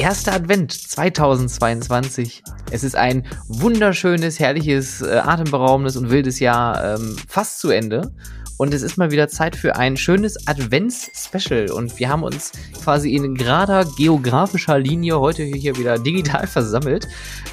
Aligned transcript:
ist 0.00 0.06
der 0.26 0.32
erste 0.32 0.32
Advent 0.32 0.72
2022. 0.72 2.42
Es 2.70 2.84
ist 2.84 2.96
ein 2.96 3.26
wunderschönes, 3.48 4.38
herrliches, 4.38 5.02
äh, 5.02 5.18
atemberaubendes 5.18 5.96
und 5.98 6.08
wildes 6.08 6.40
Jahr 6.40 6.94
ähm, 6.94 7.16
fast 7.28 7.60
zu 7.60 7.68
Ende. 7.68 8.10
Und 8.56 8.72
es 8.72 8.80
ist 8.80 8.96
mal 8.96 9.10
wieder 9.10 9.28
Zeit 9.28 9.54
für 9.54 9.76
ein 9.76 9.98
schönes 9.98 10.46
Advents-Special. 10.46 11.70
Und 11.70 11.98
wir 11.98 12.08
haben 12.08 12.22
uns 12.22 12.52
quasi 12.82 13.14
in 13.14 13.34
gerader 13.34 13.84
geografischer 13.98 14.78
Linie 14.78 15.20
heute 15.20 15.42
hier 15.42 15.76
wieder 15.76 15.98
digital 15.98 16.46
versammelt. 16.46 17.06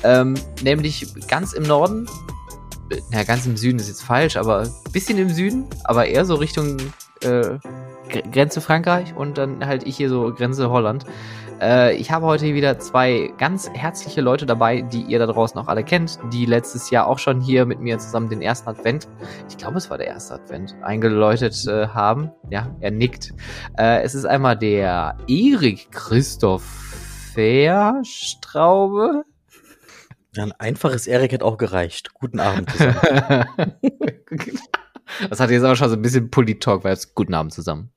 Ähm, 0.03 0.35
nämlich 0.63 1.05
ganz 1.27 1.51
im 1.51 1.63
Norden. 1.63 2.07
Na, 3.11 3.23
ganz 3.23 3.45
im 3.45 3.57
Süden 3.57 3.77
ist 3.79 3.89
jetzt 3.89 4.03
falsch, 4.03 4.37
aber 4.37 4.69
bisschen 4.93 5.17
im 5.17 5.29
Süden, 5.29 5.65
aber 5.83 6.05
eher 6.05 6.23
so 6.23 6.35
Richtung 6.35 6.77
äh, 7.21 7.57
Grenze 8.31 8.61
Frankreich 8.61 9.13
und 9.15 9.37
dann 9.37 9.65
halt 9.65 9.85
ich 9.85 9.97
hier 9.97 10.07
so 10.09 10.33
Grenze 10.33 10.69
Holland. 10.69 11.05
Äh, 11.61 11.95
ich 11.95 12.11
habe 12.11 12.25
heute 12.25 12.53
wieder 12.53 12.77
zwei 12.79 13.33
ganz 13.37 13.69
herzliche 13.73 14.21
Leute 14.21 14.45
dabei, 14.45 14.81
die 14.81 15.01
ihr 15.01 15.19
da 15.19 15.25
draußen 15.25 15.59
auch 15.59 15.67
alle 15.67 15.83
kennt, 15.83 16.19
die 16.31 16.45
letztes 16.45 16.89
Jahr 16.89 17.07
auch 17.07 17.19
schon 17.19 17.41
hier 17.41 17.65
mit 17.65 17.79
mir 17.79 17.97
zusammen 17.97 18.29
den 18.29 18.41
ersten 18.41 18.69
Advent, 18.69 19.07
ich 19.49 19.57
glaube 19.57 19.77
es 19.77 19.89
war 19.89 19.97
der 19.97 20.07
erste 20.07 20.35
Advent, 20.35 20.75
eingeläutet 20.83 21.65
äh, 21.67 21.87
haben. 21.87 22.31
Ja, 22.49 22.75
er 22.79 22.91
nickt. 22.91 23.33
Äh, 23.77 24.03
es 24.03 24.13
ist 24.15 24.25
einmal 24.25 24.57
der 24.57 25.17
Erik 25.27 25.91
Christoph 25.91 26.63
Verstraube. 27.33 29.23
Ein 30.37 30.51
einfaches 30.53 31.07
Erik 31.07 31.31
hätte 31.31 31.45
auch 31.45 31.57
gereicht. 31.57 32.13
Guten 32.13 32.39
Abend 32.39 32.69
zusammen. 32.69 33.45
das 35.29 35.39
hat 35.39 35.49
jetzt 35.49 35.63
aber 35.63 35.75
schon 35.75 35.89
so 35.89 35.95
ein 35.95 36.01
bisschen 36.01 36.29
Polit-Talk, 36.29 36.83
weil 36.83 36.93
es 36.93 37.15
guten 37.15 37.33
Abend 37.33 37.53
zusammen. 37.53 37.91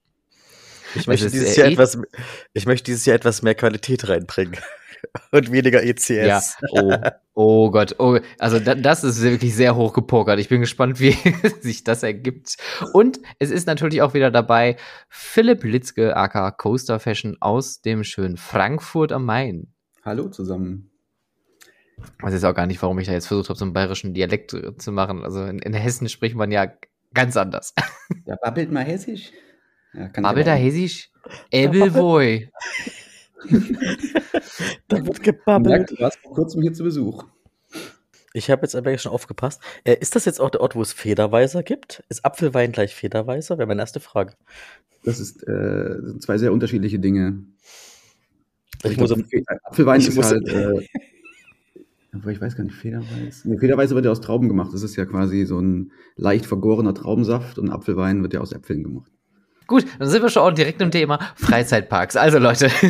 Ich 0.95 1.07
möchte, 1.07 1.31
dieses 1.31 1.57
Jahr 1.57 1.69
etwas, 1.69 1.99
ich 2.53 2.67
möchte 2.67 2.85
dieses 2.85 3.07
Jahr 3.07 3.17
etwas 3.17 3.43
mehr 3.43 3.55
Qualität 3.55 4.09
reinbringen. 4.09 4.57
Und 5.33 5.51
weniger 5.51 5.83
ECS. 5.83 6.09
Ja. 6.09 6.43
Oh, 6.73 6.93
oh 7.35 7.71
Gott. 7.71 7.97
Oh, 7.99 8.19
also 8.39 8.59
da, 8.59 8.75
das 8.75 9.05
ist 9.05 9.23
wirklich 9.23 9.55
sehr 9.55 9.77
hoch 9.77 9.93
gepokert. 9.93 10.39
Ich 10.39 10.49
bin 10.49 10.61
gespannt, 10.61 11.01
wie 11.01 11.17
sich 11.61 11.85
das 11.85 12.03
ergibt. 12.03 12.57
Und 12.93 13.21
es 13.39 13.51
ist 13.51 13.67
natürlich 13.67 14.03
auch 14.03 14.15
wieder 14.15 14.31
dabei 14.31 14.77
Philipp 15.09 15.65
Litzke, 15.65 16.17
aka 16.17 16.51
Coaster 16.51 17.01
Fashion 17.01 17.37
aus 17.41 17.81
dem 17.81 18.05
schönen 18.05 18.37
Frankfurt 18.37 19.13
am 19.13 19.25
Main. 19.25 19.73
Hallo 20.05 20.29
zusammen. 20.29 20.91
Ich 21.97 22.23
weiß 22.23 22.33
jetzt 22.33 22.45
auch 22.45 22.55
gar 22.55 22.67
nicht, 22.67 22.81
warum 22.81 22.99
ich 22.99 23.07
da 23.07 23.13
jetzt 23.13 23.27
versucht 23.27 23.51
habe, 23.51 23.59
so 23.59 23.65
einen 23.65 23.75
bayerischen 23.75 24.15
Dialekt 24.15 24.57
zu 24.79 24.93
machen. 24.93 25.23
Also 25.23 25.45
in, 25.45 25.59
in 25.59 25.75
Hessen 25.75 26.09
spricht 26.09 26.35
man 26.35 26.51
ja 26.51 26.73
ganz 27.13 27.37
anders. 27.37 27.75
Ja, 28.27 28.37
babbelt 28.37 28.73
mal 28.73 28.85
hessisch. 28.85 29.33
Ja, 29.93 30.09
babbelt 30.09 30.47
da 30.47 30.55
hessisch? 30.55 31.11
Ebelwoi. 31.51 32.51
da 34.89 35.07
wird 35.07 35.23
gebabbelt. 35.23 35.91
Du 35.91 36.01
warst 36.01 36.19
vor 36.19 36.35
kurzem 36.35 36.63
hier 36.63 36.73
zu 36.73 36.85
Besuch. 36.85 37.25
Ich 38.33 38.51
habe 38.51 38.63
jetzt 38.63 38.77
aber 38.77 38.97
schon 38.99 39.13
aufgepasst. 39.13 39.61
Äh, 39.85 39.97
ist 40.01 40.15
das 40.15 40.25
jetzt 40.25 40.41
auch 40.41 40.51
der 40.51 40.61
Ort, 40.61 40.77
wo 40.77 40.83
es 40.83 40.93
Federweiser 40.93 41.63
gibt? 41.63 42.05
Ist 42.09 42.25
Apfelwein 42.25 42.71
gleich 42.71 42.95
Federweiser? 42.95 43.59
Wäre 43.59 43.67
meine 43.67 43.81
erste 43.81 43.99
Frage. 43.99 44.35
Das 45.03 45.19
ist 45.19 45.43
äh, 45.49 45.97
sind 46.03 46.23
zwei 46.23 46.39
sehr 46.39 46.53
unterschiedliche 46.53 46.99
Dinge. 46.99 47.43
Ich, 48.85 48.93
ich 48.93 48.99
muss 48.99 49.13
glaub, 49.13 49.25
Apfelwein 49.65 50.01
ist 50.01 50.23
halt. 50.23 50.49
Äh, 50.49 50.87
aber 52.13 52.31
ich 52.31 52.41
weiß 52.41 52.57
gar 52.57 52.65
nicht, 52.65 52.77
Federweiß. 52.77 53.45
Nee, 53.45 53.59
Federweiß 53.59 53.91
wird 53.91 54.05
ja 54.05 54.11
aus 54.11 54.21
Trauben 54.21 54.49
gemacht. 54.49 54.73
Das 54.73 54.83
ist 54.83 54.97
ja 54.97 55.07
quasi 55.07 55.45
so 55.45 55.59
ein 55.59 55.93
leicht 56.17 56.47
vergorener 56.47 56.95
Traubensaft 56.95 57.59
und 57.59 57.71
Apfelwein 57.71 58.23
wird 58.23 58.35
ja 58.35 58.41
aus 58.41 58.53
Äpfeln 58.53 58.85
gemacht. 58.85 59.11
Gut, 59.71 59.87
dann 60.01 60.09
sind 60.09 60.21
wir 60.21 60.31
schon 60.31 60.43
auch 60.43 60.51
direkt 60.51 60.83
im 60.83 60.91
Thema 60.91 61.21
Freizeitparks. 61.37 62.17
Also 62.17 62.41
Leute. 62.41 62.69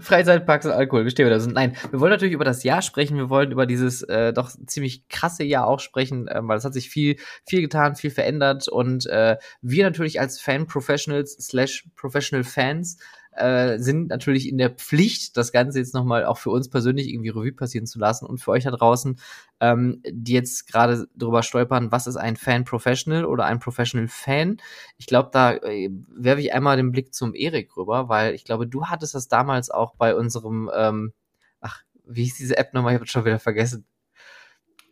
Freizeitparks 0.00 0.66
und 0.66 0.72
Alkohol, 0.72 1.04
wie 1.06 1.10
stehen 1.10 1.26
wir 1.26 1.30
da? 1.30 1.36
Also, 1.36 1.48
nein, 1.48 1.76
wir 1.92 2.00
wollen 2.00 2.10
natürlich 2.10 2.34
über 2.34 2.44
das 2.44 2.64
Jahr 2.64 2.82
sprechen. 2.82 3.16
Wir 3.16 3.30
wollen 3.30 3.52
über 3.52 3.64
dieses 3.64 4.02
äh, 4.02 4.32
doch 4.32 4.50
ziemlich 4.66 5.06
krasse 5.08 5.44
Jahr 5.44 5.68
auch 5.68 5.78
sprechen, 5.78 6.26
äh, 6.26 6.40
weil 6.42 6.58
es 6.58 6.64
hat 6.64 6.74
sich 6.74 6.90
viel, 6.90 7.14
viel 7.46 7.60
getan, 7.60 7.94
viel 7.94 8.10
verändert 8.10 8.66
und 8.66 9.06
äh, 9.06 9.36
wir 9.62 9.84
natürlich 9.84 10.18
als 10.18 10.40
Fan-Professionals 10.40 11.34
slash 11.34 11.88
Professional 11.94 12.42
Fans 12.42 12.98
äh, 13.38 13.78
sind 13.78 14.08
natürlich 14.08 14.48
in 14.48 14.58
der 14.58 14.70
Pflicht, 14.70 15.36
das 15.36 15.52
Ganze 15.52 15.78
jetzt 15.78 15.94
nochmal 15.94 16.24
auch 16.24 16.38
für 16.38 16.50
uns 16.50 16.68
persönlich 16.68 17.08
irgendwie 17.08 17.30
Revue 17.30 17.52
passieren 17.52 17.86
zu 17.86 17.98
lassen 17.98 18.26
und 18.26 18.38
für 18.38 18.50
euch 18.50 18.64
da 18.64 18.70
draußen, 18.70 19.18
ähm, 19.60 20.02
die 20.08 20.32
jetzt 20.32 20.66
gerade 20.66 21.08
drüber 21.16 21.42
stolpern, 21.42 21.92
was 21.92 22.06
ist 22.06 22.16
ein 22.16 22.36
Fan 22.36 22.64
Professional 22.64 23.24
oder 23.24 23.44
ein 23.44 23.58
Professional 23.58 24.08
Fan? 24.08 24.58
Ich 24.96 25.06
glaube, 25.06 25.30
da 25.32 25.54
äh, 25.54 25.90
werfe 26.08 26.40
ich 26.40 26.52
einmal 26.52 26.76
den 26.76 26.92
Blick 26.92 27.14
zum 27.14 27.34
Erik 27.34 27.76
rüber, 27.76 28.08
weil 28.08 28.34
ich 28.34 28.44
glaube, 28.44 28.66
du 28.66 28.86
hattest 28.86 29.14
das 29.14 29.28
damals 29.28 29.70
auch 29.70 29.94
bei 29.96 30.14
unserem, 30.14 30.70
ähm, 30.74 31.12
ach, 31.60 31.82
wie 32.04 32.24
hieß 32.24 32.36
diese 32.36 32.56
App 32.56 32.74
nochmal? 32.74 32.94
Ich 32.94 33.00
habe 33.00 33.08
schon 33.08 33.24
wieder 33.24 33.38
vergessen. 33.38 33.86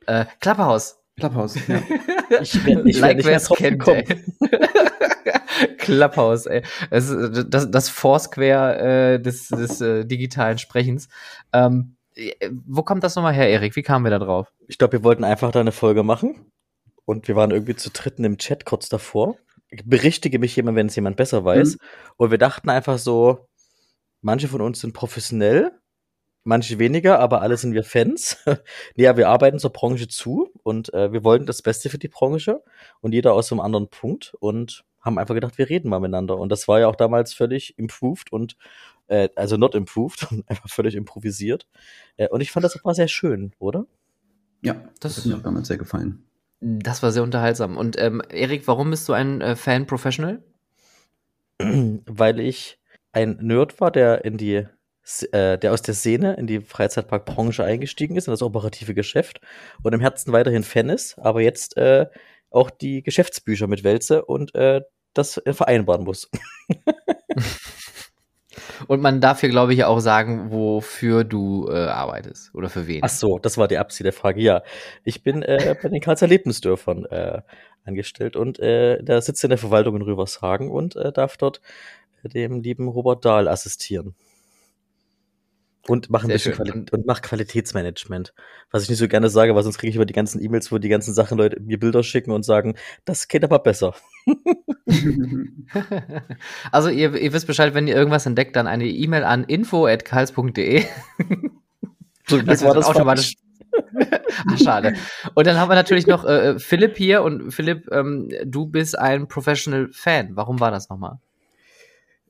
Äh, 0.06 0.27
Clubhouse. 0.41 1.06
Clubhouse, 1.19 1.59
ja. 1.69 1.82
ich 2.41 2.62
bin, 2.62 2.87
ich 2.87 2.99
like, 2.99 3.25
wer 3.25 3.37
es 3.37 3.49
kennt, 3.49 3.82
Clubhouse, 5.78 6.47
ey. 6.47 6.62
Das, 6.91 7.15
das, 7.49 7.71
das 7.71 7.88
Foursquare 7.88 9.15
äh, 9.15 9.21
des, 9.21 9.49
des 9.49 9.81
äh, 9.81 10.05
digitalen 10.05 10.59
Sprechens. 10.59 11.09
Ähm, 11.53 11.97
wo 12.66 12.82
kommt 12.82 13.05
das 13.05 13.15
nochmal 13.15 13.34
her, 13.34 13.49
Erik? 13.49 13.76
Wie 13.76 13.82
kamen 13.82 14.05
wir 14.05 14.10
da 14.10 14.19
drauf? 14.19 14.53
Ich 14.69 14.78
glaube, 14.78 14.94
wir 14.94 15.05
wollten 15.05 15.25
einfach 15.25 15.53
da 15.53 15.60
eine 15.60 15.72
Folge 15.72 16.03
machen. 16.03 16.50
Und 17.06 17.28
wir 17.28 17.37
waren 17.37 17.53
irgendwie 17.53 17.76
zu 17.76 17.91
dritten 17.91 18.25
im 18.25 18.37
Chat 18.37 18.65
kurz 18.65 18.88
davor. 18.88 19.37
Ich 19.71 19.84
berichtige 19.84 20.38
mich 20.38 20.56
jemand, 20.56 20.76
wenn 20.76 20.88
es 20.88 20.97
jemand 20.97 21.16
besser 21.16 21.44
weiß. 21.44 21.75
Mhm. 21.75 21.78
Und 22.16 22.31
wir 22.31 22.38
dachten 22.38 22.69
einfach 22.69 22.99
so, 22.99 23.49
manche 24.22 24.49
von 24.49 24.60
uns 24.60 24.81
sind 24.81 24.93
professionell, 24.93 25.72
manche 26.47 26.79
weniger, 26.79 27.19
aber 27.19 27.43
alle 27.43 27.57
sind 27.57 27.75
wir 27.75 27.84
Fans. 27.84 28.39
ja, 28.95 29.17
wir 29.17 29.29
arbeiten 29.29 29.59
zur 29.59 29.71
Branche 29.71 30.09
zu 30.09 30.51
und 30.62 30.93
äh, 30.95 31.12
wir 31.12 31.25
wollten 31.25 31.47
das 31.47 31.62
Beste 31.62 31.91
für 31.91 31.99
die 31.99 32.09
Branche 32.09 32.62
und 33.01 33.12
jeder 33.12 33.34
aus 33.34 33.53
einem 33.53 33.61
anderen 33.61 33.89
Punkt. 33.89 34.34
Und 34.41 34.85
haben 35.06 35.19
einfach 35.19 35.35
gedacht, 35.35 35.56
wir 35.56 35.71
reden 35.71 35.89
mal 35.89 36.01
miteinander. 36.01 36.37
Und 36.37 36.51
das 36.51 36.69
war 36.69 36.81
ja 36.81 36.89
auch 36.89 36.97
damals 36.97 37.33
völlig 37.33 37.79
improved 37.79 38.33
und 38.33 38.56
äh, 39.06 39.29
also 39.37 39.56
not 39.56 39.75
improved, 39.75 40.27
einfach 40.47 40.69
völlig 40.69 40.97
improvisiert. 40.97 41.67
Äh, 42.17 42.29
und 42.29 42.41
ich 42.41 42.51
fand 42.51 42.65
das 42.65 42.79
war 42.85 42.95
sehr 42.95 43.09
schön, 43.09 43.53
oder? 43.59 43.87
Ja, 44.62 44.75
das, 45.01 45.15
das 45.15 45.19
hat 45.19 45.27
mir 45.27 45.37
auch 45.37 45.43
damals 45.43 45.69
sehr 45.69 45.79
gefallen. 45.79 46.25
Das 46.61 47.03
war 47.03 47.12
sehr 47.12 47.23
unterhaltsam. 47.23 47.77
Und 47.77 47.99
ähm, 48.01 48.21
Erik, 48.29 48.67
warum 48.67 48.91
bist 48.91 49.09
du 49.09 49.12
ein 49.12 49.41
äh, 49.41 49.55
Fan-Professional? 49.55 50.43
Weil 51.59 52.41
ich 52.41 52.79
ein 53.12 53.39
Nerd 53.41 53.81
war, 53.81 53.91
der 53.91 54.25
in 54.25 54.37
die 54.37 54.67
äh, 55.33 55.59
der 55.59 55.72
aus 55.72 55.83
der 55.83 55.94
Szene 55.94 56.34
in 56.34 56.47
die 56.47 56.61
Freizeitparkbranche 56.61 57.65
eingestiegen 57.65 58.17
ist, 58.17 58.27
in 58.27 58.33
das 58.33 58.43
operative 58.43 58.94
Geschäft 58.94 59.41
und 59.83 59.93
im 59.93 60.00
Herzen 60.00 60.33
weiterhin 60.33 60.62
Fan 60.62 60.89
ist, 60.89 61.19
aber 61.19 61.41
jetzt 61.41 61.77
äh, 61.77 62.06
auch 62.50 62.71
die 62.71 63.03
Geschäftsbücher 63.03 63.67
mit 63.67 63.84
Wälze 63.84 64.25
und 64.25 64.55
äh, 64.55 64.83
das 65.15 65.41
vereinbaren 65.47 66.05
muss. 66.05 66.31
Und 68.89 69.00
man 69.00 69.21
darf 69.21 69.41
hier, 69.41 69.49
glaube 69.49 69.75
ich, 69.75 69.84
auch 69.84 70.00
sagen, 70.00 70.50
wofür 70.50 71.25
du 71.25 71.69
äh, 71.69 71.87
arbeitest 71.87 72.55
oder 72.55 72.69
für 72.69 72.87
wen. 72.87 73.00
Ach 73.03 73.09
so, 73.09 73.38
das 73.38 73.59
war 73.59 73.69
die 73.69 73.78
Absicht 73.78 74.05
der 74.05 74.12
Frage. 74.12 74.41
Ja, 74.41 74.62
ich 75.05 75.23
bin 75.23 75.43
äh, 75.43 75.77
bei 75.81 75.88
den 75.88 76.00
Karlser 76.00 76.27
Lebensdörfern 76.27 77.05
äh, 77.06 77.43
angestellt 77.84 78.37
und 78.37 78.59
äh, 78.59 79.03
da 79.03 79.21
sitze 79.21 79.47
in 79.47 79.50
der 79.50 79.59
Verwaltung 79.59 79.97
in 79.97 80.03
Rübershagen 80.03 80.71
und 80.71 80.97
äh, 80.97 81.12
darf 81.12 81.37
dort 81.37 81.61
dem 82.23 82.61
lieben 82.61 82.88
Robert 82.88 83.25
Dahl 83.25 83.49
assistieren. 83.49 84.14
Und 85.88 86.11
mach 86.11 86.25
ein 86.25 86.29
bisschen 86.29 86.55
Quali 86.55 86.73
und 86.73 87.06
mach 87.06 87.23
Qualitätsmanagement. 87.23 88.35
Was 88.71 88.83
ich 88.83 88.88
nicht 88.88 88.99
so 88.99 89.06
gerne 89.06 89.29
sage, 89.29 89.55
weil 89.55 89.62
sonst 89.62 89.79
kriege 89.79 89.91
ich 89.91 89.97
über 89.97 90.06
die 90.06 90.15
ganzen 90.15 90.43
E-Mails, 90.43 90.73
wo 90.73 90.79
die 90.79 90.88
ganzen 90.88 91.15
Sachen 91.15 91.38
Leute 91.38 91.61
mir 91.61 91.79
Bilder 91.79 92.03
schicken 92.03 92.33
und 92.33 92.44
sagen, 92.44 92.75
das 93.05 93.29
geht 93.29 93.44
aber 93.44 93.61
besser. 93.61 93.94
also 96.73 96.88
ihr, 96.88 97.15
ihr 97.15 97.33
wisst 97.33 97.47
Bescheid, 97.47 97.75
wenn 97.75 97.87
ihr 97.87 97.94
irgendwas 97.94 98.27
entdeckt, 98.27 98.56
dann 98.56 98.67
eine 98.67 98.87
E-Mail 98.87 99.23
an 99.23 99.44
info@karls.de. 99.44 100.85
So, 102.27 102.43
das 102.43 102.65
war 102.65 102.75
das 102.75 102.87
automatisch. 102.87 103.37
Ach, 104.49 104.59
schade. 104.62 104.94
Und 105.35 105.47
dann 105.47 105.59
haben 105.59 105.71
wir 105.71 105.75
natürlich 105.75 106.06
noch 106.06 106.25
äh, 106.25 106.59
Philipp 106.59 106.97
hier 106.97 107.23
und 107.23 107.53
Philipp, 107.53 107.89
ähm, 107.93 108.29
du 108.44 108.67
bist 108.67 108.99
ein 108.99 109.29
Professional 109.29 109.89
Fan. 109.93 110.31
Warum 110.35 110.61
war 110.61 110.71
das 110.71 110.89
nochmal? 110.89 111.19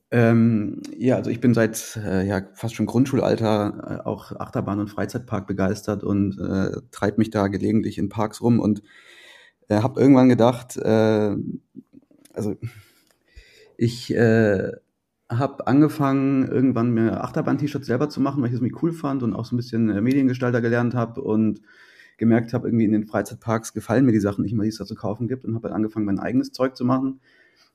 Ähm, 0.09 0.81
ja, 0.97 1.17
also 1.17 1.29
ich 1.29 1.41
bin 1.41 1.53
seit 1.53 1.97
äh, 1.97 2.25
ja, 2.25 2.41
fast 2.53 2.75
schon 2.75 2.85
Grundschulalter 2.85 4.01
äh, 4.05 4.07
auch 4.07 4.31
Achterbahn- 4.31 4.79
und 4.79 4.89
Freizeitpark 4.89 5.47
begeistert 5.47 6.03
und 6.03 6.39
äh, 6.39 6.79
treibe 6.91 7.17
mich 7.17 7.29
da 7.29 7.47
gelegentlich 7.47 7.97
in 7.97 8.07
Parks 8.07 8.41
rum 8.41 8.59
und 8.61 8.83
äh, 9.67 9.81
habe 9.81 9.99
irgendwann 9.99 10.29
gedacht, 10.29 10.77
äh, 10.77 11.35
also 12.33 12.55
ich 13.77 14.13
äh, 14.15 14.71
habe 15.29 15.67
angefangen, 15.67 16.47
irgendwann 16.47 16.91
mir 16.91 17.21
Achterbahn-T-Shirts 17.23 17.87
selber 17.87 18.09
zu 18.09 18.21
machen, 18.21 18.41
weil 18.41 18.47
ich 18.47 18.53
das 18.53 18.61
mich 18.61 18.81
cool 18.81 18.93
fand 18.93 19.23
und 19.23 19.33
auch 19.33 19.43
so 19.43 19.55
ein 19.55 19.57
bisschen 19.57 19.89
äh, 19.89 19.99
Mediengestalter 20.01 20.61
gelernt 20.61 20.95
habe 20.95 21.21
und 21.21 21.61
gemerkt 22.17 22.53
habe, 22.53 22.69
irgendwie 22.69 22.85
in 22.85 22.93
den 22.93 23.07
Freizeitparks 23.07 23.73
gefallen 23.73 24.05
mir 24.05 24.13
die 24.13 24.21
Sachen 24.21 24.43
nicht 24.43 24.53
mehr, 24.53 24.63
die 24.63 24.69
es 24.69 24.77
da 24.77 24.85
zu 24.85 24.95
kaufen 24.95 25.27
gibt 25.27 25.43
und 25.43 25.53
habe 25.53 25.67
dann 25.67 25.75
angefangen, 25.75 26.05
mein 26.05 26.19
eigenes 26.19 26.53
Zeug 26.53 26.77
zu 26.77 26.85
machen 26.85 27.19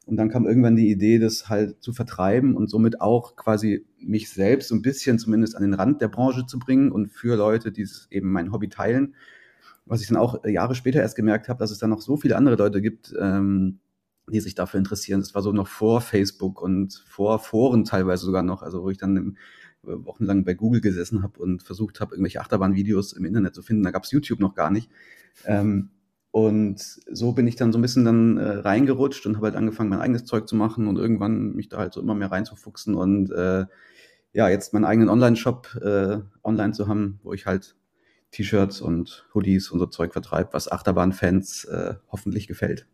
Und 0.06 0.16
dann 0.16 0.28
kam 0.28 0.46
irgendwann 0.46 0.74
die 0.74 0.90
Idee, 0.90 1.18
das 1.18 1.48
halt 1.48 1.80
zu 1.80 1.92
vertreiben 1.92 2.56
und 2.56 2.68
somit 2.68 3.00
auch 3.00 3.36
quasi 3.36 3.86
mich 3.98 4.30
selbst 4.30 4.68
so 4.68 4.74
ein 4.74 4.82
bisschen 4.82 5.18
zumindest 5.18 5.56
an 5.56 5.62
den 5.62 5.74
Rand 5.74 6.00
der 6.00 6.08
Branche 6.08 6.44
zu 6.46 6.58
bringen 6.58 6.90
und 6.90 7.08
für 7.08 7.36
Leute, 7.36 7.70
die 7.70 7.86
eben 8.10 8.32
mein 8.32 8.52
Hobby 8.52 8.68
teilen. 8.68 9.14
Was 9.86 10.00
ich 10.00 10.08
dann 10.08 10.16
auch 10.16 10.44
Jahre 10.44 10.74
später 10.74 11.00
erst 11.00 11.16
gemerkt 11.16 11.48
habe, 11.48 11.58
dass 11.58 11.70
es 11.70 11.78
dann 11.78 11.90
noch 11.90 12.00
so 12.00 12.16
viele 12.16 12.36
andere 12.36 12.56
Leute 12.56 12.80
gibt, 12.82 13.14
ähm, 13.18 13.78
die 14.30 14.40
sich 14.40 14.54
dafür 14.54 14.78
interessieren. 14.78 15.20
Das 15.20 15.34
war 15.34 15.42
so 15.42 15.52
noch 15.52 15.68
vor 15.68 16.00
Facebook 16.00 16.60
und 16.60 17.04
vor 17.06 17.38
Foren 17.38 17.84
teilweise 17.84 18.24
sogar 18.24 18.42
noch, 18.42 18.62
also 18.62 18.82
wo 18.82 18.90
ich 18.90 18.98
dann 18.98 19.36
wochenlang 19.82 20.44
bei 20.44 20.54
Google 20.54 20.80
gesessen 20.80 21.22
habe 21.22 21.40
und 21.40 21.62
versucht 21.62 22.00
habe, 22.00 22.14
irgendwelche 22.14 22.40
Achterbahnvideos 22.40 23.12
im 23.14 23.24
Internet 23.24 23.54
zu 23.54 23.62
finden. 23.62 23.82
Da 23.82 23.90
gab 23.90 24.04
es 24.04 24.12
YouTube 24.12 24.40
noch 24.40 24.54
gar 24.54 24.70
nicht. 24.70 24.90
Ähm, 25.44 25.90
und 26.32 26.80
so 27.10 27.32
bin 27.32 27.46
ich 27.46 27.56
dann 27.56 27.72
so 27.72 27.78
ein 27.78 27.82
bisschen 27.82 28.06
dann 28.06 28.38
äh, 28.38 28.48
reingerutscht 28.48 29.26
und 29.26 29.36
habe 29.36 29.46
halt 29.46 29.56
angefangen, 29.56 29.90
mein 29.90 30.00
eigenes 30.00 30.24
Zeug 30.24 30.48
zu 30.48 30.56
machen 30.56 30.88
und 30.88 30.96
irgendwann 30.98 31.52
mich 31.52 31.68
da 31.68 31.76
halt 31.76 31.92
so 31.92 32.00
immer 32.00 32.14
mehr 32.14 32.32
reinzufuchsen 32.32 32.94
und 32.94 33.30
äh, 33.30 33.66
ja, 34.32 34.48
jetzt 34.48 34.72
meinen 34.72 34.86
eigenen 34.86 35.10
Online-Shop 35.10 35.78
äh, 35.82 36.18
online 36.42 36.72
zu 36.72 36.88
haben, 36.88 37.20
wo 37.22 37.34
ich 37.34 37.44
halt 37.44 37.76
T-Shirts 38.30 38.80
und 38.80 39.28
Hoodies 39.34 39.70
und 39.70 39.78
so 39.78 39.86
Zeug 39.86 40.14
vertreibe, 40.14 40.54
was 40.54 40.72
Achterbahnfans 40.72 41.66
äh, 41.66 41.94
hoffentlich 42.10 42.48
gefällt 42.48 42.86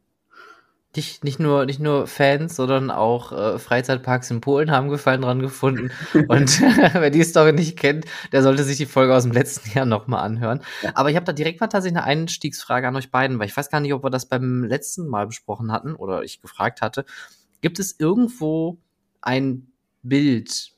nicht, 0.97 1.23
nicht, 1.23 1.39
nur, 1.39 1.67
nicht 1.67 1.81
nur 1.81 2.07
Fans, 2.07 2.57
sondern 2.57 2.91
auch 2.91 3.33
äh, 3.33 3.59
Freizeitparks 3.59 4.31
in 4.31 4.41
Polen 4.41 4.71
haben 4.71 4.89
Gefallen 4.89 5.21
dran 5.21 5.41
gefunden. 5.41 5.91
Und 6.29 6.61
wer 6.93 7.11
die 7.11 7.23
Story 7.25 7.53
nicht 7.53 7.79
kennt, 7.79 8.07
der 8.33 8.43
sollte 8.43 8.65
sich 8.65 8.79
die 8.79 8.87
Folge 8.87 9.15
aus 9.15 9.25
dem 9.25 9.33
letzten 9.33 9.71
Jahr 9.77 9.87
nochmal 9.87 10.25
anhören. 10.25 10.61
Ja. 10.83 10.93
Aber 10.95 11.11
ich 11.11 11.17
habe 11.17 11.27
da 11.27 11.33
direkt 11.33 11.61
mal 11.61 11.69
tatsächlich 11.69 11.99
eine 11.99 12.07
Einstiegsfrage 12.07 12.89
an 12.89 12.97
euch 12.97 13.11
beiden, 13.11 13.39
weil 13.39 13.47
ich 13.47 13.57
weiß 13.57 13.71
gar 13.71 13.81
nicht, 13.81 13.93
ob 13.93 14.03
wir 14.03 14.11
das 14.11 14.27
beim 14.27 14.65
letzten 14.65 15.07
Mal 15.07 15.27
besprochen 15.27 15.73
hatten 15.73 15.95
oder 15.95 16.23
ich 16.23 16.41
gefragt 16.41 16.81
hatte. 16.81 17.05
Gibt 17.61 17.79
es 17.79 17.99
irgendwo 17.99 18.79
ein 19.21 19.71
Bild, 20.03 20.73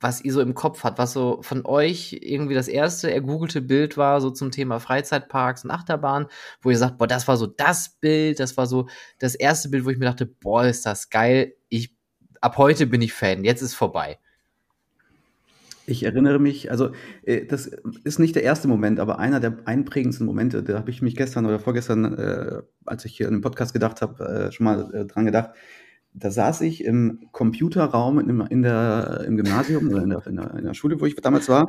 was 0.00 0.22
ihr 0.22 0.32
so 0.32 0.40
im 0.40 0.54
Kopf 0.54 0.84
habt, 0.84 0.98
was 0.98 1.12
so 1.12 1.40
von 1.42 1.64
euch 1.64 2.18
irgendwie 2.20 2.54
das 2.54 2.68
erste 2.68 3.10
ergoogelte 3.10 3.62
Bild 3.62 3.96
war, 3.96 4.20
so 4.20 4.30
zum 4.30 4.50
Thema 4.50 4.78
Freizeitparks 4.78 5.64
und 5.64 5.70
Achterbahn, 5.70 6.26
wo 6.60 6.70
ihr 6.70 6.78
sagt, 6.78 6.98
boah, 6.98 7.06
das 7.06 7.26
war 7.28 7.36
so 7.36 7.46
das 7.46 7.96
Bild, 8.00 8.38
das 8.40 8.56
war 8.56 8.66
so 8.66 8.88
das 9.18 9.34
erste 9.34 9.68
Bild, 9.70 9.84
wo 9.84 9.90
ich 9.90 9.98
mir 9.98 10.06
dachte, 10.06 10.26
boah, 10.26 10.64
ist 10.64 10.84
das 10.84 11.08
geil, 11.08 11.54
ich, 11.68 11.94
ab 12.40 12.58
heute 12.58 12.86
bin 12.86 13.00
ich 13.00 13.12
Fan, 13.12 13.44
jetzt 13.44 13.62
ist 13.62 13.74
vorbei. 13.74 14.18
Ich 15.88 16.02
erinnere 16.02 16.40
mich, 16.40 16.70
also 16.72 16.90
äh, 17.22 17.46
das 17.46 17.70
ist 18.02 18.18
nicht 18.18 18.34
der 18.34 18.42
erste 18.42 18.66
Moment, 18.66 18.98
aber 18.98 19.20
einer 19.20 19.38
der 19.38 19.58
einprägendsten 19.66 20.26
Momente, 20.26 20.64
da 20.64 20.78
habe 20.78 20.90
ich 20.90 21.00
mich 21.00 21.14
gestern 21.14 21.46
oder 21.46 21.60
vorgestern, 21.60 22.18
äh, 22.18 22.62
als 22.84 23.04
ich 23.04 23.16
hier 23.16 23.28
in 23.28 23.34
dem 23.34 23.40
Podcast 23.40 23.72
gedacht 23.72 24.02
habe, 24.02 24.48
äh, 24.48 24.52
schon 24.52 24.64
mal 24.64 24.92
äh, 24.92 25.04
dran 25.06 25.26
gedacht 25.26 25.50
da 26.18 26.30
saß 26.30 26.62
ich 26.62 26.82
im 26.82 27.28
Computerraum 27.32 28.18
in, 28.18 28.40
in 28.48 28.62
der, 28.62 29.24
im 29.26 29.36
Gymnasium 29.36 29.88
oder 29.90 30.02
in 30.02 30.10
der, 30.10 30.26
in, 30.26 30.36
der, 30.36 30.54
in 30.54 30.64
der 30.64 30.74
Schule, 30.74 30.98
wo 30.98 31.04
ich 31.04 31.14
damals 31.16 31.48
war. 31.50 31.68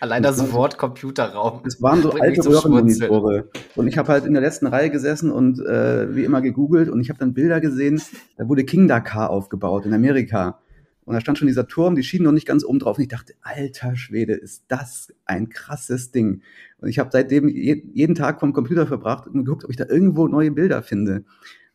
Allein 0.00 0.22
das 0.22 0.40
und 0.40 0.52
Wort 0.54 0.78
Computerraum. 0.78 1.60
Es 1.66 1.82
waren 1.82 2.00
so 2.00 2.10
alte 2.12 2.48
Röhrenmonitore. 2.48 3.50
Und 3.76 3.88
ich 3.88 3.98
habe 3.98 4.08
halt 4.08 4.24
in 4.24 4.32
der 4.32 4.40
letzten 4.40 4.66
Reihe 4.66 4.88
gesessen 4.88 5.30
und 5.30 5.60
äh, 5.60 6.14
wie 6.14 6.24
immer 6.24 6.40
gegoogelt 6.40 6.88
und 6.88 7.00
ich 7.00 7.10
habe 7.10 7.18
dann 7.18 7.34
Bilder 7.34 7.60
gesehen, 7.60 8.00
da 8.38 8.48
wurde 8.48 8.64
King 8.64 8.88
Dakar 8.88 9.28
aufgebaut 9.28 9.84
in 9.84 9.92
Amerika. 9.92 10.58
Und 11.04 11.14
da 11.14 11.20
stand 11.20 11.36
schon 11.36 11.48
dieser 11.48 11.66
Turm, 11.66 11.94
die 11.94 12.04
schienen 12.04 12.24
noch 12.24 12.32
nicht 12.32 12.46
ganz 12.46 12.64
oben 12.64 12.78
drauf. 12.78 12.96
Und 12.96 13.02
ich 13.02 13.08
dachte, 13.08 13.34
alter 13.42 13.96
Schwede, 13.96 14.34
ist 14.34 14.64
das 14.68 15.12
ein 15.26 15.48
krasses 15.48 16.12
Ding. 16.12 16.42
Und 16.78 16.88
ich 16.88 16.98
habe 16.98 17.10
seitdem 17.12 17.48
je, 17.48 17.82
jeden 17.92 18.14
Tag 18.14 18.40
vom 18.40 18.52
Computer 18.52 18.86
verbracht 18.86 19.26
und 19.26 19.44
geguckt, 19.44 19.64
ob 19.64 19.70
ich 19.70 19.76
da 19.76 19.84
irgendwo 19.86 20.28
neue 20.28 20.52
Bilder 20.52 20.82
finde. 20.82 21.24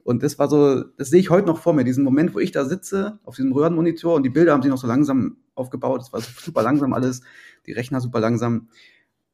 Und 0.08 0.24
das 0.24 0.40
war 0.40 0.48
so, 0.48 0.86
das 0.96 1.10
sehe 1.10 1.20
ich 1.20 1.30
heute 1.30 1.48
noch 1.48 1.60
vor 1.60 1.74
mir, 1.74 1.84
diesen 1.84 2.06
Moment, 2.06 2.34
wo 2.34 2.40
ich 2.40 2.54
da 2.54 2.64
sitze 2.64 3.20
auf 3.26 3.36
diesem 3.36 3.52
Röhrenmonitor 3.52 4.16
und 4.16 4.24
die 4.24 4.30
Bilder 4.30 4.54
haben 4.54 4.62
sich 4.62 4.72
noch 4.72 4.78
so 4.78 4.88
langsam 4.88 5.36
aufgebaut. 5.54 6.02
Es 6.02 6.14
war 6.14 6.22
super 6.22 6.64
langsam 6.64 6.94
alles, 6.94 7.24
die 7.66 7.74
Rechner 7.74 8.00
super 8.00 8.22
langsam. 8.22 8.70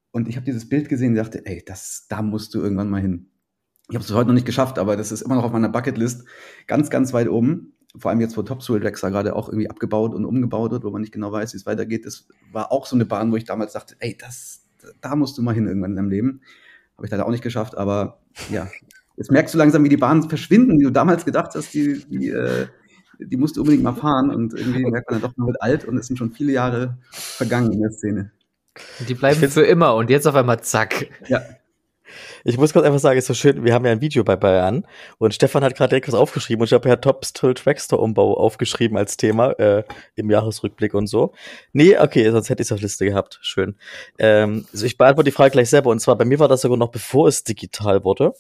Und 0.09 0.27
ich 0.27 0.35
habe 0.35 0.47
dieses 0.47 0.67
Bild 0.67 0.89
gesehen 0.89 1.09
und 1.09 1.17
dachte, 1.17 1.45
ey, 1.45 1.63
das, 1.63 2.07
da 2.09 2.23
musst 2.23 2.55
du 2.55 2.59
irgendwann 2.59 2.89
mal 2.89 3.01
hin. 3.01 3.29
Ich 3.89 3.95
habe 3.95 4.03
es 4.03 4.11
heute 4.11 4.29
noch 4.29 4.33
nicht 4.33 4.47
geschafft, 4.47 4.79
aber 4.79 4.97
das 4.97 5.11
ist 5.11 5.21
immer 5.21 5.35
noch 5.35 5.43
auf 5.43 5.51
meiner 5.51 5.69
Bucketlist 5.69 6.25
ganz, 6.65 6.89
ganz 6.89 7.13
weit 7.13 7.29
oben. 7.29 7.73
Vor 7.95 8.09
allem 8.09 8.21
jetzt, 8.21 8.35
wo 8.35 8.41
Topsoil 8.41 8.81
Rex 8.81 9.01
da 9.01 9.09
gerade 9.09 9.35
auch 9.35 9.49
irgendwie 9.49 9.69
abgebaut 9.69 10.15
und 10.15 10.25
umgebaut 10.25 10.71
wird, 10.71 10.83
wo 10.83 10.89
man 10.89 11.01
nicht 11.01 11.13
genau 11.13 11.31
weiß, 11.31 11.53
wie 11.53 11.57
es 11.57 11.67
weitergeht. 11.67 12.07
Das 12.07 12.27
war 12.51 12.71
auch 12.71 12.87
so 12.87 12.95
eine 12.95 13.05
Bahn, 13.05 13.31
wo 13.31 13.35
ich 13.35 13.45
damals 13.45 13.73
dachte, 13.73 13.95
ey, 13.99 14.17
das, 14.17 14.63
da 15.01 15.15
musst 15.15 15.37
du 15.37 15.43
mal 15.43 15.53
hin 15.53 15.67
irgendwann 15.67 15.91
in 15.91 15.97
deinem 15.97 16.09
Leben. 16.09 16.41
Habe 16.97 17.05
ich 17.05 17.11
leider 17.11 17.27
auch 17.27 17.31
nicht 17.31 17.43
geschafft, 17.43 17.77
aber 17.77 18.23
ja, 18.49 18.67
Jetzt 19.15 19.31
merkst 19.31 19.53
du 19.53 19.57
langsam, 19.57 19.83
wie 19.83 19.89
die 19.89 19.97
Bahnen 19.97 20.27
verschwinden, 20.27 20.77
die 20.77 20.85
du 20.85 20.91
damals 20.91 21.25
gedacht 21.25 21.51
hast, 21.53 21.73
die, 21.73 22.03
die, 22.05 22.29
äh, 22.29 22.67
die 23.19 23.37
musst 23.37 23.57
du 23.57 23.61
unbedingt 23.61 23.83
mal 23.83 23.93
fahren. 23.93 24.29
Und 24.31 24.53
irgendwie 24.53 24.85
merkt 24.85 25.09
man 25.09 25.21
dann 25.21 25.29
doch, 25.29 25.37
man 25.37 25.47
wird 25.47 25.61
alt 25.61 25.85
und 25.85 25.97
es 25.97 26.07
sind 26.07 26.17
schon 26.17 26.31
viele 26.31 26.51
Jahre 26.51 26.97
vergangen 27.11 27.71
in 27.71 27.81
der 27.81 27.91
Szene. 27.91 28.31
Die 29.07 29.13
bleiben 29.13 29.47
für 29.49 29.61
immer 29.61 29.95
und 29.95 30.09
jetzt 30.09 30.25
auf 30.27 30.35
einmal 30.35 30.61
zack. 30.61 31.07
Ja, 31.27 31.41
ich 32.43 32.57
muss 32.57 32.73
kurz 32.73 32.85
einfach 32.85 32.99
sagen, 32.99 33.17
ist 33.17 33.27
so 33.27 33.33
schön, 33.33 33.63
wir 33.63 33.73
haben 33.73 33.85
ja 33.85 33.91
ein 33.91 34.01
Video 34.01 34.23
bei 34.23 34.35
Bayern 34.35 34.85
und 35.17 35.33
Stefan 35.33 35.63
hat 35.63 35.75
gerade 35.75 35.89
direkt 35.89 36.07
was 36.07 36.13
aufgeschrieben 36.13 36.61
und 36.61 36.67
ich 36.67 36.73
habe 36.73 36.87
ja 36.89 36.95
Topstill 36.95 37.53
Trackstore 37.53 38.01
Umbau 38.01 38.35
aufgeschrieben 38.37 38.97
als 38.97 39.17
Thema 39.17 39.51
äh, 39.59 39.83
im 40.15 40.29
Jahresrückblick 40.29 40.93
und 40.93 41.07
so. 41.07 41.33
Nee, 41.71 41.97
okay, 41.97 42.29
sonst 42.31 42.49
hätte 42.49 42.61
ich 42.61 42.67
es 42.67 42.71
auf 42.71 42.81
Liste 42.81 43.05
gehabt. 43.05 43.39
Schön. 43.41 43.75
Ähm, 44.19 44.65
also 44.71 44.85
ich 44.85 44.97
beantworte 44.97 45.29
die 45.29 45.35
Frage 45.35 45.51
gleich 45.51 45.69
selber 45.69 45.89
und 45.89 45.99
zwar 45.99 46.17
bei 46.17 46.25
mir 46.25 46.39
war 46.39 46.47
das 46.47 46.61
sogar 46.61 46.77
noch 46.77 46.89
bevor 46.89 47.27
es 47.27 47.43
digital 47.43 48.03
wurde. 48.03 48.33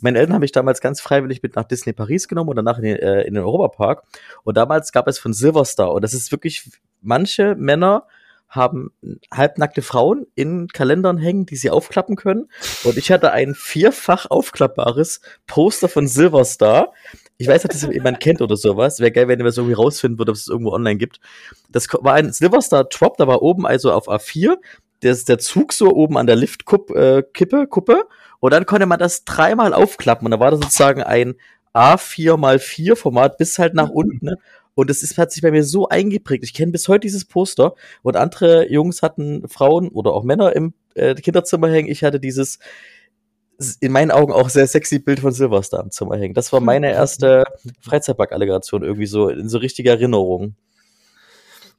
Meine 0.00 0.18
Eltern 0.18 0.34
haben 0.34 0.40
mich 0.40 0.52
damals 0.52 0.80
ganz 0.80 1.00
freiwillig 1.00 1.42
mit 1.42 1.56
nach 1.56 1.64
Disney 1.64 1.92
Paris 1.92 2.28
genommen 2.28 2.50
und 2.50 2.56
danach 2.56 2.78
in 2.78 2.84
den, 2.84 2.96
äh, 2.96 3.22
in 3.22 3.34
den 3.34 3.42
Europapark 3.42 4.04
und 4.44 4.56
damals 4.56 4.92
gab 4.92 5.08
es 5.08 5.18
von 5.18 5.32
Silverstar 5.32 5.92
und 5.92 6.02
das 6.02 6.14
ist 6.14 6.32
wirklich 6.32 6.70
manche 7.00 7.54
Männer 7.54 8.06
haben 8.48 8.90
halbnackte 9.32 9.82
Frauen 9.82 10.26
in 10.34 10.68
Kalendern 10.68 11.18
hängen, 11.18 11.46
die 11.46 11.56
sie 11.56 11.70
aufklappen 11.70 12.16
können. 12.16 12.50
Und 12.84 12.96
ich 12.96 13.12
hatte 13.12 13.32
ein 13.32 13.54
vierfach 13.54 14.26
aufklappbares 14.30 15.20
Poster 15.46 15.88
von 15.88 16.08
Silverstar. 16.08 16.92
Ich 17.36 17.46
weiß 17.46 17.64
nicht, 17.64 17.74
dass 17.74 17.82
das 17.82 17.92
jemand 17.92 18.20
kennt 18.20 18.40
oder 18.40 18.56
sowas. 18.56 19.00
Wäre 19.00 19.12
geil, 19.12 19.28
wenn 19.28 19.38
ihr 19.38 19.44
das 19.44 19.58
irgendwie 19.58 19.74
rausfinden 19.74 20.18
würde, 20.18 20.32
ob 20.32 20.36
es 20.36 20.48
irgendwo 20.48 20.72
online 20.72 20.96
gibt. 20.96 21.20
Das 21.68 21.88
war 21.92 22.14
ein 22.14 22.32
Silverstar 22.32 22.84
Drop, 22.84 23.16
da 23.18 23.26
war 23.26 23.42
oben 23.42 23.66
also 23.66 23.92
auf 23.92 24.08
A4 24.08 24.56
der, 25.02 25.14
der 25.14 25.38
Zug 25.38 25.72
so 25.72 25.90
oben 25.90 26.16
an 26.16 26.26
der 26.26 26.36
Liftkippe, 26.36 27.24
äh, 27.30 27.66
Kuppe. 27.66 28.06
Und 28.40 28.52
dann 28.52 28.66
konnte 28.66 28.86
man 28.86 28.98
das 28.98 29.24
dreimal 29.24 29.74
aufklappen. 29.74 30.26
Und 30.26 30.30
da 30.30 30.40
war 30.40 30.50
das 30.50 30.60
sozusagen 30.60 31.02
ein 31.02 31.34
A4 31.74 32.36
mal 32.36 32.58
4 32.58 32.96
Format 32.96 33.36
bis 33.36 33.58
halt 33.58 33.74
nach 33.74 33.90
unten. 33.90 34.26
Ne? 34.26 34.36
Und 34.78 34.90
es 34.90 35.02
ist, 35.02 35.18
hat 35.18 35.32
sich 35.32 35.42
bei 35.42 35.50
mir 35.50 35.64
so 35.64 35.88
eingeprägt. 35.88 36.44
Ich 36.44 36.54
kenne 36.54 36.70
bis 36.70 36.86
heute 36.86 37.00
dieses 37.00 37.24
Poster 37.24 37.74
und 38.02 38.14
andere 38.14 38.70
Jungs 38.70 39.02
hatten 39.02 39.48
Frauen 39.48 39.88
oder 39.88 40.12
auch 40.12 40.22
Männer 40.22 40.54
im 40.54 40.72
äh, 40.94 41.16
Kinderzimmer 41.16 41.68
hängen. 41.68 41.88
Ich 41.88 42.04
hatte 42.04 42.20
dieses 42.20 42.60
in 43.80 43.90
meinen 43.90 44.12
Augen 44.12 44.32
auch 44.32 44.48
sehr 44.48 44.68
sexy 44.68 45.00
Bild 45.00 45.18
von 45.18 45.32
Silverstar 45.32 45.82
im 45.82 45.90
Zimmer 45.90 46.16
hängen. 46.16 46.32
Das 46.32 46.52
war 46.52 46.60
meine 46.60 46.92
erste 46.92 47.42
Freizeitpark-Allegation 47.80 48.84
irgendwie 48.84 49.06
so 49.06 49.28
in 49.28 49.48
so 49.48 49.58
richtiger 49.58 49.94
Erinnerung. 49.94 50.54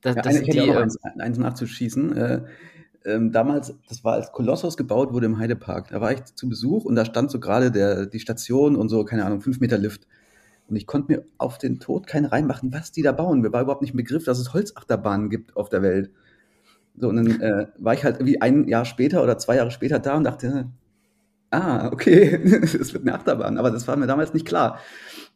Das, 0.02 0.18
ja, 0.18 0.22
das 0.22 0.36
eine, 0.36 0.46
die, 0.46 0.60
auch 0.60 0.68
äh, 0.68 0.78
eins, 0.80 0.98
eins 1.20 1.38
nachzuschießen. 1.38 2.18
Äh, 2.18 2.42
ähm, 3.06 3.32
damals, 3.32 3.76
das 3.88 4.04
war 4.04 4.16
als 4.16 4.34
Kolossos 4.34 4.76
gebaut 4.76 5.14
wurde 5.14 5.28
im 5.28 5.38
Heidepark. 5.38 5.88
Da 5.92 6.02
war 6.02 6.12
ich 6.12 6.26
zu 6.36 6.50
Besuch 6.50 6.84
und 6.84 6.96
da 6.96 7.06
stand 7.06 7.32
so 7.32 7.40
gerade 7.40 7.72
der 7.72 8.08
die 8.08 8.20
Station 8.20 8.76
und 8.76 8.90
so 8.90 9.06
keine 9.06 9.24
Ahnung 9.24 9.40
fünf 9.40 9.62
Meter 9.62 9.78
Lift. 9.78 10.06
Und 10.70 10.76
ich 10.76 10.88
konnte 10.88 11.12
mir 11.12 11.26
auf 11.38 11.58
den 11.58 11.80
Tod 11.80 12.08
keinen 12.08 12.26
reinmachen, 12.26 12.72
was 12.74 12.92
die 12.92 13.02
da 13.02 13.12
bauen. 13.12 13.42
Mir 13.42 13.52
war 13.52 13.62
überhaupt 13.62 13.82
nicht 13.82 13.92
im 13.92 13.98
Begriff, 13.98 14.24
dass 14.24 14.40
es 14.40 14.54
Holzachterbahnen 14.54 15.30
gibt 15.30 15.56
auf 15.56 15.70
der 15.70 15.82
Welt. 15.82 16.12
So, 16.96 17.10
und 17.10 17.16
dann 17.16 17.42
äh, 17.42 17.68
war 17.78 17.94
ich 17.94 18.04
halt 18.04 18.18
irgendwie 18.18 18.42
ein 18.42 18.68
Jahr 18.68 18.86
später 18.86 19.24
oder 19.24 19.38
zwei 19.38 19.56
Jahre 19.56 19.72
später 19.72 20.00
da 20.00 20.18
und 20.18 20.26
dachte, 20.26 20.70
ah, 21.52 21.90
okay, 21.92 22.36
es 22.64 22.94
wird 22.94 23.04
eine 23.04 23.16
Achterbahn. 23.16 23.58
Aber 23.58 23.72
das 23.72 23.88
war 23.88 23.96
mir 23.96 24.08
damals 24.08 24.34
nicht 24.34 24.46
klar. 24.46 24.80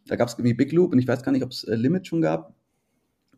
Da 0.07 0.15
gab 0.15 0.27
es 0.27 0.35
irgendwie 0.35 0.53
Big 0.53 0.71
Loop 0.71 0.91
und 0.91 0.99
ich 0.99 1.07
weiß 1.07 1.23
gar 1.23 1.31
nicht, 1.31 1.43
ob 1.43 1.51
es 1.51 1.63
äh, 1.63 1.75
Limit 1.75 2.07
schon 2.07 2.21
gab. 2.21 2.53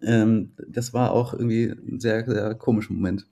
Ähm, 0.01 0.53
das 0.67 0.93
war 0.93 1.11
auch 1.11 1.33
irgendwie 1.33 1.65
ein 1.65 1.99
sehr, 1.99 2.25
sehr 2.25 2.55
komischer 2.55 2.93
Moment. 2.93 3.27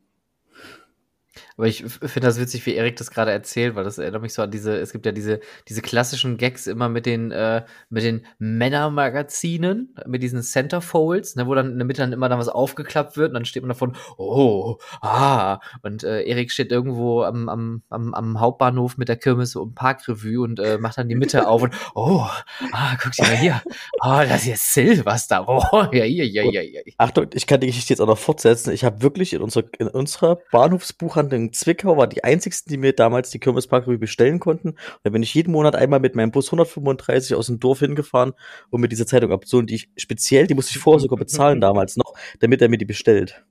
Aber 1.57 1.67
ich 1.67 1.83
finde 1.83 2.21
das 2.21 2.39
witzig, 2.39 2.65
wie 2.65 2.75
Erik 2.75 2.95
das 2.95 3.11
gerade 3.11 3.31
erzählt, 3.31 3.75
weil 3.75 3.83
das 3.83 3.97
erinnert 3.97 4.21
mich 4.21 4.33
so 4.33 4.41
an 4.41 4.51
diese, 4.51 4.77
es 4.77 4.91
gibt 4.91 5.05
ja 5.05 5.11
diese, 5.11 5.39
diese 5.67 5.81
klassischen 5.81 6.37
Gags 6.37 6.67
immer 6.67 6.89
mit 6.89 7.05
den, 7.05 7.31
äh, 7.31 7.63
mit 7.89 8.03
den 8.03 8.25
Männermagazinen, 8.39 9.95
mit 10.07 10.23
diesen 10.23 10.41
Centerfolds, 10.41 11.35
ne, 11.35 11.47
wo 11.47 11.55
dann 11.55 11.71
in 11.71 11.77
der 11.77 11.85
Mitte 11.85 12.01
dann 12.01 12.13
immer 12.13 12.29
dann 12.29 12.39
was 12.39 12.49
aufgeklappt 12.49 13.17
wird 13.17 13.29
und 13.29 13.35
dann 13.35 13.45
steht 13.45 13.63
man 13.63 13.69
davon, 13.69 13.95
oh, 14.17 14.77
ah, 15.01 15.59
und 15.81 16.03
äh, 16.03 16.23
Erik 16.23 16.51
steht 16.51 16.71
irgendwo 16.71 17.23
am, 17.23 17.49
am, 17.49 17.83
am, 17.89 18.13
am 18.13 18.39
Hauptbahnhof 18.39 18.97
mit 18.97 19.09
der 19.09 19.17
Kirmes 19.17 19.55
und 19.55 19.75
Parkrevue 19.75 20.41
und 20.41 20.59
äh, 20.59 20.77
macht 20.77 20.97
dann 20.97 21.09
die 21.09 21.15
Mitte 21.15 21.47
auf 21.47 21.61
und, 21.61 21.73
oh, 21.95 22.25
ah, 22.71 22.95
guck 23.01 23.11
dir 23.11 23.23
mal 23.23 23.37
hier, 23.37 23.61
oh, 24.01 24.21
das 24.27 24.43
hier 24.43 24.53
ist 24.53 24.73
Silverstar, 24.73 25.47
oh, 25.47 25.87
ja, 25.91 26.05
ja, 26.05 26.23
ja, 26.23 26.43
ja, 26.43 26.61
ja. 26.61 26.81
Achtung, 26.97 27.27
ich 27.33 27.47
kann 27.47 27.59
die 27.59 27.67
Geschichte 27.67 27.93
jetzt 27.93 28.01
auch 28.01 28.07
noch 28.07 28.17
fortsetzen. 28.17 28.71
Ich 28.73 28.83
habe 28.83 29.01
wirklich 29.01 29.33
in 29.33 29.41
unserer, 29.41 29.65
in 29.77 29.87
unserer 29.87 30.39
Bahnhofsbuchhandlung 30.51 31.42
in 31.43 31.53
Zwickau 31.53 31.97
war 31.97 32.07
die 32.07 32.23
einzigsten, 32.23 32.71
die 32.71 32.77
mir 32.77 32.93
damals 32.93 33.29
die 33.29 33.39
Kirmesparkrevue 33.39 33.97
bestellen 33.97 34.39
konnten. 34.39 34.69
Und 34.69 34.99
da 35.03 35.09
bin 35.09 35.23
ich 35.23 35.33
jeden 35.33 35.51
Monat 35.51 35.75
einmal 35.75 35.99
mit 35.99 36.15
meinem 36.15 36.31
Bus 36.31 36.47
135 36.47 37.35
aus 37.35 37.47
dem 37.47 37.59
Dorf 37.59 37.79
hingefahren, 37.79 38.33
um 38.69 38.81
mir 38.81 38.87
diese 38.87 39.05
Zeitung 39.05 39.31
abzuholen, 39.31 39.67
die 39.67 39.75
ich 39.75 39.89
speziell, 39.97 40.47
die 40.47 40.53
musste 40.53 40.71
ich 40.71 40.79
vorher 40.79 40.99
sogar 40.99 41.17
bezahlen 41.17 41.61
damals 41.61 41.97
noch, 41.97 42.13
damit 42.39 42.61
er 42.61 42.69
mir 42.69 42.77
die 42.77 42.85
bestellt. 42.85 43.43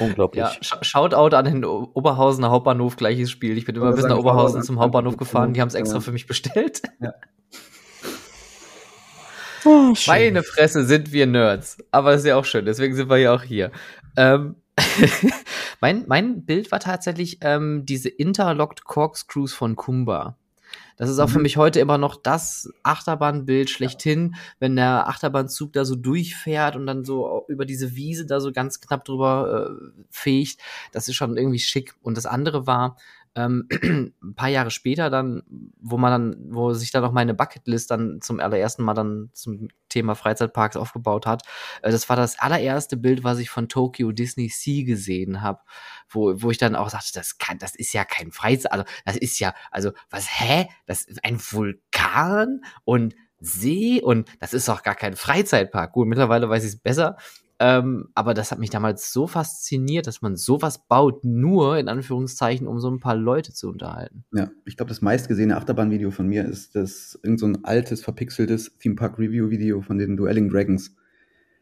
Unglaublich. 0.00 0.42
Ja, 0.42 0.52
Sh 0.60 0.74
Shoutout 0.82 1.36
an 1.36 1.44
den 1.44 1.64
Oberhausener 1.64 2.50
Hauptbahnhof, 2.50 2.96
gleiches 2.96 3.30
Spiel. 3.30 3.56
Ich 3.56 3.64
bin 3.64 3.76
immer 3.76 3.92
bis 3.92 4.04
nach 4.04 4.18
Oberhausen 4.18 4.62
zum 4.62 4.80
Hauptbahnhof 4.80 5.16
gefahren, 5.16 5.52
die 5.52 5.60
haben 5.60 5.68
es 5.68 5.74
extra 5.74 6.00
für 6.00 6.12
mich 6.12 6.26
bestellt. 6.26 6.82
Ja. 7.00 7.14
Oh, 9.64 9.94
Meine 10.06 10.42
Fresse 10.42 10.84
sind 10.84 11.12
wir 11.12 11.26
Nerds. 11.26 11.78
Aber 11.90 12.14
ist 12.14 12.24
ja 12.24 12.36
auch 12.36 12.44
schön, 12.44 12.64
deswegen 12.64 12.94
sind 12.94 13.10
wir 13.10 13.16
ja 13.16 13.34
auch 13.34 13.42
hier. 13.42 13.72
Ähm, 14.16 14.56
mein, 15.80 16.04
mein 16.06 16.44
Bild 16.44 16.70
war 16.72 16.80
tatsächlich 16.80 17.38
ähm, 17.40 17.86
diese 17.86 18.08
Interlocked 18.08 18.84
Corkscrews 18.84 19.52
von 19.54 19.76
Kumba. 19.76 20.36
Das 20.96 21.10
ist 21.10 21.18
auch 21.18 21.28
mhm. 21.28 21.32
für 21.32 21.38
mich 21.40 21.56
heute 21.56 21.80
immer 21.80 21.98
noch 21.98 22.16
das 22.16 22.72
Achterbahnbild 22.82 23.68
schlechthin, 23.70 24.34
wenn 24.58 24.76
der 24.76 25.08
Achterbahnzug 25.08 25.72
da 25.72 25.84
so 25.84 25.94
durchfährt 25.94 26.76
und 26.76 26.86
dann 26.86 27.04
so 27.04 27.44
über 27.48 27.66
diese 27.66 27.94
Wiese 27.96 28.26
da 28.26 28.40
so 28.40 28.52
ganz 28.52 28.80
knapp 28.80 29.04
drüber 29.04 29.68
äh, 29.70 30.02
fegt. 30.10 30.60
Das 30.92 31.08
ist 31.08 31.14
schon 31.14 31.36
irgendwie 31.36 31.58
schick. 31.58 31.94
Und 32.02 32.16
das 32.16 32.26
andere 32.26 32.66
war, 32.66 32.96
ähm, 33.36 33.68
ein 34.22 34.34
paar 34.34 34.48
Jahre 34.48 34.70
später 34.70 35.10
dann, 35.10 35.42
wo 35.78 35.98
man 35.98 36.10
dann, 36.10 36.54
wo 36.54 36.72
sich 36.72 36.90
dann 36.90 37.04
auch 37.04 37.12
meine 37.12 37.34
Bucketlist 37.34 37.90
dann 37.90 38.20
zum 38.22 38.40
allerersten 38.40 38.82
Mal 38.82 38.94
dann 38.94 39.30
zum 39.34 39.68
Thema 39.90 40.14
Freizeitparks 40.14 40.76
aufgebaut 40.76 41.26
hat. 41.26 41.42
Äh, 41.82 41.92
das 41.92 42.08
war 42.08 42.16
das 42.16 42.38
allererste 42.38 42.96
Bild, 42.96 43.22
was 43.22 43.38
ich 43.38 43.50
von 43.50 43.68
Tokyo 43.68 44.10
Disney 44.10 44.48
Sea 44.48 44.84
gesehen 44.84 45.42
habe, 45.42 45.60
wo, 46.08 46.42
wo 46.42 46.50
ich 46.50 46.58
dann 46.58 46.74
auch 46.74 46.88
sagte, 46.88 47.12
das 47.14 47.38
kann, 47.38 47.58
das 47.58 47.74
ist 47.76 47.92
ja 47.92 48.04
kein 48.04 48.32
Freizeit, 48.32 48.72
also 48.72 48.84
das 49.04 49.16
ist 49.16 49.38
ja, 49.38 49.54
also 49.70 49.92
was, 50.10 50.26
hä? 50.40 50.68
Das 50.86 51.02
ist 51.02 51.24
ein 51.24 51.38
Vulkan 51.38 52.62
und 52.84 53.14
See 53.38 54.00
und 54.02 54.28
das 54.40 54.54
ist 54.54 54.66
doch 54.68 54.82
gar 54.82 54.94
kein 54.94 55.14
Freizeitpark. 55.14 55.92
Gut, 55.92 56.08
mittlerweile 56.08 56.48
weiß 56.48 56.64
ich 56.64 56.70
es 56.70 56.80
besser. 56.80 57.16
Ähm, 57.58 58.08
aber 58.14 58.34
das 58.34 58.50
hat 58.50 58.58
mich 58.58 58.68
damals 58.68 59.12
so 59.12 59.26
fasziniert, 59.26 60.06
dass 60.06 60.20
man 60.20 60.36
sowas 60.36 60.86
baut, 60.86 61.24
nur 61.24 61.78
in 61.78 61.88
Anführungszeichen, 61.88 62.66
um 62.66 62.80
so 62.80 62.90
ein 62.90 63.00
paar 63.00 63.16
Leute 63.16 63.54
zu 63.54 63.68
unterhalten. 63.70 64.24
Ja, 64.32 64.50
ich 64.66 64.76
glaube, 64.76 64.90
das 64.90 65.00
meistgesehene 65.00 65.56
Achterbahnvideo 65.56 66.10
von 66.10 66.26
mir 66.26 66.44
ist 66.44 66.74
das 66.74 67.18
irgend 67.22 67.40
so 67.40 67.46
ein 67.46 67.64
altes, 67.64 68.02
verpixeltes 68.02 68.76
Theme 68.78 68.96
Park 68.96 69.18
Review 69.18 69.48
Video 69.48 69.80
von 69.80 69.96
den 69.96 70.16
Dueling 70.16 70.50
Dragons. 70.50 70.94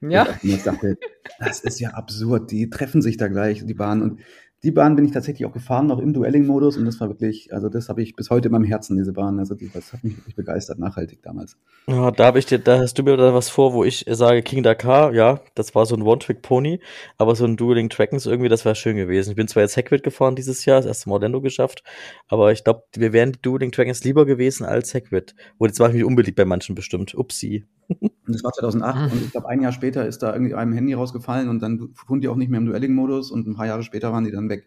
Ja. 0.00 0.26
Ich 0.42 0.64
dachte, 0.64 0.98
das 1.38 1.60
ist 1.60 1.80
ja 1.80 1.90
absurd. 1.90 2.50
Die 2.50 2.68
treffen 2.70 3.00
sich 3.00 3.16
da 3.16 3.28
gleich, 3.28 3.64
die 3.64 3.74
Bahn. 3.74 4.02
Und 4.02 4.20
die 4.64 4.70
Bahn 4.70 4.96
bin 4.96 5.04
ich 5.04 5.12
tatsächlich 5.12 5.46
auch 5.46 5.52
gefahren, 5.52 5.86
noch 5.86 5.98
im 5.98 6.12
Duelling-Modus. 6.14 6.78
Und 6.78 6.86
das 6.86 6.98
war 6.98 7.08
wirklich, 7.08 7.52
also 7.52 7.68
das 7.68 7.88
habe 7.88 8.02
ich 8.02 8.16
bis 8.16 8.30
heute 8.30 8.48
in 8.48 8.52
meinem 8.52 8.64
Herzen, 8.64 8.96
diese 8.96 9.12
Bahn. 9.12 9.38
Also 9.38 9.54
die, 9.54 9.70
das 9.70 9.92
hat 9.92 10.02
mich 10.02 10.16
wirklich 10.16 10.34
begeistert, 10.34 10.78
nachhaltig 10.78 11.22
damals. 11.22 11.58
Ja, 11.86 12.10
da 12.10 12.24
habe 12.24 12.38
ich 12.38 12.46
dir, 12.46 12.58
da 12.58 12.78
hast 12.78 12.98
du 12.98 13.02
mir 13.02 13.16
da 13.16 13.34
was 13.34 13.50
vor, 13.50 13.74
wo 13.74 13.84
ich 13.84 14.06
sage, 14.08 14.42
King 14.42 14.62
Dakar, 14.62 15.12
ja, 15.12 15.40
das 15.54 15.74
war 15.74 15.84
so 15.84 15.94
ein 15.94 16.02
One-Trick-Pony, 16.02 16.80
aber 17.18 17.36
so 17.36 17.44
ein 17.44 17.56
Dueling 17.56 17.90
Trackens 17.90 18.24
irgendwie, 18.24 18.48
das 18.48 18.64
wäre 18.64 18.74
schön 18.74 18.96
gewesen. 18.96 19.30
Ich 19.30 19.36
bin 19.36 19.48
zwar 19.48 19.62
jetzt 19.62 19.76
Hagrid 19.76 20.02
gefahren 20.02 20.34
dieses 20.34 20.64
Jahr, 20.64 20.78
das 20.78 20.86
erste 20.86 21.10
Mal 21.10 21.16
Orlando 21.16 21.42
geschafft, 21.42 21.84
aber 22.28 22.50
ich 22.52 22.64
glaube, 22.64 22.84
wir 22.96 23.12
wären 23.12 23.36
Dueling 23.42 23.70
Trackens 23.70 24.02
lieber 24.02 24.24
gewesen 24.24 24.64
als 24.64 24.94
Hagrid. 24.94 25.34
Und 25.58 25.68
jetzt 25.68 25.78
mache 25.78 25.90
ich 25.90 25.96
mich 25.96 26.04
unbeliebt 26.04 26.36
bei 26.36 26.46
manchen 26.46 26.74
bestimmt. 26.74 27.14
Upsi. 27.14 27.64
Und 27.88 28.34
das 28.34 28.42
war 28.42 28.52
2008 28.52 28.96
mhm. 28.96 29.12
und 29.12 29.24
ich 29.24 29.32
glaube, 29.32 29.48
ein 29.48 29.60
Jahr 29.60 29.72
später 29.72 30.06
ist 30.06 30.22
da 30.22 30.32
irgendwie 30.32 30.54
einem 30.54 30.72
Handy 30.72 30.94
rausgefallen 30.94 31.48
und 31.48 31.60
dann 31.60 31.90
fuhren 31.94 32.20
die 32.20 32.28
auch 32.28 32.36
nicht 32.36 32.50
mehr 32.50 32.58
im 32.58 32.66
Duelling-Modus 32.66 33.30
und 33.30 33.46
ein 33.46 33.54
paar 33.54 33.66
Jahre 33.66 33.82
später 33.82 34.12
waren 34.12 34.24
die 34.24 34.32
dann 34.32 34.48
weg. 34.48 34.66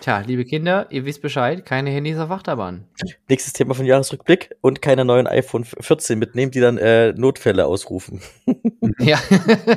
Tja, 0.00 0.20
liebe 0.20 0.44
Kinder, 0.44 0.86
ihr 0.90 1.04
wisst 1.04 1.20
Bescheid, 1.20 1.64
keine 1.64 1.90
Handys 1.90 2.18
auf 2.18 2.30
Achterbahn. 2.30 2.84
Nächstes 3.28 3.52
Thema 3.52 3.74
von 3.74 3.84
Jahresrückblick 3.84 4.54
und 4.60 4.80
keine 4.80 5.04
neuen 5.04 5.26
iPhone 5.26 5.64
14 5.64 6.18
mitnehmen, 6.18 6.52
die 6.52 6.60
dann 6.60 6.78
äh, 6.78 7.12
Notfälle 7.12 7.66
ausrufen. 7.66 8.20
ja, 9.00 9.18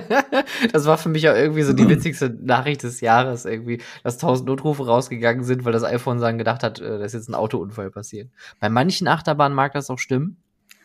das 0.72 0.86
war 0.86 0.98
für 0.98 1.10
mich 1.10 1.28
auch 1.28 1.36
irgendwie 1.36 1.64
so 1.64 1.74
die 1.74 1.90
witzigste 1.90 2.30
Nachricht 2.30 2.84
des 2.84 3.02
Jahres 3.02 3.46
irgendwie, 3.46 3.82
dass 4.04 4.18
tausend 4.18 4.48
Notrufe 4.48 4.86
rausgegangen 4.86 5.44
sind, 5.44 5.66
weil 5.66 5.74
das 5.74 5.84
iPhone 5.84 6.20
dann 6.20 6.38
gedacht 6.38 6.64
hat, 6.64 6.80
äh, 6.80 7.00
da 7.00 7.04
ist 7.04 7.14
jetzt 7.14 7.28
ein 7.28 7.36
Autounfall 7.36 7.90
passiert. 7.90 8.30
Bei 8.60 8.70
manchen 8.70 9.08
Achterbahnen 9.08 9.56
mag 9.56 9.74
das 9.74 9.90
auch 9.90 10.00
stimmen. 10.00 10.38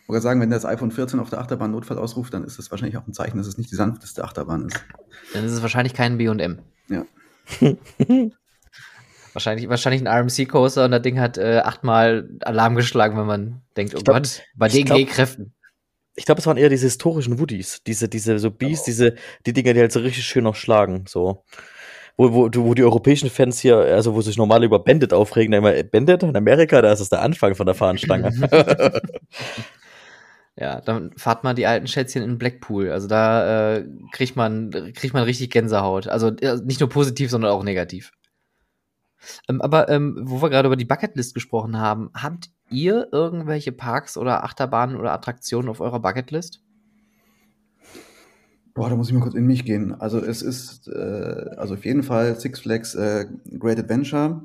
Ich 0.05 0.09
wollte 0.11 0.21
sagen, 0.21 0.39
wenn 0.43 0.51
das 0.51 0.67
iPhone 0.67 0.91
14 0.91 1.19
auf 1.19 1.31
der 1.31 1.41
Achterbahn 1.41 1.71
Notfall 1.71 1.97
ausruft, 1.97 2.35
dann 2.35 2.45
ist 2.45 2.59
das 2.59 2.71
wahrscheinlich 2.71 2.99
auch 2.99 3.07
ein 3.07 3.15
Zeichen, 3.15 3.39
dass 3.39 3.47
es 3.47 3.57
nicht 3.57 3.71
die 3.71 3.75
sanfteste 3.75 4.23
Achterbahn 4.23 4.67
ist. 4.67 4.85
Dann 5.33 5.47
ist 5.47 5.53
es 5.53 5.63
wahrscheinlich 5.63 5.95
kein 5.95 6.19
B&M. 6.19 6.59
Ja. 6.91 7.07
wahrscheinlich, 9.33 9.71
wahrscheinlich 9.71 10.03
ein 10.03 10.07
RMC-Coaster 10.07 10.85
und 10.85 10.91
das 10.91 11.01
Ding 11.01 11.19
hat 11.19 11.39
äh, 11.39 11.63
achtmal 11.65 12.29
Alarm 12.43 12.75
geschlagen, 12.75 13.17
wenn 13.17 13.25
man 13.25 13.63
denkt, 13.79 13.95
oh 13.95 14.01
glaub, 14.01 14.19
Gott, 14.19 14.43
bei 14.55 14.69
den 14.69 14.85
G-Kräften. 14.85 15.55
Ich 16.17 16.27
glaube, 16.27 16.41
es 16.41 16.47
waren 16.47 16.59
eher 16.59 16.69
diese 16.69 16.85
historischen 16.85 17.39
Woodies, 17.39 17.83
diese, 17.87 18.07
diese 18.07 18.39
so 18.39 18.51
Bees, 18.51 18.81
oh. 18.81 18.85
diese, 18.87 19.15
die 19.47 19.55
Dinger, 19.55 19.73
die 19.73 19.81
halt 19.81 19.93
so 19.93 20.01
richtig 20.01 20.25
schön 20.27 20.45
noch 20.45 20.55
schlagen, 20.55 21.07
so 21.09 21.45
wo, 22.19 22.33
wo, 22.33 22.51
wo 22.55 22.75
die 22.75 22.85
europäischen 22.85 23.31
Fans 23.31 23.59
hier, 23.59 23.79
also 23.79 24.15
wo 24.15 24.21
sich 24.21 24.37
normal 24.37 24.65
über 24.65 24.79
Bandit 24.81 25.15
aufregen, 25.15 25.55
immer 25.55 25.83
Bandit 25.83 26.23
in 26.23 26.37
Amerika, 26.37 26.83
da 26.83 26.93
ist 26.93 27.01
es 27.01 27.09
der 27.09 27.23
Anfang 27.23 27.55
von 27.55 27.65
der 27.65 27.75
Fahnenstange. 27.75 28.31
Ja, 30.57 30.81
dann 30.81 31.11
fahrt 31.17 31.43
mal 31.43 31.55
die 31.55 31.67
alten 31.67 31.89
Schätzchen 31.89 32.23
in 32.23 32.39
Blackpool. 32.39 32.91
Also 32.91 33.09
da 33.09 33.77
äh, 33.77 33.89
kriegt 34.13 34.37
man 34.37 34.71
kriegt 34.95 35.13
man 35.13 35.25
richtig 35.25 35.51
Gänsehaut. 35.51 36.07
Also 36.07 36.29
äh, 36.29 36.59
nicht 36.65 36.81
nur 36.81 36.89
positiv, 36.89 37.31
sondern 37.31 37.51
auch 37.51 37.65
negativ. 37.65 38.13
Ähm, 39.49 39.61
aber 39.61 39.89
ähm, 39.89 40.17
wo 40.23 40.43
wir 40.43 40.51
gerade 40.51 40.67
über 40.67 40.77
die 40.77 40.85
Bucketlist 40.85 41.35
gesprochen 41.35 41.79
haben, 41.79 42.11
habt 42.15 42.51
ihr 42.71 43.09
irgendwelche 43.11 43.73
Parks 43.73 44.17
oder 44.17 44.45
Achterbahnen 44.45 44.97
oder 44.97 45.13
Attraktionen 45.13 45.69
auf 45.69 45.81
eurer 45.81 46.01
Bucketlist? 46.01 46.61
Boah, 48.75 48.91
da 48.91 48.97
muss 48.97 49.09
ich 49.09 49.15
mal 49.15 49.21
kurz 49.21 49.35
in 49.35 49.47
mich 49.47 49.65
gehen. 49.65 49.95
Also 50.01 50.19
es 50.19 50.43
ist 50.43 50.89
äh, 50.89 51.51
also 51.57 51.75
auf 51.75 51.85
jeden 51.85 52.03
Fall 52.03 52.39
Six 52.39 52.61
Flags 52.61 52.95
äh, 52.95 53.27
Great 53.59 53.79
Adventure 53.79 54.43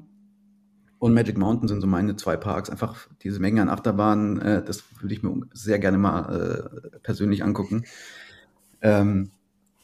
und 1.00 1.14
Magic 1.14 1.38
Mountain 1.38 1.70
sind 1.70 1.82
so 1.82 1.88
meine 1.88 2.18
zwei 2.18 2.36
Parks. 2.36 2.70
Einfach 2.70 3.08
diese 3.24 3.40
Menge 3.40 3.62
an 3.62 3.70
Achterbahnen, 3.70 4.42
äh, 4.42 4.64
das 4.64 4.84
würde 5.00 5.16
ich 5.16 5.24
mir 5.24 5.34
sehr 5.54 5.80
gerne 5.80 5.98
mal 5.98 6.92
äh, 6.94 7.00
persönlich 7.00 7.44
angucken. 7.44 7.86
Ähm, 8.82 9.32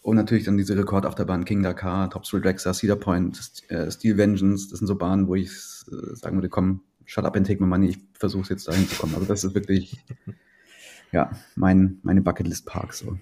und 0.02 0.18
natürlich 0.18 0.44
dann 0.44 0.58
diese 0.58 0.78
Rekordachterbahnen 0.78 1.46
King 1.46 1.64
Dakar, 1.64 2.10
Top 2.10 2.24
Thrill 2.24 2.42
Dragster, 2.42 2.74
Cedar 2.74 2.98
Point, 2.98 3.40
äh, 3.70 3.90
Steel 3.90 4.18
Vengeance. 4.18 4.70
Das 4.70 4.80
sind 4.80 4.88
so 4.88 4.96
Bahnen, 4.96 5.28
wo 5.28 5.36
ich 5.36 5.50
äh, 5.50 6.16
sagen 6.16 6.38
würde, 6.38 6.50
komm, 6.50 6.82
shut 7.06 7.26
up 7.26 7.36
and 7.36 7.48
take 7.48 7.64
my 7.64 7.68
money. 7.68 7.90
Ich 7.90 7.98
versuche 8.14 8.50
jetzt 8.50 8.68
dahin 8.68 8.88
zu 8.88 8.98
kommen. 8.98 9.16
Also 9.16 9.26
das 9.26 9.44
ist 9.44 9.56
wirklich 9.56 10.04
ja 11.12 11.32
mein, 11.56 12.00
meine 12.04 12.22
Bucketlist-Parks. 12.22 13.00
So. 13.00 13.18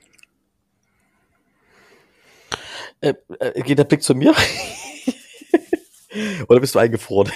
Äh, 3.01 3.13
äh, 3.39 3.61
geht 3.61 3.77
der 3.77 3.83
Blick 3.83 4.01
zu 4.01 4.15
mir? 4.15 4.33
Oder 6.47 6.59
bist 6.59 6.75
du 6.75 6.79
eingefroren? 6.79 7.31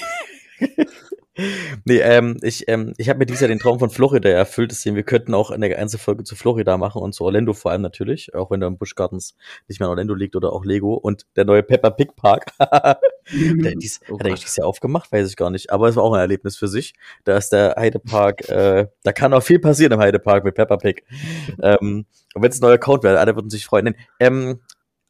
nee, 1.86 2.00
ähm, 2.00 2.38
ich, 2.42 2.68
ähm, 2.68 2.94
ich 2.98 3.10
habe 3.10 3.20
mir 3.20 3.26
dieses 3.26 3.42
Jahr 3.42 3.48
den 3.48 3.60
Traum 3.60 3.80
von 3.80 3.90
Florida 3.90 4.30
erfüllt. 4.30 4.72
Deswegen, 4.72 4.96
wir 4.96 5.04
könnten 5.04 5.34
auch 5.34 5.52
eine 5.52 5.70
ganze 5.70 5.98
Folge 5.98 6.24
zu 6.24 6.36
Florida 6.36 6.78
machen 6.78 7.02
und 7.02 7.14
zu 7.14 7.24
Orlando 7.24 7.54
vor 7.54 7.72
allem 7.72 7.82
natürlich, 7.82 8.34
auch 8.34 8.52
wenn 8.52 8.60
da 8.60 8.68
im 8.68 8.78
Busch 8.78 8.96
Gardens 8.96 9.36
nicht 9.68 9.80
mehr 9.80 9.88
in 9.88 9.92
Orlando 9.92 10.14
liegt 10.14 10.36
oder 10.36 10.54
auch 10.54 10.66
Lego. 10.66 10.94
Und 10.94 11.26
der 11.36 11.46
neue 11.46 11.64
Peppa 11.64 11.90
Pig 11.92 12.16
Park. 12.16 12.54
hat 12.60 13.02
er 13.30 13.76
dies, 13.76 14.00
oh 14.10 14.20
hat 14.20 14.28
er 14.28 14.34
dieses 14.34 14.56
Jahr 14.56 14.68
aufgemacht? 14.68 15.12
Weiß 15.12 15.30
ich 15.30 15.36
gar 15.36 15.50
nicht. 15.50 15.72
Aber 15.72 15.88
es 15.90 15.96
war 15.96 16.04
auch 16.04 16.14
ein 16.14 16.22
Erlebnis 16.22 16.58
für 16.58 16.68
sich. 16.68 16.94
Da 17.24 17.38
ist 17.38 17.50
der 17.50 17.76
Heidepark, 17.78 18.50
äh, 18.50 18.88
da 19.04 19.12
kann 19.12 19.34
auch 19.34 19.44
viel 19.44 19.60
passieren 19.60 19.94
im 19.94 20.00
Heidepark 20.00 20.44
mit 20.44 20.56
Peppa 20.56 20.78
Pig. 20.78 21.04
ähm, 21.62 22.06
und 22.34 22.42
wenn 22.44 22.52
es 22.52 22.60
ein 22.60 22.62
neuer 22.62 22.76
Account 22.76 23.04
wäre, 23.04 23.20
alle 23.20 23.36
würden 23.36 23.50
sich 23.50 23.66
freuen. 23.66 23.96
Ähm, 24.20 24.60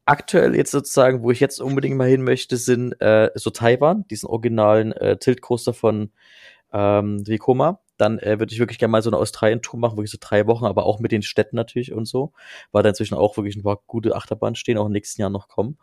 aktuell 0.07 0.55
jetzt 0.55 0.71
sozusagen, 0.71 1.21
wo 1.21 1.31
ich 1.31 1.39
jetzt 1.39 1.61
unbedingt 1.61 1.97
mal 1.97 2.07
hin 2.07 2.23
möchte, 2.23 2.57
sind 2.57 2.99
äh, 3.01 3.29
so 3.35 3.49
Taiwan, 3.49 4.07
diesen 4.07 4.27
originalen 4.27 4.93
äh, 4.93 5.17
Tilt-Coaster 5.17 5.73
von 5.73 6.11
ähm, 6.73 7.27
Vekoma. 7.27 7.81
Dann 7.97 8.19
äh, 8.19 8.39
würde 8.39 8.53
ich 8.53 8.59
wirklich 8.59 8.79
gerne 8.79 8.91
mal 8.91 9.01
so 9.01 9.09
eine 9.09 9.17
Australien-Tour 9.17 9.79
machen, 9.79 9.97
wirklich 9.97 10.11
so 10.11 10.17
drei 10.19 10.47
Wochen, 10.47 10.65
aber 10.65 10.85
auch 10.85 10.99
mit 10.99 11.11
den 11.11 11.23
Städten 11.23 11.55
natürlich 11.55 11.91
und 11.91 12.05
so, 12.05 12.31
weil 12.71 12.83
da 12.83 12.89
inzwischen 12.89 13.15
auch 13.15 13.35
wirklich 13.37 13.57
ein 13.57 13.63
paar 13.63 13.81
gute 13.85 14.15
Achterbahnen 14.15 14.55
stehen, 14.55 14.77
auch 14.77 14.85
im 14.85 14.91
nächsten 14.93 15.21
Jahr 15.21 15.29
noch 15.29 15.49
kommen. 15.49 15.77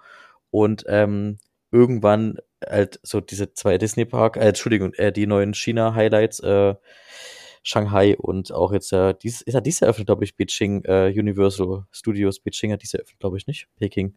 Und 0.51 0.85
ähm, 0.89 1.39
irgendwann 1.71 2.39
halt 2.67 3.01
so 3.03 3.21
diese 3.21 3.53
zwei 3.53 3.77
Disney-Park, 3.77 4.37
äh, 4.37 4.49
Entschuldigung, 4.49 4.95
äh, 4.95 5.13
die 5.13 5.27
neuen 5.27 5.53
China-Highlights, 5.55 6.41
äh, 6.41 6.75
Shanghai 7.65 8.17
und 8.17 8.53
auch 8.53 8.73
jetzt 8.73 8.93
äh, 8.93 9.15
dies, 9.21 9.43
ist 9.43 9.55
ja 9.55 9.61
dies 9.61 9.83
eröffnet, 9.83 10.07
glaube 10.07 10.23
ich, 10.23 10.37
Beijing, 10.37 10.85
äh, 10.85 11.13
Universal 11.17 11.85
Studios 11.91 12.39
Beijing 12.39 12.73
hat 12.73 12.83
dies 12.83 12.95
eröffnet, 12.95 13.19
glaube 13.19 13.37
ich 13.37 13.49
nicht, 13.49 13.67
Peking. 13.77 14.15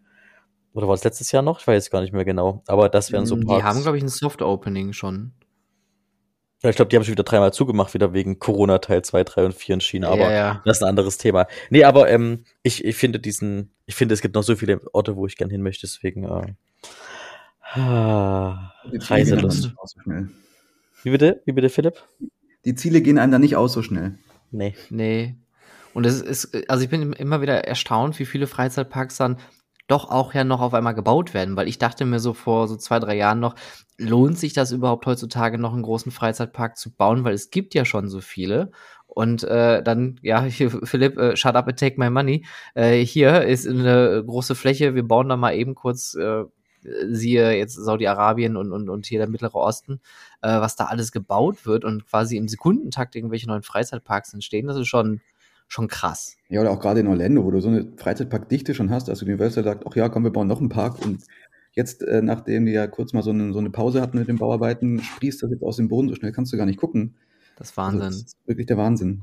Oder 0.74 0.88
war 0.88 0.94
es 0.94 1.04
letztes 1.04 1.32
Jahr 1.32 1.42
noch? 1.42 1.60
Ich 1.60 1.66
weiß 1.66 1.89
gar 1.89 2.01
nicht 2.01 2.13
mehr 2.13 2.25
genau. 2.25 2.62
Aber 2.68 2.89
das 2.89 3.12
wären 3.12 3.25
so 3.25 3.36
mm, 3.36 3.48
Parks. 3.48 3.62
Die 3.62 3.68
haben, 3.68 3.82
glaube 3.82 3.98
ich, 3.98 4.04
ein 4.04 4.10
Soft-Opening 4.10 4.94
schon. 4.94 5.32
Ja, 6.62 6.70
ich 6.70 6.75
glaube, 6.75 6.89
die 6.89 6.96
haben 6.96 7.04
schon 7.04 7.13
wieder 7.13 7.24
dreimal 7.24 7.51
zugemacht, 7.51 7.96
wieder 7.96 8.13
wegen 8.13 8.38
Corona 8.38 8.77
Teil 8.77 9.01
2, 9.01 9.24
3 9.24 9.46
und 9.46 9.56
4 9.56 9.75
in 9.75 9.82
China. 9.82 10.10
Aber 10.10 10.24
ja, 10.24 10.32
ja. 10.32 10.62
das 10.66 10.77
ist 10.77 10.84
ein 10.84 10.89
anderes 10.89 11.18
Thema. 11.18 11.48
Nee, 11.72 11.84
aber 11.84 12.10
ähm, 12.10 12.44
ich, 12.62 12.84
ich 12.84 12.96
finde 12.96 13.20
diesen, 13.20 13.72
ich 13.86 13.96
finde, 13.96 14.13
es 14.13 14.22
gibt 14.22 14.36
noch 14.36 14.44
so 14.44 14.56
viele 14.56 14.82
Orte, 14.94 15.16
wo 15.16 15.25
ich 15.25 15.38
gern 15.38 15.50
hin 15.50 15.63
möchte, 15.63 15.88
deswegen 15.88 16.25
äh, 16.25 16.54
Ah, 17.74 18.74
Reiselust. 18.86 19.74
Wie 21.04 21.10
bitte? 21.10 21.42
Wie 21.46 21.51
bitte, 21.51 21.70
Philipp? 21.70 22.01
Die 22.68 22.76
Ziele 22.76 23.02
gehen 23.02 23.18
einem 23.18 23.32
da 23.32 23.40
nicht 23.40 23.56
aus 23.56 23.72
so 23.72 23.82
schnell. 23.82 24.18
Nee. 24.52 24.76
Nee. 24.90 25.38
Und 25.94 26.06
es 26.06 26.20
ist, 26.20 26.70
also 26.70 26.84
ich 26.84 26.90
bin 26.90 27.14
immer 27.14 27.40
wieder 27.40 27.66
erstaunt, 27.66 28.20
wie 28.20 28.26
viele 28.26 28.46
Freizeitparks 28.46 29.16
dann 29.16 29.38
doch 29.88 30.10
auch 30.12 30.34
ja 30.34 30.44
noch 30.44 30.60
auf 30.60 30.74
einmal 30.74 30.94
gebaut 30.94 31.34
werden, 31.34 31.56
weil 31.56 31.70
ich 31.70 31.78
dachte 31.78 32.04
mir 32.04 32.20
so 32.20 32.34
vor 32.34 32.68
so 32.68 32.76
zwei, 32.76 33.00
drei 33.00 33.16
Jahren 33.16 33.40
noch, 33.40 33.56
lohnt 33.98 34.38
sich 34.38 34.52
das 34.52 34.74
überhaupt 34.74 35.06
heutzutage 35.06 35.58
noch 35.58 35.72
einen 35.72 35.84
großen 35.84 36.12
Freizeitpark 36.12 36.76
zu 36.76 36.94
bauen, 36.94 37.24
weil 37.24 37.34
es 37.34 37.52
gibt 37.52 37.74
ja 37.74 37.86
schon 37.86 38.10
so 38.10 38.20
viele. 38.20 38.72
Und 39.06 39.46
äh, 39.46 39.82
dann, 39.82 40.20
ja, 40.22 40.44
hier, 40.44 40.70
Philipp, 40.70 41.18
äh, 41.18 41.38
shut 41.38 41.56
up 41.56 41.70
and 41.70 41.80
take 41.80 41.98
my 41.98 42.10
money. 42.10 42.46
Äh, 42.76 42.98
hier 42.98 43.44
ist 43.44 43.66
eine 43.66 44.26
große 44.28 44.56
Fläche, 44.56 44.94
wir 44.94 45.08
bauen 45.08 45.30
da 45.30 45.38
mal 45.38 45.56
eben 45.56 45.74
kurz, 45.74 46.16
äh, 46.16 46.44
siehe 47.10 47.51
jetzt 47.58 47.75
Saudi-Arabien 47.75 48.56
und, 48.58 48.72
und, 48.72 48.89
und 48.89 49.06
hier 49.06 49.20
der 49.20 49.27
Mittlere 49.29 49.56
Osten, 49.56 50.00
äh, 50.41 50.48
was 50.60 50.75
da 50.75 50.86
alles 50.86 51.12
gebaut 51.12 51.65
wird 51.65 51.84
und 51.86 52.06
quasi 52.08 52.38
im 52.38 52.48
Sekundentakt 52.48 53.15
irgendwelche 53.15 53.48
neuen 53.48 53.63
Freizeitparks 53.63 54.34
entstehen, 54.34 54.67
das 54.67 54.77
ist 54.77 54.88
schon, 54.88 55.22
schon 55.67 55.88
krass. 55.88 56.38
Ja, 56.50 56.62
oder 56.62 56.72
auch 56.72 56.79
gerade 56.79 57.00
in 57.01 57.08
Orlando, 57.08 57.44
wo 57.44 57.51
du 57.51 57.60
so 57.60 57.70
eine 57.70 57.88
Freizeitparkdichte 57.98 58.74
schon 58.74 58.89
hast, 58.89 59.10
also 59.10 59.25
Universal 59.25 59.63
sagt, 59.63 59.86
ach 59.88 59.96
ja, 59.96 60.10
komm, 60.10 60.24
wir 60.24 60.32
bauen 60.32 60.48
noch 60.48 60.60
einen 60.60 60.70
Park 60.70 61.03
und 61.03 61.24
jetzt, 61.74 62.01
äh, 62.03 62.22
nachdem 62.22 62.65
die 62.65 62.72
ja 62.72 62.88
kurz 62.88 63.13
mal 63.13 63.22
so 63.22 63.29
eine, 63.32 63.53
so 63.53 63.60
eine 63.60 63.70
Pause 63.70 64.01
hatten 64.01 64.17
mit 64.17 64.27
den 64.27 64.38
Bauarbeiten, 64.38 65.00
sprießt 65.01 65.44
das 65.44 65.51
jetzt 65.51 65.63
aus 65.63 65.75
dem 65.77 65.89
Boden, 65.89 66.10
so 66.10 66.15
schnell 66.15 66.32
kannst 66.32 66.51
du 66.53 66.58
gar 66.58 66.65
nicht 66.65 66.79
gucken. 66.79 67.15
Das 67.58 67.70
ist 67.72 67.77
Also, 67.77 68.00
Wahnsinn. 68.00 68.12
das 68.12 68.17
ist 68.34 68.38
wirklich 68.48 68.67
der 68.67 68.77
Wahnsinn. 68.77 69.22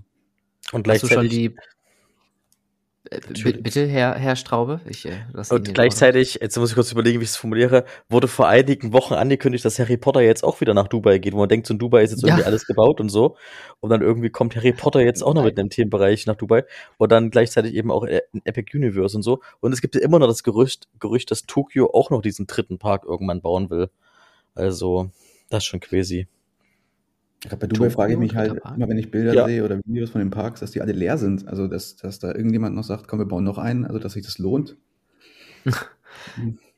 Und 0.72 0.88
Hast 0.88 1.02
du 1.02 1.08
schon 1.08 1.26
gleichzeitig, 1.26 1.30
die. 1.30 1.44
Äh, 1.46 1.48
b- 1.48 1.54
Entschuldigung. 1.54 2.14
Bitte, 3.10 3.86
Herr, 3.86 4.14
Herr 4.14 4.34
Straube? 4.34 4.80
Ich 4.88 5.04
äh, 5.04 5.12
und 5.50 5.74
gleichzeitig, 5.74 6.38
jetzt 6.40 6.56
muss 6.56 6.70
ich 6.70 6.74
kurz 6.74 6.90
überlegen, 6.90 7.20
wie 7.20 7.24
ich 7.24 7.30
es 7.30 7.36
formuliere, 7.36 7.84
wurde 8.08 8.28
vor 8.28 8.48
einigen 8.48 8.92
Wochen 8.92 9.14
angekündigt, 9.14 9.64
dass 9.64 9.78
Harry 9.78 9.96
Potter 9.96 10.22
jetzt 10.22 10.42
auch 10.42 10.60
wieder 10.60 10.72
nach 10.72 10.88
Dubai 10.88 11.18
geht, 11.18 11.34
wo 11.34 11.38
man 11.38 11.48
denkt, 11.48 11.66
so 11.66 11.74
in 11.74 11.78
Dubai 11.78 12.02
ist 12.02 12.12
jetzt 12.12 12.22
Ja. 12.22 12.28
irgendwie 12.28 12.46
alles 12.46 12.66
gebaut 12.66 13.00
und 13.00 13.10
so. 13.10 13.36
Und 13.80 13.90
dann 13.90 14.00
irgendwie 14.00 14.30
kommt 14.30 14.56
Harry 14.56 14.72
Potter 14.72 15.00
jetzt 15.00 15.22
auch 15.22 15.34
noch 15.34 15.44
mit 15.44 15.58
einem 15.58 15.68
Themenbereich 15.68 16.26
nach 16.26 16.36
Dubai 16.36 16.64
und 16.96 17.12
dann 17.12 17.30
gleichzeitig 17.30 17.74
eben 17.74 17.90
auch 17.90 18.04
ein 18.04 18.40
Epic 18.44 18.76
Universe 18.76 19.16
und 19.16 19.22
so. 19.22 19.40
Und 19.60 19.72
es 19.72 19.82
gibt 19.82 19.94
ja 19.94 20.00
immer 20.00 20.18
noch 20.18 20.28
das 20.28 20.42
Gerücht, 20.42 20.88
Gerücht, 20.98 21.30
dass 21.30 21.44
Tokio 21.44 21.90
auch 21.92 22.10
noch 22.10 22.22
diesen 22.22 22.46
dritten 22.46 22.78
Park 22.78 23.04
irgendwann 23.04 23.42
bauen 23.42 23.68
will. 23.68 23.90
Also, 24.54 25.10
das 25.50 25.58
ist 25.58 25.66
schon 25.66 25.80
crazy. 25.80 26.26
Ich 27.44 27.50
glaube, 27.50 27.60
bei 27.60 27.66
Dubai 27.66 27.88
Tokio, 27.88 27.94
frage 27.94 28.12
ich 28.14 28.18
mich 28.18 28.36
halt 28.36 28.54
immer, 28.54 28.88
wenn 28.88 28.96
ich 28.96 29.10
Bilder 29.10 29.34
Ja. 29.34 29.44
sehe 29.44 29.62
oder 29.62 29.78
Videos 29.84 30.08
von 30.08 30.20
den 30.20 30.30
Parks, 30.30 30.60
dass 30.60 30.70
die 30.70 30.80
alle 30.80 30.92
leer 30.92 31.18
sind. 31.18 31.46
Also, 31.46 31.68
dass, 31.68 31.94
dass 31.96 32.18
da 32.18 32.28
irgendjemand 32.28 32.74
noch 32.74 32.84
sagt, 32.84 33.06
komm, 33.06 33.18
wir 33.18 33.26
bauen 33.26 33.44
noch 33.44 33.58
einen, 33.58 33.84
also 33.84 33.98
dass 33.98 34.14
sich 34.14 34.24
das 34.24 34.38
lohnt. 34.38 34.76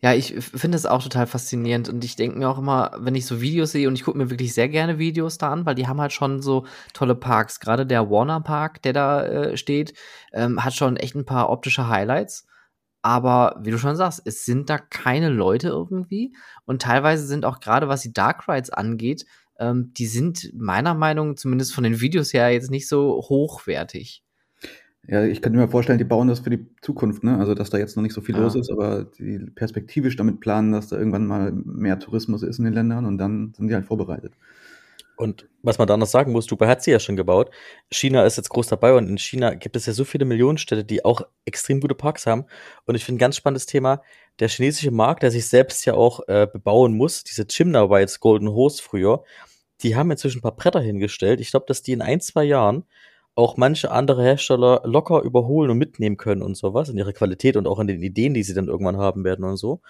Ja, 0.01 0.15
ich 0.15 0.35
finde 0.35 0.77
es 0.77 0.87
auch 0.87 1.03
total 1.03 1.27
faszinierend 1.27 1.89
und 1.89 2.05
ich 2.05 2.17
denke 2.17 2.39
mir 2.39 2.49
auch 2.49 2.59
immer, 2.59 2.93
wenn 2.99 3.15
ich 3.15 3.27
so 3.27 3.41
Videos 3.41 3.73
sehe 3.73 3.89
und 3.89 3.95
ich 3.95 4.05
gucke 4.05 4.17
mir 4.17 4.31
wirklich 4.31 4.55
sehr 4.55 4.69
gerne 4.69 4.99
Videos 4.99 5.37
da 5.37 5.51
an, 5.51 5.67
weil 5.67 5.75
die 5.75 5.89
haben 5.89 6.01
halt 6.01 6.13
schon 6.13 6.41
so 6.41 6.67
tolle 6.95 7.15
Parks. 7.15 7.61
Gerade 7.61 7.87
der 7.87 8.11
Warner 8.11 8.41
Park, 8.41 8.83
der 8.83 8.93
da 8.93 9.25
äh, 9.25 9.57
steht, 9.57 9.95
ähm, 10.33 10.65
hat 10.65 10.75
schon 10.75 10.97
echt 10.97 11.15
ein 11.15 11.25
paar 11.27 11.51
optische 11.51 11.89
Highlights. 11.89 12.47
Aber 13.03 13.59
wie 13.63 13.71
du 13.71 13.79
schon 13.79 13.97
sagst, 13.97 14.23
es 14.25 14.45
sind 14.45 14.71
da 14.71 14.79
keine 14.79 15.29
Leute 15.29 15.69
irgendwie 15.69 16.35
und 16.65 16.83
teilweise 16.83 17.27
sind 17.27 17.45
auch 17.45 17.61
gerade 17.61 17.89
was 17.89 18.03
die 18.03 18.13
Dark 18.13 18.49
Rides 18.49 18.71
angeht, 18.71 19.27
ähm, 19.59 19.93
die 19.97 20.07
sind 20.07 20.53
meiner 20.55 20.95
Meinung 20.95 21.37
zumindest 21.37 21.75
von 21.75 21.85
den 21.85 22.01
Videos 22.01 22.33
her 22.33 22.51
jetzt 22.51 22.71
nicht 22.71 22.89
so 22.89 23.23
hochwertig. 23.29 24.23
Ja, 25.09 25.25
ich 25.25 25.41
könnte 25.41 25.59
mir 25.59 25.69
vorstellen, 25.69 25.99
die 25.99 26.05
bauen 26.05 26.27
das 26.27 26.41
für 26.41 26.51
die 26.51 26.67
Zukunft, 26.83 27.23
ne? 27.23 27.39
Also, 27.39 27.55
dass 27.55 27.71
da 27.71 27.79
jetzt 27.79 27.97
noch 27.97 28.03
nicht 28.03 28.13
so 28.13 28.21
viel 28.21 28.35
Ja. 28.35 28.41
los 28.43 28.57
ist, 28.57 28.71
aber 28.71 29.05
die 29.05 29.39
perspektivisch 29.55 30.17
damit 30.17 30.41
planen, 30.41 30.73
dass 30.73 30.89
da 30.89 30.99
irgendwann 30.99 31.27
mal 31.27 31.53
mehr 31.53 31.99
Tourismus 32.01 32.43
ist 32.43 32.59
in 32.59 32.65
den 32.65 32.75
Ländern 32.75 33.05
und 33.05 33.19
dann 33.19 33.55
sind 33.57 33.69
die 33.69 33.75
halt 33.75 33.87
vorbereitet. 33.87 34.35
Und 35.17 35.49
was 35.63 35.79
man 35.79 35.89
da 35.89 35.97
noch 35.97 36.07
sagen 36.07 36.33
muss, 36.33 36.47
Dubai 36.47 36.67
hat 36.67 36.83
sie 36.83 36.91
ja 36.91 36.99
schon 37.01 37.17
gebaut. 37.17 37.51
China 37.91 38.25
ist 38.27 38.37
jetzt 38.37 38.51
groß 38.51 38.67
dabei 38.67 38.93
und 38.95 39.09
in 39.09 39.17
China 39.17 39.55
gibt 39.55 39.75
es 39.75 39.87
ja 39.87 39.95
so 39.95 40.05
viele 40.05 40.27
Millionenstädte, 40.27 40.85
die 40.85 41.05
auch 41.07 41.23
extrem 41.47 41.81
gute 41.81 41.95
Parks 41.95 42.27
haben. 42.27 42.45
Und 42.85 42.97
ich 42.97 43.05
finde 43.05 43.17
ein 43.17 43.21
ganz 43.21 43.37
spannendes 43.37 43.65
Thema, 43.65 44.03
der 44.41 44.49
chinesische 44.49 44.91
Markt, 44.91 45.23
der 45.23 45.31
sich 45.31 45.47
selbst 45.47 45.87
ja 45.87 45.95
auch 45.95 46.21
äh, 46.29 46.47
bebauen 46.53 46.95
muss, 46.97 47.25
diese 47.25 47.47
Chimna 47.47 47.89
Whites 47.89 48.21
Golden 48.21 48.51
Horse 48.51 48.83
früher, 48.83 49.25
die 49.83 49.97
haben 49.97 50.11
inzwischen 50.11 50.39
ein 50.39 50.43
paar 50.43 50.57
Bretter 50.57 50.81
hingestellt. 50.81 51.41
Ich 51.41 51.51
glaube, 51.51 51.67
dass 51.67 51.83
die 51.83 51.93
in 51.93 52.03
ein, 52.03 52.21
zwei 52.21 52.45
Jahren 52.45 52.85
auch 53.37 53.59
manche 53.59 53.91
andere 53.91 54.23
Hersteller 54.23 54.81
locker 54.85 55.21
überholen 55.21 55.71
und 55.71 55.77
mitnehmen 55.77 56.17
können 56.17 56.41
und 56.41 56.57
sowas 56.57 56.89
in 56.89 56.97
ihrer 56.97 57.13
Qualität 57.13 57.59
und 57.59 57.67
auch 57.67 57.79
in 57.79 57.87
den 57.87 58.03
Ideen, 58.03 58.33
die 58.33 58.43
sie 58.43 58.55
dann 58.55 58.67
irgendwann 58.67 58.97
haben 58.97 59.25
werden 59.25 59.45
und 59.45 59.59
so. 59.59 59.83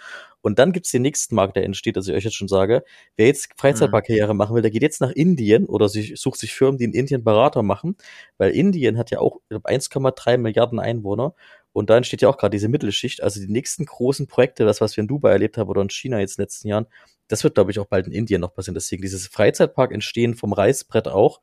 Und 0.42 0.58
dann 0.58 0.72
gibt's 0.72 0.90
den 0.90 1.02
nächsten 1.02 1.36
Markt, 1.36 1.54
der 1.54 1.64
entsteht, 1.64 1.96
dass 1.96 2.08
ich 2.08 2.14
euch 2.14 2.24
jetzt 2.24 2.34
schon 2.34 2.48
sage, 2.48 2.82
wer 3.16 3.26
jetzt 3.26 3.48
Freizeitparkkarriere 3.56 4.34
machen 4.34 4.56
will, 4.56 4.62
der 4.62 4.72
geht 4.72 4.82
jetzt 4.82 5.00
nach 5.00 5.12
Indien 5.12 5.66
oder 5.66 5.88
sich, 5.88 6.20
sucht 6.20 6.40
sich 6.40 6.54
Firmen, 6.54 6.76
die 6.78 6.84
in 6.84 6.92
Indien 6.92 7.22
Berater 7.22 7.62
machen, 7.62 7.96
weil 8.36 8.50
Indien 8.50 8.98
hat 8.98 9.12
ja 9.12 9.20
auch 9.20 9.36
ich 9.36 9.50
glaub, 9.50 9.66
1,3 9.66 10.38
Milliarden 10.38 10.80
Einwohner 10.80 11.34
und 11.76 11.90
da 11.90 11.98
entsteht 11.98 12.22
ja 12.22 12.30
auch 12.30 12.38
gerade 12.38 12.56
diese 12.56 12.70
Mittelschicht. 12.70 13.22
Also 13.22 13.38
die 13.38 13.52
nächsten 13.52 13.84
großen 13.84 14.26
Projekte, 14.26 14.64
das, 14.64 14.80
was 14.80 14.96
wir 14.96 15.02
in 15.02 15.08
Dubai 15.08 15.32
erlebt 15.32 15.58
haben 15.58 15.68
oder 15.68 15.82
in 15.82 15.90
China 15.90 16.18
jetzt 16.18 16.38
in 16.38 16.40
den 16.40 16.44
letzten 16.44 16.68
Jahren, 16.68 16.86
das 17.28 17.44
wird, 17.44 17.54
glaube 17.54 17.70
ich, 17.70 17.78
auch 17.78 17.84
bald 17.84 18.06
in 18.06 18.14
Indien 18.14 18.40
noch 18.40 18.54
passieren. 18.54 18.74
Deswegen 18.74 19.02
dieses 19.02 19.26
Freizeitpark 19.26 19.92
entstehen 19.92 20.34
vom 20.36 20.54
Reißbrett 20.54 21.06
auch, 21.06 21.42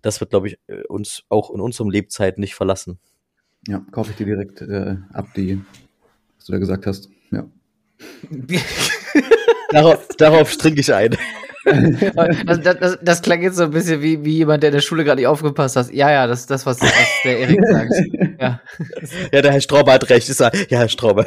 das 0.00 0.20
wird, 0.20 0.30
glaube 0.30 0.46
ich, 0.46 0.60
äh, 0.68 0.84
uns 0.84 1.24
auch 1.28 1.50
in 1.50 1.60
unserem 1.60 1.90
Lebzeit 1.90 2.38
nicht 2.38 2.54
verlassen. 2.54 3.00
Ja, 3.66 3.84
kaufe 3.90 4.12
ich 4.12 4.16
dir 4.16 4.26
direkt 4.26 4.60
äh, 4.60 4.98
ab, 5.12 5.26
die, 5.34 5.60
was 6.36 6.44
du 6.44 6.52
da 6.52 6.58
gesagt 6.58 6.86
hast. 6.86 7.08
Ja. 7.32 7.44
Darauf, 9.70 10.06
darauf 10.18 10.56
trinke 10.58 10.80
ich 10.80 10.92
ein. 10.92 11.16
Das, 11.64 12.60
das, 12.62 12.78
das, 12.78 12.98
das 13.02 13.22
klang 13.22 13.42
jetzt 13.42 13.56
so 13.56 13.64
ein 13.64 13.70
bisschen 13.70 14.02
wie, 14.02 14.24
wie 14.24 14.38
jemand, 14.38 14.62
der 14.62 14.70
in 14.70 14.74
der 14.74 14.80
Schule 14.80 15.04
gerade 15.04 15.20
nicht 15.20 15.28
aufgepasst 15.28 15.76
hat. 15.76 15.92
Ja, 15.92 16.10
ja, 16.10 16.26
das 16.26 16.46
das, 16.46 16.66
was, 16.66 16.80
was 16.80 17.08
der 17.24 17.38
Erik 17.38 17.60
sagt. 17.70 17.92
Ja, 18.40 18.60
Ja, 19.32 19.42
der 19.42 19.52
Herr 19.52 19.60
Strauber 19.60 19.92
hat 19.92 20.08
recht. 20.10 20.28
Ist 20.28 20.40
er, 20.40 20.52
ja, 20.68 20.78
Herr 20.78 20.88
Strauber. 20.88 21.26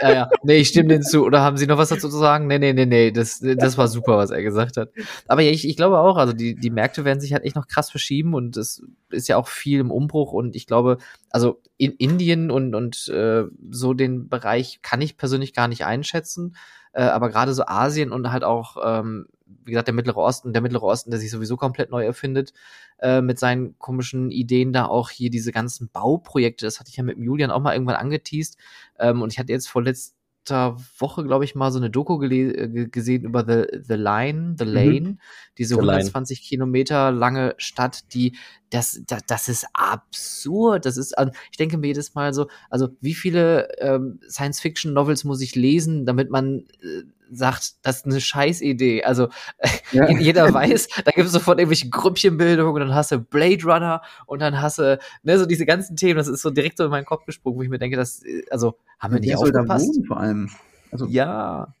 ja, 0.00 0.12
ja. 0.12 0.30
Nee, 0.42 0.56
ich 0.56 0.68
stimme 0.68 0.88
denen 0.88 1.02
zu. 1.02 1.24
Oder 1.24 1.40
haben 1.42 1.56
Sie 1.56 1.66
noch 1.66 1.78
was 1.78 1.90
dazu 1.90 2.08
zu 2.08 2.16
sagen? 2.18 2.46
Nee, 2.46 2.58
nee, 2.58 2.72
nee, 2.72 2.86
nee. 2.86 3.10
Das, 3.10 3.40
das 3.40 3.76
war 3.78 3.88
super, 3.88 4.16
was 4.16 4.30
er 4.30 4.42
gesagt 4.42 4.76
hat. 4.76 4.90
Aber 5.26 5.42
ja, 5.42 5.50
ich, 5.50 5.68
ich 5.68 5.76
glaube 5.76 5.98
auch, 5.98 6.16
also 6.16 6.32
die, 6.32 6.54
die 6.54 6.70
Märkte 6.70 7.04
werden 7.04 7.20
sich 7.20 7.32
halt 7.32 7.44
echt 7.44 7.56
noch 7.56 7.66
krass 7.68 7.90
verschieben 7.90 8.34
und 8.34 8.56
es 8.56 8.82
ist 9.10 9.28
ja 9.28 9.36
auch 9.36 9.48
viel 9.48 9.80
im 9.80 9.90
Umbruch 9.90 10.32
und 10.32 10.56
ich 10.56 10.66
glaube, 10.66 10.98
also 11.30 11.60
in 11.76 11.92
Indien 11.92 12.50
und, 12.50 12.74
und 12.74 13.08
äh, 13.08 13.44
so 13.70 13.94
den 13.94 14.28
Bereich 14.28 14.80
kann 14.82 15.00
ich 15.00 15.16
persönlich 15.16 15.52
gar 15.52 15.68
nicht 15.68 15.84
einschätzen. 15.84 16.56
Äh, 16.92 17.02
aber 17.02 17.28
gerade 17.28 17.52
so 17.52 17.64
Asien 17.66 18.10
und 18.10 18.32
halt 18.32 18.42
auch, 18.42 18.76
ähm, 18.82 19.26
wie 19.64 19.70
gesagt, 19.72 19.88
der 19.88 19.94
Mittlere 19.94 20.16
Osten, 20.18 20.52
der 20.52 20.62
Mittlere 20.62 20.82
Osten, 20.84 21.10
der 21.10 21.20
sich 21.20 21.30
sowieso 21.30 21.56
komplett 21.56 21.90
neu 21.90 22.04
erfindet, 22.04 22.52
äh, 22.98 23.20
mit 23.20 23.38
seinen 23.38 23.78
komischen 23.78 24.30
Ideen 24.30 24.72
da 24.72 24.86
auch 24.86 25.10
hier 25.10 25.30
diese 25.30 25.52
ganzen 25.52 25.88
Bauprojekte, 25.88 26.64
das 26.64 26.80
hatte 26.80 26.90
ich 26.90 26.96
ja 26.96 27.02
mit 27.04 27.16
dem 27.16 27.22
Julian 27.24 27.50
auch 27.50 27.60
mal 27.60 27.72
irgendwann 27.72 27.96
angeteased. 27.96 28.56
Ähm, 28.98 29.22
und 29.22 29.32
ich 29.32 29.38
hatte 29.38 29.52
jetzt 29.52 29.68
vor 29.68 29.82
letzter 29.82 30.76
Woche, 30.98 31.24
glaube 31.24 31.44
ich, 31.44 31.54
mal 31.54 31.70
so 31.72 31.78
eine 31.78 31.90
Doku 31.90 32.22
äh, 32.22 32.28
ge- 32.68 32.88
gesehen 32.88 33.24
über 33.24 33.44
The, 33.46 33.78
The 33.82 33.94
Line, 33.94 34.54
The 34.58 34.64
Lane, 34.64 35.18
diese 35.58 35.74
The 35.74 35.80
Line. 35.80 35.92
120 35.92 36.42
Kilometer 36.42 37.10
lange 37.12 37.54
Stadt, 37.58 38.12
die, 38.14 38.36
das, 38.70 39.00
das, 39.06 39.22
das 39.26 39.48
ist 39.48 39.66
absurd. 39.72 40.86
Das 40.86 40.96
ist, 40.96 41.16
also, 41.16 41.32
ich 41.50 41.56
denke 41.56 41.78
mir 41.78 41.88
jedes 41.88 42.14
Mal 42.14 42.34
so, 42.34 42.48
also 42.70 42.88
wie 43.00 43.14
viele 43.14 43.68
ähm, 43.78 44.20
Science-Fiction-Novels 44.28 45.24
muss 45.24 45.40
ich 45.40 45.54
lesen, 45.54 46.06
damit 46.06 46.30
man 46.30 46.66
äh, 46.82 47.02
sagt, 47.30 47.74
das 47.82 47.98
ist 47.98 48.06
eine 48.06 48.20
Scheißidee. 48.20 49.04
Also 49.04 49.28
Ja. 49.92 50.08
jeder 50.10 50.52
weiß, 50.52 50.88
da 51.04 51.10
gibt 51.12 51.26
es 51.26 51.32
sofort 51.32 51.58
irgendwelche 51.58 51.88
Grüppchenbildungen 51.88 52.74
und 52.82 52.88
dann 52.88 52.94
hast 52.94 53.12
du 53.12 53.18
Blade 53.18 53.62
Runner 53.64 54.02
und 54.26 54.40
dann 54.40 54.60
hast 54.60 54.78
du, 54.78 54.98
ne, 55.22 55.38
so 55.38 55.46
diese 55.46 55.66
ganzen 55.66 55.96
Themen, 55.96 56.16
das 56.16 56.28
ist 56.28 56.42
so 56.42 56.50
direkt 56.50 56.78
so 56.78 56.84
in 56.84 56.90
meinen 56.90 57.04
Kopf 57.04 57.24
gesprungen, 57.24 57.58
wo 57.58 57.62
ich 57.62 57.68
mir 57.68 57.78
denke, 57.78 57.96
das, 57.96 58.22
äh, 58.24 58.44
also, 58.50 58.78
haben 58.98 59.14
wir 59.14 59.20
nicht 59.20 59.32
da 59.32 59.38
aufgepasst? 59.38 59.88
wohnen 59.88 60.04
vor 60.06 60.20
allem? 60.20 60.50
Also, 60.90 61.06
Ja. 61.06 61.74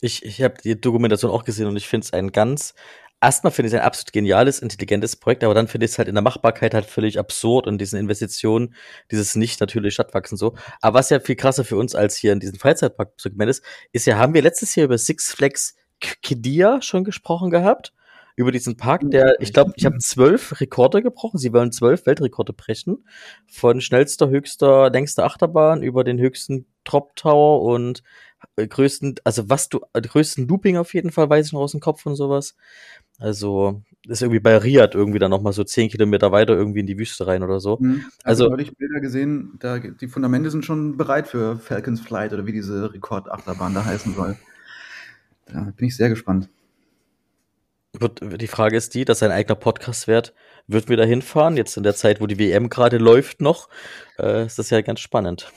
Ich, 0.00 0.22
ich 0.22 0.42
habe 0.42 0.56
die 0.62 0.78
Dokumentation 0.78 1.30
auch 1.30 1.44
gesehen 1.44 1.66
und 1.66 1.76
ich 1.76 1.88
finde 1.88 2.04
es 2.04 2.12
ein 2.12 2.30
ganz, 2.30 2.74
erstmal 3.24 3.50
finde 3.50 3.68
ich 3.68 3.74
es 3.74 3.80
ein 3.80 3.86
absolut 3.86 4.12
geniales, 4.12 4.60
intelligentes 4.60 5.16
Projekt, 5.16 5.44
aber 5.44 5.54
dann 5.54 5.68
finde 5.68 5.86
ich 5.86 5.92
es 5.92 5.98
halt 5.98 6.08
in 6.08 6.14
der 6.14 6.22
Machbarkeit 6.22 6.74
halt 6.74 6.84
völlig 6.84 7.18
absurd 7.18 7.66
und 7.66 7.78
diesen 7.78 7.98
Investitionen, 7.98 8.74
dieses 9.10 9.34
nicht 9.34 9.60
natürlich 9.60 9.94
Stadtwachsen 9.94 10.36
so. 10.36 10.54
Aber 10.80 10.98
was 10.98 11.10
ja 11.10 11.20
viel 11.20 11.36
krasser 11.36 11.64
für 11.64 11.76
uns 11.76 11.94
als 11.94 12.16
hier 12.16 12.32
in 12.32 12.40
diesem 12.40 12.58
Freizeitpark-Segment 12.58 13.50
ist, 13.50 13.64
ist 13.92 14.06
ja, 14.06 14.16
haben 14.16 14.34
wir 14.34 14.42
letztes 14.42 14.74
Jahr 14.74 14.84
über 14.84 14.98
Six 14.98 15.32
Flags 15.32 15.74
Kidia 16.00 16.82
schon 16.82 17.04
gesprochen 17.04 17.50
gehabt? 17.50 17.92
Über 18.36 18.50
diesen 18.50 18.76
Park, 18.76 19.02
der, 19.04 19.40
ich 19.40 19.52
glaube, 19.52 19.74
ich 19.76 19.86
habe 19.86 19.98
zwölf 19.98 20.60
Rekorde 20.60 21.02
gebrochen. 21.02 21.38
Sie 21.38 21.52
wollen 21.52 21.70
zwölf 21.70 22.04
Weltrekorde 22.04 22.52
brechen. 22.52 23.06
Von 23.46 23.80
schnellster, 23.80 24.28
höchster, 24.28 24.90
längster 24.90 25.24
Achterbahn 25.24 25.84
über 25.84 26.02
den 26.02 26.18
höchsten 26.18 26.66
Drop 26.82 27.14
Tower 27.14 27.62
und 27.62 28.02
größten, 28.56 29.16
also 29.24 29.48
was 29.50 29.68
du, 29.68 29.80
äh, 29.92 30.00
größten 30.00 30.46
Looping 30.48 30.76
auf 30.76 30.94
jeden 30.94 31.10
Fall, 31.10 31.28
weiß 31.30 31.46
ich 31.46 31.52
noch 31.52 31.60
aus 31.60 31.72
dem 31.72 31.80
Kopf 31.80 32.04
und 32.06 32.14
sowas. 32.16 32.54
Also, 33.18 33.82
ist 34.08 34.22
irgendwie 34.22 34.40
bei 34.40 34.56
Riyadh 34.56 34.94
irgendwie 34.96 35.18
dann 35.20 35.30
nochmal 35.30 35.52
so 35.52 35.62
zehn 35.64 35.88
Kilometer 35.88 36.32
weiter 36.32 36.54
irgendwie 36.54 36.80
in 36.80 36.86
die 36.86 36.98
Wüste 36.98 37.26
rein 37.26 37.42
oder 37.42 37.60
so. 37.60 37.78
Hm, 37.78 38.04
Also- 38.24 38.44
Also, 38.44 38.48
neulich 38.50 38.76
Bilder 38.76 39.00
gesehen, 39.00 39.56
da, 39.60 39.78
die 39.78 40.08
Fundamente 40.08 40.50
sind 40.50 40.64
schon 40.64 40.96
bereit 40.96 41.28
für 41.28 41.58
Falcons 41.58 42.00
Flight 42.00 42.32
oder 42.32 42.46
wie 42.46 42.52
diese 42.52 42.92
Rekordachterbahn 42.92 43.72
da 43.74 43.84
heißen 43.84 44.14
soll. 44.14 44.36
Da 45.46 45.72
bin 45.76 45.88
ich 45.88 45.96
sehr 45.96 46.08
gespannt. 46.08 46.48
Die 48.40 48.48
Frage 48.48 48.76
ist 48.76 48.94
die, 48.94 49.04
dass 49.04 49.22
ein 49.22 49.30
eigener 49.30 49.54
Podcast 49.54 50.08
wird, 50.08 50.34
würden 50.66 50.88
wir 50.88 50.96
da 50.96 51.04
hinfahren? 51.04 51.56
Jetzt 51.56 51.76
in 51.76 51.84
der 51.84 51.94
Zeit, 51.94 52.20
wo 52.20 52.26
die 52.26 52.38
WM 52.40 52.68
gerade 52.68 52.98
läuft 52.98 53.40
noch, 53.40 53.68
äh, 54.18 54.46
ist 54.46 54.58
das 54.58 54.70
ja 54.70 54.80
ganz 54.80 54.98
spannend. 54.98 55.52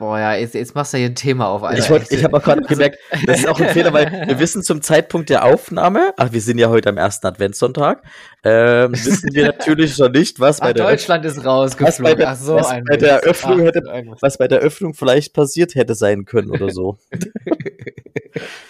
Boah, 0.00 0.18
ja, 0.18 0.34
jetzt, 0.34 0.54
jetzt 0.54 0.74
machst 0.74 0.94
du 0.94 0.96
hier 0.96 1.08
ein 1.08 1.14
Thema 1.14 1.48
auf. 1.48 1.62
Alter. 1.62 1.78
Ich, 1.78 1.90
wollt, 1.90 2.10
ich 2.10 2.24
habe 2.24 2.34
auch 2.38 2.42
gerade 2.42 2.62
gemerkt, 2.62 2.98
das 3.26 3.40
ist 3.40 3.46
auch 3.46 3.60
ein 3.60 3.68
Fehler, 3.68 3.92
weil 3.92 4.10
wir 4.28 4.38
wissen 4.38 4.62
zum 4.62 4.80
Zeitpunkt 4.80 5.28
der 5.28 5.44
Aufnahme, 5.44 6.14
ach, 6.16 6.32
wir 6.32 6.40
sind 6.40 6.56
ja 6.56 6.70
heute 6.70 6.88
am 6.88 6.96
ersten 6.96 7.26
Adventssonntag, 7.26 8.02
ähm, 8.42 8.92
wissen 8.92 9.34
wir 9.34 9.44
natürlich 9.44 9.98
noch 9.98 10.08
nicht, 10.08 10.40
was 10.40 10.62
ach, 10.62 10.68
bei 10.68 10.72
der 10.72 10.86
Deutschland 10.86 11.26
ist 11.26 11.44
rausgeflogen. 11.44 11.86
Was 11.86 11.98
bei 12.02 12.14
der, 12.14 12.30
ach 12.30 12.36
so, 12.36 12.54
was 12.54 12.70
bei 12.88 12.96
der 12.96 13.20
Öffnung 13.20 13.60
ach, 13.60 13.64
hätte, 13.66 13.82
was 14.22 14.38
bei 14.38 14.48
der 14.48 14.60
Öffnung 14.60 14.94
vielleicht 14.94 15.34
passiert 15.34 15.74
hätte 15.74 15.94
sein 15.94 16.24
können 16.24 16.50
oder 16.50 16.70
so. 16.70 16.96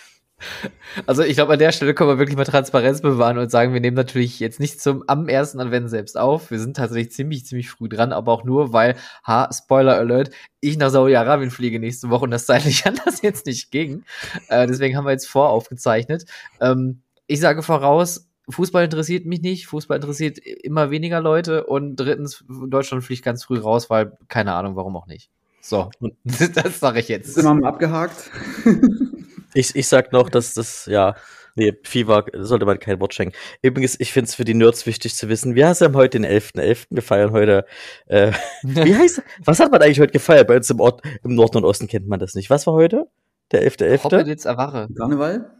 Also 1.06 1.22
ich 1.22 1.34
glaube, 1.34 1.52
an 1.52 1.58
der 1.58 1.72
Stelle 1.72 1.94
können 1.94 2.10
wir 2.10 2.18
wirklich 2.18 2.36
mal 2.36 2.44
Transparenz 2.44 3.00
bewahren 3.00 3.38
und 3.38 3.50
sagen, 3.50 3.72
wir 3.72 3.80
nehmen 3.80 3.96
natürlich 3.96 4.40
jetzt 4.40 4.60
nicht 4.60 4.80
zum 4.80 5.04
am 5.06 5.28
ersten 5.28 5.60
Advent 5.60 5.90
selbst 5.90 6.18
auf. 6.18 6.50
Wir 6.50 6.58
sind 6.58 6.76
tatsächlich 6.76 7.12
ziemlich, 7.12 7.46
ziemlich 7.46 7.70
früh 7.70 7.88
dran, 7.88 8.12
aber 8.12 8.32
auch 8.32 8.44
nur, 8.44 8.72
weil, 8.72 8.96
ha, 9.24 9.50
Spoiler 9.52 9.96
Alert, 9.96 10.30
ich 10.60 10.76
nach 10.76 10.90
Saudi-Arabien 10.90 11.50
fliege 11.50 11.78
nächste 11.78 12.10
Woche 12.10 12.24
und 12.24 12.30
das 12.30 12.46
zeitlich 12.46 12.86
anders 12.86 13.22
jetzt 13.22 13.46
nicht 13.46 13.70
ging. 13.70 14.04
Äh, 14.48 14.66
deswegen 14.66 14.96
haben 14.96 15.04
wir 15.04 15.12
jetzt 15.12 15.28
voraufgezeichnet. 15.28 16.24
Ähm, 16.60 17.02
ich 17.26 17.40
sage 17.40 17.62
voraus, 17.62 18.28
Fußball 18.48 18.84
interessiert 18.84 19.26
mich 19.26 19.42
nicht, 19.42 19.66
Fußball 19.66 19.96
interessiert 19.96 20.38
immer 20.38 20.90
weniger 20.90 21.20
Leute 21.20 21.66
und 21.66 21.96
drittens, 21.96 22.44
Deutschland 22.48 23.04
fliegt 23.04 23.24
ganz 23.24 23.44
früh 23.44 23.58
raus, 23.58 23.90
weil 23.90 24.16
keine 24.28 24.54
Ahnung, 24.54 24.76
warum 24.76 24.96
auch 24.96 25.06
nicht. 25.06 25.30
So, 25.60 25.90
das 26.24 26.80
sage 26.80 27.00
ich 27.00 27.08
jetzt. 27.08 27.34
Sind 27.34 27.44
wir 27.44 27.54
mal 27.54 27.68
abgehakt? 27.68 28.30
Ich, 29.54 29.74
ich 29.74 29.88
sag 29.88 30.12
noch, 30.12 30.28
dass 30.28 30.54
das, 30.54 30.86
ja, 30.86 31.14
nee, 31.56 31.72
FIFA 31.82 32.24
sollte 32.34 32.66
man 32.66 32.78
kein 32.78 33.00
Wort 33.00 33.14
schenken. 33.14 33.34
Übrigens, 33.62 33.98
ich 33.98 34.12
finde 34.12 34.28
es 34.28 34.34
für 34.34 34.44
die 34.44 34.54
Nerds 34.54 34.86
wichtig 34.86 35.14
zu 35.14 35.28
wissen, 35.28 35.54
wir 35.54 35.68
haben 35.68 35.94
heute 35.94 36.20
den 36.20 36.30
11.11., 36.30 36.56
.11. 36.56 36.86
wir 36.90 37.02
feiern 37.02 37.32
heute, 37.32 37.64
äh, 38.06 38.32
wie 38.62 38.94
heißt, 38.94 39.22
was 39.44 39.60
hat 39.60 39.70
man 39.70 39.82
eigentlich 39.82 40.00
heute 40.00 40.12
gefeiert? 40.12 40.48
Bei 40.48 40.56
uns 40.56 40.70
im 40.70 40.80
Ort, 40.80 41.02
im 41.22 41.34
Norden 41.34 41.58
und 41.58 41.64
Osten 41.64 41.88
kennt 41.88 42.08
man 42.08 42.20
das 42.20 42.34
nicht. 42.34 42.50
Was 42.50 42.66
war 42.66 42.74
heute? 42.74 43.08
Der 43.52 43.68
11.11.? 43.68 44.04
Hoppeditz 44.04 44.44
erwache. 44.44 44.88
Karneval? 44.96 45.50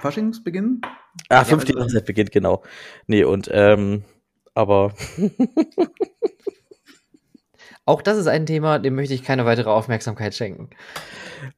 Faschingsbeginn? 0.00 0.80
Ah, 1.28 1.44
fünfte 1.44 1.72
ja, 1.72 1.80
also. 1.80 2.00
beginnt, 2.00 2.30
genau. 2.30 2.62
Nee, 3.06 3.24
und, 3.24 3.50
ähm, 3.52 4.04
aber 4.54 4.94
Auch 7.90 8.02
das 8.02 8.18
ist 8.18 8.28
ein 8.28 8.46
Thema, 8.46 8.78
dem 8.78 8.94
möchte 8.94 9.14
ich 9.14 9.24
keine 9.24 9.44
weitere 9.46 9.68
Aufmerksamkeit 9.68 10.32
schenken. 10.32 10.70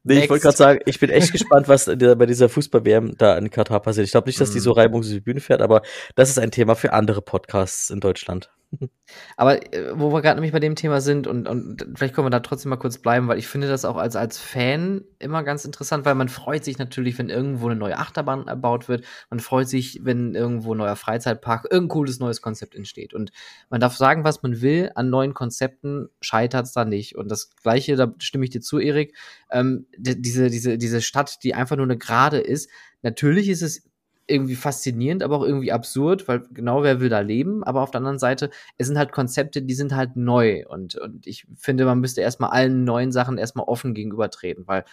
Nee, 0.03 0.23
ich 0.23 0.29
wollte 0.31 0.41
gerade 0.41 0.57
sagen, 0.57 0.79
ich 0.87 0.99
bin 0.99 1.11
echt 1.11 1.31
gespannt, 1.31 1.67
was 1.67 1.85
bei 1.85 2.25
dieser 2.25 2.49
Fußball-WM 2.49 3.13
da 3.19 3.37
in 3.37 3.51
Katar 3.51 3.79
passiert. 3.81 4.07
Ich 4.07 4.13
glaube 4.13 4.27
nicht, 4.27 4.41
dass 4.41 4.49
die 4.49 4.59
so 4.59 4.71
mhm. 4.71 4.79
reibungslos 4.79 5.13
die 5.13 5.21
Bühne 5.21 5.41
fährt, 5.41 5.61
aber 5.61 5.83
das 6.15 6.31
ist 6.31 6.39
ein 6.39 6.49
Thema 6.49 6.73
für 6.73 6.91
andere 6.91 7.21
Podcasts 7.21 7.91
in 7.91 7.99
Deutschland. 7.99 8.49
Aber 9.37 9.73
äh, 9.73 9.91
wo 9.93 10.11
wir 10.11 10.21
gerade 10.21 10.35
nämlich 10.35 10.51
bei 10.51 10.59
dem 10.59 10.75
Thema 10.75 11.01
sind 11.01 11.27
und, 11.27 11.47
und 11.47 11.85
vielleicht 11.95 12.13
können 12.13 12.25
wir 12.25 12.31
da 12.31 12.39
trotzdem 12.39 12.69
mal 12.69 12.77
kurz 12.77 12.97
bleiben, 12.97 13.27
weil 13.27 13.37
ich 13.37 13.47
finde 13.47 13.67
das 13.67 13.85
auch 13.85 13.97
als, 13.97 14.15
als 14.15 14.37
Fan 14.37 15.03
immer 15.19 15.43
ganz 15.43 15.65
interessant, 15.65 16.05
weil 16.05 16.15
man 16.15 16.29
freut 16.29 16.63
sich 16.63 16.77
natürlich, 16.77 17.17
wenn 17.17 17.29
irgendwo 17.29 17.67
eine 17.67 17.75
neue 17.75 17.97
Achterbahn 17.97 18.47
erbaut 18.47 18.87
wird. 18.87 19.05
Man 19.29 19.39
freut 19.39 19.69
sich, 19.69 20.01
wenn 20.03 20.35
irgendwo 20.35 20.73
ein 20.73 20.77
neuer 20.77 20.95
Freizeitpark, 20.95 21.65
irgendein 21.69 21.89
cooles 21.89 22.19
neues 22.19 22.41
Konzept 22.41 22.75
entsteht. 22.75 23.13
Und 23.13 23.31
man 23.69 23.81
darf 23.81 23.95
sagen, 23.95 24.23
was 24.23 24.43
man 24.43 24.61
will, 24.61 24.91
an 24.95 25.09
neuen 25.09 25.33
Konzepten 25.33 26.09
scheitert 26.21 26.65
es 26.65 26.73
da 26.73 26.85
nicht. 26.85 27.15
Und 27.15 27.29
das 27.29 27.55
Gleiche, 27.55 27.95
da 27.95 28.13
stimme 28.19 28.45
ich 28.45 28.51
dir 28.51 28.61
zu, 28.61 28.79
Erik, 28.79 29.15
ähm, 29.51 29.87
diese, 29.97 30.49
diese, 30.49 30.77
diese 30.77 31.01
Stadt, 31.01 31.43
die 31.43 31.53
einfach 31.53 31.75
nur 31.75 31.85
eine 31.85 31.97
Gerade 31.97 32.39
ist, 32.39 32.69
natürlich 33.01 33.49
ist 33.49 33.61
es 33.61 33.83
irgendwie 34.27 34.55
faszinierend, 34.55 35.23
aber 35.23 35.37
auch 35.37 35.43
irgendwie 35.43 35.71
absurd, 35.71 36.27
weil 36.27 36.43
genau 36.51 36.83
wer 36.83 36.99
will 36.99 37.09
da 37.09 37.19
leben, 37.19 37.63
aber 37.63 37.81
auf 37.81 37.91
der 37.91 37.99
anderen 37.99 38.19
Seite, 38.19 38.49
es 38.77 38.87
sind 38.87 38.97
halt 38.97 39.11
Konzepte, 39.11 39.61
die 39.61 39.73
sind 39.73 39.95
halt 39.95 40.15
neu 40.15 40.65
und, 40.67 40.95
und 40.95 41.27
ich 41.27 41.45
finde, 41.55 41.85
man 41.85 41.99
müsste 41.99 42.21
erstmal 42.21 42.51
allen 42.51 42.83
neuen 42.85 43.11
Sachen 43.11 43.37
erstmal 43.37 43.65
offen 43.65 43.93
gegenübertreten, 43.93 44.65
weil 44.67 44.85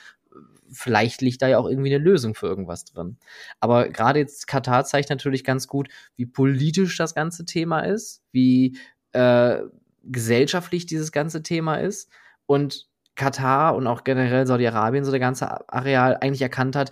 vielleicht 0.73 1.21
liegt 1.21 1.43
da 1.43 1.49
ja 1.49 1.59
auch 1.59 1.69
irgendwie 1.69 1.95
eine 1.95 2.03
Lösung 2.03 2.35
für 2.35 2.47
irgendwas 2.47 2.85
drin. 2.85 3.19
Aber 3.61 3.89
gerade 3.89 4.21
jetzt 4.21 4.47
Katar 4.47 4.85
zeigt 4.85 5.11
natürlich 5.11 5.45
ganz 5.45 5.67
gut, 5.67 5.89
wie 6.17 6.27
politisch 6.27 6.97
das 6.97 7.15
ganze 7.15 7.45
Thema 7.45 7.81
ist, 7.81 8.23
wie 8.33 8.79
äh, 9.13 9.61
gesellschaftlich 10.05 10.87
dieses 10.87 11.13
ganze 11.13 11.43
Thema 11.43 11.77
ist 11.77 12.11
und 12.47 12.89
Katar 13.17 13.75
und 13.75 13.87
auch 13.87 14.05
generell 14.05 14.47
Saudi-Arabien, 14.47 15.05
so 15.05 15.11
der 15.11 15.21
ganze 15.21 15.69
Areal 15.69 16.17
eigentlich 16.21 16.43
erkannt 16.43 16.77
hat, 16.77 16.91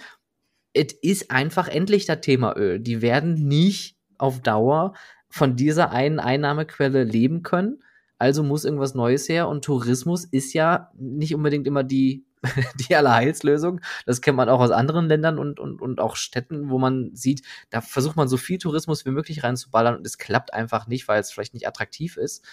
es 0.73 0.93
ist 1.03 1.31
einfach 1.31 1.69
endlich 1.69 2.07
das 2.07 2.21
Thema 2.21 2.57
Öl. 2.57 2.79
Die 2.81 3.03
werden 3.03 3.35
nicht 3.35 3.97
auf 4.19 4.41
Dauer 4.41 4.95
von 5.29 5.57
dieser 5.57 5.91
einen 5.91 6.21
Einnahmequelle 6.21 7.05
leben 7.05 7.43
können. 7.43 7.83
Also 8.19 8.43
muss 8.43 8.65
irgendwas 8.65 8.95
Neues 8.95 9.29
her. 9.29 9.49
Und 9.49 9.65
Tourismus 9.65 10.25
ist 10.25 10.53
ja 10.53 10.91
nicht 10.95 11.35
unbedingt 11.35 11.67
immer 11.67 11.85
die, 11.85 12.25
die 12.89 12.97
Allerheilslösung. 12.97 13.81
Das 14.07 14.21
kennt 14.21 14.37
man 14.37 14.49
auch 14.49 14.61
aus 14.61 14.71
anderen 14.71 15.07
Ländern 15.07 15.39
und, 15.39 15.61
und, 15.61 15.81
und 15.81 16.01
auch 16.01 16.17
Städten, 16.17 16.71
wo 16.71 16.79
man 16.79 17.15
sieht, 17.15 17.43
da 17.71 17.81
versucht 17.81 18.17
man 18.17 18.29
so 18.29 18.37
viel 18.37 18.59
Tourismus 18.59 19.07
wie 19.07 19.11
möglich 19.11 19.45
reinzuballern 19.45 19.97
und 19.97 20.07
es 20.07 20.19
klappt 20.19 20.53
einfach 20.53 20.87
nicht, 20.87 21.07
weil 21.09 21.21
es 21.21 21.31
vielleicht 21.31 21.55
nicht 21.55 21.69
attraktiv 21.69 22.17
ist. 22.17 22.45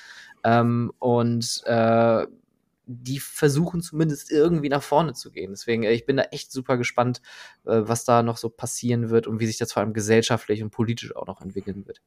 Ähm, 0.43 0.91
und 0.99 1.63
äh, 1.65 2.28
die 2.88 3.19
versuchen 3.19 3.82
zumindest 3.82 4.32
irgendwie 4.32 4.69
nach 4.69 4.84
vorne 4.84 5.13
zu 5.13 5.32
gehen. 5.32 5.52
Deswegen, 5.52 5.84
äh, 5.84 5.91
ich 5.91 6.06
bin 6.06 6.17
da 6.17 6.24
echt 6.24 6.52
super 6.52 6.78
gespannt, 6.78 7.21
äh, 7.65 7.82
was 7.84 8.06
da 8.06 8.24
noch 8.24 8.38
so 8.38 8.50
passieren 8.50 9.10
wird 9.10 9.28
und 9.28 9.39
wie 9.39 9.48
sich 9.48 9.58
das 9.58 9.74
vor 9.74 9.82
allem 9.82 9.93
gesellschaftlich 9.93 10.62
und 10.63 10.69
politisch 10.69 11.15
auch 11.15 11.28
noch 11.28 11.41
entwickeln 11.41 11.88
wird. 11.88 12.02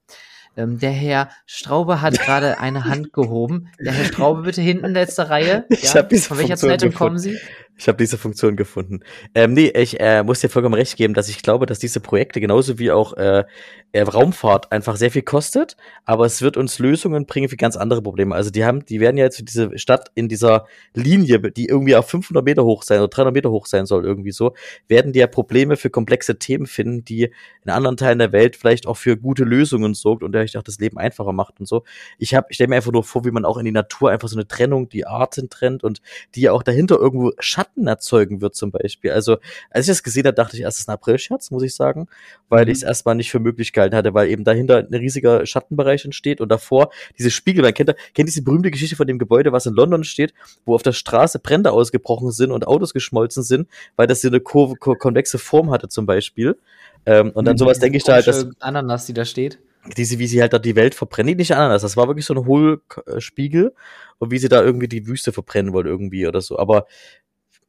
Ähm, 0.57 0.79
der 0.79 0.91
Herr 0.91 1.31
Straube 1.47 2.01
hat 2.01 2.19
gerade 2.19 2.59
eine 2.59 2.85
Hand 2.85 3.13
gehoben. 3.13 3.69
Der 3.79 3.93
Herr 3.93 4.05
Straube, 4.05 4.43
bitte 4.43 4.61
hinten, 4.61 4.87
letzte 4.87 5.31
Reihe. 5.31 5.67
Ja, 5.71 6.01
ich 6.01 6.09
diese 6.09 6.29
Von 6.29 6.39
welcher 6.39 6.57
Zeitung 6.57 6.93
kommen 6.93 7.19
Sie? 7.19 7.39
Ich 7.79 7.87
habe 7.87 7.97
diese 7.97 8.19
Funktion 8.19 8.57
gefunden. 8.57 9.01
Ähm, 9.35 9.55
nee, 9.55 9.69
ich 9.69 10.01
äh, 10.01 10.25
muss 10.25 10.41
dir 10.41 10.49
vollkommen 10.49 10.75
recht 10.75 10.97
geben, 10.97 11.15
dass 11.15 11.29
ich 11.29 11.43
glaube, 11.43 11.65
dass 11.65 11.79
diese 11.79 12.01
Projekte 12.01 12.41
genauso 12.41 12.79
wie 12.81 12.91
auch 12.91 13.13
äh, 13.15 13.45
äh, 13.93 14.03
Raumfahrt 14.03 14.73
einfach 14.73 14.97
sehr 14.97 15.11
viel 15.11 15.23
kostet, 15.23 15.77
aber 16.05 16.27
es 16.27 16.43
wird 16.43 16.57
uns 16.57 16.79
Lösungen 16.79 17.25
bringen 17.25 17.49
für 17.49 17.57
ganz 17.57 17.77
andere 17.77 18.03
Probleme. 18.03 18.35
Also 18.35 18.51
die 18.51 18.65
haben, 18.65 18.85
die 18.85 19.01
werden 19.01 19.17
ja 19.17 19.25
jetzt 19.25 19.41
diese 19.49 19.79
Stadt 19.79 20.11
in 20.15 20.29
dieser 20.29 20.67
Linie, 20.95 21.39
die 21.53 21.67
irgendwie 21.67 21.97
auf 21.97 22.09
500 22.09 22.45
Meter 22.45 22.65
hoch 22.65 22.83
sein 22.83 22.99
oder 22.99 23.09
300 23.09 23.35
Meter 23.35 23.51
hoch 23.51 23.67
sein 23.67 23.87
soll, 23.87 24.05
irgendwie 24.05 24.33
so, 24.33 24.55
werden 24.89 25.13
die 25.13 25.21
ja 25.21 25.27
Probleme 25.27 25.77
für 25.77 25.89
komplexe 25.89 26.39
Themen 26.39 26.67
finden, 26.67 27.05
die 27.05 27.31
in 27.65 27.71
anderen 27.71 27.97
Teilen 27.97 28.19
der 28.19 28.33
Welt 28.33 28.57
vielleicht 28.57 28.87
auch 28.87 28.97
für 28.97 29.17
gute 29.17 29.45
Lösungen 29.45 29.95
sorgt 29.95 30.23
und 30.23 30.33
dadurch 30.33 30.59
auch 30.59 30.63
das 30.63 30.79
Leben 30.79 30.99
einfacher 30.99 31.33
macht 31.33 31.61
und 31.61 31.67
so. 31.67 31.85
Ich 32.19 32.35
habe, 32.35 32.49
ich 32.51 32.57
stelle 32.57 32.69
mir 32.69 32.77
einfach 32.77 32.93
nur 32.93 33.05
vor, 33.05 33.25
wie 33.25 33.31
man 33.31 33.45
auch 33.45 33.57
in 33.57 33.65
die 33.65 33.73
Natur 33.73 34.11
einfach 34.11 34.29
so 34.29 34.37
eine 34.37 34.49
Trennung, 34.49 34.89
die 34.89 35.07
Arten 35.07 35.49
trennt 35.49 35.85
und 35.85 36.03
die 36.35 36.43
ja 36.43 36.53
auch 36.53 36.63
dahinter 36.63 36.97
irgendwo 36.97 37.33
Schatten 37.39 37.68
erzeugen 37.77 38.41
wird 38.41 38.55
zum 38.55 38.71
Beispiel. 38.71 39.11
Also 39.11 39.39
als 39.71 39.87
ich 39.87 39.93
das 39.93 40.03
gesehen 40.03 40.27
habe, 40.27 40.35
dachte 40.35 40.57
ich 40.57 40.63
erst, 40.63 40.77
es 40.77 40.81
ist 40.83 40.89
ein 40.89 40.95
April-Scherz, 40.95 41.51
muss 41.51 41.63
ich 41.63 41.75
sagen, 41.75 42.09
weil 42.49 42.65
mhm. 42.65 42.71
ich 42.71 42.79
es 42.79 42.83
erstmal 42.83 43.15
nicht 43.15 43.31
für 43.31 43.41
möglich 43.41 43.73
gehalten 43.73 43.97
hatte, 43.97 44.15
weil 44.15 44.29
eben 44.29 44.45
dahinter 44.45 44.79
ein 44.79 44.95
riesiger 44.95 45.45
Schattenbereich 45.47 46.05
entsteht 46.05 46.41
und 46.41 46.49
davor 46.49 46.91
diese 47.19 47.31
Spiegel, 47.31 47.63
man 47.63 47.75
kennt, 47.75 47.95
kennt 48.15 48.29
diese 48.29 48.43
berühmte 48.43 48.71
Geschichte 48.71 48.97
von 48.97 49.07
dem 49.07 49.19
Gebäude, 49.19 49.53
was 49.53 49.67
in 49.67 49.75
London 49.75 50.05
steht, 50.05 50.35
wo 50.65 50.75
auf 50.75 50.83
der 50.83 50.93
Straße 50.93 51.39
Brände 51.39 51.73
ausgebrochen 51.73 52.31
sind 52.31 52.51
und 52.51 52.67
Autos 52.67 52.93
geschmolzen 52.93 53.43
sind, 53.43 53.69
weil 53.97 54.07
das 54.07 54.21
so 54.21 54.29
eine 54.29 54.41
konvexe 54.41 55.39
Form 55.39 55.71
hatte 55.71 55.89
zum 55.89 56.07
Beispiel. 56.07 56.59
Ähm, 57.07 57.31
und 57.31 57.45
dann 57.45 57.55
mhm, 57.55 57.59
sowas 57.59 57.79
denke 57.79 57.99
ich 57.99 58.05
da 58.05 58.15
halt, 58.15 58.27
dass 58.27 58.49
Ananas, 58.61 59.07
die 59.07 59.15
da 59.15 59.25
steht 59.25 59.59
diese, 59.97 60.19
wie 60.19 60.27
sie 60.27 60.41
halt 60.41 60.53
da 60.53 60.59
die 60.59 60.77
Welt 60.77 60.95
verbrennen, 60.95 61.37
nicht 61.37 61.55
Ananas, 61.55 61.83
das 61.83 61.97
war 61.97 62.09
wirklich 62.09 62.27
so 62.27 62.35
ein 62.35 62.47
Hohlspiegel 62.47 63.75
und 64.19 64.31
wie 64.31 64.39
sie 64.39 64.49
da 64.49 64.63
irgendwie 64.63 64.89
die 64.89 65.07
Wüste 65.07 65.33
verbrennen 65.33 65.73
wollen 65.73 65.87
irgendwie 65.87 66.27
oder 66.27 66.41
so. 66.41 66.59
Aber 66.59 66.87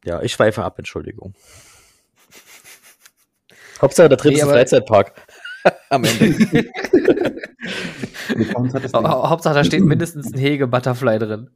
ja, 0.05 0.21
ich 0.21 0.33
schweife 0.33 0.63
ab, 0.63 0.77
Entschuldigung. 0.77 1.33
Hauptsache, 3.81 4.09
da 4.09 4.15
drin 4.15 4.33
nee, 4.33 4.39
ist 4.39 4.43
ein 4.43 4.49
Freizeitpark. 4.49 5.13
Am 5.89 6.03
Ende. 6.03 6.65
Hauptsache, 8.95 9.55
da 9.55 9.63
steht 9.63 9.83
mindestens 9.83 10.33
ein 10.33 10.39
Hege 10.39 10.67
Butterfly 10.67 11.19
drin. 11.19 11.49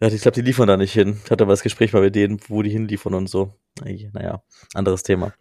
Ja, 0.00 0.08
ich 0.08 0.22
glaube, 0.22 0.34
die 0.34 0.42
liefern 0.42 0.68
da 0.68 0.76
nicht 0.76 0.92
hin. 0.92 1.20
Ich 1.24 1.30
hatte 1.30 1.44
aber 1.44 1.52
das 1.52 1.62
Gespräch 1.62 1.92
mal 1.92 2.02
mit 2.02 2.14
denen, 2.14 2.40
wo 2.48 2.62
die 2.62 2.70
hinliefern 2.70 3.14
und 3.14 3.28
so. 3.28 3.54
Naja, 3.82 4.42
anderes 4.74 5.02
Thema. 5.02 5.32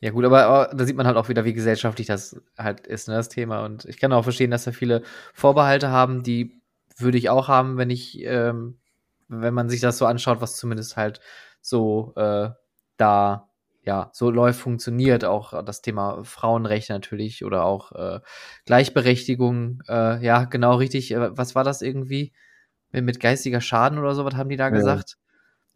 Ja, 0.00 0.10
gut, 0.10 0.24
aber 0.24 0.70
da 0.74 0.84
sieht 0.84 0.96
man 0.96 1.06
halt 1.06 1.16
auch 1.16 1.28
wieder, 1.28 1.44
wie 1.44 1.54
gesellschaftlich 1.54 2.06
das 2.06 2.40
halt 2.58 2.86
ist, 2.86 3.08
ne, 3.08 3.14
das 3.14 3.28
Thema. 3.28 3.64
Und 3.64 3.86
ich 3.86 3.98
kann 3.98 4.12
auch 4.12 4.24
verstehen, 4.24 4.50
dass 4.50 4.64
da 4.64 4.72
viele 4.72 5.02
Vorbehalte 5.32 5.90
haben, 5.90 6.22
die 6.22 6.60
würde 6.98 7.18
ich 7.18 7.30
auch 7.30 7.48
haben, 7.48 7.76
wenn 7.76 7.90
ich, 7.90 8.22
ähm, 8.22 8.78
wenn 9.28 9.54
man 9.54 9.68
sich 9.68 9.80
das 9.80 9.98
so 9.98 10.06
anschaut, 10.06 10.40
was 10.40 10.56
zumindest 10.56 10.96
halt 10.96 11.20
so 11.60 12.12
äh, 12.16 12.50
da 12.96 13.50
ja, 13.86 14.10
so 14.12 14.30
läuft, 14.30 14.60
funktioniert. 14.60 15.24
Auch 15.24 15.62
das 15.64 15.80
Thema 15.80 16.24
Frauenrechte 16.24 16.92
natürlich 16.92 17.44
oder 17.44 17.64
auch 17.64 17.92
äh, 17.92 18.20
Gleichberechtigung. 18.66 19.82
Äh, 19.88 20.24
ja, 20.24 20.44
genau 20.44 20.74
richtig. 20.74 21.12
Äh, 21.12 21.36
was 21.36 21.54
war 21.54 21.64
das 21.64 21.82
irgendwie? 21.82 22.32
Mit 22.92 23.20
geistiger 23.20 23.60
Schaden 23.60 23.98
oder 23.98 24.14
so, 24.14 24.24
was 24.24 24.34
haben 24.34 24.48
die 24.48 24.56
da 24.56 24.64
ja. 24.64 24.70
gesagt? 24.70 25.18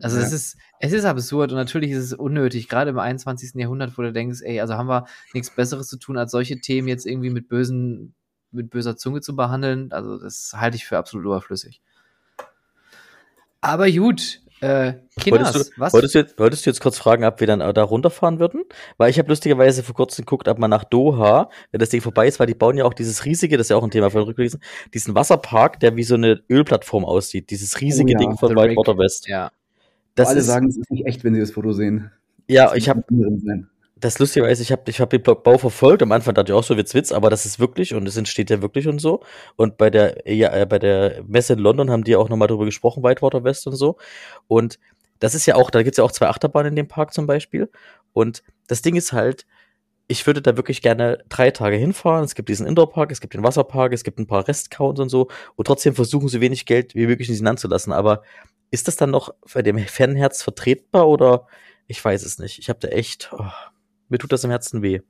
Also 0.02 0.18
Ja. 0.18 0.24
es 0.24 0.32
ist, 0.32 0.56
es 0.80 0.92
ist 0.92 1.04
absurd 1.04 1.52
und 1.52 1.58
natürlich 1.58 1.90
ist 1.90 2.04
es 2.04 2.12
unnötig, 2.14 2.68
gerade 2.68 2.90
im 2.90 2.98
21. 2.98 3.52
Jahrhundert, 3.56 3.98
wo 3.98 4.02
du 4.02 4.12
denkst, 4.12 4.40
ey, 4.42 4.60
also 4.60 4.74
haben 4.74 4.88
wir 4.88 5.06
nichts 5.34 5.50
Besseres 5.50 5.88
zu 5.88 5.98
tun, 5.98 6.16
als 6.18 6.32
solche 6.32 6.60
Themen 6.60 6.88
jetzt 6.88 7.06
irgendwie 7.06 7.30
mit 7.30 7.48
bösen, 7.48 8.14
mit 8.50 8.70
böser 8.70 8.96
Zunge 8.96 9.20
zu 9.20 9.36
behandeln. 9.36 9.92
Also 9.92 10.18
das 10.18 10.52
halte 10.56 10.76
ich 10.76 10.86
für 10.86 10.98
absolut 10.98 11.26
überflüssig. 11.26 11.82
Aber 13.60 13.90
gut, 13.90 14.40
äh, 14.60 14.94
Kinders, 15.18 15.54
Wolltest 15.54 15.72
du, 15.76 15.80
was? 15.80 15.92
wolltest, 15.94 16.14
du 16.14 16.18
jetzt, 16.18 16.38
wolltest 16.38 16.66
du 16.66 16.70
jetzt 16.70 16.80
kurz 16.80 16.98
fragen, 16.98 17.24
ob 17.24 17.40
wir 17.40 17.46
dann 17.46 17.60
da 17.60 17.82
runterfahren 17.82 18.38
würden? 18.38 18.64
Weil 18.98 19.10
ich 19.10 19.18
habe 19.18 19.28
lustigerweise 19.28 19.82
vor 19.82 19.94
kurzem 19.94 20.26
geguckt, 20.26 20.48
ob 20.48 20.58
man 20.58 20.68
nach 20.68 20.84
Doha, 20.84 21.48
wenn 21.70 21.78
das 21.78 21.88
Ding 21.88 22.02
vorbei 22.02 22.28
ist, 22.28 22.38
weil 22.40 22.46
die 22.46 22.54
bauen 22.54 22.76
ja 22.76 22.84
auch 22.84 22.92
dieses 22.92 23.24
riesige, 23.24 23.56
das 23.56 23.66
ist 23.66 23.70
ja 23.70 23.76
auch 23.76 23.84
ein 23.84 23.90
Thema 23.90 24.10
von 24.10 24.22
Rücklesen, 24.22 24.60
diesen 24.92 25.14
Wasserpark, 25.14 25.80
der 25.80 25.96
wie 25.96 26.02
so 26.02 26.14
eine 26.14 26.42
Ölplattform 26.50 27.06
aussieht. 27.06 27.50
Dieses 27.50 27.80
riesige 27.80 28.12
ja, 28.12 28.18
Ding 28.18 28.36
von 28.36 28.54
Whitewater. 28.54 28.98
West. 28.98 29.28
ja. 29.28 29.50
Das 30.14 30.28
Alle 30.28 30.40
ist, 30.40 30.46
sagen, 30.46 30.68
es 30.68 30.76
ist 30.76 30.90
nicht 30.90 31.06
echt, 31.06 31.24
wenn 31.24 31.34
sie 31.34 31.40
das 31.40 31.52
Foto 31.52 31.72
sehen. 31.72 32.10
ja, 32.46 32.74
ich 32.74 32.88
habe 32.90 33.02
das 34.00 34.18
lustigerweise, 34.18 34.62
ich 34.62 34.72
habe 34.72 34.90
ich 34.90 35.00
hab 35.00 35.10
den 35.10 35.22
Bau 35.22 35.58
verfolgt. 35.58 36.02
Am 36.02 36.12
Anfang 36.12 36.34
dachte 36.34 36.52
ich 36.52 36.58
auch 36.58 36.64
so, 36.64 36.76
wird's 36.76 36.94
Witz, 36.94 37.12
aber 37.12 37.28
das 37.30 37.44
ist 37.44 37.60
wirklich 37.60 37.94
und 37.94 38.06
es 38.08 38.16
entsteht 38.16 38.50
ja 38.50 38.62
wirklich 38.62 38.88
und 38.88 38.98
so. 38.98 39.20
Und 39.56 39.76
bei 39.76 39.90
der, 39.90 40.22
ja, 40.26 40.52
äh, 40.54 40.66
bei 40.66 40.78
der 40.78 41.22
Messe 41.26 41.52
in 41.52 41.58
London 41.58 41.90
haben 41.90 42.04
die 42.04 42.16
auch 42.16 42.28
nochmal 42.28 42.48
drüber 42.48 42.64
gesprochen, 42.64 43.02
Whitewater 43.02 43.44
West 43.44 43.66
und 43.66 43.76
so. 43.76 43.96
Und 44.48 44.78
das 45.18 45.34
ist 45.34 45.46
ja 45.46 45.56
auch, 45.56 45.70
da 45.70 45.82
gibt's 45.82 45.98
ja 45.98 46.04
auch 46.04 46.12
zwei 46.12 46.28
Achterbahnen 46.28 46.72
in 46.72 46.76
dem 46.76 46.88
Park 46.88 47.12
zum 47.12 47.26
Beispiel. 47.26 47.70
Und 48.12 48.42
das 48.68 48.82
Ding 48.82 48.96
ist 48.96 49.12
halt, 49.12 49.46
ich 50.08 50.26
würde 50.26 50.42
da 50.42 50.56
wirklich 50.56 50.82
gerne 50.82 51.22
drei 51.28 51.50
Tage 51.50 51.76
hinfahren. 51.76 52.24
Es 52.24 52.34
gibt 52.34 52.48
diesen 52.48 52.66
Indoor-Park, 52.66 53.12
es 53.12 53.20
gibt 53.20 53.34
den 53.34 53.44
Wasserpark, 53.44 53.92
es 53.92 54.02
gibt 54.02 54.18
ein 54.18 54.26
paar 54.26 54.48
Restcounts 54.48 55.00
und 55.00 55.08
so. 55.10 55.28
Und 55.56 55.66
trotzdem 55.66 55.94
versuchen 55.94 56.28
so 56.28 56.40
wenig 56.40 56.66
Geld 56.66 56.94
wie 56.94 57.06
möglich 57.06 57.28
in 57.28 57.34
diesen 57.34 57.46
Land 57.46 57.60
zu 57.60 57.68
lassen. 57.68 57.92
Aber 57.92 58.22
ist 58.70 58.88
das 58.88 58.96
dann 58.96 59.10
noch 59.10 59.34
bei 59.52 59.62
dem 59.62 59.78
Fanherz 59.78 60.42
vertretbar 60.42 61.06
oder 61.08 61.46
ich 61.86 62.04
weiß 62.04 62.24
es 62.24 62.38
nicht. 62.38 62.58
Ich 62.58 62.68
habe 62.68 62.78
da 62.80 62.88
echt, 62.88 63.30
oh, 63.32 63.50
mir 64.10 64.18
tut 64.18 64.32
das 64.32 64.44
im 64.44 64.50
Herzen 64.50 64.82
weh. 64.82 65.00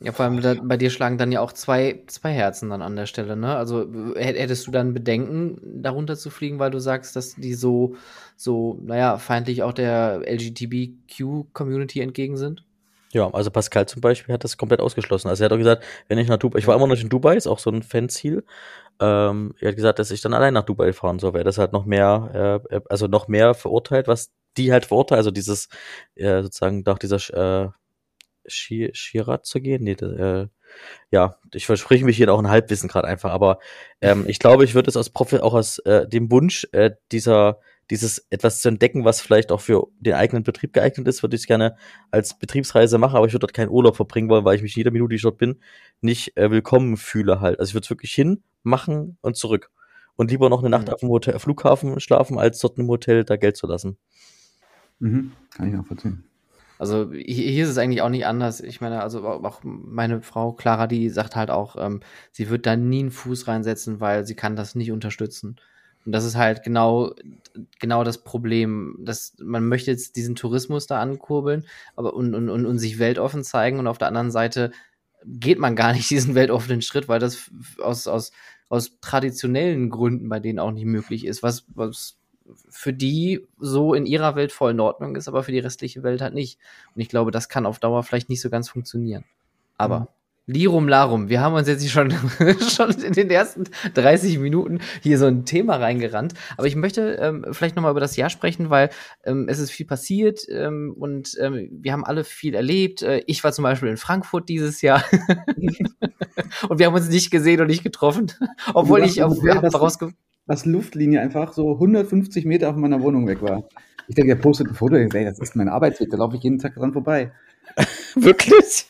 Ja, 0.00 0.12
vor 0.12 0.24
allem 0.26 0.40
da, 0.40 0.54
bei 0.62 0.76
dir 0.76 0.90
schlagen 0.90 1.18
dann 1.18 1.32
ja 1.32 1.40
auch 1.40 1.52
zwei, 1.52 2.04
zwei 2.06 2.32
Herzen 2.32 2.70
dann 2.70 2.82
an 2.82 2.94
der 2.94 3.06
Stelle, 3.06 3.36
ne? 3.36 3.56
Also 3.56 3.82
äh, 3.82 4.14
hätt- 4.24 4.38
hättest 4.38 4.66
du 4.68 4.70
dann 4.70 4.94
Bedenken, 4.94 5.82
darunter 5.82 6.16
zu 6.16 6.30
fliegen, 6.30 6.60
weil 6.60 6.70
du 6.70 6.78
sagst, 6.78 7.16
dass 7.16 7.34
die 7.34 7.54
so, 7.54 7.96
so, 8.36 8.78
naja, 8.84 9.18
feindlich 9.18 9.64
auch 9.64 9.72
der 9.72 10.22
LGBTQ-Community 10.24 12.00
entgegen 12.00 12.36
sind? 12.36 12.64
Ja, 13.12 13.30
also 13.32 13.50
Pascal 13.50 13.86
zum 13.88 14.02
Beispiel 14.02 14.34
hat 14.34 14.44
das 14.44 14.58
komplett 14.58 14.80
ausgeschlossen. 14.80 15.28
Also 15.28 15.42
er 15.42 15.46
hat 15.46 15.52
auch 15.52 15.56
gesagt, 15.58 15.82
wenn 16.08 16.18
ich 16.18 16.28
nach 16.28 16.36
Dubai, 16.36 16.58
ich 16.58 16.66
war 16.66 16.74
immer 16.76 16.86
noch 16.86 16.92
nicht 16.94 17.02
in 17.02 17.08
Dubai, 17.08 17.36
ist 17.36 17.46
auch 17.46 17.58
so 17.58 17.70
ein 17.70 17.82
Fanziel. 17.82 18.44
Ähm, 19.00 19.54
er 19.60 19.68
hat 19.70 19.76
gesagt, 19.76 19.98
dass 20.00 20.10
ich 20.10 20.22
dann 20.22 20.34
allein 20.34 20.54
nach 20.54 20.64
Dubai 20.64 20.92
fahren 20.94 21.18
soll, 21.20 21.34
wäre 21.34 21.44
das 21.44 21.58
halt 21.58 21.72
noch 21.72 21.86
mehr, 21.86 22.62
äh, 22.70 22.80
also 22.90 23.06
noch 23.08 23.28
mehr 23.28 23.54
verurteilt, 23.54 24.08
was 24.08 24.32
die 24.56 24.72
halt 24.72 24.86
verurteilt, 24.86 25.18
also 25.18 25.30
dieses, 25.30 25.68
äh, 26.16 26.42
sozusagen 26.42 26.82
nach 26.86 26.98
dieser 26.98 27.66
äh, 27.66 27.70
Shi- 28.48 28.90
Shirat 28.94 29.46
zu 29.46 29.60
gehen. 29.60 29.84
Nee, 29.84 29.92
äh, 29.92 30.48
ja, 31.10 31.36
ich 31.54 31.66
verspreche 31.66 32.04
mich 32.04 32.16
hier 32.16 32.32
auch 32.32 32.38
ein 32.38 32.48
Halbwissen 32.50 32.88
gerade 32.88 33.08
einfach, 33.08 33.30
aber 33.32 33.58
ähm, 34.00 34.24
ich 34.28 34.38
glaube, 34.38 34.64
ich 34.64 34.74
würde 34.74 34.90
es 34.90 34.96
aus 34.96 35.10
Profi 35.10 35.38
auch 35.38 35.54
aus 35.54 35.78
äh, 35.80 36.06
dem 36.06 36.30
Wunsch 36.30 36.66
äh, 36.72 36.92
dieser 37.12 37.60
dieses 37.90 38.26
etwas 38.28 38.60
zu 38.60 38.68
entdecken, 38.68 39.06
was 39.06 39.22
vielleicht 39.22 39.50
auch 39.50 39.62
für 39.62 39.86
den 39.98 40.12
eigenen 40.12 40.42
Betrieb 40.42 40.74
geeignet 40.74 41.08
ist, 41.08 41.22
würde 41.22 41.36
ich 41.36 41.42
es 41.42 41.46
gerne 41.46 41.74
als 42.10 42.38
Betriebsreise 42.38 42.98
machen, 42.98 43.16
aber 43.16 43.26
ich 43.26 43.32
würde 43.32 43.46
dort 43.46 43.54
keinen 43.54 43.70
Urlaub 43.70 43.96
verbringen 43.96 44.28
wollen, 44.28 44.44
weil 44.44 44.56
ich 44.56 44.62
mich 44.62 44.76
jeder 44.76 44.90
Minute, 44.90 45.08
die 45.08 45.16
ich 45.16 45.22
dort 45.22 45.38
bin, 45.38 45.58
nicht 46.02 46.36
äh, 46.36 46.50
willkommen 46.50 46.98
fühle 46.98 47.40
halt. 47.40 47.58
Also 47.58 47.70
ich 47.70 47.74
würde 47.74 47.84
es 47.86 47.90
wirklich 47.90 48.12
hin, 48.12 48.42
machen 48.62 49.16
und 49.22 49.38
zurück. 49.38 49.70
Und 50.16 50.30
lieber 50.30 50.50
noch 50.50 50.58
eine 50.60 50.68
Nacht 50.68 50.88
Mhm. 50.88 50.92
auf 50.92 51.00
dem 51.00 51.08
Hotel, 51.08 51.38
Flughafen 51.38 51.98
schlafen, 51.98 52.38
als 52.38 52.58
dort 52.58 52.76
im 52.76 52.88
Hotel 52.88 53.24
da 53.24 53.36
Geld 53.36 53.56
zu 53.56 53.66
lassen. 53.66 53.96
Mhm. 54.98 55.32
Kann 55.56 55.68
ich 55.68 55.72
nachvollziehen. 55.74 56.24
Also 56.78 57.12
hier 57.12 57.50
hier 57.50 57.64
ist 57.64 57.70
es 57.70 57.78
eigentlich 57.78 58.02
auch 58.02 58.08
nicht 58.08 58.26
anders. 58.26 58.60
Ich 58.60 58.80
meine, 58.80 59.02
also 59.02 59.22
au- 59.26 59.44
auch 59.44 59.60
meine 59.64 60.22
Frau 60.22 60.52
Clara, 60.52 60.86
die 60.86 61.10
sagt 61.10 61.36
halt 61.36 61.50
auch, 61.50 61.76
ähm, 61.78 62.00
sie 62.32 62.48
wird 62.50 62.66
da 62.66 62.76
nie 62.76 63.00
einen 63.00 63.10
Fuß 63.10 63.48
reinsetzen, 63.48 64.00
weil 64.00 64.26
sie 64.26 64.34
kann 64.36 64.56
das 64.56 64.74
nicht 64.74 64.92
unterstützen. 64.92 65.56
Und 66.04 66.12
das 66.12 66.24
ist 66.24 66.36
halt 66.36 66.62
genau, 66.62 67.12
genau 67.80 68.04
das 68.04 68.18
Problem, 68.24 68.96
dass 69.00 69.34
man 69.40 69.66
möchte 69.66 69.90
jetzt 69.90 70.16
diesen 70.16 70.36
Tourismus 70.36 70.86
da 70.86 71.00
ankurbeln, 71.00 71.66
aber 71.96 72.14
und, 72.14 72.34
und, 72.34 72.48
und, 72.48 72.66
und 72.66 72.78
sich 72.78 72.98
weltoffen 72.98 73.44
zeigen 73.44 73.78
und 73.78 73.86
auf 73.86 73.98
der 73.98 74.08
anderen 74.08 74.30
Seite 74.30 74.72
geht 75.26 75.58
man 75.58 75.76
gar 75.76 75.92
nicht 75.92 76.10
diesen 76.10 76.34
weltoffenen 76.34 76.82
Schritt, 76.82 77.08
weil 77.08 77.20
das 77.20 77.50
aus, 77.82 78.06
aus, 78.08 78.32
aus 78.68 79.00
traditionellen 79.00 79.90
Gründen 79.90 80.28
bei 80.28 80.40
denen 80.40 80.58
auch 80.60 80.72
nicht 80.72 80.86
möglich 80.86 81.26
ist, 81.26 81.42
was, 81.42 81.64
was 81.74 82.17
für 82.68 82.92
die 82.92 83.46
so 83.58 83.94
in 83.94 84.06
ihrer 84.06 84.36
Welt 84.36 84.52
voll 84.52 84.72
in 84.72 84.80
Ordnung 84.80 85.16
ist, 85.16 85.28
aber 85.28 85.42
für 85.42 85.52
die 85.52 85.58
restliche 85.58 86.02
Welt 86.02 86.20
halt 86.20 86.34
nicht. 86.34 86.58
Und 86.94 87.00
ich 87.00 87.08
glaube, 87.08 87.30
das 87.30 87.48
kann 87.48 87.66
auf 87.66 87.78
Dauer 87.78 88.02
vielleicht 88.02 88.28
nicht 88.28 88.40
so 88.40 88.50
ganz 88.50 88.68
funktionieren. 88.68 89.24
Aber 89.76 90.00
Mhm. 90.00 90.06
Lirum 90.48 90.88
Larum, 90.88 91.28
wir 91.28 91.42
haben 91.42 91.54
uns 91.54 91.68
jetzt 91.68 91.86
schon, 91.90 92.10
schon 92.70 92.90
in 93.02 93.12
den 93.12 93.30
ersten 93.30 93.64
30 93.92 94.38
Minuten 94.38 94.80
hier 95.02 95.18
so 95.18 95.26
ein 95.26 95.44
Thema 95.44 95.76
reingerannt. 95.76 96.32
Aber 96.56 96.66
ich 96.66 96.74
möchte 96.74 97.18
ähm, 97.20 97.44
vielleicht 97.52 97.76
nochmal 97.76 97.90
über 97.90 98.00
das 98.00 98.16
Jahr 98.16 98.30
sprechen, 98.30 98.70
weil 98.70 98.88
ähm, 99.24 99.46
es 99.50 99.58
ist 99.58 99.70
viel 99.70 99.84
passiert 99.84 100.40
ähm, 100.48 100.94
und 100.98 101.36
ähm, 101.38 101.68
wir 101.70 101.92
haben 101.92 102.02
alle 102.02 102.24
viel 102.24 102.54
erlebt. 102.54 103.02
Äh, 103.02 103.22
ich 103.26 103.44
war 103.44 103.52
zum 103.52 103.64
Beispiel 103.64 103.90
in 103.90 103.98
Frankfurt 103.98 104.48
dieses 104.48 104.80
Jahr 104.80 105.04
und 106.68 106.78
wir 106.78 106.86
haben 106.86 106.94
uns 106.94 107.10
nicht 107.10 107.30
gesehen 107.30 107.60
und 107.60 107.66
nicht 107.66 107.84
getroffen, 107.84 108.32
obwohl 108.72 109.04
ich 109.04 109.18
im 109.18 109.24
auch 109.24 109.36
Hotel, 109.36 109.70
hab 110.48 110.54
das- 110.54 110.60
rausge 110.60 110.66
Was 110.66 110.66
Luftlinie 110.66 111.20
einfach 111.20 111.52
so 111.52 111.78
150 111.78 112.44
Meter 112.44 112.72
von 112.72 112.80
meiner 112.80 113.02
Wohnung 113.02 113.26
weg 113.26 113.42
war. 113.42 113.64
Ich 114.08 114.14
denke, 114.14 114.32
er 114.32 114.36
postet 114.36 114.68
ein 114.68 114.74
Foto, 114.74 114.96
ich 114.96 115.12
sage, 115.12 115.26
das 115.26 115.38
ist 115.38 115.54
mein 115.54 115.68
Arbeitsweg, 115.68 116.10
da 116.10 116.16
laufe 116.16 116.36
ich 116.36 116.42
jeden 116.42 116.58
Tag 116.58 116.74
dran 116.74 116.92
vorbei. 116.92 117.30
Wirklich? 118.14 118.86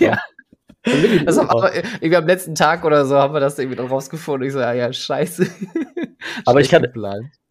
Ja. 0.00 0.18
Das 1.24 1.38
haben 1.38 1.48
wir, 1.48 1.74
irgendwie 1.74 2.16
am 2.16 2.26
letzten 2.26 2.54
Tag 2.54 2.84
oder 2.84 3.06
so 3.06 3.16
haben 3.16 3.32
wir 3.32 3.40
das 3.40 3.58
irgendwie 3.58 3.76
dann 3.76 3.86
rausgefunden. 3.86 4.46
Ich 4.46 4.52
so, 4.52 4.60
ja, 4.60 4.74
ja, 4.74 4.92
scheiße. 4.92 5.46
Aber 6.44 6.60
ich 6.60 6.68
kann-. 6.68 6.86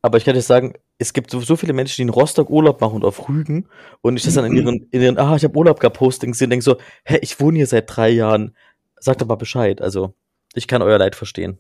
Aber 0.03 0.17
ich 0.17 0.25
kann 0.25 0.35
dir 0.35 0.41
sagen, 0.41 0.73
es 0.99 1.13
gibt 1.13 1.31
so, 1.31 1.39
so 1.39 1.55
viele 1.55 1.73
Menschen, 1.73 1.95
die 1.95 2.01
in 2.03 2.09
Rostock 2.09 2.49
Urlaub 2.51 2.79
machen 2.81 2.95
und 2.97 3.05
auf 3.05 3.27
Rügen 3.27 3.67
und 4.01 4.17
ich 4.17 4.23
das 4.23 4.35
dann 4.35 4.45
in 4.45 4.55
ihren, 4.55 4.87
in 4.91 5.01
ihren 5.01 5.17
ah, 5.17 5.35
ich 5.35 5.43
habe 5.43 5.57
Urlaub 5.57 5.79
gehabt, 5.79 5.97
Postings 5.97 6.37
sehen, 6.37 6.51
denke 6.51 6.63
so, 6.63 6.77
hä, 7.05 7.17
ich 7.21 7.39
wohne 7.39 7.57
hier 7.57 7.67
seit 7.67 7.85
drei 7.87 8.09
Jahren, 8.09 8.55
sagt 8.99 9.21
doch 9.21 9.27
mal 9.27 9.35
Bescheid. 9.35 9.81
Also, 9.81 10.13
ich 10.53 10.67
kann 10.67 10.81
euer 10.83 10.99
Leid 10.99 11.15
verstehen. 11.15 11.57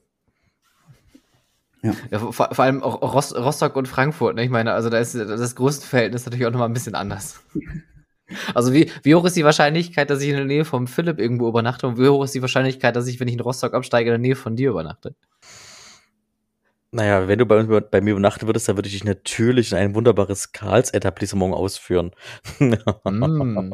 Ja, 1.83 2.19
vor, 2.19 2.31
vor 2.31 2.59
allem 2.59 2.81
auch 2.81 3.01
Rost, 3.13 3.35
Rostock 3.35 3.75
und 3.75 3.87
Frankfurt. 3.87 4.35
Ne? 4.35 4.43
Ich 4.45 4.49
meine, 4.49 4.71
also 4.73 4.89
da 4.89 4.99
ist 4.99 5.15
das 5.15 5.55
Größenverhältnis 5.55 6.25
natürlich 6.25 6.47
auch 6.47 6.51
nochmal 6.51 6.69
ein 6.69 6.73
bisschen 6.73 6.95
anders. 6.95 7.43
Also 8.55 8.73
wie, 8.73 8.89
wie 9.03 9.13
hoch 9.13 9.25
ist 9.25 9.35
die 9.35 9.43
Wahrscheinlichkeit, 9.43 10.09
dass 10.09 10.21
ich 10.21 10.29
in 10.29 10.37
der 10.37 10.45
Nähe 10.45 10.65
vom 10.65 10.87
Philipp 10.87 11.19
irgendwo 11.19 11.47
übernachte 11.47 11.85
und 11.85 11.99
wie 11.99 12.07
hoch 12.07 12.23
ist 12.23 12.33
die 12.33 12.41
Wahrscheinlichkeit, 12.41 12.95
dass 12.95 13.05
ich, 13.07 13.19
wenn 13.19 13.27
ich 13.27 13.35
in 13.35 13.41
Rostock 13.41 13.73
absteige, 13.73 14.09
in 14.09 14.13
der 14.13 14.27
Nähe 14.29 14.35
von 14.35 14.55
dir 14.55 14.71
übernachte? 14.71 15.13
Naja, 16.95 17.27
wenn 17.27 17.39
du 17.39 17.45
bei, 17.47 17.57
uns- 17.59 17.87
bei 17.89 18.01
mir 18.01 18.11
übernachten 18.11 18.45
würdest, 18.45 18.69
dann 18.69 18.77
würde 18.77 18.87
ich 18.87 18.93
dich 18.93 19.03
natürlich 19.03 19.71
in 19.71 19.79
ein 19.79 19.95
wunderbares 19.95 20.51
Karls-Etablissement 20.51 21.53
ausführen. 21.53 22.11
Mm, 22.59 22.75
mm. 23.03 23.73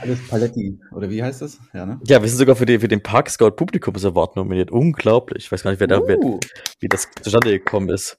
Alles 0.00 0.28
Paletti, 0.28 0.80
oder 0.92 1.10
wie 1.10 1.22
heißt 1.22 1.42
das? 1.42 1.58
Ja, 1.74 1.84
ne? 1.84 2.00
Ja, 2.06 2.22
wir 2.22 2.28
sind 2.30 2.38
sogar 2.38 2.56
für, 2.56 2.64
die, 2.64 2.78
für 2.78 2.88
den 2.88 3.02
Park 3.02 3.28
Scout 3.28 3.50
Publikums 3.52 4.06
Award 4.06 4.36
nominiert. 4.36 4.70
Unglaublich. 4.70 5.44
Ich 5.44 5.52
weiß 5.52 5.62
gar 5.62 5.70
nicht, 5.70 5.80
wer 5.80 5.86
da, 5.86 6.00
wer, 6.06 6.18
Uh, 6.18 6.40
wie 6.80 6.88
das 6.88 7.08
zustande 7.20 7.50
gekommen 7.50 7.90
ist. 7.90 8.16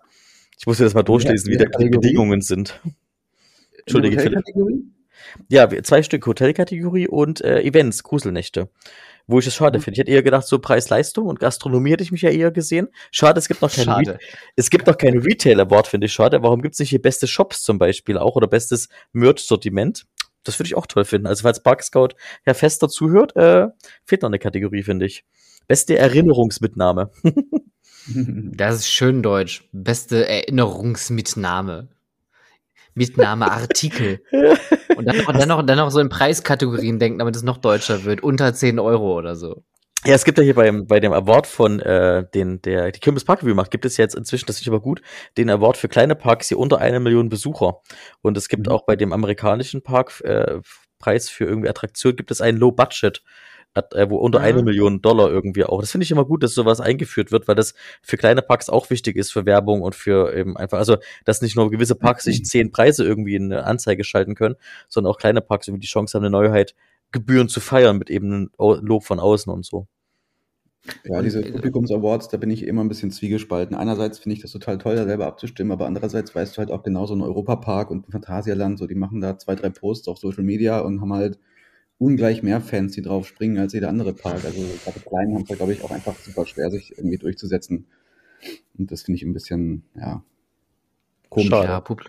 Ich 0.59 0.67
muss 0.67 0.77
dir 0.77 0.83
das 0.83 0.93
mal 0.93 1.01
durchlesen, 1.03 1.49
wie 1.49 1.53
Ja, 1.53 1.59
da 1.59 1.65
die 1.65 1.71
Kategorie? 1.71 1.97
Bedingungen 1.97 2.41
sind. 2.41 2.79
Entschuldige, 3.79 4.19
Philipp. 4.19 4.37
Hotelkategorie? 4.37 4.83
Ja, 5.49 5.67
zwei 5.83 6.03
Stück 6.03 6.27
Hotelkategorie 6.27 7.07
und 7.07 7.41
äh, 7.41 7.61
Events, 7.63 8.03
Gruselnächte. 8.03 8.69
Wo 9.27 9.39
ich 9.39 9.47
es 9.47 9.55
schade 9.55 9.79
Mhm. 9.79 9.83
finde. 9.83 9.95
Ich 9.95 9.99
hätte 10.01 10.11
eher 10.11 10.23
gedacht, 10.23 10.45
so 10.45 10.59
Preis-Leistung 10.59 11.25
und 11.27 11.39
Gastronomie 11.39 11.91
hätte 11.91 12.03
ich 12.03 12.11
mich 12.11 12.21
ja 12.21 12.29
eher 12.29 12.51
gesehen. 12.51 12.89
Schade, 13.11 13.39
es 13.39 13.47
gibt 13.47 13.61
noch 13.61 13.73
keinen. 13.73 13.89
Re 14.07 14.19
es 14.55 14.69
gibt 14.69 14.85
noch 14.87 14.97
keinen 14.97 15.19
Retail 15.19 15.59
Award, 15.61 15.87
finde 15.87 16.05
ich 16.05 16.13
schade. 16.13 16.41
Warum 16.43 16.61
gibt 16.61 16.73
es 16.75 16.79
nicht 16.79 16.89
hier 16.91 17.01
beste 17.01 17.25
Shops 17.27 17.63
zum 17.63 17.79
Beispiel 17.79 18.17
auch 18.17 18.35
oder 18.35 18.47
bestes 18.47 18.87
Merch-Sortiment? 19.13 20.05
Das 20.43 20.59
würde 20.59 20.67
ich 20.67 20.75
auch 20.75 20.85
toll 20.85 21.05
finden. 21.05 21.25
Also 21.25 21.41
falls 21.41 21.63
Park 21.63 21.81
Scout 21.83 22.09
Herr 22.43 22.53
Fester 22.53 22.87
zuhört, 22.87 23.35
äh, 23.35 23.67
fehlt 24.05 24.21
noch 24.21 24.29
eine 24.29 24.37
Kategorie, 24.37 24.83
finde 24.83 25.07
ich. 25.07 25.25
Beste 25.67 25.97
Erinnerungsmitnahme. 25.97 27.09
Das 28.07 28.75
ist 28.75 28.89
schön 28.89 29.23
deutsch. 29.23 29.67
Beste 29.71 30.27
Erinnerungsmitnahme. 30.27 31.87
Mitnahmeartikel. 32.93 34.21
Und 34.95 35.05
dann 35.05 35.17
noch, 35.17 35.25
dann, 35.25 35.47
noch, 35.47 35.65
dann 35.65 35.77
noch 35.77 35.91
so 35.91 35.99
in 35.99 36.09
Preiskategorien 36.09 36.99
denken, 36.99 37.19
damit 37.19 37.35
es 37.35 37.43
noch 37.43 37.57
deutscher 37.57 38.03
wird. 38.03 38.23
Unter 38.23 38.53
10 38.53 38.79
Euro 38.79 39.17
oder 39.17 39.35
so. 39.35 39.63
Ja, 40.05 40.13
es 40.13 40.23
gibt 40.23 40.37
ja 40.37 40.43
hier 40.43 40.53
beim, 40.53 40.85
bei 40.85 40.99
dem 40.99 41.13
Award 41.13 41.47
von 41.47 41.79
äh, 41.79 42.25
den, 42.33 42.61
der 42.61 42.91
die 42.91 42.99
Kirmes 42.99 43.25
Park 43.25 43.41
Review 43.41 43.55
macht, 43.55 43.71
gibt 43.71 43.85
es 43.85 43.97
jetzt 43.97 44.13
inzwischen, 44.13 44.45
das 44.45 44.61
ich 44.61 44.67
aber 44.67 44.79
gut, 44.79 45.01
den 45.35 45.49
Award 45.49 45.77
für 45.77 45.87
kleine 45.87 46.15
Parks 46.15 46.47
hier 46.49 46.59
unter 46.59 46.77
eine 46.79 46.99
Million 46.99 47.27
Besucher. 47.27 47.81
Und 48.21 48.37
es 48.37 48.47
gibt 48.47 48.67
Mhm. 48.67 48.73
auch 48.73 48.85
bei 48.85 48.95
dem 48.95 49.13
amerikanischen 49.13 49.81
Park 49.81 50.21
äh, 50.23 50.59
Preis 50.99 51.29
für 51.29 51.45
irgendwie 51.45 51.69
Attraktion 51.69 52.15
gibt 52.15 52.31
es 52.31 52.39
einen 52.41 52.57
Low 52.57 52.71
Budget 52.71 53.17
äh, 53.17 53.21
wo 53.75 54.17
unter 54.17 54.39
Mhm. 54.39 54.45
eine 54.45 54.63
Million 54.63 55.01
Dollar 55.01 55.29
irgendwie 55.29 55.65
auch. 55.65 55.81
Das 55.81 55.91
finde 55.91 56.03
ich 56.03 56.11
immer 56.11 56.25
gut, 56.25 56.43
dass 56.43 56.53
sowas 56.53 56.79
eingeführt 56.79 57.31
wird, 57.31 57.47
weil 57.47 57.55
das 57.55 57.73
für 58.01 58.17
kleine 58.17 58.41
Parks 58.41 58.69
auch 58.69 58.89
wichtig 58.89 59.17
ist 59.17 59.31
für 59.31 59.45
Werbung 59.45 59.81
und 59.81 59.95
für 59.95 60.33
eben 60.35 60.55
einfach, 60.55 60.77
also 60.77 60.97
dass 61.25 61.41
nicht 61.41 61.55
nur 61.55 61.69
gewisse 61.69 61.95
Parks 61.95 62.23
sich 62.23 62.45
zehn 62.45 62.71
Preise 62.71 63.03
irgendwie 63.03 63.35
in 63.35 63.51
eine 63.51 63.65
Anzeige 63.65 64.03
schalten 64.03 64.35
können, 64.35 64.55
sondern 64.87 65.11
auch 65.11 65.17
kleine 65.17 65.41
Parks 65.41 65.67
irgendwie 65.67 65.81
die 65.81 65.87
Chance 65.87 66.17
haben, 66.17 66.23
eine 66.23 66.31
Neuheit 66.31 66.73
Gebühren 67.11 67.47
zu 67.49 67.59
feiern 67.59 67.97
mit 67.97 68.09
eben 68.09 68.49
Lob 68.57 69.03
von 69.03 69.19
außen 69.19 69.51
und 69.51 69.65
so. 69.65 69.87
Ja, 71.03 71.21
diese 71.21 71.41
Publikums-Awards, 71.41 72.27
da 72.29 72.37
bin 72.37 72.51
ich 72.51 72.63
immer 72.63 72.83
ein 72.83 72.87
bisschen 72.87 73.09
zwiegespalten. 73.09 73.75
Einerseits 73.75 74.19
finde 74.19 74.35
ich 74.35 74.41
das 74.41 74.51
total 74.51 74.77
toll, 74.77 74.95
da 74.95 75.05
selber 75.05 75.25
abzustimmen, 75.25 75.71
aber 75.71 75.87
andererseits 75.87 76.35
weißt 76.35 76.55
du 76.55 76.59
halt 76.59 76.71
auch 76.71 76.83
genau 76.83 77.07
so 77.07 77.15
ein 77.15 77.21
Europapark 77.21 77.89
und 77.89 78.07
ein 78.07 78.11
Phantasialand, 78.11 78.77
so 78.77 78.85
die 78.85 78.95
machen 78.95 79.19
da 79.19 79.37
zwei, 79.37 79.55
drei 79.55 79.69
Posts 79.69 80.07
auf 80.09 80.19
Social 80.19 80.43
Media 80.43 80.79
und 80.79 81.01
haben 81.01 81.13
halt 81.13 81.39
ungleich 81.97 82.43
mehr 82.43 82.61
Fans, 82.61 82.93
die 82.93 83.01
drauf 83.01 83.27
springen 83.27 83.57
als 83.57 83.73
jeder 83.73 83.89
andere 83.89 84.13
Park. 84.13 84.43
Also 84.45 84.61
gerade 84.83 84.99
die 84.99 85.09
Kleinen 85.09 85.33
haben 85.35 85.43
es 85.43 85.47
da, 85.47 85.55
glaube 85.55 85.73
ich, 85.73 85.83
auch 85.83 85.91
einfach 85.91 86.15
super 86.17 86.45
schwer, 86.45 86.69
sich 86.69 86.97
irgendwie 86.97 87.17
durchzusetzen. 87.17 87.87
Und 88.77 88.91
das 88.91 89.03
finde 89.03 89.17
ich 89.17 89.23
ein 89.23 89.33
bisschen, 89.33 89.83
ja, 89.95 90.23
komisch. 91.29 91.49
Ja, 91.49 91.79
Pub 91.79 92.03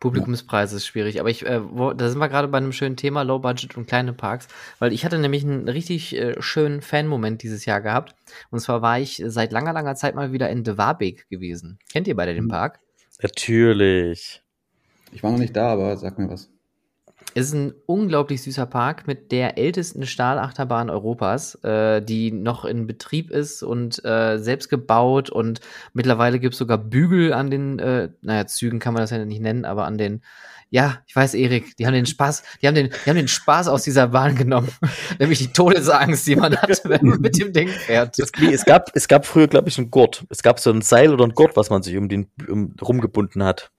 Publikumspreis 0.00 0.72
ist 0.72 0.86
schwierig. 0.86 1.20
Aber 1.20 1.28
ich, 1.28 1.44
äh, 1.44 1.60
wo, 1.62 1.92
da 1.92 2.08
sind 2.08 2.18
wir 2.18 2.30
gerade 2.30 2.48
bei 2.48 2.56
einem 2.56 2.72
schönen 2.72 2.96
Thema, 2.96 3.20
Low 3.22 3.38
Budget 3.38 3.76
und 3.76 3.86
kleine 3.86 4.14
Parks, 4.14 4.48
weil 4.78 4.94
ich 4.94 5.04
hatte 5.04 5.18
nämlich 5.18 5.44
einen 5.44 5.68
richtig 5.68 6.16
äh, 6.16 6.40
schönen 6.40 6.80
Fan-Moment 6.80 7.42
dieses 7.42 7.66
Jahr 7.66 7.82
gehabt. 7.82 8.14
Und 8.50 8.60
zwar 8.60 8.80
war 8.80 8.98
ich 8.98 9.22
seit 9.26 9.52
langer, 9.52 9.74
langer 9.74 9.94
Zeit 9.96 10.14
mal 10.14 10.32
wieder 10.32 10.48
in 10.48 10.64
De 10.64 10.78
Warbeek 10.78 11.28
gewesen. 11.28 11.78
Kennt 11.92 12.08
ihr 12.08 12.16
beide 12.16 12.32
den 12.34 12.44
Mhm. 12.44 12.48
Park? 12.48 12.80
Natürlich. 13.22 14.42
Ich 15.12 15.22
war 15.22 15.32
noch 15.32 15.38
nicht 15.38 15.54
da, 15.54 15.70
aber 15.72 15.98
sag 15.98 16.18
mir 16.18 16.30
was. 16.30 16.50
Es 17.34 17.46
ist 17.46 17.54
ein 17.54 17.74
unglaublich 17.86 18.42
süßer 18.42 18.66
Park 18.66 19.06
mit 19.06 19.30
der 19.30 19.56
ältesten 19.56 20.04
Stahlachterbahn 20.04 20.90
Europas, 20.90 21.54
äh, 21.62 22.02
die 22.02 22.32
noch 22.32 22.64
in 22.64 22.88
Betrieb 22.88 23.30
ist 23.30 23.62
und 23.62 24.04
äh, 24.04 24.38
selbst 24.38 24.68
gebaut 24.68 25.30
und 25.30 25.60
mittlerweile 25.92 26.40
gibt 26.40 26.54
es 26.54 26.58
sogar 26.58 26.78
Bügel 26.78 27.32
an 27.32 27.50
den, 27.50 27.78
äh, 27.78 28.08
naja, 28.22 28.46
Zügen 28.46 28.80
kann 28.80 28.94
man 28.94 29.02
das 29.02 29.10
ja 29.10 29.24
nicht 29.24 29.40
nennen, 29.40 29.64
aber 29.64 29.84
an 29.84 29.96
den, 29.96 30.22
ja, 30.70 30.98
ich 31.06 31.14
weiß, 31.14 31.34
Erik, 31.34 31.76
die 31.76 31.86
haben 31.86 31.94
den 31.94 32.06
Spaß, 32.06 32.42
die 32.62 32.66
haben 32.66 32.74
den, 32.74 32.90
die 32.90 33.10
haben 33.10 33.16
den 33.16 33.28
Spaß 33.28 33.68
aus 33.68 33.84
dieser 33.84 34.08
Bahn 34.08 34.34
genommen, 34.34 34.70
nämlich 35.20 35.38
die 35.38 35.52
Todesangst, 35.52 36.26
die 36.26 36.36
man 36.36 36.56
hat, 36.56 36.82
wenn 36.84 37.06
man 37.06 37.20
mit 37.20 37.38
dem 37.38 37.52
Ding 37.52 37.68
fährt. 37.68 38.18
Es, 38.18 38.32
es 38.40 38.64
gab, 38.64 38.90
es 38.94 39.06
gab 39.06 39.24
früher, 39.24 39.46
glaube 39.46 39.68
ich, 39.68 39.78
einen 39.78 39.90
Gurt. 39.90 40.24
Es 40.30 40.42
gab 40.42 40.58
so 40.58 40.70
ein 40.70 40.82
Seil 40.82 41.12
oder 41.12 41.24
ein 41.24 41.34
Gurt, 41.34 41.56
was 41.56 41.70
man 41.70 41.82
sich 41.82 41.96
um 41.96 42.08
den 42.08 42.28
um, 42.48 42.74
rumgebunden 42.80 43.44
hat. 43.44 43.70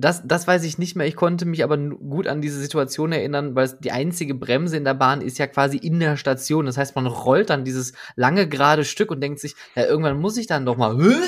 Das, 0.00 0.22
das 0.24 0.46
weiß 0.46 0.62
ich 0.62 0.78
nicht 0.78 0.94
mehr. 0.94 1.08
Ich 1.08 1.16
konnte 1.16 1.44
mich 1.44 1.64
aber 1.64 1.76
gut 1.76 2.28
an 2.28 2.40
diese 2.40 2.60
Situation 2.60 3.10
erinnern, 3.10 3.56
weil 3.56 3.76
die 3.80 3.90
einzige 3.90 4.34
Bremse 4.34 4.76
in 4.76 4.84
der 4.84 4.94
Bahn 4.94 5.20
ist 5.20 5.38
ja 5.38 5.48
quasi 5.48 5.76
in 5.76 5.98
der 5.98 6.16
Station. 6.16 6.66
Das 6.66 6.78
heißt, 6.78 6.94
man 6.94 7.06
rollt 7.06 7.50
dann 7.50 7.64
dieses 7.64 7.92
lange 8.14 8.48
gerade 8.48 8.84
Stück 8.84 9.10
und 9.10 9.20
denkt 9.20 9.40
sich, 9.40 9.56
ja, 9.74 9.86
irgendwann 9.86 10.20
muss 10.20 10.36
ich 10.36 10.46
dann 10.46 10.64
doch 10.64 10.76
mal. 10.76 10.96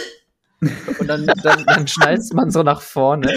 Und 0.99 1.07
dann, 1.09 1.27
dann, 1.43 1.65
dann 1.65 1.89
schnalzt 1.89 2.35
man 2.35 2.51
so 2.51 2.63
nach 2.63 2.83
vorne. 2.83 3.33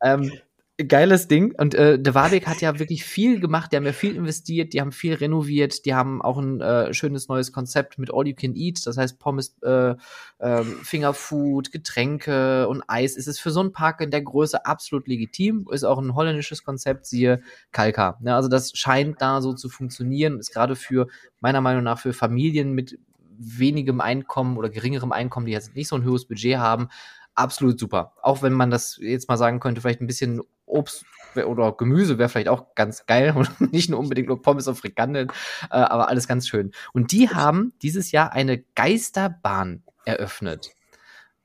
Ähm, 0.00 0.30
geiles 0.78 1.26
Ding. 1.26 1.54
Und 1.58 1.74
äh, 1.74 1.98
der 1.98 2.14
Warbeck 2.14 2.46
hat 2.46 2.60
ja 2.60 2.78
wirklich 2.78 3.04
viel 3.04 3.40
gemacht. 3.40 3.72
Die 3.72 3.76
haben 3.76 3.86
ja 3.86 3.92
viel 3.92 4.14
investiert, 4.14 4.74
die 4.74 4.80
haben 4.80 4.92
viel 4.92 5.14
renoviert, 5.14 5.86
die 5.86 5.94
haben 5.94 6.20
auch 6.20 6.36
ein 6.36 6.60
äh, 6.60 6.92
schönes 6.92 7.28
neues 7.28 7.50
Konzept 7.52 7.98
mit 7.98 8.12
All 8.12 8.26
You 8.26 8.34
Can 8.34 8.54
Eat. 8.54 8.86
Das 8.86 8.98
heißt 8.98 9.18
Pommes, 9.18 9.56
äh, 9.62 9.94
ähm, 10.38 10.76
Fingerfood, 10.82 11.72
Getränke 11.72 12.68
und 12.68 12.82
Eis. 12.88 13.16
Es 13.16 13.26
ist 13.26 13.40
für 13.40 13.50
so 13.50 13.60
einen 13.60 13.72
Park 13.72 14.02
in 14.02 14.10
der 14.10 14.22
Größe 14.22 14.66
absolut 14.66 15.08
legitim. 15.08 15.66
Ist 15.70 15.84
auch 15.84 15.98
ein 15.98 16.14
holländisches 16.14 16.62
Konzept, 16.62 17.06
siehe 17.06 17.40
Kalka. 17.72 18.18
Ne, 18.20 18.34
also 18.34 18.48
das 18.48 18.72
scheint 18.74 19.22
da 19.22 19.40
so 19.40 19.54
zu 19.54 19.70
funktionieren. 19.70 20.38
Ist 20.38 20.52
gerade 20.52 20.76
für, 20.76 21.08
meiner 21.40 21.62
Meinung 21.62 21.84
nach, 21.84 21.98
für 21.98 22.12
Familien 22.12 22.72
mit 22.72 22.98
wenigem 23.38 24.00
Einkommen 24.00 24.56
oder 24.56 24.68
geringerem 24.68 25.12
Einkommen, 25.12 25.46
die 25.46 25.52
jetzt 25.52 25.74
nicht 25.74 25.88
so 25.88 25.96
ein 25.96 26.04
hohes 26.04 26.26
Budget 26.26 26.56
haben, 26.58 26.88
absolut 27.36 27.78
super. 27.78 28.14
Auch 28.22 28.42
wenn 28.42 28.52
man 28.52 28.70
das 28.70 28.98
jetzt 29.00 29.28
mal 29.28 29.36
sagen 29.36 29.60
könnte, 29.60 29.80
vielleicht 29.80 30.00
ein 30.00 30.06
bisschen 30.06 30.42
Obst 30.64 31.04
oder 31.36 31.72
Gemüse 31.72 32.18
wäre 32.18 32.28
vielleicht 32.28 32.48
auch 32.48 32.74
ganz 32.74 33.06
geil 33.06 33.32
und 33.36 33.72
nicht 33.72 33.90
nur 33.90 34.00
unbedingt 34.00 34.28
nur 34.28 34.42
Pommes 34.42 34.66
und 34.68 34.76
Frikandel, 34.76 35.28
äh, 35.70 35.76
aber 35.76 36.08
alles 36.08 36.26
ganz 36.26 36.48
schön. 36.48 36.72
Und 36.92 37.12
die 37.12 37.28
haben 37.30 37.72
dieses 37.82 38.10
Jahr 38.10 38.32
eine 38.32 38.58
Geisterbahn 38.74 39.82
eröffnet. 40.04 40.70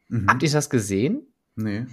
Mhm. 0.07 0.27
Habt 0.29 0.43
ihr 0.43 0.49
das 0.51 0.69
gesehen? 0.69 1.27
Nee. 1.55 1.85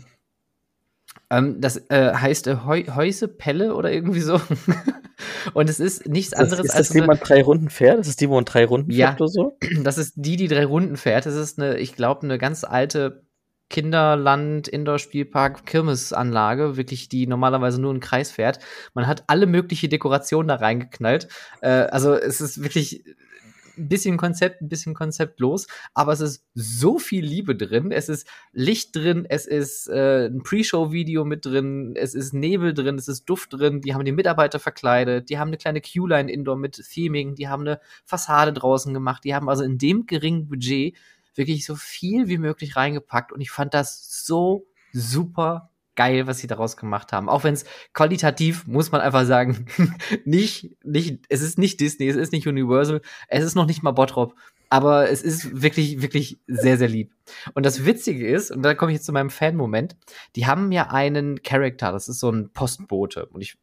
Ähm, 1.31 1.61
das 1.61 1.77
äh, 1.91 2.15
heißt 2.15 2.47
äh, 2.47 2.57
Heu 2.65 2.85
Heuse 2.95 3.29
Pelle 3.29 3.75
oder 3.75 3.93
irgendwie 3.93 4.21
so. 4.21 4.41
und 5.55 5.69
es 5.69 5.81
ist 5.81 6.07
nichts 6.07 6.31
Das, 6.31 6.41
anderes 6.41 6.67
ist 6.67 6.71
als 6.75 6.89
das, 6.89 6.95
wie 6.95 7.01
eine, 7.01 7.09
man 7.09 7.19
drei 7.19 7.43
Runden 7.43 7.71
fährt? 7.71 7.99
Das 7.99 8.09
ist 8.09 8.21
die, 8.21 8.29
wo 8.29 8.35
man 8.35 8.45
drei 8.45 8.65
Runden 8.65 8.91
Ja. 8.91 9.09
fährt 9.09 9.21
oder 9.21 9.29
so? 9.29 9.59
das 9.83 9.99
ist 9.99 10.15
die, 10.17 10.37
die 10.37 10.49
drei 10.49 10.65
Runden 10.65 10.97
fährt. 10.97 11.27
Das 11.27 11.35
ist 11.35 11.59
eine, 11.59 11.79
ich 11.79 11.97
glaube, 11.97 12.23
eine 12.23 12.39
ganz 12.39 12.65
alte 12.65 13.25
Kinderland, 13.71 14.69
Indoor-Spielpark, 14.69 15.67
Kirmesanlage, 15.67 16.77
wirklich, 16.77 17.09
die 17.09 17.27
normalerweise 17.27 17.81
nur 17.81 17.93
im 17.93 18.01
Kreis 18.01 18.31
fährt. 18.31 18.61
Man 18.95 19.07
hat 19.07 19.25
alle 19.27 19.47
mögliche 19.47 19.89
Dekorationen 19.89 20.49
da 20.49 20.57
reingeknallt. 20.57 21.29
Äh, 21.61 21.69
also 21.69 22.15
es 22.15 22.41
ist 22.41 22.63
wirklich 22.63 23.05
ein 23.79 23.89
bisschen 23.89 24.17
Konzept, 24.17 24.61
ein 24.61 24.69
bisschen 24.69 24.95
konzeptlos, 24.95 25.67
aber 25.95 26.13
es 26.13 26.21
ist 26.21 26.45
so 26.55 26.99
viel 26.99 27.25
Liebe 27.25 27.55
drin. 27.55 27.93
Es 27.93 28.09
ist 28.09 28.27
Licht 28.53 28.95
drin, 28.95 29.25
es 29.29 29.47
ist 29.47 29.89
äh, 29.89 30.27
ein 30.27 30.43
Pre-Show-Video 30.43 31.25
mit 31.25 31.47
drin, 31.47 31.95
es 31.97 32.15
ist 32.15 32.35
Nebel 32.35 32.75
drin, 32.75 32.97
es 32.97 33.09
ist 33.09 33.25
Duft 33.27 33.53
drin. 33.53 33.81
Die 33.81 33.95
haben 33.95 34.05
die 34.05 34.13
Mitarbeiter 34.13 34.59
verkleidet, 34.59 35.31
die 35.31 35.39
haben 35.39 35.49
eine 35.49 35.57
kleine 35.57 35.81
Q-Line 35.81 36.31
Indoor 36.31 36.57
mit 36.57 36.83
Theming, 36.93 37.35
die 37.35 37.49
haben 37.49 37.63
eine 37.63 37.81
Fassade 38.05 38.53
draußen 38.53 38.93
gemacht, 38.93 39.25
die 39.25 39.35
haben 39.35 39.49
also 39.49 39.63
in 39.63 39.79
dem 39.79 40.07
geringen 40.07 40.49
Budget 40.49 40.97
wirklich 41.39 41.65
so 41.65 41.77
viel 41.77 42.29
wie 42.29 42.39
möglich 42.39 42.77
reingepackt 42.77 43.33
und 43.33 43.41
ich 43.41 43.51
fand 43.51 43.73
das 43.75 44.25
so 44.25 44.67
super 44.93 45.71
geil, 45.99 46.29
was 46.29 46.39
sie 46.39 46.47
daraus 46.47 46.77
gemacht 46.77 47.13
haben. 47.13 47.29
Auch 47.29 47.43
wenn 47.43 47.55
es 47.55 47.65
qualitativ, 47.93 48.69
muss 48.69 48.93
man 48.93 49.01
einfach 49.01 49.25
sagen, 49.25 49.67
nicht, 50.25 50.77
nicht, 50.85 51.25
es 51.29 51.43
ist 51.43 51.59
nicht 51.59 51.81
Disney, 51.81 52.07
es 52.07 52.17
ist 52.17 52.33
nicht 52.33 52.47
Universal, 52.47 53.01
es 53.27 53.45
ist 53.45 53.57
noch 53.57 53.67
nicht 53.67 53.83
mal 53.83 53.91
Bottrop, 53.91 54.37
aber 54.71 55.11
es 55.11 55.23
ist 55.23 55.61
wirklich, 55.61 56.01
wirklich 56.01 56.39
sehr, 56.47 56.79
sehr 56.79 56.89
lieb. 56.89 57.13
Und 57.55 57.67
das 57.67 57.85
Witzige 57.85 58.29
ist, 58.29 58.53
und 58.53 58.63
da 58.63 58.75
komme 58.75 58.93
ich 58.93 58.99
jetzt 58.99 59.07
zu 59.07 59.13
meinem 59.13 59.31
Fan-Moment, 59.31 59.97
die 60.37 60.47
haben 60.47 60.71
ja 60.71 60.91
einen 60.91 61.43
Charakter, 61.43 61.91
das 61.91 62.09
ist 62.09 62.21
so 62.21 62.31
ein 62.31 62.53
Postbote. 62.53 63.27
Und 63.27 63.41
ich 63.41 63.57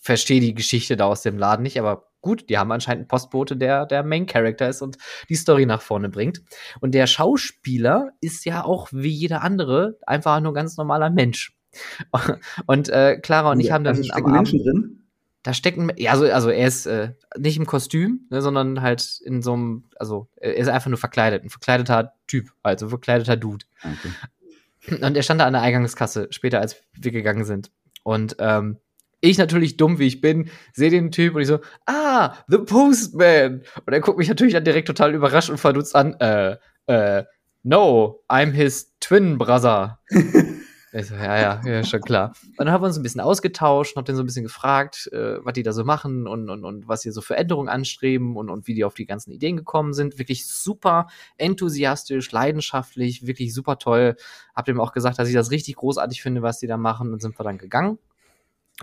verstehe 0.00 0.40
die 0.40 0.54
Geschichte 0.54 0.96
da 0.96 1.06
aus 1.06 1.22
dem 1.22 1.36
Laden 1.36 1.62
nicht, 1.62 1.80
aber 1.80 2.11
gut, 2.22 2.48
die 2.48 2.56
haben 2.56 2.72
anscheinend 2.72 3.02
einen 3.02 3.08
Postbote, 3.08 3.56
der 3.56 3.84
der 3.84 4.02
Main 4.02 4.26
Character 4.26 4.68
ist 4.68 4.80
und 4.80 4.96
die 5.28 5.34
Story 5.34 5.66
nach 5.66 5.82
vorne 5.82 6.08
bringt. 6.08 6.42
Und 6.80 6.94
der 6.94 7.06
Schauspieler 7.06 8.12
ist 8.20 8.46
ja 8.46 8.64
auch 8.64 8.88
wie 8.92 9.10
jeder 9.10 9.42
andere 9.42 9.98
einfach 10.06 10.40
nur 10.40 10.54
ganz 10.54 10.76
normaler 10.78 11.10
Mensch. 11.10 11.54
Und 12.66 12.90
äh, 12.90 13.18
Clara 13.18 13.50
und 13.52 13.60
ich 13.60 13.72
haben 13.72 13.82
dann 13.82 13.96
also 13.96 14.12
am 14.12 14.24
Abend 14.26 14.34
Menschen 14.34 14.62
drin. 14.62 15.02
da 15.42 15.54
stecken, 15.54 15.90
ja, 15.96 16.12
also, 16.12 16.26
also 16.26 16.50
er 16.50 16.68
ist 16.68 16.84
äh, 16.84 17.14
nicht 17.38 17.56
im 17.56 17.64
Kostüm, 17.64 18.26
ne, 18.28 18.42
sondern 18.42 18.82
halt 18.82 19.20
in 19.24 19.40
so 19.40 19.54
einem, 19.54 19.84
also 19.96 20.28
er 20.36 20.54
ist 20.54 20.68
einfach 20.68 20.90
nur 20.90 20.98
verkleidet, 20.98 21.42
ein 21.42 21.48
verkleideter 21.48 22.12
Typ, 22.26 22.50
also 22.62 22.86
ein 22.86 22.90
verkleideter 22.90 23.36
Dude. 23.38 23.64
Ah, 23.82 23.88
Okay. 23.92 24.10
Und 25.00 25.16
er 25.16 25.22
stand 25.22 25.40
da 25.40 25.46
an 25.46 25.52
der 25.52 25.62
Eingangskasse, 25.62 26.26
später 26.30 26.60
als 26.60 26.82
wir 26.92 27.12
gegangen 27.12 27.44
sind. 27.44 27.70
Und 28.02 28.36
ähm, 28.40 28.78
ich 29.22 29.38
natürlich 29.38 29.78
dumm, 29.78 29.98
wie 29.98 30.06
ich 30.06 30.20
bin, 30.20 30.50
sehe 30.74 30.90
den 30.90 31.10
Typ 31.10 31.34
und 31.34 31.40
ich 31.40 31.48
so, 31.48 31.60
ah, 31.86 32.34
The 32.48 32.58
Postman. 32.58 33.62
Und 33.86 33.92
er 33.92 34.00
guckt 34.00 34.18
mich 34.18 34.28
natürlich 34.28 34.52
dann 34.52 34.64
direkt 34.64 34.88
total 34.88 35.14
überrascht 35.14 35.48
und 35.48 35.58
verdutzt 35.58 35.96
an, 35.96 36.14
äh, 36.20 36.56
äh, 36.86 37.24
no, 37.62 38.24
I'm 38.28 38.50
his 38.50 38.92
twin 39.00 39.38
brother. 39.38 40.00
Ich 40.94 41.06
so, 41.06 41.14
ja, 41.14 41.40
ja, 41.40 41.60
ja, 41.64 41.84
schon 41.84 42.02
klar. 42.02 42.34
Und 42.58 42.66
dann 42.66 42.70
haben 42.70 42.82
wir 42.82 42.86
uns 42.86 42.98
ein 42.98 43.02
bisschen 43.02 43.22
ausgetauscht 43.22 43.96
und 43.96 44.00
hab 44.00 44.04
den 44.04 44.14
so 44.14 44.22
ein 44.22 44.26
bisschen 44.26 44.42
gefragt, 44.42 45.08
äh, 45.10 45.42
was 45.42 45.54
die 45.54 45.62
da 45.62 45.72
so 45.72 45.84
machen 45.84 46.26
und, 46.26 46.50
und, 46.50 46.66
und 46.66 46.86
was 46.86 47.00
sie 47.00 47.10
so 47.12 47.22
für 47.22 47.34
Änderungen 47.34 47.70
anstreben 47.70 48.36
und, 48.36 48.50
und 48.50 48.66
wie 48.66 48.74
die 48.74 48.84
auf 48.84 48.92
die 48.92 49.06
ganzen 49.06 49.32
Ideen 49.32 49.56
gekommen 49.56 49.94
sind. 49.94 50.18
Wirklich 50.18 50.46
super 50.46 51.06
enthusiastisch, 51.38 52.30
leidenschaftlich, 52.30 53.26
wirklich 53.26 53.54
super 53.54 53.78
toll. 53.78 54.16
Hab 54.54 54.66
dem 54.66 54.80
auch 54.80 54.92
gesagt, 54.92 55.18
dass 55.18 55.28
ich 55.28 55.34
das 55.34 55.50
richtig 55.50 55.76
großartig 55.76 56.20
finde, 56.20 56.42
was 56.42 56.58
die 56.58 56.66
da 56.66 56.76
machen 56.76 57.14
und 57.14 57.22
sind 57.22 57.40
wir 57.40 57.44
dann 57.44 57.56
gegangen. 57.56 57.98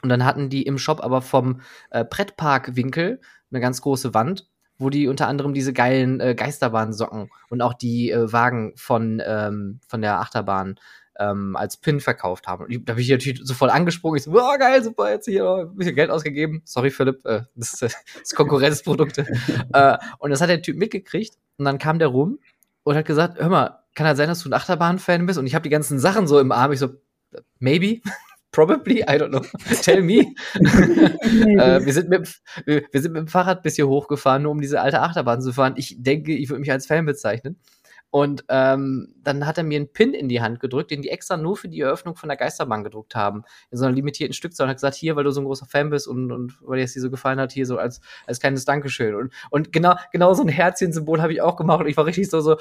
Und 0.02 0.10
dann 0.10 0.26
hatten 0.26 0.50
die 0.50 0.64
im 0.64 0.78
Shop 0.78 1.02
aber 1.02 1.22
vom 1.22 1.62
äh, 1.90 2.06
Brettpark-Winkel 2.06 3.20
eine 3.52 3.60
ganz 3.60 3.82
große 3.82 4.14
Wand, 4.14 4.48
wo 4.78 4.90
die 4.90 5.08
unter 5.08 5.28
anderem 5.28 5.54
diese 5.54 5.74
geilen 5.74 6.20
äh, 6.20 6.36
Geisterbahnsocken 6.36 7.30
und 7.50 7.62
auch 7.62 7.74
die 7.74 8.12
äh, 8.12 8.32
Wagen 8.32 8.74
von, 8.76 9.22
ähm, 9.26 9.80
von 9.88 10.02
der 10.02 10.20
Achterbahn 10.20 10.80
ähm, 11.20 11.56
als 11.56 11.78
Pin 11.78 12.00
verkauft 12.00 12.48
haben. 12.48 12.66
Und 12.66 12.90
da 12.90 12.94
bin 12.94 13.04
ich 13.04 13.10
natürlich 13.10 13.42
so 13.44 13.54
voll 13.54 13.70
angesprungen. 13.70 14.18
Ich 14.18 14.24
so, 14.24 14.32
boah, 14.32 14.58
geil, 14.58 14.82
super, 14.82 15.12
jetzt 15.12 15.26
hier 15.26 15.44
noch 15.44 15.58
ein 15.60 15.76
bisschen 15.76 15.96
Geld 15.96 16.10
ausgegeben. 16.10 16.62
Sorry, 16.64 16.90
Philipp, 16.90 17.26
äh, 17.26 17.42
das, 17.56 17.74
ist, 17.74 17.82
äh, 17.84 17.90
das 18.20 18.34
Konkurrenzprodukte. 18.34 19.28
äh, 19.74 19.98
und 20.20 20.32
das 20.32 20.42
hat 20.42 20.50
der 20.50 20.62
Typ 20.62 20.78
mitgekriegt. 20.78 21.38
Und 21.58 21.66
dann 21.66 21.78
kam 21.78 22.00
der 22.00 22.08
rum 22.08 22.40
und 22.84 22.96
hat 22.96 23.06
gesagt, 23.06 23.38
hör 23.38 23.50
mal, 23.50 23.84
kann 23.96 24.08
das 24.08 24.18
sein, 24.18 24.30
dass 24.30 24.42
du 24.42 24.50
ein 24.50 24.54
Achterbahn-Fan 24.54 25.26
bist? 25.26 25.38
Und 25.38 25.46
ich 25.46 25.56
habe 25.56 25.64
die 25.64 25.70
ganzen 25.70 26.00
Sachen 26.00 26.26
so 26.26 26.40
im 26.40 26.54
Arm. 26.54 26.72
Ich 26.72 26.80
so, 26.80 26.90
maybe. 27.60 28.02
Probably, 28.52 29.04
I 29.04 29.18
don't 29.18 29.30
know. 29.30 29.42
Tell 29.82 30.02
me. 30.02 30.34
äh, 30.56 31.86
wir, 31.86 31.94
sind 31.94 32.10
mit, 32.10 32.42
wir 32.66 32.84
sind 32.94 33.14
mit 33.14 33.22
dem 33.22 33.28
Fahrrad 33.28 33.62
bis 33.62 33.76
hier 33.76 33.88
hochgefahren, 33.88 34.44
nur 34.44 34.52
um 34.52 34.62
diese 34.62 34.82
alte 34.82 35.02
Achterbahn 35.02 35.42
zu 35.42 35.54
fahren. 35.54 35.76
Ich 35.78 35.96
denke, 36.00 36.34
ich 36.34 36.50
würde 36.50 36.62
mich 36.62 36.72
als 36.72 36.88
Fan 36.88 37.06
bezeichnen. 37.06 37.60
Und 38.12 38.44
ähm, 38.50 39.14
dann 39.22 39.46
hat 39.46 39.60
er 39.60 39.64
mir 39.64 39.78
einen 39.78 39.94
Pin 39.94 40.16
in 40.16 40.30
die 40.30 40.42
Hand 40.42 40.60
gedrückt, 40.60 40.90
den 40.90 41.04
die 41.04 41.10
extra 41.10 41.38
nur 41.38 41.56
für 41.58 41.68
die 41.70 41.82
Eröffnung 41.82 42.16
von 42.16 42.28
der 42.28 42.38
Geisterbahn 42.38 42.84
gedruckt 42.84 43.16
haben. 43.16 43.44
In 43.70 43.78
so 43.78 43.86
einer 43.86 43.94
limitierten 43.94 44.34
Stückzahl 44.34 44.66
und 44.66 44.70
hat 44.72 44.78
gesagt, 44.78 44.96
hier, 44.96 45.16
weil 45.16 45.24
du 45.24 45.32
so 45.32 45.42
ein 45.42 45.46
großer 45.46 45.68
Fan 45.68 45.92
bist 45.92 46.08
und, 46.08 46.32
und 46.32 46.58
weil 46.62 46.80
dir 46.80 46.86
es 46.86 46.94
dir 46.94 47.02
so 47.02 47.12
gefallen 47.12 47.40
hat, 47.40 47.52
hier 47.52 47.68
so 47.68 47.78
als, 47.78 48.02
als 48.26 48.40
kleines 48.40 48.66
Dankeschön. 48.66 49.14
Und, 49.14 49.34
und 49.52 49.72
genau, 49.72 49.96
genau 50.12 50.34
so 50.34 50.42
ein 50.42 50.50
Herzchen-Symbol 50.50 51.22
habe 51.22 51.34
ich 51.34 51.42
auch 51.42 51.56
gemacht 51.56 51.82
und 51.82 51.88
ich 51.88 51.98
war 51.98 52.08
richtig 52.08 52.30
so, 52.32 52.42
so, 52.42 52.58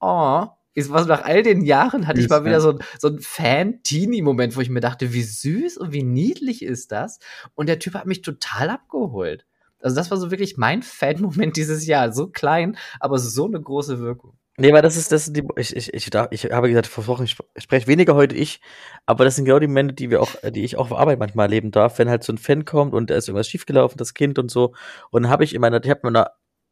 oh, 0.00 0.48
ist 0.74 0.90
was 0.90 1.06
nach 1.06 1.24
all 1.24 1.42
den 1.42 1.62
Jahren 1.62 2.06
hatte 2.06 2.20
ich 2.20 2.28
mal 2.28 2.44
wieder 2.44 2.60
so, 2.60 2.78
so 2.98 3.08
ein 3.08 3.18
Fan-Teenie-Moment, 3.18 4.56
wo 4.56 4.60
ich 4.60 4.70
mir 4.70 4.80
dachte, 4.80 5.12
wie 5.12 5.22
süß 5.22 5.78
und 5.78 5.92
wie 5.92 6.02
niedlich 6.02 6.62
ist 6.62 6.92
das? 6.92 7.18
Und 7.54 7.68
der 7.68 7.78
Typ 7.78 7.94
hat 7.94 8.06
mich 8.06 8.22
total 8.22 8.70
abgeholt. 8.70 9.46
Also 9.80 9.96
das 9.96 10.10
war 10.10 10.18
so 10.18 10.30
wirklich 10.30 10.56
mein 10.56 10.82
Fan-Moment 10.82 11.56
dieses 11.56 11.86
Jahr. 11.86 12.12
So 12.12 12.28
klein, 12.28 12.76
aber 13.00 13.18
so 13.18 13.46
eine 13.46 13.60
große 13.60 13.98
Wirkung. 13.98 14.34
Nee, 14.58 14.74
weil 14.74 14.82
das 14.82 14.96
ist, 14.96 15.10
das 15.10 15.24
sind 15.24 15.36
die, 15.38 15.44
ich, 15.56 15.74
ich, 15.74 15.94
ich, 15.94 16.10
darf, 16.10 16.28
ich 16.32 16.44
habe 16.52 16.68
gesagt, 16.68 16.86
versprochen, 16.86 17.24
ich 17.24 17.36
spreche 17.56 17.86
weniger 17.86 18.14
heute 18.14 18.36
ich, 18.36 18.60
aber 19.06 19.24
das 19.24 19.36
sind 19.36 19.46
genau 19.46 19.58
die 19.58 19.68
Momente, 19.68 19.94
die 19.94 20.10
wir 20.10 20.20
auch, 20.20 20.34
die 20.50 20.64
ich 20.64 20.76
auch 20.76 20.90
auf 20.90 20.98
Arbeit 20.98 21.18
manchmal 21.18 21.46
erleben 21.46 21.70
darf, 21.70 21.98
wenn 21.98 22.10
halt 22.10 22.24
so 22.24 22.32
ein 22.34 22.38
Fan 22.38 22.66
kommt 22.66 22.92
und 22.92 23.08
da 23.08 23.14
ist 23.14 23.26
irgendwas 23.26 23.48
schiefgelaufen, 23.48 23.96
das 23.96 24.12
Kind 24.12 24.38
und 24.38 24.50
so. 24.50 24.74
Und 25.10 25.22
dann 25.22 25.32
habe 25.32 25.44
ich 25.44 25.54
in 25.54 25.62
meiner, 25.62 25.82
ich 25.82 25.88
habe 25.88 26.10
mir 26.10 26.30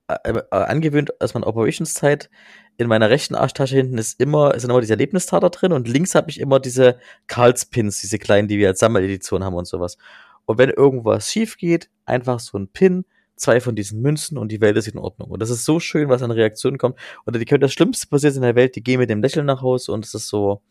äh, 0.09 0.32
äh, 0.32 0.42
angewöhnt, 0.51 1.20
aus 1.20 1.34
meiner 1.34 1.46
Operationszeit, 1.46 2.30
in 2.79 2.87
meiner 2.87 3.11
rechten 3.11 3.35
Arschtasche 3.35 3.74
hinten 3.76 3.99
ist 3.99 4.20
immer, 4.20 4.55
ist 4.55 4.64
immer 4.64 4.81
dieser 4.81 4.95
Erlebnistater 4.95 5.51
drin 5.51 5.72
und 5.72 5.89
links 5.89 6.14
habe 6.14 6.31
ich 6.31 6.39
immer 6.39 6.61
diese 6.61 6.99
Karls-Pins, 7.26 8.01
diese 8.01 8.18
kleinen, 8.18 8.47
die 8.47 8.57
wir 8.59 8.68
als 8.68 8.79
Sammeledition 8.79 9.43
haben 9.43 9.55
und 9.55 9.66
sowas. 9.66 9.99
Und 10.47 10.59
wenn 10.59 10.70
irgendwas 10.70 11.31
schief 11.31 11.59
geht, 11.59 11.91
einfach 12.07 12.39
so 12.39 12.57
ein 12.57 12.68
Pin, 12.68 13.05
zwei 13.35 13.61
von 13.61 13.74
diesen 13.74 14.01
Münzen 14.01 14.39
und 14.39 14.53
die 14.53 14.61
Welt 14.61 14.76
ist 14.76 14.87
in 14.87 14.99
Ordnung. 14.99 15.29
Und 15.29 15.43
das 15.43 15.51
ist 15.51 15.64
so 15.64 15.81
schön, 15.81 16.09
was 16.09 16.22
an 16.22 16.31
Reaktionen 16.31 16.79
kommt. 16.79 16.97
Und 17.24 17.37
die 17.37 17.45
können 17.45 17.61
das 17.61 17.72
Schlimmste 17.72 18.07
passiert 18.07 18.37
in 18.37 18.43
der 18.43 18.55
Welt, 18.55 18.76
die 18.76 18.83
gehen 18.83 19.01
mit 19.01 19.11
dem 19.11 19.22
Lächeln 19.22 19.47
nach 19.47 19.61
Hause 19.61 19.91
und 19.93 20.05
es 20.05 20.14
ist 20.14 20.29
so, 20.29 20.62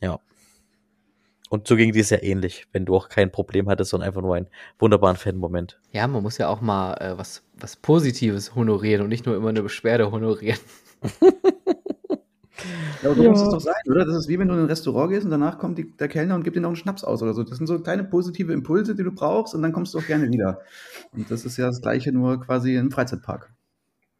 ja. 0.00 0.20
Und 1.50 1.66
so 1.66 1.74
ging 1.76 1.92
dies 1.92 2.08
ja 2.10 2.22
ähnlich, 2.22 2.66
wenn 2.72 2.86
du 2.86 2.94
auch 2.94 3.08
kein 3.08 3.32
Problem 3.32 3.68
hattest, 3.68 3.90
sondern 3.90 4.06
einfach 4.08 4.22
nur 4.22 4.36
einen 4.36 4.46
wunderbaren 4.78 5.16
Fan-Moment. 5.16 5.78
Ja, 5.90 6.06
man 6.06 6.22
muss 6.22 6.38
ja 6.38 6.48
auch 6.48 6.60
mal 6.60 6.94
äh, 6.94 7.18
was, 7.18 7.42
was 7.58 7.76
Positives 7.76 8.54
honorieren 8.54 9.02
und 9.02 9.08
nicht 9.08 9.26
nur 9.26 9.36
immer 9.36 9.48
eine 9.48 9.62
Beschwerde 9.62 10.10
honorieren. 10.10 10.60
Ja, 13.02 13.10
aber 13.10 13.16
so 13.16 13.22
ja. 13.24 13.30
muss 13.30 13.42
es 13.42 13.48
doch 13.48 13.60
sein, 13.60 13.74
oder? 13.90 14.04
Das 14.04 14.14
ist 14.14 14.28
wie 14.28 14.38
wenn 14.38 14.48
du 14.48 14.54
in 14.54 14.60
ein 14.60 14.66
Restaurant 14.66 15.10
gehst 15.10 15.24
und 15.24 15.30
danach 15.30 15.58
kommt 15.58 15.78
die, 15.78 15.90
der 15.96 16.08
Kellner 16.08 16.34
und 16.34 16.44
gibt 16.44 16.56
dir 16.56 16.60
noch 16.60 16.68
einen 16.68 16.76
Schnaps 16.76 17.02
aus 17.02 17.22
oder 17.22 17.34
so. 17.34 17.42
Das 17.42 17.58
sind 17.58 17.66
so 17.66 17.78
kleine 17.80 18.04
positive 18.04 18.52
Impulse, 18.52 18.94
die 18.94 19.02
du 19.02 19.10
brauchst 19.10 19.54
und 19.54 19.62
dann 19.62 19.72
kommst 19.72 19.94
du 19.94 19.98
auch 19.98 20.06
gerne 20.06 20.30
wieder. 20.30 20.60
Und 21.12 21.30
das 21.30 21.44
ist 21.44 21.56
ja 21.56 21.66
das 21.66 21.80
Gleiche, 21.80 22.12
nur 22.12 22.40
quasi 22.40 22.76
im 22.76 22.90
Freizeitpark. 22.90 23.52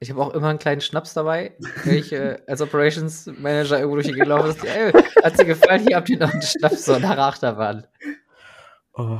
Ich 0.00 0.10
habe 0.10 0.20
auch 0.20 0.34
immer 0.34 0.48
einen 0.48 0.58
kleinen 0.58 0.80
Schnaps 0.80 1.14
dabei, 1.14 1.56
wenn 1.84 1.94
ich 1.94 2.12
äh, 2.12 2.38
als 2.48 2.60
Operations 2.60 3.30
Manager 3.38 3.78
irgendwo 3.78 3.96
durch 3.96 4.08
die 4.08 4.14
gelaufen 4.14 4.60
bin. 4.60 4.70
Ey, 4.70 4.92
hat 5.22 5.38
dir 5.38 5.44
gefallen? 5.44 5.86
Hier 5.86 5.96
habt 5.96 6.08
ihr 6.08 6.18
noch 6.18 6.32
einen 6.32 6.42
Schnaps 6.42 6.84
so 6.84 6.98
nach 6.98 7.16
Achterbahn. 7.16 7.86
Oh. 8.94 9.18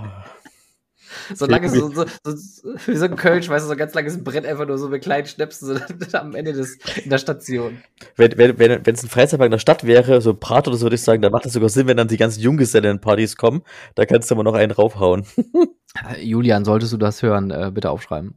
So 1.35 1.47
langes, 1.47 1.73
so, 1.73 1.91
so, 1.91 2.05
so, 2.25 2.75
wie 2.87 2.97
so 2.97 3.05
ein 3.05 3.17
Kölsch, 3.17 3.49
weißt 3.49 3.65
du, 3.65 3.67
so 3.67 3.73
ein 3.73 3.79
ganz 3.79 3.95
langes 3.95 4.23
Brett, 4.23 4.47
einfach 4.47 4.67
nur 4.67 4.79
so 4.79 4.89
mit 4.89 5.03
kleinen 5.03 5.27
Schnäpsen 5.27 5.69
so 5.77 6.19
am 6.19 6.35
Ende 6.35 6.53
des, 6.53 6.79
in 7.03 7.11
der 7.11 7.19
Station. 7.19 7.79
Wenn, 8.17 8.37
wenn, 8.37 8.59
wenn, 8.59 8.87
wenn 8.87 8.95
es 8.95 9.03
ein 9.03 9.09
Freizeitpark 9.09 9.47
in 9.47 9.53
der 9.53 9.59
Stadt 9.59 9.85
wäre, 9.85 10.21
so 10.21 10.35
Prato 10.35 10.71
oder 10.71 10.79
so, 10.79 10.87
würde 10.87 10.97
ich 10.97 11.03
sagen, 11.03 11.23
dann 11.23 11.33
macht 11.33 11.45
das 11.45 11.53
sogar 11.53 11.69
Sinn, 11.69 11.87
wenn 11.87 11.97
dann 11.97 12.09
die 12.09 12.17
ganzen 12.17 12.41
Junggesellen-Partys 12.41 13.37
kommen. 13.37 13.63
Da 13.95 14.07
kannst 14.07 14.31
du 14.31 14.35
immer 14.35 14.45
noch 14.45 14.55
einen 14.55 14.73
raufhauen. 14.73 15.27
Julian, 16.21 16.65
solltest 16.65 16.93
du 16.93 16.97
das 16.97 17.23
hören, 17.23 17.51
äh, 17.51 17.71
bitte 17.73 17.91
aufschreiben. 17.91 18.35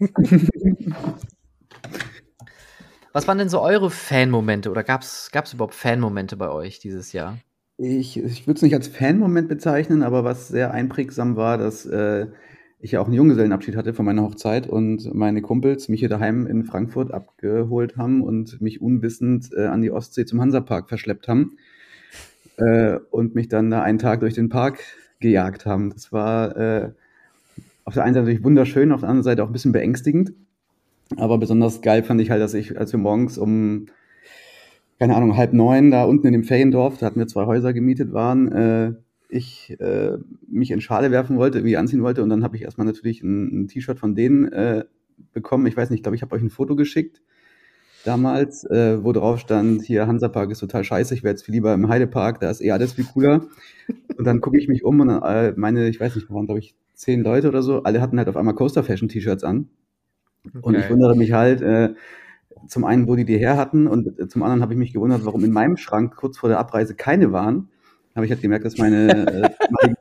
Was 3.12 3.28
waren 3.28 3.36
denn 3.38 3.50
so 3.50 3.60
eure 3.60 3.90
Fan-Momente 3.90 4.70
oder 4.70 4.82
gab 4.82 5.02
es 5.02 5.30
überhaupt 5.52 5.74
Fan-Momente 5.74 6.36
bei 6.36 6.48
euch 6.48 6.78
dieses 6.78 7.12
Jahr? 7.12 7.38
Ich, 7.84 8.16
ich 8.16 8.46
würde 8.46 8.58
es 8.58 8.62
nicht 8.62 8.74
als 8.74 8.86
Fan-Moment 8.86 9.48
bezeichnen, 9.48 10.04
aber 10.04 10.22
was 10.22 10.46
sehr 10.46 10.70
einprägsam 10.70 11.34
war, 11.34 11.58
dass 11.58 11.84
äh, 11.84 12.28
ich 12.78 12.92
ja 12.92 13.00
auch 13.00 13.06
einen 13.06 13.14
Junggesellenabschied 13.14 13.74
hatte 13.74 13.92
von 13.92 14.04
meiner 14.04 14.22
Hochzeit 14.22 14.68
und 14.68 15.12
meine 15.12 15.42
Kumpels 15.42 15.88
mich 15.88 15.98
hier 15.98 16.08
daheim 16.08 16.46
in 16.46 16.62
Frankfurt 16.62 17.12
abgeholt 17.12 17.96
haben 17.96 18.22
und 18.22 18.60
mich 18.60 18.80
unwissend 18.80 19.50
äh, 19.56 19.66
an 19.66 19.82
die 19.82 19.90
Ostsee 19.90 20.24
zum 20.24 20.40
Hansapark 20.40 20.88
verschleppt 20.88 21.26
haben 21.26 21.56
äh, 22.58 22.98
und 23.10 23.34
mich 23.34 23.48
dann 23.48 23.68
da 23.70 23.82
einen 23.82 23.98
Tag 23.98 24.20
durch 24.20 24.34
den 24.34 24.48
Park 24.48 24.78
gejagt 25.18 25.66
haben. 25.66 25.90
Das 25.90 26.12
war 26.12 26.56
äh, 26.56 26.90
auf 27.84 27.94
der 27.94 28.04
einen 28.04 28.14
Seite 28.14 28.26
natürlich 28.26 28.44
wunderschön, 28.44 28.92
auf 28.92 29.00
der 29.00 29.08
anderen 29.08 29.24
Seite 29.24 29.42
auch 29.42 29.48
ein 29.48 29.52
bisschen 29.52 29.72
beängstigend. 29.72 30.32
Aber 31.16 31.36
besonders 31.36 31.82
geil 31.82 32.04
fand 32.04 32.20
ich 32.20 32.30
halt, 32.30 32.42
dass 32.42 32.54
ich, 32.54 32.78
als 32.78 32.92
wir 32.92 33.00
morgens 33.00 33.38
um 33.38 33.86
keine 35.02 35.16
Ahnung, 35.16 35.36
halb 35.36 35.52
neun 35.52 35.90
da 35.90 36.04
unten 36.04 36.28
in 36.28 36.32
dem 36.32 36.44
Feriendorf, 36.44 36.96
da 36.96 37.06
hatten 37.06 37.18
wir 37.18 37.26
zwei 37.26 37.46
Häuser 37.46 37.72
gemietet 37.72 38.12
waren, 38.12 38.52
äh, 38.52 38.92
ich 39.28 39.76
äh, 39.80 40.12
mich 40.46 40.70
in 40.70 40.80
Schale 40.80 41.10
werfen 41.10 41.38
wollte, 41.38 41.64
wie 41.64 41.76
anziehen 41.76 42.04
wollte 42.04 42.22
und 42.22 42.28
dann 42.28 42.44
habe 42.44 42.54
ich 42.54 42.62
erstmal 42.62 42.86
natürlich 42.86 43.20
ein, 43.20 43.62
ein 43.62 43.66
T-Shirt 43.66 43.98
von 43.98 44.14
denen 44.14 44.52
äh, 44.52 44.84
bekommen. 45.32 45.66
Ich 45.66 45.76
weiß 45.76 45.90
nicht, 45.90 45.98
ich 45.98 46.02
glaube, 46.04 46.14
ich 46.14 46.22
habe 46.22 46.36
euch 46.36 46.42
ein 46.42 46.50
Foto 46.50 46.76
geschickt 46.76 47.20
damals, 48.04 48.62
äh, 48.62 49.02
wo 49.02 49.10
drauf 49.10 49.40
stand, 49.40 49.82
hier 49.82 50.06
Hansapark 50.06 50.52
ist 50.52 50.60
total 50.60 50.84
scheiße, 50.84 51.14
ich 51.14 51.24
wäre 51.24 51.32
jetzt 51.32 51.44
viel 51.44 51.54
lieber 51.54 51.74
im 51.74 51.88
Heidepark, 51.88 52.38
da 52.38 52.48
ist 52.48 52.60
eh 52.60 52.70
alles 52.70 52.92
viel 52.92 53.04
cooler. 53.04 53.46
Und 54.16 54.24
dann 54.24 54.40
gucke 54.40 54.56
ich 54.56 54.68
mich 54.68 54.84
um 54.84 55.00
und 55.00 55.08
äh, 55.08 55.52
meine, 55.56 55.88
ich 55.88 55.98
weiß 55.98 56.14
nicht, 56.14 56.30
waren 56.30 56.46
glaube 56.46 56.60
ich 56.60 56.76
zehn 56.94 57.24
Leute 57.24 57.48
oder 57.48 57.62
so, 57.62 57.82
alle 57.82 58.00
hatten 58.00 58.18
halt 58.18 58.28
auf 58.28 58.36
einmal 58.36 58.54
Coaster 58.54 58.84
Fashion 58.84 59.08
T-Shirts 59.08 59.42
an. 59.42 59.68
Okay. 60.46 60.58
Und 60.62 60.74
ich 60.76 60.88
wundere 60.88 61.16
mich 61.16 61.32
halt, 61.32 61.60
äh, 61.60 61.94
zum 62.68 62.84
einen, 62.84 63.06
wo 63.06 63.16
die 63.16 63.24
die 63.24 63.38
her 63.38 63.56
hatten 63.56 63.86
und 63.86 64.18
äh, 64.18 64.28
zum 64.28 64.42
anderen 64.42 64.62
habe 64.62 64.72
ich 64.72 64.78
mich 64.78 64.92
gewundert, 64.92 65.24
warum 65.24 65.44
in 65.44 65.52
meinem 65.52 65.76
Schrank 65.76 66.16
kurz 66.16 66.38
vor 66.38 66.48
der 66.48 66.58
Abreise 66.58 66.94
keine 66.94 67.32
waren. 67.32 67.68
Habe 68.14 68.26
ich 68.26 68.32
halt 68.32 68.42
gemerkt, 68.42 68.64
dass 68.64 68.76
meine, 68.76 69.10
äh, 69.10 69.50
meine 69.70 69.96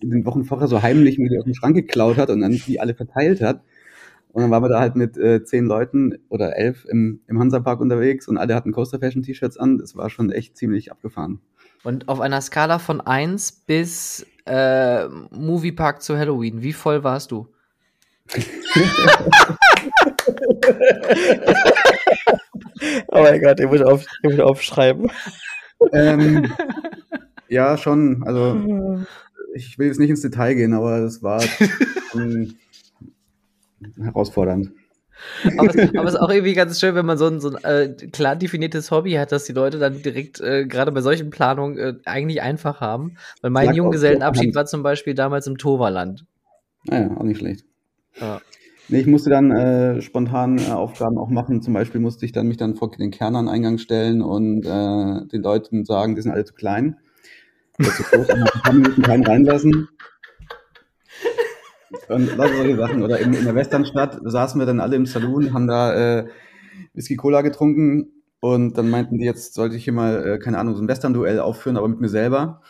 in 0.00 0.10
den 0.10 0.24
Wochen 0.24 0.44
vorher 0.44 0.66
so 0.66 0.82
heimlich 0.82 1.18
mir 1.18 1.28
die 1.28 1.38
aus 1.38 1.44
dem 1.44 1.54
Schrank 1.54 1.76
geklaut 1.76 2.16
hat 2.16 2.30
und 2.30 2.40
dann 2.40 2.52
die 2.52 2.80
alle 2.80 2.94
verteilt 2.94 3.42
hat. 3.42 3.62
Und 4.32 4.42
dann 4.42 4.50
waren 4.50 4.64
wir 4.64 4.68
da 4.68 4.80
halt 4.80 4.96
mit 4.96 5.16
äh, 5.16 5.44
zehn 5.44 5.66
Leuten 5.66 6.18
oder 6.28 6.56
elf 6.56 6.86
im, 6.86 7.20
im 7.28 7.38
Hansapark 7.38 7.80
unterwegs 7.80 8.26
und 8.26 8.36
alle 8.36 8.54
hatten 8.54 8.72
Coaster 8.72 8.98
Fashion 8.98 9.22
T-Shirts 9.22 9.56
an. 9.56 9.78
Das 9.78 9.94
war 9.94 10.10
schon 10.10 10.32
echt 10.32 10.56
ziemlich 10.56 10.90
abgefahren. 10.90 11.40
Und 11.84 12.08
auf 12.08 12.20
einer 12.20 12.40
Skala 12.40 12.78
von 12.78 13.00
1 13.00 13.64
bis 13.66 14.26
äh, 14.46 15.06
Moviepark 15.30 16.02
zu 16.02 16.16
Halloween, 16.16 16.62
wie 16.62 16.72
voll 16.72 17.04
warst 17.04 17.30
du? 17.30 17.46
oh 23.08 23.22
mein 23.22 23.40
Gott, 23.40 23.60
ich 23.60 23.66
muss, 23.66 23.82
auf, 23.82 24.04
ich 24.22 24.30
muss 24.30 24.40
aufschreiben. 24.40 25.10
Ähm, 25.92 26.52
ja, 27.48 27.76
schon. 27.76 28.22
Also, 28.24 29.04
ich 29.54 29.78
will 29.78 29.86
jetzt 29.88 30.00
nicht 30.00 30.10
ins 30.10 30.22
Detail 30.22 30.54
gehen, 30.54 30.72
aber 30.72 30.98
es 30.98 31.22
war 31.22 31.42
ähm, 32.14 32.56
herausfordernd. 34.00 34.72
aber, 35.56 35.74
es, 35.74 35.90
aber 35.90 36.04
es 36.04 36.14
ist 36.14 36.20
auch 36.20 36.30
irgendwie 36.30 36.54
ganz 36.54 36.80
schön, 36.80 36.94
wenn 36.94 37.06
man 37.06 37.18
so 37.18 37.26
ein, 37.26 37.40
so 37.40 37.54
ein 37.54 37.64
äh, 37.64 37.94
klar 38.08 38.36
definiertes 38.36 38.90
Hobby 38.90 39.12
hat, 39.12 39.32
dass 39.32 39.44
die 39.44 39.52
Leute 39.52 39.78
dann 39.78 40.02
direkt 40.02 40.40
äh, 40.40 40.66
gerade 40.66 40.92
bei 40.92 41.00
solchen 41.00 41.30
Planungen 41.30 41.78
äh, 41.78 41.94
eigentlich 42.04 42.42
einfach 42.42 42.80
haben. 42.80 43.16
Weil 43.40 43.50
mein 43.50 43.74
Junggesellenabschied 43.74 44.54
war 44.54 44.66
zum 44.66 44.82
Beispiel 44.82 45.14
damals 45.14 45.46
im 45.46 45.56
Toverland. 45.56 46.24
Naja, 46.84 47.10
ah 47.10 47.20
auch 47.20 47.24
nicht 47.24 47.38
schlecht. 47.38 47.64
Ja. 48.20 48.40
Nee, 48.88 49.00
ich 49.00 49.06
musste 49.06 49.30
dann 49.30 49.50
äh, 49.50 50.02
spontan 50.02 50.58
äh, 50.58 50.70
Aufgaben 50.70 51.16
auch 51.16 51.30
machen. 51.30 51.62
Zum 51.62 51.72
Beispiel 51.72 52.00
musste 52.00 52.26
ich 52.26 52.32
dann 52.32 52.48
mich 52.48 52.58
dann 52.58 52.74
vor 52.74 52.90
den 52.90 53.10
Kernern-Eingang 53.10 53.78
stellen 53.78 54.20
und 54.20 54.66
äh, 54.66 55.26
den 55.26 55.42
Leuten 55.42 55.84
sagen, 55.84 56.14
die 56.14 56.22
sind 56.22 56.32
alle 56.32 56.44
zu 56.44 56.54
klein. 56.54 56.98
Oder 57.78 57.88
zu 57.88 58.02
groß, 58.02 58.30
ein 58.30 58.44
paar 58.44 58.72
Minuten 58.72 59.02
keinen 59.02 59.26
reinlassen. 59.26 59.88
Und 62.08 62.36
lauter 62.36 62.56
solche 62.56 62.76
Sachen. 62.76 63.02
Oder 63.02 63.18
in, 63.20 63.32
in 63.32 63.44
der 63.44 63.54
Westernstadt 63.54 64.18
saßen 64.22 64.60
wir 64.60 64.66
dann 64.66 64.80
alle 64.80 64.96
im 64.96 65.06
Saloon, 65.06 65.54
haben 65.54 65.66
da 65.66 66.18
äh, 66.18 66.26
Whisky 66.92 67.16
Cola 67.16 67.40
getrunken 67.40 68.12
und 68.40 68.76
dann 68.76 68.90
meinten 68.90 69.16
die, 69.18 69.24
jetzt 69.24 69.54
sollte 69.54 69.76
ich 69.76 69.84
hier 69.84 69.92
mal, 69.94 70.26
äh, 70.26 70.38
keine 70.38 70.58
Ahnung, 70.58 70.76
so 70.76 70.82
ein 70.82 70.88
Western-Duell 70.88 71.40
aufführen, 71.40 71.78
aber 71.78 71.88
mit 71.88 72.00
mir 72.00 72.10
selber. 72.10 72.60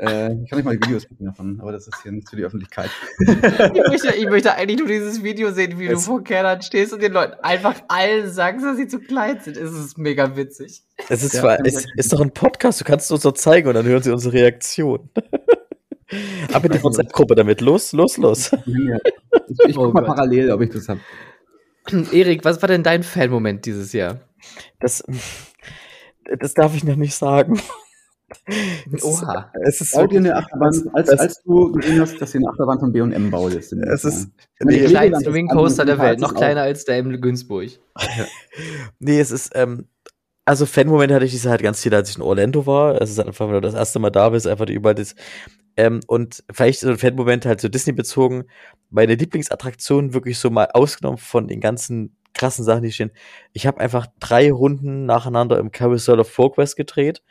Äh, 0.00 0.32
ich 0.42 0.48
kann 0.48 0.58
nicht 0.58 0.64
mal 0.64 0.78
die 0.78 0.86
Videos 0.86 1.06
gucken 1.06 1.26
davon, 1.26 1.60
aber 1.60 1.72
das 1.72 1.86
ist 1.86 2.02
hier 2.02 2.10
nicht 2.10 2.28
für 2.28 2.36
die 2.36 2.44
Öffentlichkeit. 2.44 2.88
ich, 3.18 3.28
möchte, 3.28 4.14
ich 4.16 4.26
möchte 4.30 4.54
eigentlich 4.54 4.78
nur 4.78 4.88
dieses 4.88 5.22
Video 5.22 5.50
sehen, 5.50 5.78
wie 5.78 5.88
es 5.88 6.06
du 6.06 6.12
vor 6.12 6.24
Kernern 6.24 6.62
stehst 6.62 6.94
und 6.94 7.02
den 7.02 7.12
Leuten 7.12 7.34
einfach 7.42 7.82
allen 7.88 8.30
sagst, 8.30 8.64
dass 8.64 8.78
sie 8.78 8.88
zu 8.88 9.00
klein 9.00 9.40
sind. 9.40 9.58
Es 9.58 9.72
ist 9.72 9.98
mega 9.98 10.36
witzig. 10.36 10.84
Es 11.10 11.22
ist, 11.22 11.34
ja, 11.34 11.40
zwar, 11.42 11.66
es 11.66 11.84
ist 11.96 12.12
doch 12.14 12.20
ein 12.20 12.32
Podcast, 12.32 12.80
du 12.80 12.84
kannst 12.84 13.06
es 13.06 13.10
uns 13.10 13.22
doch 13.22 13.34
zeigen 13.34 13.68
und 13.68 13.74
dann 13.74 13.84
hören 13.84 14.02
sie 14.02 14.10
unsere 14.10 14.32
Reaktion. 14.32 15.10
Ab 16.52 16.64
in 16.64 16.72
die 16.72 16.82
WhatsApp-Gruppe 16.82 17.34
damit. 17.34 17.60
Los, 17.60 17.92
los, 17.92 18.16
los. 18.16 18.52
Ich, 18.52 19.68
ich 19.68 19.78
oh 19.78 19.84
guck 19.84 19.94
mal 19.94 20.04
parallel, 20.04 20.50
ob 20.50 20.62
ich 20.62 20.70
das 20.70 20.88
habe. 20.88 21.00
Erik, 22.12 22.44
was 22.44 22.62
war 22.62 22.68
denn 22.68 22.82
dein 22.82 23.02
Fan-Moment 23.02 23.66
dieses 23.66 23.92
Jahr? 23.92 24.20
Das, 24.80 25.04
das 26.38 26.54
darf 26.54 26.74
ich 26.74 26.84
noch 26.84 26.96
nicht 26.96 27.14
sagen. 27.14 27.60
Oha. 29.02 29.50
Es 29.64 29.80
ist 29.80 29.96
wirklich- 29.96 30.18
eine 30.18 30.36
Achterbahn, 30.36 30.90
als, 30.92 31.08
als 31.10 31.42
du 31.42 31.72
gesehen 31.72 32.00
hast, 32.00 32.20
dass 32.20 32.32
sie 32.32 32.38
eine 32.38 32.48
Achterbahn 32.48 32.78
von 32.80 32.92
B&M 32.92 33.30
baut. 33.30 33.54
Es 33.54 33.72
ist-. 33.72 34.28
Der 34.60 34.66
Nee, 34.66 34.72
Legoland 34.74 34.90
kleinste 34.90 35.30
ist 35.30 35.34
Wing 35.34 35.48
Coaster 35.48 35.84
der 35.84 35.98
Welt, 35.98 36.20
noch 36.20 36.34
kleiner 36.34 36.62
als 36.62 36.84
der 36.84 36.98
in 36.98 37.20
Günzburg. 37.20 37.70
Nee, 38.98 39.20
es 39.20 39.30
ist, 39.30 39.52
ähm, 39.54 39.86
also 40.44 40.66
Fan-Moment 40.66 41.12
hatte 41.12 41.24
ich 41.24 41.30
diese 41.30 41.50
halt 41.50 41.62
ganz 41.62 41.80
viel, 41.82 41.94
als 41.94 42.10
ich 42.10 42.16
in 42.16 42.22
Orlando 42.22 42.66
war. 42.66 43.00
Es 43.00 43.10
ist 43.10 43.20
einfach, 43.20 43.46
wenn 43.46 43.54
du 43.54 43.60
das 43.60 43.74
erste 43.74 43.98
Mal 43.98 44.10
da 44.10 44.28
bist, 44.30 44.46
einfach 44.46 44.66
die 44.66 44.74
überall 44.74 44.94
das. 44.94 45.14
Ähm, 45.76 46.00
und 46.08 46.42
vielleicht 46.52 46.80
so 46.80 46.88
ein 46.90 46.98
Fan-Moment 46.98 47.46
halt 47.46 47.60
so 47.60 47.68
Disney 47.68 47.92
bezogen. 47.92 48.44
Meine 48.90 49.14
Lieblingsattraktion 49.14 50.12
wirklich 50.12 50.38
so 50.38 50.50
mal 50.50 50.68
ausgenommen 50.74 51.18
von 51.18 51.46
den 51.46 51.60
ganzen 51.60 52.16
krassen 52.34 52.64
Sachen, 52.64 52.82
die 52.82 52.92
stehen. 52.92 53.12
Ich 53.52 53.66
habe 53.66 53.80
einfach 53.80 54.06
drei 54.18 54.50
Runden 54.52 55.06
nacheinander 55.06 55.58
im 55.58 55.70
Carousel 55.72 56.20
of 56.20 56.34
Progress 56.34 56.74
gedreht, 56.76 57.22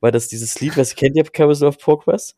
weil 0.00 0.12
das 0.12 0.28
dieses 0.28 0.60
Lied, 0.60 0.76
was 0.76 0.94
kennt 0.94 1.16
ihr, 1.16 1.24
Carousel 1.24 1.68
of 1.68 1.78
Progress? 1.78 2.36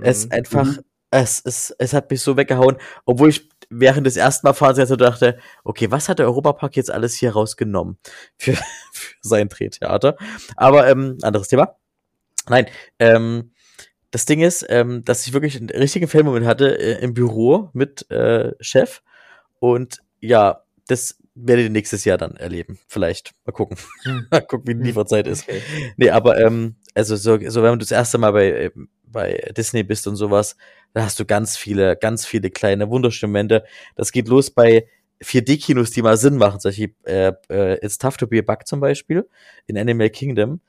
Es 0.00 0.26
Mhm. 0.26 0.32
einfach, 0.32 0.64
Mhm. 0.66 0.80
es, 1.10 1.42
es, 1.44 1.74
es 1.78 1.92
hat 1.92 2.10
mich 2.10 2.22
so 2.22 2.36
weggehauen, 2.36 2.76
obwohl 3.04 3.30
ich 3.30 3.48
während 3.68 4.06
des 4.06 4.16
ersten 4.16 4.46
Mal 4.46 4.54
fahren 4.54 4.86
so 4.86 4.96
dachte, 4.96 5.38
okay, 5.64 5.90
was 5.90 6.08
hat 6.08 6.18
der 6.18 6.26
Europapark 6.26 6.76
jetzt 6.76 6.90
alles 6.90 7.14
hier 7.14 7.32
rausgenommen 7.32 7.98
für, 8.36 8.54
für 8.92 9.14
sein 9.22 9.48
Drehtheater? 9.48 10.16
Aber 10.56 10.88
ähm, 10.88 11.18
anderes 11.22 11.48
Thema. 11.48 11.76
Nein, 12.48 12.66
ähm, 12.98 13.52
das 14.10 14.26
Ding 14.26 14.40
ist, 14.40 14.66
ähm, 14.68 15.04
dass 15.04 15.26
ich 15.26 15.32
wirklich 15.32 15.56
einen 15.56 15.68
richtigen 15.70 16.08
Filmmoment 16.08 16.46
hatte 16.46 16.78
äh, 16.80 17.00
im 17.02 17.14
Büro 17.14 17.70
mit 17.74 18.10
äh, 18.10 18.52
Chef 18.60 19.02
und 19.60 19.98
ja, 20.20 20.64
das 20.88 21.16
werdet 21.36 21.64
ihr 21.66 21.70
nächstes 21.70 22.04
Jahr 22.04 22.18
dann 22.18 22.34
erleben. 22.36 22.78
Vielleicht. 22.88 23.32
Mal 23.46 23.52
gucken. 23.52 23.76
Hm. 24.02 24.26
Mal 24.30 24.40
gucken, 24.40 24.66
wie 24.66 24.74
die 24.74 24.80
Hm. 24.80 24.86
Lieferzeit 24.86 25.26
ist. 25.28 25.44
Okay. 25.48 25.62
Nee, 25.96 26.10
aber 26.10 26.38
ähm, 26.40 26.74
also 26.94 27.16
so, 27.16 27.38
so 27.48 27.62
wenn 27.62 27.72
du 27.72 27.78
das 27.78 27.90
erste 27.90 28.18
Mal 28.18 28.32
bei, 28.32 28.50
äh, 28.50 28.70
bei 29.04 29.52
Disney 29.56 29.82
bist 29.82 30.06
und 30.06 30.16
sowas, 30.16 30.56
da 30.92 31.04
hast 31.04 31.18
du 31.20 31.24
ganz 31.24 31.56
viele, 31.56 31.96
ganz 31.96 32.26
viele 32.26 32.50
kleine 32.50 32.90
wunderschöne 32.90 33.28
Momente. 33.28 33.64
Das 33.96 34.12
geht 34.12 34.28
los 34.28 34.50
bei 34.50 34.86
4D-Kinos, 35.22 35.90
die 35.90 36.02
mal 36.02 36.16
Sinn 36.16 36.36
machen. 36.36 36.60
Solche 36.60 36.90
äh, 37.04 37.32
äh, 37.48 37.84
It's 37.84 37.98
Tough 37.98 38.16
to 38.16 38.26
be 38.26 38.38
a 38.38 38.42
Bug 38.42 38.66
zum 38.66 38.80
Beispiel 38.80 39.28
in 39.66 39.78
Animal 39.78 40.10
Kingdom. 40.10 40.60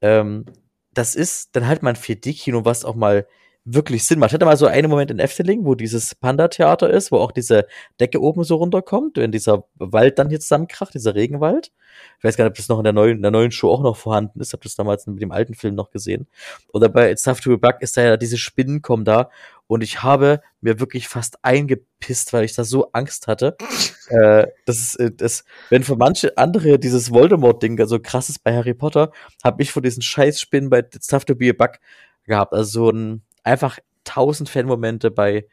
Ähm, 0.00 0.44
das 0.92 1.14
ist 1.14 1.56
dann 1.56 1.66
halt 1.66 1.82
mal 1.82 1.90
ein 1.90 1.96
4D-Kino, 1.96 2.64
was 2.64 2.84
auch 2.84 2.94
mal 2.94 3.26
wirklich 3.64 4.06
Sinn 4.06 4.18
macht. 4.18 4.30
Ich 4.30 4.34
hatte 4.34 4.44
mal 4.44 4.56
so 4.56 4.66
einen 4.66 4.90
Moment 4.90 5.10
in 5.10 5.18
Efteling, 5.18 5.64
wo 5.64 5.74
dieses 5.74 6.14
Panda-Theater 6.14 6.90
ist, 6.90 7.10
wo 7.10 7.16
auch 7.16 7.32
diese 7.32 7.66
Decke 7.98 8.20
oben 8.20 8.44
so 8.44 8.56
runterkommt, 8.56 9.16
wenn 9.16 9.32
dieser 9.32 9.64
Wald 9.76 10.18
dann 10.18 10.28
hier 10.28 10.40
zusammenkracht, 10.40 10.92
dieser 10.92 11.14
Regenwald. 11.14 11.72
Ich 12.18 12.24
weiß 12.24 12.36
gar 12.36 12.44
nicht, 12.44 12.50
ob 12.50 12.56
das 12.56 12.68
noch 12.68 12.78
in 12.78 12.84
der 12.84 12.92
neuen, 12.92 13.16
in 13.16 13.22
der 13.22 13.30
neuen 13.30 13.52
Show 13.52 13.70
auch 13.70 13.82
noch 13.82 13.96
vorhanden 13.96 14.40
ist. 14.40 14.48
Ich 14.48 14.52
habe 14.52 14.64
das 14.64 14.74
damals 14.74 15.06
mit 15.06 15.22
dem 15.22 15.32
alten 15.32 15.54
Film 15.54 15.74
noch 15.74 15.90
gesehen. 15.90 16.26
Oder 16.72 16.90
bei 16.90 17.10
It's 17.10 17.22
Tough 17.22 17.40
to 17.40 17.50
be 17.50 17.58
Bug 17.58 17.76
ist 17.80 17.96
da 17.96 18.02
ja 18.02 18.16
diese 18.18 18.36
Spinnen 18.36 18.82
kommen 18.82 19.06
da 19.06 19.30
und 19.66 19.82
ich 19.82 20.02
habe 20.02 20.42
mir 20.60 20.78
wirklich 20.78 21.08
fast 21.08 21.38
eingepisst, 21.42 22.34
weil 22.34 22.44
ich 22.44 22.54
da 22.54 22.64
so 22.64 22.90
Angst 22.92 23.28
hatte. 23.28 23.56
äh, 24.08 24.46
das 24.66 24.78
ist, 24.78 24.96
äh, 24.96 25.10
das, 25.10 25.44
wenn 25.70 25.84
für 25.84 25.96
manche 25.96 26.36
andere 26.36 26.78
dieses 26.78 27.10
Voldemort-Ding 27.10 27.82
so 27.86 27.98
krass 27.98 28.28
ist 28.28 28.44
bei 28.44 28.54
Harry 28.54 28.74
Potter, 28.74 29.10
habe 29.42 29.62
ich 29.62 29.72
von 29.72 29.82
diesen 29.82 30.02
Scheißspinnen 30.02 30.68
bei 30.68 30.80
It's 30.80 31.06
Tough 31.06 31.24
to 31.24 31.34
be 31.34 31.48
a 31.48 31.52
Bug 31.54 31.78
gehabt. 32.26 32.52
Also 32.52 32.84
so 32.84 32.90
ein 32.90 33.22
einfach 33.44 33.78
tausend 34.04 34.48
Fanmomente 34.48 35.10
bei 35.10 35.46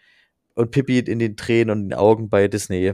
und 0.56 0.72
Pippi 0.72 1.00
in 1.00 1.20
den 1.20 1.38
Tränen 1.38 1.70
und 1.70 1.84
in 1.84 1.90
den 1.90 2.00
Augen 2.00 2.30
bei 2.30 2.48
Disney. 2.48 2.94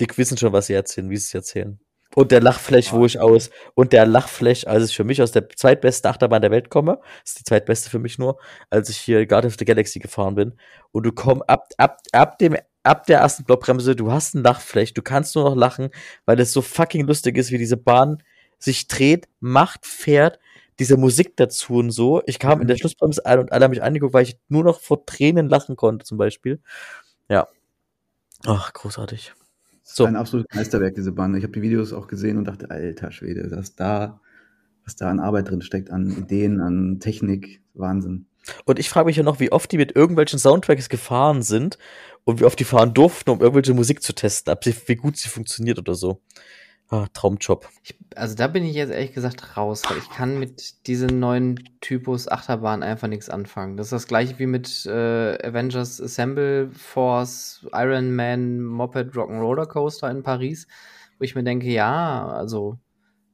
Die 0.00 0.06
wissen 0.16 0.38
schon, 0.38 0.52
was 0.52 0.66
sie 0.66 0.74
erzählen, 0.74 1.10
wie 1.10 1.16
sie 1.16 1.26
es 1.26 1.34
erzählen. 1.34 1.78
Und 2.14 2.30
der 2.30 2.40
Lachfläch, 2.40 2.92
wo 2.92 3.04
ich 3.04 3.18
aus, 3.18 3.50
und 3.74 3.92
der 3.92 4.06
Lachfläch, 4.06 4.68
als 4.68 4.90
ich 4.90 4.96
für 4.96 5.04
mich 5.04 5.20
aus 5.20 5.32
der 5.32 5.48
zweitbesten 5.48 6.08
Achterbahn 6.08 6.42
der 6.42 6.52
Welt 6.52 6.70
komme, 6.70 7.00
ist 7.24 7.40
die 7.40 7.44
zweitbeste 7.44 7.90
für 7.90 7.98
mich 7.98 8.18
nur, 8.18 8.38
als 8.70 8.88
ich 8.88 8.98
hier 8.98 9.26
Guardian 9.26 9.50
of 9.50 9.58
the 9.58 9.64
Galaxy 9.64 9.98
gefahren 9.98 10.36
bin. 10.36 10.52
Und 10.92 11.04
du 11.04 11.12
kommst 11.12 11.48
ab, 11.48 11.68
ab, 11.76 11.98
ab 12.12 12.38
dem, 12.38 12.56
ab 12.84 13.06
der 13.06 13.18
ersten 13.18 13.44
Blockbremse, 13.44 13.96
du 13.96 14.12
hast 14.12 14.34
ein 14.34 14.44
Lachfläch, 14.44 14.94
du 14.94 15.02
kannst 15.02 15.34
nur 15.34 15.44
noch 15.44 15.56
lachen, 15.56 15.90
weil 16.24 16.38
es 16.38 16.52
so 16.52 16.62
fucking 16.62 17.06
lustig 17.06 17.36
ist, 17.36 17.50
wie 17.50 17.58
diese 17.58 17.76
Bahn 17.76 18.22
sich 18.58 18.86
dreht, 18.86 19.28
macht, 19.40 19.84
fährt, 19.84 20.38
diese 20.78 20.96
Musik 20.96 21.36
dazu 21.36 21.74
und 21.74 21.90
so. 21.90 22.22
Ich 22.26 22.38
kam 22.38 22.60
in 22.60 22.68
der 22.68 22.76
Schlussbremse 22.76 23.24
ein 23.26 23.38
und 23.38 23.52
alle 23.52 23.64
haben 23.64 23.70
mich 23.70 23.82
angeguckt, 23.82 24.14
weil 24.14 24.24
ich 24.24 24.38
nur 24.48 24.64
noch 24.64 24.80
vor 24.80 25.06
Tränen 25.06 25.48
lachen 25.48 25.76
konnte, 25.76 26.04
zum 26.04 26.18
Beispiel. 26.18 26.60
Ja. 27.28 27.48
Ach, 28.46 28.72
großartig. 28.72 29.32
So. 29.82 30.04
Ein 30.04 30.16
absolutes 30.16 30.54
Meisterwerk, 30.54 30.94
diese 30.94 31.12
Bahn. 31.12 31.34
Ich 31.34 31.42
habe 31.42 31.52
die 31.52 31.62
Videos 31.62 31.92
auch 31.92 32.06
gesehen 32.06 32.38
und 32.38 32.44
dachte, 32.44 32.70
alter 32.70 33.12
Schwede, 33.12 33.50
was 33.50 33.74
da, 33.74 34.20
was 34.84 34.96
da 34.96 35.10
an 35.10 35.20
Arbeit 35.20 35.50
drin 35.50 35.62
steckt, 35.62 35.90
an 35.90 36.10
Ideen, 36.10 36.60
an 36.60 37.00
Technik. 37.00 37.60
Wahnsinn. 37.74 38.26
Und 38.64 38.78
ich 38.78 38.88
frage 38.88 39.06
mich 39.06 39.16
ja 39.16 39.22
noch, 39.22 39.40
wie 39.40 39.52
oft 39.52 39.70
die 39.72 39.78
mit 39.78 39.96
irgendwelchen 39.96 40.38
Soundtracks 40.38 40.88
gefahren 40.88 41.42
sind 41.42 41.78
und 42.24 42.40
wie 42.40 42.44
oft 42.44 42.58
die 42.58 42.64
fahren 42.64 42.94
durften, 42.94 43.30
um 43.30 43.40
irgendwelche 43.40 43.74
Musik 43.74 44.02
zu 44.02 44.14
testen, 44.14 44.52
ob 44.52 44.64
sie, 44.64 44.74
wie 44.86 44.96
gut 44.96 45.16
sie 45.16 45.28
funktioniert 45.28 45.78
oder 45.78 45.94
so. 45.94 46.20
Ah, 46.94 47.08
Traumjob. 47.12 47.68
Ich, 47.82 47.98
also 48.14 48.36
da 48.36 48.46
bin 48.46 48.64
ich 48.64 48.76
jetzt 48.76 48.92
ehrlich 48.92 49.12
gesagt 49.12 49.56
raus, 49.56 49.82
weil 49.88 49.98
ich 49.98 50.08
kann 50.10 50.38
mit 50.38 50.86
diesem 50.86 51.18
neuen 51.18 51.58
Typus 51.80 52.28
Achterbahn 52.28 52.84
einfach 52.84 53.08
nichts 53.08 53.28
anfangen. 53.28 53.76
Das 53.76 53.88
ist 53.88 53.92
das 53.92 54.06
gleiche 54.06 54.38
wie 54.38 54.46
mit 54.46 54.86
äh, 54.86 55.44
Avengers 55.44 56.00
Assemble 56.00 56.70
Force, 56.70 57.66
Iron 57.72 58.14
Man, 58.14 58.60
Moped 58.62 59.12
Rock'n'Roller 59.12 59.66
Coaster 59.66 60.08
in 60.08 60.22
Paris, 60.22 60.68
wo 61.18 61.24
ich 61.24 61.34
mir 61.34 61.42
denke, 61.42 61.66
ja, 61.66 62.28
also 62.28 62.78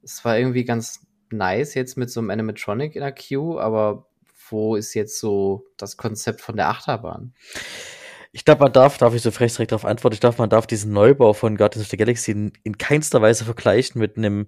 es 0.03 0.25
war 0.25 0.39
irgendwie 0.39 0.65
ganz 0.65 1.07
nice 1.31 1.75
jetzt 1.75 1.99
mit 1.99 2.09
so 2.09 2.21
einem 2.21 2.31
Animatronic 2.31 2.97
in 2.97 3.03
der 3.03 3.13
Queue, 3.13 3.61
aber 3.61 4.07
wo 4.49 4.75
ist 4.75 4.95
jetzt 4.95 5.21
so 5.21 5.67
das 5.77 5.99
Konzept 5.99 6.41
von 6.41 6.57
der 6.57 6.71
Achterbahn? 6.71 7.35
Ich 8.33 8.45
glaube, 8.45 8.63
man 8.63 8.73
darf, 8.73 8.97
darf 8.97 9.15
ich 9.15 9.23
so 9.23 9.33
frech 9.33 9.53
direkt 9.53 9.73
darauf 9.73 9.85
antworten, 9.85 10.15
ich 10.15 10.21
glaube, 10.21 10.37
man 10.39 10.51
darf 10.51 10.67
diesen 10.67 10.93
Neubau 10.93 11.33
von 11.33 11.57
Guardians 11.57 11.87
of 11.87 11.91
the 11.91 11.97
Galaxy 11.97 12.31
in, 12.31 12.53
in 12.63 12.79
keinster 12.79 13.21
Weise 13.21 13.45
vergleichen 13.45 14.01
mit 14.01 14.17
einem 14.17 14.47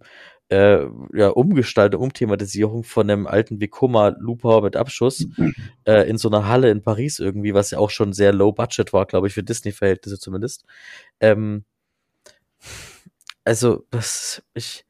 äh, 0.51 0.87
ja, 1.15 1.31
Umgestaltung, 1.31 2.03
Umthematisierung 2.03 2.85
von 2.85 3.11
einem 3.11 3.27
alten 3.27 3.61
Vekoma 3.61 4.15
Looper 4.21 4.61
mit 4.61 4.77
Abschuss 4.77 5.27
äh, 5.85 6.09
in 6.09 6.17
so 6.19 6.29
einer 6.29 6.47
Halle 6.47 6.71
in 6.71 6.83
Paris 6.83 7.19
irgendwie, 7.19 7.55
was 7.55 7.73
ja 7.73 7.79
auch 7.79 7.91
schon 7.91 8.13
sehr 8.13 8.33
low 8.33 8.53
budget 8.53 8.93
war, 8.93 9.07
glaube 9.07 9.27
ich, 9.27 9.35
für 9.35 9.43
Disney-Verhältnisse 9.43 10.19
zumindest. 10.19 10.65
Ähm, 11.21 11.65
also, 13.45 13.85
das, 13.91 14.43
ich, 14.55 14.85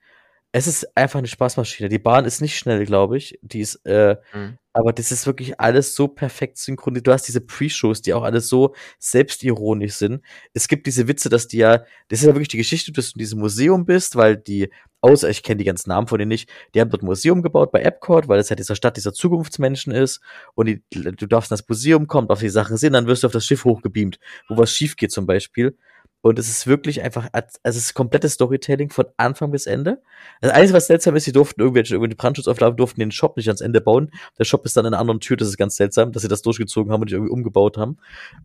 es 0.52 0.66
ist 0.66 0.96
einfach 0.96 1.18
eine 1.18 1.28
Spaßmaschine. 1.28 1.88
Die 1.88 1.98
Bahn 1.98 2.26
ist 2.26 2.40
nicht 2.42 2.58
schnell, 2.58 2.84
glaube 2.84 3.16
ich. 3.16 3.38
Die 3.42 3.60
ist, 3.60 3.76
äh, 3.86 4.16
Mhm. 4.34 4.58
aber 4.74 4.92
das 4.92 5.10
ist 5.10 5.26
wirklich 5.26 5.58
alles 5.58 5.94
so 5.94 6.08
perfekt 6.08 6.58
synchronisiert. 6.58 7.06
Du 7.06 7.12
hast 7.12 7.26
diese 7.26 7.40
Pre-Shows, 7.40 8.02
die 8.02 8.12
auch 8.14 8.22
alles 8.22 8.48
so 8.48 8.74
selbstironisch 8.98 9.94
sind. 9.94 10.22
Es 10.54 10.68
gibt 10.68 10.86
diese 10.86 11.08
Witze, 11.08 11.28
dass 11.30 11.48
die 11.48 11.58
ja, 11.58 11.78
das 12.08 12.20
ist 12.20 12.26
ja 12.26 12.34
wirklich 12.34 12.48
die 12.48 12.56
Geschichte, 12.58 12.92
dass 12.92 13.12
du 13.12 13.16
in 13.16 13.20
diesem 13.20 13.38
Museum 13.40 13.86
bist, 13.86 14.16
weil 14.16 14.36
die, 14.36 14.70
außer 15.00 15.30
ich 15.30 15.42
kenne 15.42 15.58
die 15.58 15.64
ganzen 15.64 15.88
Namen 15.88 16.06
von 16.06 16.18
denen 16.18 16.28
nicht, 16.28 16.50
die 16.74 16.80
haben 16.80 16.90
dort 16.90 17.02
ein 17.02 17.06
Museum 17.06 17.42
gebaut 17.42 17.72
bei 17.72 17.80
Epcot, 17.82 18.28
weil 18.28 18.38
es 18.38 18.50
halt 18.50 18.58
dieser 18.60 18.76
Stadt 18.76 18.96
dieser 18.98 19.12
Zukunftsmenschen 19.14 19.92
ist. 19.92 20.20
Und 20.54 20.66
die, 20.66 20.82
du 20.90 21.26
darfst 21.26 21.50
in 21.50 21.56
das 21.56 21.66
Museum 21.68 22.06
kommen, 22.06 22.28
darfst 22.28 22.42
die 22.44 22.48
Sachen 22.50 22.76
sehen, 22.76 22.92
dann 22.92 23.06
wirst 23.06 23.22
du 23.22 23.26
auf 23.26 23.32
das 23.32 23.46
Schiff 23.46 23.64
hochgebeamt, 23.64 24.18
wo 24.48 24.56
was 24.58 24.70
schief 24.72 24.96
geht 24.96 25.12
zum 25.12 25.26
Beispiel. 25.26 25.76
Und 26.22 26.38
es 26.38 26.48
ist 26.48 26.66
wirklich 26.66 27.02
einfach, 27.02 27.28
also 27.32 27.48
es 27.64 27.76
ist 27.76 27.94
komplettes 27.94 28.34
Storytelling 28.34 28.90
von 28.90 29.06
Anfang 29.16 29.50
bis 29.50 29.66
Ende. 29.66 30.00
Das 30.40 30.52
Einzige, 30.52 30.76
was 30.76 30.86
seltsam 30.86 31.16
ist, 31.16 31.24
sie 31.24 31.32
durften 31.32 31.60
irgendwelche, 31.60 31.94
irgendwelche 31.94 32.16
Brandschutzauflagen 32.16 32.76
durften 32.76 33.00
den 33.00 33.10
Shop 33.10 33.36
nicht 33.36 33.48
ans 33.48 33.60
Ende 33.60 33.80
bauen. 33.80 34.10
Der 34.38 34.44
Shop 34.44 34.64
ist 34.64 34.76
dann 34.76 34.86
in 34.86 34.94
einer 34.94 35.00
anderen 35.00 35.20
Tür, 35.20 35.36
das 35.36 35.48
ist 35.48 35.58
ganz 35.58 35.76
seltsam, 35.76 36.12
dass 36.12 36.22
sie 36.22 36.28
das 36.28 36.42
durchgezogen 36.42 36.92
haben 36.92 37.00
und 37.00 37.06
nicht 37.06 37.14
irgendwie 37.14 37.32
umgebaut 37.32 37.76
haben. 37.76 37.98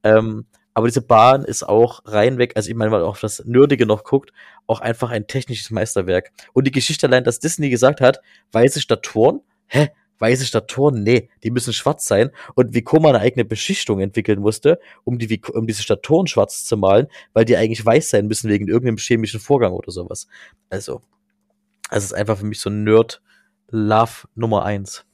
Ähm, 0.04 0.48
aber 0.74 0.88
diese 0.88 1.02
Bahn 1.02 1.44
ist 1.44 1.64
auch 1.64 2.02
reinweg, 2.06 2.56
also 2.56 2.70
ich 2.70 2.76
meine, 2.76 2.92
weil 2.92 3.00
man 3.00 3.10
auch 3.10 3.18
das 3.18 3.44
Nerdige 3.46 3.86
noch 3.86 4.04
guckt, 4.04 4.32
auch 4.68 4.80
einfach 4.80 5.10
ein 5.12 5.28
technisches 5.28 5.72
Meisterwerk. 5.72 6.32
Und 6.54 6.68
die 6.68 6.72
Geschichte 6.72 7.08
allein, 7.08 7.24
dass 7.24 7.40
Disney 7.40 7.70
gesagt 7.70 8.02
hat, 8.02 8.22
weiße 8.52 8.82
Staturen, 8.82 9.42
hä? 9.68 9.90
Weiße 10.20 10.46
Staturen, 10.46 11.04
nee, 11.04 11.30
die 11.44 11.52
müssen 11.52 11.74
schwarz 11.74 12.06
sein. 12.06 12.32
Und 12.56 12.74
Vekoma 12.74 13.10
eine 13.10 13.20
eigene 13.20 13.46
Beschichtung 13.46 14.00
entwickeln 14.00 14.40
musste, 14.40 14.80
um, 15.04 15.20
die, 15.20 15.42
um 15.54 15.68
diese 15.68 15.84
Staturen 15.84 16.28
schwarz 16.28 16.64
zu 16.64 16.78
malen, 16.78 17.08
weil 17.34 17.46
die 17.46 17.58
eigentlich 17.58 17.86
weiß 17.86 18.10
sein 18.10 18.28
müssen 18.28 18.50
wegen 18.50 18.68
irgendeinem 18.68 18.98
chemischen 18.98 19.40
Vorgang 19.40 19.74
oder 19.74 19.92
sowas. 19.92 20.28
Also, 20.70 21.02
es 21.92 22.04
ist 22.04 22.14
einfach 22.14 22.38
für 22.38 22.46
mich 22.46 22.60
so 22.60 22.70
Nerd-Love 22.70 24.28
Nummer 24.36 24.66
eins. 24.66 25.06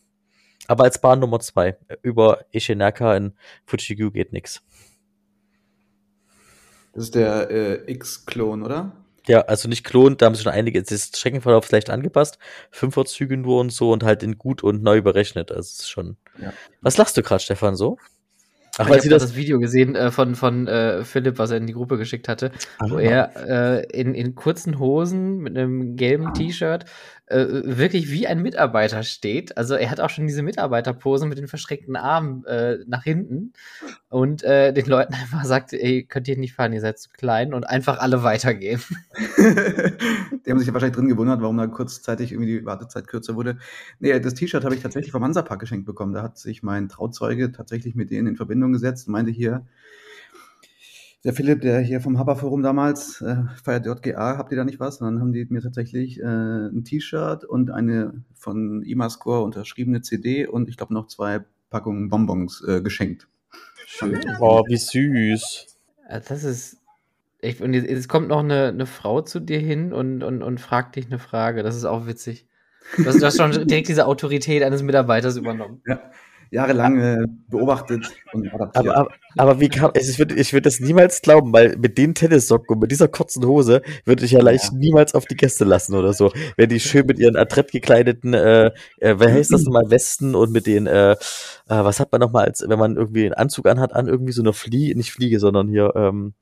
Aber 0.68 0.86
als 0.86 0.99
Bahn 0.99 1.20
Nummer 1.20 1.39
zwei 1.39 1.78
über 2.01 2.45
Ishinaka 2.51 3.16
in 3.18 3.34
Fujigu 3.66 4.12
geht 4.12 4.32
nix. 4.32 4.62
Das 6.93 7.06
ist 7.06 7.16
der 7.16 7.49
äh, 7.49 7.91
X-Klon, 7.91 8.64
oder? 8.64 9.03
Ja, 9.28 9.41
also 9.41 9.69
nicht 9.69 9.84
klon, 9.86 10.17
da 10.17 10.26
haben 10.26 10.36
sie 10.36 10.43
schon 10.43 10.51
einige, 10.51 10.80
es 10.80 10.91
ist 10.91 11.17
Streckenverlauf 11.17 11.71
leicht 11.71 11.89
angepasst, 11.89 12.39
Fünferzüge 12.71 13.38
nur 13.38 13.61
und 13.61 13.71
so 13.71 13.91
und 13.91 14.03
halt 14.03 14.21
in 14.21 14.38
gut 14.38 14.63
und 14.63 14.84
neu 14.84 15.01
berechnet. 15.01 15.51
Also 15.51 15.61
es 15.61 15.80
ist 15.80 15.89
schon. 15.89 16.17
Ja. 16.41 16.53
Was 16.82 16.97
lachst 16.97 17.15
du 17.15 17.21
gerade, 17.21 17.41
Stefan, 17.41 17.76
so? 17.76 17.97
Ach, 18.78 18.86
ich 18.86 18.89
weil 18.89 18.93
habe 18.93 19.01
sie 19.01 19.09
das, 19.09 19.21
das. 19.21 19.36
Video 19.36 19.59
gesehen 19.59 19.95
äh, 19.95 20.09
von, 20.09 20.34
von 20.34 20.67
äh, 20.67 21.03
Philipp, 21.03 21.38
was 21.38 21.51
er 21.51 21.57
in 21.57 21.67
die 21.67 21.74
Gruppe 21.74 21.97
geschickt 21.97 22.28
hatte, 22.28 22.51
wo 22.80 22.97
er 22.97 23.32
äh, 23.36 23.86
in, 23.91 24.15
in 24.15 24.34
kurzen 24.34 24.80
Hosen 24.80 25.38
mit 25.38 25.55
einem 25.55 25.95
gelben 25.95 26.34
T-Shirt 26.34 26.86
äh, 27.28 27.45
wirklich 27.63 28.11
wie 28.11 28.28
ein 28.28 28.41
Mitarbeiter 28.41 29.01
steht. 29.03 29.57
Also 29.57 29.76
er 29.76 29.89
hat 29.89 29.99
auch 30.01 30.09
schon 30.09 30.28
diese 30.28 30.43
Mitarbeiterpose 30.43 31.26
mit 31.26 31.38
den 31.38 31.47
verschränkten 31.47 31.95
Armen 31.95 32.45
äh, 32.45 32.80
nach 32.86 33.03
hinten 33.03 33.53
und 34.09 34.43
äh, 34.43 34.74
den 34.74 34.86
Leuten 34.86 35.13
einfach 35.21 35.45
sagt, 35.45 35.74
ey, 35.74 36.03
könnt 36.03 36.28
ihr 36.28 36.38
nicht 36.38 36.53
fahren, 36.53 36.74
ihr 36.74 36.82
seid 36.82 36.99
zu 36.99 37.09
klein 37.09 37.53
und 37.53 37.63
einfach 37.63 37.99
alle 37.99 38.24
weitergehen. 38.24 38.82
die 39.38 40.51
haben 40.51 40.59
sich 40.59 40.67
ja 40.67 40.74
wahrscheinlich 40.74 40.97
drin 40.97 41.07
gewundert, 41.07 41.41
warum 41.41 41.57
da 41.57 41.67
kurzzeitig 41.67 42.34
irgendwie 42.34 42.59
die 42.59 42.65
Wartezeit 42.65 43.07
kürzer 43.07 43.36
wurde. 43.36 43.57
Nee, 43.99 44.19
das 44.19 44.34
T-Shirt 44.34 44.65
habe 44.65 44.76
ich 44.76 44.82
tatsächlich 44.82 45.11
vom 45.11 45.24
Hansapark 45.24 45.61
geschenkt 45.61 45.86
bekommen. 45.86 46.13
Da 46.13 46.24
hat 46.24 46.38
sich 46.38 46.61
mein 46.61 46.89
Trauzeuge 46.89 47.51
tatsächlich 47.51 47.95
mit 47.95 48.11
denen 48.11 48.28
in 48.28 48.36
Verbindung 48.36 48.74
gesetzt 48.74 49.07
und 49.07 49.13
meinte 49.13 49.32
hier, 49.32 49.65
der 51.24 51.34
Philipp, 51.34 51.61
der 51.61 51.80
hier 51.80 52.01
vom 52.01 52.19
Haber-Forum 52.19 52.63
damals 52.63 53.21
äh, 53.21 53.38
feiert 53.63 53.86
JGA, 53.86 54.38
habt 54.38 54.51
ihr 54.51 54.57
da 54.57 54.65
nicht 54.65 54.80
was? 54.80 54.99
Und 54.99 55.07
dann 55.07 55.21
haben 55.21 55.32
die 55.32 55.45
mir 55.45 55.61
tatsächlich 55.61 56.19
äh, 56.19 56.26
ein 56.26 56.84
T-Shirt 56.84 57.45
und 57.45 57.71
eine 57.71 58.24
von 58.36 58.84
IMAScore 58.84 59.43
unterschriebene 59.43 60.01
CD 60.01 60.45
und 60.45 60.67
ich 60.67 60.76
glaube 60.76 60.93
noch 60.93 61.07
zwei 61.07 61.39
Packungen 61.69 62.09
Bonbons 62.09 62.63
äh, 62.67 62.82
geschenkt. 62.82 63.28
Schön. 63.86 64.19
Oh, 64.39 64.63
wie 64.67 64.78
süß. 64.78 65.78
Das 66.28 66.43
ist. 66.43 66.78
Ich, 67.39 67.61
und 67.61 67.74
jetzt, 67.74 67.89
jetzt 67.89 68.09
kommt 68.09 68.30
noch 68.30 68.39
eine, 68.39 68.67
eine 68.67 68.86
Frau 68.86 69.21
zu 69.21 69.39
dir 69.39 69.59
hin 69.59 69.91
und, 69.93 70.24
und, 70.24 70.43
und 70.43 70.59
fragt 70.59 70.95
dich 70.95 71.07
eine 71.07 71.19
Frage. 71.19 71.63
Das 71.63 71.76
ist 71.76 71.86
auch 71.86 72.05
witzig. 72.05 72.47
Du 72.97 73.05
hast, 73.05 73.21
du 73.21 73.26
hast 73.26 73.38
schon 73.38 73.51
direkt 73.67 73.88
diese 73.88 74.07
Autorität 74.07 74.63
eines 74.63 74.82
Mitarbeiters 74.82 75.38
übernommen. 75.38 75.82
Ja 75.86 76.01
jahrelang 76.54 76.99
äh, 76.99 77.28
beobachtet 77.47 78.12
und 78.32 78.54
adaptiert. 78.54 78.88
Aber, 78.88 78.95
aber, 78.95 79.12
aber 79.38 79.60
wie 79.60 79.70
kam, 79.70 79.91
ich 79.95 80.20
würde 80.20 80.36
ich 80.36 80.54
würd 80.54 80.66
das 80.66 80.80
niemals 80.80 81.22
glauben, 81.22 81.51
weil 81.51 81.76
mit 81.78 81.97
den 81.97 82.14
Tennissocken 82.14 82.76
und 82.76 82.80
mit 82.80 82.91
dieser 82.91 83.08
kurzen 83.08 83.45
Hose 83.45 83.82
würde 84.06 84.24
ich 84.24 84.32
ja 84.32 84.41
leicht 84.41 84.72
ja. 84.72 84.78
niemals 84.78 85.16
auf 85.16 85.26
die 85.26 85.36
Gäste 85.36 85.66
lassen 85.66 85.95
oder 85.95 86.14
so. 86.14 86.32
Wenn 86.56 86.70
die 86.70 86.80
schön 86.80 87.08
mit 87.08 87.18
ihren 87.18 87.36
adrett 87.36 87.72
gekleideten, 87.72 88.34
äh, 88.34 88.68
äh, 88.99 89.16
wer 89.18 89.32
heißt 89.34 89.51
das 89.51 89.64
nochmal, 89.64 89.89
Westen 89.89 90.36
und 90.36 90.51
mit 90.51 90.68
den, 90.68 90.86
äh, 90.86 91.14
äh, 91.14 91.16
was 91.68 91.99
hat 91.99 92.12
man 92.12 92.22
nochmal, 92.22 92.45
als 92.45 92.64
wenn 92.68 92.80
man 92.80 92.95
irgendwie 92.95 93.26
einen 93.26 93.34
Anzug 93.34 93.68
anhat, 93.68 93.93
an 93.93 94.08
irgendwie 94.08 94.34
so 94.34 94.43
eine 94.43 94.54
Fliege, 94.54 94.95
nicht 94.95 95.12
Fliege, 95.12 95.39
sondern 95.39 95.68
hier, 95.68 95.93
ähm, 95.95 96.34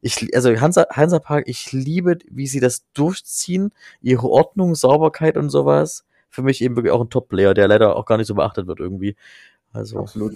ich, 0.00 0.32
also 0.36 0.54
Hansa, 0.60 0.86
Hansa 0.92 1.18
Park, 1.18 1.44
ich 1.48 1.72
liebe, 1.72 2.18
wie 2.30 2.46
sie 2.46 2.60
das 2.60 2.84
durchziehen, 2.92 3.72
ihre 4.00 4.28
Ordnung, 4.28 4.76
Sauberkeit 4.76 5.36
und 5.36 5.50
sowas 5.50 6.04
für 6.28 6.42
mich 6.42 6.60
eben 6.62 6.76
wirklich 6.76 6.92
auch 6.92 7.00
ein 7.00 7.10
Top-Player, 7.10 7.54
der 7.54 7.68
leider 7.68 7.96
auch 7.96 8.06
gar 8.06 8.16
nicht 8.16 8.26
so 8.26 8.34
beachtet 8.34 8.66
wird 8.66 8.80
irgendwie. 8.80 9.16
Also. 9.72 9.98
Absolut. 9.98 10.34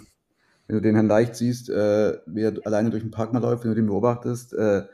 Wenn 0.66 0.76
du 0.76 0.82
den 0.82 0.94
Herrn 0.94 1.08
Leicht 1.08 1.36
siehst, 1.36 1.68
äh, 1.70 2.18
wie 2.26 2.42
er 2.42 2.54
alleine 2.64 2.90
durch 2.90 3.02
den 3.02 3.10
Park 3.10 3.32
mal 3.32 3.42
läuft, 3.42 3.64
wenn 3.64 3.72
du 3.72 3.76
den 3.76 3.86
beobachtest, 3.86 4.54
äh, 4.54 4.84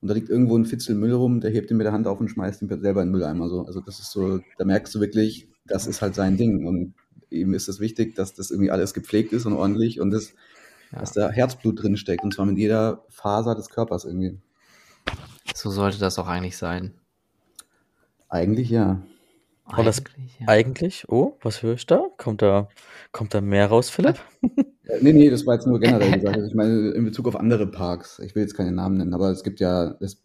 und 0.00 0.08
da 0.08 0.14
liegt 0.14 0.30
irgendwo 0.30 0.56
ein 0.56 0.64
Fitzel 0.64 0.94
Müll 0.94 1.12
rum, 1.12 1.40
der 1.40 1.50
hebt 1.50 1.70
ihn 1.70 1.76
mit 1.76 1.84
der 1.84 1.92
Hand 1.92 2.06
auf 2.06 2.20
und 2.20 2.28
schmeißt 2.28 2.62
ihn 2.62 2.68
selber 2.80 3.02
in 3.02 3.08
den 3.08 3.12
Mülleimer. 3.12 3.48
So. 3.48 3.66
Also 3.66 3.80
das 3.80 3.98
ist 3.98 4.12
so, 4.12 4.40
da 4.56 4.64
merkst 4.64 4.94
du 4.94 5.00
wirklich, 5.00 5.48
das 5.66 5.86
ist 5.86 6.00
halt 6.00 6.14
sein 6.14 6.38
Ding. 6.38 6.66
Und 6.66 6.94
ihm 7.28 7.52
ist 7.52 7.68
es 7.68 7.80
wichtig, 7.80 8.14
dass 8.14 8.34
das 8.34 8.50
irgendwie 8.50 8.70
alles 8.70 8.94
gepflegt 8.94 9.32
ist 9.32 9.44
und 9.44 9.52
ordentlich 9.52 10.00
und 10.00 10.10
das, 10.10 10.32
ja. 10.92 11.00
dass 11.00 11.12
da 11.12 11.30
Herzblut 11.30 11.82
drin 11.82 11.96
steckt 11.98 12.24
und 12.24 12.32
zwar 12.32 12.46
mit 12.46 12.56
jeder 12.56 13.04
Faser 13.08 13.54
des 13.54 13.68
Körpers 13.68 14.06
irgendwie. 14.06 14.38
So 15.54 15.70
sollte 15.70 15.98
das 15.98 16.18
auch 16.18 16.28
eigentlich 16.28 16.56
sein. 16.56 16.94
Eigentlich 18.28 18.70
ja. 18.70 19.02
Und 19.64 19.84
das 19.86 20.02
ja. 20.40 20.48
eigentlich, 20.48 21.08
oh, 21.08 21.36
was 21.42 21.62
höre 21.62 21.74
ich 21.74 21.86
da? 21.86 22.08
Kommt 22.16 22.42
da, 22.42 22.68
kommt 23.12 23.34
da 23.34 23.40
mehr 23.40 23.66
raus, 23.66 23.90
Philipp? 23.90 24.16
Äh, 24.42 24.98
nee, 25.00 25.12
nee, 25.12 25.30
das 25.30 25.46
war 25.46 25.54
jetzt 25.54 25.66
nur 25.66 25.78
generell 25.78 26.10
gesagt. 26.10 26.36
Also 26.36 26.48
ich 26.48 26.54
meine, 26.54 26.90
in 26.90 27.04
Bezug 27.04 27.28
auf 27.28 27.36
andere 27.36 27.66
Parks. 27.66 28.18
Ich 28.18 28.34
will 28.34 28.42
jetzt 28.42 28.56
keine 28.56 28.72
Namen 28.72 28.96
nennen, 28.96 29.14
aber 29.14 29.30
es 29.30 29.44
gibt 29.44 29.60
ja, 29.60 29.94
das, 30.00 30.20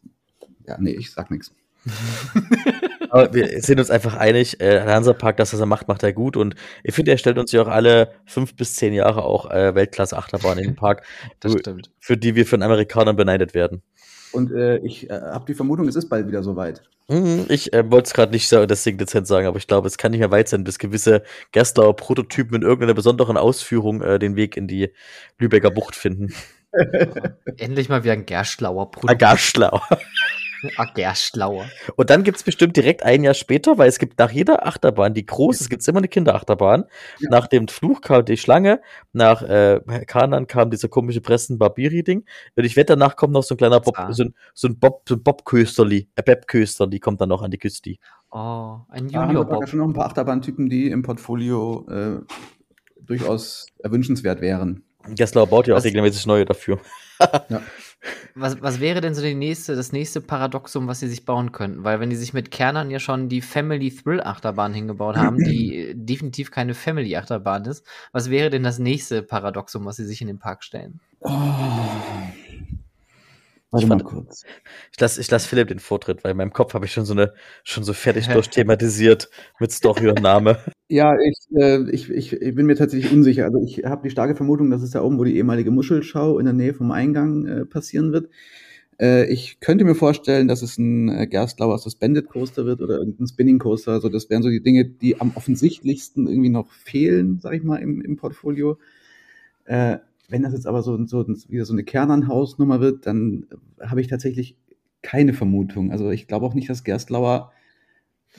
ja, 0.67 0.77
nee, 0.79 0.91
ich 0.91 1.11
sag 1.11 1.29
nichts. 1.29 1.53
aber 3.09 3.33
wir 3.33 3.61
sind 3.61 3.79
uns 3.79 3.91
einfach 3.91 4.15
einig, 4.15 4.59
äh, 4.59 4.81
Hansa-Park, 4.81 5.37
das, 5.37 5.53
was 5.53 5.59
er 5.59 5.67
macht, 5.67 5.87
macht 5.87 6.01
er 6.01 6.13
gut. 6.13 6.35
Und 6.35 6.55
ich 6.83 6.95
finde, 6.95 7.11
er 7.11 7.17
stellt 7.17 7.37
uns 7.37 7.51
ja 7.51 7.61
auch 7.61 7.67
alle 7.67 8.13
fünf 8.25 8.55
bis 8.55 8.75
zehn 8.75 8.93
Jahre 8.93 9.23
auch 9.23 9.51
äh, 9.51 9.75
Weltklasse-Achterbahn 9.75 10.57
in 10.57 10.63
den 10.63 10.75
Park, 10.75 11.05
das 11.39 11.53
stimmt. 11.53 11.91
für 11.99 12.17
die 12.17 12.35
wir 12.35 12.47
von 12.47 12.63
Amerikanern 12.63 13.15
beneidet 13.15 13.53
werden. 13.53 13.83
Und 14.35 14.51
äh, 14.51 14.77
ich 14.77 15.09
äh, 15.09 15.13
habe 15.13 15.45
die 15.45 15.53
Vermutung, 15.53 15.87
es 15.87 15.95
ist 15.95 16.09
bald 16.09 16.27
wieder 16.27 16.43
soweit. 16.43 16.83
Mhm, 17.07 17.45
ich 17.49 17.71
äh, 17.73 17.89
wollte 17.89 18.07
es 18.07 18.13
gerade 18.13 18.31
nicht 18.31 18.47
so 18.47 18.65
deswegen 18.65 18.97
dezent 18.97 19.27
sagen, 19.27 19.45
aber 19.47 19.57
ich 19.57 19.67
glaube, 19.67 19.87
es 19.87 19.97
kann 19.97 20.11
nicht 20.11 20.19
mehr 20.19 20.31
weit 20.31 20.49
sein, 20.49 20.63
bis 20.63 20.79
gewisse 20.79 21.23
Gerstlauer 21.51 21.95
Prototypen 21.95 22.55
in 22.55 22.61
irgendeiner 22.63 22.95
besonderen 22.95 23.37
Ausführung 23.37 24.01
äh, 24.01 24.17
den 24.17 24.35
Weg 24.35 24.57
in 24.57 24.67
die 24.67 24.91
Lübecker 25.37 25.71
Bucht 25.71 25.95
finden. 25.95 26.33
Endlich 27.57 27.89
mal 27.89 28.03
wieder 28.03 28.13
ein 28.13 28.25
Gerstlauer 28.25 28.91
Prototyp. 28.91 29.11
Ein 29.11 29.17
Gerstlau. 29.17 29.81
Ach, 30.77 30.93
Gerschlauer. 30.93 31.65
Und 31.95 32.09
dann 32.09 32.23
gibt 32.23 32.37
es 32.37 32.43
bestimmt 32.43 32.75
direkt 32.75 33.03
ein 33.03 33.23
Jahr 33.23 33.33
später, 33.33 33.77
weil 33.77 33.89
es 33.89 33.99
gibt 33.99 34.19
nach 34.19 34.31
jeder 34.31 34.65
Achterbahn, 34.65 35.13
die 35.13 35.25
groß 35.25 35.61
ist, 35.61 35.69
gibt 35.69 35.81
es 35.81 35.87
immer 35.87 35.99
eine 35.99 36.07
Kinderachterbahn. 36.07 36.85
Ja. 37.19 37.29
Nach 37.29 37.47
dem 37.47 37.67
Fluch 37.67 38.01
kam 38.01 38.25
die 38.25 38.37
Schlange, 38.37 38.81
nach 39.13 39.41
äh, 39.41 39.79
Kanan 40.07 40.47
kam 40.47 40.69
dieser 40.69 40.87
komische 40.87 41.21
Pressen-Barbiri-Ding. 41.21 42.25
Und 42.55 42.63
ich 42.63 42.75
wette, 42.75 42.93
danach 42.93 43.15
kommt 43.15 43.33
noch 43.33 43.43
so 43.43 43.55
ein 43.55 43.57
kleiner 43.57 43.79
Bob, 43.79 43.95
so 44.11 44.23
ein, 44.23 44.35
so 44.53 44.67
ein 44.67 44.79
Bob, 44.79 45.03
so 45.07 45.15
ein 45.15 45.23
Bob-Kösterli, 45.23 46.09
äh, 46.15 46.23
Beb-Kösterli 46.23 46.99
kommt 46.99 47.21
dann 47.21 47.29
noch 47.29 47.41
an 47.41 47.51
die 47.51 47.57
Küste. 47.57 47.95
Oh, 48.31 48.79
ein 48.89 49.09
Junior-Bob. 49.09 49.61
Ja, 49.61 49.67
schon 49.67 49.79
noch 49.79 49.87
ein 49.87 49.93
paar 49.93 50.07
Achterbahntypen, 50.07 50.69
die 50.69 50.89
im 50.89 51.03
Portfolio 51.03 51.85
äh, 51.89 52.19
durchaus 52.99 53.67
erwünschenswert 53.83 54.41
wären. 54.41 54.83
Gessler 55.09 55.45
baut 55.45 55.67
ja 55.67 55.75
auch 55.75 55.83
regelmäßig 55.83 56.25
neue 56.25 56.45
dafür. 56.45 56.79
ja. 57.49 57.61
Was, 58.35 58.61
was 58.61 58.79
wäre 58.79 59.01
denn 59.01 59.15
so 59.15 59.21
die 59.21 59.33
nächste, 59.33 59.75
das 59.75 59.91
nächste 59.91 60.21
Paradoxum, 60.21 60.87
was 60.87 60.99
sie 60.99 61.07
sich 61.07 61.25
bauen 61.25 61.51
könnten? 61.51 61.83
Weil 61.83 61.99
wenn 61.99 62.09
die 62.09 62.15
sich 62.15 62.33
mit 62.33 62.51
Kernern 62.51 62.91
ja 62.91 62.99
schon 62.99 63.29
die 63.29 63.41
Family 63.41 63.89
Thrill 63.89 64.21
Achterbahn 64.21 64.73
hingebaut 64.73 65.15
haben, 65.15 65.37
die 65.37 65.93
definitiv 65.95 66.51
keine 66.51 66.73
Family 66.73 67.15
Achterbahn 67.15 67.65
ist, 67.65 67.85
was 68.11 68.29
wäre 68.29 68.49
denn 68.49 68.63
das 68.63 68.79
nächste 68.79 69.23
Paradoxum, 69.23 69.85
was 69.85 69.95
sie 69.95 70.05
sich 70.05 70.21
in 70.21 70.27
den 70.27 70.39
Park 70.39 70.63
stellen? 70.63 70.99
Oh. 71.21 71.31
Warte 73.75 73.87
mal 73.87 73.99
kurz. 73.99 74.43
Ich 74.91 74.99
lasse 74.99 75.19
ich 75.21 75.29
lass 75.29 75.45
Philipp 75.45 75.67
den 75.67 75.79
Vortritt, 75.79 76.23
weil 76.23 76.31
in 76.31 76.37
meinem 76.37 76.53
Kopf 76.53 76.73
habe 76.73 76.85
ich 76.85 76.93
schon 76.93 77.05
so 77.05 77.13
eine 77.13 77.33
schon 77.63 77.83
so 77.83 77.93
fertig 77.93 78.27
durchthematisiert 78.27 79.29
mit 79.59 79.71
Story 79.71 80.09
und 80.09 80.21
Name. 80.21 80.57
Ja, 80.87 81.15
ich, 81.19 81.47
äh, 81.57 81.89
ich, 81.89 82.11
ich, 82.11 82.33
ich 82.33 82.53
bin 82.53 82.67
mir 82.67 82.75
tatsächlich 82.75 83.11
unsicher. 83.11 83.45
Also 83.45 83.59
ich 83.63 83.85
habe 83.85 84.03
die 84.03 84.11
starke 84.11 84.35
Vermutung, 84.35 84.69
dass 84.69 84.83
es 84.83 84.91
da 84.91 85.01
oben, 85.01 85.17
wo 85.17 85.23
die 85.23 85.35
ehemalige 85.35 85.71
Muschelschau 85.71 86.37
in 86.37 86.45
der 86.45 86.53
Nähe 86.53 86.75
vom 86.75 86.91
Eingang 86.91 87.47
äh, 87.47 87.65
passieren 87.65 88.13
wird. 88.13 88.29
Äh, 88.99 89.25
ich 89.33 89.59
könnte 89.61 89.83
mir 89.83 89.95
vorstellen, 89.95 90.47
dass 90.47 90.61
es 90.61 90.77
ein 90.77 91.09
äh, 91.09 91.25
Gerstlauer 91.25 91.79
Suspended 91.79 92.29
Coaster 92.29 92.67
wird 92.67 92.81
oder 92.81 92.99
irgendein 92.99 93.25
Spinning 93.25 93.57
Coaster. 93.57 93.93
Also 93.93 94.09
das 94.09 94.29
wären 94.29 94.43
so 94.43 94.49
die 94.49 94.61
Dinge, 94.61 94.85
die 94.85 95.19
am 95.19 95.31
offensichtlichsten 95.33 96.27
irgendwie 96.27 96.49
noch 96.49 96.71
fehlen, 96.71 97.39
sag 97.39 97.53
ich 97.53 97.63
mal, 97.63 97.77
im, 97.77 98.01
im 98.01 98.15
Portfolio. 98.15 98.77
Äh, 100.27 100.31
wenn 100.31 100.43
das 100.43 100.53
jetzt 100.53 100.67
aber 100.67 100.81
so, 100.81 101.05
so 101.05 101.25
wieder 101.27 101.65
so 101.65 101.73
eine 101.73 101.83
Kernanhausnummer 101.83 102.79
wird, 102.79 103.05
dann 103.05 103.47
habe 103.81 104.01
ich 104.01 104.07
tatsächlich 104.07 104.57
keine 105.01 105.33
Vermutung. 105.33 105.91
Also 105.91 106.09
ich 106.09 106.27
glaube 106.27 106.45
auch 106.45 106.53
nicht, 106.53 106.69
dass 106.69 106.83
Gerstlauer 106.83 107.51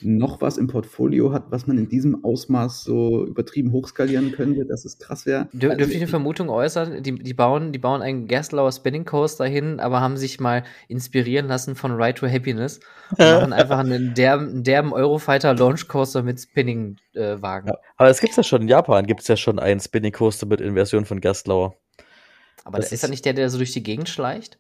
noch 0.03 0.40
was 0.40 0.59
im 0.59 0.66
Portfolio 0.66 1.32
hat, 1.32 1.51
was 1.51 1.66
man 1.66 1.78
in 1.78 1.88
diesem 1.88 2.24
Ausmaß 2.24 2.84
so 2.84 3.26
übertrieben 3.26 3.72
hochskalieren 3.72 4.32
könnte, 4.32 4.66
dass 4.66 4.84
es 4.84 4.99
krass 4.99 5.26
wäre. 5.26 5.49
Dür 5.53 5.70
also, 5.70 5.78
dürfte 5.78 5.94
ich 5.94 6.03
eine 6.03 6.09
Vermutung 6.09 6.49
äußern? 6.49 7.03
Die, 7.03 7.14
die, 7.14 7.34
bauen, 7.34 7.72
die 7.72 7.78
bauen 7.78 8.03
einen 8.03 8.26
Gerstlauer 8.26 8.72
Spinning 8.72 9.05
Coaster 9.05 9.47
hin, 9.47 9.80
aber 9.80 10.01
haben 10.01 10.16
sich 10.16 10.40
mal 10.40 10.64
inspirieren 10.88 11.49
lassen 11.49 11.74
von 11.74 11.92
Ride 11.92 12.14
to 12.14 12.26
Happiness 12.26 12.80
und 13.11 13.18
machen 13.18 13.53
einfach 13.53 13.78
einen 13.78 14.14
derben, 14.14 14.62
derben 14.62 14.92
Eurofighter 14.92 15.55
Launch 15.55 15.88
Coaster 15.88 16.22
mit 16.22 16.40
Spinning-Wagen. 16.40 17.68
Äh, 17.68 17.72
ja, 17.72 17.78
aber 17.97 18.11
es 18.11 18.20
gibt 18.20 18.36
ja 18.36 18.42
schon 18.42 18.62
in 18.62 18.68
Japan, 18.68 19.07
gibt 19.07 19.22
es 19.22 19.28
ja 19.28 19.36
schon 19.36 19.59
einen 19.59 19.80
Spinning 19.80 20.12
Coaster 20.12 20.47
mit 20.47 20.61
Inversion 20.61 21.05
von 21.05 21.20
Gerstlauer. 21.20 21.76
Aber 22.64 22.78
das 22.78 22.86
ist, 22.86 22.94
ist 22.94 23.03
ja 23.03 23.09
nicht 23.09 23.24
der, 23.24 23.32
der 23.32 23.49
so 23.49 23.59
durch 23.59 23.72
die 23.72 23.82
Gegend 23.82 24.09
schleicht? 24.09 24.59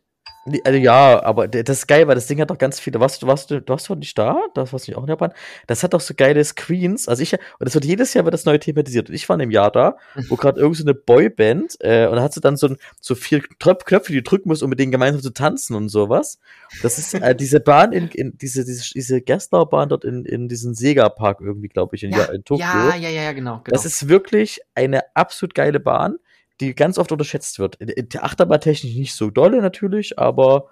Also 0.64 0.78
ja, 0.78 1.22
aber 1.24 1.48
das 1.48 1.78
ist 1.78 1.86
geil, 1.88 2.06
weil 2.06 2.14
das 2.14 2.26
Ding 2.26 2.40
hat 2.40 2.50
doch 2.50 2.58
ganz 2.58 2.78
viele. 2.78 3.00
Warst 3.00 3.20
du, 3.20 3.26
warst 3.26 3.50
du, 3.50 3.60
du 3.60 3.72
warst 3.72 3.90
doch 3.90 3.96
nicht 3.96 4.16
da? 4.16 4.40
Das 4.54 4.72
warst 4.72 4.86
du 4.86 4.92
nicht 4.92 4.98
auch 4.98 5.02
in 5.02 5.08
Japan. 5.08 5.32
Das 5.66 5.82
hat 5.82 5.92
doch 5.92 6.00
so 6.00 6.14
geile 6.16 6.44
Screens. 6.44 7.08
Also 7.08 7.24
ich, 7.24 7.32
und 7.32 7.40
das 7.58 7.74
wird 7.74 7.84
jedes 7.84 8.14
Jahr 8.14 8.24
wird 8.24 8.34
das 8.34 8.44
neu 8.44 8.56
thematisiert. 8.56 9.08
Und 9.08 9.16
ich 9.16 9.28
war 9.28 9.34
in 9.34 9.42
einem 9.42 9.50
Jahr 9.50 9.72
da, 9.72 9.96
wo 10.28 10.36
gerade 10.36 10.60
irgend 10.60 10.76
so 10.76 10.84
eine 10.84 10.94
Boyband, 10.94 11.76
äh, 11.80 12.06
und 12.06 12.16
da 12.16 12.22
hat 12.22 12.32
sie 12.32 12.40
dann 12.40 12.56
so, 12.56 12.68
ein, 12.68 12.76
so 13.00 13.16
vier 13.16 13.40
Knöpfe, 13.40 14.12
die 14.12 14.16
du 14.18 14.22
drücken 14.22 14.48
musst, 14.48 14.62
um 14.62 14.70
mit 14.70 14.78
denen 14.78 14.92
gemeinsam 14.92 15.20
zu 15.20 15.30
tanzen 15.30 15.74
und 15.74 15.88
sowas. 15.88 16.38
Das 16.80 16.98
ist 16.98 17.14
äh, 17.14 17.34
diese 17.34 17.58
Bahn 17.58 17.92
in, 17.92 18.08
in 18.08 18.38
diese, 18.38 18.64
diese, 18.64 18.84
diese 18.94 19.20
Gerstlau-Bahn 19.20 19.88
dort 19.88 20.04
in, 20.04 20.24
in 20.24 20.48
diesen 20.48 20.74
Sega-Park 20.74 21.40
irgendwie, 21.40 21.68
glaube 21.68 21.96
ich, 21.96 22.04
in, 22.04 22.12
ja, 22.12 22.24
in 22.26 22.44
Tokio. 22.44 22.64
Ja, 22.64 22.94
ja, 22.94 23.08
ja, 23.08 23.32
genau, 23.32 23.60
genau. 23.64 23.74
Das 23.74 23.84
ist 23.84 24.08
wirklich 24.08 24.60
eine 24.76 25.02
absolut 25.14 25.56
geile 25.56 25.80
Bahn 25.80 26.18
die 26.60 26.74
ganz 26.74 26.98
oft 26.98 27.12
unterschätzt 27.12 27.58
wird. 27.58 27.78
Achterbahntechnisch 28.18 28.94
nicht 28.94 29.14
so 29.14 29.30
dolle 29.30 29.60
natürlich, 29.60 30.18
aber 30.18 30.68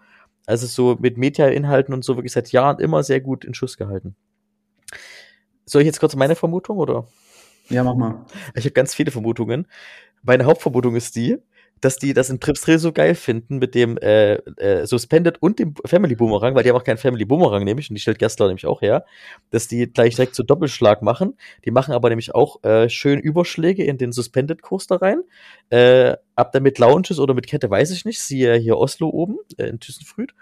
also 0.46 0.66
so 0.66 0.96
mit 1.00 1.16
Media-Inhalten 1.16 1.94
und 1.94 2.04
so 2.04 2.16
wirklich 2.16 2.32
seit 2.32 2.52
Jahren 2.52 2.78
immer 2.78 3.02
sehr 3.02 3.20
gut 3.20 3.44
in 3.44 3.54
Schuss 3.54 3.76
gehalten. 3.76 4.16
Soll 5.66 5.82
ich 5.82 5.86
jetzt 5.86 6.00
kurz 6.00 6.14
meine 6.16 6.36
Vermutung 6.36 6.78
oder? 6.78 7.06
Ja, 7.70 7.82
mach 7.82 7.94
mal. 7.94 8.26
Ich 8.54 8.64
habe 8.64 8.72
ganz 8.72 8.94
viele 8.94 9.10
Vermutungen. 9.10 9.66
Meine 10.22 10.44
Hauptvermutung 10.44 10.96
ist 10.96 11.16
die, 11.16 11.38
dass 11.84 11.98
die 11.98 12.14
das 12.14 12.30
in 12.30 12.40
Trips 12.40 12.62
Drill 12.62 12.78
so 12.78 12.92
geil 12.92 13.14
finden 13.14 13.58
mit 13.58 13.74
dem 13.74 13.98
äh, 13.98 14.36
äh, 14.36 14.86
Suspended 14.86 15.42
und 15.42 15.58
dem 15.58 15.74
Family 15.84 16.14
Boomerang, 16.14 16.54
weil 16.54 16.62
die 16.62 16.70
haben 16.70 16.76
auch 16.76 16.84
keinen 16.84 16.96
Family 16.96 17.26
Boomerang 17.26 17.62
nämlich 17.62 17.90
und 17.90 17.94
die 17.94 18.00
stellt 18.00 18.18
Gastler 18.18 18.46
nämlich 18.46 18.64
auch 18.64 18.80
her, 18.80 19.04
dass 19.50 19.68
die 19.68 19.92
gleich 19.92 20.14
direkt 20.16 20.34
so 20.34 20.42
Doppelschlag 20.42 21.02
machen. 21.02 21.36
Die 21.66 21.70
machen 21.70 21.92
aber 21.92 22.08
nämlich 22.08 22.34
auch 22.34 22.62
äh, 22.64 22.88
schön 22.88 23.20
Überschläge 23.20 23.84
in 23.84 23.98
den 23.98 24.12
Suspended 24.12 24.62
Coaster 24.62 25.02
rein. 25.02 25.20
Äh, 25.68 26.16
ab 26.36 26.52
damit 26.52 26.78
Lounges 26.78 27.18
oder 27.18 27.34
mit 27.34 27.46
Kette 27.46 27.68
weiß 27.68 27.90
ich 27.90 28.06
nicht. 28.06 28.22
Siehe 28.22 28.54
hier 28.54 28.78
Oslo 28.78 29.10
oben 29.10 29.36
äh, 29.58 29.66
in 29.66 29.78
Thyssenfrüd. 29.78 30.34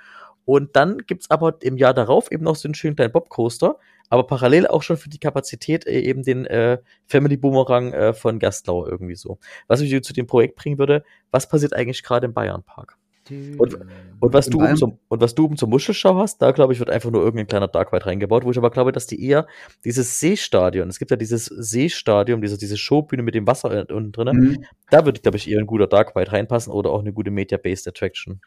Und 0.44 0.76
dann 0.76 0.98
gibt's 0.98 1.28
aber 1.28 1.56
im 1.62 1.76
Jahr 1.76 1.94
darauf 1.94 2.30
eben 2.30 2.44
noch 2.44 2.56
so 2.56 2.68
einen 2.68 2.74
schönen 2.74 2.94
kleinen 2.94 3.12
Bobcoaster, 3.12 3.78
aber 4.12 4.24
parallel 4.24 4.66
auch 4.66 4.82
schon 4.82 4.98
für 4.98 5.08
die 5.08 5.18
Kapazität 5.18 5.86
äh, 5.86 6.00
eben 6.00 6.22
den 6.22 6.44
äh, 6.44 6.76
Family 7.06 7.38
Boomerang 7.38 7.94
äh, 7.94 8.12
von 8.12 8.38
Gastlauer 8.38 8.86
irgendwie 8.86 9.14
so. 9.14 9.38
Was 9.68 9.80
mich 9.80 10.02
zu 10.02 10.12
dem 10.12 10.26
Projekt 10.26 10.56
bringen 10.56 10.76
würde, 10.76 11.02
was 11.30 11.48
passiert 11.48 11.72
eigentlich 11.72 12.02
gerade 12.02 12.26
im 12.26 12.34
Bayern 12.34 12.62
Park? 12.62 12.98
Und, 13.30 13.78
und, 14.20 14.34
was 14.34 14.48
du 14.48 14.58
oben 14.58 14.76
zum, 14.76 14.98
und 15.08 15.22
was 15.22 15.34
du 15.34 15.44
oben 15.44 15.56
zur 15.56 15.68
Muschelschau 15.68 16.16
hast, 16.16 16.42
da 16.42 16.50
glaube 16.50 16.74
ich, 16.74 16.78
wird 16.78 16.90
einfach 16.90 17.10
nur 17.10 17.22
irgendein 17.22 17.46
kleiner 17.46 17.68
Dark 17.68 17.90
Ride 17.90 18.04
reingebaut, 18.04 18.44
wo 18.44 18.50
ich 18.50 18.58
aber 18.58 18.68
glaube, 18.68 18.92
dass 18.92 19.06
die 19.06 19.24
eher 19.24 19.46
dieses 19.82 20.20
Seestadion, 20.20 20.90
es 20.90 20.98
gibt 20.98 21.10
ja 21.10 21.16
dieses 21.16 21.46
Seestadion, 21.46 22.42
diese, 22.42 22.58
diese 22.58 22.76
Showbühne 22.76 23.22
mit 23.22 23.34
dem 23.34 23.46
Wasser 23.46 23.86
unten 23.90 24.12
drin, 24.12 24.36
mhm. 24.36 24.64
da 24.90 25.06
würde, 25.06 25.22
glaube 25.22 25.38
ich, 25.38 25.48
eher 25.48 25.60
ein 25.60 25.66
guter 25.66 25.86
Dark 25.86 26.14
Ride 26.14 26.32
reinpassen 26.32 26.70
oder 26.70 26.90
auch 26.90 27.00
eine 27.00 27.14
gute 27.14 27.30
Media-Based 27.30 27.88
Attraction. 27.88 28.42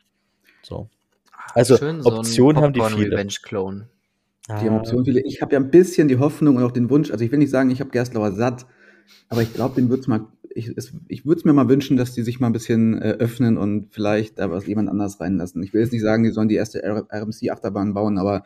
So. 0.61 0.89
Also 1.55 1.77
Schön, 1.77 2.05
Optionen 2.05 2.57
so 2.57 2.61
haben 2.61 2.73
die 2.73 2.81
viele. 2.81 3.13
Revenge 3.13 3.35
Clone. 3.41 3.89
Ah. 4.47 4.61
Die 4.61 4.69
haben 4.69 5.03
viele. 5.03 5.21
Ich 5.21 5.41
habe 5.41 5.53
ja 5.53 5.59
ein 5.59 5.71
bisschen 5.71 6.07
die 6.07 6.17
Hoffnung 6.17 6.57
und 6.57 6.63
auch 6.63 6.71
den 6.71 6.89
Wunsch, 6.89 7.11
also 7.11 7.23
ich 7.23 7.31
will 7.31 7.39
nicht 7.39 7.49
sagen, 7.49 7.71
ich 7.71 7.79
habe 7.79 7.89
Gerstlauer 7.89 8.31
satt, 8.31 8.65
aber 9.29 9.41
ich 9.41 9.53
glaube, 9.53 9.75
den 9.75 9.89
wird's 9.89 10.07
mal, 10.07 10.27
ich, 10.53 10.75
ich 11.07 11.25
würde 11.25 11.39
es 11.39 11.45
mir 11.45 11.53
mal 11.53 11.67
wünschen, 11.67 11.97
dass 11.97 12.13
die 12.13 12.21
sich 12.21 12.39
mal 12.39 12.47
ein 12.47 12.53
bisschen 12.53 13.01
äh, 13.01 13.11
öffnen 13.19 13.57
und 13.57 13.87
vielleicht 13.91 14.39
da 14.39 14.51
was 14.51 14.67
jemand 14.67 14.89
anders 14.89 15.19
reinlassen. 15.19 15.63
Ich 15.63 15.73
will 15.73 15.81
jetzt 15.81 15.93
nicht 15.93 16.03
sagen, 16.03 16.23
die 16.23 16.31
sollen 16.31 16.47
die 16.47 16.55
erste 16.55 16.81
RMC-Achterbahn 16.83 17.93
bauen, 17.93 18.17
aber 18.17 18.43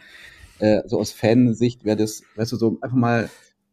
äh, 0.59 0.81
so 0.85 0.99
aus 0.99 1.11
Fansicht 1.11 1.85
wäre 1.85 1.97
das, 1.97 2.23
weißt 2.35 2.51
du, 2.53 2.55
so 2.55 2.77
einfach 2.81 2.97
mal 2.97 3.29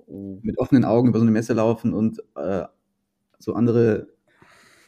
mit 0.09 0.59
offenen 0.59 0.85
Augen 0.85 1.09
über 1.09 1.19
so 1.19 1.25
eine 1.25 1.33
Messe 1.33 1.53
laufen 1.53 1.93
und 1.93 2.23
äh, 2.37 2.65
so 3.39 3.55
andere 3.55 4.09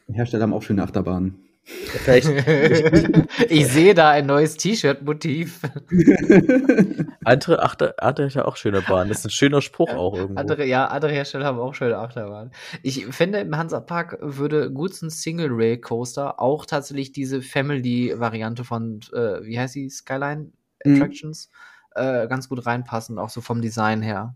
Hersteller 0.09 0.45
haben 0.45 0.55
auch 0.55 0.63
schöne 0.63 0.83
Achterbahnen. 0.83 1.48
ich 3.49 3.67
sehe 3.69 3.95
da 3.95 4.11
ein 4.11 4.27
neues 4.27 4.57
T-Shirt-Motiv. 4.57 5.61
andere 7.25 7.63
Achterbahn 7.63 8.31
ja 8.31 8.45
auch 8.45 8.57
schöne 8.57 8.83
Bahnen. 8.83 9.09
Das 9.11 9.19
ist 9.19 9.27
ein 9.27 9.31
schöner 9.31 9.61
Spruch 9.61 9.91
auch 9.91 10.15
irgendwo. 10.15 10.41
Andere, 10.41 10.67
ja, 10.67 10.87
andere 10.87 11.13
Hersteller 11.13 11.45
haben 11.45 11.59
auch 11.59 11.75
schöne 11.75 11.99
Achterbahnen. 11.99 12.53
Ich 12.83 13.07
finde, 13.07 13.41
im 13.41 13.57
Hansapark 13.57 14.19
würde 14.21 14.71
gut 14.71 14.95
so 14.95 15.07
ein 15.07 15.11
Single-Rail-Coaster 15.11 16.41
auch 16.41 16.65
tatsächlich 16.67 17.13
diese 17.13 17.43
Family-Variante 17.43 18.65
von, 18.65 19.01
äh, 19.13 19.45
wie 19.45 19.59
heißt 19.59 19.75
die, 19.75 19.91
Skyline 19.91 20.53
mhm. 20.85 20.95
Attractions, 20.95 21.51
mhm. 21.97 22.03
äh, 22.03 22.29
ganz 22.29 22.49
gut 22.49 22.65
reinpassen, 22.65 23.19
auch 23.19 23.31
so 23.31 23.41
vom 23.41 23.61
Design 23.61 24.03
her. 24.03 24.35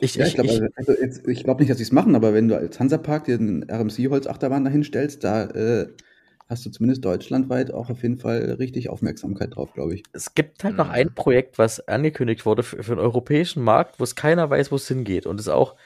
Ich, 0.00 0.14
ja, 0.14 0.26
ich 0.26 0.34
glaube 0.34 0.48
also, 0.76 0.92
also 0.92 1.42
glaub 1.42 1.60
nicht, 1.60 1.70
dass 1.70 1.76
sie 1.76 1.84
es 1.84 1.92
machen, 1.92 2.14
aber 2.14 2.32
wenn 2.32 2.48
du 2.48 2.56
als 2.56 2.80
Hansapark 2.80 3.24
dir 3.24 3.34
einen 3.34 3.64
RMC-Holzachterbahn 3.64 4.64
dahin 4.64 4.82
stellst, 4.82 5.24
da 5.24 5.44
äh, 5.44 5.88
hast 6.50 6.66
du 6.66 6.70
zumindest 6.70 7.04
deutschlandweit 7.04 7.72
auch 7.72 7.88
auf 7.90 8.02
jeden 8.02 8.18
Fall 8.18 8.56
richtig 8.58 8.90
Aufmerksamkeit 8.90 9.54
drauf, 9.54 9.72
glaube 9.72 9.94
ich. 9.94 10.02
Es 10.12 10.34
gibt 10.34 10.64
halt 10.64 10.76
noch 10.76 10.88
mhm. 10.88 10.92
ein 10.92 11.14
Projekt, 11.14 11.58
was 11.58 11.86
angekündigt 11.86 12.44
wurde 12.44 12.64
für, 12.64 12.82
für 12.82 12.96
den 12.96 12.98
europäischen 12.98 13.62
Markt, 13.62 14.00
wo 14.00 14.04
es 14.04 14.16
keiner 14.16 14.50
weiß, 14.50 14.72
wo 14.72 14.76
es 14.76 14.88
hingeht 14.88 15.26
und 15.26 15.38
es 15.38 15.48
auch 15.48 15.76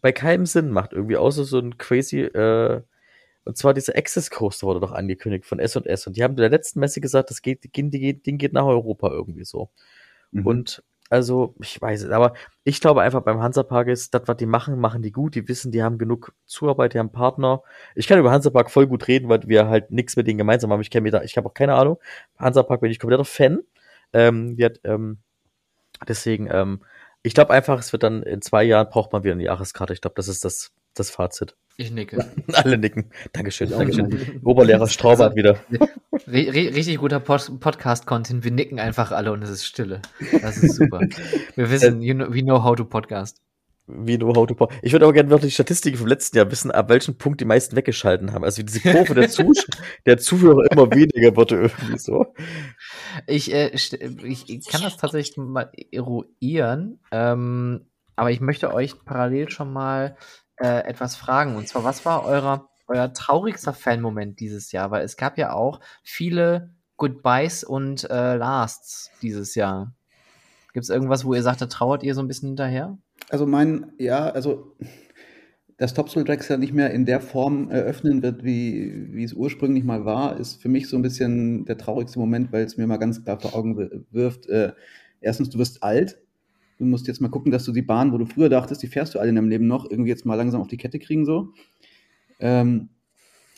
bei 0.00 0.12
keinem 0.12 0.46
Sinn 0.46 0.70
macht, 0.70 0.92
irgendwie, 0.92 1.16
außer 1.16 1.44
so 1.44 1.58
ein 1.58 1.76
crazy, 1.76 2.20
äh, 2.20 2.82
und 3.44 3.56
zwar 3.56 3.74
dieser 3.74 3.96
Access 3.96 4.30
Coaster 4.30 4.68
wurde 4.68 4.80
doch 4.80 4.92
angekündigt 4.92 5.44
von 5.44 5.58
S&S 5.58 6.06
und 6.06 6.16
die 6.16 6.22
haben 6.22 6.32
in 6.32 6.36
der 6.36 6.50
letzten 6.50 6.78
Messe 6.78 7.00
gesagt, 7.00 7.30
das 7.30 7.42
geht, 7.42 7.74
Ding 7.76 7.90
geht 7.90 8.52
nach 8.52 8.64
Europa 8.64 9.10
irgendwie 9.10 9.44
so. 9.44 9.70
Mhm. 10.30 10.46
Und 10.46 10.84
also, 11.12 11.54
ich 11.60 11.78
weiß 11.78 12.04
es, 12.04 12.10
aber 12.10 12.32
ich 12.64 12.80
glaube 12.80 13.02
einfach 13.02 13.20
beim 13.20 13.42
Hansapark 13.42 13.88
ist, 13.88 14.14
das, 14.14 14.22
was 14.24 14.36
die 14.38 14.46
machen, 14.46 14.80
machen 14.80 15.02
die 15.02 15.12
gut. 15.12 15.34
Die 15.34 15.46
wissen, 15.46 15.70
die 15.70 15.82
haben 15.82 15.98
genug 15.98 16.32
Zuarbeit, 16.46 16.94
die 16.94 16.98
haben 16.98 17.12
Partner. 17.12 17.62
Ich 17.94 18.06
kann 18.06 18.18
über 18.18 18.30
Hansapark 18.30 18.70
voll 18.70 18.86
gut 18.86 19.08
reden, 19.08 19.28
weil 19.28 19.42
wir 19.46 19.68
halt 19.68 19.90
nichts 19.90 20.16
mit 20.16 20.26
denen 20.26 20.38
gemeinsam 20.38 20.72
haben. 20.72 20.80
Ich 20.80 20.88
kenne 20.88 21.02
mir 21.02 21.10
da, 21.10 21.20
ich 21.22 21.36
habe 21.36 21.46
auch 21.50 21.52
keine 21.52 21.74
Ahnung. 21.74 21.98
Hansapark 22.38 22.80
bin 22.80 22.90
ich 22.90 22.98
kompletter 22.98 23.26
Fan. 23.26 23.60
Ähm, 24.14 24.56
die 24.56 24.64
hat, 24.64 24.80
ähm, 24.84 25.18
deswegen, 26.08 26.48
ähm, 26.50 26.80
ich 27.22 27.34
glaube 27.34 27.52
einfach, 27.52 27.78
es 27.78 27.92
wird 27.92 28.04
dann 28.04 28.22
in 28.22 28.40
zwei 28.40 28.64
Jahren 28.64 28.88
braucht 28.88 29.12
man 29.12 29.22
wieder 29.22 29.34
eine 29.34 29.44
Jahreskarte. 29.44 29.92
Ich 29.92 30.00
glaube, 30.00 30.14
das 30.16 30.28
ist 30.28 30.46
das, 30.46 30.72
das 30.94 31.10
Fazit. 31.10 31.56
Ich 31.76 31.90
nicke. 31.90 32.30
Alle 32.52 32.76
nicken. 32.76 33.10
Dankeschön, 33.32 33.70
Dankeschön. 33.70 34.40
Oberlehrer 34.44 34.88
Straubert 34.88 35.34
wieder. 35.34 35.58
richtig 36.26 36.98
guter 36.98 37.18
Pod 37.18 37.60
Podcast-Content. 37.60 38.44
Wir 38.44 38.50
nicken 38.50 38.78
einfach 38.78 39.10
alle 39.10 39.32
und 39.32 39.42
es 39.42 39.50
ist 39.50 39.66
Stille. 39.66 40.02
Das 40.42 40.58
ist 40.58 40.76
super. 40.76 41.00
Wir 41.56 41.70
wissen, 41.70 42.02
you 42.02 42.14
know, 42.14 42.26
we 42.32 42.42
know 42.42 42.62
how 42.62 42.76
to 42.76 42.84
podcast. 42.84 43.40
We 43.86 44.18
know 44.18 44.34
how 44.34 44.46
to 44.46 44.54
podcast. 44.54 44.80
Ich 44.84 44.92
würde 44.92 45.06
aber 45.06 45.14
gerne 45.14 45.30
wirklich 45.30 45.50
die 45.50 45.54
Statistiken 45.54 45.96
vom 45.96 46.06
letzten 46.06 46.36
Jahr 46.36 46.50
wissen, 46.50 46.70
ab 46.70 46.90
welchem 46.90 47.16
Punkt 47.16 47.40
die 47.40 47.46
meisten 47.46 47.74
weggeschalten 47.74 48.32
haben. 48.32 48.44
Also 48.44 48.62
diese 48.62 48.80
Kurve 48.80 49.14
der, 49.14 49.30
Zus 49.30 49.66
der 50.06 50.18
Zuhörer 50.18 50.70
immer 50.70 50.90
weniger 50.90 51.34
wurde 51.36 51.62
irgendwie 51.62 51.98
so. 51.98 52.34
Ich, 53.26 53.52
äh, 53.52 53.70
ich 53.70 54.68
kann 54.68 54.82
das 54.82 54.98
tatsächlich 54.98 55.36
mal 55.38 55.72
eruieren, 55.90 57.00
ähm, 57.10 57.86
aber 58.14 58.30
ich 58.30 58.40
möchte 58.40 58.72
euch 58.72 59.04
parallel 59.04 59.48
schon 59.50 59.72
mal 59.72 60.16
äh, 60.62 60.84
etwas 60.84 61.16
fragen. 61.16 61.56
Und 61.56 61.68
zwar, 61.68 61.84
was 61.84 62.04
war 62.04 62.24
eurer, 62.24 62.68
euer 62.86 63.12
traurigster 63.12 63.72
Fan-Moment 63.72 64.40
dieses 64.40 64.70
Jahr? 64.72 64.90
Weil 64.90 65.04
es 65.04 65.16
gab 65.16 65.36
ja 65.38 65.52
auch 65.52 65.80
viele 66.02 66.70
Goodbyes 66.96 67.64
und 67.64 68.08
äh, 68.08 68.36
Lasts 68.36 69.10
dieses 69.22 69.54
Jahr. 69.54 69.92
Gibt 70.72 70.84
es 70.84 70.90
irgendwas, 70.90 71.24
wo 71.24 71.34
ihr 71.34 71.42
sagt, 71.42 71.60
da 71.60 71.66
trauert 71.66 72.02
ihr 72.02 72.14
so 72.14 72.22
ein 72.22 72.28
bisschen 72.28 72.50
hinterher? 72.50 72.96
Also 73.28 73.44
mein, 73.44 73.92
ja, 73.98 74.30
also 74.30 74.76
dass 75.76 75.94
Topsoul 75.94 76.24
Tracks 76.24 76.48
ja 76.48 76.56
nicht 76.56 76.72
mehr 76.72 76.92
in 76.92 77.06
der 77.06 77.20
Form 77.20 77.68
eröffnen 77.70 78.22
wird, 78.22 78.44
wie, 78.44 79.08
wie 79.12 79.24
es 79.24 79.32
ursprünglich 79.32 79.82
mal 79.82 80.04
war, 80.04 80.38
ist 80.38 80.62
für 80.62 80.68
mich 80.68 80.88
so 80.88 80.96
ein 80.96 81.02
bisschen 81.02 81.64
der 81.64 81.76
traurigste 81.76 82.20
Moment, 82.20 82.52
weil 82.52 82.64
es 82.64 82.76
mir 82.76 82.86
mal 82.86 82.98
ganz 82.98 83.24
klar 83.24 83.40
vor 83.40 83.56
Augen 83.56 84.04
wirft. 84.12 84.48
Äh, 84.48 84.74
erstens, 85.20 85.50
du 85.50 85.58
wirst 85.58 85.82
alt 85.82 86.21
Du 86.82 86.88
musst 86.88 87.06
jetzt 87.06 87.20
mal 87.20 87.28
gucken, 87.28 87.52
dass 87.52 87.64
du 87.64 87.70
die 87.70 87.80
Bahn, 87.80 88.12
wo 88.12 88.18
du 88.18 88.26
früher 88.26 88.48
dachtest, 88.48 88.82
die 88.82 88.88
fährst 88.88 89.14
du 89.14 89.20
alle 89.20 89.28
in 89.28 89.36
deinem 89.36 89.48
Leben 89.48 89.68
noch, 89.68 89.88
irgendwie 89.88 90.10
jetzt 90.10 90.26
mal 90.26 90.34
langsam 90.34 90.60
auf 90.60 90.66
die 90.66 90.76
Kette 90.76 90.98
kriegen 90.98 91.24
so. 91.24 91.52
Ähm, 92.40 92.88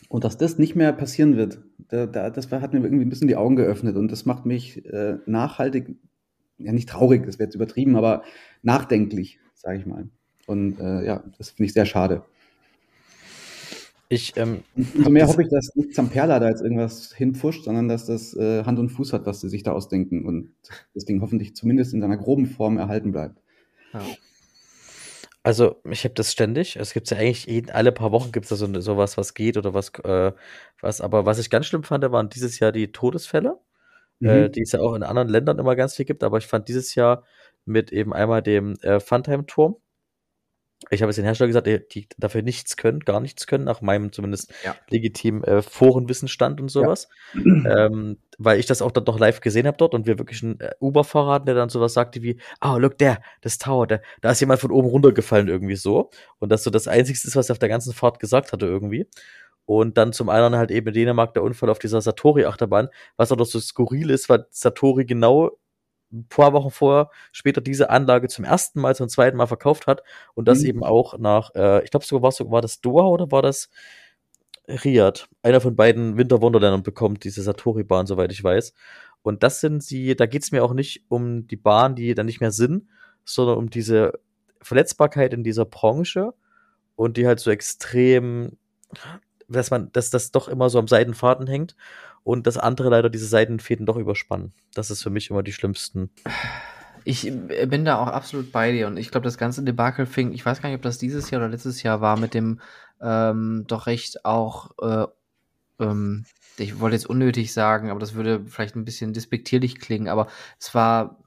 und 0.09 0.23
dass 0.23 0.37
das 0.37 0.59
nicht 0.59 0.75
mehr 0.75 0.93
passieren 0.93 1.35
wird, 1.35 1.59
da, 1.87 2.05
da, 2.05 2.29
das 2.29 2.51
hat 2.51 2.73
mir 2.73 2.81
irgendwie 2.83 3.03
ein 3.03 3.09
bisschen 3.09 3.27
die 3.27 3.35
Augen 3.35 3.55
geöffnet 3.55 3.95
und 3.95 4.11
das 4.11 4.27
macht 4.27 4.45
mich 4.45 4.85
äh, 4.85 5.17
nachhaltig, 5.25 5.95
ja 6.59 6.71
nicht 6.71 6.87
traurig, 6.87 7.25
das 7.25 7.39
wäre 7.39 7.47
jetzt 7.47 7.55
übertrieben, 7.55 7.95
aber 7.95 8.21
nachdenklich, 8.61 9.39
sage 9.55 9.79
ich 9.79 9.87
mal. 9.87 10.07
Und 10.45 10.79
äh, 10.79 11.03
ja, 11.03 11.23
das 11.39 11.49
finde 11.49 11.65
ich 11.65 11.73
sehr 11.73 11.87
schade. 11.87 12.23
Ich, 14.07 14.37
ähm, 14.37 14.63
Umso 14.75 15.09
mehr 15.09 15.27
hoffe 15.27 15.41
ich, 15.41 15.49
dass 15.49 15.75
nicht 15.75 15.95
Zamperla 15.95 16.39
da 16.39 16.49
jetzt 16.49 16.61
irgendwas 16.61 17.13
hinpfuscht, 17.13 17.63
sondern 17.63 17.87
dass 17.87 18.05
das 18.05 18.35
äh, 18.35 18.63
Hand 18.63 18.77
und 18.77 18.89
Fuß 18.89 19.13
hat, 19.13 19.25
was 19.25 19.41
sie 19.41 19.49
sich 19.49 19.63
da 19.63 19.71
ausdenken 19.71 20.25
und 20.25 20.53
das 20.93 21.05
Ding 21.05 21.21
hoffentlich 21.21 21.55
zumindest 21.55 21.93
in 21.93 22.01
seiner 22.01 22.17
groben 22.17 22.45
Form 22.45 22.77
erhalten 22.77 23.11
bleibt. 23.11 23.41
Ja. 23.93 24.01
Also, 25.45 25.75
ich 25.89 26.03
habe 26.03 26.15
das 26.15 26.31
ständig. 26.31 26.75
Es 26.75 26.93
gibt 26.93 27.09
ja 27.11 27.17
eigentlich 27.17 27.45
jeden, 27.45 27.69
alle 27.69 27.91
paar 27.91 28.11
Wochen 28.11 28.31
gibt 28.31 28.45
es 28.45 28.49
da 28.49 28.55
so 28.55 28.81
sowas, 28.81 29.15
was 29.15 29.35
geht 29.35 29.57
oder 29.57 29.75
was, 29.75 29.89
äh, 30.03 30.31
was. 30.81 31.01
Aber 31.01 31.27
was 31.27 31.37
ich 31.37 31.51
ganz 31.51 31.67
schlimm 31.67 31.83
fand, 31.83 32.03
waren 32.11 32.29
dieses 32.29 32.57
Jahr 32.59 32.71
die 32.71 32.91
Todesfälle, 32.91 33.59
mhm. 34.19 34.27
äh, 34.27 34.49
die 34.49 34.61
es 34.61 34.71
ja 34.71 34.79
auch 34.79 34.95
in 34.95 35.03
anderen 35.03 35.29
Ländern 35.29 35.59
immer 35.59 35.75
ganz 35.75 35.95
viel 35.95 36.05
gibt. 36.05 36.23
Aber 36.23 36.39
ich 36.39 36.47
fand 36.47 36.67
dieses 36.67 36.95
Jahr 36.95 37.23
mit 37.63 37.91
eben 37.91 38.11
einmal 38.11 38.41
dem 38.41 38.73
äh, 38.81 38.99
Funtime-Turm, 38.99 39.75
ich 40.89 41.01
habe 41.01 41.09
jetzt 41.09 41.17
den 41.17 41.25
Hersteller 41.25 41.47
gesagt, 41.47 41.67
die 41.67 42.07
dafür 42.17 42.41
nichts 42.41 42.77
können, 42.77 42.99
gar 42.99 43.19
nichts 43.19 43.47
können, 43.47 43.63
nach 43.63 43.81
meinem 43.81 44.11
zumindest 44.11 44.53
ja. 44.63 44.75
legitimen 44.89 45.43
äh, 45.43 45.61
Forenwissenstand 45.61 46.61
und 46.61 46.69
sowas. 46.69 47.07
Ja. 47.33 47.41
Ähm, 47.85 48.19
weil 48.37 48.59
ich 48.59 48.65
das 48.67 48.81
auch 48.81 48.91
dann 48.91 49.05
doch 49.05 49.19
live 49.19 49.41
gesehen 49.41 49.65
habe 49.65 49.77
dort 49.77 49.93
und 49.93 50.05
wir 50.05 50.19
wirklich 50.19 50.43
einen 50.43 50.59
äh, 50.59 50.73
Uber-Fahrer 50.79 51.33
hatten, 51.33 51.45
der 51.45 51.55
dann 51.55 51.69
sowas 51.69 51.93
sagte 51.93 52.21
wie, 52.21 52.39
oh, 52.63 52.77
look, 52.77 52.97
der, 52.97 53.21
das 53.41 53.57
Tower, 53.57 53.87
der, 53.87 54.01
da 54.21 54.31
ist 54.31 54.39
jemand 54.39 54.59
von 54.61 54.71
oben 54.71 54.87
runtergefallen 54.87 55.47
irgendwie 55.47 55.75
so. 55.75 56.09
Und 56.39 56.51
das 56.51 56.63
so 56.63 56.69
das 56.69 56.87
Einzige 56.87 57.17
ist, 57.17 57.35
was 57.35 57.49
er 57.49 57.53
auf 57.53 57.59
der 57.59 57.69
ganzen 57.69 57.93
Fahrt 57.93 58.19
gesagt 58.19 58.51
hatte 58.51 58.65
irgendwie. 58.65 59.07
Und 59.65 59.97
dann 59.97 60.13
zum 60.13 60.29
anderen 60.29 60.55
halt 60.55 60.69
eben 60.69 60.87
in 60.87 60.93
Dänemark 60.93 61.33
der 61.33 61.43
Unfall 61.43 61.69
auf 61.69 61.79
dieser 61.79 62.01
Satori-Achterbahn, 62.01 62.89
was 63.17 63.31
auch 63.31 63.37
noch 63.37 63.45
so 63.45 63.59
skurril 63.59 64.11
ist, 64.11 64.29
weil 64.29 64.45
Satori 64.51 65.05
genau 65.05 65.57
ein 66.19 66.27
paar 66.29 66.53
Wochen 66.53 66.71
vorher 66.71 67.09
später 67.31 67.61
diese 67.61 67.89
Anlage 67.89 68.27
zum 68.27 68.45
ersten 68.45 68.79
Mal, 68.79 68.95
zum 68.95 69.09
zweiten 69.09 69.37
Mal 69.37 69.47
verkauft 69.47 69.87
hat 69.87 70.03
und 70.33 70.47
das 70.47 70.61
mhm. 70.61 70.67
eben 70.67 70.83
auch 70.83 71.17
nach, 71.17 71.53
äh, 71.55 71.83
ich 71.83 71.91
glaube 71.91 72.05
sogar 72.05 72.23
war, 72.23 72.31
so, 72.31 72.51
war 72.51 72.61
das 72.61 72.81
Doha 72.81 73.05
oder 73.07 73.31
war 73.31 73.41
das 73.41 73.69
Riyadh? 74.67 75.27
Einer 75.43 75.61
von 75.61 75.75
beiden 75.75 76.17
Winter 76.17 76.41
Wonderländern 76.41 76.83
bekommt 76.83 77.23
diese 77.23 77.41
Satori-Bahn, 77.43 78.07
soweit 78.07 78.31
ich 78.31 78.43
weiß. 78.43 78.73
Und 79.21 79.43
das 79.43 79.59
sind 79.59 79.83
sie, 79.83 80.15
da 80.15 80.25
geht 80.25 80.43
es 80.43 80.51
mir 80.51 80.63
auch 80.63 80.73
nicht 80.73 81.05
um 81.09 81.47
die 81.47 81.55
Bahn, 81.55 81.95
die 81.95 82.13
dann 82.15 82.25
nicht 82.25 82.41
mehr 82.41 82.51
sind, 82.51 82.87
sondern 83.23 83.57
um 83.57 83.69
diese 83.69 84.13
Verletzbarkeit 84.61 85.33
in 85.33 85.43
dieser 85.43 85.65
Branche 85.65 86.33
und 86.95 87.17
die 87.17 87.27
halt 87.27 87.39
so 87.39 87.51
extrem 87.51 88.57
dass 89.47 89.71
man, 89.71 89.91
dass 89.91 90.09
das 90.09 90.31
doch 90.31 90.47
immer 90.47 90.69
so 90.69 90.79
am 90.79 90.87
Seidenfaden 90.87 91.47
hängt 91.47 91.75
und 92.25 92.47
das 92.47 92.57
andere 92.57 92.89
leider 92.89 93.09
diese 93.09 93.27
Seidenfäden 93.27 93.85
doch 93.85 93.97
überspannen. 93.97 94.51
Das 94.73 94.89
ist 94.89 95.03
für 95.03 95.11
mich 95.11 95.29
immer 95.29 95.43
die 95.43 95.53
schlimmsten. 95.53 96.09
Ich 97.05 97.27
äh, 97.27 97.67
bin 97.67 97.85
da 97.85 97.99
auch 97.99 98.07
absolut 98.07 98.51
bei 98.51 98.71
dir 98.71 98.87
und 98.87 98.97
ich 98.97 99.11
glaube, 99.11 99.25
das 99.25 99.37
ganze 99.37 99.63
Debakel 99.63 100.07
fing, 100.07 100.33
ich 100.33 100.43
weiß 100.43 100.59
gar 100.59 100.69
nicht, 100.69 100.77
ob 100.77 100.81
das 100.81 100.97
dieses 100.97 101.29
Jahr 101.29 101.41
oder 101.41 101.51
letztes 101.51 101.83
Jahr 101.83 102.01
war, 102.01 102.17
mit 102.19 102.33
dem 102.33 102.59
ähm, 102.99 103.65
doch 103.67 103.85
recht 103.85 104.25
auch, 104.25 104.71
äh, 104.81 105.05
ähm, 105.79 106.25
ich 106.57 106.79
wollte 106.79 106.95
jetzt 106.95 107.05
unnötig 107.05 107.53
sagen, 107.53 107.91
aber 107.91 107.99
das 107.99 108.15
würde 108.15 108.43
vielleicht 108.47 108.75
ein 108.75 108.85
bisschen 108.85 109.13
despektierlich 109.13 109.79
klingen, 109.79 110.07
aber 110.07 110.27
es 110.59 110.73
war 110.73 111.19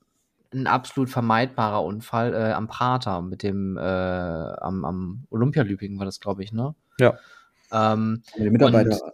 ein 0.53 0.67
absolut 0.67 1.11
vermeidbarer 1.11 1.85
Unfall 1.85 2.35
äh, 2.35 2.53
am 2.53 2.67
Prater 2.67 3.23
mit 3.23 3.45
dem 3.45 3.77
äh, 3.77 3.81
am, 3.81 4.85
am 4.85 5.25
Olympialübingen 5.31 5.99
war 6.01 6.07
das, 6.07 6.19
glaube 6.19 6.43
ich, 6.43 6.53
ne? 6.53 6.75
Ja. 6.99 7.19
Ähm, 7.71 8.23
Der 8.37 8.51
Mitarbeiter 8.51 9.13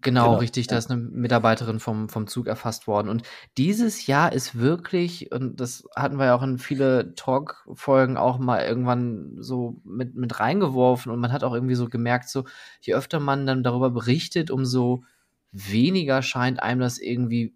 Genau, 0.00 0.24
Genau, 0.24 0.34
richtig, 0.36 0.66
da 0.66 0.78
ist 0.78 0.90
eine 0.90 1.00
Mitarbeiterin 1.00 1.80
vom, 1.80 2.08
vom 2.08 2.26
Zug 2.26 2.46
erfasst 2.46 2.86
worden. 2.86 3.08
Und 3.08 3.22
dieses 3.56 4.06
Jahr 4.06 4.32
ist 4.32 4.58
wirklich, 4.58 5.32
und 5.32 5.60
das 5.60 5.84
hatten 5.96 6.16
wir 6.18 6.26
ja 6.26 6.34
auch 6.34 6.42
in 6.42 6.58
viele 6.58 7.14
Talk-Folgen 7.14 8.16
auch 8.16 8.38
mal 8.38 8.62
irgendwann 8.64 9.36
so 9.38 9.80
mit, 9.84 10.14
mit 10.14 10.38
reingeworfen 10.40 11.10
und 11.10 11.20
man 11.20 11.32
hat 11.32 11.44
auch 11.44 11.54
irgendwie 11.54 11.74
so 11.74 11.88
gemerkt, 11.88 12.28
so, 12.28 12.44
je 12.80 12.94
öfter 12.94 13.20
man 13.20 13.46
dann 13.46 13.62
darüber 13.62 13.90
berichtet, 13.90 14.50
umso 14.50 15.04
weniger 15.52 16.22
scheint 16.22 16.62
einem 16.62 16.80
das 16.80 16.98
irgendwie 16.98 17.54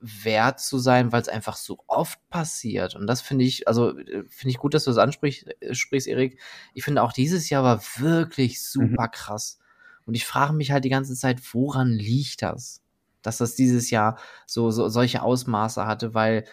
wert 0.00 0.60
zu 0.60 0.78
sein, 0.78 1.12
weil 1.12 1.22
es 1.22 1.28
einfach 1.28 1.56
so 1.56 1.78
oft 1.86 2.18
passiert. 2.30 2.94
Und 2.94 3.06
das 3.06 3.20
finde 3.20 3.44
ich, 3.44 3.66
also 3.66 3.98
äh, 3.98 4.24
finde 4.28 4.50
ich 4.50 4.58
gut, 4.58 4.74
dass 4.74 4.84
du 4.84 4.90
das 4.90 4.98
ansprichst, 4.98 5.48
äh, 5.60 5.74
sprichst, 5.74 6.06
Erik. 6.06 6.40
Ich 6.74 6.84
finde 6.84 7.02
auch 7.02 7.12
dieses 7.12 7.50
Jahr 7.50 7.64
war 7.64 7.82
wirklich 7.98 8.62
super 8.62 9.08
krass. 9.08 9.58
Und 10.08 10.14
ich 10.14 10.26
frage 10.26 10.54
mich 10.54 10.72
halt 10.72 10.84
die 10.84 10.88
ganze 10.88 11.14
Zeit, 11.14 11.40
woran 11.54 11.90
liegt 11.92 12.42
das? 12.42 12.82
Dass 13.22 13.36
das 13.38 13.54
dieses 13.54 13.90
Jahr 13.90 14.18
so, 14.46 14.70
so 14.70 14.88
solche 14.88 15.22
Ausmaße 15.22 15.86
hatte, 15.86 16.14
weil, 16.14 16.44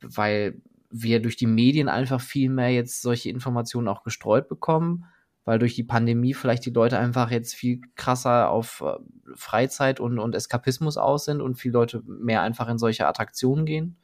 weil 0.00 0.62
wir 0.90 1.20
durch 1.20 1.36
die 1.36 1.46
Medien 1.46 1.88
einfach 1.88 2.20
viel 2.20 2.48
mehr 2.50 2.70
jetzt 2.70 3.02
solche 3.02 3.28
Informationen 3.30 3.88
auch 3.88 4.02
gestreut 4.04 4.48
bekommen, 4.48 5.04
weil 5.44 5.58
durch 5.58 5.74
die 5.74 5.82
Pandemie 5.82 6.34
vielleicht 6.34 6.64
die 6.66 6.70
Leute 6.70 6.98
einfach 6.98 7.30
jetzt 7.30 7.54
viel 7.54 7.80
krasser 7.96 8.48
auf 8.50 8.82
äh, 8.86 8.94
Freizeit 9.34 9.98
und, 9.98 10.18
und 10.18 10.34
Eskapismus 10.34 10.96
aus 10.96 11.24
sind 11.24 11.40
und 11.40 11.56
viele 11.56 11.72
Leute 11.72 12.02
mehr 12.06 12.42
einfach 12.42 12.68
in 12.68 12.78
solche 12.78 13.06
Attraktionen 13.06 13.66
gehen. 13.66 13.96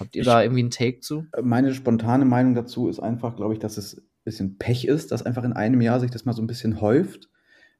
Habt 0.00 0.14
ihr 0.16 0.22
Ich- 0.22 0.26
da 0.26 0.42
irgendwie 0.42 0.60
einen 0.60 0.70
Take 0.70 1.00
zu? 1.00 1.26
Meine 1.42 1.74
spontane 1.74 2.24
Meinung 2.24 2.54
dazu 2.54 2.88
ist 2.88 3.00
einfach, 3.00 3.36
glaube 3.36 3.52
ich, 3.54 3.58
dass 3.58 3.76
es 3.76 3.96
ein 3.98 4.02
bisschen 4.24 4.58
Pech 4.58 4.86
ist, 4.86 5.12
dass 5.12 5.22
einfach 5.24 5.44
in 5.44 5.52
einem 5.52 5.80
Jahr 5.82 6.00
sich 6.00 6.10
das 6.10 6.24
mal 6.24 6.32
so 6.32 6.42
ein 6.42 6.46
bisschen 6.46 6.80
häuft. 6.80 7.28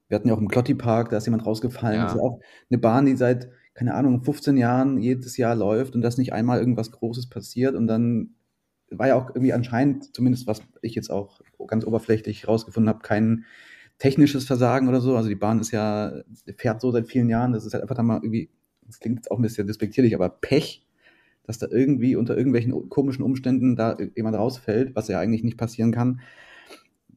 Wir 0.07 0.15
hatten 0.15 0.27
ja 0.27 0.33
auch 0.33 0.39
im 0.39 0.47
Klotti-Park, 0.47 1.09
da 1.09 1.17
ist 1.17 1.25
jemand 1.25 1.45
rausgefallen. 1.45 1.97
Ja. 1.97 2.03
Das 2.03 2.13
ist 2.13 2.17
ja 2.17 2.23
auch 2.23 2.39
eine 2.69 2.77
Bahn, 2.77 3.05
die 3.05 3.15
seit, 3.15 3.49
keine 3.73 3.93
Ahnung, 3.93 4.23
15 4.23 4.57
Jahren 4.57 4.99
jedes 4.99 5.37
Jahr 5.37 5.55
läuft 5.55 5.95
und 5.95 6.01
dass 6.01 6.17
nicht 6.17 6.33
einmal 6.33 6.59
irgendwas 6.59 6.91
Großes 6.91 7.29
passiert. 7.29 7.75
Und 7.75 7.87
dann 7.87 8.35
war 8.89 9.07
ja 9.09 9.15
auch 9.15 9.29
irgendwie 9.29 9.53
anscheinend, 9.53 10.15
zumindest 10.15 10.47
was 10.47 10.61
ich 10.81 10.95
jetzt 10.95 11.09
auch 11.09 11.41
ganz 11.67 11.85
oberflächlich 11.85 12.47
rausgefunden 12.47 12.89
habe, 12.89 12.99
kein 13.01 13.45
technisches 13.99 14.45
Versagen 14.45 14.87
oder 14.87 15.01
so. 15.01 15.15
Also 15.15 15.29
die 15.29 15.35
Bahn 15.35 15.59
ist 15.59 15.71
ja, 15.71 16.13
fährt 16.55 16.81
so 16.81 16.91
seit 16.91 17.07
vielen 17.07 17.29
Jahren. 17.29 17.51
Das 17.51 17.65
ist 17.65 17.73
halt 17.73 17.83
einfach 17.83 17.95
dann 17.95 18.05
mal 18.05 18.19
irgendwie, 18.21 18.49
das 18.85 18.99
klingt 18.99 19.17
jetzt 19.17 19.31
auch 19.31 19.37
ein 19.37 19.41
bisschen 19.41 19.67
despektierlich, 19.67 20.15
aber 20.15 20.29
Pech, 20.29 20.85
dass 21.43 21.57
da 21.57 21.67
irgendwie 21.69 22.15
unter 22.15 22.37
irgendwelchen 22.37 22.89
komischen 22.89 23.23
Umständen 23.23 23.75
da 23.75 23.97
jemand 24.15 24.37
rausfällt, 24.37 24.95
was 24.95 25.07
ja 25.07 25.19
eigentlich 25.19 25.43
nicht 25.43 25.57
passieren 25.57 25.91
kann. 25.91 26.21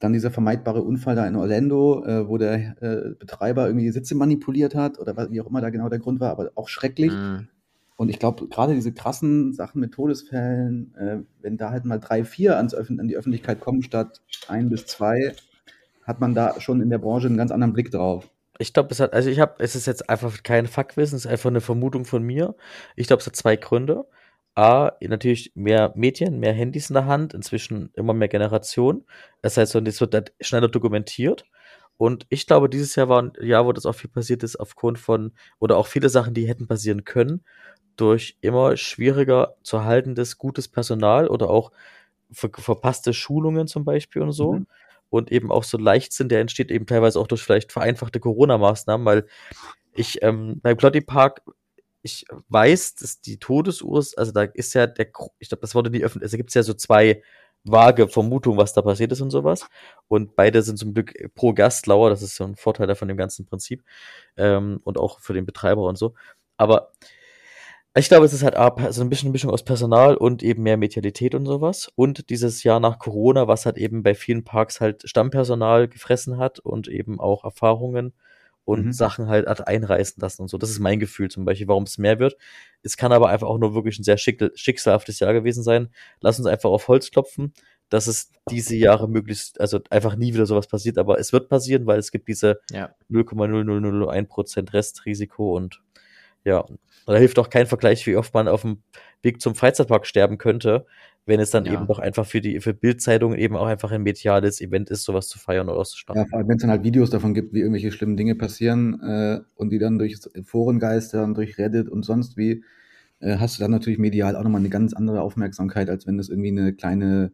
Dann 0.01 0.12
dieser 0.12 0.30
vermeidbare 0.30 0.82
Unfall 0.82 1.14
da 1.14 1.26
in 1.26 1.36
Orlando, 1.36 2.05
äh, 2.05 2.28
wo 2.28 2.38
der 2.38 2.82
äh, 2.82 3.14
Betreiber 3.18 3.66
irgendwie 3.66 3.84
die 3.84 3.92
Sitze 3.92 4.14
manipuliert 4.14 4.74
hat 4.74 4.98
oder 4.98 5.16
was- 5.16 5.30
wie 5.30 5.40
auch 5.40 5.46
immer 5.46 5.61
da 5.61 5.70
genau 5.70 5.88
der 5.88 5.98
Grund 5.98 6.20
war, 6.20 6.30
aber 6.30 6.51
auch 6.55 6.68
schrecklich. 6.68 7.12
Mhm. 7.12 7.48
Und 7.96 8.09
ich 8.09 8.18
glaube, 8.18 8.48
gerade 8.48 8.74
diese 8.74 8.92
krassen 8.92 9.53
Sachen 9.53 9.80
mit 9.80 9.92
Todesfällen, 9.92 10.94
äh, 10.96 11.18
wenn 11.42 11.59
da 11.59 11.70
halt 11.70 11.84
mal 11.84 11.98
drei, 11.98 12.24
vier 12.24 12.57
ans 12.57 12.74
Öffn 12.74 12.98
an 12.98 13.09
die 13.09 13.16
Öffentlichkeit 13.16 13.61
kommen 13.61 13.82
statt 13.82 14.22
ein 14.48 14.70
bis 14.70 14.86
zwei, 14.86 15.34
hat 16.05 16.18
man 16.18 16.34
da 16.34 16.59
schon 16.61 16.80
in 16.80 16.88
der 16.88 16.96
Branche 16.98 17.26
einen 17.26 17.36
ganz 17.36 17.51
anderen 17.51 17.74
Blick 17.74 17.90
drauf. 17.90 18.30
Ich 18.59 18.72
glaube, 18.72 18.88
es 18.90 19.01
hat, 19.01 19.12
also 19.12 19.28
ich 19.28 19.38
habe, 19.38 19.55
es 19.59 19.76
ist 19.76 19.86
jetzt 19.86 20.09
einfach 20.09 20.42
kein 20.42 20.66
Faktwissen, 20.66 21.16
es 21.16 21.26
ist 21.26 21.30
einfach 21.30 21.51
eine 21.51 21.61
Vermutung 21.61 22.07
von 22.07 22.22
mir. 22.22 22.55
Ich 22.96 23.07
glaube, 23.07 23.20
es 23.20 23.26
hat 23.26 23.36
zwei 23.36 23.57
Gründe. 23.57 24.07
A, 24.55 24.92
natürlich 25.01 25.53
mehr 25.55 25.92
Medien, 25.94 26.40
mehr 26.40 26.53
Handys 26.53 26.90
in 26.90 26.94
der 26.94 27.07
Hand, 27.07 27.34
inzwischen 27.34 27.90
immer 27.94 28.12
mehr 28.12 28.28
Generationen. 28.28 29.05
Das 29.42 29.57
heißt, 29.57 29.76
und 29.76 29.86
es 29.88 30.01
wird 30.01 30.14
halt 30.14 30.34
schneller 30.40 30.68
dokumentiert. 30.68 31.44
Und 31.96 32.26
ich 32.30 32.46
glaube, 32.46 32.68
dieses 32.68 32.96
Jahr 32.96 33.09
war 33.09 33.22
ein 33.22 33.32
Jahr, 33.40 33.66
wo 33.66 33.72
das 33.72 33.86
auch 33.86 33.94
viel 33.94 34.11
passiert 34.11 34.42
ist, 34.42 34.57
aufgrund 34.57 34.98
von, 34.98 35.32
oder 35.59 35.76
auch 35.76 35.86
viele 35.86 36.09
Sachen, 36.09 36.34
die 36.34 36.48
hätten 36.48 36.66
passieren 36.66 37.05
können, 37.05 37.44
durch 37.96 38.38
immer 38.40 38.76
schwieriger 38.76 39.57
zu 39.62 39.76
erhaltendes, 39.76 40.38
gutes 40.38 40.68
Personal 40.68 41.28
oder 41.28 41.51
auch 41.51 41.72
ver 42.32 42.51
verpasste 42.57 43.12
Schulungen 43.12 43.66
zum 43.66 43.84
Beispiel 43.84 44.22
und 44.22 44.32
so. 44.32 44.55
Mhm. 44.55 44.66
Und 45.11 45.32
eben 45.32 45.51
auch 45.51 45.64
so 45.64 45.76
Leichtsinn, 45.76 46.28
der 46.28 46.40
entsteht 46.40 46.70
eben 46.70 46.86
teilweise 46.86 47.18
auch 47.18 47.26
durch 47.26 47.42
vielleicht 47.42 47.72
vereinfachte 47.72 48.20
Corona-Maßnahmen, 48.20 49.05
weil 49.05 49.26
ich 49.92 50.22
ähm, 50.22 50.61
beim 50.62 50.76
Clotty 50.76 51.01
Park, 51.01 51.42
ich 52.03 52.24
weiß, 52.48 52.94
dass 52.96 53.20
die 53.20 53.38
Todesursache, 53.38 54.18
also 54.18 54.32
da 54.32 54.42
ist 54.42 54.74
ja 54.74 54.86
der, 54.86 55.07
ich 55.38 55.48
glaube, 55.48 55.61
das 55.61 55.74
wurde 55.74 55.90
nie 55.90 56.03
öffentlich, 56.03 56.26
also 56.26 56.36
gibt 56.36 56.55
ja 56.55 56.62
so 56.62 56.74
zwei 56.74 57.22
vage 57.64 58.09
Vermutungen, 58.09 58.59
was 58.59 58.72
da 58.72 58.82
passiert 58.82 59.12
ist 59.12 59.20
und 59.20 59.30
sowas. 59.30 59.66
Und 60.09 60.34
beide 60.36 60.62
sind 60.62 60.78
zum 60.78 60.94
Glück 60.94 61.14
pro 61.34 61.53
Gastlauer, 61.53 62.11
das 62.11 62.22
ist 62.22 62.36
so 62.36 62.44
ein 62.44 62.57
Vorteil 62.57 62.94
von 62.94 63.09
dem 63.09 63.16
ganzen 63.16 63.46
Prinzip. 63.46 63.82
Ähm, 64.36 64.80
und 64.84 64.98
auch 64.98 65.20
für 65.20 65.34
den 65.34 65.46
Betreiber 65.46 65.82
und 65.82 65.96
so. 65.98 66.14
Aber 66.57 66.92
ich 67.96 68.09
glaube, 68.09 68.24
es 68.24 68.32
ist 68.32 68.44
halt 68.44 68.57
A, 68.57 68.92
so 68.92 69.03
ein 69.03 69.11
bisschen 69.11 69.26
eine 69.26 69.32
Mischung 69.32 69.51
aus 69.51 69.64
Personal 69.64 70.16
und 70.16 70.42
eben 70.44 70.62
mehr 70.62 70.76
Medialität 70.76 71.34
und 71.34 71.44
sowas. 71.46 71.90
Und 71.96 72.30
dieses 72.30 72.62
Jahr 72.62 72.78
nach 72.80 72.98
Corona, 73.01 73.48
was 73.48 73.66
halt 73.66 73.78
eben 73.78 74.03
bei 74.05 74.14
vielen 74.14 74.44
Parks 74.44 74.80
halt 74.80 75.09
Stammpersonal 75.09 75.88
gefressen 75.88 76.38
hat 76.38 76.61
und 76.61 76.86
eben 76.88 77.20
auch 77.20 77.44
Erfahrungen 77.44 78.14
und 78.71 78.87
Mhm. 78.87 78.93
Sachen 78.93 79.29
halt 79.29 79.47
hat 79.47 79.66
einreißen 79.66 80.21
lassen 80.21 80.43
und 80.43 80.49
so. 80.49 80.59
Das 80.59 80.71
ist 80.71 80.79
mein 80.81 81.01
Gefühl 81.01 81.29
zum 81.31 81.45
Beispiel, 81.45 81.68
warum 81.68 81.85
es 81.85 81.99
mehr 81.99 82.18
wird. 82.18 82.37
Es 82.83 82.97
kann 82.97 83.12
aber 83.12 83.29
einfach 83.29 83.47
auch 83.49 83.59
nur 83.59 83.75
wirklich 83.75 83.99
ein 83.99 84.05
sehr 84.05 84.16
schick, 84.18 84.43
schicksalhaftes 84.55 85.21
Jahr 85.21 85.33
gewesen 85.33 85.62
sein. 85.62 85.91
Lass 86.21 86.39
uns 86.39 86.47
einfach 86.49 86.71
auf 86.71 86.89
Holz 86.89 87.11
klopfen, 87.11 87.53
dass 87.91 88.07
es 88.07 88.31
diese 88.51 88.77
Jahre 88.77 89.09
möglichst, 89.09 89.61
also 89.61 89.81
einfach 89.91 90.16
nie 90.16 90.33
wieder 90.35 90.47
sowas 90.47 90.66
passiert, 90.68 90.97
aber 90.99 91.18
es 91.18 91.33
wird 91.33 91.49
passieren, 91.49 91.87
weil 91.87 91.99
es 91.99 92.11
gibt 92.12 92.29
diese 92.29 92.61
Ja. 92.71 92.95
0,0001% 93.11 94.73
Restrisiko 94.73 95.57
und 95.57 95.83
ja, 96.45 96.64
da 97.07 97.16
hilft 97.16 97.39
auch 97.39 97.51
kein 97.51 97.66
Vergleich, 97.66 98.07
wie 98.07 98.16
oft 98.16 98.33
man 98.33 98.49
auf 98.49 98.62
dem 98.62 98.83
Weg 99.23 99.41
zum 99.43 99.55
Freizeitpark 99.55 100.07
sterben 100.07 100.39
könnte, 100.39 100.87
wenn 101.27 101.41
es 101.41 101.51
dann 101.51 101.64
Ja. 101.64 101.73
eben 101.73 101.87
doch 101.87 101.99
einfach 101.99 102.27
für 102.27 102.41
die 102.41 102.61
für 102.61 102.75
Bildzeitungen 102.75 103.39
eben 103.39 103.57
auch 103.57 103.66
einfach 103.66 103.93
ein 103.93 104.03
mediales 104.03 104.61
Event 104.61 104.91
ist, 104.91 105.05
sowas 105.05 105.29
zu 105.29 105.39
feiern 105.39 105.68
oder 105.68 105.79
Ja, 106.12 106.25
auszustatten. 106.25 106.29
vor 106.29 106.39
allem, 106.39 106.49
wenn 106.49 106.57
es 106.57 106.62
dann 106.62 106.71
halt 106.71 106.83
Videos 106.83 107.11
davon 107.11 107.35
gibt, 107.35 107.53
wie 107.55 107.61
irgendwelche 107.61 107.93
schlimmen 107.93 108.16
Dinge 108.16 108.35
passieren 108.35 109.01
äh, 109.01 109.41
und 109.55 109.71
die 109.71 109.79
dann 109.79 109.99
durch 109.99 110.18
Foren 110.45 110.81
geistern, 110.81 111.35
durch 111.35 111.57
Reddit 111.57 111.89
und 111.89 112.05
sonst 112.05 112.37
wie, 112.37 112.64
äh, 113.21 113.37
hast 113.39 113.59
du 113.59 113.62
dann 113.62 113.71
natürlich 113.71 113.99
medial 114.01 114.35
auch 114.37 114.43
nochmal 114.43 114.61
eine 114.61 114.71
ganz 114.71 114.93
andere 114.93 115.23
Aufmerksamkeit, 115.23 115.89
als 115.89 116.07
wenn 116.09 116.18
das 116.18 116.29
irgendwie 116.29 116.49
eine 116.51 116.75
kleine, 116.75 117.33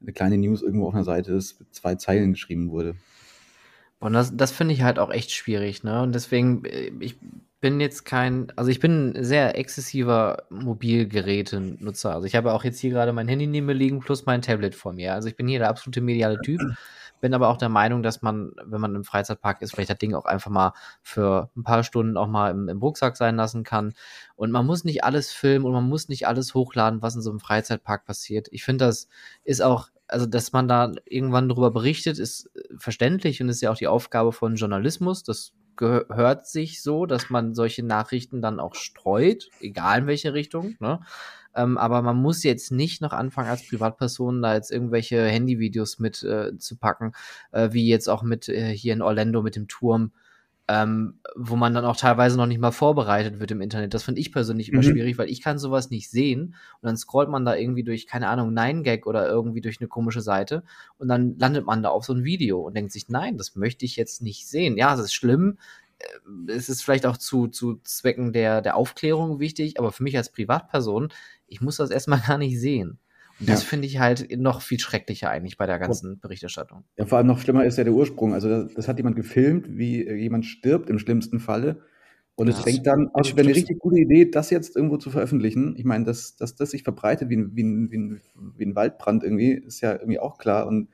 eine 0.00 0.12
kleine 0.12 0.38
News 0.38 0.62
irgendwo 0.62 0.86
auf 0.88 0.94
einer 0.94 1.04
Seite 1.04 1.32
ist, 1.32 1.58
mit 1.60 1.74
zwei 1.74 1.96
Zeilen 1.96 2.32
geschrieben 2.32 2.70
wurde. 2.70 2.96
Und 4.00 4.14
das, 4.14 4.36
das 4.36 4.50
finde 4.50 4.74
ich 4.74 4.82
halt 4.82 4.98
auch 4.98 5.10
echt 5.10 5.30
schwierig, 5.30 5.84
ne? 5.84 6.02
Und 6.02 6.14
deswegen, 6.14 6.64
äh, 6.64 6.90
ich 7.00 7.16
bin 7.62 7.80
jetzt 7.80 8.04
kein, 8.04 8.52
also 8.56 8.72
ich 8.72 8.80
bin 8.80 9.12
ein 9.12 9.24
sehr 9.24 9.56
exzessiver 9.56 10.42
Mobilgerätenutzer. 10.50 12.12
Also 12.12 12.26
ich 12.26 12.34
habe 12.34 12.52
auch 12.52 12.64
jetzt 12.64 12.80
hier 12.80 12.90
gerade 12.90 13.12
mein 13.12 13.28
Handy 13.28 13.46
neben 13.46 13.66
mir 13.66 13.72
liegen 13.72 14.00
plus 14.00 14.26
mein 14.26 14.42
Tablet 14.42 14.74
vor 14.74 14.92
mir. 14.92 15.14
Also 15.14 15.28
ich 15.28 15.36
bin 15.36 15.46
hier 15.46 15.60
der 15.60 15.68
absolute 15.68 16.00
mediale 16.00 16.40
Typ. 16.42 16.60
Bin 17.20 17.34
aber 17.34 17.50
auch 17.50 17.56
der 17.56 17.68
Meinung, 17.68 18.02
dass 18.02 18.20
man, 18.20 18.50
wenn 18.64 18.80
man 18.80 18.96
im 18.96 19.04
Freizeitpark 19.04 19.62
ist, 19.62 19.72
vielleicht 19.72 19.90
das 19.90 19.98
Ding 19.98 20.12
auch 20.12 20.24
einfach 20.24 20.50
mal 20.50 20.72
für 21.02 21.50
ein 21.56 21.62
paar 21.62 21.84
Stunden 21.84 22.16
auch 22.16 22.26
mal 22.26 22.50
im, 22.50 22.68
im 22.68 22.78
Rucksack 22.78 23.16
sein 23.16 23.36
lassen 23.36 23.62
kann. 23.62 23.94
Und 24.34 24.50
man 24.50 24.66
muss 24.66 24.82
nicht 24.82 25.04
alles 25.04 25.30
filmen 25.30 25.64
und 25.64 25.70
man 25.70 25.88
muss 25.88 26.08
nicht 26.08 26.26
alles 26.26 26.52
hochladen, 26.52 27.00
was 27.00 27.14
in 27.14 27.22
so 27.22 27.30
einem 27.30 27.38
Freizeitpark 27.38 28.04
passiert. 28.06 28.48
Ich 28.50 28.64
finde, 28.64 28.86
das 28.86 29.06
ist 29.44 29.62
auch, 29.62 29.88
also 30.08 30.26
dass 30.26 30.50
man 30.50 30.66
da 30.66 30.90
irgendwann 31.04 31.48
darüber 31.48 31.70
berichtet, 31.70 32.18
ist 32.18 32.50
verständlich 32.76 33.40
und 33.40 33.48
ist 33.48 33.60
ja 33.62 33.70
auch 33.70 33.76
die 33.76 33.86
Aufgabe 33.86 34.32
von 34.32 34.56
Journalismus. 34.56 35.22
Das 35.22 35.52
gehört 35.76 36.46
sich 36.46 36.82
so, 36.82 37.06
dass 37.06 37.30
man 37.30 37.54
solche 37.54 37.82
Nachrichten 37.82 38.42
dann 38.42 38.60
auch 38.60 38.74
streut, 38.74 39.48
egal 39.60 40.00
in 40.00 40.06
welche 40.06 40.34
Richtung. 40.34 40.76
Ne? 40.80 41.00
Ähm, 41.54 41.78
aber 41.78 42.02
man 42.02 42.16
muss 42.16 42.42
jetzt 42.42 42.72
nicht 42.72 43.02
noch 43.02 43.12
anfangen, 43.12 43.48
als 43.48 43.66
Privatperson 43.66 44.42
da 44.42 44.54
jetzt 44.54 44.70
irgendwelche 44.70 45.24
Handyvideos 45.24 45.98
mit 45.98 46.22
äh, 46.22 46.56
zu 46.58 46.76
packen, 46.76 47.12
äh, 47.52 47.70
wie 47.72 47.88
jetzt 47.88 48.08
auch 48.08 48.22
mit 48.22 48.48
äh, 48.48 48.74
hier 48.74 48.94
in 48.94 49.02
Orlando 49.02 49.42
mit 49.42 49.56
dem 49.56 49.68
Turm. 49.68 50.12
Ähm, 50.68 51.20
wo 51.34 51.56
man 51.56 51.74
dann 51.74 51.84
auch 51.84 51.96
teilweise 51.96 52.36
noch 52.36 52.46
nicht 52.46 52.60
mal 52.60 52.70
vorbereitet 52.70 53.40
wird 53.40 53.50
im 53.50 53.60
Internet. 53.60 53.94
Das 53.94 54.04
finde 54.04 54.20
ich 54.20 54.32
persönlich 54.32 54.68
immer 54.68 54.82
Mhm. 54.82 54.86
schwierig, 54.92 55.18
weil 55.18 55.28
ich 55.28 55.42
kann 55.42 55.58
sowas 55.58 55.90
nicht 55.90 56.08
sehen 56.10 56.54
und 56.80 56.86
dann 56.86 56.96
scrollt 56.96 57.28
man 57.28 57.44
da 57.44 57.56
irgendwie 57.56 57.82
durch, 57.84 58.06
keine 58.06 58.28
Ahnung, 58.28 58.52
9gag 58.52 59.04
oder 59.06 59.28
irgendwie 59.28 59.60
durch 59.60 59.80
eine 59.80 59.88
komische 59.88 60.20
Seite 60.20 60.62
und 60.98 61.08
dann 61.08 61.36
landet 61.38 61.66
man 61.66 61.82
da 61.82 61.88
auf 61.90 62.04
so 62.04 62.12
ein 62.14 62.24
Video 62.24 62.60
und 62.60 62.74
denkt 62.76 62.92
sich, 62.92 63.08
nein, 63.08 63.36
das 63.38 63.56
möchte 63.56 63.84
ich 63.84 63.96
jetzt 63.96 64.22
nicht 64.22 64.46
sehen. 64.48 64.76
Ja, 64.78 64.94
es 64.94 65.00
ist 65.00 65.14
schlimm, 65.14 65.58
äh, 65.98 66.52
es 66.52 66.68
ist 66.68 66.82
vielleicht 66.82 67.06
auch 67.06 67.16
zu, 67.16 67.48
zu 67.48 67.80
Zwecken 67.84 68.32
der, 68.32 68.62
der 68.62 68.76
Aufklärung 68.76 69.40
wichtig, 69.40 69.78
aber 69.78 69.92
für 69.92 70.04
mich 70.04 70.16
als 70.16 70.30
Privatperson, 70.30 71.12
ich 71.46 71.60
muss 71.60 71.76
das 71.76 71.90
erstmal 71.90 72.20
gar 72.26 72.38
nicht 72.38 72.58
sehen. 72.60 72.98
Das 73.46 73.62
Ja. 73.62 73.68
finde 73.68 73.86
ich 73.86 73.98
halt 73.98 74.36
noch 74.38 74.62
viel 74.62 74.78
schrecklicher 74.78 75.30
eigentlich 75.30 75.56
bei 75.56 75.66
der 75.66 75.78
ganzen 75.78 76.20
Berichterstattung. 76.20 76.84
Ja, 76.96 77.06
vor 77.06 77.18
allem 77.18 77.26
noch 77.26 77.40
schlimmer 77.40 77.64
ist 77.64 77.78
ja 77.78 77.84
der 77.84 77.92
Ursprung. 77.92 78.34
Also 78.34 78.48
das, 78.48 78.74
das 78.74 78.88
hat 78.88 78.98
jemand 78.98 79.16
gefilmt, 79.16 79.66
wie 79.76 80.06
äh, 80.06 80.14
jemand 80.14 80.46
stirbt 80.46 80.90
im 80.90 80.98
schlimmsten 80.98 81.40
Falle. 81.40 81.80
Und 82.34 82.48
Ja. 82.48 82.54
es 82.54 82.64
denkt 82.64 82.86
dann, 82.86 83.10
das 83.14 83.36
wäre 83.36 83.46
eine 83.46 83.54
richtig 83.56 83.78
gute 83.78 83.98
Idee, 83.98 84.30
das 84.30 84.50
jetzt 84.50 84.76
irgendwo 84.76 84.96
zu 84.96 85.10
veröffentlichen. 85.10 85.74
Ich 85.76 85.84
meine, 85.84 86.04
dass, 86.04 86.36
dass 86.36 86.54
das 86.54 86.70
sich 86.70 86.82
verbreitet 86.82 87.28
wie 87.28 87.36
ein, 87.36 87.54
wie, 87.56 87.62
ein, 87.62 87.90
wie, 87.90 87.98
ein, 87.98 88.20
wie 88.56 88.64
ein 88.64 88.74
Waldbrand 88.76 89.22
irgendwie, 89.24 89.52
ist 89.52 89.80
ja 89.80 89.92
irgendwie 89.92 90.18
auch 90.18 90.38
klar. 90.38 90.66
Und 90.66 90.88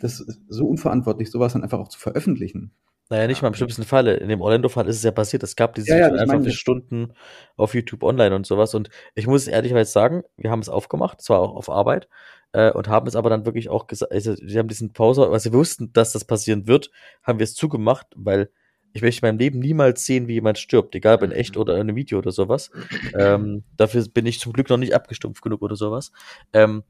das 0.00 0.20
ist 0.20 0.40
so 0.48 0.66
unverantwortlich, 0.68 1.30
sowas 1.30 1.52
dann 1.52 1.62
einfach 1.62 1.78
auch 1.78 1.88
zu 1.88 1.98
veröffentlichen. 1.98 2.70
Naja, 3.10 3.26
nicht 3.26 3.42
mal 3.42 3.48
im 3.48 3.54
schlimmsten 3.54 3.82
Falle. 3.82 4.14
In 4.14 4.28
dem 4.28 4.40
Orlando-Fall 4.40 4.86
ist 4.88 4.96
es 4.96 5.02
ja 5.02 5.10
passiert. 5.10 5.42
Es 5.42 5.56
gab 5.56 5.74
diese 5.74 5.90
Ja, 5.90 5.98
ja, 5.98 6.12
einfach 6.14 6.40
für 6.42 6.52
Stunden 6.52 7.12
auf 7.56 7.74
YouTube 7.74 8.04
online 8.04 8.34
und 8.36 8.46
sowas. 8.46 8.72
Und 8.74 8.88
ich 9.16 9.26
muss 9.26 9.48
ehrlicherweise 9.48 9.90
sagen, 9.90 10.22
wir 10.36 10.52
haben 10.52 10.60
es 10.60 10.68
aufgemacht, 10.68 11.20
zwar 11.20 11.40
auch 11.40 11.56
auf 11.56 11.68
Arbeit, 11.68 12.08
äh, 12.52 12.70
und 12.70 12.88
haben 12.88 13.08
es 13.08 13.16
aber 13.16 13.28
dann 13.28 13.44
wirklich 13.44 13.68
auch 13.68 13.88
gesagt, 13.88 14.12
also 14.12 14.36
wir 14.40 14.60
haben 14.60 14.68
diesen 14.68 14.92
Pause, 14.92 15.28
also 15.28 15.52
wir 15.52 15.58
wussten, 15.58 15.92
dass 15.92 16.12
das 16.12 16.24
passieren 16.24 16.68
wird, 16.68 16.92
haben 17.24 17.40
wir 17.40 17.44
es 17.44 17.54
zugemacht, 17.54 18.06
weil 18.14 18.50
ich 18.92 19.02
möchte 19.02 19.24
in 19.24 19.28
meinem 19.30 19.38
Leben 19.38 19.58
niemals 19.60 20.04
sehen, 20.04 20.26
wie 20.28 20.32
jemand 20.34 20.58
stirbt, 20.58 20.94
egal 20.94 21.16
ob 21.16 21.22
in 21.22 21.32
echt 21.32 21.56
oder 21.56 21.74
in 21.74 21.82
einem 21.82 21.96
Video 21.96 22.18
oder 22.18 22.32
sowas. 22.32 22.70
Ähm, 23.16 23.62
dafür 23.76 24.04
bin 24.12 24.26
ich 24.26 24.40
zum 24.40 24.52
Glück 24.52 24.68
noch 24.68 24.76
nicht 24.78 24.94
abgestumpft 24.94 25.42
genug 25.42 25.62
oder 25.62 25.76
sowas. 25.76 26.10
Ähm, 26.52 26.82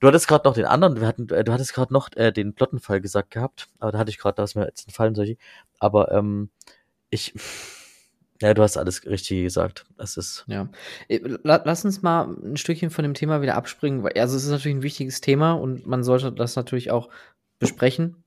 du 0.00 0.06
hattest 0.08 0.26
gerade 0.28 0.48
noch 0.48 0.54
den 0.54 0.64
anderen, 0.64 1.00
wir 1.00 1.06
hatten, 1.06 1.28
äh, 1.28 1.44
du 1.44 1.52
hattest 1.52 1.74
gerade 1.74 1.92
noch 1.92 2.08
äh, 2.16 2.32
den 2.32 2.54
Plottenfall 2.54 3.00
gesagt 3.00 3.30
gehabt, 3.30 3.68
aber 3.78 3.92
da 3.92 3.98
hatte 3.98 4.10
ich 4.10 4.18
gerade, 4.18 4.36
da 4.36 4.44
ist 4.44 4.54
mir 4.54 4.64
jetzt 4.66 4.86
entfallen 4.86 5.14
solche. 5.14 5.36
Aber 5.78 6.10
ähm, 6.12 6.48
ich, 7.10 7.34
ja, 8.40 8.52
du 8.54 8.62
hast 8.62 8.76
alles 8.76 9.04
richtig 9.06 9.42
gesagt. 9.44 9.84
Es 9.98 10.16
ist, 10.16 10.44
Ja. 10.48 10.68
Äh, 11.08 11.20
la- 11.42 11.62
Lass 11.64 11.84
uns 11.84 12.02
mal 12.02 12.24
ein 12.42 12.56
Stückchen 12.56 12.90
von 12.90 13.02
dem 13.02 13.14
Thema 13.14 13.42
wieder 13.42 13.54
abspringen, 13.54 14.02
weil 14.02 14.12
also 14.14 14.36
es 14.36 14.44
ist 14.44 14.50
natürlich 14.50 14.76
ein 14.78 14.82
wichtiges 14.82 15.20
Thema 15.20 15.52
und 15.52 15.86
man 15.86 16.02
sollte 16.04 16.32
das 16.32 16.56
natürlich 16.56 16.90
auch 16.90 17.10
besprechen, 17.58 18.23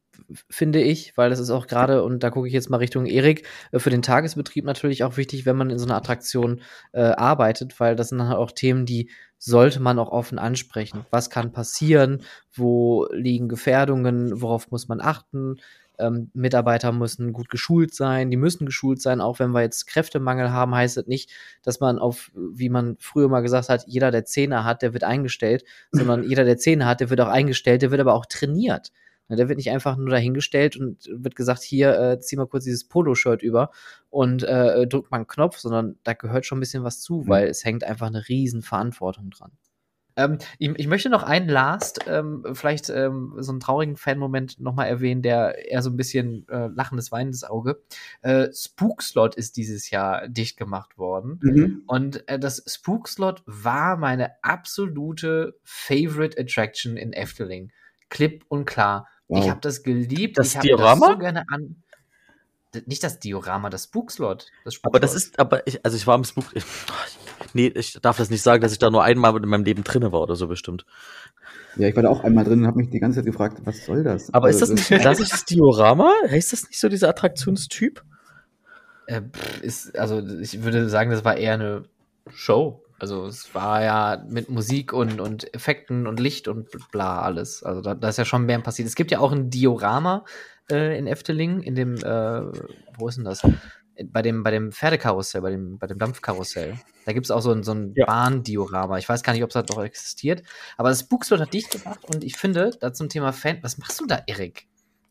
finde 0.50 0.82
ich, 0.82 1.16
weil 1.18 1.30
das 1.30 1.40
ist 1.40 1.50
auch 1.50 1.68
gerade, 1.68 2.04
und 2.04 2.24
da 2.24 2.30
gucke 2.30 2.48
ich 2.48 2.54
jetzt 2.54 2.70
mal 2.70 2.78
Richtung 2.78 3.06
Erik, 3.06 3.48
äh, 3.72 3.80
für 3.80 3.90
den 3.90 4.02
Tagesbetrieb 4.02 4.66
natürlich 4.66 5.04
auch 5.04 5.18
wichtig, 5.18 5.46
wenn 5.46 5.58
man 5.58 5.70
in 5.70 5.80
so 5.80 5.86
einer 5.86 5.96
Attraktion 5.96 6.62
äh, 6.94 7.02
arbeitet, 7.02 7.80
weil 7.80 7.96
das 7.96 8.10
sind 8.10 8.18
dann 8.20 8.30
halt 8.30 8.38
auch 8.38 8.52
Themen, 8.52 8.86
die 8.86 9.10
sollte 9.38 9.80
man 9.80 10.00
auch 10.00 10.10
offen 10.10 10.40
ansprechen. 10.40 11.06
Was 11.12 11.30
kann 11.30 11.52
passieren? 11.52 12.24
Wo 12.54 13.08
liegen 13.12 13.50
Gefährdungen? 13.50 14.42
Worauf 14.42 14.72
muss 14.72 14.88
man 14.88 15.00
achten? 15.00 15.58
Ähm, 16.00 16.30
Mitarbeiter 16.34 16.92
müssen 16.92 17.34
gut 17.34 17.50
geschult 17.50 17.94
sein, 17.94 18.30
die 18.30 18.38
müssen 18.38 18.68
geschult 18.68 19.02
sein, 19.02 19.20
auch 19.20 19.40
wenn 19.40 19.52
wir 19.52 19.62
jetzt 19.62 19.88
Kräftemangel 19.88 20.52
haben, 20.52 20.76
heißt 20.76 20.98
das 20.98 21.08
nicht, 21.08 21.32
dass 21.64 21.80
man 21.80 21.98
auf, 21.98 22.32
wie 22.36 22.70
man 22.70 22.98
früher 23.00 23.30
mal 23.30 23.42
gesagt 23.42 23.70
hat, 23.70 23.86
jeder, 23.88 24.12
der 24.12 24.24
Zähne 24.26 24.64
hat, 24.64 24.84
der 24.84 24.94
wird 24.94 25.04
eingestellt, 25.04 25.64
sondern 25.92 26.24
jeder, 26.30 26.46
der 26.46 26.58
Zähne 26.58 26.86
hat, 26.86 27.00
der 27.00 27.10
wird 27.10 27.22
auch 27.22 27.28
eingestellt, 27.28 27.82
der 27.82 27.90
wird 27.90 28.02
aber 28.02 28.14
auch 28.14 28.28
trainiert. 28.28 28.92
Der 29.30 29.50
wird 29.50 29.58
nicht 29.58 29.72
einfach 29.72 29.98
nur 29.98 30.10
dahingestellt 30.10 30.78
und 30.78 31.06
wird 31.12 31.36
gesagt, 31.36 31.62
hier, 31.64 32.00
äh, 32.00 32.20
zieh 32.20 32.38
mal 32.38 32.48
kurz 32.48 32.64
dieses 32.64 32.86
Poloshirt 32.86 33.42
über 33.42 33.72
und 34.10 34.44
äh, 34.44 34.88
drück 34.88 35.12
mal 35.12 35.18
einen 35.18 35.28
Knopf, 35.28 35.58
sondern 35.58 35.98
da 36.04 36.14
gehört 36.14 36.46
schon 36.46 36.58
ein 36.58 36.62
bisschen 36.62 36.84
was 36.84 37.02
zu, 37.02 37.24
Mhm. 37.24 37.28
weil 37.28 37.48
es 37.48 37.66
hängt 37.66 37.84
einfach 37.84 38.08
eine 38.08 38.28
riesen 38.30 38.62
Verantwortung 38.62 39.30
dran. 39.30 39.52
Ähm, 40.16 40.40
ich, 40.58 40.72
ich 40.78 40.88
möchte 40.88 41.10
noch 41.10 41.22
einen 41.22 41.48
Last, 41.48 42.00
ähm, 42.08 42.44
vielleicht 42.54 42.90
ähm, 42.90 43.36
so 43.38 43.52
einen 43.52 43.60
traurigen 43.60 43.98
Fan-Moment 43.98 44.60
nochmal 44.60 44.88
erwähnen, 44.88 45.22
der 45.22 45.70
eher 45.70 45.84
so 45.84 45.92
ein 45.92 45.96
bisschen 45.98 46.48
äh, 46.50 46.70
lachendes, 46.74 47.12
weinendes 47.12 47.44
Auge. 47.44 47.84
Äh, 48.24 48.48
Spookslot 48.52 49.36
ist 49.36 49.58
dieses 49.58 49.92
Jahr 49.92 50.28
dicht 50.28 50.58
gemacht 50.58 50.98
worden. 50.98 51.40
Mhm. 51.44 51.84
Und 51.86 52.28
äh, 52.28 52.40
das 52.40 52.64
Spookslot 52.66 53.44
war 53.46 53.96
meine 53.98 54.32
absolute 54.44 55.60
Favorite 55.64 56.40
Attraction 56.42 56.98
in 56.98 57.14
Efteling. 57.14 57.72
Klipp 58.10 58.44
und 58.48 58.66
klar. 58.66 59.08
Wow. 59.28 59.44
Ich 59.44 59.50
habe 59.50 59.62
das 59.62 59.84
geliebt. 59.84 60.38
Das 60.38 60.48
ich 60.48 60.58
habe 60.58 60.68
Diorama? 60.68 61.08
das 61.08 61.16
so 61.16 61.20
gerne 61.20 61.44
an. 61.52 61.84
Nicht 62.86 63.04
das 63.04 63.20
Diorama, 63.20 63.70
das 63.70 63.86
Spookslot. 63.86 64.48
Das 64.64 64.80
aber 64.84 65.00
das 65.00 65.16
ist, 65.16 65.40
aber 65.40 65.66
ich, 65.66 65.84
also 65.84 65.98
ich 65.98 66.06
war 66.06 66.16
im 66.16 66.24
Spook, 66.24 66.46
ich, 66.54 66.64
nee, 67.54 67.68
ich 67.68 67.94
darf 68.02 68.18
das 68.18 68.30
nicht 68.30 68.42
sagen, 68.42 68.62
dass 68.62 68.72
ich 68.72 68.78
da 68.78 68.90
nur 68.90 69.04
einmal 69.04 69.36
in 69.36 69.50
meinem 69.50 69.64
Leben 69.64 69.84
drinne 69.84 70.12
war 70.12 70.22
oder 70.22 70.36
so 70.36 70.48
bestimmt. 70.48 70.86
Ja, 71.78 71.88
ich 71.88 71.96
war 71.96 72.04
da 72.04 72.10
auch 72.10 72.24
einmal 72.24 72.44
drin 72.44 72.62
und 72.62 72.68
habe 72.68 72.78
mich 72.78 72.90
die 72.90 73.00
ganze 73.00 73.20
Zeit 73.20 73.26
gefragt, 73.26 73.60
was 73.64 73.86
soll 73.86 74.04
das? 74.04 74.34
Aber 74.34 74.50
ist 74.50 74.62
das 74.62 74.70
Also, 74.72 74.94
nicht, 74.94 75.06
das 75.06 75.20
ist 75.22 75.32
das 75.32 75.46
Diorama? 75.46 76.12
Heißt 76.30 76.54
das 76.54 76.68
nicht 76.68 76.80
so 76.80 76.90
dieser 76.90 77.10
Attraktionstyp? 77.10 78.04
Äh, 79.08 79.22
pff, 79.22 79.62
ist, 79.62 79.98
also 79.98 80.20
ich 80.20 80.64
würde 80.64 80.90
sagen, 80.90 81.12
das 81.12 81.24
war 81.24 81.38
eher 81.38 81.54
eine 81.54 81.84
Show. 82.30 82.84
Also 83.00 83.28
es 83.28 83.54
war 83.54 83.84
ja 83.84 84.24
mit 84.28 84.50
Musik 84.50 84.92
und, 84.94 85.22
und 85.22 85.54
Effekten 85.54 86.08
und 86.08 86.20
Licht 86.20 86.48
und 86.48 86.68
bla 86.92 87.22
alles. 87.22 87.64
Also 87.64 87.82
da, 87.82 87.94
da 87.94 88.10
ist 88.10 88.18
ja 88.18 88.26
schon 88.26 88.46
mehr 88.46 88.60
passiert. 88.60 88.88
Es 88.88 88.96
gibt 88.96 89.12
ja 89.12 89.20
auch 89.20 89.32
ein 89.32 89.50
Diorama 89.50 90.26
äh, 90.72 90.98
in 90.98 91.08
Efteling, 91.08 91.62
in 91.62 91.76
dem, 91.76 91.96
äh, 91.98 92.42
wo 92.98 93.08
ist 93.08 93.18
denn 93.18 93.26
das? 93.26 93.42
Bei 94.12 94.22
dem, 94.22 94.44
bei 94.44 94.52
dem 94.52 94.72
Pferdekarussell, 94.72 95.42
bei 95.42 95.52
dem, 95.52 95.80
bei 95.80 95.88
dem 95.88 95.98
Dampfkarussell. 95.98 96.76
Da 97.06 97.14
gibt 97.14 97.26
es 97.26 97.32
auch 97.32 97.42
so 97.42 97.52
ein, 97.52 97.64
so 97.64 97.74
ein 97.74 97.94
Ja. 97.96 98.06
Bahndiorama. 98.06 98.98
Ich 98.98 99.10
weiß 99.10 99.24
gar 99.24 99.34
nicht, 99.34 99.44
ob 99.44 99.50
es 99.50 99.54
das 99.54 99.68
noch 99.76 99.84
existiert. 99.84 100.44
Aber 100.76 100.90
das 100.90 101.02
Spookslot 101.02 101.40
hat 101.40 101.54
dicht 101.54 101.72
gemacht 101.72 102.00
und 102.14 102.24
ich 102.24 102.36
finde, 102.36 102.72
da 102.80 102.94
zum 102.94 103.10
Thema 103.10 103.32
Fan, 103.34 103.60
was 103.62 103.78
machst 103.78 104.00
du 104.00 104.06
da, 104.06 104.22
Erik? 104.28 104.68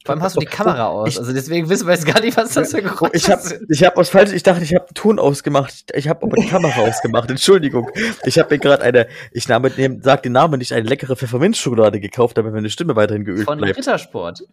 Vor 0.06 0.14
allem 0.14 0.22
hast 0.22 0.36
du 0.36 0.40
die 0.40 0.46
Kamera 0.46 0.86
aus. 0.86 1.08
Ich- 1.10 1.18
also 1.18 1.32
deswegen 1.32 1.68
wissen 1.68 1.86
wir 1.86 1.94
jetzt 1.94 2.06
gar 2.06 2.20
nicht, 2.20 2.36
was 2.36 2.54
das 2.54 2.70
für 2.70 2.80
Geräusche 2.82 3.10
Ich 3.14 3.30
habe 3.30 3.42
sind. 3.42 3.66
ich 3.68 3.84
hab 3.84 3.96
aus 3.98 4.08
falsch, 4.08 4.32
ich 4.32 4.42
dachte, 4.42 4.62
ich 4.64 4.74
habe 4.74 4.86
den 4.86 4.94
Ton 4.94 5.18
ausgemacht. 5.18 5.74
Ich 5.94 6.08
habe 6.08 6.22
aber 6.24 6.36
die 6.36 6.46
Kamera 6.46 6.80
ausgemacht. 6.80 7.28
Entschuldigung. 7.30 7.90
Ich 8.24 8.38
habe 8.38 8.54
mir 8.54 8.58
gerade 8.58 8.82
eine, 8.82 9.06
ich 9.32 9.48
name, 9.48 9.70
nehm, 9.76 10.00
sag 10.02 10.22
den 10.22 10.32
Namen 10.32 10.58
nicht, 10.58 10.72
eine 10.72 10.88
leckere 10.88 11.16
Pfefferminzschokolade 11.16 12.00
gekauft, 12.00 12.38
damit 12.38 12.54
meine 12.54 12.70
Stimme 12.70 12.96
weiterhin 12.96 13.24
geölt 13.24 13.44
Von 13.44 13.58
bleibt. 13.58 13.76
Rittersport. 13.78 14.44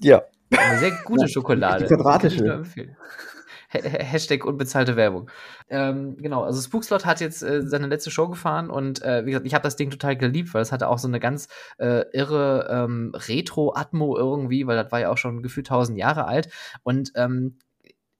Ja. 0.00 0.22
Eine 0.56 0.78
sehr 0.78 0.92
gute 1.04 1.22
Ja, 1.22 1.28
Schokolade. 1.28 1.84
die 1.86 1.94
quadratische. 1.94 2.62
Hashtag 3.68 4.44
unbezahlte 4.44 4.96
Werbung. 4.96 5.30
Ähm, 5.68 6.16
genau, 6.16 6.42
also 6.42 6.60
Spookslot 6.60 7.04
hat 7.04 7.20
jetzt 7.20 7.42
äh, 7.42 7.62
seine 7.66 7.86
letzte 7.86 8.10
Show 8.10 8.28
gefahren 8.28 8.70
und 8.70 9.02
äh, 9.02 9.26
wie 9.26 9.30
gesagt, 9.30 9.46
ich 9.46 9.54
habe 9.54 9.62
das 9.62 9.76
Ding 9.76 9.90
total 9.90 10.16
geliebt, 10.16 10.54
weil 10.54 10.62
es 10.62 10.72
hatte 10.72 10.88
auch 10.88 10.98
so 10.98 11.08
eine 11.08 11.20
ganz 11.20 11.48
äh, 11.78 12.04
irre 12.12 12.68
ähm, 12.70 13.12
Retro-Atmo 13.14 14.16
irgendwie, 14.16 14.66
weil 14.66 14.76
das 14.76 14.90
war 14.90 15.00
ja 15.00 15.10
auch 15.10 15.18
schon 15.18 15.42
gefühlt 15.42 15.66
tausend 15.66 15.98
Jahre 15.98 16.26
alt. 16.26 16.48
Und 16.82 17.12
ähm, 17.14 17.58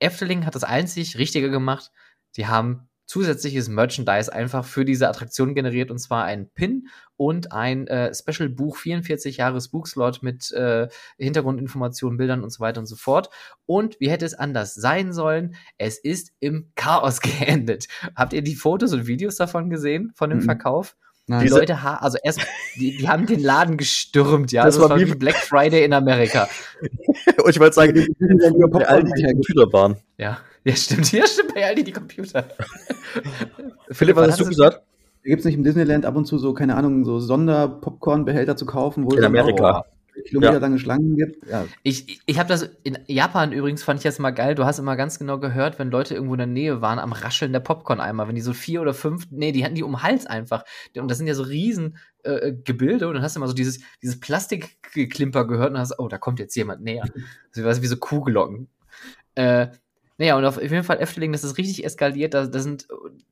Efteling 0.01 0.47
hat 0.47 0.55
das 0.55 0.65
einzig 0.65 1.19
Richtige 1.19 1.51
gemacht. 1.51 1.91
Die 2.37 2.47
haben 2.47 2.88
zusätzliches 3.09 3.69
Merchandise 3.69 4.31
einfach 4.33 4.65
für 4.65 4.85
diese 4.85 5.09
Attraktion 5.09 5.55
generiert 5.55 5.91
und 5.91 5.99
zwar 5.99 6.25
ein 6.25 6.51
Pin 6.51 6.89
und 7.17 7.53
ein 7.53 7.87
äh, 7.89 8.13
Special-Buch 8.15 8.77
44 8.77 9.39
Jahre 9.39 9.61
Spookslot 9.61 10.23
mit 10.23 10.53
äh, 10.53 10.89
Hintergrundinformationen, 11.17 12.19
Bildern 12.19 12.43
und 12.45 12.51
so 12.51 12.61
weiter 12.61 12.81
und 12.81 12.87
so 12.87 12.97
fort. 12.97 13.31
Und 13.67 13.99
wie 13.99 14.11
hätte 14.11 14.27
es 14.27 14.35
anders 14.35 14.75
sein 14.75 15.13
sollen? 15.13 15.55
Es 15.79 15.99
ist 15.99 16.33
im 16.41 16.71
Chaos 16.77 17.21
geendet. 17.21 17.87
Habt 18.15 18.33
ihr 18.35 18.43
die 18.43 18.55
Fotos 18.55 18.93
und 18.93 19.07
Videos 19.07 19.37
davon 19.37 19.71
gesehen, 19.71 20.13
von 20.15 20.31
dem 20.31 20.41
Mhm. 20.41 20.45
Verkauf? 20.45 20.95
Nein. 21.31 21.43
Die 21.45 21.49
Leute, 21.49 21.83
ha 21.83 21.97
also 21.97 22.17
erst, 22.23 22.41
die, 22.77 22.97
die 22.97 23.09
haben 23.09 23.27
den 23.27 23.41
Laden 23.41 23.77
gestürmt, 23.77 24.51
ja. 24.53 24.65
Das 24.65 24.77
Das, 24.77 24.85
also 24.85 24.95
war 24.95 25.01
war 25.01 25.07
wie- 25.07 25.15
Black 25.19 25.37
Friday 25.37 25.85
in 25.85 25.93
Amerika. 25.93 26.49
Und 27.43 27.51
ich 27.51 27.59
wollte 27.61 27.75
sagen, 27.75 27.93
Die- 27.95 28.01
die- 28.03 28.07
die- 28.19 28.27
die- 28.29 28.53
die- 28.53 28.71
bei 28.71 28.87
allen, 28.89 29.13
die 29.15 29.25
Computer 29.25 29.73
waren. 29.73 29.97
Ja, 30.17 30.39
ja, 30.65 30.77
stimmt. 30.77 31.13
Ja, 31.13 31.27
stimmt 31.27 31.55
bei 31.55 31.67
Aldi 31.67 31.85
die 31.85 31.93
Computer. 31.93 32.49
Philipp, 33.91 34.17
was 34.17 34.31
hast 34.31 34.41
du 34.41 34.47
gesagt? 34.47 34.83
Gibt 35.25 35.41
es 35.41 35.45
nicht 35.45 35.55
im 35.57 35.65
Disneyland 35.65 36.07
ab 36.07 36.17
und 36.17 36.27
zu 36.27 36.39
so, 36.39 36.55
keine 36.55 36.77
Ahnung, 36.77 37.05
so 37.05 37.19
Sonder-Popcorn-Behälter 37.21 38.57
zu 38.57 38.67
kaufen, 38.67 39.05
wo 39.05 39.15
In 39.17 39.25
Amerika. 39.25 39.81
auch 39.81 39.85
Kilometer 40.25 40.55
Ja. 40.55 40.59
lange 40.59 40.79
Schlangen 40.79 41.17
gibt? 41.17 41.47
Ja. 41.49 41.67
Ich, 41.83 42.21
ich 42.27 42.39
habe 42.39 42.49
das 42.49 42.71
in 42.83 42.99
Japan 43.07 43.53
übrigens, 43.53 43.83
fand 43.83 44.01
ich 44.01 44.05
das 44.05 44.19
mal 44.19 44.31
geil. 44.31 44.55
Du 44.55 44.65
hast 44.65 44.79
immer 44.79 44.97
ganz 44.97 45.19
genau 45.19 45.39
gehört, 45.39 45.79
wenn 45.79 45.91
Leute 45.91 46.15
irgendwo 46.15 46.35
in 46.35 46.39
der 46.39 46.47
Nähe 46.47 46.81
waren, 46.81 46.99
am 46.99 47.13
Rascheln 47.13 47.53
der 47.53 47.61
Popcorn-Eimer. 47.61 48.27
Wenn 48.29 48.35
die 48.35 48.41
so 48.41 48.53
vier 48.53 48.81
oder 48.83 48.95
fünf, 48.95 49.27
nee, 49.31 49.53
die 49.53 49.65
hatten 49.65 49.75
die 49.75 49.83
um 49.83 49.93
den 49.93 50.03
Hals 50.03 50.27
einfach. 50.27 50.65
Und 50.97 51.09
das 51.09 51.19
sind 51.19 51.27
ja 51.27 51.35
so 51.35 51.43
riesen 51.45 51.97
äh, 52.25 52.53
Gebilde. 52.53 53.07
Und 53.09 53.15
dann 53.15 53.23
hast 53.23 53.37
du 53.37 53.41
immer 53.41 53.49
so 53.49 53.55
dieses, 53.55 53.81
dieses 54.03 54.19
Plastikklimper 54.21 55.47
gehört 55.47 55.71
und 55.71 55.79
hast, 55.79 55.99
oh, 55.99 56.09
da 56.09 56.19
kommt 56.19 56.39
jetzt 56.41 56.55
jemand 56.57 56.83
näher. 56.83 57.05
Also, 57.55 57.67
weißt 57.67 57.79
du, 57.79 57.83
wie 57.83 57.89
so 57.89 57.97
Kuhglocken. 57.97 58.69
Äh, 59.35 59.69
Naja, 60.21 60.37
und 60.37 60.45
auf 60.45 60.61
jeden 60.61 60.83
Fall 60.83 60.99
Efteling, 60.99 61.31
das 61.31 61.45
ist 61.45 61.59
richtig 61.59 61.85
eskaliert. 61.85 62.35
Da, 62.35 62.47
da 62.47 62.59
sind 62.59 62.89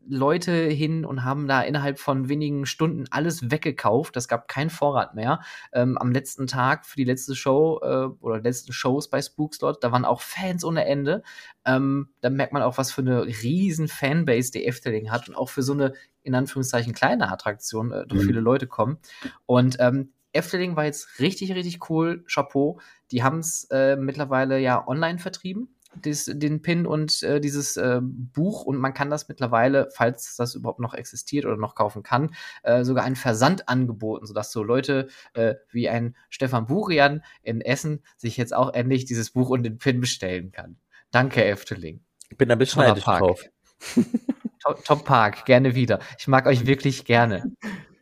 Leute 0.09 0.53
hin 0.53 1.05
und 1.05 1.24
haben 1.24 1.49
da 1.49 1.62
innerhalb 1.62 1.99
von 1.99 2.28
wenigen 2.28 2.64
Stunden 2.64 3.07
alles 3.11 3.51
weggekauft. 3.51 4.14
Das 4.14 4.28
gab 4.28 4.47
keinen 4.47 4.70
Vorrat 4.70 5.16
mehr. 5.16 5.41
Ähm, 5.72 5.99
am 5.99 6.12
letzten 6.12 6.47
Tag 6.47 6.87
für 6.87 6.95
die 6.97 7.05
letzte 7.05 7.34
Show 7.34 7.80
äh, 7.82 8.07
oder 8.24 8.41
letzten 8.41 8.72
Shows 8.72 9.11
bei 9.11 9.20
Spookslot, 9.20 9.82
da 9.82 9.91
waren 9.91 10.05
auch 10.05 10.20
Fans 10.20 10.64
ohne 10.64 10.84
Ende. 10.87 11.24
Ähm, 11.64 12.11
da 12.20 12.30
merkt 12.30 12.53
man 12.53 12.62
auch, 12.62 12.78
was 12.78 12.93
für 12.93 13.01
eine 13.01 13.26
riesen 13.26 13.89
Fanbase 13.89 14.53
die 14.53 14.64
Efteling 14.64 15.11
hat 15.11 15.28
und 15.28 15.34
auch 15.34 15.49
für 15.49 15.62
so 15.64 15.72
eine, 15.72 15.93
in 16.22 16.37
Anführungszeichen, 16.37 16.93
kleine 16.95 17.32
Attraktion 17.32 17.91
äh, 17.91 18.07
doch 18.07 18.16
Mhm. 18.16 18.20
viele 18.20 18.41
Leute 18.41 18.68
kommen. 18.68 18.99
Und 19.45 19.76
ähm, 19.80 20.12
Efteling 20.32 20.76
war 20.76 20.84
jetzt 20.84 21.18
richtig, 21.18 21.53
richtig 21.53 21.91
cool. 21.91 22.24
Chapeau. 22.28 22.78
Die 23.11 23.24
haben 23.24 23.39
es 23.41 23.64
äh, 23.72 23.97
mittlerweile 23.97 24.61
ja 24.61 24.87
online 24.87 25.18
vertrieben 25.18 25.76
des, 26.05 26.26
den 26.26 26.62
Pin 26.62 26.86
und 26.86 27.22
äh, 27.22 27.40
dieses 27.40 27.76
äh, 27.76 28.01
Buch 28.03 28.64
und 28.64 28.76
man 28.76 28.94
kann 28.94 29.11
das 29.11 29.28
mittlerweile, 29.28 29.88
falls 29.92 30.36
das 30.36 30.55
überhaupt 30.55 30.80
noch 30.80 30.94
existiert 30.94 31.44
oder 31.44 31.57
noch 31.57 31.74
kaufen 31.74 32.03
kann, 32.03 32.34
äh, 32.62 32.84
sogar 32.84 33.05
einen 33.05 33.16
Versand 33.16 33.68
angeboten, 33.68 34.26
sodass 34.26 34.53
so 34.53 34.62
Leute 34.62 35.09
äh, 35.34 35.55
wie 35.70 35.88
ein 35.88 36.16
Stefan 36.30 36.66
Burian 36.66 37.22
in 37.42 37.61
Essen 37.61 38.03
sich 38.16 38.36
jetzt 38.36 38.55
auch 38.55 38.74
endlich 38.74 39.05
dieses 39.05 39.30
Buch 39.30 39.51
und 39.51 39.62
den 39.62 39.78
Pin 39.78 40.01
bestellen 40.01 40.53
kann. 40.53 40.76
Danke, 41.11 41.44
Efteling. 41.44 42.01
Ich 42.30 42.36
bin 42.36 42.51
ein 42.51 42.59
bisschen 42.59 42.82
neidisch 42.82 43.05
drauf. 43.05 43.42
Top, 44.61 44.84
Top 44.84 45.05
Park, 45.05 45.44
gerne 45.44 45.74
wieder. 45.74 46.01
Ich 46.18 46.26
mag 46.28 46.47
euch 46.47 46.66
wirklich 46.66 47.05
gerne. 47.05 47.53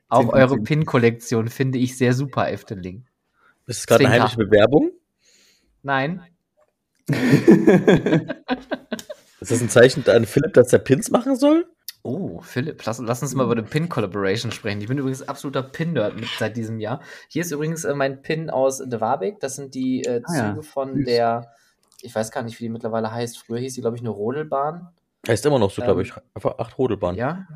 Auch 0.08 0.28
eure. 0.32 0.58
Pin-Kollektion 0.58 1.48
finde 1.48 1.78
ich 1.78 1.98
sehr 1.98 2.14
super, 2.14 2.50
Efteling. 2.50 3.06
Ist 3.66 3.80
das 3.80 3.86
gerade 3.86 4.06
eine 4.06 4.14
heimliche 4.14 4.36
Bewerbung? 4.36 4.92
Nein, 5.82 6.22
Ist 9.40 9.50
das 9.50 9.60
ein 9.60 9.68
Zeichen 9.68 10.08
an 10.08 10.24
Philipp, 10.24 10.54
dass 10.54 10.72
er 10.72 10.78
Pins 10.78 11.10
machen 11.10 11.36
soll? 11.36 11.66
Oh, 12.02 12.40
Philipp, 12.42 12.84
lass, 12.84 12.98
lass 12.98 13.22
uns 13.22 13.34
mal 13.34 13.44
über 13.44 13.52
eine 13.52 13.62
Pin-Collaboration 13.62 14.52
sprechen. 14.52 14.80
Ich 14.80 14.88
bin 14.88 14.98
übrigens 14.98 15.22
absoluter 15.26 15.62
Pin-Nerd 15.62 16.14
seit 16.38 16.56
diesem 16.56 16.78
Jahr. 16.78 17.00
Hier 17.28 17.42
ist 17.42 17.50
übrigens 17.50 17.84
äh, 17.84 17.94
mein 17.94 18.20
Pin 18.20 18.50
aus 18.50 18.78
De 18.78 19.00
Warbeck. 19.00 19.40
Das 19.40 19.56
sind 19.56 19.74
die 19.74 20.02
äh, 20.04 20.20
Ah 20.24 20.34
ja, 20.36 20.50
Züge 20.50 20.62
von 20.62 20.94
süß. 20.96 21.06
der, 21.06 21.50
ich 22.02 22.14
weiß 22.14 22.30
gar 22.30 22.42
nicht, 22.42 22.58
wie 22.60 22.64
die 22.64 22.68
mittlerweile 22.70 23.10
heißt. 23.10 23.38
Früher 23.38 23.58
hieß 23.58 23.74
die, 23.74 23.80
glaube 23.80 23.96
ich, 23.96 24.02
eine 24.02 24.10
Rodelbahn. 24.10 24.88
Heißt 25.26 25.46
immer 25.46 25.58
noch 25.58 25.70
so, 25.70 25.80
glaube 25.80 26.02
Ähm, 26.02 26.06
ich. 26.06 26.12
Einfach 26.34 26.58
acht 26.58 26.76
Rodelbahnen. 26.76 27.18
Ja. 27.18 27.46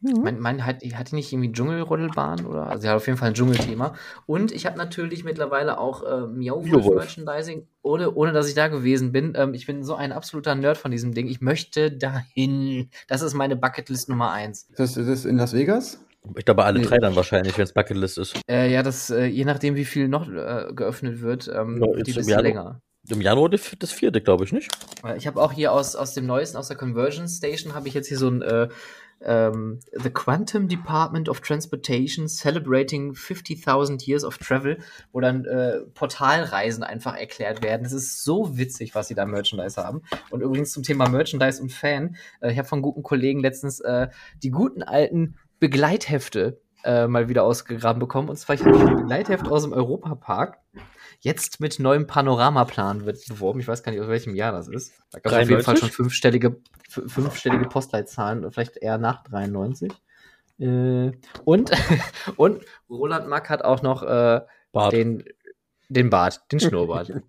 Mhm. 0.00 0.22
Mein, 0.22 0.38
mein 0.38 0.64
hat, 0.64 0.82
hat 0.94 1.10
die 1.10 1.16
nicht 1.16 1.32
irgendwie 1.32 1.50
Dschungelrodelbahn 1.50 2.46
oder? 2.46 2.68
Also, 2.68 2.82
sie 2.82 2.88
hat 2.88 2.96
auf 2.96 3.06
jeden 3.06 3.18
Fall 3.18 3.28
ein 3.28 3.34
Dschungelthema. 3.34 3.94
Und 4.26 4.52
ich 4.52 4.64
habe 4.66 4.78
natürlich 4.78 5.24
mittlerweile 5.24 5.78
auch 5.78 6.04
äh, 6.04 6.26
Miauwolf. 6.26 6.86
Merchandising, 6.94 7.66
ohne, 7.82 8.14
ohne 8.14 8.32
dass 8.32 8.48
ich 8.48 8.54
da 8.54 8.68
gewesen 8.68 9.10
bin. 9.10 9.32
Ähm, 9.36 9.54
ich 9.54 9.66
bin 9.66 9.82
so 9.82 9.94
ein 9.96 10.12
absoluter 10.12 10.54
Nerd 10.54 10.78
von 10.78 10.90
diesem 10.92 11.14
Ding. 11.14 11.26
Ich 11.26 11.40
möchte 11.40 11.90
dahin. 11.90 12.90
Das 13.08 13.22
ist 13.22 13.34
meine 13.34 13.56
Bucketlist 13.56 14.08
Nummer 14.08 14.30
eins. 14.30 14.68
Das 14.76 14.96
ist 14.96 15.08
das 15.08 15.24
in 15.24 15.36
Las 15.36 15.52
Vegas? 15.52 16.04
Ich 16.36 16.44
glaube, 16.44 16.64
alle 16.64 16.78
Nee. 16.80 16.84
drei 16.86 16.98
dann 16.98 17.16
wahrscheinlich, 17.16 17.56
wenn 17.56 17.64
es 17.64 17.72
Bucketlist 17.72 18.18
ist. 18.18 18.40
Äh, 18.48 18.70
ja, 18.72 18.82
das, 18.82 19.08
äh, 19.10 19.24
je 19.26 19.44
nachdem, 19.44 19.74
wie 19.76 19.84
viel 19.84 20.08
noch 20.08 20.28
äh, 20.28 20.66
geöffnet 20.74 21.22
wird, 21.22 21.48
ähm, 21.52 21.82
Ja, 21.82 22.02
die 22.02 22.10
Januar. 22.12 22.42
länger. 22.42 22.82
Im 23.08 23.20
Januar 23.22 23.48
das 23.48 23.62
das 23.78 23.90
vierte, 23.92 24.20
glaube 24.20 24.44
ich, 24.44 24.52
nicht? 24.52 24.68
Äh, 25.04 25.16
Ich 25.16 25.26
habe 25.26 25.40
auch 25.40 25.52
hier 25.52 25.72
aus, 25.72 25.96
aus 25.96 26.12
dem 26.14 26.26
Neuesten, 26.26 26.58
aus 26.58 26.68
der 26.68 26.76
Conversion 26.76 27.26
Station, 27.28 27.74
habe 27.74 27.88
ich 27.88 27.94
jetzt 27.94 28.08
hier 28.08 28.18
so 28.18 28.28
ein 28.28 28.42
äh, 28.42 28.68
ähm, 29.24 29.80
The 29.92 30.10
Quantum 30.10 30.68
Department 30.68 31.28
of 31.28 31.40
Transportation 31.40 32.28
Celebrating 32.28 33.12
50.000 33.12 34.06
Years 34.06 34.24
of 34.24 34.38
Travel, 34.38 34.78
wo 35.12 35.20
dann 35.20 35.44
äh, 35.44 35.80
Portalreisen 35.94 36.82
einfach 36.82 37.16
erklärt 37.16 37.62
werden. 37.62 37.84
Es 37.84 37.92
ist 37.92 38.24
so 38.24 38.56
witzig, 38.56 38.94
was 38.94 39.08
sie 39.08 39.14
da 39.14 39.26
Merchandise 39.26 39.82
haben. 39.82 40.02
Und 40.30 40.40
übrigens 40.40 40.72
zum 40.72 40.82
Thema 40.82 41.08
Merchandise 41.08 41.60
und 41.60 41.72
Fan, 41.72 42.16
äh, 42.40 42.52
ich 42.52 42.58
habe 42.58 42.68
von 42.68 42.82
guten 42.82 43.02
Kollegen 43.02 43.40
letztens 43.40 43.80
äh, 43.80 44.08
die 44.42 44.50
guten 44.50 44.82
alten 44.82 45.36
Begleithefte 45.58 46.60
äh, 46.84 47.06
mal 47.08 47.28
wieder 47.28 47.44
ausgegraben 47.44 47.98
bekommen. 47.98 48.28
Und 48.28 48.36
zwar, 48.36 48.54
ich 48.54 48.64
habe 48.64 48.78
ein 48.78 48.96
Begleitheft 48.96 49.48
aus 49.48 49.62
dem 49.62 49.72
Europapark. 49.72 50.58
Jetzt 51.20 51.60
mit 51.60 51.80
neuem 51.80 52.06
Panoramaplan 52.06 53.04
wird 53.04 53.26
beworben. 53.28 53.58
Ich 53.58 53.66
weiß 53.66 53.82
gar 53.82 53.90
nicht, 53.90 54.00
aus 54.00 54.08
welchem 54.08 54.36
Jahr 54.36 54.52
das 54.52 54.68
ist. 54.68 54.92
Da 55.10 55.18
gab 55.18 55.32
es 55.32 55.38
auf 55.38 55.50
jeden 55.50 55.62
Fall 55.62 55.74
93? 55.74 55.80
schon 55.80 55.90
fünfstellige, 55.90 56.56
fünfstellige 56.88 57.68
Postleitzahlen, 57.68 58.50
vielleicht 58.52 58.76
eher 58.76 58.98
nach 58.98 59.24
93. 59.24 59.92
Äh, 60.60 61.12
und, 61.44 61.70
und 62.36 62.64
Roland 62.88 63.28
Mack 63.28 63.50
hat 63.50 63.64
auch 63.64 63.82
noch 63.82 64.02
äh, 64.02 64.40
Bart. 64.72 64.92
den, 64.92 65.24
den 65.88 66.10
Bart, 66.10 66.42
den 66.52 66.60
Schnurrbart. 66.60 67.12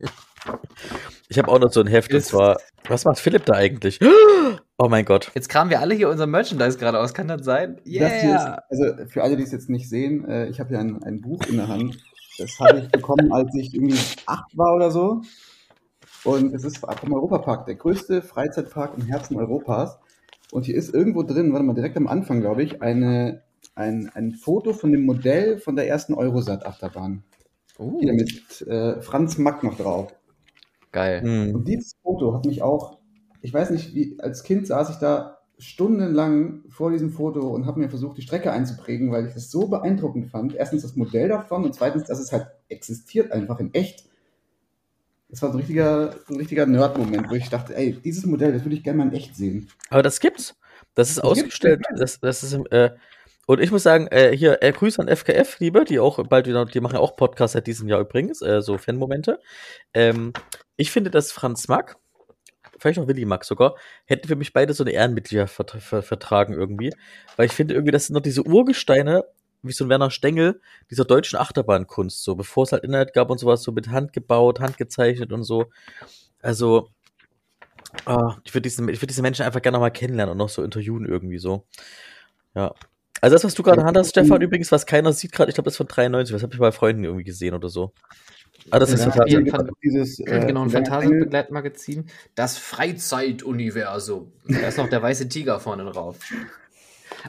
Ich 1.31 1.37
habe 1.37 1.47
auch 1.49 1.59
noch 1.59 1.71
so 1.71 1.81
ein 1.81 1.87
Heft 1.87 2.11
und 2.11 2.23
zwar, 2.23 2.57
was 2.87 3.05
macht 3.05 3.19
Philipp 3.19 3.45
da 3.45 3.53
eigentlich? 3.53 3.99
Oh 4.81 4.87
mein 4.87 5.03
Gott. 5.03 5.29
Jetzt 5.35 5.49
kramen 5.49 5.69
wir 5.69 5.81
alle 5.81 5.93
hier 5.93 6.07
unser 6.07 6.25
Merchandise 6.25 6.77
gerade 6.77 6.99
aus. 6.99 7.13
Kann 7.13 7.27
das 7.27 7.43
sein? 7.43 7.81
Das 7.83 7.83
hier 7.85 8.35
ist, 8.35 8.47
also 8.69 9.07
für 9.09 9.23
alle, 9.23 9.35
die 9.35 9.43
es 9.43 9.51
jetzt 9.51 9.69
nicht 9.69 9.89
sehen, 9.89 10.23
äh, 10.25 10.47
ich 10.47 10.61
habe 10.61 10.69
hier 10.69 10.79
ein, 10.79 11.03
ein 11.03 11.19
Buch 11.19 11.41
in 11.49 11.57
der 11.57 11.67
Hand. 11.67 11.97
Das 12.39 12.59
habe 12.59 12.79
ich 12.79 12.89
bekommen, 12.89 13.31
als 13.31 13.53
ich 13.55 13.73
irgendwie 13.73 13.99
acht 14.25 14.57
war 14.57 14.75
oder 14.75 14.91
so. 14.91 15.21
Und 16.23 16.53
es 16.53 16.63
ist 16.63 16.77
vom 16.77 17.13
Europapark, 17.13 17.65
der 17.65 17.75
größte 17.75 18.21
Freizeitpark 18.21 18.97
im 18.97 19.05
Herzen 19.05 19.37
Europas. 19.37 19.99
Und 20.51 20.65
hier 20.65 20.75
ist 20.75 20.93
irgendwo 20.93 21.23
drin, 21.23 21.51
warte 21.51 21.65
mal, 21.65 21.73
direkt 21.73 21.97
am 21.97 22.07
Anfang, 22.07 22.41
glaube 22.41 22.63
ich, 22.63 22.81
eine, 22.81 23.43
ein, 23.75 24.09
ein 24.13 24.33
Foto 24.33 24.73
von 24.73 24.91
dem 24.91 25.05
Modell 25.05 25.59
von 25.59 25.75
der 25.75 25.87
ersten 25.87 26.13
Eurosat-Achterbahn. 26.13 27.23
Uh, 27.77 27.99
Hier 28.01 28.13
mit 28.13 28.61
äh, 28.67 29.01
Franz 29.01 29.37
Mack 29.37 29.63
noch 29.63 29.77
drauf. 29.77 30.13
geil. 30.91 31.21
Hm. 31.21 31.55
Und 31.55 31.67
dieses 31.67 31.95
Foto 32.01 32.33
hat 32.33 32.45
mich 32.45 32.61
auch, 32.61 32.99
ich 33.41 33.53
weiß 33.53 33.69
nicht, 33.69 33.93
wie 33.93 34.17
als 34.19 34.43
Kind 34.43 34.67
saß 34.67 34.89
ich 34.89 34.97
da 34.97 35.38
stundenlang 35.59 36.63
vor 36.69 36.91
diesem 36.91 37.11
Foto 37.11 37.49
und 37.49 37.65
habe 37.65 37.79
mir 37.79 37.89
versucht, 37.89 38.17
die 38.17 38.21
Strecke 38.21 38.51
einzuprägen, 38.51 39.11
weil 39.11 39.27
ich 39.27 39.33
das 39.33 39.51
so 39.51 39.67
beeindruckend 39.67 40.31
fand. 40.31 40.55
Erstens 40.55 40.83
das 40.83 40.95
Modell 40.95 41.27
davon 41.27 41.65
und 41.65 41.75
zweitens, 41.75 42.05
dass 42.05 42.19
es 42.19 42.31
halt 42.31 42.47
existiert, 42.69 43.31
einfach 43.31 43.59
in 43.59 43.73
echt. 43.73 44.05
Das 45.29 45.41
war 45.41 45.49
so 45.49 45.57
ein 45.57 45.59
richtiger, 45.59 46.15
ein 46.29 46.37
richtiger 46.37 46.65
Nerd-Moment, 46.65 47.29
wo 47.29 47.35
ich 47.35 47.49
dachte, 47.49 47.75
ey, 47.75 47.93
dieses 47.93 48.25
Modell, 48.25 48.53
das 48.53 48.63
würde 48.63 48.75
ich 48.75 48.83
gerne 48.83 48.97
mal 48.97 49.07
in 49.07 49.13
echt 49.13 49.35
sehen. 49.35 49.69
Aber 49.89 50.01
das 50.01 50.19
gibt's. 50.19 50.55
Das 50.95 51.09
ist 51.09 51.17
Das 51.17 51.23
ausgestellt. 51.25 51.83
Das, 51.95 52.19
das 52.19 52.41
ist, 52.41 52.53
äh, 52.71 52.91
und 53.45 53.59
ich 53.59 53.71
muss 53.71 53.83
sagen, 53.83 54.07
äh, 54.07 54.35
hier, 54.35 54.61
äh, 54.61 54.71
Grüße 54.71 55.01
an 55.01 55.07
FKF, 55.07 55.59
liebe, 55.59 55.83
die 55.83 55.99
auch 55.99 56.23
bald 56.27 56.47
wieder, 56.47 56.65
die 56.65 56.79
machen 56.79 56.95
ja 56.95 56.99
auch 56.99 57.15
Podcasts 57.15 57.53
seit 57.53 57.67
diesem 57.67 57.87
Jahr 57.87 57.99
übrigens, 57.99 58.41
äh, 58.41 58.61
so 58.61 58.77
Fanmomente. 58.77 59.39
Ähm, 59.93 60.33
ich 60.77 60.91
finde, 60.91 61.09
dass 61.09 61.31
Franz 61.31 61.67
Mack, 61.67 61.97
vielleicht 62.79 62.99
auch 62.99 63.07
Willi 63.07 63.25
Mack 63.25 63.45
sogar, 63.45 63.75
hätten 64.05 64.27
für 64.27 64.35
mich 64.35 64.53
beide 64.53 64.73
so 64.73 64.83
eine 64.83 64.91
Ehrenmitglieder 64.91 65.47
vert 65.47 65.71
ver 65.71 66.01
vertragen 66.01 66.53
irgendwie. 66.53 66.93
Weil 67.35 67.47
ich 67.47 67.53
finde 67.53 67.73
irgendwie, 67.73 67.91
das 67.91 68.07
sind 68.07 68.13
noch 68.15 68.21
diese 68.21 68.43
Urgesteine, 68.43 69.25
wie 69.61 69.73
so 69.73 69.85
ein 69.85 69.89
Werner 69.89 70.11
Stengel, 70.11 70.61
dieser 70.89 71.05
deutschen 71.05 71.37
Achterbahnkunst, 71.37 72.23
so, 72.23 72.35
bevor 72.35 72.63
es 72.63 72.71
halt 72.71 72.83
Internet 72.83 73.13
gab 73.13 73.29
und 73.29 73.39
sowas, 73.39 73.61
so 73.63 73.71
mit 73.71 73.89
Hand 73.89 74.13
gebaut, 74.13 74.59
handgezeichnet 74.59 75.33
und 75.33 75.43
so. 75.43 75.65
Also, 76.41 76.89
Ah, 78.05 78.37
ich 78.43 78.53
würde 78.53 78.63
diese, 78.63 78.89
ich 78.91 78.99
diese 78.99 79.21
Menschen 79.21 79.45
einfach 79.45 79.61
gerne 79.61 79.77
noch 79.77 79.81
mal 79.81 79.89
kennenlernen 79.89 80.31
und 80.33 80.37
noch 80.37 80.49
so 80.49 80.63
interviewen 80.63 81.05
irgendwie 81.05 81.39
so. 81.39 81.65
Ja. 82.55 82.73
Also 83.21 83.35
das, 83.35 83.43
was 83.43 83.55
du 83.55 83.63
gerade 83.63 83.83
hattest, 83.83 84.11
Stefan, 84.11 84.41
übrigens, 84.41 84.71
was 84.71 84.85
keiner 84.85 85.11
sieht 85.11 85.33
gerade, 85.33 85.49
ich 85.49 85.55
glaube, 85.55 85.65
das 85.65 85.73
ist 85.73 85.77
von 85.77 85.87
93, 85.87 86.33
das 86.33 86.43
habe 86.43 86.53
ich 86.53 86.59
bei 86.59 86.71
Freunden 86.71 87.03
irgendwie 87.03 87.25
gesehen 87.25 87.53
oder 87.53 87.67
so. 87.67 87.91
Ah, 88.71 88.79
das 88.79 88.91
ist 88.91 89.05
Ja, 89.05 89.23
hier- 89.25 89.45
total- 89.45 89.69
dieses, 89.83 90.19
äh, 90.19 90.45
genau, 90.45 90.63
ein 90.63 90.69
Phantasienbegleitmagazin. 90.69 92.05
Das 92.35 92.57
Freizeituniversum. 92.57 94.31
Da 94.47 94.67
ist 94.67 94.77
noch 94.77 94.89
der 94.89 95.01
weiße 95.01 95.27
Tiger 95.29 95.59
vorne 95.59 95.85
drauf. 95.85 96.17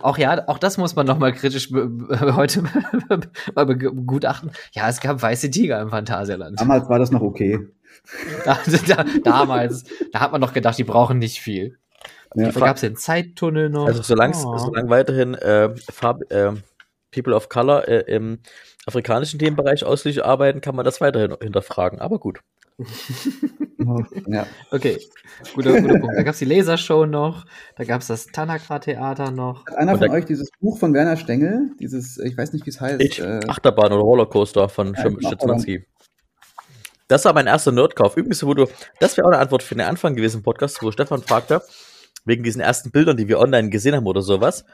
Auch 0.02 0.18
ja, 0.18 0.46
auch 0.48 0.58
das 0.58 0.76
muss 0.78 0.94
man 0.94 1.06
noch 1.06 1.18
mal 1.18 1.32
kritisch 1.32 1.70
heute 2.20 2.62
mal 3.54 3.66
begutachten. 3.66 4.50
Ja, 4.72 4.88
es 4.88 5.00
gab 5.00 5.20
weiße 5.22 5.50
Tiger 5.50 5.80
im 5.80 5.90
Phantasialand. 5.90 6.60
Damals 6.60 6.88
war 6.88 6.98
das 6.98 7.10
noch 7.10 7.22
okay. 7.22 7.58
Also 8.46 8.78
da, 8.86 9.04
damals, 9.24 9.84
da 10.12 10.20
hat 10.20 10.32
man 10.32 10.40
doch 10.40 10.52
gedacht, 10.52 10.78
die 10.78 10.84
brauchen 10.84 11.18
nicht 11.18 11.40
viel. 11.40 11.78
Ja. 12.34 12.50
Da 12.50 12.60
gab 12.60 12.76
es 12.76 12.80
den 12.82 12.96
Zeittunnel 12.96 13.68
noch. 13.68 13.86
Also 13.86 14.02
solange 14.02 14.34
Oh. 14.36 14.56
solange 14.58 14.88
weiterhin 14.88 15.34
äh, 15.34 15.74
Farb, 15.90 16.22
äh, 16.32 16.52
People 17.10 17.34
of 17.34 17.48
Color 17.48 17.88
äh, 17.88 18.04
im 18.14 18.38
afrikanischen 18.86 19.38
Themenbereich 19.38 19.84
ausschließlich 19.84 20.24
arbeiten, 20.24 20.60
kann 20.60 20.76
man 20.76 20.84
das 20.84 21.00
weiterhin 21.00 21.36
hinterfragen. 21.40 22.00
Aber 22.00 22.18
gut. 22.18 22.40
ja. 24.26 24.46
Okay, 24.70 24.98
guter, 25.54 25.80
guter 25.80 25.98
Punkt. 25.98 26.16
Da 26.16 26.22
gab 26.22 26.32
es 26.32 26.38
die 26.38 26.44
Lasershow 26.46 27.06
noch, 27.06 27.44
da 27.76 27.84
gab 27.84 28.00
es 28.00 28.06
das 28.06 28.26
Tanakra-Theater 28.26 29.30
noch. 29.30 29.66
Hat 29.66 29.76
einer 29.76 29.92
Und 29.92 29.98
von 29.98 30.10
euch 30.10 30.24
dieses 30.24 30.50
Buch 30.60 30.78
von 30.78 30.94
Werner 30.94 31.16
Stengel, 31.16 31.72
dieses, 31.78 32.18
ich 32.18 32.36
weiß 32.36 32.52
nicht, 32.52 32.64
wie 32.66 32.70
es 32.70 32.80
heißt, 32.80 33.00
Ich, 33.02 33.20
äh, 33.20 33.40
Achterbahn 33.46 33.92
oder 33.92 34.02
Rollercoaster 34.02 34.68
von 34.68 34.94
Ja, 34.94 35.02
genau, 35.08 35.28
Schitzmanski. 35.28 35.84
Das 37.08 37.24
war 37.24 37.32
mein 37.32 37.48
erster 37.48 37.72
Nerdkauf. 37.72 38.16
Übrigens, 38.16 38.44
wo 38.44 38.54
du, 38.54 38.66
das 39.00 39.16
wäre 39.16 39.26
auch 39.26 39.32
eine 39.32 39.40
Antwort 39.40 39.62
für 39.62 39.74
den 39.74 39.86
Anfang 39.86 40.14
gewesen 40.14 40.38
im 40.38 40.42
Podcast, 40.44 40.80
wo 40.80 40.92
Stefan 40.92 41.22
fragte, 41.22 41.60
wegen 42.24 42.44
diesen 42.44 42.60
ersten 42.60 42.92
Bildern, 42.92 43.16
die 43.16 43.26
wir 43.26 43.40
online 43.40 43.68
gesehen 43.68 43.96
haben 43.96 44.06
oder 44.06 44.22
sowas. 44.22 44.64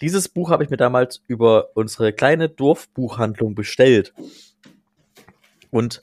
Dieses 0.00 0.28
Buch 0.28 0.50
habe 0.50 0.64
ich 0.64 0.70
mir 0.70 0.76
damals 0.76 1.22
über 1.26 1.70
unsere 1.74 2.12
kleine 2.12 2.48
Dorfbuchhandlung 2.48 3.54
bestellt. 3.54 4.14
Und 5.70 6.02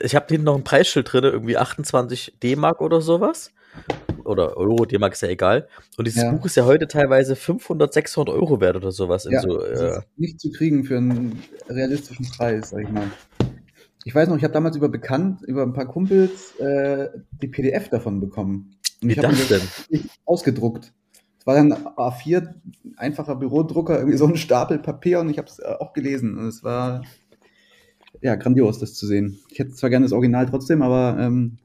ich 0.00 0.14
habe 0.14 0.26
hinten 0.28 0.44
noch 0.44 0.56
ein 0.56 0.64
Preisschild 0.64 1.12
drin, 1.12 1.24
irgendwie 1.24 1.56
28 1.58 2.38
D-Mark 2.42 2.80
oder 2.80 3.00
sowas. 3.00 3.52
oder 4.24 4.56
Euro, 4.56 4.84
D-Mark 4.84 5.12
ist 5.12 5.22
ja 5.22 5.28
egal. 5.28 5.68
Und 5.96 6.06
dieses 6.06 6.22
Ja. 6.22 6.30
Buch 6.32 6.44
ist 6.44 6.56
ja 6.56 6.64
heute 6.64 6.86
teilweise 6.88 7.36
500, 7.36 7.92
600 7.92 8.34
Euro 8.34 8.60
wert 8.60 8.76
oder 8.76 8.90
sowas. 8.92 9.26
Ja, 9.30 9.40
so, 9.40 9.58
das 9.58 9.80
äh, 9.80 9.88
ist 9.88 10.02
nicht 10.16 10.40
zu 10.40 10.50
kriegen 10.52 10.84
für 10.84 10.98
einen 10.98 11.42
realistischen 11.68 12.26
Preis, 12.26 12.70
sag 12.70 12.82
ich 12.82 12.90
mal. 12.90 13.10
Ich 14.04 14.14
weiß 14.14 14.28
noch, 14.28 14.36
ich 14.36 14.44
habe 14.44 14.52
damals 14.52 14.76
über 14.76 14.88
bekannt, 14.88 15.42
über 15.42 15.62
ein 15.62 15.72
paar 15.72 15.86
Kumpels 15.86 16.54
äh, 16.56 17.08
die 17.40 17.48
PDF 17.48 17.88
davon 17.88 18.20
bekommen. 18.20 18.76
Und 19.02 19.08
wie 19.08 19.12
ich 19.12 19.18
habe 19.18 19.34
das 19.34 19.48
denn? 19.48 20.08
ausgedruckt. 20.24 20.92
War 21.50 21.56
dann 21.56 21.72
A4, 21.72 22.54
einfacher 22.96 23.34
Bürodrucker, 23.34 23.98
irgendwie 23.98 24.16
so 24.16 24.24
ein 24.24 24.36
Stapel 24.36 24.78
Papier 24.78 25.18
und 25.18 25.30
ich 25.30 25.36
habe 25.36 25.48
es 25.48 25.60
auch 25.60 25.92
gelesen. 25.92 26.38
Und 26.38 26.46
es 26.46 26.62
war 26.62 27.02
ja 28.20 28.36
grandios, 28.36 28.78
das 28.78 28.94
zu 28.94 29.04
sehen. 29.04 29.40
Ich 29.50 29.58
hätte 29.58 29.72
zwar 29.72 29.90
gerne 29.90 30.04
das 30.04 30.12
Original 30.12 30.46
trotzdem, 30.46 30.80
aber 30.80 31.18
ähm, 31.18 31.58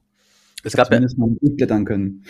Es 0.63 0.73
gab 0.73 0.87
zumindest 0.87 1.19
mal 1.19 1.29
durchblättern 1.39 1.85
können. 1.85 2.23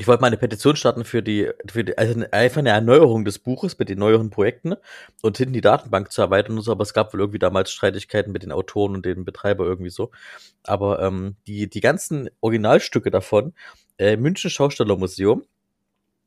ich 0.00 0.08
wollte 0.08 0.20
mal 0.20 0.26
eine 0.26 0.36
Petition 0.36 0.74
starten 0.74 1.04
für 1.04 1.22
die, 1.22 1.48
für 1.70 1.84
die, 1.84 1.96
also 1.96 2.20
einfach 2.32 2.58
eine 2.58 2.70
Erneuerung 2.70 3.24
des 3.24 3.38
Buches 3.38 3.78
mit 3.78 3.88
den 3.88 4.00
neueren 4.00 4.30
Projekten 4.30 4.74
und 5.22 5.38
hinten 5.38 5.52
die 5.52 5.60
Datenbank 5.60 6.10
zu 6.10 6.22
erweitern 6.22 6.56
und 6.56 6.62
so, 6.62 6.72
aber 6.72 6.82
es 6.82 6.92
gab 6.92 7.14
wohl 7.14 7.20
irgendwie 7.20 7.38
damals 7.38 7.70
Streitigkeiten 7.70 8.32
mit 8.32 8.42
den 8.42 8.50
Autoren 8.50 8.96
und 8.96 9.06
den 9.06 9.24
Betreiber 9.24 9.64
irgendwie 9.64 9.90
so. 9.90 10.10
Aber 10.64 11.00
ähm, 11.02 11.36
die, 11.46 11.70
die 11.70 11.80
ganzen 11.80 12.30
Originalstücke 12.40 13.12
davon, 13.12 13.54
äh, 13.96 14.16
München 14.16 14.50
Schaustellermuseum, 14.50 15.44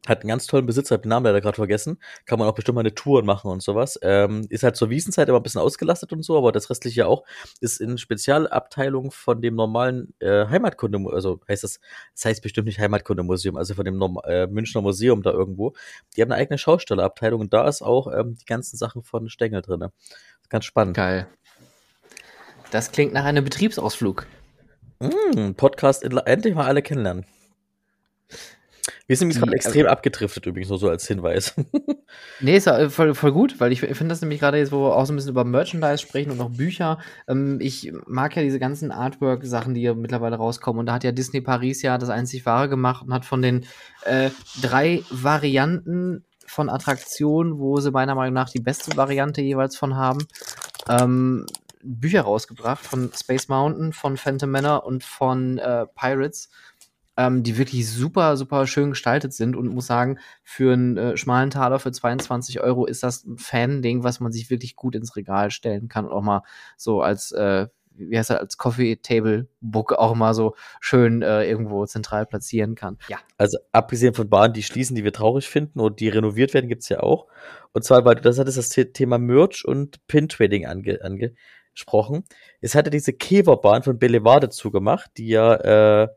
hat 0.08 0.22
einen 0.22 0.30
ganz 0.30 0.48
tollen 0.48 0.66
Besitzer, 0.66 0.96
hab 0.96 1.04
den 1.04 1.10
Namen 1.10 1.26
leider 1.26 1.42
gerade 1.42 1.56
vergessen. 1.56 2.00
Kann 2.26 2.40
man 2.40 2.48
auch 2.48 2.56
bestimmt 2.56 2.76
mal 2.76 2.82
eine 2.82 2.96
Tour 2.96 3.24
machen 3.24 3.52
und 3.52 3.62
sowas. 3.62 4.00
Ähm, 4.02 4.46
ist 4.50 4.64
halt 4.64 4.76
zur 4.76 4.90
Wiesenzeit 4.90 5.28
immer 5.28 5.40
ein 5.40 5.44
bisschen 5.44 5.62
ausgelastet 5.62 6.14
und 6.14 6.24
so, 6.24 6.38
aber 6.38 6.52
das 6.52 6.70
restliche 6.70 7.08
auch 7.08 7.24
ist 7.60 7.82
in 7.82 7.98
Spezialabteilung 7.98 9.12
von 9.12 9.42
dem 9.42 9.56
normalen 9.56 10.14
äh, 10.20 10.48
Heimatkunde, 10.48 11.00
also 11.12 11.42
heißt 11.48 11.64
das, 11.64 11.80
das 12.14 12.26
heißt 12.26 12.42
bestimmt 12.42 12.68
nicht 12.68 12.80
Heimatkundemuseum, 12.80 13.58
also 13.58 13.74
von 13.74 13.86
dem 13.86 13.98
Norm 13.98 14.20
äh, 14.26 14.48
Münchner 14.48 14.82
Museum 14.82 15.22
da 15.22 15.32
irgendwo. 15.32 15.74
Die 16.16 16.22
haben 16.22 16.32
eine 16.32 16.42
eigene 16.42 16.58
Schaustellerabteilung 16.58 17.42
und 17.42 17.54
da 17.54 17.68
ist 17.68 17.82
auch 17.82 18.08
ähm, 18.12 18.36
die 18.40 18.46
ganzen 18.46 18.78
Sachen 18.78 19.04
von 19.04 19.30
Stengel 19.30 19.62
drin. 19.62 19.90
Ganz 20.50 20.66
spannend. 20.66 20.96
Geil. 20.96 21.28
Das 22.72 22.92
klingt 22.92 23.14
nach 23.14 23.26
einem 23.26 23.44
Betriebsausflug. 23.44 24.28
Mm, 25.00 25.54
Podcast 25.56 26.04
endlich 26.04 26.56
mal 26.56 26.66
alle 26.66 26.82
kennenlernen. 26.82 27.26
Wir 29.10 29.18
sind 29.18 29.30
jetzt 29.30 29.38
Die- 29.38 29.40
gerade 29.40 29.56
extrem 29.56 29.88
abgedriftet, 29.88 30.46
übrigens, 30.46 30.70
nur 30.70 30.78
so 30.78 30.88
als 30.88 31.08
Hinweis. 31.08 31.56
Nee, 32.42 32.58
ist 32.58 32.66
ja 32.66 32.78
äh, 32.78 32.90
voll, 32.90 33.14
voll 33.14 33.32
gut, 33.32 33.60
weil 33.60 33.72
ich, 33.72 33.82
finde 33.82 34.08
das 34.08 34.22
nämlich 34.22 34.40
gerade 34.40 34.58
jetzt, 34.58 34.72
wo 34.72 34.84
wir 34.84 34.96
auch 34.96 35.06
so 35.06 35.14
ein 35.14 35.16
bisschen 35.16 35.32
über 35.32 35.44
Merchandise 35.44 36.00
sprechen 36.00 36.32
und 36.32 36.42
auch 36.42 36.50
Bücher. 36.50 36.98
Ähm, 37.28 37.60
ich 37.60 37.92
mag 38.08 38.36
ja 38.36 38.42
diese 38.42 38.60
ganzen 38.60 38.92
Artwork-Sachen, 38.92 39.74
die 39.74 39.82
ja 39.82 39.94
mittlerweile 39.94 40.36
rauskommen. 40.36 40.80
Und 40.80 40.86
da 40.88 40.94
hat 40.94 41.04
ja 41.04 41.12
Disney 41.12 41.42
Paris 41.42 41.82
ja 41.82 41.98
das 41.98 42.10
einzig 42.10 42.46
wahre 42.46 42.70
gemacht 42.70 43.06
und 43.06 43.14
hat 43.14 43.26
von 43.26 43.42
den 43.42 43.66
äh, 44.06 44.30
drei 44.62 45.04
Varianten 45.12 46.24
von 46.48 46.70
Attraktionen, 46.70 47.60
wo 47.60 47.80
sie 47.80 47.92
meiner 47.92 48.16
Meinung 48.16 48.34
nach 48.34 48.50
die 48.50 48.62
beste 48.62 48.96
Variante 48.98 49.42
jeweils 49.42 49.76
von 49.76 49.96
haben, 49.96 50.26
ähm, 50.88 51.46
Bücher 51.84 52.22
rausgebracht 52.22 52.86
von 52.86 53.12
Space 53.16 53.48
Mountain, 53.50 53.94
von 53.94 54.18
Phantom 54.18 54.50
Manor 54.52 54.86
und 54.86 55.04
von 55.04 55.58
äh, 55.60 55.86
Pirates 55.96 56.50
ähm, 57.20 57.44
die 57.44 57.58
wirklich 57.58 57.92
super, 57.92 58.38
super 58.38 58.66
schön 58.66 58.92
gestaltet 58.92 59.34
sind 59.34 59.58
und 59.58 59.68
muss 59.68 59.88
sagen, 59.88 60.20
für 60.42 60.72
einen 60.72 60.96
äh, 60.96 61.18
schmalen 61.18 61.50
Taler 61.50 61.78
für 61.80 61.92
22 61.92 62.62
Euro 62.62 62.86
ist 62.86 63.04
das 63.04 63.26
ein 63.26 63.38
Fan-Ding, 63.38 64.04
was 64.04 64.22
man 64.22 64.32
sich 64.32 64.50
wirklich 64.50 64.78
gut 64.78 64.96
ins 64.96 65.18
Regal 65.18 65.52
stellen 65.52 65.90
kann 65.90 66.06
und 66.06 66.14
auch 66.14 66.22
mal 66.22 66.44
so 66.78 67.02
als, 67.02 67.34
äh, 67.34 67.68
wie 67.92 68.18
heißt 68.18 68.30
das, 68.30 68.40
als 68.40 68.58
Coffee-Table-Book 68.58 69.92
auch 69.94 70.16
mal 70.16 70.34
so 70.34 70.56
schön 70.80 71.22
äh, 71.22 71.44
irgendwo 71.44 71.86
zentral 71.86 72.26
platzieren 72.26 72.76
kann. 72.76 72.98
Ja. 73.10 73.18
Also 73.38 73.58
abgesehen 73.74 74.14
von 74.14 74.30
Bahnen, 74.30 74.54
die 74.54 74.64
schließen, 74.64 74.96
die 74.96 75.04
wir 75.04 75.12
traurig 75.12 75.50
finden 75.50 75.82
oder 75.82 75.94
die 75.94 76.08
renoviert 76.08 76.54
werden, 76.54 76.70
gibt's 76.70 76.88
ja 76.88 77.02
auch. 77.02 77.28
Und 77.74 77.84
zwar, 77.84 78.06
weil 78.06 78.16
du 78.16 78.22
das 78.22 78.40
hattest, 78.40 78.58
das 78.58 78.70
The- 78.70 78.94
Thema 78.94 79.18
Merch 79.18 79.66
und 79.66 80.08
Pin-Trading 80.08 80.68
ange, 80.68 81.00
angesprochen. 81.04 82.24
Es 82.62 82.76
hatte 82.76 82.90
diese 82.90 83.12
Keverbahn 83.12 83.84
von 83.84 84.00
Belevade 84.00 84.48
zugemacht, 84.48 85.12
die 85.18 85.28
ja 85.28 86.04
äh, 86.04 86.08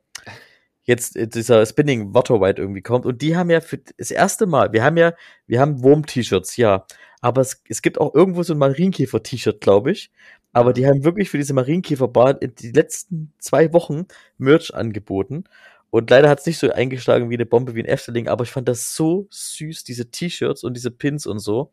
jetzt 0.85 1.17
äh, 1.17 1.29
dieser 1.29 1.65
Spinning 1.67 2.15
Waterwide 2.15 2.61
irgendwie 2.61 2.83
kommt. 2.83 3.07
Und 3.07 3.23
die 3.23 3.37
haben 3.37 3.51
ja 3.51 3.61
für 3.61 3.79
das 3.97 4.11
erste 4.11 4.47
Mal, 4.47 4.73
wir 4.73 4.85
haben 4.85 4.97
ja, 4.97 5.15
wir 5.47 5.61
haben 5.61 5.83
Wurm-T-Shirts, 5.83 6.57
ja. 6.57 6.87
Aber 7.21 7.41
es, 7.41 7.63
es 7.69 7.83
gibt 7.83 8.01
auch 8.01 8.15
irgendwo 8.15 8.43
so 8.43 8.55
ein 8.55 8.59
Marienkäfer-T-Shirt, 8.59 9.61
glaube 9.61 9.93
ich. 9.93 10.11
Aber 10.53 10.73
die 10.73 10.87
haben 10.87 11.05
wirklich 11.05 11.31
für 11.31 11.39
diese 11.39 11.55
Marienkäferbahn 11.55 12.39
in 12.39 12.55
die 12.55 12.73
letzten 12.73 13.33
zwei 13.39 13.73
Wochen 13.73 14.07
Merch 14.39 14.75
angeboten. 14.75 15.45
Und 15.91 16.11
leider 16.11 16.29
hat 16.29 16.41
es 16.41 16.47
nicht 16.47 16.59
so 16.59 16.71
eingeschlagen 16.71 17.31
wie 17.31 17.35
eine 17.35 17.47
Bombe 17.47 17.75
wie 17.75 17.83
ein 17.83 17.87
Efteling, 17.87 18.29
aber 18.29 18.45
ich 18.45 18.51
fand 18.51 18.69
das 18.69 18.95
so 18.95 19.27
süß, 19.31 19.85
diese 19.85 20.11
T-Shirts 20.11 20.65
und 20.65 20.75
diese 20.75 20.91
Pins 20.91 21.27
und 21.27 21.39
so. 21.39 21.71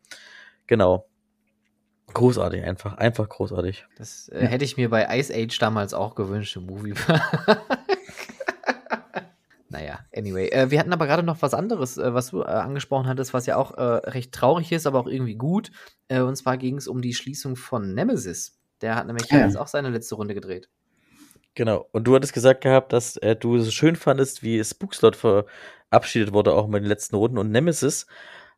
Genau. 0.66 1.06
Großartig 2.12 2.62
einfach, 2.62 2.98
einfach 2.98 3.28
großartig. 3.28 3.86
Das 3.96 4.28
äh, 4.28 4.46
hätte 4.46 4.64
ich 4.64 4.76
mir 4.76 4.90
bei 4.90 5.06
Ice 5.18 5.32
Age 5.34 5.58
damals 5.58 5.94
auch 5.94 6.14
gewünscht 6.14 6.56
im 6.56 6.66
Movie. 6.66 6.94
naja, 9.70 10.00
anyway. 10.14 10.48
Äh, 10.48 10.70
wir 10.70 10.80
hatten 10.80 10.92
aber 10.92 11.06
gerade 11.06 11.22
noch 11.22 11.40
was 11.42 11.54
anderes, 11.54 11.96
äh, 11.96 12.12
was 12.12 12.30
du 12.30 12.42
äh, 12.42 12.46
angesprochen 12.46 13.06
hattest, 13.06 13.32
was 13.32 13.46
ja 13.46 13.56
auch 13.56 13.72
äh, 13.78 13.82
recht 14.10 14.32
traurig 14.32 14.72
ist, 14.72 14.86
aber 14.86 14.98
auch 14.98 15.06
irgendwie 15.06 15.36
gut. 15.36 15.70
Äh, 16.08 16.20
und 16.20 16.34
zwar 16.36 16.58
ging 16.58 16.76
es 16.76 16.88
um 16.88 17.00
die 17.00 17.14
Schließung 17.14 17.56
von 17.56 17.94
Nemesis. 17.94 18.58
Der 18.80 18.96
hat 18.96 19.06
nämlich 19.06 19.30
Ja. 19.30 19.38
jetzt 19.38 19.56
auch 19.56 19.68
seine 19.68 19.90
letzte 19.90 20.16
Runde 20.16 20.34
gedreht. 20.34 20.68
Genau. 21.54 21.88
Und 21.92 22.04
du 22.04 22.14
hattest 22.14 22.32
gesagt 22.32 22.62
gehabt, 22.62 22.92
dass 22.92 23.16
äh, 23.18 23.36
du 23.36 23.56
es 23.56 23.72
schön 23.72 23.96
fandest, 23.96 24.42
wie 24.42 24.62
Spookslot 24.62 25.16
verabschiedet 25.16 26.32
wurde, 26.32 26.52
auch 26.54 26.66
in 26.66 26.72
den 26.72 26.84
letzten 26.84 27.16
Runden. 27.16 27.38
Und 27.38 27.50
Nemesis 27.50 28.06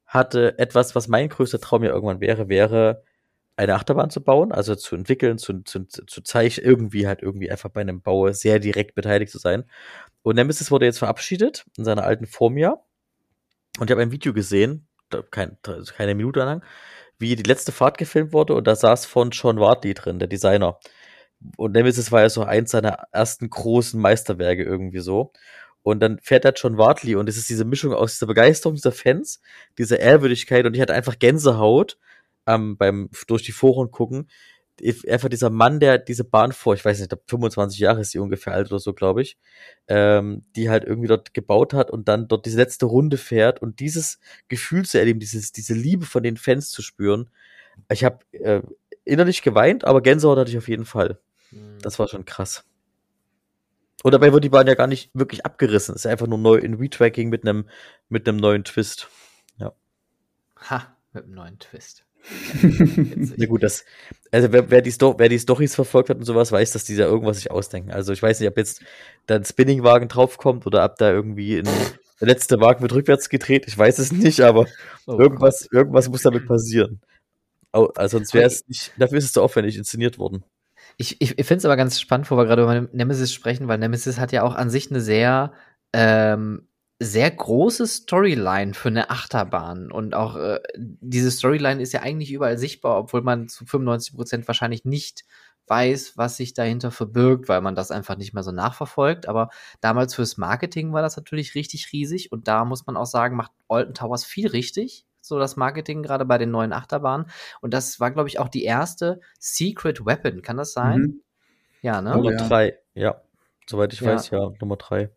hatte 0.06 0.58
etwas, 0.58 0.94
was 0.94 1.08
mein 1.08 1.28
größter 1.28 1.60
Traum 1.60 1.84
ja 1.84 1.90
irgendwann 1.90 2.20
wäre, 2.20 2.48
wäre 2.48 3.02
eine 3.56 3.74
Achterbahn 3.74 4.10
zu 4.10 4.22
bauen, 4.22 4.50
also 4.52 4.74
zu 4.74 4.96
entwickeln, 4.96 5.38
zu, 5.38 5.62
zu, 5.62 5.86
zu 5.86 6.22
zeichnen, 6.22 6.66
irgendwie 6.66 7.06
halt 7.06 7.22
irgendwie 7.22 7.50
einfach 7.50 7.70
bei 7.70 7.82
einem 7.82 8.00
Bau 8.00 8.30
sehr 8.32 8.58
direkt 8.58 8.94
beteiligt 8.94 9.30
zu 9.30 9.38
sein. 9.38 9.64
Und 10.22 10.36
Nemesis 10.36 10.70
wurde 10.70 10.86
jetzt 10.86 10.98
verabschiedet 10.98 11.66
in 11.76 11.84
seiner 11.84 12.04
alten 12.04 12.26
Form 12.26 12.56
ja. 12.56 12.76
Und 13.78 13.88
ich 13.88 13.90
habe 13.90 14.02
ein 14.02 14.12
Video 14.12 14.32
gesehen, 14.32 14.86
kein, 15.30 15.58
keine 15.96 16.14
Minute 16.14 16.40
lang, 16.40 16.64
wie 17.18 17.36
die 17.36 17.42
letzte 17.42 17.72
Fahrt 17.72 17.98
gefilmt 17.98 18.32
wurde 18.32 18.54
und 18.54 18.66
da 18.66 18.74
saß 18.76 19.06
von 19.06 19.30
John 19.30 19.58
Wartley 19.58 19.94
drin, 19.94 20.18
der 20.18 20.28
Designer. 20.28 20.78
Und 21.56 21.72
Nemesis 21.72 22.12
war 22.12 22.22
ja 22.22 22.30
so 22.30 22.44
eins 22.44 22.70
seiner 22.70 23.06
ersten 23.12 23.50
großen 23.50 24.00
Meisterwerke 24.00 24.62
irgendwie 24.62 25.00
so. 25.00 25.32
Und 25.82 26.00
dann 26.00 26.20
fährt 26.22 26.44
er 26.44 26.52
John 26.52 26.78
Wartley 26.78 27.16
und 27.16 27.28
es 27.28 27.36
ist 27.36 27.50
diese 27.50 27.64
Mischung 27.64 27.92
aus 27.92 28.12
dieser 28.12 28.26
Begeisterung 28.26 28.76
dieser 28.76 28.92
Fans, 28.92 29.40
dieser 29.78 29.98
Ehrwürdigkeit 29.98 30.64
und 30.64 30.74
ich 30.74 30.80
hatte 30.80 30.94
einfach 30.94 31.18
Gänsehaut 31.18 31.98
ähm, 32.46 32.76
beim 32.76 33.10
durch 33.26 33.42
die 33.42 33.52
Foren 33.52 33.90
gucken. 33.90 34.28
Einfach 35.08 35.28
dieser 35.28 35.50
Mann, 35.50 35.78
der 35.78 35.98
diese 35.98 36.24
Bahn 36.24 36.52
vor, 36.52 36.74
ich 36.74 36.84
weiß 36.84 37.00
nicht, 37.00 37.14
25 37.26 37.78
Jahre 37.78 38.00
ist 38.00 38.10
sie 38.10 38.18
ungefähr 38.18 38.52
alt 38.52 38.68
oder 38.70 38.80
so, 38.80 38.92
glaube 38.92 39.22
ich, 39.22 39.38
ähm, 39.86 40.44
die 40.56 40.70
halt 40.70 40.84
irgendwie 40.84 41.08
dort 41.08 41.34
gebaut 41.34 41.72
hat 41.72 41.90
und 41.90 42.08
dann 42.08 42.26
dort 42.26 42.46
diese 42.46 42.56
letzte 42.58 42.86
Runde 42.86 43.16
fährt 43.16 43.62
und 43.62 43.78
dieses 43.78 44.18
Gefühl 44.48 44.84
zu 44.84 44.98
erleben, 44.98 45.20
dieses, 45.20 45.52
diese 45.52 45.74
Liebe 45.74 46.04
von 46.04 46.22
den 46.22 46.36
Fans 46.36 46.70
zu 46.70 46.82
spüren. 46.82 47.30
Ich 47.90 48.04
habe 48.04 48.18
äh, 48.32 48.62
innerlich 49.04 49.42
geweint, 49.42 49.84
aber 49.84 50.00
Gänsehaut 50.00 50.38
hatte 50.38 50.50
ich 50.50 50.58
auf 50.58 50.68
jeden 50.68 50.84
Fall. 50.84 51.18
Das 51.82 51.98
war 51.98 52.08
schon 52.08 52.24
krass. 52.24 52.64
Und 54.02 54.12
dabei 54.12 54.32
wird 54.32 54.42
die 54.42 54.48
Bahn 54.48 54.66
ja 54.66 54.74
gar 54.74 54.88
nicht 54.88 55.10
wirklich 55.14 55.46
abgerissen. 55.46 55.94
Es 55.94 56.04
ist 56.04 56.10
einfach 56.10 56.26
nur 56.26 56.38
neu 56.38 56.56
in 56.56 56.74
Retracking 56.74 57.28
mit 57.28 57.46
einem 57.46 57.68
mit 58.08 58.28
einem 58.28 58.38
neuen 58.38 58.64
Twist. 58.64 59.08
Ha, 60.70 60.96
mit 61.12 61.24
einem 61.24 61.34
neuen 61.34 61.58
Twist. 61.58 62.04
Na 62.62 63.46
gut, 63.46 63.62
das, 63.62 63.84
also 64.30 64.52
wer, 64.52 64.70
wer, 64.70 64.82
die 64.82 64.92
Sto 64.92 65.14
wer 65.18 65.28
die 65.28 65.38
Storys 65.38 65.74
verfolgt 65.74 66.10
hat 66.10 66.18
und 66.18 66.24
sowas, 66.24 66.52
weiß, 66.52 66.72
dass 66.72 66.84
die 66.84 66.96
da 66.96 67.04
irgendwas 67.04 67.38
sich 67.38 67.50
ausdenken. 67.50 67.90
Also 67.90 68.12
ich 68.12 68.22
weiß 68.22 68.40
nicht, 68.40 68.48
ob 68.48 68.56
jetzt 68.56 68.82
da 69.26 69.36
ein 69.36 69.44
Spinningwagen 69.44 70.08
draufkommt 70.08 70.66
oder 70.66 70.84
ob 70.84 70.96
da 70.96 71.10
irgendwie 71.10 71.58
ein, 71.58 71.68
der 72.20 72.28
letzte 72.28 72.60
Wagen 72.60 72.82
wird 72.82 72.92
rückwärts 72.94 73.28
gedreht. 73.28 73.64
Ich 73.66 73.76
weiß 73.76 73.98
es 73.98 74.12
nicht, 74.12 74.40
aber 74.40 74.66
Oh 75.06 75.18
irgendwas, 75.18 75.68
irgendwas 75.72 76.08
muss 76.08 76.22
damit 76.22 76.46
passieren. 76.46 77.00
Au- 77.72 77.90
Also 77.96 78.18
sonst 78.18 78.34
wäre 78.34 78.46
es 78.46 78.66
nicht, 78.68 78.92
dafür 78.98 79.18
ist 79.18 79.24
es 79.24 79.32
zu 79.32 79.42
aufwendig 79.42 79.76
inszeniert 79.76 80.18
worden. 80.18 80.44
Ich, 80.96 81.20
ich, 81.20 81.38
ich 81.38 81.46
finde 81.46 81.58
es 81.58 81.64
aber 81.64 81.76
ganz 81.76 82.00
spannend, 82.00 82.30
wo 82.30 82.36
wir 82.36 82.44
gerade 82.44 82.62
über 82.62 82.80
Nemesis 82.92 83.32
sprechen, 83.32 83.66
weil 83.68 83.78
Nemesis 83.78 84.18
hat 84.18 84.32
ja 84.32 84.42
auch 84.42 84.54
an 84.54 84.70
sich 84.70 84.90
eine 84.90 85.00
sehr, 85.00 85.52
ähm, 85.92 86.68
sehr 87.04 87.30
große 87.30 87.86
Storyline 87.86 88.74
für 88.74 88.88
eine 88.88 89.10
Achterbahn. 89.10 89.90
Und 89.90 90.14
auch 90.14 90.36
äh, 90.36 90.60
diese 90.76 91.30
Storyline 91.30 91.80
ist 91.82 91.92
ja 91.92 92.00
eigentlich 92.00 92.32
überall 92.32 92.58
sichtbar, 92.58 92.98
obwohl 92.98 93.22
man 93.22 93.48
zu 93.48 93.64
95 93.64 94.14
Prozent 94.14 94.48
wahrscheinlich 94.48 94.84
nicht 94.84 95.24
weiß, 95.68 96.16
was 96.16 96.36
sich 96.36 96.54
dahinter 96.54 96.90
verbirgt, 96.90 97.48
weil 97.48 97.60
man 97.60 97.74
das 97.74 97.90
einfach 97.90 98.16
nicht 98.16 98.34
mehr 98.34 98.42
so 98.42 98.52
nachverfolgt. 98.52 99.28
Aber 99.28 99.50
damals 99.80 100.14
fürs 100.14 100.36
Marketing 100.36 100.92
war 100.92 101.02
das 101.02 101.16
natürlich 101.16 101.54
richtig 101.54 101.92
riesig. 101.92 102.32
Und 102.32 102.48
da 102.48 102.64
muss 102.64 102.86
man 102.86 102.96
auch 102.96 103.06
sagen, 103.06 103.36
macht 103.36 103.52
Alton 103.68 103.94
Towers 103.94 104.24
viel 104.24 104.48
richtig. 104.48 105.06
So 105.20 105.38
das 105.38 105.56
Marketing 105.56 106.02
gerade 106.02 106.24
bei 106.24 106.36
den 106.36 106.50
neuen 106.50 106.72
Achterbahnen. 106.72 107.26
Und 107.60 107.72
das 107.72 108.00
war, 108.00 108.10
glaube 108.10 108.28
ich, 108.28 108.38
auch 108.40 108.48
die 108.48 108.64
erste 108.64 109.20
Secret 109.38 110.04
Weapon. 110.04 110.42
Kann 110.42 110.56
das 110.56 110.72
sein? 110.72 111.00
Mhm. 111.00 111.22
Ja, 111.80 112.02
ne? 112.02 112.10
Nummer 112.10 112.32
ja. 112.32 112.48
drei, 112.48 112.78
ja. 112.94 113.22
Soweit 113.68 113.92
ich 113.92 114.00
Ja. 114.00 114.14
weiß, 114.14 114.30
ja, 114.30 114.52
Nummer 114.60 114.76
drei. 114.76 115.10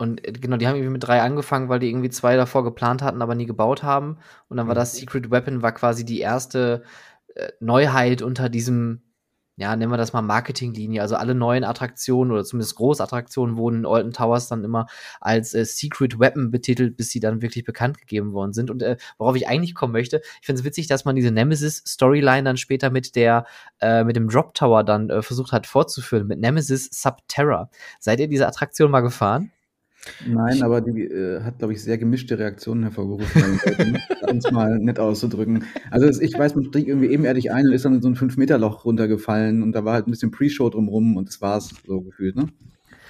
Und 0.00 0.26
äh, 0.26 0.32
genau, 0.32 0.56
die 0.56 0.66
haben 0.66 0.76
irgendwie 0.76 0.92
mit 0.92 1.06
drei 1.06 1.20
angefangen, 1.20 1.68
weil 1.68 1.78
die 1.78 1.90
irgendwie 1.90 2.08
zwei 2.08 2.36
davor 2.36 2.64
geplant 2.64 3.02
hatten, 3.02 3.20
aber 3.20 3.34
nie 3.34 3.46
gebaut 3.46 3.82
haben. 3.82 4.16
Und 4.48 4.56
dann 4.56 4.66
war 4.66 4.74
das 4.74 4.96
Secret 4.96 5.30
Weapon 5.30 5.62
war 5.62 5.72
quasi 5.72 6.04
die 6.06 6.20
erste 6.20 6.82
äh, 7.34 7.50
Neuheit 7.60 8.22
unter 8.22 8.48
diesem, 8.48 9.02
ja, 9.56 9.76
nennen 9.76 9.92
wir 9.92 9.98
das 9.98 10.14
mal 10.14 10.22
Marketinglinie. 10.22 11.02
Also 11.02 11.16
alle 11.16 11.34
neuen 11.34 11.64
Attraktionen 11.64 12.32
oder 12.32 12.44
zumindest 12.44 12.76
Großattraktionen 12.76 13.58
wurden 13.58 13.80
in 13.80 13.86
Alton 13.86 14.12
Towers 14.14 14.48
dann 14.48 14.64
immer 14.64 14.86
als 15.20 15.52
äh, 15.52 15.66
Secret 15.66 16.18
Weapon 16.18 16.50
betitelt, 16.50 16.96
bis 16.96 17.10
sie 17.10 17.20
dann 17.20 17.42
wirklich 17.42 17.64
bekannt 17.66 17.98
gegeben 17.98 18.32
worden 18.32 18.54
sind. 18.54 18.70
Und 18.70 18.82
äh, 18.82 18.96
worauf 19.18 19.36
ich 19.36 19.48
eigentlich 19.48 19.74
kommen 19.74 19.92
möchte, 19.92 20.22
ich 20.40 20.46
finde 20.46 20.60
es 20.60 20.64
witzig, 20.64 20.86
dass 20.86 21.04
man 21.04 21.14
diese 21.14 21.30
Nemesis-Storyline 21.30 22.44
dann 22.44 22.56
später 22.56 22.88
mit 22.88 23.16
der, 23.16 23.44
äh, 23.82 24.02
mit 24.04 24.16
dem 24.16 24.28
Drop 24.30 24.54
Tower 24.54 24.82
dann 24.82 25.10
äh, 25.10 25.20
versucht 25.20 25.52
hat 25.52 25.66
fortzuführen, 25.66 26.26
mit 26.26 26.40
Nemesis 26.40 26.88
Subterra. 26.90 27.68
Seid 27.98 28.18
ihr 28.20 28.28
diese 28.28 28.46
Attraktion 28.48 28.90
mal 28.90 29.02
gefahren? 29.02 29.52
Nein, 30.26 30.62
aber 30.62 30.80
die 30.80 31.02
äh, 31.02 31.42
hat, 31.42 31.58
glaube 31.58 31.74
ich, 31.74 31.82
sehr 31.82 31.98
gemischte 31.98 32.38
Reaktionen 32.38 32.82
hervorgerufen, 32.82 33.60
um 34.28 34.38
es 34.38 34.50
mal 34.50 34.78
nett 34.78 34.98
auszudrücken. 34.98 35.64
Also 35.90 36.06
es, 36.06 36.20
ich 36.20 36.38
weiß, 36.38 36.54
man 36.54 36.64
stieg 36.64 36.88
irgendwie 36.88 37.08
ebenerdig 37.08 37.52
ein 37.52 37.66
und 37.66 37.72
ist 37.72 37.84
dann 37.84 37.94
in 37.94 38.02
so 38.02 38.08
ein 38.08 38.16
5-Meter-Loch 38.16 38.84
runtergefallen 38.84 39.62
und 39.62 39.72
da 39.72 39.84
war 39.84 39.94
halt 39.94 40.06
ein 40.06 40.10
bisschen 40.10 40.30
Pre-Show 40.30 40.70
drumrum 40.70 41.16
und 41.16 41.28
das 41.28 41.40
war's 41.40 41.74
so 41.86 42.00
gefühlt, 42.00 42.36
ne? 42.36 42.46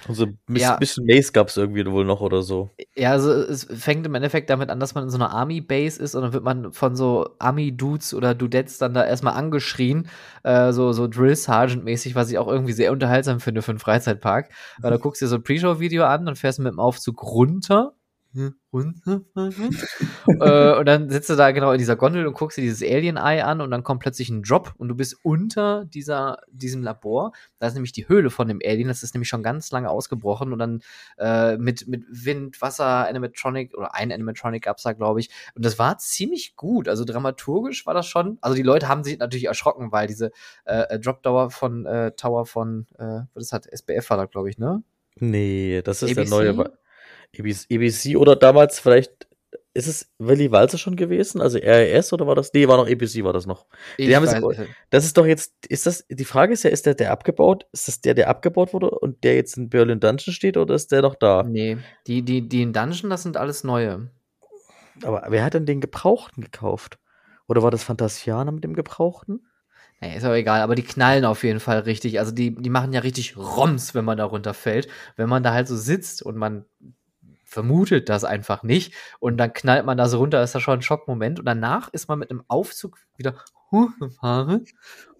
Also 0.07 0.25
ein 0.25 0.55
Ja. 0.55 0.77
bisschen 0.77 1.05
Maze 1.05 1.31
gab 1.31 1.49
es 1.49 1.57
irgendwie 1.57 1.85
wohl 1.85 2.05
noch 2.05 2.21
oder 2.21 2.41
so. 2.41 2.69
Ja, 2.95 3.11
also 3.11 3.31
es 3.31 3.65
fängt 3.65 4.05
im 4.05 4.15
Endeffekt 4.15 4.49
damit 4.49 4.69
an, 4.69 4.79
dass 4.79 4.95
man 4.95 5.03
in 5.05 5.09
so 5.09 5.17
einer 5.17 5.31
Army-Base 5.31 6.01
ist 6.01 6.15
und 6.15 6.23
dann 6.23 6.33
wird 6.33 6.43
man 6.43 6.73
von 6.73 6.95
so 6.95 7.29
Army-Dudes 7.39 8.13
oder 8.13 8.33
Dudettes 8.33 8.77
dann 8.77 8.93
da 8.93 9.05
erstmal 9.05 9.33
angeschrien, 9.33 10.07
äh, 10.43 10.71
so, 10.71 10.91
so 10.91 11.07
Drill-Sergeant-mäßig, 11.07 12.15
was 12.15 12.31
ich 12.31 12.37
auch 12.37 12.47
irgendwie 12.47 12.73
sehr 12.73 12.91
unterhaltsam 12.91 13.39
finde 13.39 13.61
für 13.61 13.71
einen 13.71 13.79
Freizeitpark. 13.79 14.49
Weil 14.81 14.91
da 14.91 14.97
guckst 15.01 15.21
du 15.21 15.25
dir 15.25 15.29
so 15.29 15.35
ein 15.35 15.43
Pre-Show-Video 15.43 16.03
an, 16.05 16.25
dann 16.25 16.35
fährst 16.35 16.59
du 16.59 16.63
mit 16.63 16.71
dem 16.73 16.79
Aufzug 16.79 17.21
runter. 17.23 17.93
Hm, 18.33 18.55
runter? 18.71 19.21
äh, 20.27 20.79
und 20.79 20.85
dann 20.85 21.09
sitzt 21.09 21.29
du 21.29 21.35
da 21.35 21.51
genau 21.51 21.73
in 21.73 21.79
dieser 21.79 21.97
Gondel 21.97 22.25
und 22.25 22.33
guckst 22.33 22.57
dir 22.57 22.61
dieses 22.61 22.81
Alien-Eye 22.81 23.41
an 23.41 23.59
und 23.59 23.71
dann 23.71 23.83
kommt 23.83 24.01
plötzlich 24.01 24.29
ein 24.29 24.41
Drop 24.41 24.73
und 24.77 24.87
du 24.87 24.95
bist 24.95 25.17
unter 25.23 25.83
dieser, 25.85 26.37
diesem 26.49 26.81
Labor. 26.81 27.33
Da 27.59 27.67
ist 27.67 27.73
nämlich 27.73 27.91
die 27.91 28.07
Höhle 28.07 28.29
von 28.29 28.47
dem 28.47 28.59
Alien, 28.63 28.87
das 28.87 29.03
ist 29.03 29.13
nämlich 29.13 29.27
schon 29.27 29.43
ganz 29.43 29.71
lange 29.71 29.89
ausgebrochen 29.89 30.53
und 30.53 30.59
dann 30.59 30.81
äh, 31.17 31.57
mit, 31.57 31.87
mit 31.89 32.05
Wind, 32.09 32.61
Wasser, 32.61 33.07
Animatronic 33.07 33.77
oder 33.77 33.93
ein 33.95 34.13
Animatronic 34.13 34.63
gab's 34.63 34.83
da, 34.83 34.93
glaube 34.93 35.19
ich. 35.19 35.29
Und 35.55 35.65
das 35.65 35.77
war 35.77 35.97
ziemlich 35.97 36.55
gut. 36.55 36.87
Also 36.87 37.03
dramaturgisch 37.03 37.85
war 37.85 37.93
das 37.93 38.07
schon. 38.07 38.37
Also 38.39 38.55
die 38.55 38.63
Leute 38.63 38.87
haben 38.87 39.03
sich 39.03 39.19
natürlich 39.19 39.45
erschrocken, 39.45 39.91
weil 39.91 40.07
diese 40.07 40.31
äh, 40.63 40.97
Drop-Tower 40.99 41.51
von 41.51 41.85
äh, 41.85 42.11
Tower 42.13 42.45
von, 42.45 42.87
äh, 42.97 43.21
was 43.33 43.49
das? 43.49 43.65
SBF 43.65 44.09
war 44.09 44.17
da, 44.17 44.25
glaube 44.25 44.49
ich, 44.49 44.57
ne? 44.57 44.83
Nee, 45.19 45.81
das 45.83 46.01
ist 46.01 46.15
der 46.15 46.23
ABC? 46.23 46.29
neue. 46.29 46.71
ABC 47.37 48.15
oder 48.17 48.35
damals 48.35 48.79
vielleicht. 48.79 49.27
Ist 49.73 49.87
es 49.87 50.11
Willy 50.19 50.51
Walzer 50.51 50.77
schon 50.77 50.97
gewesen? 50.97 51.39
Also 51.39 51.57
RAS 51.63 52.11
oder 52.11 52.27
war 52.27 52.35
das? 52.35 52.51
Nee, 52.51 52.67
war 52.67 52.75
noch 52.75 52.89
ABC, 52.89 53.23
war 53.23 53.31
das 53.31 53.45
noch. 53.45 53.67
Ich 53.95 54.13
haben 54.13 54.25
es-. 54.25 54.67
Das 54.89 55.05
ist 55.05 55.17
doch 55.17 55.25
jetzt, 55.25 55.53
ist 55.67 55.85
das, 55.85 56.05
die 56.09 56.25
Frage 56.25 56.51
ist 56.51 56.63
ja, 56.63 56.69
ist 56.69 56.85
der, 56.85 56.93
der 56.93 57.09
abgebaut? 57.09 57.65
Ist 57.71 57.87
das 57.87 58.01
der, 58.01 58.13
der 58.13 58.27
abgebaut 58.27 58.73
wurde 58.73 58.89
und 58.89 59.23
der 59.23 59.35
jetzt 59.35 59.55
in 59.55 59.69
Berlin 59.69 60.01
Dungeon 60.01 60.33
steht 60.33 60.57
oder 60.57 60.75
ist 60.75 60.91
der 60.91 61.03
noch 61.03 61.15
da? 61.15 61.43
Nee, 61.43 61.77
die, 62.05 62.21
die, 62.21 62.49
die 62.49 62.63
in 62.63 62.73
Dungeon, 62.73 63.09
das 63.09 63.23
sind 63.23 63.37
alles 63.37 63.63
neue. 63.63 64.09
Aber 65.03 65.23
wer 65.29 65.43
hat 65.43 65.53
denn 65.53 65.65
den 65.65 65.79
Gebrauchten 65.79 66.41
gekauft? 66.41 66.99
Oder 67.47 67.63
war 67.63 67.71
das 67.71 67.83
Phantasianer 67.83 68.51
mit 68.51 68.65
dem 68.65 68.73
Gebrauchten? 68.73 69.47
Naja, 69.99 70.15
ist 70.15 70.23
aber 70.23 70.37
egal, 70.37 70.61
aber 70.61 70.73
die 70.73 70.83
knallen 70.83 71.25
auf 71.25 71.43
jeden 71.43 71.59
Fall 71.59 71.79
richtig. 71.79 72.19
Also 72.19 72.31
die, 72.31 72.55
die 72.55 72.69
machen 72.69 72.91
ja 72.91 73.01
richtig 73.01 73.37
Roms, 73.37 73.93
wenn 73.93 74.03
man 74.03 74.17
da 74.17 74.25
runterfällt. 74.25 74.87
Wenn 75.15 75.29
man 75.29 75.43
da 75.43 75.53
halt 75.53 75.67
so 75.67 75.77
sitzt 75.77 76.23
und 76.23 76.37
man 76.37 76.65
vermutet 77.51 78.07
das 78.07 78.23
einfach 78.23 78.63
nicht 78.63 78.93
und 79.19 79.37
dann 79.37 79.53
knallt 79.53 79.85
man 79.85 79.97
da 79.97 80.07
so 80.07 80.19
runter, 80.19 80.41
ist 80.41 80.55
das 80.55 80.61
schon 80.61 80.79
ein 80.79 80.81
Schockmoment. 80.81 81.39
Und 81.39 81.45
danach 81.45 81.89
ist 81.89 82.07
man 82.07 82.17
mit 82.19 82.31
einem 82.31 82.43
Aufzug 82.47 82.97
wieder 83.21 83.35
hochgefahren 83.71 84.65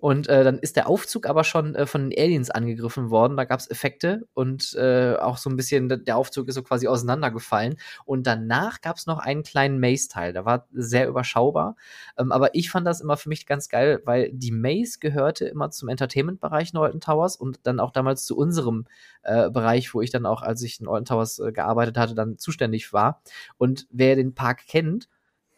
und 0.02 0.28
äh, 0.30 0.44
dann 0.44 0.58
ist 0.58 0.78
der 0.78 0.90
Aufzug 0.90 1.28
aber 1.28 1.44
schon 1.44 1.76
äh, 1.76 1.86
von 1.86 2.10
den 2.10 2.20
Aliens 2.20 2.50
angegriffen 2.50 3.12
worden. 3.12 3.38
Da 3.38 3.46
gab's 3.46 3.70
Effekte 3.70 4.28
und 4.34 4.74
äh, 4.74 5.16
auch 5.16 5.38
so 5.38 5.48
ein 5.48 5.56
bisschen, 5.56 5.90
der 5.90 6.18
Aufzug 6.18 6.48
ist 6.48 6.56
so 6.56 6.64
quasi 6.64 6.88
auseinandergefallen. 6.88 7.78
Und 8.04 8.26
danach 8.26 8.82
gab's 8.82 9.06
noch 9.06 9.20
einen 9.20 9.44
kleinen 9.44 9.80
Maze-Teil. 9.80 10.34
Der 10.34 10.44
war 10.44 10.68
sehr 10.74 11.08
überschaubar. 11.08 11.76
Ähm, 12.18 12.32
aber 12.32 12.56
ich 12.56 12.72
fand 12.72 12.88
das 12.88 13.00
immer 13.00 13.16
für 13.16 13.30
mich 13.30 13.46
ganz 13.46 13.70
geil, 13.70 14.02
weil 14.04 14.32
die 14.34 14.52
Maze 14.52 14.98
gehörte 15.00 15.46
immer 15.46 15.70
zum 15.70 15.88
Entertainment-Bereich 15.88 16.74
in 16.74 16.80
Alton 16.80 17.02
Towers 17.02 17.36
und 17.36 17.60
dann 17.64 17.80
auch 17.80 17.92
damals 17.92 18.26
zu 18.26 18.36
unserem 18.36 18.88
äh, 19.22 19.52
Bereich, 19.52 19.94
wo 19.94 20.02
ich 20.02 20.10
dann 20.10 20.26
auch, 20.26 20.42
als 20.42 20.64
ich 20.64 20.82
in 20.82 20.88
Alton 20.88 21.06
Towers 21.06 21.38
äh, 21.38 21.52
gearbeitet 21.52 22.00
hatte, 22.00 22.16
dann 22.16 22.40
zuständig 22.40 22.92
war. 22.92 23.22
Und 23.60 23.86
wer 23.92 24.16
den 24.16 24.34
Park 24.34 24.66
kennt, 24.68 25.10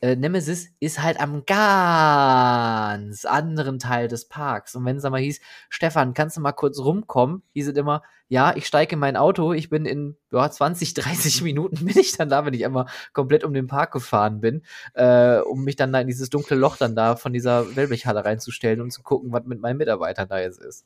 äh, 0.03 0.17
Nemesis 0.17 0.67
ist 0.81 1.01
halt 1.01 1.17
am 1.21 1.45
ganz 1.45 3.23
anderen 3.23 3.79
Teil 3.79 4.09
des 4.09 4.25
Parks. 4.25 4.75
Und 4.75 4.83
wenn 4.83 4.97
es 4.97 5.03
dann 5.03 5.13
mal 5.13 5.21
hieß, 5.21 5.39
Stefan, 5.69 6.13
kannst 6.13 6.35
du 6.35 6.41
mal 6.41 6.51
kurz 6.51 6.77
rumkommen, 6.77 7.41
hieß 7.53 7.69
es 7.69 7.77
immer, 7.77 8.03
ja, 8.27 8.53
ich 8.53 8.67
steige 8.67 8.95
in 8.95 8.99
mein 8.99 9.15
Auto, 9.15 9.53
ich 9.53 9.69
bin 9.69 9.85
in 9.85 10.17
ja, 10.29 10.51
20, 10.51 10.93
30 10.93 11.41
Minuten 11.43 11.85
bin 11.85 11.97
ich 11.97 12.17
dann 12.17 12.27
da, 12.27 12.45
wenn 12.45 12.53
ich 12.53 12.65
einmal 12.65 12.87
komplett 13.13 13.45
um 13.45 13.53
den 13.53 13.67
Park 13.67 13.93
gefahren 13.93 14.41
bin, 14.41 14.63
äh, 14.93 15.37
um 15.37 15.63
mich 15.63 15.77
dann 15.77 15.93
da 15.93 16.01
in 16.01 16.07
dieses 16.07 16.29
dunkle 16.29 16.57
Loch 16.57 16.75
dann 16.75 16.97
da 16.97 17.15
von 17.15 17.31
dieser 17.31 17.73
Wellblechhalle 17.73 18.25
reinzustellen 18.25 18.81
und 18.81 18.91
zu 18.91 19.03
gucken, 19.03 19.31
was 19.31 19.45
mit 19.45 19.61
meinen 19.61 19.77
Mitarbeitern 19.77 20.27
da 20.27 20.37
jetzt 20.37 20.59
ist. 20.59 20.83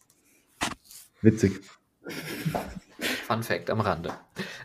Witzig. 1.24 1.60
Fun 3.26 3.42
Fact 3.42 3.72
am 3.72 3.82
Rande. 3.82 4.12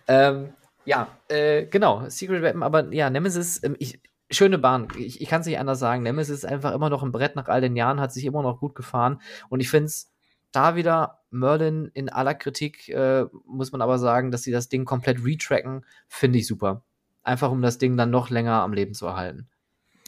Ähm, 0.07 0.53
ja, 0.85 1.09
äh, 1.29 1.65
genau, 1.65 2.07
Secret 2.11 2.43
Weapon, 2.43 2.63
aber 2.63 2.93
ja, 2.93 3.09
Nemesis, 3.09 3.63
ähm, 3.63 3.77
ich, 3.79 3.99
schöne 4.33 4.59
Bahn. 4.59 4.89
Ich, 4.99 5.21
ich 5.21 5.29
kann 5.29 5.41
es 5.41 5.47
nicht 5.47 5.59
anders 5.59 5.79
sagen. 5.79 6.03
Nemesis 6.03 6.39
ist 6.39 6.45
einfach 6.45 6.75
immer 6.75 6.91
noch 6.91 7.03
ein 7.03 7.13
Brett 7.13 7.37
nach 7.37 7.49
all 7.49 7.61
den 7.61 7.77
Jahren, 7.77 8.01
hat 8.01 8.13
sich 8.13 8.25
immer 8.25 8.43
noch 8.43 8.61
gut 8.61 8.75
gefahren. 8.75 9.21
Und 9.49 9.61
ich 9.61 9.71
finde 9.71 9.87
es 9.87 10.13
da 10.53 10.77
wieder 10.77 11.21
Merlin 11.31 11.91
in 11.95 12.09
aller 12.09 12.35
Kritik, 12.35 12.89
äh, 12.89 13.25
muss 13.47 13.73
man 13.73 13.81
aber 13.81 13.99
sagen, 13.99 14.31
dass 14.31 14.43
sie 14.43 14.53
das 14.53 14.69
Ding 14.69 14.85
komplett 14.85 15.25
retracken, 15.25 15.85
finde 16.09 16.39
ich 16.39 16.47
super. 16.47 16.85
Einfach 17.23 17.51
um 17.51 17.63
das 17.63 17.79
Ding 17.79 17.97
dann 17.97 18.11
noch 18.11 18.31
länger 18.31 18.63
am 18.63 18.73
Leben 18.73 18.95
zu 18.95 19.07
erhalten. 19.07 19.49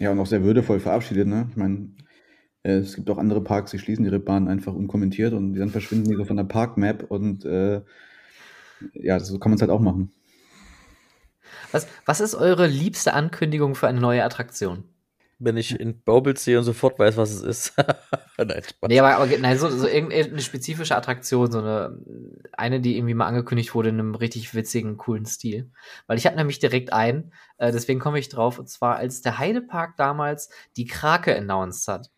Ja, 0.01 0.11
und 0.11 0.19
auch 0.19 0.27
sehr 0.27 0.43
würdevoll 0.43 0.81
verabschiedet, 0.81 1.27
ne? 1.27 1.47
Ich 1.51 1.57
meine, 1.57 1.91
äh, 2.63 2.73
es 2.73 2.97
gibt 2.97 3.09
auch 3.11 3.19
andere 3.19 3.43
Parks, 3.43 3.71
die 3.71 3.79
schließen 3.79 4.05
ihre 4.05 4.19
Bahn 4.19 4.49
einfach 4.49 4.75
unkommentiert 4.75 5.33
und 5.33 5.55
dann 5.55 5.71
verschwinden 5.71 6.11
die 6.11 6.17
so 6.17 6.25
von 6.25 6.37
der 6.37 6.45
Parkmap 6.45 7.05
und 7.09 7.45
äh, 7.45 7.83
ja, 8.93 9.21
so 9.21 9.39
kann 9.39 9.51
man 9.51 9.57
es 9.57 9.63
halt 9.63 9.71
auch 9.71 9.81
machen. 9.81 10.13
Was, 11.73 11.87
was 12.07 12.21
ist 12.21 12.35
eure 12.35 12.67
liebste 12.67 13.15
Ankündigung 13.15 13.75
für 13.75 13.89
eine 13.89 14.01
neue 14.01 14.25
Attraktion? 14.25 14.85
Wenn 15.39 15.57
ich 15.57 15.79
in 15.79 16.03
Baubild 16.03 16.39
sehe 16.39 16.59
und 16.59 16.65
sofort 16.65 16.99
weiß, 16.99 17.17
was 17.17 17.33
es 17.33 17.43
ist. 17.43 17.75
Nein, 18.39 18.63
Spaß. 18.63 18.89
Nee, 18.89 19.01
aber, 19.01 19.17
aber 19.17 19.39
nein, 19.39 19.59
so, 19.59 19.69
so 19.69 19.87
irgendeine 19.87 20.41
spezifische 20.41 20.97
Attraktion, 20.97 21.51
so 21.53 21.59
eine, 21.59 21.99
eine, 22.53 22.81
die 22.81 22.97
irgendwie 22.97 23.15
mal 23.15 23.27
angekündigt 23.27 23.75
wurde 23.75 23.91
in 23.91 24.01
einem 24.01 24.15
richtig 24.15 24.55
witzigen, 24.55 24.97
coolen 24.97 25.27
Stil. 25.27 25.71
Weil 26.07 26.19
ich 26.19 26.27
habe 26.27 26.37
nämlich 26.37 26.59
direkt 26.59 26.93
einen, 26.93 27.33
äh, 27.59 27.73
deswegen 27.73 28.01
komme 28.01 28.19
ich 28.19 28.29
drauf, 28.29 28.59
und 28.59 28.69
zwar 28.69 28.97
als 28.97 29.23
der 29.23 29.39
Heidepark 29.39 29.97
damals 29.97 30.51
die 30.77 30.87
Krake 30.87 31.37
announced 31.37 31.87
hat. 31.87 32.11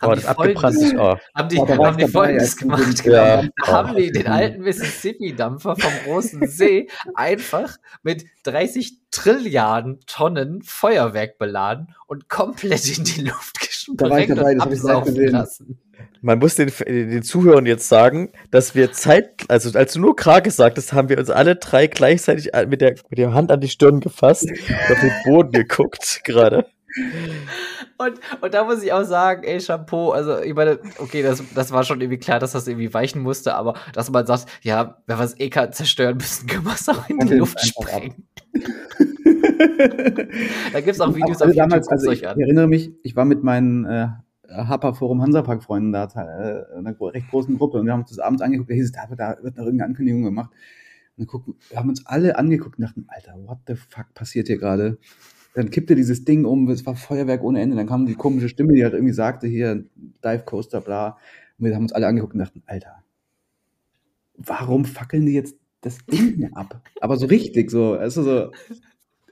Aber 0.00 0.14
die 0.14 0.22
das 0.22 0.30
abgebrannt 0.30 0.76
ist. 0.76 0.94
Oh. 0.94 1.16
haben 1.34 1.48
die, 1.48 1.58
Oh, 1.58 1.64
da 1.64 1.78
war 1.78 1.86
haben 1.86 1.96
die 1.96 2.08
Folgendes 2.08 2.56
gemacht. 2.56 2.86
Ja. 3.06 3.42
Da 3.42 3.66
haben 3.66 3.96
die 3.96 4.10
den 4.10 4.26
alten 4.26 4.62
Mississippi-Dampfer 4.62 5.76
vom 5.76 5.92
großen 6.04 6.46
See 6.48 6.88
einfach 7.14 7.76
mit 8.02 8.24
30 8.44 8.98
Trilliarden 9.10 10.00
Tonnen 10.06 10.62
Feuerwerk 10.62 11.38
beladen 11.38 11.94
und 12.06 12.28
komplett 12.28 12.98
in 12.98 13.04
die 13.04 13.22
Luft 13.22 13.58
Da 13.60 14.08
gesprengt 14.08 14.38
dabei, 14.38 14.52
und 14.52 14.60
absaufen 14.60 15.14
lassen. 15.14 15.78
Man 16.20 16.38
muss 16.38 16.56
den, 16.56 16.72
den 16.86 17.22
Zuhörern 17.22 17.66
jetzt 17.66 17.88
sagen, 17.88 18.32
dass 18.50 18.74
wir 18.74 18.92
Zeit, 18.92 19.44
also 19.48 19.78
als 19.78 19.92
du 19.92 20.00
nur 20.00 20.16
Krake 20.16 20.50
sagtest, 20.50 20.92
haben 20.92 21.08
wir 21.08 21.18
uns 21.18 21.30
alle 21.30 21.56
drei 21.56 21.86
gleichzeitig 21.86 22.50
mit 22.68 22.80
der, 22.80 22.96
mit 23.08 23.18
der 23.18 23.32
Hand 23.32 23.50
an 23.52 23.60
die 23.60 23.68
Stirn 23.68 24.00
gefasst 24.00 24.50
und 24.50 24.92
auf 24.92 25.00
den 25.00 25.12
Boden 25.24 25.52
geguckt 25.52 26.22
gerade. 26.24 26.66
Und, 27.98 28.20
und 28.40 28.54
da 28.54 28.64
muss 28.64 28.82
ich 28.82 28.92
auch 28.92 29.04
sagen, 29.04 29.42
ey, 29.44 29.60
Shampoo, 29.60 30.10
also 30.10 30.38
ich 30.40 30.54
meine, 30.54 30.78
okay, 30.98 31.22
das, 31.22 31.42
das 31.54 31.72
war 31.72 31.84
schon 31.84 32.00
irgendwie 32.00 32.18
klar, 32.18 32.38
dass 32.38 32.52
das 32.52 32.66
irgendwie 32.68 32.92
weichen 32.92 33.22
musste, 33.22 33.54
aber 33.54 33.74
dass 33.92 34.10
man 34.10 34.26
sagt, 34.26 34.46
ja, 34.62 35.02
wenn 35.06 35.18
wir 35.18 35.24
es 35.24 35.38
eh 35.38 35.48
kann 35.50 35.72
zerstören 35.72 36.16
müssen, 36.16 36.46
können 36.46 36.64
wir 36.64 36.74
es 36.74 36.88
auch 36.88 37.08
in 37.08 37.18
die 37.20 37.34
Luft 37.34 37.58
sprengen. 37.60 38.26
Da 40.72 40.80
gibt 40.80 40.94
es 40.96 41.00
auch 41.00 41.14
Videos 41.14 41.40
alle 41.40 41.50
auf 41.50 41.56
YouTube, 41.56 41.70
damals, 41.70 41.88
also 41.88 42.10
ich 42.10 42.28
an. 42.28 42.38
erinnere 42.38 42.66
mich, 42.68 42.90
ich 43.02 43.16
war 43.16 43.24
mit 43.24 43.42
meinen 43.42 43.84
äh, 43.86 44.08
Hapa 44.50 44.92
Forum 44.92 45.22
Hansapark 45.22 45.62
Freunden 45.62 45.92
da, 45.92 46.04
äh, 46.04 46.78
in 46.78 46.86
einer 46.86 46.96
recht 47.00 47.28
großen 47.30 47.56
Gruppe 47.56 47.78
und 47.78 47.86
wir 47.86 47.92
haben 47.92 48.00
uns 48.00 48.10
das 48.10 48.18
abends 48.18 48.42
angeguckt, 48.42 48.70
da 48.70 48.74
hieß 48.74 48.84
es, 48.86 48.92
da, 48.92 49.08
wird- 49.08 49.56
noch 49.56 49.64
irgendeine 49.64 49.84
Ankündigung 49.84 50.22
gemacht. 50.24 50.50
Und 50.50 51.22
dann 51.22 51.26
gucken, 51.26 51.54
wir 51.70 51.78
haben 51.78 51.88
uns 51.88 52.04
alle 52.06 52.36
angeguckt 52.38 52.78
und 52.78 52.84
dachten, 52.84 53.06
Alter, 53.08 53.34
what 53.46 53.58
the 53.66 53.74
fuck 53.74 54.12
passiert 54.14 54.48
hier 54.48 54.58
gerade? 54.58 54.98
Dann 55.56 55.70
kippte 55.70 55.94
dieses 55.94 56.22
Ding 56.22 56.44
um, 56.44 56.68
es 56.68 56.84
war 56.84 56.96
Feuerwerk 56.96 57.42
ohne 57.42 57.62
Ende, 57.62 57.76
dann 57.76 57.86
kam 57.86 58.04
die 58.04 58.14
komische 58.14 58.50
Stimme, 58.50 58.74
die 58.74 58.84
halt 58.84 58.92
irgendwie 58.92 59.14
sagte, 59.14 59.46
hier, 59.46 59.86
Dive 60.22 60.44
Coaster, 60.44 60.82
bla. 60.82 61.16
Und 61.58 61.64
wir 61.64 61.74
haben 61.74 61.84
uns 61.84 61.94
alle 61.94 62.06
angeguckt 62.06 62.34
und 62.34 62.40
dachten, 62.40 62.62
Alter, 62.66 63.02
warum 64.34 64.84
fackeln 64.84 65.24
die 65.24 65.32
jetzt 65.32 65.56
das 65.80 66.04
Ding 66.04 66.50
ab. 66.54 66.82
Aber 67.00 67.16
so 67.16 67.24
richtig, 67.24 67.70
so, 67.70 67.94
also 67.94 68.22
so, 68.22 68.52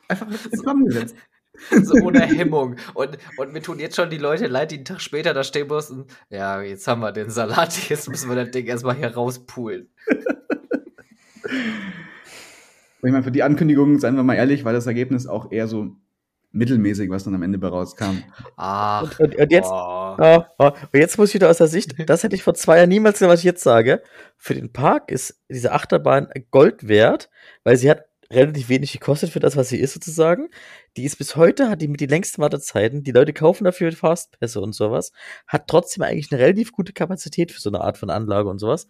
einfach 0.09 0.29
zusammengesetzt. 0.51 1.15
So 1.71 1.95
ohne 2.03 2.23
Hemmung. 2.23 2.75
Und, 2.95 3.17
und 3.37 3.53
mir 3.53 3.63
tun 3.63 3.79
jetzt 3.79 3.95
schon 3.95 4.11
die 4.11 4.19
Leute 4.19 4.49
leid, 4.49 4.73
die 4.73 4.75
einen 4.75 4.85
Tag 4.85 5.01
später 5.01 5.33
da 5.35 5.45
stehen 5.45 5.69
mussten. 5.69 6.07
Ja, 6.29 6.61
jetzt 6.61 6.89
haben 6.89 7.01
wir 7.01 7.13
den 7.13 7.31
Salat, 7.31 7.79
jetzt 7.91 8.09
müssen 8.09 8.29
wir 8.29 8.35
das 8.35 8.51
Ding 8.51 8.67
erstmal 8.67 8.97
hier 8.97 9.15
rauspulen. 9.15 9.89
ich 11.47 13.03
meine, 13.03 13.23
für 13.23 13.31
die 13.31 13.45
Ankündigung, 13.45 14.01
seien 14.01 14.17
wir 14.17 14.25
mal 14.25 14.35
ehrlich, 14.35 14.65
war 14.65 14.73
das 14.73 14.87
Ergebnis 14.87 15.29
auch 15.29 15.53
eher 15.53 15.69
so 15.69 15.95
mittelmäßig, 16.55 17.11
was 17.11 17.25
dann 17.25 17.35
am 17.35 17.43
Ende 17.43 17.59
bei 17.59 17.69
rauskam. 17.69 18.23
Ach, 18.57 19.03
Und, 19.03 19.21
und, 19.21 19.37
und 19.37 19.53
jetzt, 19.53 19.71
oh. 19.71 19.75
Ah. 19.75 20.49
Und 20.59 20.75
jetzt 20.95 21.19
muss 21.19 21.31
ich 21.31 21.35
wieder 21.35 21.51
aus 21.51 21.59
der 21.59 21.67
Sicht, 21.67 21.95
das 22.09 22.23
hätte 22.23 22.37
ich 22.37 22.43
vor 22.43 22.55
zwei 22.55 22.79
Jahren 22.79 22.89
niemals 22.89 23.19
gesagt, 23.19 23.33
was 23.33 23.41
ich 23.41 23.45
jetzt 23.45 23.63
sage. 23.63 24.03
Für 24.37 24.55
den 24.55 24.73
Park 24.73 25.11
ist 25.11 25.41
diese 25.49 25.73
Achterbahn 25.73 26.29
Gold 26.51 26.89
wert, 26.89 27.31
weil 27.65 27.77
sie 27.77 27.91
hat 27.91 28.05
relativ 28.35 28.69
wenig 28.69 28.93
gekostet 28.93 29.31
für 29.31 29.41
das, 29.41 29.57
was 29.57 29.69
sie 29.69 29.79
ist 29.79 29.95
sozusagen. 29.95 30.49
Die 30.97 31.05
ist 31.05 31.17
bis 31.17 31.37
heute, 31.37 31.69
hat 31.69 31.83
die 31.83 31.89
mit 31.89 32.01
die 32.01 32.07
längsten 32.07 32.43
Wartezeiten. 32.43 33.03
Die 33.03 33.13
Leute 33.13 33.33
kaufen 33.33 33.65
dafür 33.65 33.91
Fastpässe 33.93 34.61
und 34.61 34.75
sowas. 34.75 35.13
Hat 35.47 35.69
trotzdem 35.69 36.03
eigentlich 36.03 36.31
eine 36.33 36.41
relativ 36.41 36.73
gute 36.73 36.93
Kapazität 36.93 37.53
für 37.53 37.61
so 37.61 37.71
eine 37.71 37.81
Art 37.81 37.99
von 37.99 38.11
Anlage 38.11 38.49
und 38.49 38.59
sowas. 38.59 38.87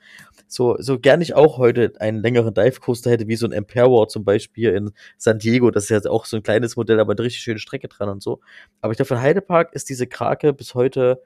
So, 0.46 0.76
so 0.78 0.98
gern 0.98 1.20
ich 1.20 1.34
auch 1.34 1.58
heute 1.58 1.92
einen 2.00 2.20
längeren 2.20 2.54
Dive 2.54 2.80
Coaster 2.80 3.10
hätte, 3.10 3.28
wie 3.28 3.36
so 3.36 3.46
ein 3.46 3.52
Empire 3.52 3.90
War 3.90 4.08
zum 4.08 4.24
Beispiel 4.24 4.70
in 4.70 4.90
San 5.16 5.38
Diego. 5.38 5.70
Das 5.70 5.84
ist 5.84 5.90
ja 5.90 6.10
auch 6.10 6.24
so 6.24 6.36
ein 6.36 6.42
kleines 6.42 6.76
Modell, 6.76 7.00
aber 7.00 7.12
eine 7.12 7.22
richtig 7.22 7.42
schöne 7.42 7.58
Strecke 7.58 7.88
dran 7.88 8.08
und 8.08 8.22
so. 8.22 8.40
Aber 8.80 8.92
ich 8.92 8.96
glaube, 8.96 9.08
für 9.08 9.20
Heidepark 9.20 9.74
ist 9.74 9.88
diese 9.88 10.06
Krake 10.06 10.52
bis 10.52 10.74
heute 10.74 11.22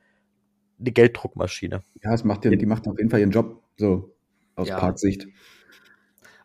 eine 0.80 0.92
Gelddruckmaschine. 0.92 1.82
Ja, 2.02 2.14
es 2.14 2.24
macht 2.24 2.44
ja, 2.44 2.50
die 2.50 2.66
macht 2.66 2.86
auf 2.86 2.98
jeden 2.98 3.10
Fall 3.10 3.20
ihren 3.20 3.30
Job, 3.30 3.62
so 3.76 4.14
aus 4.54 4.68
Ja. 4.68 4.78
Parksicht. 4.78 5.26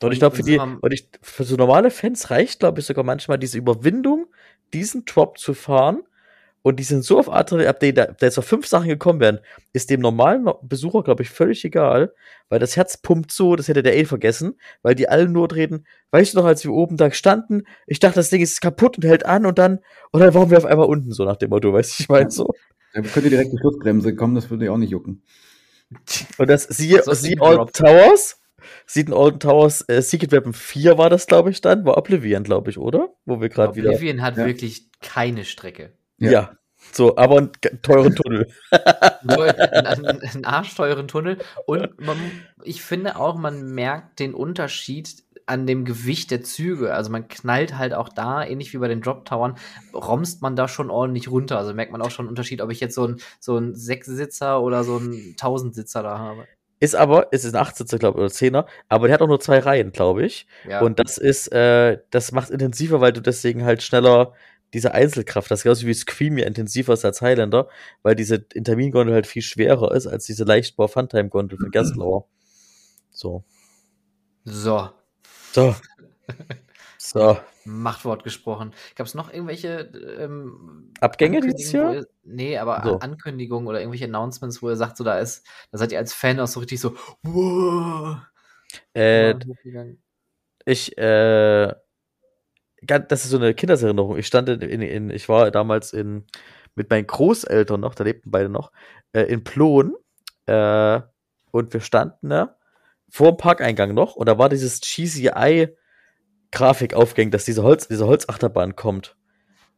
Und 0.04 0.12
ich 0.12 0.20
glaube, 0.20 0.36
für 0.36 0.44
die, 0.44 0.58
und 0.60 0.94
ich, 0.94 1.08
für 1.22 1.44
so 1.44 1.56
normale 1.56 1.92
Fans 1.92 2.30
reicht, 2.30 2.60
glaube 2.60 2.80
ich, 2.80 2.86
sogar 2.86 3.04
manchmal 3.04 3.40
diese 3.40 3.58
Überwindung, 3.58 4.28
diesen 4.74 5.06
Drop 5.06 5.38
zu 5.38 5.54
fahren. 5.54 6.04
Und 6.66 6.80
die 6.80 6.84
sind 6.84 7.04
so 7.04 7.20
auf 7.20 7.30
Adrenalin, 7.30 7.70
ab 7.70 7.82
der, 7.82 7.92
da 7.92 8.16
jetzt 8.22 8.38
noch 8.38 8.44
fünf 8.44 8.66
Sachen 8.68 8.88
gekommen 8.88 9.20
wären, 9.20 9.40
ist 9.74 9.90
dem 9.90 10.00
normalen 10.00 10.48
Besucher, 10.62 11.04
glaube 11.04 11.24
ich, 11.24 11.30
völlig 11.30 11.66
egal, 11.66 12.14
weil 12.48 12.60
das 12.60 12.78
Herz 12.78 12.96
pumpt 12.96 13.34
so, 13.34 13.58
das 13.58 13.68
hätte 13.68 13.84
der 13.84 13.98
eh 13.98 14.06
vergessen, 14.06 14.58
weil 14.82 14.96
die 14.96 15.10
alle 15.10 15.28
nur 15.28 15.52
reden, 15.54 15.86
weißt 16.12 16.34
du 16.34 16.38
noch, 16.38 16.46
als 16.46 16.64
wir 16.64 16.72
oben 16.72 16.96
da 16.96 17.12
standen, 17.12 17.64
ich 17.86 18.00
dachte, 18.00 18.16
das 18.16 18.30
Ding 18.30 18.42
ist 18.42 18.62
kaputt 18.62 18.96
und 18.96 19.04
hält 19.04 19.26
an 19.26 19.46
und 19.46 19.60
dann, 19.60 19.80
und 20.12 20.22
dann 20.22 20.34
waren 20.34 20.50
wir 20.50 20.58
auf 20.58 20.64
einmal 20.64 20.88
unten, 20.88 21.12
so 21.12 21.26
nach 21.26 21.36
dem 21.36 21.50
Motto, 21.50 21.74
weißt 21.74 22.00
du, 22.00 22.04
ich 22.04 22.10
meine 22.10 22.32
so. 22.32 22.50
Da 22.94 23.02
könnte 23.02 23.30
direkt 23.30 23.52
die 23.52 23.58
Schlussbremse 23.58 24.16
kommen, 24.16 24.36
das 24.36 24.50
würde 24.50 24.66
ja 24.66 24.72
auch 24.72 24.78
nicht 24.78 24.92
jucken. 24.92 25.22
Und 26.38 26.50
das 26.50 26.64
siehe, 26.64 27.04
So 27.04 27.12
ist 27.12 27.24
siehe 27.24 27.42
Alton 27.42 27.66
gedroppt. 27.66 27.76
Towers, 27.76 28.40
sieht 28.86 29.08
in 29.08 29.14
Alton 29.14 29.40
Towers, 29.40 29.84
äh, 29.88 30.02
Secret 30.02 30.32
Weapon 30.32 30.54
4 30.54 30.98
war 30.98 31.10
das, 31.10 31.28
glaube 31.28 31.52
ich, 31.52 31.62
dann, 31.62 31.86
war 31.86 31.98
Oblivion, 31.98 32.44
glaube 32.44 32.70
ich, 32.70 32.78
oder? 32.78 33.10
Wo 33.26 33.42
wir 33.42 33.50
gerade 33.50 33.76
wieder. 33.76 33.90
Oblivion 33.90 34.22
hat 34.22 34.38
Ja. 34.38 34.46
wirklich 34.46 34.90
keine 35.02 35.46
Strecke. 35.46 35.94
Ja. 36.18 36.32
Ja. 36.32 36.52
So, 36.92 37.16
aber 37.16 37.38
einen 37.38 37.52
teuren 37.82 38.14
Tunnel. 38.16 38.48
Nur 39.24 39.44
einen, 39.44 40.06
einen 40.06 40.46
arschteuren 40.46 41.08
Tunnel. 41.08 41.38
Und 41.66 42.00
man, 42.02 42.18
ich 42.64 42.82
finde 42.82 43.16
auch, 43.16 43.38
man 43.38 43.74
merkt 43.74 44.20
den 44.20 44.34
Unterschied 44.34 45.24
an 45.46 45.66
dem 45.68 45.86
Gewicht 45.86 46.32
der 46.32 46.44
Züge. 46.44 46.94
Also 46.94 47.12
man 47.12 47.28
knallt 47.28 47.78
halt 47.78 47.94
auch 47.94 48.10
da, 48.10 48.44
ähnlich 48.44 48.74
wie 48.74 48.78
bei 48.78 48.88
den 48.88 49.02
Drop-Towern, 49.02 49.58
romst 49.94 50.42
man 50.42 50.56
da 50.56 50.68
schon 50.68 50.90
ordentlich 50.90 51.30
runter. 51.30 51.58
Also 51.58 51.74
merkt 51.74 51.92
man 51.92 52.02
auch 52.02 52.12
schon 52.12 52.26
einen 52.26 52.30
Unterschied, 52.30 52.62
ob 52.62 52.72
ich 52.72 52.80
jetzt 52.80 52.96
so 52.96 53.06
einen 53.06 53.22
so 53.40 53.56
einen 53.58 53.76
Sechssitzer 53.76 54.62
oder 54.62 54.84
so 54.84 54.98
einen 54.98 55.36
Tausendsitzer 55.38 56.04
da 56.04 56.18
habe. 56.20 56.48
Ist 56.84 56.96
aber, 56.96 57.28
es 57.32 57.46
ist 57.46 57.56
ein 57.56 57.62
Achtsitzer, 57.62 57.98
glaube 57.98 58.18
ich, 58.18 58.24
oder 58.26 58.30
Zehner, 58.30 58.66
aber 58.90 59.08
der 59.08 59.14
hat 59.14 59.22
auch 59.22 59.28
nur 59.28 59.40
zwei 59.40 59.60
Reihen, 59.60 59.94
glaube 59.94 60.26
ich. 60.26 60.48
Ja. 60.68 60.82
Und 60.82 61.00
das 61.00 61.18
ist, 61.18 61.48
äh, 61.54 62.00
das 62.10 62.34
macht 62.34 62.50
intensiver, 62.50 63.00
weil 63.00 63.14
du 63.14 63.22
deswegen 63.22 63.64
halt 63.64 63.82
schneller 63.82 64.34
diese 64.74 64.94
Einzelkraft, 64.94 65.50
das 65.50 65.62
ist 65.62 65.64
genauso 65.64 65.88
wie 65.88 65.94
Scream 65.94 66.38
ja 66.38 66.46
intensiver 66.46 66.92
ist 66.92 67.06
als 67.06 67.22
Highlander, 67.22 67.70
weil 68.02 68.16
diese 68.16 68.44
Intermin-Gondel 68.54 69.14
halt 69.14 69.28
viel 69.28 69.42
schwerer 69.44 69.94
ist 69.94 70.08
als 70.08 70.26
diese 70.26 70.44
Leichtbau 70.44 70.90
Funtime-Gondel 70.90 71.58
von 71.58 71.72
Gerstlauer. 71.72 72.28
So. 73.12 73.46
so, 74.44 74.90
So. 75.54 75.76
So. 76.98 77.38
Machtwort 77.66 78.24
gesprochen. 78.24 78.74
Gab 78.96 79.08
es 79.08 79.14
noch 79.16 79.32
irgendwelche 79.32 79.92
ähm, 80.20 80.92
Abgänge 81.00 81.42
dieses 81.42 81.72
Jahr? 81.72 81.94
ihr- 81.94 82.08
nee, 82.24 82.58
aber 82.58 82.82
So. 82.84 83.00
Ankündigungen 83.00 83.68
oder 83.68 83.80
irgendwelche 83.80 84.06
Announcements, 84.06 84.62
wo 84.62 84.70
ihr 84.70 84.76
sagt, 84.76 84.98
so 84.98 85.04
da 85.04 85.20
ist, 85.20 85.46
da 85.72 85.78
seid 85.78 85.92
ihr 85.92 85.98
als 86.00 86.14
Fan 86.14 86.40
auch 86.40 86.48
so 86.48 86.60
richtig 86.60 86.80
so, 86.80 86.96
wow. 87.24 88.18
Äh, 88.94 89.36
ich, 90.66 90.98
äh, 90.98 91.74
das 92.82 93.24
ist 93.24 93.30
so 93.30 93.38
eine 93.38 93.54
Kindheitserinnerung. 93.54 94.18
Ich 94.18 94.28
stand 94.28 94.50
in, 94.50 94.62
in, 94.62 94.82
in 94.82 95.10
ich 95.10 95.30
war 95.30 95.52
damals 95.52 95.94
in, 95.94 96.26
mit 96.76 96.90
meinen 96.90 97.08
Großeltern 97.08 97.80
noch, 97.80 97.96
da 97.96 98.04
lebten 98.04 98.32
beide 98.32 98.50
noch, 98.50 98.72
äh, 99.14 99.24
in 99.24 99.44
Plon, 99.44 99.96
äh, 100.48 101.02
und 101.52 101.74
wir 101.74 101.82
standen 101.82 102.30
da 102.30 102.58
vor 103.10 103.34
dem 103.34 103.38
Parkeingang 103.38 103.94
noch, 103.94 104.16
und 104.16 104.28
da 104.28 104.38
war 104.38 104.50
dieses 104.50 104.82
Cheesy 104.82 105.28
Eye 105.28 105.76
Grafik 106.54 106.94
aufgehängt, 106.94 107.34
dass 107.34 107.44
diese 107.46 107.64
Holz, 107.64 107.88
diese 107.90 108.06
Holzachterbahn 108.08 108.76
kommt. 108.78 109.16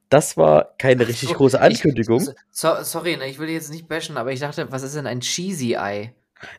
Das 0.10 0.38
war 0.38 0.76
keine 0.78 1.08
richtig 1.08 1.30
So, 1.30 1.36
große 1.36 1.58
ich- 1.58 1.64
Ankündigung. 1.64 2.30
So, 2.52 2.70
sorry, 2.84 3.18
ne, 3.18 3.28
ich 3.28 3.40
will 3.40 3.50
jetzt 3.50 3.72
nicht 3.72 3.88
bashen, 3.88 4.18
aber 4.18 4.32
ich 4.32 4.40
dachte, 4.40 4.68
was 4.70 4.84
ist 4.84 4.96
denn 4.96 5.08
ein 5.08 5.22
Cheesy 5.22 5.74
Eye? 5.74 6.12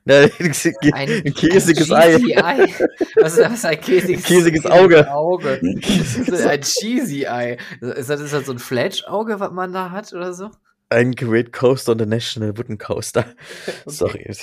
Ne, 0.05 0.30
Ein, 0.40 1.10
ein 1.26 1.34
käsiges 1.34 1.93
Ei. 1.93 2.16
Cheesy 2.16 2.32
Eye. 2.32 2.74
Was 3.20 3.34
ist 3.34 3.40
das? 3.43 3.64
Ein 3.66 3.80
käsiges, 3.80 4.24
Käsiges 4.24 4.66
Auge. 4.66 5.09
Auge. 5.12 5.60
Was 6.26 6.40
ein 6.47 6.62
Cheesy 6.62 7.24
Eye. 7.24 7.59
Ist 7.80 8.10
das, 8.10 8.20
ist 8.20 8.32
das 8.32 8.47
so 8.47 8.52
ein 8.52 8.59
Fletch-Auge, 8.59 9.38
was 9.38 9.52
man 9.52 9.72
da 9.72 9.90
hat 9.90 10.12
oder 10.14 10.32
so? 10.32 10.51
Ein 10.88 11.12
Great 11.14 11.52
Coaster 11.52 11.93
und 11.93 11.98
der 11.98 12.06
National 12.09 12.56
Wooden 12.56 12.78
Coaster. 12.78 13.26
Sorry. 13.86 14.34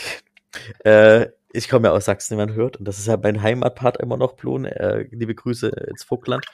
Äh, 0.86 1.28
ich 1.56 1.70
komme 1.70 1.88
ja 1.88 1.94
aus 1.94 2.06
Sachsen, 2.06 2.36
wie 2.36 2.40
man 2.40 2.56
hört, 2.56 2.78
und 2.78 2.88
das 2.88 2.98
ist 2.98 3.06
ja 3.06 3.16
mein 3.16 3.42
Heimatpart 3.42 3.98
immer 3.98 4.18
noch, 4.18 4.36
Plon. 4.36 4.66
Äh, 4.66 5.04
liebe 5.12 5.36
Grüße 5.36 5.70
ins 5.70 6.04
Vogtland. 6.04 6.46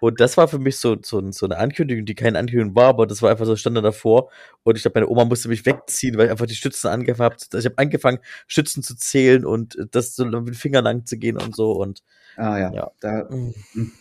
Und 0.00 0.18
das 0.18 0.36
war 0.38 0.48
für 0.48 0.58
mich 0.58 0.78
so, 0.78 0.96
so, 1.02 1.30
so 1.30 1.46
eine 1.46 1.58
Ankündigung, 1.58 2.06
die 2.06 2.14
keine 2.14 2.38
Ankündigung 2.38 2.74
war, 2.74 2.88
aber 2.88 3.06
das 3.06 3.20
war 3.20 3.30
einfach 3.30 3.44
so, 3.44 3.54
stand 3.54 3.76
da 3.76 3.82
davor. 3.82 4.30
Und 4.62 4.76
ich 4.76 4.82
glaube, 4.82 5.00
meine 5.00 5.10
Oma 5.10 5.26
musste 5.26 5.50
mich 5.50 5.66
wegziehen, 5.66 6.16
weil 6.16 6.26
ich 6.26 6.30
einfach 6.30 6.46
die 6.46 6.54
Stützen 6.54 6.88
angefangen 6.88 7.32
habe. 7.32 7.36
Also 7.36 7.58
ich 7.58 7.64
habe 7.66 7.78
angefangen, 7.78 8.18
Stützen 8.46 8.82
zu 8.82 8.96
zählen 8.96 9.44
und 9.44 9.76
das 9.90 10.16
so 10.16 10.24
mit 10.24 10.48
den 10.48 10.54
Fingern 10.54 10.84
lang 10.84 11.04
zu 11.04 11.18
gehen 11.18 11.36
und 11.36 11.54
so. 11.54 11.72
Und, 11.72 12.02
ah 12.36 12.58
ja, 12.58 12.72
ja. 12.72 12.90
Da, 13.00 13.28
mhm. 13.30 13.54
hm. 13.72 13.92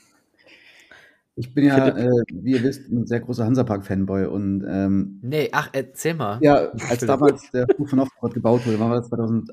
ich 1.36 1.53
bin 1.53 1.65
ja, 1.65 1.90
äh, 1.90 2.23
wie 2.32 2.53
ihr 2.53 2.64
wisst, 2.64 2.90
ein 2.90 3.06
sehr 3.07 3.19
großer 3.19 3.45
Hansapark-Fanboy 3.45 4.26
und 4.27 4.65
ähm, 4.69 5.19
Nee, 5.22 5.49
ach, 5.52 5.69
erzähl 5.73 6.14
mal. 6.14 6.40
Ja, 6.41 6.72
als 6.90 7.06
damals 7.06 7.52
der 7.52 7.68
Flug 7.76 7.90
von 7.90 7.99
Offroad 7.99 8.34
gebaut 8.34 8.65
wurde, 8.65 8.80
war 8.80 8.95
das 8.95 9.10
2000 9.10 9.52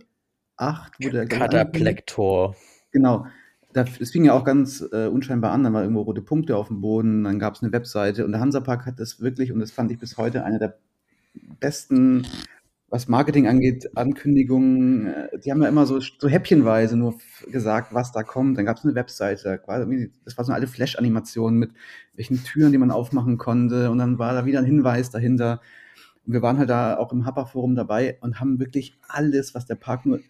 8, 0.57 0.95
wo 1.03 1.09
der 1.11 1.27
Kataplektor. 1.27 2.57
Genau. 2.93 3.27
Es 3.75 4.11
fing 4.11 4.25
ja 4.25 4.35
auch 4.35 4.45
ganz 4.45 4.85
äh, 4.93 5.07
unscheinbar 5.07 5.53
an, 5.53 5.65
dann 5.65 5.73
waren 5.73 5.85
irgendwo 5.85 6.03
rote 6.03 6.21
Punkte 6.21 6.59
auf 6.59 6.69
dem 6.69 6.83
Boden, 6.83 7.25
dann 7.25 7.39
gab 7.39 7.55
es 7.55 7.63
eine 7.63 7.73
Webseite 7.73 8.25
und 8.27 8.33
der 8.33 8.41
Hansapark 8.41 8.85
hat 8.85 9.01
das 9.01 9.23
wirklich, 9.23 9.51
und 9.51 9.61
das 9.61 9.71
fand 9.71 9.91
ich 9.91 9.99
bis 9.99 10.19
heute 10.19 10.45
eine 10.45 10.59
der 10.59 10.77
besten, 11.59 12.27
was 12.91 13.09
Marketing 13.09 13.49
angeht, 13.49 13.97
Ankündigungen. 13.97 15.07
Äh, 15.07 15.39
die 15.39 15.51
haben 15.51 15.63
ja 15.63 15.69
immer 15.69 15.87
so, 15.87 16.01
so 16.01 16.29
häppchenweise 16.29 16.99
nur 16.99 17.15
gesagt, 17.51 17.95
was 17.95 18.13
da 18.13 18.23
kommt. 18.23 18.59
Dann 18.59 18.67
gab 18.67 18.77
es 18.77 18.85
eine 18.85 18.95
Webseite, 18.95 19.63
das 20.27 20.37
war 20.37 20.45
so 20.45 20.53
eine 20.53 20.57
alte 20.57 20.67
Flash-Animation 20.67 21.57
mit 21.57 21.71
welchen 22.13 22.45
Türen, 22.45 22.73
die 22.73 22.79
man 22.79 22.91
aufmachen 22.91 23.39
konnte 23.39 23.91
und 23.91 23.97
dann 23.97 24.19
war 24.19 24.35
da 24.35 24.45
wieder 24.45 24.59
ein 24.59 24.67
Hinweis 24.67 25.09
dahinter 25.09 25.63
wir 26.25 26.43
waren 26.43 26.59
halt 26.59 26.71
da 26.71 26.97
auch 26.99 27.13
im 27.13 27.27
Happer-Forum 27.27 27.75
dabei 27.75 28.19
und 28.21 28.41
haben 28.41 28.61
wirklich 28.61 28.97
alles, 29.09 29.55
was 29.55 29.67
der 29.67 29.75
Park 29.75 30.07
nur 30.07 30.21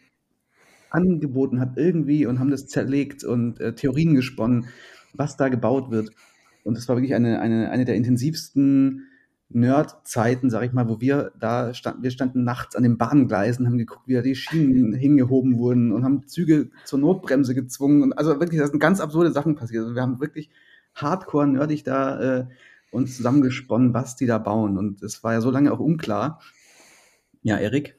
angeboten 0.92 1.60
hat 1.60 1.76
irgendwie 1.76 2.26
und 2.26 2.38
haben 2.38 2.50
das 2.50 2.66
zerlegt 2.66 3.24
und 3.24 3.60
äh, 3.60 3.74
Theorien 3.74 4.14
gesponnen, 4.14 4.66
was 5.14 5.36
da 5.36 5.48
gebaut 5.48 5.90
wird. 5.90 6.10
Und 6.64 6.78
es 6.78 6.88
war 6.88 6.96
wirklich 6.96 7.14
eine, 7.14 7.40
eine, 7.40 7.70
eine 7.70 7.84
der 7.84 7.96
intensivsten 7.96 9.08
Nerd-Zeiten, 9.54 10.50
sag 10.50 10.64
ich 10.64 10.72
mal, 10.72 10.88
wo 10.88 11.00
wir 11.00 11.32
da 11.38 11.74
standen, 11.74 12.02
wir 12.02 12.10
standen 12.10 12.44
nachts 12.44 12.74
an 12.74 12.82
den 12.82 12.96
Bahngleisen, 12.96 13.66
haben 13.66 13.78
geguckt, 13.78 14.08
wie 14.08 14.14
da 14.14 14.22
die 14.22 14.34
Schienen 14.34 14.92
hingehoben 14.94 15.58
wurden 15.58 15.92
und 15.92 16.04
haben 16.04 16.26
Züge 16.26 16.70
zur 16.84 16.98
Notbremse 16.98 17.54
gezwungen. 17.54 18.02
Und 18.02 18.12
also 18.14 18.40
wirklich, 18.40 18.60
da 18.60 18.66
sind 18.66 18.80
ganz 18.80 19.00
absurde 19.00 19.32
Sachen 19.32 19.54
passiert. 19.54 19.82
Also 19.82 19.94
wir 19.94 20.02
haben 20.02 20.20
wirklich 20.20 20.50
hardcore 20.94 21.46
nerdig 21.46 21.84
da 21.84 22.38
äh, 22.38 22.46
uns 22.90 23.16
zusammengesponnen, 23.16 23.94
was 23.94 24.16
die 24.16 24.26
da 24.26 24.38
bauen. 24.38 24.78
Und 24.78 25.02
es 25.02 25.22
war 25.22 25.32
ja 25.32 25.40
so 25.40 25.50
lange 25.50 25.72
auch 25.72 25.80
unklar. 25.80 26.40
Ja, 27.42 27.58
Erik? 27.58 27.96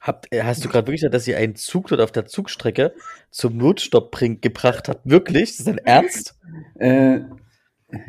Habt, 0.00 0.32
äh, 0.32 0.42
hast 0.42 0.64
du 0.64 0.68
gerade 0.68 0.86
wirklich 0.86 1.00
gesagt, 1.00 1.14
dass 1.14 1.26
ihr 1.28 1.36
einen 1.36 1.56
Zug 1.56 1.88
dort 1.88 2.00
auf 2.00 2.12
der 2.12 2.26
Zugstrecke 2.26 2.92
zum 3.30 3.56
Notstopp 3.56 4.10
bring, 4.10 4.40
gebracht 4.40 4.88
habt? 4.88 5.08
Wirklich? 5.08 5.42
Ist 5.50 5.60
das 5.60 5.66
dein 5.66 5.78
Ernst? 5.78 6.38
Äh, 6.78 7.20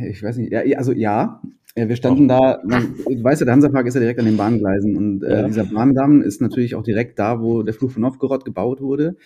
ich 0.09 0.23
weiß 0.23 0.37
nicht, 0.37 0.51
ja, 0.51 0.61
also 0.77 0.91
ja, 0.91 1.41
wir 1.75 1.95
standen 1.95 2.27
da, 2.27 2.61
man, 2.63 2.95
du 3.05 3.23
weißt 3.23 3.41
ja, 3.41 3.45
der 3.45 3.53
Hansapark 3.53 3.85
ist 3.85 3.95
ja 3.95 3.99
direkt 3.99 4.19
an 4.19 4.25
den 4.25 4.37
Bahngleisen 4.37 4.95
und 4.95 5.23
äh, 5.23 5.41
Ja. 5.41 5.47
dieser 5.47 5.65
Bahndamm 5.65 6.21
ist 6.21 6.41
natürlich 6.41 6.75
auch 6.75 6.83
direkt 6.83 7.19
da, 7.19 7.41
wo 7.41 7.63
der 7.63 7.73
Flug 7.73 7.91
von 7.91 8.01
Novgorod 8.01 8.45
gebaut 8.45 8.79
wurde. 8.81 9.17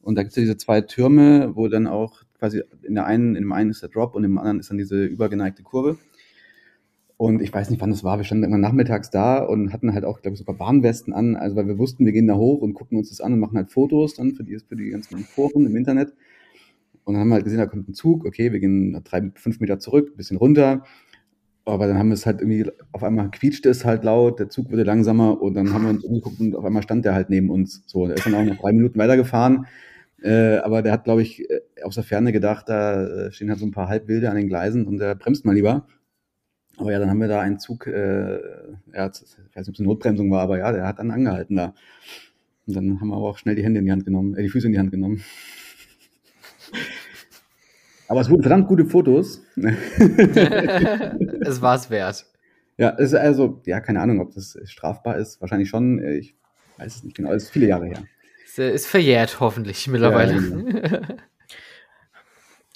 Und 0.00 0.16
da 0.16 0.22
gibt 0.22 0.32
es 0.32 0.36
ja 0.36 0.42
diese 0.42 0.56
zwei 0.56 0.80
Türme, 0.80 1.52
wo 1.54 1.68
dann 1.68 1.86
auch 1.86 2.22
quasi 2.40 2.64
in 2.82 2.96
der 2.96 3.06
einen, 3.06 3.36
in 3.36 3.44
dem 3.44 3.52
einen 3.52 3.70
ist 3.70 3.82
der 3.82 3.88
Drop 3.88 4.16
und 4.16 4.24
im 4.24 4.36
anderen 4.36 4.58
ist 4.58 4.68
dann 4.68 4.78
diese 4.78 5.04
übergeneigte 5.04 5.62
Kurve. 5.62 5.96
Und 7.22 7.40
ich 7.40 7.54
weiß 7.54 7.70
nicht, 7.70 7.80
wann 7.80 7.92
es 7.92 8.02
war. 8.02 8.18
Wir 8.18 8.24
standen 8.24 8.42
irgendwann 8.42 8.62
nachmittags 8.62 9.08
da 9.08 9.44
und 9.44 9.72
hatten 9.72 9.94
halt 9.94 10.04
auch, 10.04 10.22
glaube 10.22 10.34
ich, 10.34 10.40
sogar 10.40 10.58
Warnwesten 10.58 11.12
an. 11.12 11.36
Also, 11.36 11.54
weil 11.54 11.68
wir 11.68 11.78
wussten, 11.78 12.04
wir 12.04 12.10
gehen 12.10 12.26
da 12.26 12.34
hoch 12.34 12.60
und 12.62 12.74
gucken 12.74 12.98
uns 12.98 13.10
das 13.10 13.20
an 13.20 13.32
und 13.32 13.38
machen 13.38 13.56
halt 13.56 13.70
Fotos 13.70 14.14
dann 14.14 14.32
für 14.32 14.42
die, 14.42 14.58
für 14.58 14.74
die 14.74 14.90
ganzen 14.90 15.18
Foren 15.20 15.64
im 15.64 15.76
Internet. 15.76 16.12
Und 17.04 17.14
dann 17.14 17.20
haben 17.20 17.28
wir 17.28 17.34
halt 17.34 17.44
gesehen, 17.44 17.60
da 17.60 17.66
kommt 17.66 17.88
ein 17.88 17.94
Zug. 17.94 18.24
Okay, 18.24 18.50
wir 18.50 18.58
gehen 18.58 19.00
drei, 19.04 19.30
fünf 19.36 19.60
Meter 19.60 19.78
zurück, 19.78 20.10
ein 20.12 20.16
bisschen 20.16 20.36
runter. 20.36 20.82
Aber 21.64 21.86
dann 21.86 21.96
haben 21.96 22.08
wir 22.08 22.14
es 22.14 22.26
halt 22.26 22.40
irgendwie, 22.40 22.68
auf 22.90 23.04
einmal 23.04 23.30
quietschte 23.30 23.70
es 23.70 23.84
halt 23.84 24.02
laut, 24.02 24.40
der 24.40 24.48
Zug 24.48 24.72
wurde 24.72 24.82
langsamer 24.82 25.40
und 25.40 25.54
dann 25.54 25.72
haben 25.72 25.84
wir 25.84 25.90
uns 25.90 26.02
umgeguckt 26.02 26.40
und 26.40 26.56
auf 26.56 26.64
einmal 26.64 26.82
stand 26.82 27.04
der 27.04 27.14
halt 27.14 27.30
neben 27.30 27.50
uns. 27.50 27.84
So, 27.86 28.08
der 28.08 28.16
ist 28.16 28.26
dann 28.26 28.34
auch 28.34 28.42
noch 28.42 28.56
drei 28.56 28.72
Minuten 28.72 28.98
weitergefahren. 28.98 29.66
Äh, 30.24 30.56
aber 30.56 30.82
der 30.82 30.90
hat, 30.90 31.04
glaube 31.04 31.22
ich, 31.22 31.48
äh, 31.48 31.60
aus 31.84 31.94
der 31.94 32.02
Ferne 32.02 32.32
gedacht, 32.32 32.68
da 32.68 33.26
äh, 33.28 33.30
stehen 33.30 33.48
halt 33.48 33.60
so 33.60 33.66
ein 33.66 33.70
paar 33.70 33.86
Halbwilde 33.86 34.28
an 34.28 34.34
den 34.34 34.48
Gleisen 34.48 34.88
und 34.88 34.98
der 34.98 35.14
bremst 35.14 35.44
mal 35.44 35.54
lieber. 35.54 35.86
Aber 36.82 36.90
ja, 36.90 36.98
dann 36.98 37.10
haben 37.10 37.20
wir 37.20 37.28
da 37.28 37.40
einen 37.40 37.60
Zug, 37.60 37.86
äh, 37.86 38.40
ja, 38.92 39.06
ich 39.06 39.12
weiß 39.12 39.12
nicht, 39.12 39.68
ob 39.68 39.74
es 39.74 39.78
eine 39.78 39.86
Notbremsung 39.86 40.32
war, 40.32 40.40
aber 40.40 40.58
ja, 40.58 40.72
der 40.72 40.84
hat 40.84 40.98
dann 40.98 41.12
angehalten 41.12 41.54
da. 41.54 41.74
Und 42.66 42.74
dann 42.74 43.00
haben 43.00 43.06
wir 43.06 43.14
aber 43.14 43.28
auch 43.28 43.38
schnell 43.38 43.54
die 43.54 43.62
Hände 43.62 43.78
in 43.78 43.86
die 43.86 43.92
Hand 43.92 44.04
genommen, 44.04 44.36
äh, 44.36 44.42
die 44.42 44.48
Füße 44.48 44.66
in 44.66 44.72
die 44.72 44.80
Hand 44.80 44.90
genommen. 44.90 45.22
aber 48.08 48.20
es 48.20 48.28
wurden 48.28 48.42
verdammt 48.42 48.66
gute 48.66 48.84
Fotos. 48.84 49.44
es 49.54 49.62
war 51.62 51.76
es 51.76 51.88
wert. 51.88 52.26
Ja, 52.78 52.96
es 52.98 53.12
ist 53.12 53.14
also, 53.14 53.62
ja, 53.64 53.78
keine 53.78 54.00
Ahnung, 54.00 54.20
ob 54.20 54.34
das 54.34 54.58
strafbar 54.64 55.18
ist. 55.18 55.40
Wahrscheinlich 55.40 55.68
schon. 55.68 56.04
Ich 56.04 56.34
weiß 56.78 56.96
es 56.96 57.04
nicht 57.04 57.16
genau. 57.16 57.32
Es 57.32 57.44
ist 57.44 57.50
viele 57.50 57.68
Jahre 57.68 57.86
her. 57.86 58.02
Es 58.44 58.58
ist 58.58 58.88
verjährt, 58.88 59.38
hoffentlich, 59.38 59.86
mittlerweile. 59.86 60.32
Ja, 60.32 60.40
genau. 60.40 61.06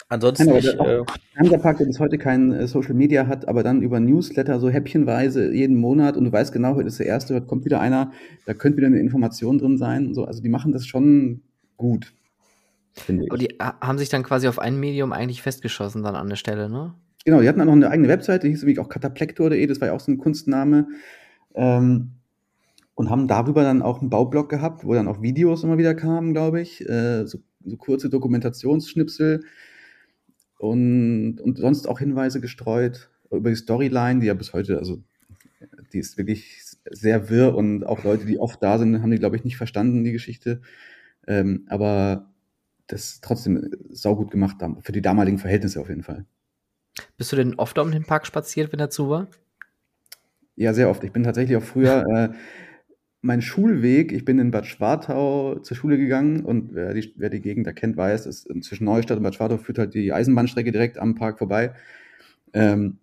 Ansonsten 0.08 0.46
Nein, 0.46 0.58
ich, 0.58 0.68
äh, 0.68 1.02
Hansapark, 1.36 1.78
der 1.78 1.86
bis 1.86 1.98
heute 1.98 2.16
kein 2.16 2.52
äh, 2.52 2.68
Social 2.68 2.94
Media 2.94 3.26
hat, 3.26 3.48
aber 3.48 3.64
dann 3.64 3.82
über 3.82 3.98
Newsletter 3.98 4.60
so 4.60 4.68
häppchenweise 4.68 5.52
jeden 5.52 5.76
Monat 5.76 6.16
und 6.16 6.24
du 6.24 6.32
weißt 6.32 6.52
genau, 6.52 6.76
heute 6.76 6.88
ist 6.88 7.00
der 7.00 7.06
erste, 7.06 7.34
heute 7.34 7.46
kommt 7.46 7.64
wieder 7.64 7.80
einer, 7.80 8.12
da 8.44 8.54
könnte 8.54 8.78
wieder 8.78 8.86
eine 8.86 9.00
Information 9.00 9.58
drin 9.58 9.78
sein. 9.78 10.14
So. 10.14 10.24
Also 10.24 10.42
die 10.42 10.48
machen 10.48 10.72
das 10.72 10.86
schon 10.86 11.42
gut. 11.76 12.12
Aber 13.08 13.36
die 13.36 13.56
haben 13.58 13.98
sich 13.98 14.08
dann 14.08 14.22
quasi 14.22 14.46
auf 14.48 14.58
ein 14.58 14.78
Medium 14.78 15.12
eigentlich 15.12 15.42
festgeschossen 15.42 16.02
dann 16.02 16.14
an 16.14 16.28
der 16.28 16.36
Stelle, 16.36 16.70
ne? 16.70 16.94
Genau, 17.24 17.40
die 17.40 17.48
hatten 17.48 17.60
auch 17.60 17.66
noch 17.66 17.72
eine 17.72 17.90
eigene 17.90 18.08
Webseite, 18.08 18.46
die 18.46 18.52
hieß 18.52 18.62
nämlich 18.62 18.78
auch 18.78 18.88
kataplektor.de, 18.88 19.66
das 19.66 19.80
war 19.80 19.88
ja 19.88 19.94
auch 19.94 20.00
so 20.00 20.12
ein 20.12 20.18
Kunstname. 20.18 20.86
Ähm, 21.56 22.12
und 22.94 23.10
haben 23.10 23.26
darüber 23.26 23.64
dann 23.64 23.82
auch 23.82 24.00
einen 24.00 24.08
Baublock 24.08 24.48
gehabt, 24.48 24.84
wo 24.84 24.94
dann 24.94 25.08
auch 25.08 25.20
Videos 25.20 25.64
immer 25.64 25.76
wieder 25.76 25.94
kamen, 25.94 26.32
glaube 26.32 26.60
ich, 26.60 26.88
äh, 26.88 27.26
so, 27.26 27.38
so 27.64 27.76
kurze 27.76 28.08
Dokumentationsschnipsel 28.08 29.42
und, 30.58 31.40
und 31.40 31.58
sonst 31.58 31.88
auch 31.88 31.98
Hinweise 31.98 32.40
gestreut 32.40 33.10
über 33.30 33.50
die 33.50 33.56
Storyline, 33.56 34.20
die 34.20 34.26
ja 34.26 34.34
bis 34.34 34.52
heute, 34.52 34.78
also 34.78 35.02
die 35.92 35.98
ist 35.98 36.18
wirklich 36.18 36.62
sehr 36.90 37.28
wirr 37.28 37.54
und 37.54 37.84
auch 37.84 38.04
Leute, 38.04 38.26
die 38.26 38.38
oft 38.38 38.62
da 38.62 38.78
sind, 38.78 39.02
haben 39.02 39.10
die, 39.10 39.18
glaube 39.18 39.36
ich, 39.36 39.44
nicht 39.44 39.56
verstanden, 39.56 40.04
die 40.04 40.12
Geschichte. 40.12 40.60
Ähm, 41.26 41.66
aber 41.68 42.32
das 42.86 43.20
trotzdem 43.20 43.70
saugut 43.90 44.30
gemacht, 44.30 44.56
für 44.80 44.92
die 44.92 45.02
damaligen 45.02 45.38
Verhältnisse 45.38 45.80
auf 45.80 45.88
jeden 45.88 46.04
Fall. 46.04 46.24
Bist 47.16 47.32
du 47.32 47.36
denn 47.36 47.54
oft 47.56 47.78
um 47.78 47.90
den 47.90 48.04
Park 48.04 48.26
spaziert, 48.26 48.72
wenn 48.72 48.80
er 48.80 48.90
zu 48.90 49.10
war? 49.10 49.28
Ja, 50.54 50.72
sehr 50.72 50.88
oft. 50.88 51.04
Ich 51.04 51.12
bin 51.12 51.24
tatsächlich 51.24 51.56
auch 51.56 51.62
früher 51.62 52.04
äh, 52.08 52.28
mein 53.26 53.42
Schulweg, 53.42 54.12
ich 54.12 54.24
bin 54.24 54.38
in 54.38 54.50
Bad 54.50 54.66
Schwartau 54.66 55.58
zur 55.58 55.76
Schule 55.76 55.98
gegangen 55.98 56.44
und 56.44 56.74
wer 56.74 56.94
die, 56.94 57.12
wer 57.16 57.28
die 57.28 57.40
Gegend 57.40 57.66
da 57.66 57.72
kennt, 57.72 57.96
weiß, 57.96 58.26
ist 58.26 58.48
zwischen 58.62 58.84
Neustadt 58.84 59.18
und 59.18 59.24
Bad 59.24 59.34
Schwartau 59.34 59.58
führt 59.58 59.78
halt 59.78 59.94
die 59.94 60.12
Eisenbahnstrecke 60.12 60.72
direkt 60.72 60.98
am 60.98 61.16
Park 61.16 61.38
vorbei. 61.38 61.72
Ähm, 62.52 62.98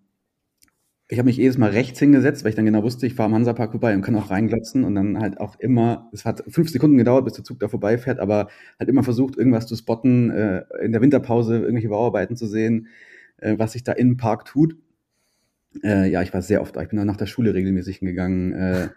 ich 1.08 1.18
habe 1.18 1.26
mich 1.26 1.36
jedes 1.36 1.58
Mal 1.58 1.70
rechts 1.70 1.98
hingesetzt, 1.98 2.42
weil 2.42 2.50
ich 2.50 2.56
dann 2.56 2.64
genau 2.64 2.82
wusste, 2.82 3.06
ich 3.06 3.14
fahre 3.14 3.26
am 3.26 3.34
Hansapark 3.34 3.72
vorbei 3.72 3.94
und 3.94 4.00
kann 4.00 4.16
auch 4.16 4.30
reinglotzen 4.30 4.84
und 4.84 4.94
dann 4.94 5.20
halt 5.20 5.38
auch 5.38 5.60
immer, 5.60 6.08
es 6.12 6.24
hat 6.24 6.42
fünf 6.48 6.70
Sekunden 6.70 6.96
gedauert, 6.96 7.26
bis 7.26 7.34
der 7.34 7.44
Zug 7.44 7.60
da 7.60 7.68
vorbeifährt, 7.68 8.18
aber 8.18 8.48
halt 8.78 8.88
immer 8.88 9.02
versucht, 9.02 9.36
irgendwas 9.36 9.66
zu 9.66 9.76
spotten, 9.76 10.30
äh, 10.30 10.64
in 10.82 10.92
der 10.92 11.02
Winterpause 11.02 11.58
irgendwelche 11.58 11.90
Bauarbeiten 11.90 12.36
zu 12.36 12.46
sehen, 12.46 12.88
äh, 13.36 13.58
was 13.58 13.72
sich 13.72 13.84
da 13.84 13.92
im 13.92 14.16
Park 14.16 14.46
tut. 14.46 14.76
Äh, 15.82 16.10
ja, 16.10 16.22
ich 16.22 16.32
war 16.32 16.40
sehr 16.40 16.62
oft 16.62 16.74
da. 16.74 16.82
Ich 16.82 16.88
bin 16.88 16.96
dann 16.96 17.06
nach 17.06 17.18
der 17.18 17.26
Schule 17.26 17.52
regelmäßig 17.52 17.98
hingegangen. 17.98 18.92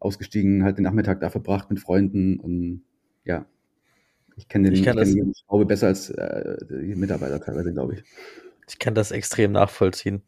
Äh, 0.00 0.04
ausgestiegen, 0.04 0.64
halt 0.64 0.78
den 0.78 0.84
Nachmittag 0.84 1.20
da 1.20 1.30
verbracht 1.30 1.70
mit 1.70 1.80
Freunden 1.80 2.38
und 2.40 2.82
ja, 3.24 3.46
ich 4.36 4.48
kenne 4.48 4.70
den, 4.70 4.74
ich 4.74 4.86
ich 4.86 4.86
kenn 4.86 4.96
die 5.04 5.32
Schraube 5.46 5.66
besser 5.66 5.88
als 5.88 6.10
äh, 6.10 6.56
die 6.68 6.94
Mitarbeiter 6.94 7.40
teilweise, 7.40 7.72
glaube 7.72 7.94
ich. 7.94 8.04
Ich 8.68 8.78
kann 8.78 8.94
das 8.94 9.10
extrem 9.10 9.52
nachvollziehen. 9.52 10.22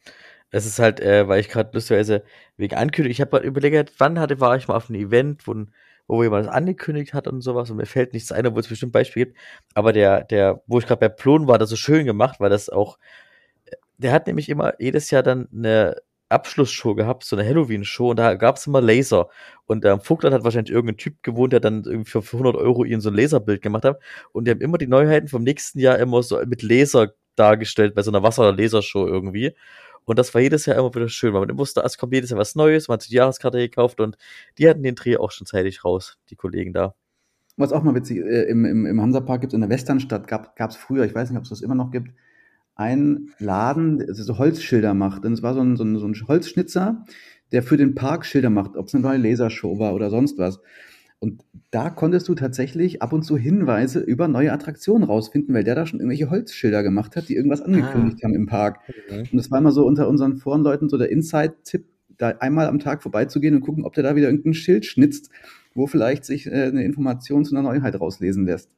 Es 0.50 0.66
ist 0.66 0.80
halt, 0.80 0.98
äh, 1.00 1.28
weil 1.28 1.40
ich 1.40 1.48
gerade 1.48 1.70
lustigerweise 1.72 2.24
wegen 2.56 2.74
Ankündigung, 2.74 3.12
ich 3.12 3.20
habe 3.20 3.36
mal 3.36 3.44
überlegt, 3.44 3.92
wann 3.98 4.18
hatte, 4.18 4.40
war 4.40 4.56
ich 4.56 4.66
mal 4.66 4.74
auf 4.74 4.90
einem 4.90 5.00
Event, 5.00 5.46
wo, 5.46 5.54
wo 6.08 6.22
jemand 6.24 6.46
das 6.46 6.52
angekündigt 6.52 7.14
hat 7.14 7.28
und 7.28 7.40
sowas 7.40 7.70
und 7.70 7.76
mir 7.76 7.86
fällt 7.86 8.12
nichts 8.12 8.32
ein, 8.32 8.52
wo 8.52 8.58
es 8.58 8.68
bestimmt 8.68 8.92
Beispiele 8.92 9.26
gibt. 9.26 9.38
Aber 9.74 9.92
der, 9.92 10.24
der, 10.24 10.62
wo 10.66 10.80
ich 10.80 10.86
gerade 10.86 11.00
bei 11.00 11.08
Plon 11.08 11.46
war, 11.46 11.58
das 11.58 11.70
so 11.70 11.76
schön 11.76 12.04
gemacht, 12.04 12.40
weil 12.40 12.50
das 12.50 12.68
auch, 12.68 12.98
der 13.98 14.12
hat 14.12 14.26
nämlich 14.26 14.48
immer 14.48 14.74
jedes 14.80 15.10
Jahr 15.10 15.22
dann 15.22 15.48
eine 15.54 15.96
Abschlussshow 16.30 16.94
gehabt, 16.94 17.24
so 17.24 17.36
eine 17.36 17.46
Halloween-Show, 17.46 18.10
und 18.10 18.18
da 18.18 18.34
gab 18.34 18.56
es 18.56 18.66
immer 18.66 18.80
Laser. 18.80 19.28
Und 19.66 19.84
ähm, 19.84 20.00
Vogtland 20.00 20.34
hat 20.34 20.44
wahrscheinlich 20.44 20.72
irgendein 20.72 20.96
Typ 20.96 21.22
gewohnt, 21.22 21.52
der 21.52 21.60
dann 21.60 21.84
irgendwie 21.84 22.10
für, 22.10 22.22
für 22.22 22.36
100 22.36 22.56
Euro 22.56 22.84
ihnen 22.84 23.00
so 23.00 23.10
ein 23.10 23.16
Laserbild 23.16 23.62
gemacht 23.62 23.84
hat. 23.84 24.00
Und 24.32 24.46
die 24.46 24.52
haben 24.52 24.60
immer 24.60 24.78
die 24.78 24.86
Neuheiten 24.86 25.28
vom 25.28 25.42
nächsten 25.42 25.78
Jahr 25.78 25.98
immer 25.98 26.22
so 26.22 26.40
mit 26.46 26.62
Laser 26.62 27.12
dargestellt, 27.36 27.94
bei 27.94 28.02
so 28.02 28.10
einer 28.10 28.22
Wasser-Lasershow 28.22 29.06
irgendwie. 29.06 29.54
Und 30.04 30.18
das 30.18 30.34
war 30.34 30.40
jedes 30.40 30.66
Jahr 30.66 30.78
immer 30.78 30.94
wieder 30.94 31.08
schön, 31.08 31.34
weil 31.34 31.46
man 31.46 31.58
wusste, 31.58 31.82
es 31.82 31.98
kommt 31.98 32.14
jedes 32.14 32.30
Jahr 32.30 32.38
was 32.38 32.54
Neues, 32.54 32.88
man 32.88 32.98
hat 32.98 33.08
die 33.08 33.14
Jahreskarte 33.14 33.58
gekauft 33.58 34.00
und 34.00 34.16
die 34.58 34.68
hatten 34.68 34.82
den 34.82 34.94
Dreh 34.94 35.16
auch 35.16 35.30
schon 35.30 35.46
zeitig 35.46 35.84
raus, 35.84 36.18
die 36.30 36.36
Kollegen 36.36 36.72
da. 36.72 36.94
Was 37.56 37.72
auch 37.72 37.82
mal 37.82 37.94
witzig, 37.94 38.18
äh, 38.18 38.44
im, 38.44 38.64
im, 38.64 38.86
im 38.86 39.00
Hansapark 39.00 39.42
gibt 39.42 39.52
es 39.52 39.54
in 39.54 39.60
der 39.60 39.70
Westernstadt, 39.70 40.26
gab 40.26 40.58
es 40.58 40.76
früher, 40.76 41.04
ich 41.04 41.14
weiß 41.14 41.30
nicht, 41.30 41.38
ob 41.38 41.44
es 41.44 41.50
das 41.50 41.60
immer 41.60 41.74
noch 41.74 41.90
gibt, 41.90 42.12
ein 42.80 43.28
Laden, 43.38 43.98
der 43.98 44.14
so 44.14 44.38
Holzschilder 44.38 44.94
macht. 44.94 45.26
Und 45.26 45.34
es 45.34 45.42
war 45.42 45.52
so 45.52 45.60
ein, 45.60 45.76
so, 45.76 45.84
ein, 45.84 45.98
so 45.98 46.06
ein 46.06 46.14
Holzschnitzer, 46.26 47.04
der 47.52 47.62
für 47.62 47.76
den 47.76 47.94
Park 47.94 48.24
Schilder 48.24 48.48
macht, 48.48 48.76
ob 48.76 48.86
es 48.86 48.94
eine 48.94 49.02
neue 49.02 49.18
Lasershow 49.18 49.78
war 49.78 49.94
oder 49.94 50.08
sonst 50.08 50.38
was. 50.38 50.60
Und 51.18 51.42
da 51.70 51.90
konntest 51.90 52.26
du 52.28 52.34
tatsächlich 52.34 53.02
ab 53.02 53.12
und 53.12 53.22
zu 53.22 53.36
Hinweise 53.36 54.00
über 54.00 54.28
neue 54.28 54.50
Attraktionen 54.50 55.04
rausfinden, 55.04 55.54
weil 55.54 55.64
der 55.64 55.74
da 55.74 55.84
schon 55.84 56.00
irgendwelche 56.00 56.30
Holzschilder 56.30 56.82
gemacht 56.82 57.16
hat, 57.16 57.28
die 57.28 57.36
irgendwas 57.36 57.60
angekündigt 57.60 58.16
ah. 58.22 58.24
haben 58.24 58.34
im 58.34 58.46
Park. 58.46 58.78
Okay. 58.88 59.28
Und 59.30 59.36
das 59.36 59.50
war 59.50 59.58
immer 59.58 59.72
so 59.72 59.86
unter 59.86 60.08
unseren 60.08 60.38
Forenleuten 60.38 60.88
so 60.88 60.96
der 60.96 61.10
Inside-Tipp, 61.10 61.84
da 62.16 62.28
einmal 62.40 62.66
am 62.66 62.78
Tag 62.78 63.02
vorbeizugehen 63.02 63.54
und 63.54 63.60
gucken, 63.60 63.84
ob 63.84 63.92
der 63.92 64.04
da 64.04 64.16
wieder 64.16 64.28
irgendein 64.28 64.54
Schild 64.54 64.86
schnitzt, 64.86 65.30
wo 65.74 65.86
vielleicht 65.86 66.24
sich 66.24 66.46
äh, 66.46 66.68
eine 66.68 66.84
Information 66.84 67.44
zu 67.44 67.54
einer 67.54 67.62
Neuheit 67.62 68.00
rauslesen 68.00 68.46
lässt. 68.46 68.70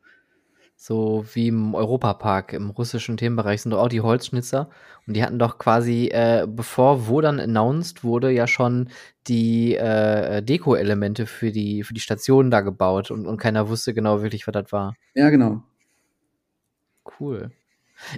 So 0.85 1.25
wie 1.35 1.47
im 1.47 1.77
Europapark 1.77 2.55
im 2.55 2.71
russischen 2.71 3.17
Themenbereich 3.17 3.63
sind 3.63 3.71
doch 3.71 3.79
auch 3.79 3.89
die 3.89 4.01
Holzschnitzer. 4.01 4.69
Und 5.07 5.15
die 5.15 5.23
hatten 5.23 5.39
doch 5.39 5.59
quasi, 5.59 6.09
äh, 6.09 6.45
bevor 6.49 7.07
wo 7.07 7.21
dann 7.21 7.39
announced 7.39 8.03
wurde, 8.03 8.33
ja 8.33 8.49
schon 8.49 8.89
die 9.29 9.77
äh, 9.77 10.43
Deko-Elemente 10.43 11.27
für 11.27 11.53
die, 11.53 11.85
für 11.85 11.95
die 11.95 12.01
Stationen 12.01 12.51
da 12.51 12.63
gebaut 12.63 13.13
und, 13.13 13.29
und 13.29 13.37
keiner 13.37 13.69
wusste 13.69 13.95
genau 13.95 14.23
wirklich, 14.23 14.49
was 14.49 14.55
das 14.55 14.73
war. 14.73 14.97
Ja, 15.15 15.31
genau. 15.31 15.63
Cool. 17.21 17.53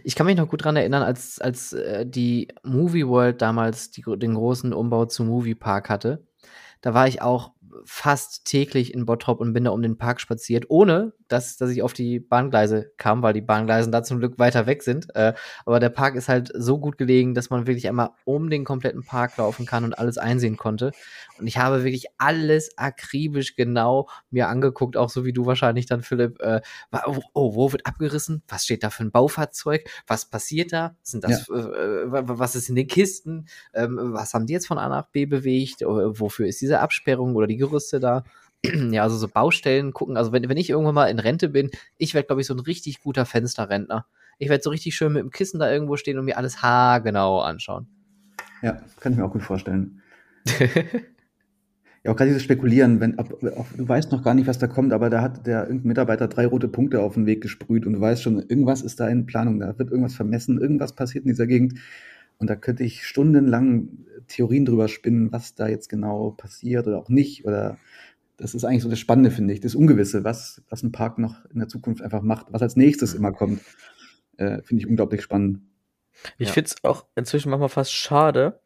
Ich 0.03 0.15
kann 0.15 0.24
mich 0.24 0.39
noch 0.39 0.49
gut 0.49 0.65
dran 0.65 0.77
erinnern, 0.77 1.03
als, 1.03 1.39
als 1.43 1.74
äh, 1.74 2.07
die 2.07 2.49
Movie 2.62 3.07
World 3.07 3.43
damals 3.43 3.91
die, 3.91 4.03
den 4.16 4.32
großen 4.32 4.73
Umbau 4.73 5.05
zum 5.05 5.27
Movie 5.27 5.55
Park 5.55 5.91
hatte. 5.91 6.24
Da 6.81 6.95
war 6.95 7.09
ich 7.09 7.20
auch 7.20 7.53
fast 7.85 8.45
täglich 8.45 8.95
in 8.95 9.05
Bottrop 9.05 9.41
und 9.41 9.53
bin 9.53 9.65
da 9.65 9.70
um 9.70 9.82
den 9.82 9.99
Park 9.99 10.20
spaziert, 10.20 10.66
ohne 10.69 11.12
dass, 11.35 11.56
dass 11.56 11.70
ich 11.70 11.82
auf 11.82 11.93
die 11.93 12.20
Bahngleise 12.20 12.93
kam, 12.97 13.23
weil 13.23 13.32
die 13.32 13.40
Bahngleisen 13.40 13.90
da 13.90 14.02
zum 14.02 14.20
Glück 14.20 14.39
weiter 14.39 14.66
weg 14.66 14.82
sind. 14.82 15.15
Äh, 15.16 15.35
aber 15.66 15.81
der 15.81 15.89
Park 15.89 16.15
ist 16.15 16.28
halt 16.28 16.51
so 16.55 16.78
gut 16.78 16.97
gelegen, 16.97 17.35
dass 17.35 17.51
man 17.51 17.66
wirklich 17.66 17.89
einmal 17.89 18.11
um 18.24 18.51
den 18.51 18.65
kompletten 18.65 19.05
Park 19.05 19.36
laufen 19.36 19.66
kann 19.66 19.85
und 19.85 19.98
alles 19.98 20.16
einsehen 20.16 20.56
konnte. 20.56 20.93
Und 21.39 21.47
ich 21.48 21.59
habe 21.59 21.85
wirklich 21.85 22.06
alles 22.19 22.78
akribisch 22.78 23.56
genau 23.56 24.09
mir 24.31 24.48
angeguckt, 24.48 24.97
auch 24.97 25.11
so 25.11 25.24
wie 25.24 25.32
du 25.32 25.44
wahrscheinlich 25.44 25.86
dann, 25.86 26.02
Philipp. 26.02 26.40
Äh, 26.40 26.61
oh, 27.06 27.20
oh, 27.32 27.55
wo 27.56 27.73
wird 27.73 27.85
abgerissen? 27.86 28.43
Was 28.48 28.65
steht 28.65 28.85
da 28.85 28.90
für 28.90 29.02
ein 29.02 29.11
Baufahrzeug? 29.11 29.89
Was 30.06 30.31
passiert 30.31 30.73
da? 30.73 30.97
Sind 31.02 31.24
das, 31.24 31.48
ja. 31.48 31.56
äh, 31.56 32.06
was 32.11 32.55
ist 32.55 32.69
in 32.69 32.77
den 32.77 32.86
Kisten? 32.86 33.48
Ähm, 33.74 33.98
was 34.12 34.35
haben 34.35 34.47
die 34.47 34.52
jetzt 34.52 34.69
von 34.69 34.78
A 34.78 34.89
nach 34.89 35.09
B 35.09 35.27
bewegt? 35.27 35.82
Äh, 35.82 35.86
wofür 35.86 36.47
ist 36.47 36.61
diese 36.61 36.81
Absperrung 36.81 37.35
oder 37.35 37.48
die 37.48 37.56
Gerüste 37.56 37.98
da? 37.98 38.23
ja, 38.93 39.03
also 39.03 39.16
so 39.16 39.28
Baustellen 39.28 39.93
gucken. 39.93 40.16
Also 40.16 40.32
wenn, 40.32 40.49
wenn 40.49 40.57
ich 40.57 40.70
irgendwann 40.70 40.95
mal 40.95 41.07
in 41.07 41.19
Rente 41.19 41.49
bin, 41.49 41.70
ich 41.99 42.15
werde, 42.15 42.27
glaube 42.27 42.41
ich, 42.41 42.47
so 42.47 42.55
ein 42.55 42.61
richtig 42.61 43.01
guter 43.01 43.27
Fensterrentner. 43.27 44.07
Ich 44.39 44.49
werde 44.49 44.62
so 44.62 44.70
richtig 44.70 44.97
schön 44.97 45.12
mit 45.12 45.23
dem 45.23 45.31
Kissen 45.31 45.61
da 45.61 45.70
irgendwo 45.70 45.97
stehen 45.97 46.19
und 46.19 46.24
mir 46.24 46.36
alles 46.36 46.62
haargenau 46.62 47.41
anschauen. 47.41 47.86
Ja, 48.62 48.81
kann 49.01 49.12
ich 49.12 49.19
mir 49.19 49.24
auch 49.24 49.32
gut 49.32 49.43
vorstellen. 49.43 50.03
ja 52.05 52.11
auch 52.11 52.16
gerade 52.16 52.31
dieses 52.31 52.43
Spekulieren, 52.43 53.01
wenn 53.01 53.19
ob, 53.19 53.43
ob, 53.43 53.66
du 53.77 53.89
weißt 53.89 54.11
noch 54.11 54.23
gar 54.23 54.35
nicht, 54.35 54.47
was 54.47 54.59
da 54.59 54.66
kommt, 54.66 54.93
aber 54.93 55.11
da 55.11 55.20
hat 55.20 55.47
der 55.47 55.65
irgendein 55.65 55.89
Mitarbeiter 55.89 56.28
drei 56.28 56.47
rote 56.47 56.69
Punkte 56.69 57.01
auf 57.01 57.15
den 57.15 57.27
Weg 57.27 57.43
gesprüht 57.43 57.86
und 57.86 57.95
du 57.95 58.01
weißt 58.01 58.23
schon, 58.23 58.41
irgendwas 58.41 58.82
ist 58.82 59.01
da 59.01 59.09
in 59.09 59.27
Planung, 59.27 59.61
da 59.61 59.78
wird 59.78 59.91
irgendwas 59.91 60.15
vermessen, 60.15 60.61
irgendwas 60.61 60.95
passiert 60.95 61.24
in 61.24 61.31
dieser 61.31 61.47
Gegend. 61.47 61.78
Und 62.39 62.51
da 62.51 62.57
könnte 62.57 62.82
ich 62.82 63.07
stundenlang 63.07 63.89
Theorien 64.27 64.65
drüber 64.65 64.89
spinnen, 64.89 65.32
was 65.32 65.55
da 65.55 65.69
jetzt 65.69 65.89
genau 65.89 66.32
passiert 66.32 66.86
oder 66.86 66.99
auch 66.99 67.09
nicht. 67.09 67.45
Oder 67.47 67.78
das 68.36 68.55
ist 68.55 68.65
eigentlich 68.65 68.82
so 68.82 68.90
das 68.90 68.98
Spannende, 68.98 69.31
finde 69.31 69.55
ich, 69.55 69.61
das 69.61 69.74
Ungewisse, 69.74 70.24
was, 70.24 70.62
was 70.69 70.82
ein 70.82 70.93
Park 70.93 71.19
noch 71.19 71.44
in 71.47 71.59
der 71.59 71.69
Zukunft 71.69 72.02
einfach 72.02 72.23
macht, 72.23 72.47
was 72.51 72.62
als 72.62 72.77
nächstes 72.77 73.15
immer 73.15 73.32
kommt. 73.32 73.61
Äh, 74.36 74.62
finde 74.62 74.82
ich 74.82 74.89
unglaublich 74.89 75.23
spannend. 75.23 75.61
Ich 76.39 76.48
ja. 76.48 76.55
finde 76.55 76.70
es 76.70 76.85
auch 76.85 77.06
inzwischen 77.15 77.51
manchmal 77.51 77.69
fast 77.69 77.93
schade, 77.93 78.61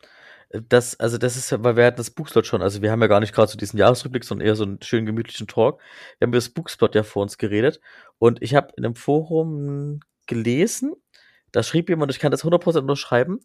dass, 0.50 0.98
also 0.98 1.18
das 1.18 1.36
ist 1.36 1.50
ja, 1.50 1.62
weil 1.62 1.76
wir 1.76 1.84
hatten 1.84 1.98
das 1.98 2.10
Bookslot 2.10 2.46
schon, 2.46 2.62
also 2.62 2.80
wir 2.80 2.90
haben 2.90 3.02
ja 3.02 3.06
gar 3.06 3.20
nicht 3.20 3.34
gerade 3.34 3.50
so 3.50 3.58
diesen 3.58 3.78
Jahresrückblick, 3.78 4.24
sondern 4.24 4.46
eher 4.46 4.56
so 4.56 4.64
einen 4.64 4.80
schönen 4.82 5.04
gemütlichen 5.04 5.46
Talk. 5.46 5.80
Wir 6.18 6.26
haben 6.26 6.30
über 6.30 6.38
das 6.38 6.48
Bookslot 6.48 6.94
ja 6.94 7.02
vor 7.02 7.22
uns 7.22 7.36
geredet 7.36 7.80
und 8.18 8.40
ich 8.42 8.54
habe 8.54 8.72
in 8.76 8.84
einem 8.84 8.94
Forum 8.94 10.00
gelesen, 10.26 10.94
da 11.52 11.62
schrieb 11.62 11.88
jemand, 11.90 12.12
ich 12.12 12.18
kann 12.18 12.30
das 12.30 12.44
100% 12.44 12.78
unterschreiben, 12.78 13.40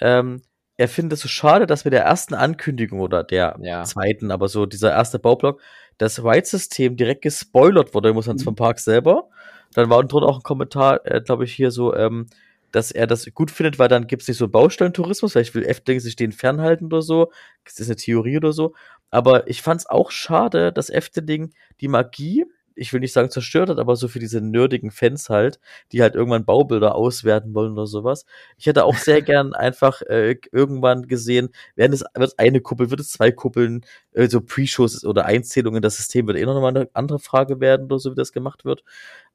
ähm, 0.00 0.42
er 0.76 0.88
findet 0.88 1.14
es 1.14 1.20
so 1.20 1.28
schade, 1.28 1.66
dass 1.66 1.84
mit 1.84 1.92
der 1.92 2.02
ersten 2.02 2.34
Ankündigung 2.34 3.00
oder 3.00 3.22
der 3.22 3.56
ja. 3.60 3.84
zweiten, 3.84 4.30
aber 4.30 4.48
so 4.48 4.66
dieser 4.66 4.90
erste 4.90 5.18
Baublock, 5.18 5.60
das 5.98 6.24
Ride-System 6.24 6.96
direkt 6.96 7.22
gespoilert 7.22 7.94
wurde, 7.94 8.12
muss 8.12 8.26
man 8.26 8.36
mhm. 8.36 8.40
vom 8.40 8.56
Park 8.56 8.80
selber. 8.80 9.28
Dann 9.74 9.90
war 9.90 9.98
unten 9.98 10.16
auch 10.16 10.38
ein 10.38 10.42
Kommentar, 10.42 11.00
äh, 11.04 11.20
glaube 11.20 11.44
ich, 11.44 11.52
hier 11.52 11.70
so, 11.70 11.94
ähm, 11.94 12.26
dass 12.72 12.90
er 12.90 13.06
das 13.06 13.26
gut 13.34 13.52
findet, 13.52 13.78
weil 13.78 13.88
dann 13.88 14.08
gibt 14.08 14.22
es 14.22 14.28
nicht 14.28 14.38
so 14.38 14.48
Baustellentourismus, 14.48 15.32
vielleicht 15.32 15.54
will 15.54 15.64
Efteling 15.64 16.00
sich 16.00 16.16
den 16.16 16.32
fernhalten 16.32 16.86
oder 16.86 17.02
so. 17.02 17.30
Das 17.64 17.78
ist 17.78 17.86
eine 17.86 17.96
Theorie 17.96 18.36
oder 18.36 18.52
so. 18.52 18.74
Aber 19.10 19.46
ich 19.46 19.62
fand 19.62 19.82
es 19.82 19.86
auch 19.86 20.10
schade, 20.10 20.72
dass 20.72 20.90
Efteling 20.90 21.52
die 21.80 21.86
Magie 21.86 22.44
ich 22.74 22.92
will 22.92 23.00
nicht 23.00 23.12
sagen 23.12 23.30
zerstört 23.30 23.68
hat, 23.70 23.78
aber 23.78 23.96
so 23.96 24.08
für 24.08 24.18
diese 24.18 24.40
nerdigen 24.40 24.90
Fans 24.90 25.30
halt, 25.30 25.60
die 25.92 26.02
halt 26.02 26.14
irgendwann 26.14 26.44
Baubilder 26.44 26.94
auswerten 26.94 27.54
wollen 27.54 27.72
oder 27.72 27.86
sowas. 27.86 28.24
Ich 28.56 28.66
hätte 28.66 28.84
auch 28.84 28.96
sehr 28.96 29.22
gern 29.22 29.54
einfach 29.54 30.02
äh, 30.02 30.36
irgendwann 30.52 31.06
gesehen, 31.06 31.50
werden 31.76 31.92
es 31.92 32.04
wird 32.14 32.38
eine 32.38 32.60
Kuppel, 32.60 32.90
wird 32.90 33.00
es 33.00 33.10
zwei 33.10 33.32
Kuppeln, 33.32 33.84
äh, 34.12 34.28
so 34.28 34.40
Pre-Shows 34.40 35.04
oder 35.04 35.26
Einzählungen, 35.26 35.82
das 35.82 35.96
System 35.96 36.26
wird 36.26 36.38
eh 36.38 36.44
noch 36.44 36.60
mal 36.60 36.68
eine 36.68 36.88
andere 36.94 37.18
Frage 37.18 37.60
werden 37.60 37.86
oder 37.86 37.98
so, 37.98 38.10
wie 38.12 38.16
das 38.16 38.32
gemacht 38.32 38.64
wird. 38.64 38.84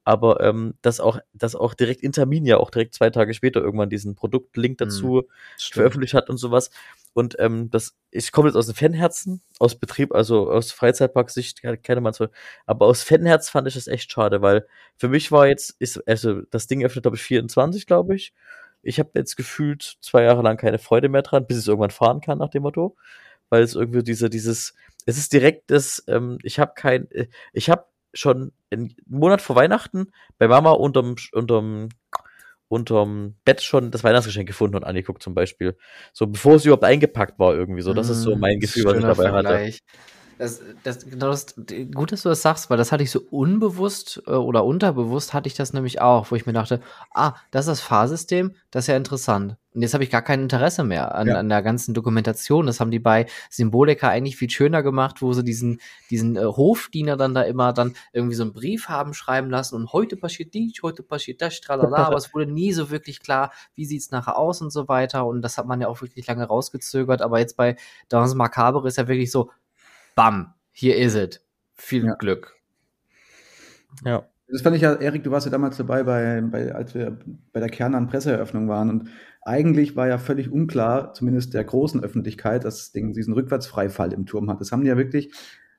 Aber 0.10 0.42
ähm, 0.42 0.74
dass 0.82 1.00
auch, 1.00 1.20
dass 1.34 1.54
auch 1.54 1.76
direkt 1.76 2.02
Interminia 2.02 2.58
auch 2.58 2.72
direkt 2.72 2.96
zwei 2.96 3.12
Tage 3.12 3.36
später 3.36 3.62
irgendwann 3.62 3.92
diesen 3.92 4.16
Produktlink 4.16 4.80
dazu 4.80 5.20
hm, 5.20 5.26
veröffentlicht 5.72 6.16
hat 6.16 6.32
und 6.32 6.38
sowas. 6.38 6.72
Und 7.14 7.36
ähm, 7.38 7.70
das, 7.70 7.96
ich 8.10 8.32
komme 8.32 8.50
jetzt 8.50 8.56
aus 8.56 8.66
dem 8.66 8.74
Fanherzen, 8.74 9.44
aus 9.60 9.76
Betrieb, 9.76 10.12
also 10.16 10.50
aus 10.50 10.72
Freizeitparksicht 10.72 11.62
keine 11.84 12.02
man 12.02 12.14
so, 12.14 12.26
aber 12.66 12.88
aus 12.88 13.04
Fanherz 13.04 13.50
fand 13.50 13.68
ich 13.68 13.76
das 13.76 13.86
echt 13.86 14.12
schade, 14.12 14.42
weil 14.42 14.66
für 14.98 15.10
mich 15.10 15.32
war 15.32 15.48
jetzt, 15.48 15.76
ist, 15.78 16.02
also 16.08 16.42
das 16.50 16.66
Ding 16.66 16.84
öffnet, 16.84 17.04
glaube 17.04 17.18
ich, 17.18 17.22
24, 17.22 17.86
glaube 17.86 18.16
ich. 18.16 18.34
Ich 18.82 18.98
habe 18.98 19.12
jetzt 19.14 19.36
gefühlt 19.36 20.00
zwei 20.02 20.24
Jahre 20.24 20.42
lang 20.42 20.58
keine 20.58 20.80
Freude 20.80 21.08
mehr 21.08 21.22
dran, 21.22 21.46
bis 21.46 21.58
ich 21.58 21.64
es 21.66 21.68
irgendwann 21.68 21.92
fahren 21.92 22.22
kann, 22.22 22.40
nach 22.40 22.50
dem 22.50 22.64
Motto. 22.64 22.96
Weil 23.50 23.62
es 23.62 23.76
irgendwie 23.76 24.02
diese, 24.02 24.32
dieses, 24.32 24.74
es 25.06 25.20
ist 25.20 25.34
direkt 25.34 25.70
das, 25.70 26.04
ähm, 26.08 26.40
ich 26.42 26.58
habe 26.58 26.74
kein, 26.76 27.12
äh, 27.12 27.28
ich 27.54 27.70
habe 27.70 27.86
schon 28.14 28.52
einen 28.72 28.96
Monat 29.08 29.42
vor 29.42 29.56
Weihnachten 29.56 30.12
bei 30.38 30.48
Mama 30.48 30.72
unterm, 30.72 31.16
unterm 31.32 31.90
unterm 32.70 33.36
Bett 33.44 33.62
schon 33.62 33.92
das 33.92 34.04
Weihnachtsgeschenk 34.04 34.48
gefunden 34.48 34.78
und 34.78 34.86
angeguckt 34.86 35.22
zum 35.22 35.34
Beispiel. 35.34 35.76
So 36.14 36.28
bevor 36.28 36.56
es 36.56 36.66
überhaupt 36.66 36.84
eingepackt 36.84 37.40
war 37.40 37.54
irgendwie 37.54 37.82
so. 37.82 37.94
Das 37.94 38.10
ist 38.10 38.22
so 38.22 38.36
mm, 38.36 38.40
mein 38.40 38.60
Gefühl, 38.60 38.86
was 38.86 38.98
ich 38.98 39.02
dabei 39.02 39.30
Vergleich. 39.30 39.76
hatte. 39.76 39.84
Das, 40.38 40.62
das, 40.84 41.06
genau 41.06 41.32
das, 41.32 41.54
gut, 41.94 42.14
dass 42.14 42.22
du 42.22 42.30
das 42.30 42.42
sagst, 42.42 42.70
weil 42.70 42.78
das 42.78 42.94
hatte 42.94 43.04
ich 43.04 43.12
so 43.12 43.20
unbewusst 43.30 44.24
äh, 44.26 44.32
oder 44.32 44.64
unterbewusst 44.64 45.34
hatte 45.34 45.48
ich 45.48 45.54
das 45.54 45.74
nämlich 45.74 46.00
auch, 46.00 46.32
wo 46.32 46.36
ich 46.36 46.46
mir 46.46 46.54
dachte, 46.54 46.80
ah, 47.14 47.34
das 47.52 47.66
ist 47.66 47.72
das 47.72 47.82
Fahrsystem, 47.82 48.56
das 48.72 48.86
ist 48.86 48.88
ja 48.88 48.96
interessant. 48.96 49.58
Und 49.80 49.84
jetzt 49.84 49.94
habe 49.94 50.04
ich 50.04 50.10
gar 50.10 50.22
kein 50.22 50.42
Interesse 50.42 50.84
mehr 50.84 51.16
an, 51.16 51.30
ja. 51.30 51.36
an 51.36 51.48
der 51.48 51.62
ganzen 51.62 51.94
Dokumentation. 51.94 52.66
Das 52.66 52.82
haben 52.82 52.92
die 52.92 53.00
bei 53.00 53.28
Symbolica 53.50 54.10
eigentlich 54.10 54.36
viel 54.36 54.50
schöner 54.50 54.84
gemacht, 54.84 55.22
wo 55.22 55.32
sie 55.32 55.42
diesen, 55.42 55.80
diesen 56.10 56.36
äh, 56.36 56.44
Hofdiener 56.44 57.16
dann 57.16 57.34
da 57.34 57.44
immer 57.44 57.72
dann 57.72 57.94
irgendwie 58.12 58.36
so 58.36 58.44
einen 58.44 58.52
Brief 58.52 58.90
haben 58.90 59.14
schreiben 59.14 59.50
lassen 59.50 59.76
und 59.76 59.94
heute 59.94 60.18
passiert 60.18 60.54
dies, 60.54 60.84
heute 60.84 61.02
passiert 61.02 61.42
das, 61.42 61.62
tralala, 61.62 61.96
aber 61.96 62.18
es 62.18 62.34
wurde 62.34 62.52
nie 62.52 62.74
so 62.74 62.92
wirklich 62.92 63.22
klar, 63.22 63.54
wie 63.74 63.86
sieht's 63.86 64.12
nachher 64.12 64.38
aus 64.38 64.62
und 64.62 64.70
so 64.70 64.90
weiter. 64.90 65.26
Und 65.26 65.42
das 65.44 65.58
hat 65.58 65.66
man 65.66 65.80
ja 65.80 65.88
auch 65.88 66.02
wirklich 66.02 66.28
lange 66.28 66.44
rausgezögert. 66.44 67.22
Aber 67.22 67.40
jetzt 67.40 67.56
bei 67.56 67.78
Dans 68.10 68.36
Macabre 68.36 68.86
ist 68.86 68.98
ja 68.98 69.08
wirklich 69.08 69.32
so, 69.32 69.50
bam, 70.14 70.56
hier 70.74 70.98
ist 70.98 71.16
es. 71.16 71.40
Viel 71.76 72.04
ja. 72.06 72.16
Glück. 72.16 72.54
Ja. 74.04 74.26
Das 74.52 74.64
fand 74.64 74.76
ich 74.76 74.82
ja, 74.82 74.96
Erik, 74.96 75.24
du 75.24 75.32
warst 75.32 75.46
ja 75.46 75.52
damals 75.52 75.78
dabei, 75.78 76.04
bei, 76.04 76.42
bei, 76.42 76.74
als 76.74 76.96
wir 76.96 77.18
bei 77.54 77.60
der 77.60 77.70
Kernan 77.70 78.08
Presseeröffnung 78.08 78.68
waren. 78.68 78.90
Und 78.90 79.10
eigentlich 79.50 79.96
war 79.96 80.08
ja 80.08 80.20
völlig 80.20 80.52
unklar, 80.52 81.14
zumindest 81.16 81.56
der 81.56 81.64
großen 81.64 82.04
Öffentlichkeit, 82.04 82.64
dass 82.66 82.78
das 82.78 82.92
Ding 82.92 83.14
diesen 83.14 83.34
Rückwärtsfreifall 83.34 84.14
im 84.14 84.28
Turm 84.28 84.48
hat. 84.48 84.62
Das 84.62 84.72
haben 84.72 84.84
die 84.84 84.90
ja 84.90 84.98
wirklich 84.98 85.34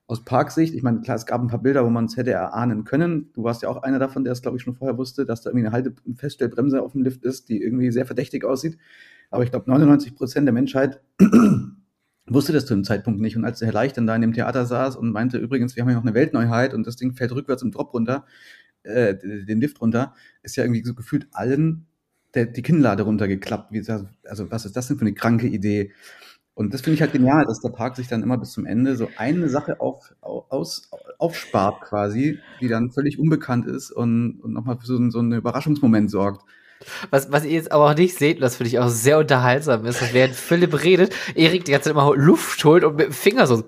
aus 0.08 0.24
Parksicht, 0.24 0.74
ich 0.74 0.82
meine, 0.82 1.02
klar, 1.02 1.16
es 1.16 1.24
gab 1.24 1.40
ein 1.40 1.46
paar 1.46 1.62
Bilder, 1.62 1.84
wo 1.86 1.88
man 1.88 2.06
es 2.06 2.16
hätte 2.16 2.32
erahnen 2.32 2.82
können. 2.82 3.30
Du 3.32 3.44
warst 3.44 3.62
ja 3.62 3.68
auch 3.68 3.84
einer 3.84 4.00
davon, 4.00 4.24
der 4.24 4.32
es, 4.32 4.42
glaube 4.42 4.56
ich, 4.56 4.64
schon 4.64 4.74
vorher 4.74 4.98
wusste, 4.98 5.24
dass 5.24 5.42
da 5.42 5.50
irgendwie 5.50 5.66
eine 5.66 5.72
Halte 5.72 5.94
Feststellbremse 6.16 6.82
auf 6.82 6.92
dem 6.92 7.02
Lift 7.02 7.22
ist, 7.22 7.48
die 7.48 7.62
irgendwie 7.62 7.92
sehr 7.92 8.06
verdächtig 8.06 8.44
aussieht. 8.44 8.76
Aber 9.30 9.44
ich 9.44 9.52
glaube, 9.52 9.70
99 9.70 10.16
Prozent 10.16 10.46
der 10.48 10.52
Menschheit 10.52 11.00
wusste 12.26 12.52
das 12.52 12.66
zu 12.66 12.74
dem 12.74 12.82
Zeitpunkt 12.82 13.20
nicht. 13.20 13.36
Und 13.36 13.44
als 13.44 13.60
der 13.60 13.66
Herr 13.66 13.74
Leicht 13.74 13.96
dann 13.96 14.08
da 14.08 14.16
in 14.16 14.22
dem 14.22 14.32
Theater 14.32 14.66
saß 14.66 14.96
und 14.96 15.12
meinte, 15.12 15.38
übrigens, 15.38 15.76
wir 15.76 15.84
haben 15.84 15.90
ja 15.90 15.94
noch 15.94 16.02
eine 16.02 16.14
Weltneuheit 16.14 16.74
und 16.74 16.88
das 16.88 16.96
Ding 16.96 17.12
fällt 17.12 17.30
rückwärts 17.30 17.62
im 17.62 17.70
Drop 17.70 17.94
runter, 17.94 18.26
äh, 18.82 19.14
den 19.14 19.60
Lift 19.60 19.80
runter, 19.80 20.14
ist 20.42 20.56
ja 20.56 20.64
irgendwie 20.64 20.82
so 20.82 20.94
gefühlt 20.94 21.28
allen 21.30 21.86
der, 22.34 22.46
die 22.46 22.62
Kinnlade 22.62 23.02
runtergeklappt. 23.02 23.72
Wie, 23.72 23.78
also 23.78 24.50
was 24.50 24.64
ist 24.64 24.76
das 24.76 24.88
denn 24.88 24.98
für 24.98 25.02
eine 25.02 25.14
kranke 25.14 25.46
Idee? 25.46 25.92
Und 26.54 26.74
das 26.74 26.82
finde 26.82 26.96
ich 26.96 27.00
halt 27.00 27.12
genial, 27.12 27.46
dass 27.46 27.60
der 27.60 27.70
Park 27.70 27.96
sich 27.96 28.08
dann 28.08 28.22
immer 28.22 28.36
bis 28.36 28.52
zum 28.52 28.66
Ende 28.66 28.94
so 28.96 29.08
eine 29.16 29.48
Sache 29.48 29.80
auf, 29.80 30.14
aus, 30.20 30.90
aufspart 31.18 31.80
quasi, 31.80 32.38
die 32.60 32.68
dann 32.68 32.90
völlig 32.90 33.18
unbekannt 33.18 33.66
ist 33.66 33.90
und, 33.90 34.40
und 34.42 34.52
nochmal 34.52 34.76
für 34.78 34.86
so, 34.86 35.10
so 35.10 35.20
einen 35.20 35.32
Überraschungsmoment 35.32 36.10
sorgt. 36.10 36.44
Was, 37.10 37.30
was 37.30 37.44
ihr 37.44 37.52
jetzt 37.52 37.72
aber 37.72 37.90
auch 37.90 37.94
nicht 37.94 38.16
seht, 38.16 38.36
und 38.36 38.42
das 38.42 38.56
finde 38.56 38.68
ich 38.68 38.78
auch 38.78 38.88
sehr 38.88 39.18
unterhaltsam 39.18 39.84
ist, 39.84 40.00
dass 40.00 40.14
während 40.14 40.34
Philipp 40.34 40.82
redet, 40.82 41.14
Erik 41.34 41.64
die 41.66 41.72
ganze 41.72 41.84
Zeit 41.84 41.92
immer 41.92 42.14
Luft 42.16 42.64
holt 42.64 42.84
und 42.84 42.96
mit 42.96 43.06
dem 43.06 43.12
Finger 43.12 43.46
so 43.46 43.62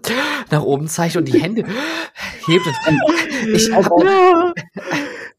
nach 0.51 0.63
oben 0.63 0.89
zeigt 0.89 1.17
und 1.17 1.27
die 1.27 1.41
Hände 1.41 1.65
hebt 2.47 2.67
und 2.67 3.55
ich 3.55 3.73
auch. 3.75 4.55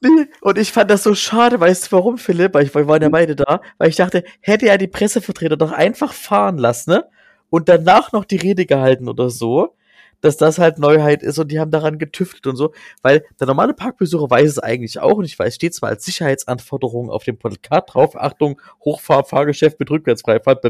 Und 0.41 0.57
ich 0.57 0.71
fand 0.71 0.91
das 0.91 1.03
so 1.03 1.15
schade, 1.15 1.59
weißt 1.59 1.87
du 1.87 1.91
warum, 1.95 2.17
Philipp? 2.17 2.53
Weil 2.53 2.65
ich, 2.65 2.75
wir 2.75 2.87
waren 2.87 3.01
ja 3.01 3.09
beide 3.09 3.35
da, 3.35 3.61
weil 3.77 3.89
ich 3.89 3.95
dachte, 3.95 4.23
hätte 4.41 4.67
er 4.67 4.77
die 4.77 4.87
Pressevertreter 4.87 5.57
doch 5.57 5.71
einfach 5.71 6.13
fahren 6.13 6.57
lassen, 6.57 6.91
ne? 6.91 7.05
Und 7.49 7.69
danach 7.69 8.11
noch 8.11 8.25
die 8.25 8.37
Rede 8.37 8.65
gehalten 8.65 9.07
oder 9.07 9.29
so 9.29 9.75
dass 10.23 10.37
das 10.37 10.57
halt 10.57 10.79
Neuheit 10.79 11.21
ist 11.21 11.37
und 11.37 11.51
die 11.51 11.59
haben 11.59 11.69
daran 11.69 11.99
getüftelt 11.99 12.47
und 12.47 12.55
so, 12.55 12.73
weil 13.01 13.25
der 13.39 13.47
normale 13.47 13.73
Parkbesucher 13.73 14.29
weiß 14.29 14.49
es 14.49 14.59
eigentlich 14.59 14.99
auch 14.99 15.17
und 15.17 15.25
ich 15.25 15.37
weiß, 15.37 15.53
steht 15.53 15.75
zwar 15.75 15.89
als 15.89 16.05
Sicherheitsanforderung 16.05 17.09
auf 17.09 17.25
dem 17.25 17.37
Plakat 17.37 17.93
drauf, 17.93 18.15
Achtung, 18.15 18.61
Hochfahrfahrgeschäft 18.85 19.79
mit 19.81 19.91
Rückwärtsfreifahrt, 19.91 20.63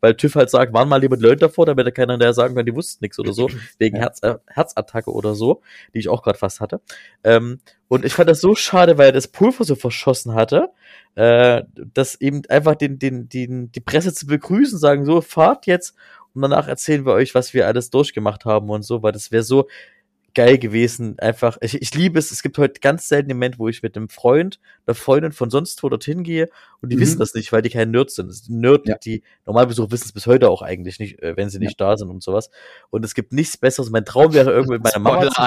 weil 0.00 0.14
TÜV 0.14 0.34
halt 0.36 0.48
sagt, 0.48 0.72
waren 0.72 0.88
mal 0.88 0.96
lieber 0.96 1.18
Leute 1.18 1.36
davor, 1.36 1.66
damit 1.66 1.86
da 1.86 1.90
keiner 1.90 2.16
der 2.16 2.32
sagen 2.32 2.54
kann, 2.54 2.64
die 2.64 2.74
wussten 2.74 3.04
nichts 3.04 3.18
oder 3.18 3.34
so, 3.34 3.50
wegen 3.78 3.98
Herz, 3.98 4.22
äh, 4.22 4.36
Herzattacke 4.46 5.12
oder 5.12 5.34
so, 5.34 5.60
die 5.92 5.98
ich 5.98 6.08
auch 6.08 6.22
gerade 6.22 6.38
fast 6.38 6.60
hatte. 6.60 6.80
Ähm, 7.24 7.60
und 7.88 8.06
ich 8.06 8.14
fand 8.14 8.30
das 8.30 8.40
so 8.40 8.54
schade, 8.54 8.96
weil 8.96 9.08
er 9.08 9.12
das 9.12 9.28
Pulver 9.28 9.64
so 9.64 9.74
verschossen 9.74 10.32
hatte, 10.32 10.70
äh, 11.14 11.64
dass 11.74 12.18
eben 12.18 12.40
einfach 12.48 12.74
den, 12.74 12.98
den, 12.98 13.28
den, 13.28 13.70
die 13.70 13.80
Presse 13.80 14.14
zu 14.14 14.26
begrüßen, 14.26 14.78
sagen 14.78 15.04
so, 15.04 15.20
fahrt 15.20 15.66
jetzt 15.66 15.94
und 16.34 16.42
danach 16.42 16.68
erzählen 16.68 17.04
wir 17.04 17.12
euch, 17.12 17.34
was 17.34 17.54
wir 17.54 17.66
alles 17.66 17.90
durchgemacht 17.90 18.44
haben 18.44 18.70
und 18.70 18.82
so, 18.82 19.02
weil 19.02 19.12
das 19.12 19.32
wäre 19.32 19.42
so 19.42 19.68
geil 20.34 20.58
gewesen. 20.58 21.18
Einfach, 21.18 21.58
ich, 21.60 21.80
ich 21.80 21.94
liebe 21.94 22.18
es. 22.18 22.30
Es 22.30 22.42
gibt 22.42 22.58
heute 22.58 22.80
ganz 22.80 23.08
selten 23.08 23.28
den 23.28 23.36
Moment, 23.36 23.58
wo 23.58 23.68
ich 23.68 23.82
mit 23.82 23.96
einem 23.96 24.08
Freund, 24.08 24.58
einer 24.86 24.94
Freundin 24.94 25.32
von 25.32 25.50
sonst 25.50 25.82
wo 25.82 25.88
dorthin 25.88 26.22
gehe 26.22 26.48
und 26.80 26.90
die 26.90 26.96
mhm. 26.96 27.00
wissen 27.00 27.18
das 27.18 27.34
nicht, 27.34 27.52
weil 27.52 27.62
die 27.62 27.70
kein 27.70 27.90
Nerds 27.90 28.14
sind. 28.14 28.28
Das 28.28 28.44
sind 28.44 28.60
Nerd, 28.60 28.88
ja. 28.88 28.96
die 28.96 29.22
Normalbesucher 29.46 29.90
wissen 29.90 30.06
es 30.06 30.12
bis 30.12 30.26
heute 30.26 30.48
auch 30.48 30.62
eigentlich 30.62 30.98
nicht, 30.98 31.22
äh, 31.22 31.36
wenn 31.36 31.50
sie 31.50 31.58
nicht 31.58 31.78
ja. 31.80 31.88
da 31.88 31.96
sind 31.96 32.10
und 32.10 32.22
sowas. 32.22 32.50
Und 32.90 33.04
es 33.04 33.14
gibt 33.14 33.32
nichts 33.32 33.56
Besseres. 33.56 33.90
Mein 33.90 34.04
Traum 34.04 34.32
wäre 34.32 34.50
irgendwie 34.52 34.74
mit 34.74 34.84
meiner 34.84 34.98
Mama, 34.98 35.30
zu, 35.30 35.42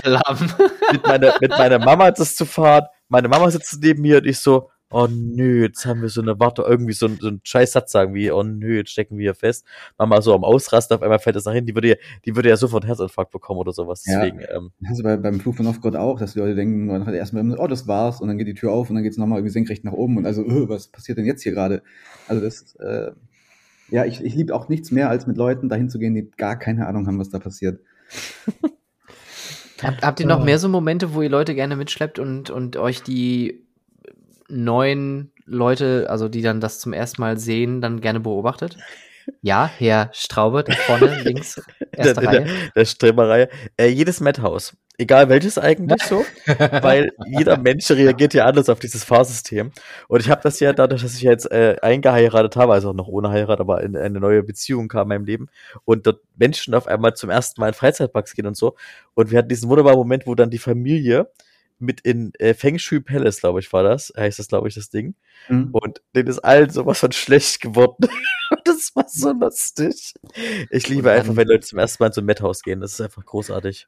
mit, 0.92 1.08
meiner, 1.08 1.34
mit 1.42 1.52
meiner 1.52 1.80
Mama 1.80 2.12
das 2.12 2.36
zu 2.36 2.46
fahren. 2.46 2.86
Meine 3.08 3.28
Mama 3.28 3.50
sitzt 3.52 3.82
neben 3.82 4.02
mir 4.02 4.18
und 4.18 4.26
ich 4.26 4.40
so, 4.40 4.70
oh 4.96 5.10
nö, 5.12 5.64
jetzt 5.64 5.86
haben 5.86 6.02
wir 6.02 6.08
so 6.08 6.22
eine 6.22 6.40
Warte, 6.40 6.62
irgendwie 6.62 6.94
so, 6.94 7.10
so 7.10 7.28
einen 7.28 7.42
scheiß 7.44 7.74
Satz 7.74 7.92
sagen 7.92 8.14
wie, 8.14 8.32
oh 8.32 8.44
nö, 8.44 8.78
jetzt 8.78 8.92
stecken 8.92 9.18
wir 9.18 9.24
hier 9.24 9.36
fest. 9.36 9.66
Mama 9.98 10.22
so 10.22 10.34
am 10.34 10.46
Ausrasten, 10.46 10.96
auf 10.96 11.04
einmal 11.04 11.20
fällt 11.20 11.36
das 11.36 11.44
nach 11.44 11.52
hinten, 11.52 11.68
die 11.68 11.76
würde 11.76 11.90
ja, 11.90 11.96
die 12.24 12.34
würde 12.38 12.48
ja 12.48 12.56
sofort 12.56 12.86
einen 12.86 12.96
Herzinfarkt 12.96 13.32
bekommen 13.32 13.60
oder 13.60 13.74
sowas. 13.74 14.04
Deswegen, 14.04 14.40
ja, 14.40 14.56
ähm, 14.56 14.72
also 14.88 15.04
bei, 15.04 15.18
beim 15.18 15.42
Flug 15.42 15.58
von 15.58 15.66
Novgorod 15.66 15.98
auch, 15.98 16.18
dass 16.18 16.32
die 16.32 16.40
Leute 16.40 16.56
denken, 16.56 16.86
man 16.86 17.06
hat 17.06 17.14
erstmal, 17.14 17.60
oh, 17.60 17.68
das 17.68 17.90
war's, 17.90 18.22
und 18.22 18.30
dann 18.30 18.38
geht 18.38 18.48
die 18.48 18.54
Tür 18.54 18.72
auf 18.72 18.90
und 18.90 18.96
dann 18.96 19.04
geht's 19.04 19.18
nochmal 19.18 19.40
irgendwie 19.40 19.52
senkrecht 19.52 19.84
nach 19.84 19.92
oben 19.92 20.16
und 20.16 20.26
also, 20.26 20.44
öh, 20.44 20.70
was 20.70 20.88
passiert 20.88 21.18
denn 21.18 21.26
jetzt 21.26 21.44
hier 21.44 21.52
gerade? 21.52 21.84
Also 22.30 22.42
das, 22.42 22.76
äh, 22.78 23.12
ja, 23.90 24.06
ich, 24.06 24.24
ich 24.24 24.34
liebe 24.34 24.56
auch 24.56 24.70
nichts 24.70 24.92
mehr, 24.92 25.10
als 25.10 25.28
mit 25.28 25.36
Leuten 25.36 25.68
dahin 25.68 25.90
zu 25.90 26.00
gehen, 26.00 26.16
die 26.16 26.32
gar 26.38 26.58
keine 26.58 26.88
Ahnung 26.88 27.06
haben, 27.06 27.20
was 27.20 27.30
da 27.30 27.40
passiert. 27.40 27.82
Habt, 29.84 30.04
habt 30.04 30.20
ihr 30.22 30.26
noch 30.26 30.44
mehr 30.44 30.58
so 30.58 30.70
Momente, 30.70 31.14
wo 31.14 31.22
ihr 31.22 31.30
Leute 31.30 31.54
gerne 31.54 31.76
mitschleppt 31.76 32.18
und, 32.18 32.50
und 32.50 32.78
euch 32.78 33.04
die 33.04 33.65
neuen 34.48 35.32
Leute, 35.46 36.08
also 36.10 36.28
die 36.28 36.42
dann 36.42 36.62
das 36.62 36.80
zum 36.80 36.94
ersten 36.94 37.22
Mal 37.22 37.38
sehen, 37.38 37.82
dann 37.82 38.02
gerne 38.02 38.20
beobachtet? 38.20 38.78
Ja, 39.42 39.70
Herr 39.78 40.10
Straube, 40.14 40.64
da 40.64 40.74
vorne, 40.74 41.20
links, 41.24 41.62
erste 41.92 42.22
der, 42.22 42.28
Reihe. 42.28 42.44
der, 42.44 42.54
der 42.76 42.86
Streberreihe. 42.86 43.50
Äh, 43.78 43.88
jedes 43.88 44.20
Madhouse. 44.20 44.76
Egal 44.98 45.28
welches 45.28 45.58
eigentlich 45.58 46.02
so, 46.04 46.24
weil 46.82 47.12
jeder 47.28 47.58
Mensch 47.58 47.92
reagiert 47.92 48.34
ja 48.34 48.46
anders 48.46 48.70
auf 48.70 48.80
dieses 48.80 49.04
Fahrsystem. 49.04 49.72
Und 50.08 50.22
ich 50.22 50.30
habe 50.30 50.42
das 50.42 50.60
ja 50.62 50.72
dadurch, 50.72 51.02
dass 51.02 51.16
ich 51.16 51.22
jetzt 51.22 51.52
äh, 51.52 51.76
eingeheiratet 51.82 52.56
habe, 52.56 52.74
also 52.74 52.92
auch 52.92 52.94
noch 52.94 53.10
ohne 53.10 53.30
Heirat, 53.30 53.60
aber 53.60 53.84
in, 53.84 53.98
eine 53.98 54.22
neue 54.22 54.42
Beziehung 54.42 54.88
kam 54.88 55.04
in 55.04 55.08
meinem 55.10 55.26
Leben 55.26 55.48
und 55.84 56.08
dort 56.08 56.22
Menschen 56.38 56.74
auf 56.76 56.88
einmal 56.88 57.14
zum 57.14 57.30
ersten 57.30 57.60
Mal 57.60 57.70
in 57.70 57.74
Freizeitparks 57.74 58.36
gehen 58.36 58.48
und 58.48 58.56
so. 58.56 58.76
Und 59.16 59.32
wir 59.32 59.40
hatten 59.40 59.50
diesen 59.50 59.70
wunderbaren 59.70 59.98
Moment, 60.00 60.28
wo 60.28 60.36
dann 60.36 60.50
die 60.50 60.60
Familie 60.60 61.30
mit 61.80 62.02
in 62.02 62.32
äh, 62.40 62.54
Feng 62.54 62.80
Shui 62.80 63.02
Palace, 63.02 63.40
glaube 63.42 63.60
ich, 63.60 63.72
war 63.74 63.84
das, 63.84 64.14
heißt 64.18 64.40
das, 64.40 64.48
glaube 64.48 64.68
ich, 64.68 64.76
das 64.76 64.90
Ding. 64.90 65.16
Mhm. 65.50 65.70
Und 65.72 66.02
denen 66.16 66.28
ist 66.30 66.40
allen 66.40 66.70
sowas 66.70 67.00
von 67.00 67.12
schlecht 67.12 67.62
geworden. 67.62 68.08
Das 68.64 68.96
war 68.96 69.06
so 69.08 69.32
lustig. 69.32 70.14
Ich 70.70 70.88
liebe 70.88 71.12
einfach, 71.12 71.36
wenn 71.36 71.48
Leute 71.48 71.66
zum 71.66 71.80
ersten 71.80 72.02
Mal 72.02 72.08
in 72.08 72.14
so 72.14 72.22
ein 72.22 72.26
Madhouse 72.26 72.62
gehen. 72.62 72.80
Das 72.80 72.94
ist 72.94 73.02
einfach 73.02 73.26
großartig. 73.26 73.88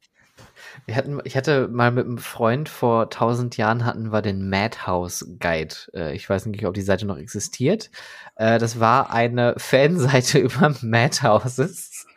Wir 0.85 0.95
hatten, 0.95 1.19
ich 1.23 1.35
hatte 1.37 1.67
mal 1.67 1.91
mit 1.91 2.05
einem 2.05 2.17
Freund 2.17 2.69
vor 2.69 3.09
tausend 3.09 3.57
Jahren 3.57 3.85
hatten 3.85 4.11
wir 4.11 4.21
den 4.21 4.49
Madhouse 4.49 5.25
Guide. 5.39 5.75
Äh, 5.93 6.15
Ich 6.15 6.29
weiß 6.29 6.47
nicht, 6.47 6.65
ob 6.65 6.73
die 6.73 6.81
Seite 6.81 7.05
noch 7.05 7.17
existiert. 7.17 7.91
Äh, 8.35 8.57
Das 8.59 8.79
war 8.79 9.11
eine 9.11 9.55
Fanseite 9.57 10.39
über 10.39 10.73
Madhouses. 10.81 12.05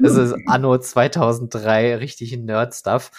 Das 0.00 0.14
ist 0.16 0.34
Anno 0.46 0.78
2003, 0.78 1.96
richtig 1.96 2.36
Nerd-Stuff. 2.36 3.10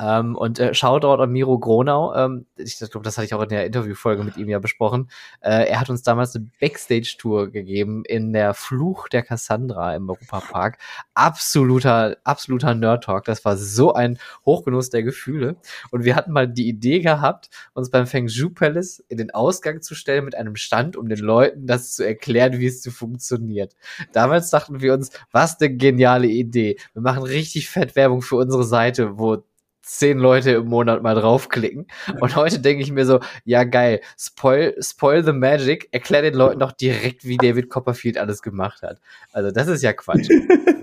Ähm, 0.00 0.34
und 0.34 0.58
äh, 0.58 0.72
Shoutout 0.72 1.22
an 1.22 1.30
Miro 1.30 1.58
Gronau. 1.58 2.14
Ähm, 2.14 2.46
ich 2.56 2.78
glaube, 2.78 3.04
das 3.04 3.18
hatte 3.18 3.26
ich 3.26 3.34
auch 3.34 3.42
in 3.42 3.50
der 3.50 3.66
Interviewfolge 3.66 4.24
mit 4.24 4.36
ihm 4.38 4.48
ja 4.48 4.58
besprochen. 4.58 5.10
Äh, 5.40 5.68
er 5.68 5.80
hat 5.80 5.90
uns 5.90 6.02
damals 6.02 6.34
eine 6.34 6.48
Backstage-Tour 6.58 7.50
gegeben 7.50 8.04
in 8.06 8.32
der 8.32 8.54
Fluch 8.54 9.08
der 9.08 9.22
Cassandra 9.22 9.94
im 9.94 10.08
Europapark. 10.08 10.78
Absoluter, 11.12 12.16
absoluter 12.24 12.74
Nerd-Talk. 12.74 13.24
Das 13.24 13.44
war 13.44 13.58
so 13.58 13.92
ein 13.92 14.18
Hochgenuss 14.46 14.88
der 14.88 15.02
Gefühle. 15.02 15.56
Und 15.90 16.04
wir 16.04 16.16
hatten 16.16 16.32
mal 16.32 16.48
die 16.48 16.68
Idee 16.68 17.00
gehabt, 17.00 17.50
uns 17.74 17.90
beim 17.90 18.06
Feng 18.06 18.28
Shui 18.28 18.50
Palace 18.50 19.04
in 19.08 19.18
den 19.18 19.30
Ausgang 19.32 19.82
zu 19.82 19.94
stellen 19.94 20.24
mit 20.24 20.34
einem 20.34 20.56
Stand, 20.56 20.96
um 20.96 21.08
den 21.08 21.18
Leuten 21.18 21.66
das 21.66 21.92
zu 21.92 22.06
erklären, 22.06 22.58
wie 22.58 22.66
es 22.66 22.82
so 22.82 22.90
funktioniert. 22.90 23.76
Damals 24.12 24.48
dachten 24.48 24.80
wir 24.80 24.94
uns, 24.94 25.10
was 25.30 25.60
eine 25.60 25.76
geniale 25.76 26.26
Idee. 26.26 26.78
Wir 26.94 27.02
machen 27.02 27.22
richtig 27.22 27.68
fett 27.68 27.96
Werbung 27.96 28.22
für 28.22 28.36
unsere 28.36 28.64
Seite, 28.64 29.18
wo 29.18 29.42
zehn 29.82 30.18
Leute 30.18 30.52
im 30.52 30.66
Monat 30.66 31.02
mal 31.02 31.14
draufklicken. 31.14 31.86
Und 32.20 32.36
heute 32.36 32.60
denke 32.60 32.82
ich 32.82 32.92
mir 32.92 33.06
so, 33.06 33.20
ja 33.44 33.64
geil, 33.64 34.00
spoil, 34.18 34.74
spoil 34.80 35.24
the 35.24 35.32
magic, 35.32 35.88
erklär 35.92 36.22
den 36.22 36.34
Leuten 36.34 36.60
doch 36.60 36.72
direkt, 36.72 37.24
wie 37.24 37.36
David 37.36 37.70
Copperfield 37.70 38.18
alles 38.18 38.42
gemacht 38.42 38.82
hat. 38.82 39.00
Also 39.32 39.50
das 39.50 39.68
ist 39.68 39.82
ja 39.82 39.92
Quatsch. 39.92 40.28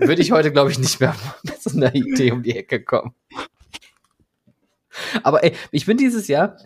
Würde 0.00 0.22
ich 0.22 0.32
heute, 0.32 0.52
glaube 0.52 0.70
ich, 0.70 0.78
nicht 0.78 1.00
mehr 1.00 1.14
mit 1.42 1.62
so 1.62 1.76
einer 1.76 1.94
Idee 1.94 2.32
um 2.32 2.42
die 2.42 2.56
Ecke 2.56 2.82
kommen. 2.82 3.14
Aber 5.22 5.44
ey, 5.44 5.52
ich 5.70 5.86
bin 5.86 5.96
dieses 5.96 6.28
Jahr, 6.28 6.56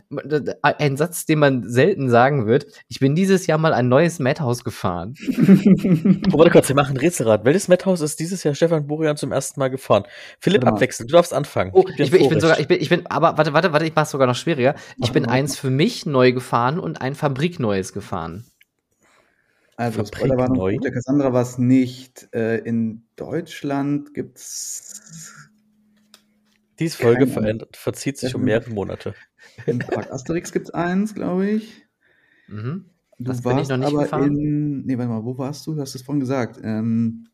ein 0.63 0.97
Satz, 0.97 1.27
den 1.27 1.39
man 1.39 1.69
selten 1.69 2.11
sagen 2.11 2.47
wird, 2.47 2.67
ich 2.89 3.01
bin 3.01 3.15
dieses 3.15 3.47
Jahr 3.47 3.59
mal 3.59 3.75
ein 3.75 3.89
neues 3.89 4.19
Madhouse 4.19 4.65
gefahren. 4.65 5.15
Oh, 6.33 6.39
warte 6.39 6.51
kurz, 6.51 6.69
wir 6.69 6.77
machen 6.77 6.97
ein 6.97 6.99
Rätselrad. 6.99 7.45
Welches 7.45 7.69
Madhouse 7.69 8.01
ist 8.01 8.19
dieses 8.21 8.43
Jahr 8.45 8.55
Stefan 8.55 8.87
Burian 8.87 9.17
zum 9.17 9.33
ersten 9.33 9.61
Mal 9.61 9.69
gefahren? 9.69 10.05
Philipp, 10.39 10.65
mal. 10.65 10.73
abwechseln. 10.73 11.07
Du 11.09 11.13
darfst 11.13 11.35
anfangen. 11.35 11.71
Oh, 11.75 11.85
ich 11.99 12.11
bin, 12.11 12.21
ich 12.21 12.29
bin 12.29 12.41
sogar, 12.41 12.59
ich 12.61 12.69
bin, 12.69 12.81
ich 12.81 12.89
bin, 12.89 13.07
aber 13.07 13.37
warte, 13.37 13.53
warte, 13.53 13.73
warte, 13.73 13.85
ich 13.85 13.95
mach's 13.95 14.11
sogar 14.11 14.27
noch 14.27 14.35
schwieriger. 14.35 14.75
Ich 15.03 15.13
bin 15.13 15.27
eins 15.27 15.59
für 15.59 15.71
mich 15.71 16.07
neu 16.07 16.33
gefahren 16.33 16.79
und 16.79 17.01
ein 17.01 17.15
Fabrikneues 17.15 17.93
gefahren. 17.93 18.45
Also, 19.77 20.05
Fabrik 20.05 20.17
Spoilerwarnung, 20.17 20.59
neu. 20.59 20.77
der 20.79 20.93
Cassandra 20.93 21.33
war 21.33 21.43
es 21.43 21.59
nicht. 21.59 22.29
Äh, 22.35 22.59
in 22.59 23.05
Deutschland 23.17 24.15
gibt's 24.15 25.51
Diese 26.83 26.97
Folge 26.99 27.21
Keine 27.21 27.33
verändert, 27.33 27.77
verzieht 27.77 28.19
sich 28.19 28.35
um 28.35 28.43
mehrere 28.43 28.71
Monate. 28.71 29.15
im 29.67 29.79
Park 29.79 30.11
Asterix 30.13 30.53
gibt's 30.53 30.71
eins, 30.71 31.15
glaube 31.15 31.47
ich. 31.49 31.83
Mhm. 32.49 32.87
Du 33.19 33.25
Das 33.25 33.43
bin 33.43 33.53
ich 33.53 33.57
warst 33.59 33.71
noch 33.71 33.77
nicht 33.79 33.89
aber 33.89 34.03
gefahren. 34.03 34.37
in. 34.39 34.87
Nee, 34.87 34.99
warte 34.99 35.11
mal, 35.11 35.25
wo 35.25 35.37
warst 35.39 35.67
du? 35.67 35.75
Du 35.75 35.81
hast 35.81 35.95
es 35.95 36.03
vorhin 36.03 36.21
gesagt. 36.21 36.59
Ähm, 36.63 37.29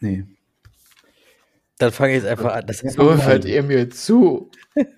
nee. 0.00 0.24
Dann 1.78 1.92
fange 1.92 2.12
ich 2.12 2.22
jetzt 2.22 2.30
einfach 2.30 2.52
an. 2.54 2.66
Das 2.66 2.82
ist 2.82 2.94
So 2.94 3.16
hört 3.22 3.44
ihr 3.46 3.62
mir 3.62 3.88
zu. 3.90 4.50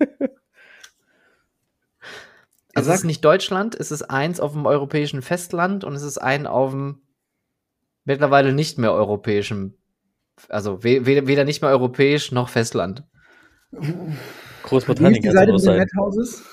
Es 2.75 2.85
Sag- 2.87 2.95
ist 2.95 3.03
nicht 3.03 3.23
Deutschland, 3.23 3.75
es 3.75 3.91
ist 3.91 4.01
eins 4.03 4.39
auf 4.39 4.53
dem 4.53 4.65
europäischen 4.65 5.21
Festland 5.21 5.83
und 5.83 5.93
es 5.93 6.01
ist 6.01 6.17
ein 6.17 6.47
auf 6.47 6.71
dem 6.71 7.01
mittlerweile 8.03 8.51
nicht 8.51 8.79
mehr 8.79 8.91
europäischen, 8.93 9.77
also 10.49 10.83
we 10.83 11.05
weder, 11.05 11.27
weder 11.27 11.43
nicht 11.45 11.61
mehr 11.61 11.69
europäisch 11.69 12.31
noch 12.31 12.49
Festland. 12.49 13.03
Großbritannien 14.63 15.13
Wie 15.23 15.27
ist 15.27 15.33
die 15.33 15.37
Seite 15.37 15.51
es 15.53 15.61
mit 15.63 15.69
auch 15.69 15.73
den 15.73 15.87
sein. 15.87 15.87
Madhouses? 15.95 16.43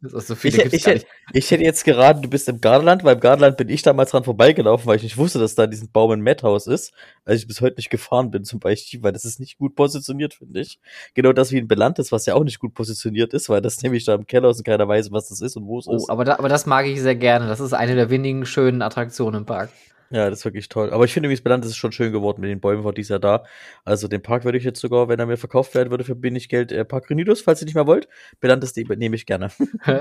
Das 0.00 0.12
ist 0.14 0.28
so 0.28 0.34
Ich, 0.42 0.56
ich, 0.58 0.86
hätte- 0.86 1.06
ich 1.34 1.50
hätte 1.50 1.62
jetzt 1.62 1.84
geraten, 1.84 2.22
du 2.22 2.28
bist 2.28 2.48
im 2.48 2.60
Gardaland, 2.60 3.04
weil 3.04 3.14
im 3.16 3.20
Gardaland 3.20 3.56
bin 3.58 3.68
ich 3.68 3.82
damals 3.82 4.10
dran 4.12 4.24
vorbeigelaufen, 4.24 4.86
weil 4.86 4.96
ich 4.96 5.02
nicht 5.02 5.18
wusste, 5.18 5.38
dass 5.38 5.54
da 5.54 5.66
diesen 5.66 5.90
Baum 5.90 6.10
ein 6.12 6.22
Madhouse 6.22 6.66
ist, 6.66 6.92
als 7.26 7.40
ich 7.40 7.46
bis 7.46 7.60
heute 7.60 7.76
nicht 7.76 7.90
gefahren 7.90 8.30
bin 8.30 8.44
zum 8.44 8.60
Beispiel, 8.60 9.02
weil 9.02 9.12
das 9.12 9.24
ist 9.26 9.40
nicht 9.40 9.58
gut 9.58 9.74
positioniert, 9.74 10.34
finde 10.34 10.60
ich. 10.60 10.78
Genau 11.14 11.32
das 11.34 11.52
wie 11.52 11.58
ein 11.58 11.68
Belantes, 11.68 12.12
was 12.12 12.24
ja 12.26 12.34
auch 12.34 12.44
nicht 12.44 12.58
gut 12.60 12.72
positioniert 12.72 13.34
ist, 13.34 13.48
weil 13.50 13.60
das 13.60 13.82
nämlich 13.82 14.04
da 14.06 14.14
im 14.14 14.26
Keller 14.26 14.48
ist 14.50 14.58
und 14.58 14.64
keiner 14.64 14.88
weiß, 14.88 15.12
was 15.12 15.28
das 15.28 15.40
ist 15.42 15.56
und 15.56 15.66
wo 15.66 15.78
es 15.80 15.86
Oh, 15.86 15.96
ist. 15.96 16.08
aber, 16.08 16.24
da, 16.24 16.38
aber 16.38 16.48
das 16.48 16.64
mag 16.64 16.86
ich 16.86 17.00
sehr 17.02 17.16
gerne. 17.16 17.46
Das 17.46 17.60
ist 17.60 17.74
eine 17.74 17.94
der 17.94 18.08
wenigen 18.10 18.46
schönen 18.46 18.80
Attraktionen 18.80 19.40
im 19.40 19.46
Park. 19.46 19.70
Ja, 20.10 20.30
das 20.30 20.40
ist 20.40 20.44
wirklich 20.46 20.68
toll. 20.70 20.90
Aber 20.90 21.04
ich 21.04 21.12
finde 21.12 21.26
übrigens, 21.26 21.42
Belantes 21.42 21.70
ist 21.70 21.76
schon 21.76 21.92
schön 21.92 22.12
geworden 22.12 22.40
mit 22.40 22.48
den 22.50 22.60
Bäumen 22.60 22.82
von 22.82 22.94
dieser 22.94 23.18
da. 23.18 23.44
Also 23.84 24.08
den 24.08 24.22
Park 24.22 24.44
würde 24.44 24.56
ich 24.56 24.64
jetzt 24.64 24.80
sogar, 24.80 25.08
wenn 25.08 25.18
er 25.18 25.26
mir 25.26 25.36
verkauft 25.36 25.74
werden 25.74 25.90
würde, 25.90 26.04
für 26.04 26.22
wenig 26.22 26.48
Geld, 26.48 26.72
äh, 26.72 26.84
Park 26.84 27.10
Renidos, 27.10 27.42
falls 27.42 27.60
ihr 27.60 27.66
nicht 27.66 27.74
mehr 27.74 27.86
wollt. 27.86 28.08
Belantes, 28.40 28.72
die 28.72 28.84
nehme 28.84 29.16
ich 29.16 29.26
gerne. 29.26 29.50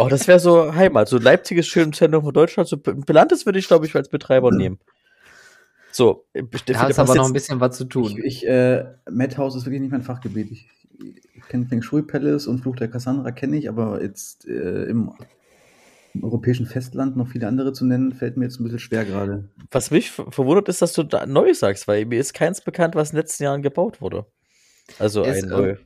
Oh, 0.00 0.08
das 0.08 0.28
wäre 0.28 0.38
so 0.38 0.74
Heimat. 0.74 1.08
So 1.08 1.18
Leipzig 1.18 1.58
ist 1.58 1.66
schön 1.66 1.84
im 1.84 1.92
Zentrum 1.92 2.22
von 2.22 2.32
Deutschland. 2.32 2.68
So 2.68 2.76
Belantes 2.76 3.46
würde 3.46 3.58
ich, 3.58 3.66
glaube 3.66 3.84
ich, 3.84 3.94
als 3.96 4.08
Betreiber 4.08 4.52
nehmen. 4.52 4.78
So, 5.90 6.24
äh, 6.34 6.44
Da 6.66 6.86
ist 6.86 6.98
aber 7.00 7.16
noch 7.16 7.26
ein 7.26 7.32
bisschen 7.32 7.58
was 7.58 7.76
zu 7.76 7.84
Ich, 7.84 7.88
tun. 7.88 8.20
ich 8.22 8.46
äh, 8.46 8.84
Madhouse 9.10 9.56
ist 9.56 9.64
wirklich 9.66 9.80
nicht 9.80 9.90
mein 9.90 10.02
Fachgebiet. 10.02 10.52
Ich, 10.52 10.68
ich 11.34 11.42
kenne 11.48 11.66
Feng 11.66 11.82
Shui 11.82 12.02
Palace 12.02 12.46
und 12.46 12.60
Fluch 12.60 12.76
der 12.76 12.88
Cassandra 12.88 13.32
kenne 13.32 13.56
ich, 13.56 13.68
aber 13.68 14.00
jetzt 14.00 14.46
äh, 14.46 14.84
im, 14.84 15.10
im 16.14 16.24
europäischen 16.24 16.66
Festland 16.66 17.16
noch 17.16 17.28
viele 17.28 17.46
andere 17.46 17.72
zu 17.72 17.84
nennen, 17.84 18.12
fällt 18.12 18.36
mir 18.36 18.44
jetzt 18.44 18.60
ein 18.60 18.64
bisschen 18.64 18.78
schwer 18.78 19.04
gerade. 19.04 19.48
Was 19.70 19.90
mich 19.90 20.10
ver- 20.10 20.30
verwundert 20.30 20.68
ist, 20.68 20.82
dass 20.82 20.92
du 20.92 21.02
da 21.02 21.26
neu 21.26 21.54
sagst, 21.54 21.86
weil 21.88 22.06
mir 22.06 22.18
ist 22.20 22.34
keins 22.34 22.60
bekannt, 22.60 22.94
was 22.94 23.10
in 23.10 23.16
den 23.16 23.22
letzten 23.22 23.44
Jahren 23.44 23.62
gebaut 23.62 24.00
wurde. 24.00 24.26
Also 24.98 25.22
Ist, 25.22 25.44
ein 25.44 25.50
neu. 25.50 25.76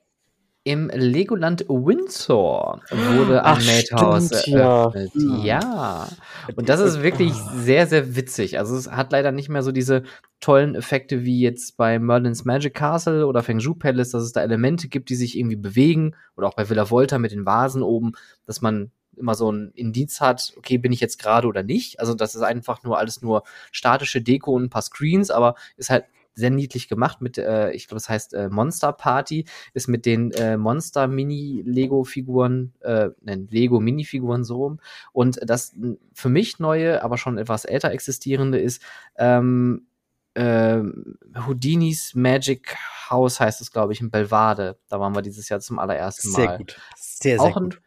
Im 0.65 0.90
Legoland 0.94 1.66
Windsor 1.69 2.82
wurde 2.89 3.44
ein 3.44 3.59
Ach, 3.59 3.61
Madhouse 3.61 4.43
stimmt, 4.43 4.59
ja. 4.59 4.82
eröffnet. 4.85 5.11
Ja. 5.16 5.43
Ja. 5.44 6.09
Und 6.55 6.69
das 6.69 6.78
ist 6.78 7.03
wirklich 7.03 7.32
sehr, 7.57 7.89
sehr 7.89 8.15
witzig. 8.15 8.61
Also 8.61 8.77
es 8.77 8.89
hat 8.89 9.11
leider 9.11 9.32
nicht 9.32 9.49
mehr 9.49 9.65
so 9.65 9.73
diese 9.73 10.05
tollen 10.39 10.77
Effekte 10.77 11.24
wie 11.24 11.40
jetzt 11.40 11.77
bei 11.77 11.99
Merlin's 11.99 12.44
Magic 12.44 12.74
Castle 12.74 13.27
oder 13.27 13.43
Feng 13.43 13.59
Shui 13.59 13.74
Palace, 13.74 14.11
dass 14.11 14.23
es 14.23 14.31
da 14.32 14.40
Elemente 14.40 14.86
gibt, 14.86 15.11
die 15.11 15.16
sich 15.16 15.36
irgendwie 15.36 15.57
bewegen. 15.57 16.15
Oder 16.36 16.47
auch 16.47 16.55
bei 16.55 16.70
Villa 16.70 16.89
Volta 16.89 17.19
mit 17.19 17.32
den 17.32 17.44
Vasen 17.44 17.82
oben, 17.82 18.12
dass 18.47 18.61
man 18.61 18.93
immer 19.16 19.34
so 19.34 19.51
ein 19.51 19.72
Indiz 19.74 20.20
hat, 20.20 20.55
okay, 20.56 20.78
bin 20.78 20.93
ich 20.93 21.01
jetzt 21.01 21.18
gerade 21.18 21.47
oder 21.47 21.62
nicht. 21.62 22.01
Also 22.01 22.14
das 22.14 22.34
ist 22.34 22.43
einfach 22.43 22.82
nur 22.82 22.98
alles 22.98 23.22
nur 23.22 23.43
statische 23.70 24.22
Deko 24.22 24.52
und 24.52 24.64
ein 24.64 24.70
paar 24.70 24.82
Screens, 24.82 25.30
aber 25.30 25.55
ist 25.76 25.90
halt 25.90 26.05
sehr 26.34 26.51
niedlich 26.51 26.89
gemacht 26.89 27.20
mit, 27.20 27.36
äh, 27.36 27.72
ich 27.72 27.89
glaube, 27.89 28.01
das 28.01 28.09
heißt 28.09 28.34
äh, 28.34 28.48
Monster 28.48 28.93
Party, 28.93 29.44
ist 29.74 29.89
mit 29.89 30.06
den 30.06 30.30
äh, 30.32 30.56
Monster 30.56 31.06
Mini 31.06 31.62
Lego 31.66 32.05
Figuren, 32.05 32.72
äh, 32.80 33.10
nein, 33.20 33.48
Lego 33.51 33.80
Mini 33.80 34.05
Figuren 34.05 34.44
so 34.44 34.56
rum. 34.56 34.80
Und 35.12 35.40
das 35.44 35.76
für 36.14 36.28
mich 36.30 36.59
neue, 36.59 37.02
aber 37.02 37.18
schon 37.18 37.36
etwas 37.36 37.64
älter 37.64 37.90
existierende 37.90 38.59
ist 38.59 38.82
ähm, 39.16 39.86
ähm, 40.34 41.18
Houdinis 41.47 42.14
Magic 42.14 42.74
House 43.10 43.39
heißt 43.39 43.60
es, 43.60 43.70
glaube 43.70 43.93
ich, 43.93 44.01
in 44.01 44.10
Belvade. 44.10 44.78
Da 44.89 44.98
waren 44.98 45.14
wir 45.14 45.20
dieses 45.22 45.48
Jahr 45.48 45.60
zum 45.60 45.78
allerersten 45.78 46.30
Mal 46.30 46.36
Sehr 46.36 46.56
gut. 46.56 46.80
Sehr, 46.97 47.39
sehr 47.39 47.51
auch 47.51 47.55
gut. 47.55 47.82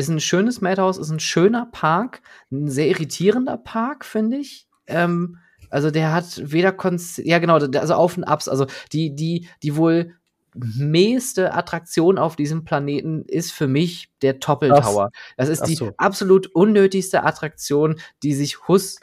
Ist 0.00 0.08
ein 0.08 0.20
schönes 0.20 0.60
Madhouse, 0.60 0.98
ist 0.98 1.10
ein 1.10 1.20
schöner 1.20 1.66
Park, 1.66 2.22
ein 2.50 2.68
sehr 2.68 2.88
irritierender 2.88 3.56
Park, 3.56 4.04
finde 4.04 4.38
ich. 4.38 4.66
Ähm, 4.86 5.38
also 5.70 5.90
der 5.90 6.12
hat 6.12 6.40
weder 6.42 6.72
Konz 6.72 7.20
ja 7.22 7.38
genau, 7.38 7.54
also 7.54 7.94
Auf 7.94 8.16
und 8.16 8.24
Abs, 8.24 8.48
also 8.48 8.66
die, 8.92 9.14
die, 9.14 9.48
die 9.62 9.76
wohl 9.76 10.14
mähste 10.54 11.54
Attraktion 11.54 12.18
auf 12.18 12.34
diesem 12.34 12.64
Planeten 12.64 13.24
ist 13.24 13.52
für 13.52 13.68
mich 13.68 14.10
der 14.20 14.40
Toppel 14.40 14.70
Tower. 14.70 15.10
Das 15.36 15.48
ist 15.48 15.62
ach 15.62 15.66
die 15.66 15.76
so. 15.76 15.92
absolut 15.96 16.48
unnötigste 16.48 17.22
Attraktion, 17.22 18.00
die 18.24 18.34
sich 18.34 18.66
Hus 18.66 18.98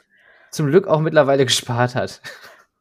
zum 0.50 0.66
Glück 0.66 0.86
auch 0.86 1.00
mittlerweile 1.00 1.46
gespart 1.46 1.94
hat. 1.94 2.20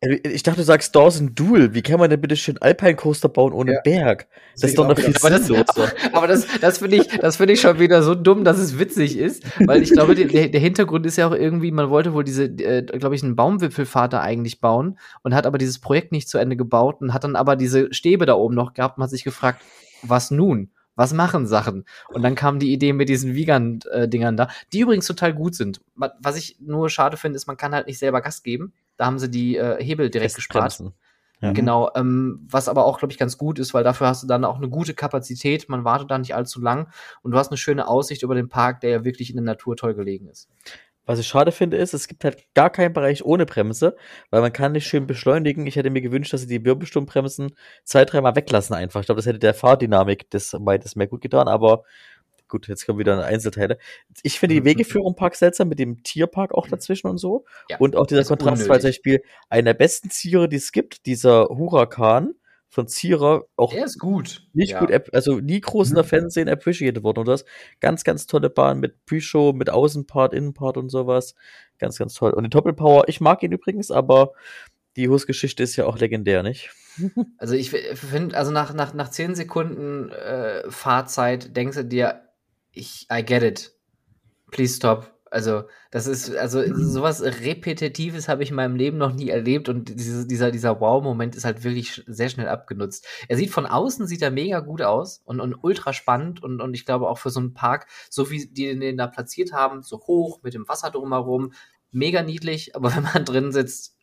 Äh, 0.02 0.16
ich 0.28 0.44
dachte, 0.44 0.60
du 0.60 0.66
sagst 0.66 0.96
Dawson 0.96 1.34
Duel. 1.34 1.74
Wie 1.74 1.82
kann 1.82 2.00
man 2.00 2.10
denn 2.10 2.22
bitte 2.22 2.36
schön 2.36 2.58
Alpine 2.60 2.96
Coaster 2.96 3.30
bauen 3.30 3.54
ohne 3.54 3.74
ja. 3.74 3.82
Berg? 3.84 4.28
Das, 4.54 4.62
das 4.62 4.70
ist 4.72 4.78
doch 4.78 4.88
noch 4.88 4.98
viel 4.98 5.16
aber 5.18 5.30
das, 5.30 5.52
aber, 6.14 6.28
das, 6.28 6.48
das 6.60 6.78
finde 6.80 6.98
ich, 6.98 7.08
das 7.08 7.38
finde 7.38 7.54
ich 7.54 7.62
schon 7.62 7.80
wieder 7.80 8.04
so 8.04 8.16
dumm, 8.16 8.44
dass 8.44 8.58
es 8.58 8.80
witzig 8.80 9.18
ist, 9.18 9.44
weil 9.66 9.82
ich 9.82 9.92
glaube, 9.92 10.16
der, 10.16 10.50
der 10.50 10.62
Hintergrund 10.62 11.06
ist 11.06 11.18
ja 11.18 11.28
auch 11.28 11.34
irgendwie, 11.34 11.72
man 11.72 11.90
wollte 11.90 12.14
wohl 12.14 12.24
diese, 12.24 12.46
äh, 12.46 12.84
glaube 12.84 13.16
ich, 13.16 13.24
einen 13.24 13.36
Baumwipfelvater 13.36 14.22
eigentlich 14.22 14.62
bauen 14.62 15.00
und 15.24 15.34
hat 15.34 15.46
aber 15.46 15.58
dieses 15.58 15.80
Projekt 15.80 16.12
nicht 16.12 16.30
zu 16.30 16.38
Ende 16.38 16.56
gebaut 16.56 17.02
und 17.02 17.14
hat 17.14 17.24
dann 17.24 17.36
aber 17.36 17.56
diese 17.56 17.94
Stäbe 17.94 18.26
da 18.26 18.36
oben 18.36 18.56
noch 18.56 18.74
gehabt 18.74 18.98
und 18.98 19.04
hat 19.04 19.10
sich 19.10 19.24
gefragt, 19.24 19.62
was 20.04 20.32
nun? 20.32 20.72
was 20.98 21.14
machen 21.14 21.46
Sachen? 21.46 21.86
Und 22.10 22.24
dann 22.24 22.34
kam 22.34 22.58
die 22.58 22.74
Idee 22.74 22.92
mit 22.92 23.08
diesen 23.08 23.36
Vegan-Dingern 23.36 24.36
da, 24.36 24.50
die 24.74 24.80
übrigens 24.80 25.06
total 25.06 25.32
gut 25.32 25.54
sind. 25.54 25.80
Was 25.96 26.38
ich 26.38 26.58
nur 26.60 26.90
schade 26.90 27.18
finde, 27.18 27.38
ist, 27.38 27.46
man 27.46 27.56
kann 27.56 27.76
halt 27.76 27.86
nicht 27.86 28.00
selber 28.00 28.20
Gas 28.20 28.42
geben. 28.42 28.74
Da 28.98 29.06
haben 29.06 29.20
sie 29.20 29.30
die 29.30 29.58
äh, 29.58 29.82
Hebel 29.84 30.10
direkt 30.10 30.36
gespart. 30.36 30.82
Ja. 31.40 31.52
Genau, 31.52 31.92
ähm, 31.96 32.48
was 32.50 32.68
aber 32.68 32.86
auch, 32.86 32.98
glaube 32.98 33.12
ich, 33.12 33.20
ganz 33.20 33.38
gut 33.38 33.60
ist, 33.60 33.76
weil 33.76 33.84
dafür 33.84 34.08
hast 34.08 34.24
du 34.24 34.28
dann 34.28 34.44
auch 34.44 34.58
eine 34.58 34.70
gute 34.70 34.96
Kapazität, 34.96 35.70
man 35.70 35.84
wartet 35.84 36.10
da 36.10 36.18
nicht 36.18 36.34
allzu 36.34 36.60
lang 36.60 36.90
und 37.22 37.32
du 37.32 37.38
hast 37.38 37.50
eine 37.50 37.58
schöne 37.58 37.88
Aussicht 37.88 38.24
über 38.24 38.34
den 38.34 38.50
Park, 38.50 38.82
der 38.82 38.90
ja 38.90 39.06
wirklich 39.06 39.30
in 39.30 39.36
der 39.36 39.46
Natur 39.46 39.76
toll 39.76 39.94
gelegen 39.94 40.28
ist. 40.28 40.50
Was 41.06 41.20
ich 41.20 41.28
schade 41.28 41.54
finde, 41.54 41.78
ist, 41.78 41.94
es 41.94 42.10
gibt 42.10 42.26
halt 42.26 42.44
gar 42.54 42.70
keinen 42.70 42.92
Bereich 42.92 43.24
ohne 43.24 43.46
Bremse, 43.46 43.96
weil 44.30 44.42
man 44.42 44.52
kann 44.52 44.74
nicht 44.74 44.88
schön 44.88 45.08
beschleunigen. 45.08 45.66
Ich 45.66 45.78
hätte 45.78 45.90
mir 45.90 46.02
gewünscht, 46.02 46.34
dass 46.34 46.42
sie 46.42 46.48
die 46.48 46.66
Wirbelsturmbremsen 46.66 47.54
zwei, 47.86 48.04
dreimal 48.04 48.36
weglassen 48.36 48.76
einfach. 48.76 49.00
Ich 49.00 49.06
glaube, 49.06 49.20
das 49.20 49.26
hätte 49.26 49.40
der 49.40 49.54
Fahrdynamik 49.54 50.30
des 50.32 50.54
beides 50.60 50.98
mehr 50.98 51.08
gut 51.08 51.22
getan, 51.22 51.48
aber 51.48 51.84
gut, 52.48 52.68
jetzt 52.68 52.86
kommen 52.86 53.00
wieder 53.00 53.24
Einzelteile. 53.24 53.78
Ich 54.24 54.40
finde 54.40 54.56
die 54.56 54.62
mhm. 54.62 54.66
Wegeführung 54.66 55.10
im 55.10 55.16
Park 55.16 55.36
seltsam, 55.36 55.70
mit 55.70 55.80
dem 55.80 56.04
Tierpark 56.04 56.54
auch 56.54 56.68
dazwischen 56.68 57.08
und 57.08 57.18
so. 57.18 57.46
Ja, 57.70 57.78
und 57.78 57.96
auch 57.96 58.08
dieser 58.08 58.24
Kontrast, 58.24 58.68
weil 58.70 58.82
zum 58.82 58.90
Beispiel 58.90 59.22
einer 59.50 59.74
der 59.74 59.76
besten 59.76 60.10
Tiere, 60.10 60.50
die 60.50 60.58
es 60.58 60.72
gibt, 60.72 61.06
dieser 61.06 61.46
Huracan, 61.46 62.34
von 62.70 62.88
Zierer 62.88 63.46
auch 63.56 63.74
er 63.74 63.86
ist 63.86 63.98
gut. 63.98 64.46
nicht 64.54 64.72
ja. 64.72 64.80
gut, 64.80 64.92
also 65.14 65.40
nie 65.40 65.62
groß 65.62 65.90
in 65.90 65.96
der 65.96 66.04
mhm. 66.04 66.10
Fernsehen 66.10 66.50
appreciated 66.50 67.02
worden 67.04 67.20
und 67.20 67.28
das 67.28 67.46
ganz, 67.80 68.04
ganz 68.04 68.28
tolle 68.28 68.50
Bahn 68.50 68.80
mit 68.80 69.06
Pre-Show, 69.06 69.54
mit 69.54 69.70
Außenpart, 69.70 70.34
Innenpart 70.34 70.78
und 70.78 70.90
sowas. 70.90 71.34
Ganz, 71.80 71.98
ganz 71.98 72.14
toll. 72.14 72.32
Und 72.32 72.44
die 72.44 72.50
Doppelpower, 72.50 73.08
ich 73.08 73.22
mag 73.22 73.42
ihn 73.44 73.52
übrigens, 73.52 73.90
aber 73.90 74.34
die 74.96 75.08
Hus-Geschichte 75.08 75.64
ist 75.64 75.76
ja 75.76 75.86
auch 75.86 75.98
legendär, 75.98 76.44
nicht? 76.44 76.72
Also 77.38 77.54
ich 77.54 77.70
finde, 77.70 78.36
also 78.36 78.52
nach, 78.52 78.74
nach, 78.74 78.96
nach 78.96 79.10
zehn 79.10 79.36
Sekunden 79.36 80.10
äh, 80.10 80.70
Fahrzeit 80.72 81.56
denkst 81.56 81.78
du 81.78 81.86
dir, 81.86 82.27
ich, 82.78 83.08
I 83.12 83.24
get 83.24 83.44
it. 83.44 83.72
Please 84.52 84.76
stop. 84.76 85.18
Also, 85.30 85.64
das 85.92 86.08
ist, 86.08 86.34
also 86.36 86.64
sowas 86.74 87.22
Repetitives 87.22 88.30
habe 88.30 88.44
ich 88.44 88.50
in 88.50 88.56
meinem 88.56 88.76
Leben 88.76 88.98
noch 88.98 89.14
nie 89.14 89.30
erlebt 89.30 89.68
und 89.68 89.90
diese, 89.90 90.26
dieser, 90.26 90.52
dieser 90.52 90.80
Wow-Moment 90.80 91.36
ist 91.36 91.44
halt 91.44 91.64
wirklich 91.66 92.02
sehr 92.08 92.30
schnell 92.30 92.48
abgenutzt. 92.48 93.06
Er 93.28 93.36
sieht 93.36 93.50
von 93.50 93.66
außen, 93.66 94.08
sieht 94.08 94.22
er 94.22 94.32
mega 94.32 94.62
gut 94.62 94.82
aus 94.82 95.22
und, 95.26 95.42
und 95.42 95.56
ultra 95.62 95.92
spannend 95.92 96.42
und, 96.42 96.62
und 96.62 96.74
ich 96.74 96.86
glaube 96.86 97.10
auch 97.10 97.18
für 97.18 97.30
so 97.30 97.42
einen 97.42 97.54
Park, 97.54 97.88
so 98.10 98.32
wie 98.32 98.48
die 98.48 98.80
den 98.80 98.98
da 98.98 99.08
platziert 99.08 99.52
haben, 99.52 99.84
so 99.84 99.98
hoch 100.00 100.40
mit 100.44 100.54
dem 100.54 100.68
Wasser 100.70 100.92
drumherum, 100.92 101.52
mega 101.92 102.22
niedlich, 102.22 102.76
aber 102.78 102.96
wenn 102.96 103.04
man 103.04 103.26
drin 103.26 103.52
sitzt, 103.52 103.96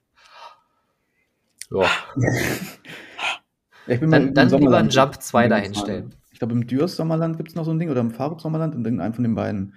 ja. 1.70 1.88
ja 3.86 3.96
dann, 3.96 4.34
dann 4.34 4.48
lieber 4.50 4.76
einen 4.76 4.90
Jump 4.90 5.22
2 5.22 5.48
dahinstellen. 5.48 6.14
Ich 6.34 6.40
glaube, 6.40 6.52
im 6.52 6.66
Dürs 6.66 6.96
Sommerland 6.96 7.36
gibt 7.36 7.48
es 7.48 7.54
noch 7.54 7.64
so 7.64 7.70
ein 7.70 7.78
Ding 7.78 7.90
oder 7.90 8.00
im 8.00 8.10
Faruk 8.10 8.40
Sommerland, 8.40 8.74
in 8.74 8.84
irgendeinem 8.84 9.14
von 9.14 9.22
den 9.22 9.36
beiden. 9.36 9.74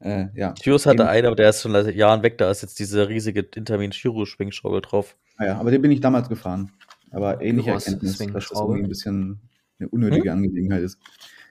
Äh, 0.00 0.28
ja. 0.34 0.52
Tyros 0.52 0.86
hatte 0.86 1.06
einen, 1.06 1.26
aber 1.26 1.36
der 1.36 1.50
ist 1.50 1.60
schon 1.60 1.72
seit 1.72 1.94
Jahren 1.94 2.22
weg. 2.22 2.38
Da 2.38 2.50
ist 2.50 2.62
jetzt 2.62 2.78
diese 2.78 3.10
riesige 3.10 3.40
Intermin 3.54 3.92
Shiro 3.92 4.24
Schwingschraube 4.24 4.80
drauf. 4.80 5.16
Ah 5.36 5.44
ja, 5.44 5.58
aber 5.58 5.70
den 5.70 5.82
bin 5.82 5.90
ich 5.90 6.00
damals 6.00 6.30
gefahren. 6.30 6.72
Aber 7.10 7.42
ähnliche 7.42 7.68
Tyros 7.68 7.86
Erkenntnis, 7.86 8.18
dass 8.18 8.48
das 8.48 8.58
irgendwie 8.58 8.84
ein 8.84 8.88
bisschen 8.88 9.40
eine 9.78 9.90
unnötige 9.90 10.30
hm? 10.30 10.38
Angelegenheit 10.38 10.82
ist. 10.82 10.98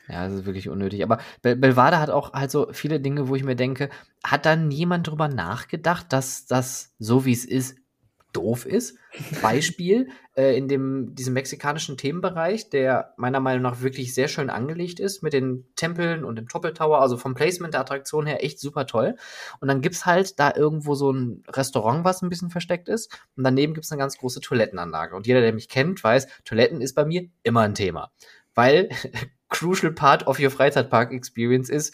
Ja, 0.07 0.26
das 0.26 0.34
ist 0.34 0.45
wirklich 0.45 0.69
unnötig. 0.69 1.03
Aber 1.03 1.19
Bel 1.43 1.55
Belvade 1.55 1.99
hat 1.99 2.09
auch 2.09 2.34
halt 2.34 2.49
so 2.49 2.68
viele 2.72 2.99
Dinge, 2.99 3.27
wo 3.27 3.35
ich 3.35 3.43
mir 3.43 3.55
denke, 3.55 3.91
hat 4.23 4.47
dann 4.47 4.68
niemand 4.68 5.07
drüber 5.07 5.27
nachgedacht, 5.27 6.11
dass 6.11 6.47
das, 6.47 6.95
so 6.97 7.26
wie 7.26 7.31
es 7.31 7.45
ist, 7.45 7.77
doof 8.32 8.66
ist. 8.66 8.98
Beispiel 9.41 10.10
äh, 10.36 10.58
in 10.58 10.68
dem, 10.68 11.16
diesem 11.16 11.34
mexikanischen 11.34 11.98
Themenbereich, 11.98 12.70
der 12.70 13.14
meiner 13.18 13.40
Meinung 13.40 13.64
nach 13.64 13.82
wirklich 13.82 14.14
sehr 14.14 14.28
schön 14.28 14.49
angelegt 14.49 14.99
ist, 14.99 15.22
mit 15.22 15.34
den 15.34 15.66
Tempeln 15.76 16.24
und 16.24 16.38
dem 16.38 16.48
Toppeltower, 16.48 17.02
also 17.02 17.18
vom 17.18 17.34
Placement 17.34 17.74
der 17.74 17.82
Attraktion 17.82 18.26
her 18.26 18.44
echt 18.44 18.60
super 18.60 18.88
toll. 18.88 19.16
Und 19.60 19.68
dann 19.68 19.82
gibt's 19.82 20.06
halt 20.06 20.40
da 20.40 20.53
irgendwo 20.56 20.95
so 20.95 21.12
ein 21.12 21.44
Restaurant, 21.48 22.06
was 22.06 22.22
ein 22.22 22.30
bisschen 22.30 22.49
versteckt 22.49 22.90
ist. 22.90 23.12
Und 23.36 23.44
daneben 23.44 23.74
gibt's 23.74 23.91
eine 23.91 23.99
ganz 23.99 24.18
große 24.18 24.41
Toilettenanlage. 24.41 25.16
Und 25.16 25.28
jeder, 25.28 25.41
der 25.41 25.53
mich 25.53 25.70
kennt, 25.70 26.03
weiß, 26.03 26.28
Toiletten 26.45 26.82
ist 26.82 26.94
bei 26.94 27.06
mir 27.06 27.28
immer 27.44 27.62
ein 27.62 27.76
Thema. 27.76 28.12
Weil 28.56 28.90
crucial 29.49 29.91
part 29.91 30.28
of 30.28 30.40
your 30.40 30.49
Freizeitpark 30.49 31.12
Experience 31.12 31.70
ist, 31.70 31.94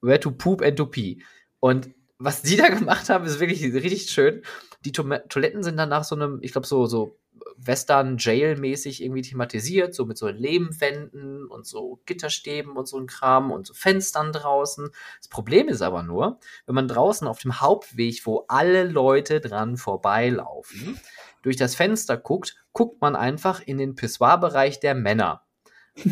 where 0.00 0.20
to 0.20 0.30
poop 0.30 0.62
and 0.62 0.76
to 0.76 0.86
pee. 0.86 1.22
Und 1.58 1.90
was 2.18 2.42
die 2.42 2.56
da 2.56 2.68
gemacht 2.68 3.08
haben, 3.08 3.24
ist 3.24 3.40
wirklich 3.40 3.62
richtig 3.62 4.10
schön 4.10 4.42
die 4.86 4.92
to 4.92 5.02
Toiletten 5.28 5.64
sind 5.64 5.76
dann 5.76 5.88
nach 5.88 6.04
so 6.04 6.14
einem, 6.14 6.38
ich 6.42 6.52
glaube, 6.52 6.66
so, 6.66 6.86
so 6.86 7.18
Western 7.56 8.18
Jail-mäßig 8.18 9.02
irgendwie 9.02 9.22
thematisiert, 9.22 9.94
so 9.94 10.06
mit 10.06 10.16
so 10.16 10.28
Lehmwänden 10.28 11.46
und 11.46 11.66
so 11.66 12.00
Gitterstäben 12.06 12.76
und 12.76 12.86
so 12.86 12.98
ein 12.98 13.08
Kram 13.08 13.50
und 13.50 13.66
so 13.66 13.74
Fenstern 13.74 14.32
draußen. 14.32 14.90
Das 15.18 15.28
Problem 15.28 15.68
ist 15.68 15.82
aber 15.82 16.04
nur, 16.04 16.38
wenn 16.66 16.74
man 16.76 16.86
draußen 16.86 17.26
auf 17.26 17.40
dem 17.40 17.60
Hauptweg, 17.60 18.24
wo 18.26 18.44
alle 18.46 18.84
Leute 18.84 19.40
dran 19.40 19.76
vorbeilaufen, 19.76 21.00
durch 21.42 21.56
das 21.56 21.74
Fenster 21.74 22.16
guckt, 22.16 22.56
guckt 22.72 23.00
man 23.00 23.16
einfach 23.16 23.60
in 23.60 23.78
den 23.78 23.96
Pissoir-Bereich 23.96 24.78
der 24.78 24.94
Männer. 24.94 25.42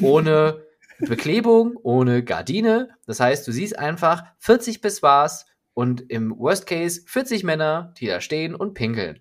Ohne 0.02 0.64
Beklebung, 0.98 1.76
ohne 1.82 2.24
Gardine. 2.24 2.90
Das 3.06 3.20
heißt, 3.20 3.46
du 3.46 3.52
siehst 3.52 3.78
einfach 3.78 4.24
40 4.38 4.82
Pissoirs, 4.82 5.46
und 5.74 6.10
im 6.10 6.38
Worst 6.38 6.66
Case 6.66 7.02
40 7.06 7.44
Männer, 7.44 7.92
die 7.98 8.06
da 8.06 8.20
stehen 8.20 8.54
und 8.54 8.74
pinkeln. 8.74 9.20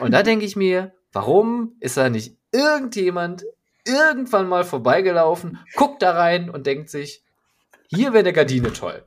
Und 0.00 0.12
da 0.12 0.22
denke 0.22 0.44
ich 0.44 0.56
mir, 0.56 0.92
warum 1.12 1.76
ist 1.80 1.96
da 1.96 2.10
nicht 2.10 2.36
irgendjemand 2.52 3.44
irgendwann 3.86 4.48
mal 4.48 4.64
vorbeigelaufen, 4.64 5.58
guckt 5.76 6.02
da 6.02 6.12
rein 6.12 6.50
und 6.50 6.66
denkt 6.66 6.90
sich, 6.90 7.22
hier 7.88 8.12
wäre 8.12 8.20
eine 8.20 8.32
Gardine 8.32 8.72
toll. 8.72 9.04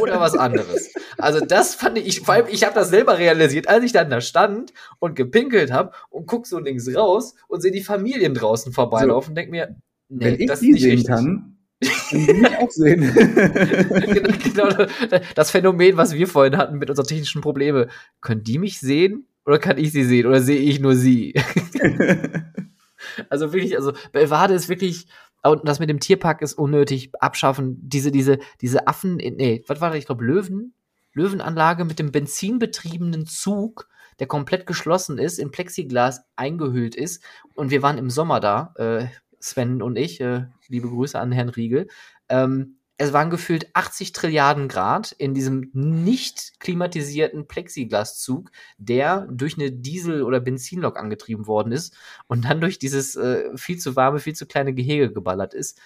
Oder 0.00 0.20
was 0.20 0.36
anderes. 0.36 0.94
Also 1.18 1.40
das 1.40 1.74
fand 1.74 1.98
ich, 1.98 2.20
vor 2.20 2.34
allem, 2.34 2.46
ich 2.48 2.64
habe 2.64 2.74
das 2.74 2.88
selber 2.88 3.18
realisiert, 3.18 3.68
als 3.68 3.84
ich 3.84 3.92
dann 3.92 4.08
da 4.08 4.20
stand 4.20 4.72
und 5.00 5.16
gepinkelt 5.16 5.72
habe 5.72 5.92
und 6.10 6.26
guck 6.26 6.46
so 6.46 6.58
links 6.58 6.94
raus 6.94 7.34
und 7.48 7.60
sehe 7.60 7.72
die 7.72 7.82
Familien 7.82 8.34
draußen 8.34 8.72
vorbeilaufen 8.72 9.30
und 9.30 9.34
denke 9.34 9.50
mir, 9.50 9.76
nee, 10.08 10.24
Wenn 10.24 10.40
ich 10.40 10.46
das 10.46 10.60
die 10.60 10.72
nicht 10.72 10.82
sehen 10.82 10.90
richtig. 10.92 11.08
kann 11.08 11.53
ich 11.86 12.56
auch 12.58 12.70
sehen. 12.70 13.00
genau, 13.14 14.68
genau, 14.68 14.86
das 15.34 15.50
Phänomen, 15.50 15.96
was 15.96 16.14
wir 16.14 16.26
vorhin 16.26 16.56
hatten 16.56 16.78
mit 16.78 16.90
unseren 16.90 17.06
technischen 17.06 17.40
Problemen. 17.40 17.90
Können 18.20 18.42
die 18.42 18.58
mich 18.58 18.80
sehen 18.80 19.26
oder 19.44 19.58
kann 19.58 19.78
ich 19.78 19.92
sie 19.92 20.04
sehen 20.04 20.26
oder 20.26 20.40
sehe 20.40 20.58
ich 20.58 20.80
nur 20.80 20.94
sie? 20.94 21.34
also 23.28 23.52
wirklich, 23.52 23.76
also 23.76 23.92
Belvade 24.12 24.54
ist 24.54 24.68
wirklich, 24.68 25.06
und 25.42 25.68
das 25.68 25.80
mit 25.80 25.90
dem 25.90 26.00
Tierpark 26.00 26.42
ist 26.42 26.54
unnötig, 26.54 27.10
abschaffen. 27.20 27.76
Diese, 27.82 28.10
diese, 28.10 28.38
diese 28.60 28.86
Affen, 28.86 29.16
nee, 29.16 29.62
was 29.66 29.80
war 29.80 29.90
das? 29.90 29.98
Ich 29.98 30.06
glaube 30.06 30.24
Löwen? 30.24 30.74
Löwenanlage 31.12 31.84
mit 31.84 31.98
dem 31.98 32.10
benzinbetriebenen 32.10 33.26
Zug, 33.26 33.88
der 34.18 34.26
komplett 34.26 34.66
geschlossen 34.66 35.18
ist, 35.18 35.38
in 35.38 35.50
Plexiglas 35.50 36.22
eingehüllt 36.36 36.94
ist. 36.94 37.22
Und 37.54 37.70
wir 37.70 37.82
waren 37.82 37.98
im 37.98 38.10
Sommer 38.10 38.40
da, 38.40 38.74
äh, 38.76 39.06
Sven 39.44 39.82
und 39.82 39.96
ich, 39.96 40.20
äh, 40.22 40.46
liebe 40.68 40.88
Grüße 40.88 41.18
an 41.18 41.30
Herrn 41.30 41.50
Riegel. 41.50 41.88
Ähm, 42.30 42.78
es 42.96 43.12
waren 43.12 43.28
gefühlt 43.28 43.68
80 43.74 44.12
Trilliarden 44.12 44.68
Grad 44.68 45.12
in 45.12 45.34
diesem 45.34 45.70
nicht 45.74 46.60
klimatisierten 46.60 47.46
Plexiglaszug, 47.46 48.50
der 48.78 49.26
durch 49.30 49.58
eine 49.58 49.70
Diesel- 49.70 50.22
oder 50.22 50.40
Benzinlok 50.40 50.96
angetrieben 50.96 51.46
worden 51.46 51.72
ist 51.72 51.94
und 52.26 52.46
dann 52.46 52.60
durch 52.60 52.78
dieses 52.78 53.16
äh, 53.16 53.54
viel 53.56 53.78
zu 53.78 53.96
warme, 53.96 54.20
viel 54.20 54.34
zu 54.34 54.46
kleine 54.46 54.72
Gehege 54.72 55.12
geballert 55.12 55.52
ist, 55.52 55.78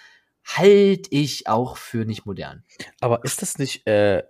halte 0.44 1.08
ich 1.10 1.48
auch 1.48 1.76
für 1.78 2.04
nicht 2.04 2.26
modern. 2.26 2.62
Aber 3.00 3.24
ist 3.24 3.42
das 3.42 3.58
nicht, 3.58 3.86
äh, 3.88 4.22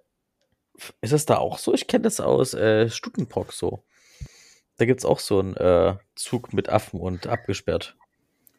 ist 1.02 1.12
das 1.12 1.26
da 1.26 1.36
auch 1.36 1.58
so? 1.58 1.74
Ich 1.74 1.86
kenne 1.86 2.02
das 2.02 2.20
aus 2.20 2.54
äh, 2.54 2.88
Stutenbrock 2.88 3.52
so. 3.52 3.84
Da 4.76 4.86
gibt 4.86 5.00
es 5.00 5.04
auch 5.04 5.18
so 5.18 5.40
einen 5.40 5.56
äh, 5.56 5.96
Zug 6.14 6.52
mit 6.52 6.68
Affen 6.68 7.00
und 7.00 7.26
abgesperrt. 7.26 7.96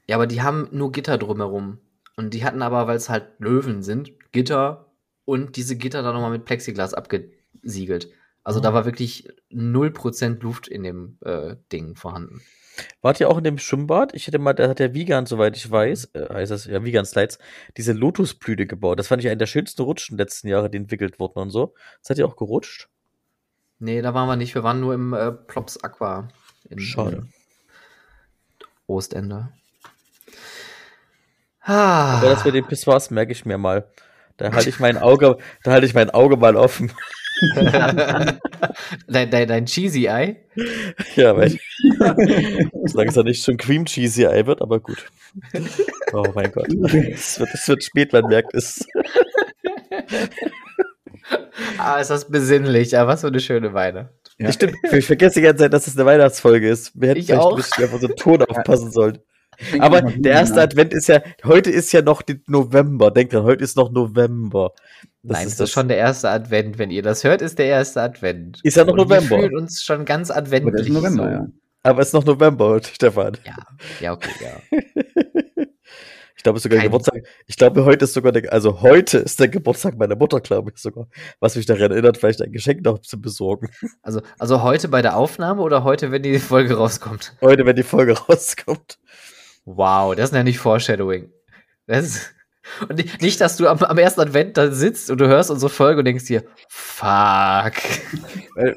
Ja, 0.09 0.15
aber 0.15 0.25
die 0.25 0.41
haben 0.41 0.67
nur 0.71 0.91
Gitter 0.91 1.19
drumherum. 1.19 1.77
Und 2.15 2.33
die 2.33 2.43
hatten 2.43 2.63
aber, 2.63 2.87
weil 2.87 2.97
es 2.97 3.09
halt 3.09 3.27
Löwen 3.37 3.83
sind, 3.83 4.11
Gitter 4.31 4.91
und 5.23 5.55
diese 5.55 5.75
Gitter 5.75 6.01
dann 6.01 6.15
nochmal 6.15 6.31
mit 6.31 6.45
Plexiglas 6.45 6.95
abgesiegelt. 6.95 8.09
Also 8.43 8.59
oh. 8.59 8.63
da 8.63 8.73
war 8.73 8.85
wirklich 8.85 9.29
0% 9.51 10.41
Luft 10.41 10.67
in 10.67 10.81
dem 10.81 11.19
äh, 11.23 11.57
Ding 11.71 11.95
vorhanden. 11.95 12.41
Wart 13.03 13.19
ihr 13.19 13.29
auch 13.29 13.37
in 13.37 13.43
dem 13.43 13.59
Schwimmbad? 13.59 14.15
Ich 14.15 14.25
hätte 14.25 14.39
mal, 14.39 14.53
da 14.53 14.67
hat 14.67 14.79
der 14.79 14.95
Wigan, 14.95 15.27
soweit 15.27 15.55
ich 15.55 15.69
weiß, 15.69 16.05
äh, 16.15 16.33
heißt 16.33 16.51
das, 16.51 16.65
ja, 16.65 16.83
Wigan 16.83 17.05
Slides, 17.05 17.37
diese 17.77 17.93
Lotusblüte 17.93 18.65
gebaut. 18.65 18.97
Das 18.97 19.09
fand 19.09 19.23
ich 19.23 19.29
einen 19.29 19.37
der 19.37 19.45
schönsten 19.45 19.83
Rutschen 19.83 20.17
letzten 20.17 20.47
Jahre, 20.47 20.71
die 20.71 20.77
entwickelt 20.77 21.19
wurden 21.19 21.37
und 21.37 21.51
so. 21.51 21.75
Das 22.01 22.09
hat 22.09 22.17
ihr 22.17 22.25
auch 22.25 22.35
gerutscht? 22.35 22.89
Nee, 23.77 24.01
da 24.01 24.15
waren 24.15 24.27
wir 24.27 24.37
nicht. 24.37 24.55
Wir 24.55 24.63
waren 24.63 24.79
nur 24.79 24.95
im 24.95 25.13
äh, 25.13 25.31
Plops 25.31 25.77
Aqua. 25.83 26.29
In, 26.67 26.79
Schade. 26.79 27.17
in 27.17 27.29
Ostende. 28.87 29.53
Ah. 31.61 32.17
Aber 32.17 32.29
das 32.29 32.45
mit 32.45 32.55
den 32.55 32.65
Pissoirs 32.65 33.11
merke 33.11 33.31
ich 33.31 33.45
mir 33.45 33.57
mal. 33.57 33.87
Da 34.37 34.51
halte 34.53 34.69
ich 34.69 34.79
mein 34.79 34.97
Auge, 34.97 35.37
da 35.63 35.71
halte 35.71 35.85
ich 35.85 35.93
mein 35.93 36.09
Auge 36.09 36.37
mal 36.37 36.55
offen. 36.55 36.91
dein, 37.55 38.39
dein, 39.07 39.47
dein 39.47 39.65
Cheesy 39.65 40.05
Eye? 40.07 40.37
Ja, 41.15 41.35
weil 41.37 41.53
ich, 41.53 41.61
solange 42.85 43.09
es 43.09 43.15
ja 43.15 43.23
nicht 43.23 43.43
schon 43.43 43.57
Cream 43.57 43.85
Cheesy 43.85 44.25
Ei 44.27 44.45
wird, 44.45 44.61
aber 44.61 44.79
gut. 44.79 45.09
Oh 46.13 46.25
mein 46.33 46.51
Gott. 46.51 46.67
Es 47.13 47.39
wird, 47.39 47.49
es 47.53 47.67
wird 47.67 47.83
spät, 47.83 48.13
man 48.13 48.25
merkt 48.25 48.53
es. 48.53 48.85
Ah, 51.77 51.99
ist 51.99 52.09
das 52.09 52.29
besinnlich. 52.29 52.91
Ja, 52.91 53.07
was 53.07 53.21
für 53.21 53.27
eine 53.27 53.39
schöne 53.39 53.73
Weine. 53.73 54.09
Ja. 54.37 54.51
Stimmt, 54.51 54.75
ich 54.91 55.05
vergesse 55.05 55.35
die 55.39 55.45
ganze 55.45 55.63
Zeit, 55.63 55.73
dass 55.73 55.85
es 55.87 55.95
eine 55.95 56.05
Weihnachtsfolge 56.05 56.67
ist. 56.69 56.91
Wir 56.99 57.09
hätten 57.09 57.19
Ich 57.19 57.25
vielleicht 57.27 57.41
auch. 57.41 57.51
ein 57.51 57.57
bisschen 57.57 57.85
auf 57.85 57.93
unseren 57.93 58.15
Ton 58.15 58.41
aufpassen 58.43 58.91
sollen. 58.91 59.19
Aber 59.79 60.01
der 60.01 60.31
erste 60.33 60.55
nach. 60.57 60.63
Advent 60.63 60.93
ist 60.93 61.07
ja, 61.07 61.21
heute 61.43 61.69
ist 61.69 61.91
ja 61.91 62.01
noch 62.01 62.21
die 62.21 62.41
November. 62.47 63.11
Denkt 63.11 63.33
dran, 63.33 63.43
heute 63.43 63.63
ist 63.63 63.75
noch 63.77 63.91
November. 63.91 64.71
Das 65.21 65.37
Nein, 65.39 65.47
ist 65.47 65.53
es 65.55 65.59
ist 65.61 65.71
schon 65.71 65.87
der 65.89 65.97
erste 65.97 66.29
Advent. 66.29 66.77
Wenn 66.77 66.91
ihr 66.91 67.01
das 67.03 67.23
hört, 67.23 67.41
ist 67.41 67.59
der 67.59 67.65
erste 67.67 68.01
Advent. 68.01 68.59
Ist 68.63 68.77
ja 68.77 68.85
noch 68.85 68.93
Und 68.93 68.99
November. 68.99 69.29
Wir 69.37 69.37
fühlen 69.43 69.57
uns 69.57 69.83
schon 69.83 70.05
ganz 70.05 70.31
Aber 70.31 70.41
das 70.41 70.53
adventlich. 70.53 70.87
ist 70.87 70.93
November, 70.93 71.23
so. 71.23 71.29
ja. 71.29 71.47
Aber 71.83 72.01
es 72.01 72.07
ist 72.07 72.13
noch 72.13 72.25
November, 72.25 72.79
Stefan. 72.93 73.37
Ja, 73.99 74.13
okay, 74.13 74.29
ja. 74.41 74.77
Ich 76.35 76.43
glaube 76.43 76.57
sogar 76.59 76.77
der 76.77 76.83
Kein- 76.83 76.91
Geburtstag. 76.91 77.23
Ich 77.47 77.57
glaube, 77.57 77.83
heute 77.83 78.05
ist 78.05 78.13
sogar 78.13 78.31
der, 78.31 78.53
also 78.53 78.81
heute 78.81 79.17
ist 79.17 79.41
der 79.41 79.49
Geburtstag 79.49 79.97
meiner 79.97 80.15
Mutter, 80.15 80.39
glaube 80.39 80.71
ich 80.73 80.81
sogar. 80.81 81.09
Was 81.41 81.57
mich 81.57 81.65
daran 81.65 81.91
erinnert, 81.91 82.15
vielleicht 82.17 82.41
ein 82.41 82.53
Geschenk 82.53 82.81
noch 82.85 82.99
zu 82.99 83.19
besorgen. 83.19 83.67
Also, 84.03 84.21
also 84.37 84.63
heute 84.63 84.87
bei 84.87 85.01
der 85.01 85.17
Aufnahme 85.17 85.61
oder 85.61 85.83
heute, 85.83 86.11
wenn 86.13 86.23
die 86.23 86.39
Folge 86.39 86.75
rauskommt? 86.77 87.35
Heute, 87.41 87.65
wenn 87.65 87.75
die 87.75 87.83
Folge 87.83 88.17
rauskommt. 88.17 88.99
Wow, 89.75 90.15
das 90.15 90.31
ist 90.31 90.35
ja 90.35 90.43
nicht 90.43 90.57
Foreshadowing. 90.57 91.31
Das 91.85 92.05
ist, 92.05 92.33
und 92.89 93.21
nicht, 93.21 93.39
dass 93.39 93.55
du 93.55 93.67
am, 93.67 93.77
am 93.77 93.97
ersten 93.99 94.21
Advent 94.21 94.57
da 94.57 94.71
sitzt 94.71 95.11
und 95.11 95.21
du 95.21 95.27
hörst 95.27 95.51
unsere 95.51 95.69
Folge 95.69 95.99
und 95.99 96.05
denkst 96.05 96.25
dir, 96.25 96.43
fuck. 96.67 97.73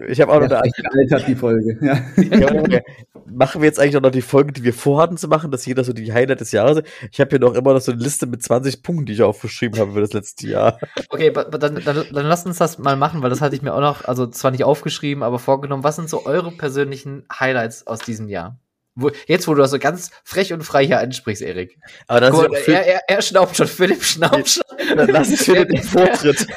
Ich 0.06 0.20
habe 0.20 0.32
auch 0.32 0.40
noch 0.40 0.50
Ja, 0.50 0.60
eine 0.60 0.70
gealtert, 0.70 1.28
die 1.28 1.34
Folge. 1.34 1.78
Ja. 1.80 1.98
Ja. 2.16 2.80
Machen 3.26 3.62
wir 3.62 3.68
jetzt 3.68 3.80
eigentlich 3.80 3.96
auch 3.96 4.02
noch 4.02 4.10
die 4.10 4.20
Folge, 4.20 4.52
die 4.52 4.64
wir 4.64 4.74
vorhatten 4.74 5.16
zu 5.16 5.28
machen, 5.28 5.50
dass 5.50 5.64
jeder 5.64 5.82
so 5.82 5.94
die 5.94 6.12
Highlight 6.12 6.40
des 6.40 6.52
Jahres. 6.52 6.82
Ich 7.10 7.20
habe 7.20 7.30
hier 7.30 7.38
noch 7.38 7.54
immer 7.54 7.72
noch 7.72 7.80
so 7.80 7.92
eine 7.92 8.02
Liste 8.02 8.26
mit 8.26 8.42
20 8.42 8.82
Punkten, 8.82 9.06
die 9.06 9.14
ich 9.14 9.22
aufgeschrieben 9.22 9.80
habe 9.80 9.92
für 9.92 10.00
das 10.00 10.12
letzte 10.12 10.46
Jahr. 10.46 10.78
Okay, 11.08 11.32
dann, 11.32 11.76
dann, 11.82 11.82
dann 11.82 12.26
lass 12.26 12.44
uns 12.44 12.58
das 12.58 12.78
mal 12.78 12.96
machen, 12.96 13.22
weil 13.22 13.30
das 13.30 13.40
hatte 13.40 13.56
ich 13.56 13.62
mir 13.62 13.72
auch 13.72 13.80
noch, 13.80 14.04
also 14.04 14.26
zwar 14.26 14.50
nicht 14.50 14.64
aufgeschrieben, 14.64 15.22
aber 15.22 15.38
vorgenommen. 15.38 15.84
Was 15.84 15.96
sind 15.96 16.10
so 16.10 16.26
eure 16.26 16.52
persönlichen 16.52 17.24
Highlights 17.32 17.86
aus 17.86 18.00
diesem 18.00 18.28
Jahr? 18.28 18.58
Wo, 18.94 19.10
jetzt, 19.26 19.48
wo 19.48 19.54
du 19.54 19.62
das 19.62 19.70
so 19.70 19.78
ganz 19.78 20.10
frech 20.22 20.52
und 20.52 20.62
frei 20.64 20.84
hier 20.84 20.98
ansprichst, 20.98 21.42
Erik. 21.42 21.78
Aber 22.08 22.20
dann, 22.20 22.32
Guck 22.32 22.52
ist 22.52 22.68
er, 22.68 22.86
er, 22.86 23.00
er 23.08 23.22
schnaubt 23.22 23.56
schon, 23.56 23.66
Philipp 23.66 24.02
schnaubt 24.04 24.48
schon. 24.48 24.62
dann 24.96 25.08
lass 25.08 25.30
ich 25.30 25.48
wieder 25.48 25.64
den 25.64 25.82
Vortritt. 25.82 26.46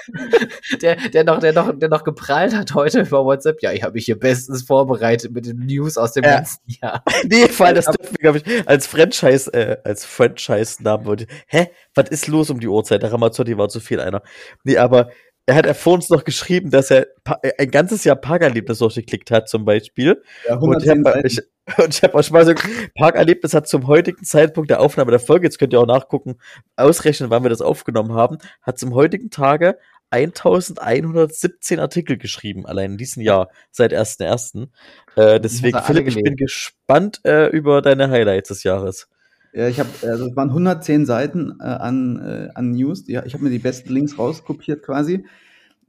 Der, 0.82 0.96
der, 0.96 1.24
noch, 1.24 1.40
der, 1.40 1.54
noch, 1.54 1.72
der 1.78 1.90
noch 1.90 2.04
geprahlt 2.04 2.54
hat 2.56 2.74
heute 2.74 3.02
über 3.02 3.24
WhatsApp. 3.24 3.62
Ja, 3.62 3.72
ich 3.72 3.84
habe 3.84 3.94
mich 3.94 4.06
hier 4.06 4.20
bestens 4.20 4.64
vorbereitet 4.64 5.32
mit 5.32 5.46
den 5.46 5.60
News 5.60 5.98
aus 5.98 6.12
dem 6.14 6.24
Ja. 6.24 6.36
ganzen 6.38 6.60
Jahr. 6.66 7.04
Nee, 7.26 7.48
vor 7.48 7.68
allem 7.68 7.76
das 7.76 7.86
dürfen 7.86 8.16
wir, 8.20 8.32
glaube 8.32 8.38
ich, 8.40 8.68
als 8.68 8.88
Franchise, 8.88 9.52
äh, 9.54 9.78
als 9.84 10.06
Franchise-Namen 10.06 11.06
wollte. 11.06 11.28
Hä? 11.48 11.70
Was 11.94 12.10
ist 12.10 12.28
los 12.28 12.50
um 12.50 12.60
die 12.60 12.68
Uhrzeit? 12.68 13.04
Der 13.04 13.12
Ramazzotti 13.12 13.58
war 13.58 13.70
zu 13.70 13.80
viel 13.80 14.00
einer. 14.00 14.22
Nee, 14.64 14.78
aber 14.78 15.10
er 15.46 15.56
hat 15.56 15.66
er 15.66 15.76
vor 15.76 15.94
uns 15.94 16.10
noch 16.10 16.24
geschrieben, 16.24 16.72
dass 16.72 16.90
er 16.90 17.08
äh, 17.42 17.52
ein 17.60 17.72
ganzes 17.72 18.04
Jahr 18.04 18.16
Parkerlebnis 18.16 18.80
durchgeklickt 18.80 19.32
hat, 19.32 19.48
zum 19.48 19.66
Beispiel. 19.66 20.22
Ja, 20.48 20.56
Und 20.56 20.84
ich 20.84 20.90
110 20.90 21.06
habe 21.06 21.28
ich, 21.28 21.40
ich 21.90 22.04
hab 22.04 22.16
auch 22.16 22.24
schon 22.24 22.34
mal 22.34 22.46
so, 22.46 22.54
Parkerlebnis 22.96 23.54
hat 23.54 23.68
zum 23.68 23.88
heutigen 23.88 24.24
Zeitpunkt 24.24 24.70
der 24.70 24.80
Aufnahme 24.80 25.12
der 25.12 25.20
Folge, 25.20 25.46
jetzt 25.46 25.60
könnt 25.60 25.74
ihr 25.74 25.80
auch 25.80 25.88
nachgucken, 25.88 26.38
ausrechnen, 26.76 27.30
wann 27.30 27.44
wir 27.44 27.50
das 27.50 27.62
aufgenommen 27.62 28.14
haben, 28.14 28.38
hat 28.62 28.80
zum 28.80 28.94
heutigen 28.96 29.30
Tage 29.30 29.78
1117 30.10 31.80
Artikel 31.80 32.18
geschrieben, 32.18 32.66
allein 32.66 32.92
in 32.92 32.98
diesem 32.98 33.22
Jahr, 33.22 33.50
seit 33.72 33.94
1.1. 33.94 34.70
Äh, 35.16 35.40
deswegen, 35.40 35.80
Philipp, 35.80 36.08
ich 36.08 36.22
bin 36.22 36.36
gespannt 36.36 37.22
äh, 37.26 37.48
über 37.48 37.82
deine 37.82 38.10
Highlights 38.10 38.50
des 38.50 38.64
Jahres. 38.64 39.10
Ja, 39.56 39.70
ich 39.70 39.80
habe, 39.80 39.90
also 40.04 40.28
es 40.28 40.36
waren 40.36 40.50
110 40.50 41.06
Seiten 41.06 41.58
äh, 41.62 41.64
an, 41.64 42.18
äh, 42.20 42.50
an 42.56 42.72
News. 42.72 43.08
Ja, 43.08 43.26
ich 43.26 43.34
habe 43.34 43.44
mir 43.46 43.50
die 43.50 43.60
besten 43.60 43.94
Links 43.94 44.20
rauskopiert 44.20 44.84
quasi. 44.84 45.26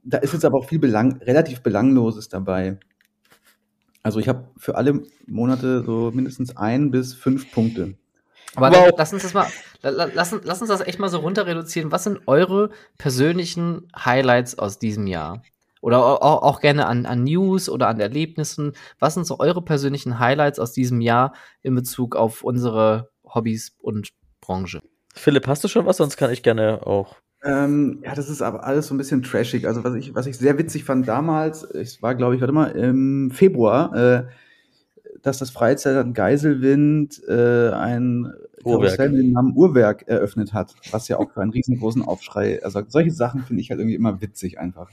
Da 0.03 0.19
ist 0.19 0.31
jetzt 0.31 0.45
aber 0.45 0.57
auch 0.59 0.65
viel 0.69 0.79
belang, 0.79 1.17
relativ 1.21 1.61
Belangloses 1.61 2.29
dabei. 2.29 2.77
Also 4.03 4.19
ich 4.19 4.29
habe 4.29 4.47
für 4.57 4.75
alle 4.75 5.01
Monate 5.25 5.83
so 5.83 6.11
mindestens 6.13 6.55
ein 6.55 6.91
bis 6.91 7.13
fünf 7.13 7.51
Punkte. 7.51 7.95
Aber 8.55 8.71
Wow. 8.71 8.85
dann, 8.85 8.93
lass 8.97 9.11
uns 9.11 9.23
das 9.23 9.33
mal, 9.33 9.47
la- 9.81 9.89
la- 9.89 10.09
lass, 10.13 10.31
uns- 10.31 10.43
lass 10.45 10.61
uns 10.61 10.69
das 10.69 10.79
echt 10.81 10.99
mal 10.99 11.09
so 11.09 11.17
runter 11.19 11.45
reduzieren. 11.45 11.91
Was 11.91 12.05
sind 12.05 12.21
eure 12.25 12.69
persönlichen 12.97 13.87
Highlights 13.97 14.57
aus 14.57 14.79
diesem 14.79 15.07
Jahr? 15.07 15.41
Oder 15.81 16.03
auch, 16.03 16.21
auch 16.21 16.41
auch 16.43 16.59
gerne 16.61 16.87
an, 16.87 17.05
an 17.05 17.23
News 17.25 17.69
oder 17.69 17.87
an 17.89 17.99
Erlebnissen. 17.99 18.71
Was 18.97 19.13
sind 19.13 19.27
so 19.27 19.39
eure 19.39 19.61
persönlichen 19.61 20.19
Highlights 20.19 20.57
aus 20.59 20.71
diesem 20.71 21.01
Jahr 21.01 21.33
in 21.61 21.75
Bezug 21.75 22.15
auf 22.15 22.43
unsere 22.43 23.09
Hobbys 23.33 23.75
und 23.79 24.09
Branche? 24.41 24.81
Philipp, 25.13 25.47
hast 25.47 25.63
du 25.63 25.67
schon 25.67 25.85
was? 25.85 25.97
Sonst 25.97 26.17
kann 26.17 26.31
ich 26.31 26.43
gerne 26.43 26.85
auch. 26.85 27.15
Ähm, 27.43 27.99
ja, 28.03 28.15
das 28.15 28.29
ist 28.29 28.41
aber 28.41 28.63
alles 28.65 28.87
so 28.87 28.95
ein 28.95 28.97
bisschen 28.97 29.23
trashig. 29.23 29.67
Also 29.67 29.83
was 29.83 29.93
ich, 29.95 30.15
was 30.15 30.25
ich 30.25 30.37
sehr 30.37 30.57
witzig 30.57 30.83
fand 30.83 31.07
damals, 31.07 31.63
es 31.63 32.01
war, 32.01 32.15
glaube 32.15 32.35
ich, 32.35 32.41
warte 32.41 32.53
mal, 32.53 32.71
im 32.71 33.31
Februar, 33.31 33.95
äh, 33.95 34.23
dass 35.21 35.39
das 35.39 35.49
Freizeitland 35.49 36.15
Geiselwind 36.15 37.21
äh, 37.27 37.69
ein 37.71 38.33
Uhrwerk. 38.63 38.97
Karussell 38.97 39.09
mit 39.09 39.19
dem 39.19 39.31
Namen 39.31 39.55
Uhrwerk 39.55 40.07
eröffnet 40.07 40.53
hat, 40.53 40.73
was 40.91 41.07
ja 41.07 41.17
auch 41.17 41.31
für 41.31 41.41
einen 41.41 41.51
riesengroßen 41.51 42.01
Aufschrei, 42.01 42.61
also 42.63 42.81
solche 42.87 43.11
Sachen 43.11 43.43
finde 43.43 43.61
ich 43.61 43.69
halt 43.69 43.79
irgendwie 43.79 43.95
immer 43.95 44.21
witzig 44.21 44.59
einfach. 44.59 44.89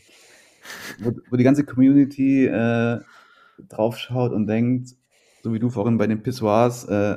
Wo, 0.99 1.13
wo 1.31 1.37
die 1.37 1.45
ganze 1.45 1.65
Community 1.65 2.47
äh, 2.47 3.01
draufschaut 3.69 4.33
und 4.33 4.47
denkt, 4.47 4.91
so 5.43 5.53
wie 5.53 5.59
du 5.59 5.71
vorhin 5.71 5.99
bei 5.99 6.07
den 6.07 6.23
Pissoirs, 6.23 6.85
äh, 6.85 7.17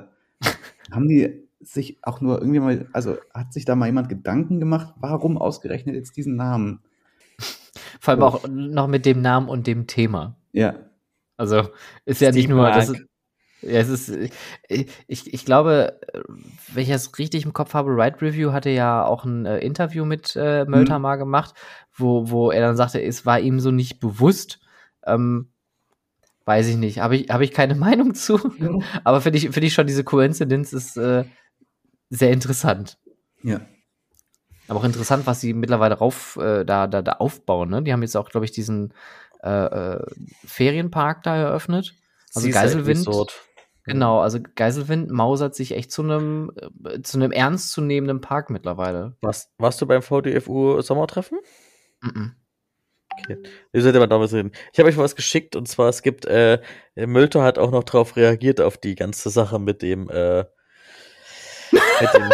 haben 0.91 1.07
die 1.07 1.47
sich 1.59 1.97
auch 2.03 2.21
nur 2.21 2.39
irgendwie 2.39 2.59
mal, 2.59 2.87
also 2.93 3.17
hat 3.33 3.51
sich 3.53 3.65
da 3.65 3.75
mal 3.75 3.87
jemand 3.87 4.09
Gedanken 4.09 4.59
gemacht, 4.59 4.93
warum 4.97 5.37
ausgerechnet 5.37 5.95
jetzt 5.95 6.15
diesen 6.17 6.35
Namen? 6.35 6.81
Vor 7.99 8.13
allem 8.13 8.23
auch 8.23 8.47
noch 8.47 8.87
mit 8.87 9.05
dem 9.05 9.21
Namen 9.21 9.49
und 9.49 9.67
dem 9.67 9.87
Thema. 9.87 10.35
Ja, 10.53 10.75
Also 11.37 11.69
ist 12.05 12.21
ja 12.21 12.31
nicht 12.31 12.49
nur, 12.49 12.71
das, 12.71 12.87
ja, 13.61 13.79
es 13.79 13.89
ist, 13.89 14.31
ich, 15.07 15.33
ich 15.33 15.45
glaube, 15.45 15.99
wenn 16.73 16.83
ich 16.83 16.89
das 16.89 17.17
richtig 17.17 17.45
im 17.45 17.53
Kopf 17.53 17.73
habe, 17.73 17.91
Ride 17.91 18.21
Review 18.21 18.51
hatte 18.53 18.69
ja 18.69 19.05
auch 19.05 19.25
ein 19.25 19.45
äh, 19.45 19.59
Interview 19.59 20.05
mit 20.05 20.35
äh, 20.35 20.65
Mölter 20.65 20.97
Mhm. 20.97 21.01
mal 21.01 21.15
gemacht, 21.17 21.53
wo, 21.93 22.29
wo 22.29 22.51
er 22.51 22.61
dann 22.61 22.77
sagte, 22.77 23.01
es 23.01 23.25
war 23.25 23.39
ihm 23.39 23.59
so 23.59 23.71
nicht 23.71 23.99
bewusst. 23.99 24.59
Ähm, 25.05 25.51
weiß 26.47 26.67
ich 26.67 26.77
nicht, 26.77 26.99
habe 26.99 27.17
ich, 27.17 27.29
habe 27.29 27.43
ich 27.43 27.51
keine 27.51 27.75
Meinung 27.87 28.15
zu, 28.15 28.39
aber 29.03 29.21
finde 29.21 29.37
ich, 29.37 29.49
finde 29.49 29.67
ich 29.67 29.73
schon 29.73 29.87
diese 29.87 30.03
Koinzidenz 30.03 30.73
ist 30.73 30.97
äh, 30.97 31.25
sehr 32.09 32.31
interessant. 32.31 32.97
ja. 33.43 33.61
Aber 34.69 34.81
auch 34.81 34.83
interessant, 34.83 35.25
was 35.25 35.39
sie 35.39 35.53
mittlerweile 35.53 35.95
rauf, 35.95 36.35
äh, 36.41 36.65
da, 36.65 36.87
da, 36.87 37.01
da 37.01 37.13
aufbauen. 37.13 37.69
Ne? 37.69 37.83
Die 37.83 37.93
haben 37.93 38.01
jetzt 38.01 38.17
auch, 38.17 38.29
glaube 38.29 38.45
ich, 38.45 38.51
diesen 38.51 38.93
äh, 39.41 39.49
äh, 39.49 40.05
Ferienpark 40.45 41.23
da 41.23 41.37
eröffnet. 41.37 41.93
Also 42.35 42.47
Seaside 42.47 42.53
Geiselwind. 42.53 43.07
Resort. 43.07 43.41
Genau, 43.85 44.19
also 44.19 44.39
Geiselwind 44.55 45.09
mausert 45.09 45.55
sich 45.55 45.71
echt 45.71 45.93
zu 45.93 46.03
einem 46.03 46.51
äh, 46.83 47.01
zu 47.01 47.17
einem 47.17 47.31
ernstzunehmenden 47.31 48.19
Park 48.19 48.49
mittlerweile. 48.49 49.15
Warst, 49.21 49.53
warst 49.57 49.81
du 49.81 49.85
beim 49.85 50.01
VDFU 50.01 50.81
Sommertreffen? 50.81 51.39
Mhm. 53.27 53.43
Ihr 53.73 53.81
solltet 53.81 53.99
mal 53.99 54.07
damals 54.07 54.33
reden. 54.33 54.51
Ich 54.73 54.79
habe 54.79 54.89
euch 54.89 54.95
mal 54.97 55.03
was 55.03 55.15
geschickt 55.15 55.55
und 55.55 55.67
zwar 55.67 55.89
es 55.89 56.01
gibt, 56.01 56.25
äh, 56.25 56.59
Mülter 56.95 57.43
hat 57.43 57.57
auch 57.59 57.71
noch 57.71 57.83
darauf 57.83 58.15
reagiert 58.15 58.61
auf 58.61 58.77
die 58.77 58.95
ganze 58.95 59.29
Sache 59.29 59.59
mit 59.59 59.81
dem, 59.81 60.09
äh, 60.09 60.45
mit 62.01 62.13
dem, 62.13 62.29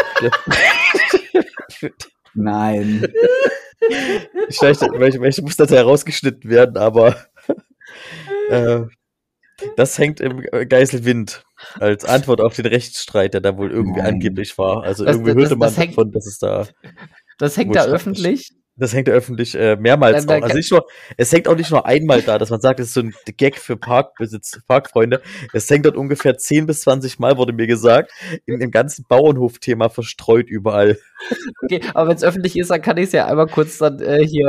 Nein. 2.33 3.07
ich 4.49 4.61
weiß 4.61 4.81
nicht, 4.81 4.93
welche, 4.99 5.21
welche 5.21 5.41
muss 5.41 5.55
das 5.57 5.71
herausgeschnitten 5.71 6.49
werden, 6.49 6.77
aber 6.77 7.15
äh, 8.49 8.81
das 9.77 9.97
hängt 9.97 10.19
im 10.19 10.41
Geiselwind 10.67 11.43
als 11.79 12.05
Antwort 12.05 12.41
auf 12.41 12.55
den 12.55 12.65
Rechtsstreit, 12.65 13.33
der 13.33 13.41
da 13.41 13.57
wohl 13.57 13.71
irgendwie 13.71 13.99
Nein. 14.01 14.15
angeblich 14.15 14.57
war. 14.57 14.83
Also 14.83 15.05
Das- 15.05 15.15
irgendwie 15.15 15.33
das- 15.33 15.41
hörte 15.43 15.55
man 15.55 15.67
das 15.69 15.77
hängt- 15.77 15.91
davon, 15.91 16.11
dass 16.11 16.25
es 16.25 16.39
da. 16.39 16.67
Das 17.37 17.57
hängt 17.57 17.75
da 17.75 17.85
öffentlich 17.85 18.51
Das 18.75 18.93
hängt 18.93 19.07
ja 19.07 19.13
öffentlich 19.13 19.53
äh, 19.55 19.75
mehrmals 19.75 20.17
Dann- 20.25 20.27
dann 20.27 20.39
auch. 20.39 20.43
Also 20.45 20.57
nicht 20.57 20.71
nur, 20.71 20.85
es 21.17 21.31
hängt 21.31 21.47
auch 21.47 21.55
nicht 21.55 21.69
nur 21.69 21.85
einmal 21.85 22.21
da, 22.21 22.37
dass 22.39 22.49
man 22.49 22.59
sagt, 22.59 22.79
es 22.79 22.87
ist 22.87 22.93
so 22.95 23.01
ein 23.01 23.13
Gag 23.37 23.57
für 23.59 23.77
Parkbesitz, 23.77 24.59
Parkfreunde. 24.67 25.21
Es 25.53 25.69
hängt 25.69 25.85
dort 25.85 25.95
ungefähr 25.95 26.37
10 26.37 26.65
bis 26.65 26.81
20 26.81 27.19
Mal, 27.19 27.37
wurde 27.37 27.53
mir 27.53 27.67
gesagt, 27.67 28.11
im, 28.45 28.61
im 28.61 28.71
ganzen 28.71 29.05
Bauernhof-Thema 29.07 29.89
verstreut 29.89 30.49
überall. 30.49 30.97
Okay, 31.63 31.81
aber 31.93 32.09
wenn 32.09 32.15
es 32.17 32.23
öffentlich 32.23 32.57
ist, 32.57 32.71
dann 32.71 32.81
kann 32.81 32.97
ich 32.97 33.05
es 33.05 33.11
ja 33.11 33.27
einmal 33.27 33.47
kurz 33.47 33.77
dann 33.77 33.99
äh, 34.01 34.25
hier 34.25 34.47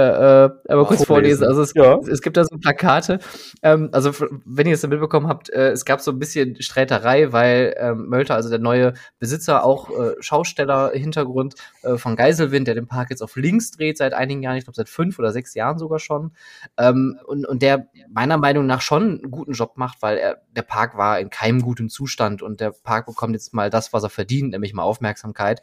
äh, 0.66 0.70
einmal 0.72 0.86
kurz 0.86 1.04
vorlesen. 1.04 1.44
Vorlesen. 1.44 1.44
Also 1.44 1.62
es, 1.62 1.72
Ja. 1.74 1.98
es 2.10 2.22
gibt 2.22 2.36
da 2.36 2.44
so 2.44 2.56
Plakate. 2.56 3.18
Ähm, 3.62 3.90
also 3.92 4.10
wenn 4.46 4.66
ihr 4.66 4.74
es 4.74 4.86
mitbekommen 4.86 5.28
habt, 5.28 5.50
äh, 5.50 5.70
es 5.70 5.84
gab 5.84 6.00
so 6.00 6.10
ein 6.10 6.18
bisschen 6.18 6.60
Streiterei, 6.60 7.30
weil 7.32 7.74
ähm, 7.78 8.06
Mölter, 8.08 8.34
also 8.34 8.48
der 8.48 8.58
neue 8.58 8.94
Besitzer, 9.18 9.64
auch 9.64 9.90
äh, 9.90 10.14
Schausteller-Hintergrund 10.20 11.54
äh, 11.82 11.96
von 11.96 12.16
Geiselwind, 12.16 12.66
der 12.66 12.74
den 12.74 12.86
Park 12.86 13.10
jetzt 13.10 13.22
auf 13.22 13.36
links 13.36 13.70
dreht 13.70 13.98
seit 13.98 14.13
einigen 14.14 14.42
Jahren, 14.42 14.56
ich 14.56 14.64
glaube 14.64 14.76
seit 14.76 14.88
fünf 14.88 15.18
oder 15.18 15.32
sechs 15.32 15.54
Jahren 15.54 15.78
sogar 15.78 15.98
schon. 15.98 16.32
Ähm, 16.78 17.18
und, 17.26 17.46
und 17.46 17.62
der 17.62 17.88
meiner 18.08 18.38
Meinung 18.38 18.66
nach 18.66 18.80
schon 18.80 19.20
einen 19.20 19.30
guten 19.30 19.52
Job 19.52 19.76
macht, 19.76 20.02
weil 20.02 20.18
er, 20.18 20.42
der 20.50 20.62
Park 20.62 20.96
war 20.96 21.20
in 21.20 21.30
keinem 21.30 21.62
guten 21.62 21.88
Zustand 21.88 22.42
und 22.42 22.60
der 22.60 22.70
Park 22.70 23.06
bekommt 23.06 23.34
jetzt 23.34 23.54
mal 23.54 23.70
das, 23.70 23.92
was 23.92 24.02
er 24.02 24.10
verdient, 24.10 24.50
nämlich 24.52 24.74
mal 24.74 24.82
Aufmerksamkeit. 24.82 25.60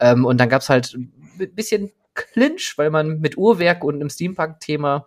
Ähm, 0.00 0.24
und 0.24 0.38
dann 0.38 0.48
gab's 0.48 0.68
halt 0.68 0.94
ein 0.94 1.12
bisschen 1.54 1.92
Clinch, 2.14 2.74
weil 2.76 2.90
man 2.90 3.20
mit 3.20 3.36
Uhrwerk 3.36 3.84
und 3.84 3.96
einem 3.96 4.08
Steampunk-Thema 4.08 5.06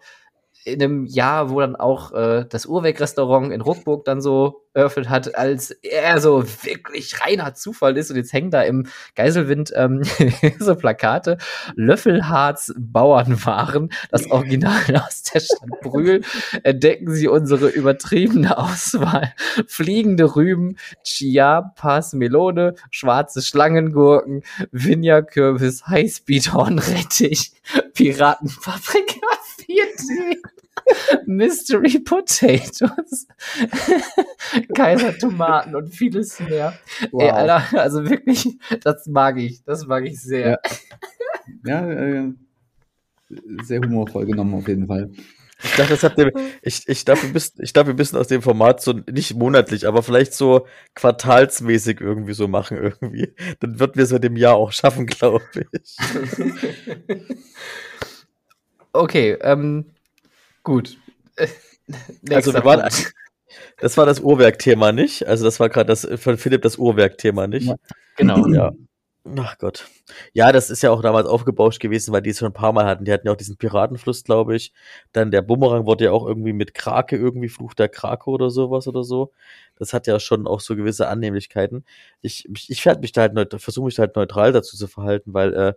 in 0.67 0.83
einem 0.83 1.05
Jahr, 1.05 1.49
wo 1.49 1.61
dann 1.61 1.75
auch 1.75 2.11
äh, 2.11 2.45
das 2.49 2.65
Uhrwerk-Restaurant 2.65 3.53
in 3.53 3.61
Ruckburg 3.61 4.03
dann 4.05 4.21
so 4.21 4.63
eröffnet 4.73 5.09
hat, 5.09 5.35
als 5.35 5.71
er 5.71 6.19
so 6.19 6.43
wirklich 6.63 7.19
reiner 7.21 7.53
Zufall 7.53 7.97
ist. 7.97 8.11
Und 8.11 8.17
jetzt 8.17 8.33
hängen 8.33 8.51
da 8.51 8.61
im 8.61 8.85
Geiselwind 9.15 9.71
ähm, 9.75 10.03
so 10.59 10.75
Plakate. 10.75 11.37
Löffelharz 11.75 12.73
Bauernwaren, 12.77 13.91
das 14.11 14.29
Original 14.29 14.83
aus 15.07 15.23
der 15.23 15.39
Stadt 15.39 15.81
Brühl. 15.81 16.21
Entdecken 16.63 17.11
Sie 17.11 17.27
unsere 17.27 17.69
übertriebene 17.69 18.57
Auswahl. 18.57 19.33
Fliegende 19.67 20.35
Rüben, 20.35 20.77
Chiapas 21.03 22.13
Melone, 22.13 22.75
schwarze 22.91 23.41
Schlangengurken, 23.41 24.43
Vinja-Kürbis, 24.71 25.87
Highspeed-Hornrettich, 25.87 27.53
Piratenpaprika 27.93 29.27
4D, 29.67 30.37
Mystery 31.25 31.99
Potatoes, 31.99 33.27
Kaiser-Tomaten 34.75 35.75
und 35.75 35.89
vieles 35.89 36.39
mehr. 36.39 36.77
Ey, 37.17 37.29
Alter, 37.29 37.79
also 37.79 38.09
wirklich, 38.09 38.57
das 38.83 39.07
mag 39.07 39.37
ich, 39.37 39.63
das 39.63 39.85
mag 39.85 40.05
ich 40.05 40.21
sehr. 40.21 40.59
Ja, 41.65 41.87
äh, 41.87 42.33
sehr 43.63 43.81
humorvoll 43.81 44.25
genommen 44.25 44.55
auf 44.55 44.67
jeden 44.67 44.87
Fall. 44.87 45.11
Ich 45.63 45.71
dachte, 45.71 45.89
das 45.89 46.03
habt 46.03 46.19
ihr, 46.19 46.31
ich, 46.61 46.87
ich 46.87 47.03
darf, 47.03 47.23
wir 47.23 47.31
müssen, 47.31 47.63
ich 47.63 47.73
darf, 47.73 47.87
wir 47.87 47.95
müssen 47.95 48.15
aus 48.15 48.27
dem 48.27 48.43
Format 48.43 48.79
so, 48.79 48.93
nicht 48.93 49.33
monatlich, 49.33 49.87
aber 49.87 50.03
vielleicht 50.03 50.33
so 50.33 50.67
quartalsmäßig 50.93 51.99
irgendwie 51.99 52.33
so 52.33 52.47
machen 52.47 52.77
irgendwie. 52.77 53.33
Dann 53.59 53.79
wird 53.79 53.95
wir 53.97 54.03
es 54.03 54.11
in 54.11 54.21
dem 54.21 54.37
Jahr 54.37 54.55
auch 54.55 54.71
schaffen, 54.71 55.05
glaube 55.07 55.41
ich. 55.71 55.97
Okay, 58.93 59.37
ähm, 59.41 59.85
gut. 60.67 60.97
Also 62.29 62.53
wir 62.53 62.65
waren, 62.65 62.89
das 63.79 63.97
war 63.97 64.05
das 64.05 64.19
Uhrwerk-Thema 64.19 64.91
nicht. 64.91 65.25
Also 65.25 65.45
das 65.45 65.61
war 65.61 65.69
gerade 65.69 65.87
das 65.87 66.05
von 66.21 66.37
Philipp 66.37 66.61
das 66.61 66.77
Uhrwerk-Thema 66.77 67.47
nicht. 67.47 67.67
Ja. 67.67 67.75
Genau. 68.17 68.45
Ja. 68.47 68.73
Ach 69.37 69.57
Gott. 69.57 69.87
Ja, 70.33 70.51
das 70.51 70.69
ist 70.69 70.83
ja 70.83 70.91
auch 70.91 71.01
damals 71.01 71.27
aufgebauscht 71.27 71.79
gewesen, 71.79 72.13
weil 72.13 72.21
die 72.21 72.31
es 72.31 72.39
schon 72.39 72.49
ein 72.49 72.53
paar 72.53 72.73
Mal 72.73 72.85
hatten. 72.85 73.05
Die 73.05 73.11
hatten 73.13 73.27
ja 73.27 73.33
auch 73.33 73.37
diesen 73.37 73.55
Piratenfluss, 73.57 74.25
glaube 74.25 74.55
ich. 74.55 74.73
Dann 75.13 75.31
der 75.31 75.41
Bumerang 75.41 75.85
wurde 75.85 76.05
ja 76.05 76.11
auch 76.11 76.27
irgendwie 76.27 76.53
mit 76.53 76.73
Krake, 76.73 77.15
irgendwie 77.15 77.49
Fluch 77.49 77.73
der 77.73 77.87
Krake 77.89 78.29
oder 78.29 78.49
sowas 78.49 78.87
oder 78.87 79.03
so. 79.03 79.31
Das 79.75 79.93
hat 79.93 80.07
ja 80.07 80.19
schon 80.19 80.47
auch 80.47 80.59
so 80.59 80.75
gewisse 80.75 81.07
Annehmlichkeiten. 81.07 81.85
Ich, 82.21 82.47
ich, 82.53 82.69
ich 82.69 82.85
werde 82.85 83.01
mich 83.01 83.13
da 83.13 83.21
halt 83.21 83.55
versuche 83.61 83.85
mich 83.85 83.95
da 83.95 84.01
halt 84.03 84.15
neutral 84.17 84.51
dazu 84.51 84.75
zu 84.75 84.87
verhalten, 84.87 85.33
weil 85.33 85.53
äh, 85.53 85.73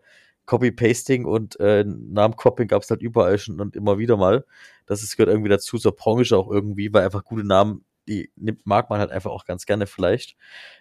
Copy-Pasting 0.51 1.27
und 1.27 1.61
äh, 1.61 1.85
Namencopying 1.85 2.67
gab 2.67 2.83
es 2.83 2.91
halt 2.91 3.03
überall 3.03 3.39
schon 3.39 3.61
und 3.61 3.77
immer 3.77 3.99
wieder 3.99 4.17
mal. 4.17 4.45
Das 4.85 5.05
ist, 5.05 5.17
gehört 5.17 5.31
irgendwie 5.31 5.49
dazu, 5.49 5.79
zur 5.79 5.95
Branche 5.95 6.37
auch 6.37 6.51
irgendwie, 6.51 6.93
weil 6.93 7.05
einfach 7.05 7.23
gute 7.23 7.47
Namen, 7.47 7.85
die 8.09 8.33
nimmt, 8.35 8.67
mag 8.67 8.91
man 8.91 8.99
halt 8.99 9.13
einfach 9.13 9.31
auch 9.31 9.45
ganz 9.45 9.65
gerne 9.65 9.87
vielleicht. 9.87 10.37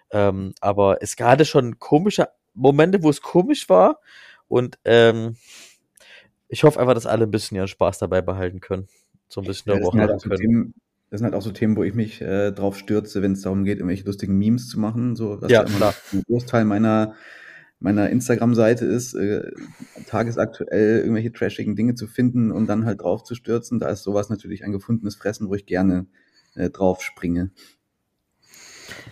Ähm, 0.10 0.56
aber 0.60 1.04
es 1.04 1.16
gerade 1.16 1.46
schon 1.46 1.78
komische 1.78 2.30
Momente, 2.56 3.04
wo 3.04 3.12
es 3.12 3.22
komisch 3.22 3.70
war. 3.70 4.00
Und 4.48 4.80
ähm, 4.86 5.36
ich 6.48 6.64
hoffe 6.64 6.80
einfach, 6.80 6.96
dass 6.96 7.06
alle 7.06 7.26
ein 7.26 7.32
bisschen 7.32 7.56
ihren 7.56 7.68
Spaß 7.68 8.00
dabei 8.00 8.24
behalten 8.24 8.62
können. 8.62 8.88
So 9.28 9.40
ein 9.40 9.46
bisschen 9.46 9.72
Ja, 9.72 9.78
das, 9.78 9.86
darüber 9.86 10.00
halt 10.00 10.10
lachen 10.10 10.18
auch 10.18 10.24
so 10.24 10.30
können. 10.30 10.42
Themen, 10.42 10.74
das 11.12 11.20
sind 11.20 11.26
halt 11.26 11.36
auch 11.36 11.44
so 11.44 11.52
Themen, 11.52 11.78
wo 11.78 11.84
ich 11.84 11.94
mich 11.94 12.22
äh, 12.22 12.52
drauf 12.52 12.76
stürze, 12.76 13.22
wenn 13.22 13.34
es 13.34 13.42
darum 13.42 13.66
geht, 13.66 13.78
irgendwelche 13.78 14.06
lustigen 14.06 14.36
Memes 14.36 14.68
zu 14.68 14.80
machen. 14.80 15.16
So, 15.16 15.40
was 15.40 15.52
Ja, 15.52 15.62
immer 15.62 15.78
klar. 15.78 15.94
ein 16.12 16.24
Großteil 16.24 16.66
meiner, 16.66 17.14
meiner 17.80 18.10
Instagram-Seite 18.10 18.86
ist, 18.86 19.14
äh, 19.14 19.52
tagesaktuell 20.06 21.00
irgendwelche 21.00 21.32
trashigen 21.32 21.76
Dinge 21.76 21.96
zu 21.96 22.08
finden 22.08 22.52
und 22.52 22.68
dann 22.68 22.86
halt 22.86 23.02
drauf 23.02 23.24
zu 23.24 23.36
stürzen. 23.36 23.80
Da 23.80 23.90
ist 23.90 24.04
sowas 24.04 24.30
natürlich 24.30 24.64
ein 24.64 24.72
gefundenes 24.72 25.16
Fressen, 25.16 25.50
wo 25.50 25.56
ich 25.56 25.66
gerne 25.66 26.08
äh, 26.56 26.70
drauf 26.70 27.02
springe. 27.02 27.52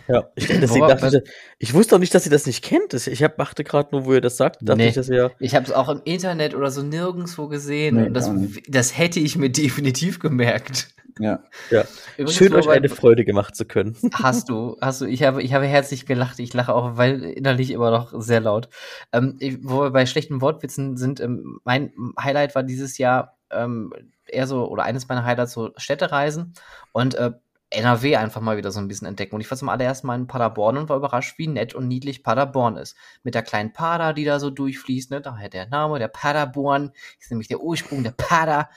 Ja, 0.08 0.30
ich, 0.36 0.48
deswegen 0.48 0.88
dachte 0.88 1.24
ich, 1.24 1.32
ich 1.60 1.74
wusste 1.74 1.96
auch 1.96 2.00
nicht, 2.00 2.14
dass 2.16 2.26
ihr 2.26 2.32
das 2.32 2.46
nicht 2.46 2.64
kennt. 2.64 2.94
Ich 2.94 3.24
hab, 3.24 3.38
machte 3.38 3.64
gerade 3.64 3.90
nur, 3.92 4.06
wo 4.06 4.14
ihr 4.14 4.22
das 4.22 4.38
sagt, 4.38 4.60
dachte 4.62 4.78
Nee. 4.78 4.90
ich, 4.90 4.96
dass 4.96 5.10
ihr. 5.10 5.32
Ich 5.40 5.56
habe 5.56 5.66
es 5.66 5.72
auch 5.72 5.90
im 5.90 6.02
Internet 6.06 6.56
oder 6.56 6.72
so 6.72 6.82
nirgendwo 6.82 7.48
gesehen. 7.48 7.96
Nee, 7.96 8.08
und 8.08 8.14
das, 8.14 8.32
das 8.68 8.98
hätte 8.98 9.20
ich 9.20 9.38
mir 9.38 9.50
definitiv 9.52 10.20
gemerkt. 10.20 10.90
Ja. 11.20 11.44
Ja, 11.72 11.84
Übrigens, 12.18 12.36
schön 12.38 12.54
euch 12.54 12.70
eine 12.70 12.90
Freude 12.90 13.26
gemacht 13.26 13.56
zu 13.56 13.66
können. 13.66 13.98
Hast 14.14 14.50
du, 14.50 14.78
hast 14.82 15.02
du. 15.02 15.06
Ich 15.06 15.24
habe, 15.24 15.42
ich 15.42 15.54
habe 15.54 15.66
herzlich 15.66 16.06
gelacht. 16.06 16.40
Ich 16.40 16.54
lache 16.54 16.74
auch, 16.74 16.98
weil 16.98 17.24
innerlich 17.24 17.72
immer 17.72 17.92
noch 17.92 18.14
sehr 18.22 18.40
laut. 18.40 18.70
Ähm, 19.12 19.36
ich, 19.40 19.58
wo 19.64 19.82
wir 19.82 19.92
bei 19.92 20.06
schlechten 20.06 20.42
Wortwitzen 20.42 20.96
sind, 20.96 21.20
ähm, 21.20 21.60
mein 21.64 21.92
Highlight 22.22 22.54
war 22.56 22.64
dieses 22.64 22.98
Jahr 22.98 23.38
ähm, 23.52 23.94
eher 24.28 24.48
so, 24.48 24.68
oder 24.68 24.84
eines 24.84 25.08
meiner 25.08 25.26
Highlights, 25.26 25.54
so 25.54 25.72
Städtereisen 25.78 26.54
und 26.92 27.16
äh, 27.16 27.32
NRW 27.70 28.16
einfach 28.16 28.42
mal 28.42 28.58
wieder 28.58 28.72
so 28.72 28.80
ein 28.80 28.88
bisschen 28.88 29.08
entdecken. 29.08 29.36
Und 29.36 29.42
ich 29.42 29.52
war 29.52 29.58
zum 29.58 29.70
allerersten 29.70 30.08
Mal 30.08 30.16
in 30.16 30.28
Paderborn 30.28 30.78
und 30.78 30.90
war 30.90 30.98
überrascht, 30.98 31.38
wie 31.38 31.48
nett 31.48 31.76
und 31.76 31.88
niedlich 31.88 32.24
Paderborn 32.24 32.78
ist. 32.78 32.96
Mit 33.24 33.36
der 33.36 33.44
kleinen 33.44 33.74
Pader, 33.74 34.14
die 34.14 34.24
da 34.24 34.40
so 34.40 34.50
durchfließt, 34.50 35.12
ne? 35.12 35.22
Daher 35.22 35.50
der 35.50 35.68
Name, 35.68 36.00
der 36.00 36.08
Paderborn, 36.08 36.92
ist 37.20 37.30
nämlich 37.30 37.50
der 37.50 37.62
Ursprung 37.62 38.04
der 38.04 38.12
Pader. 38.12 38.70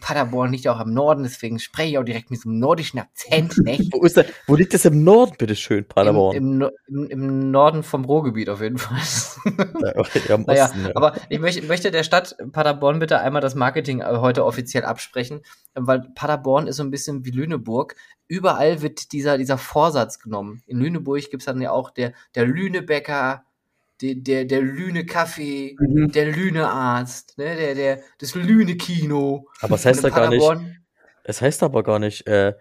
Paderborn 0.00 0.52
liegt 0.52 0.64
ja 0.64 0.74
auch 0.74 0.80
im 0.80 0.92
Norden, 0.92 1.22
deswegen 1.22 1.58
spreche 1.58 1.90
ich 1.90 1.98
auch 1.98 2.04
direkt 2.04 2.30
mit 2.30 2.40
so 2.40 2.48
einem 2.48 2.58
nordischen 2.58 3.00
Akzent, 3.00 3.56
ne? 3.64 3.78
Wo, 3.90 4.02
ist 4.04 4.16
da, 4.16 4.24
wo 4.46 4.54
liegt 4.54 4.74
das 4.74 4.84
im 4.84 5.04
Norden, 5.04 5.34
bitteschön, 5.38 5.86
Paderborn? 5.86 6.36
Im, 6.36 6.70
im, 6.88 7.06
im, 7.08 7.50
Norden 7.50 7.82
vom 7.82 8.04
Ruhrgebiet 8.04 8.48
auf 8.48 8.60
jeden 8.60 8.78
Fall. 8.78 8.98
ja, 9.82 9.96
okay, 9.96 10.20
im 10.28 10.42
naja, 10.46 10.66
Osten, 10.66 10.84
ja. 10.84 10.92
aber 10.94 11.14
ich 11.28 11.38
möchte, 11.38 11.66
möchte 11.66 11.90
der 11.90 12.02
Stadt 12.02 12.36
Paderborn 12.52 12.98
bitte 12.98 13.20
einmal 13.20 13.42
das 13.42 13.54
Marketing 13.54 14.00
äh, 14.00 14.16
heute 14.18 14.44
offiziell 14.44 14.84
absprechen, 14.84 15.42
ähm, 15.76 15.86
weil 15.86 16.00
Paderborn 16.14 16.66
ist 16.66 16.76
so 16.76 16.82
ein 16.82 16.90
bisschen 16.90 17.24
wie 17.24 17.30
Lüneburg. 17.30 17.94
Überall 18.28 18.82
wird 18.82 19.12
dieser, 19.12 19.38
dieser 19.38 19.58
Vorsatz 19.58 20.18
genommen. 20.18 20.62
In 20.66 20.78
Lüneburg 20.78 21.30
gibt's 21.30 21.46
dann 21.46 21.60
ja 21.60 21.70
auch 21.70 21.90
der, 21.90 22.12
der 22.34 22.46
Lünebäcker, 22.46 23.44
der, 24.02 24.14
der, 24.16 24.44
der 24.44 24.60
Lüne-Kaffee, 24.60 25.76
Mhm. 25.78 26.10
der 26.12 26.26
Lüne-Arzt, 26.32 27.38
ne, 27.38 27.56
der, 27.56 27.74
der, 27.74 28.00
das 28.18 28.34
Lüne-Kino. 28.34 29.46
Aber 29.60 29.74
es 29.76 29.86
heißt 29.86 30.04
in 30.04 30.10
gar 30.10 30.28
nicht, 30.28 30.52
es 31.24 31.40
heißt 31.40 31.62
aber 31.62 31.82
gar 31.82 31.98
nicht, 31.98 32.26
äh, 32.26 32.54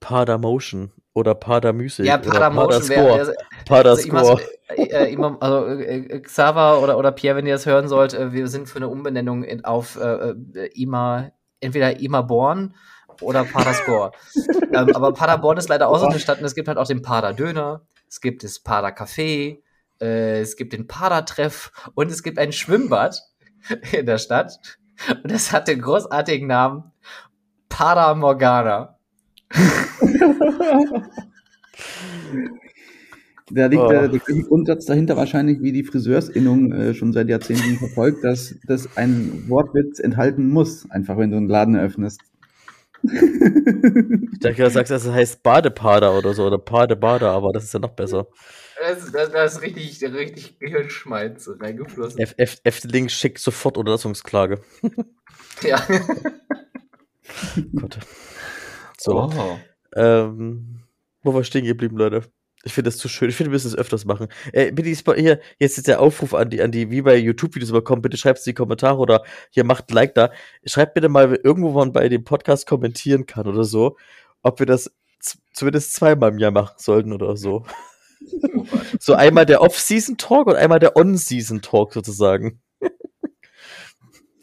Padermotion 0.00 0.92
oder 1.12 1.34
Padermusik 1.34 2.06
Ja, 2.06 2.18
oder 2.18 2.30
Padermotion 2.30 2.88
wäre. 2.88 3.34
Paderscore. 3.66 4.18
Also. 4.18 4.32
Imas, 4.32 4.48
äh, 4.68 4.82
äh, 4.84 5.12
Imam, 5.12 5.36
also 5.40 5.66
äh, 5.66 5.96
äh, 5.98 6.20
Xaver 6.20 6.80
oder, 6.82 6.96
oder 6.98 7.12
Pierre, 7.12 7.36
wenn 7.36 7.46
ihr 7.46 7.54
das 7.54 7.66
hören 7.66 7.88
sollt, 7.88 8.14
äh, 8.14 8.32
wir 8.32 8.48
sind 8.48 8.68
für 8.68 8.76
eine 8.76 8.88
Umbenennung 8.88 9.42
in, 9.44 9.64
auf 9.64 9.96
äh, 10.00 10.30
äh, 10.30 10.70
Ima, 10.74 11.30
entweder 11.60 12.00
Ima 12.00 12.22
Born 12.22 12.74
oder 13.20 13.44
Paderscore. 13.44 14.12
ähm, 14.72 14.94
aber 14.94 15.12
Paderborn 15.12 15.58
ist 15.58 15.68
leider 15.68 15.88
auch 15.88 15.98
so 15.98 16.06
eine 16.06 16.20
Stadt 16.20 16.38
und 16.38 16.44
es 16.44 16.54
gibt 16.54 16.68
halt 16.68 16.78
auch 16.78 16.86
den 16.86 17.02
Pader 17.02 17.32
Döner, 17.32 17.82
es 18.08 18.20
gibt 18.20 18.44
das 18.44 18.60
Pader 18.60 18.90
Café, 18.90 19.58
äh, 20.00 20.40
es 20.40 20.56
gibt 20.56 20.72
den 20.72 20.86
Pader 20.86 21.24
Treff 21.24 21.72
und 21.94 22.10
es 22.10 22.22
gibt 22.22 22.38
ein 22.38 22.52
Schwimmbad 22.52 23.22
in 23.92 24.06
der 24.06 24.18
Stadt 24.18 24.58
und 25.22 25.30
das 25.30 25.52
hat 25.52 25.68
den 25.68 25.80
großartigen 25.80 26.48
Namen 26.48 26.92
Pader 27.68 28.14
Morgana. 28.14 28.98
Da 33.50 33.66
liegt 33.66 33.82
Oh. 33.82 33.88
der, 33.88 34.08
der 34.08 34.20
Grundsatz 34.20 34.84
dahinter 34.86 35.16
wahrscheinlich, 35.16 35.62
wie 35.62 35.72
die 35.72 35.84
Friseursinnung 35.84 36.72
äh, 36.72 36.94
schon 36.94 37.12
seit 37.12 37.28
Jahrzehnten 37.28 37.76
verfolgt, 37.78 38.22
dass 38.24 38.54
das 38.66 38.96
ein 38.96 39.44
Wortwitz 39.48 40.00
enthalten 40.00 40.50
muss, 40.50 40.90
einfach 40.90 41.16
wenn 41.16 41.30
du 41.30 41.38
einen 41.38 41.48
Laden 41.48 41.74
eröffnest. 41.74 42.20
Ich 43.02 44.40
dachte, 44.40 44.62
du 44.64 44.70
sagst, 44.70 44.90
das 44.90 45.08
heißt 45.08 45.42
Badepader 45.42 46.18
oder 46.18 46.34
so 46.34 46.46
oder 46.46 46.58
Padebader, 46.58 47.30
aber 47.30 47.52
das 47.52 47.64
ist 47.64 47.72
ja 47.72 47.80
noch 47.80 47.92
besser. 47.92 48.26
Das, 48.78 49.10
das, 49.10 49.30
das 49.32 49.54
ist 49.54 49.62
richtig, 49.62 50.02
richtig 50.02 50.58
Gehirnschmalz 50.58 51.50
reingeflossen. 51.60 52.20
F 52.20 52.34
F 52.36 52.58
Efteling 52.64 53.08
schickt 53.08 53.38
sofort 53.38 53.76
Unterlassungsklage. 53.76 54.62
Ja. 55.62 55.84
Gott. 57.74 57.98
So. 58.96 59.30
Oh. 59.34 59.58
Ähm, 59.94 60.80
wo 61.22 61.34
war 61.34 61.42
stehen 61.42 61.64
geblieben, 61.64 61.96
Leute? 61.96 62.22
Ich 62.64 62.72
finde 62.72 62.90
das 62.90 62.98
zu 62.98 63.08
schön. 63.08 63.28
Ich 63.28 63.36
finde, 63.36 63.50
wir 63.50 63.56
müssen 63.56 63.68
es 63.68 63.76
öfters 63.76 64.04
machen. 64.04 64.28
Äh, 64.52 64.72
bitte 64.72 64.88
hier, 65.16 65.40
jetzt 65.58 65.78
ist 65.78 65.88
der 65.88 66.00
Aufruf 66.00 66.34
an 66.34 66.50
die, 66.50 66.62
an 66.62 66.70
die, 66.70 66.90
wie 66.90 67.02
bei 67.02 67.16
YouTube-Videos 67.16 67.70
überkommen, 67.70 68.02
bitte 68.02 68.16
schreibt 68.16 68.38
es 68.38 68.46
in 68.46 68.50
die 68.50 68.54
Kommentare 68.54 68.98
oder 68.98 69.24
hier 69.50 69.64
macht 69.64 69.90
ein 69.90 69.94
Like 69.94 70.14
da. 70.14 70.30
Schreibt 70.64 70.94
bitte 70.94 71.08
mal, 71.08 71.34
irgendwo 71.42 71.72
man 71.72 71.92
bei 71.92 72.08
dem 72.08 72.24
Podcast 72.24 72.66
kommentieren 72.66 73.26
kann 73.26 73.46
oder 73.46 73.64
so, 73.64 73.96
ob 74.42 74.60
wir 74.60 74.66
das 74.66 74.92
zumindest 75.52 75.94
zweimal 75.94 76.30
im 76.30 76.38
Jahr 76.38 76.52
machen 76.52 76.76
sollten 76.78 77.12
oder 77.12 77.36
so. 77.36 77.64
So 79.00 79.14
einmal 79.14 79.46
der 79.46 79.60
Off-Season-Talk 79.62 80.46
und 80.48 80.56
einmal 80.56 80.78
der 80.78 80.96
On-Season-Talk 80.96 81.92
sozusagen. 81.94 82.60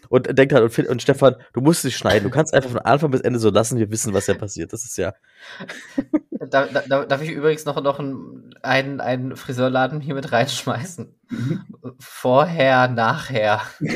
Und 0.09 0.37
denkt 0.37 0.53
halt, 0.53 0.77
und, 0.77 0.87
und 0.87 1.01
Stefan, 1.01 1.35
du 1.53 1.61
musst 1.61 1.83
nicht 1.83 1.97
schneiden. 1.97 2.23
Du 2.25 2.29
kannst 2.29 2.53
einfach 2.53 2.69
von 2.69 2.79
Anfang 2.79 3.11
bis 3.11 3.21
Ende 3.21 3.39
so 3.39 3.49
lassen, 3.49 3.79
wir 3.79 3.89
wissen, 3.91 4.13
was 4.13 4.27
ja 4.27 4.35
passiert. 4.35 4.71
Das 4.71 4.83
ist 4.85 4.97
ja. 4.97 5.13
Da, 6.47 6.67
da, 6.67 6.81
da- 6.87 7.05
darf 7.05 7.21
ich 7.23 7.31
übrigens 7.31 7.65
noch, 7.65 7.81
noch 7.81 7.97
einen, 7.97 8.53
einen, 8.61 9.01
einen 9.01 9.35
Friseurladen 9.35 9.99
hier 9.99 10.13
mit 10.13 10.31
reinschmeißen? 10.31 11.15
Vorher, 11.97 12.87
nachher. 12.87 13.61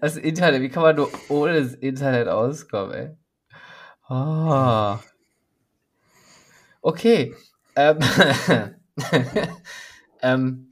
Das 0.00 0.16
Internet, 0.16 0.62
wie 0.62 0.68
kann 0.68 0.82
man 0.82 0.96
nur 0.96 1.10
ohne 1.28 1.60
das 1.62 1.74
Internet 1.74 2.28
auskommen, 2.28 2.92
ey? 2.94 3.16
Oh. 4.08 4.98
Okay. 6.80 7.34
Ähm, 7.74 7.98
ähm, 10.22 10.66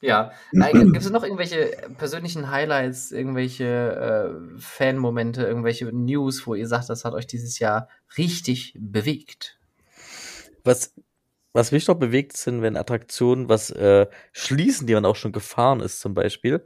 ja. 0.00 0.32
Gibt 0.52 0.96
es 0.96 1.10
noch 1.10 1.22
irgendwelche 1.22 1.70
persönlichen 1.96 2.50
Highlights, 2.50 3.12
irgendwelche 3.12 3.64
äh, 3.64 4.58
Fan-Momente, 4.60 5.44
irgendwelche 5.44 5.86
News, 5.86 6.46
wo 6.46 6.54
ihr 6.54 6.66
sagt, 6.66 6.88
das 6.88 7.04
hat 7.04 7.14
euch 7.14 7.26
dieses 7.26 7.58
Jahr 7.58 7.88
richtig 8.16 8.74
bewegt? 8.78 9.58
Was, 10.64 10.94
was 11.52 11.72
mich 11.72 11.86
noch 11.88 11.96
bewegt, 11.96 12.36
sind, 12.36 12.62
wenn 12.62 12.76
Attraktionen 12.76 13.48
was 13.48 13.70
äh, 13.70 14.06
schließen, 14.32 14.86
die 14.86 14.94
man 14.94 15.04
auch 15.04 15.16
schon 15.16 15.32
gefahren 15.32 15.80
ist, 15.80 16.00
zum 16.00 16.14
Beispiel. 16.14 16.64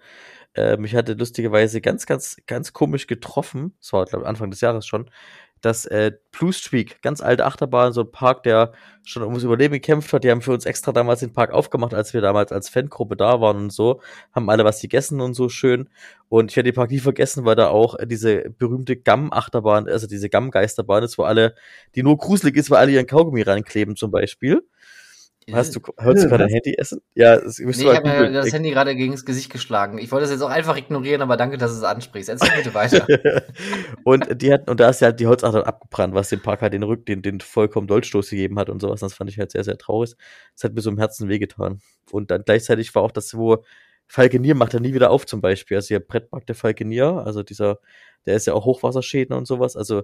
Äh, 0.55 0.77
mich 0.77 0.95
hatte 0.95 1.15
lustigerweise 1.15 1.81
ganz, 1.81 2.05
ganz, 2.05 2.37
ganz 2.47 2.75
komisch 2.75 3.07
getroffen, 3.07 3.75
das 3.81 3.93
war, 3.95 4.05
glaube 4.05 4.25
ich, 4.25 4.29
Anfang 4.29 4.51
des 4.51 4.61
Jahres 4.61 4.87
schon, 4.87 5.11
dass 5.63 5.87
äh, 5.87 6.13
Blue 6.33 6.53
Streak, 6.53 7.01
ganz 7.03 7.21
alte 7.21 7.47
Achterbahn, 7.47 7.93
so 7.93 8.03
ein 8.03 8.11
Park, 8.11 8.43
der 8.43 8.73
schon 9.05 9.23
ums 9.23 9.43
Überleben 9.43 9.75
gekämpft 9.75 10.13
hat, 10.13 10.25
die 10.25 10.31
haben 10.31 10.43
für 10.43 10.53
uns 10.53 10.67
extra 10.67 10.93
damals 10.93 11.21
den 11.21 11.33
Park 11.33 11.53
aufgemacht, 11.53 11.95
als 11.95 12.13
wir 12.13 12.21
damals 12.21 12.53
als 12.53 12.69
Fangruppe 12.69 13.17
da 13.17 13.41
waren 13.41 13.57
und 13.57 13.73
so, 13.73 14.01
haben 14.33 14.51
alle 14.51 14.65
was 14.65 14.81
gegessen 14.81 15.21
und 15.21 15.35
so 15.35 15.49
schön. 15.49 15.89
Und 16.29 16.51
ich 16.51 16.57
werde 16.57 16.71
den 16.71 16.77
Park 16.77 16.91
nie 16.91 16.99
vergessen, 16.99 17.45
weil 17.45 17.57
da 17.57 17.69
auch 17.69 17.99
äh, 17.99 18.07
diese 18.07 18.51
berühmte 18.51 18.97
Gamm-Achterbahn, 18.97 19.89
also 19.89 20.07
diese 20.07 20.29
Gamm-Geisterbahn 20.29 21.05
ist, 21.05 21.17
wo 21.19 21.23
alle, 21.23 21.55
die 21.95 22.03
nur 22.03 22.17
gruselig 22.19 22.57
ist, 22.57 22.71
weil 22.71 22.79
alle 22.79 22.93
ihren 22.93 23.07
Kaugummi 23.07 23.43
reinkleben 23.43 23.97
zum 23.97 24.11
Beispiel. 24.11 24.63
Hast 25.51 25.75
du, 25.75 25.81
hörst 25.99 26.23
du 26.23 26.27
Äh, 26.27 26.29
gerade 26.29 26.45
dein? 26.45 26.53
Handy 26.53 26.75
essen? 26.79 27.01
Ja, 27.15 27.37
das 27.37 27.59
müsst 27.59 27.81
Nee, 27.81 27.87
du 27.87 27.93
ich 27.93 28.03
mal 28.03 28.17
habe 28.17 28.33
das 28.33 28.53
Handy 28.53 28.71
gerade 28.71 28.95
gegen 28.95 29.13
das 29.13 29.25
Gesicht 29.25 29.51
geschlagen. 29.51 29.99
Ich 29.99 30.13
wollte 30.13 30.23
das 30.25 30.31
jetzt 30.31 30.43
auch 30.43 30.51
einfach 30.51 30.77
ignorieren, 30.77 31.21
aber 31.23 31.37
danke, 31.37 31.59
dass 31.59 31.73
du 31.73 31.79
es 31.79 31.83
ansprichst. 31.85 32.29
Erzähl 32.29 32.51
bitte 32.57 32.75
weiter. 32.75 33.07
und 34.05 34.41
die 34.41 34.53
hatten, 34.53 34.71
und 34.71 34.79
da 34.81 34.89
ist 34.91 35.01
ja 35.01 35.11
die 35.13 35.27
Holzachterbahn 35.27 35.67
abgebrannt, 35.67 36.15
was 36.15 36.29
dem 36.29 36.41
Park 36.43 36.63
halt 36.63 36.73
den 36.75 36.83
Rück, 36.85 37.07
den, 37.07 37.23
den 37.23 37.41
vollkommen 37.41 37.87
Dolchstoß 37.89 38.31
gegeben 38.31 38.59
hat 38.59 38.69
und 38.71 38.81
sowas. 38.81 39.01
Das 39.01 39.15
fand 39.15 39.31
ich 39.31 39.39
halt 39.39 39.51
sehr, 39.51 39.65
sehr 39.65 39.79
traurig. 39.79 40.15
Das 40.55 40.65
hat 40.65 40.75
mir 40.75 40.81
so 40.81 40.91
im 40.91 40.99
Herzen 40.99 41.29
wehgetan. 41.29 41.81
Und 42.11 42.31
dann 42.31 42.43
gleichzeitig 42.45 42.95
war 42.95 43.03
auch 43.03 43.13
das, 43.13 43.35
wo 43.37 43.65
Falkenier 44.07 44.55
macht 44.55 44.75
er 44.75 44.81
nie 44.81 44.95
wieder 44.95 45.11
auf, 45.11 45.27
zum 45.27 45.41
Beispiel. 45.41 45.77
Also 45.79 45.89
hier 45.89 46.01
Brettpark 46.01 46.47
der 46.47 46.55
Falkenier, 46.55 47.23
also 47.25 47.43
dieser, 47.43 47.79
der 48.27 48.37
ist 48.37 48.47
ja 48.47 48.53
auch 48.55 48.65
Hochwasserschäden 48.67 49.35
und 49.35 49.47
sowas. 49.47 49.77
Also, 49.77 50.03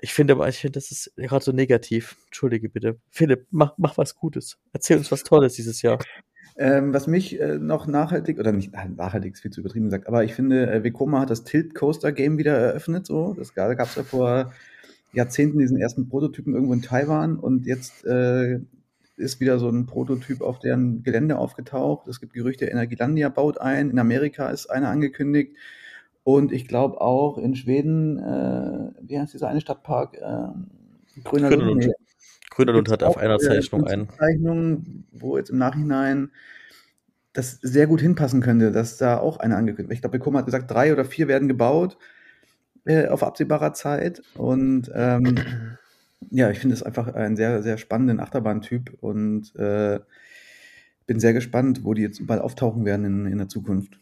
ich 0.00 0.12
finde 0.12 0.34
aber, 0.34 0.48
ich 0.48 0.58
finde, 0.58 0.78
das 0.78 0.90
ist 0.90 1.12
gerade 1.16 1.44
so 1.44 1.52
negativ. 1.52 2.16
Entschuldige 2.26 2.68
bitte. 2.68 2.98
Philipp, 3.10 3.46
mach, 3.50 3.74
mach 3.76 3.98
was 3.98 4.14
Gutes. 4.14 4.58
Erzähl 4.72 4.98
uns 4.98 5.10
was 5.10 5.24
Tolles 5.24 5.54
dieses 5.54 5.82
Jahr. 5.82 5.98
Ähm, 6.56 6.92
was 6.92 7.06
mich 7.06 7.40
äh, 7.40 7.58
noch 7.58 7.86
nachhaltig, 7.86 8.38
oder 8.38 8.52
nicht 8.52 8.74
ah, 8.74 8.86
nachhaltig 8.86 9.34
ist 9.34 9.40
viel 9.40 9.50
zu 9.50 9.60
übertrieben 9.60 9.86
gesagt, 9.86 10.08
aber 10.08 10.24
ich 10.24 10.34
finde, 10.34 10.70
äh, 10.70 10.84
Vekoma 10.84 11.20
hat 11.20 11.30
das 11.30 11.44
Tilt 11.44 11.74
Coaster 11.74 12.12
Game 12.12 12.38
wieder 12.38 12.56
eröffnet. 12.56 13.06
So. 13.06 13.34
Das 13.34 13.54
gab 13.54 13.78
es 13.78 13.94
ja 13.94 14.02
vor 14.02 14.52
Jahrzehnten 15.12 15.58
diesen 15.58 15.78
ersten 15.78 16.08
Prototypen 16.08 16.54
irgendwo 16.54 16.74
in 16.74 16.82
Taiwan 16.82 17.38
und 17.38 17.66
jetzt 17.66 18.04
äh, 18.04 18.60
ist 19.16 19.40
wieder 19.40 19.58
so 19.58 19.68
ein 19.68 19.86
Prototyp 19.86 20.40
auf 20.40 20.58
deren 20.58 21.02
Gelände 21.02 21.38
aufgetaucht. 21.38 22.08
Es 22.08 22.20
gibt 22.20 22.32
Gerüchte, 22.32 22.66
Energielandia 22.66 23.28
baut 23.28 23.60
ein. 23.60 23.90
In 23.90 23.98
Amerika 23.98 24.50
ist 24.50 24.66
einer 24.66 24.88
angekündigt. 24.88 25.56
Und 26.22 26.52
ich 26.52 26.68
glaube 26.68 27.00
auch 27.00 27.38
in 27.38 27.54
Schweden, 27.54 28.18
äh, 28.18 28.92
wie 29.02 29.18
heißt 29.18 29.34
dieser 29.34 29.48
eine 29.48 29.60
Stadtpark? 29.60 30.16
Äh, 30.16 31.22
Grüner 31.24 31.50
Lund. 31.50 31.84
Lund. 31.84 31.94
Grüner 32.50 32.72
Lund 32.72 32.90
hat 32.90 33.02
auf 33.02 33.16
einer 33.16 33.38
Zeichnung 33.38 33.86
einen. 33.86 34.08
Zeichnung, 34.10 35.04
wo 35.12 35.36
jetzt 35.36 35.50
im 35.50 35.58
Nachhinein 35.58 36.30
das 37.32 37.58
sehr 37.62 37.86
gut 37.86 38.00
hinpassen 38.00 38.40
könnte, 38.40 38.72
dass 38.72 38.98
da 38.98 39.18
auch 39.18 39.38
eine 39.38 39.56
angekündigt 39.56 39.88
wird. 39.88 39.94
Ich 39.94 40.00
glaube, 40.02 40.18
Bekum 40.18 40.36
hat 40.36 40.46
gesagt, 40.46 40.70
drei 40.70 40.92
oder 40.92 41.04
vier 41.04 41.28
werden 41.28 41.48
gebaut 41.48 41.96
äh, 42.84 43.06
auf 43.06 43.22
absehbarer 43.22 43.72
Zeit. 43.72 44.22
Und 44.34 44.90
ähm, 44.94 45.36
ja, 46.30 46.50
ich 46.50 46.58
finde 46.58 46.74
es 46.74 46.82
einfach 46.82 47.14
einen 47.14 47.36
sehr, 47.36 47.62
sehr 47.62 47.78
spannenden 47.78 48.20
Achterbahntyp 48.20 48.96
und 49.00 49.54
äh, 49.56 50.00
bin 51.06 51.20
sehr 51.20 51.32
gespannt, 51.32 51.84
wo 51.84 51.94
die 51.94 52.02
jetzt 52.02 52.20
überall 52.20 52.40
auftauchen 52.40 52.84
werden 52.84 53.04
in, 53.04 53.26
in 53.26 53.38
der 53.38 53.48
Zukunft. 53.48 53.98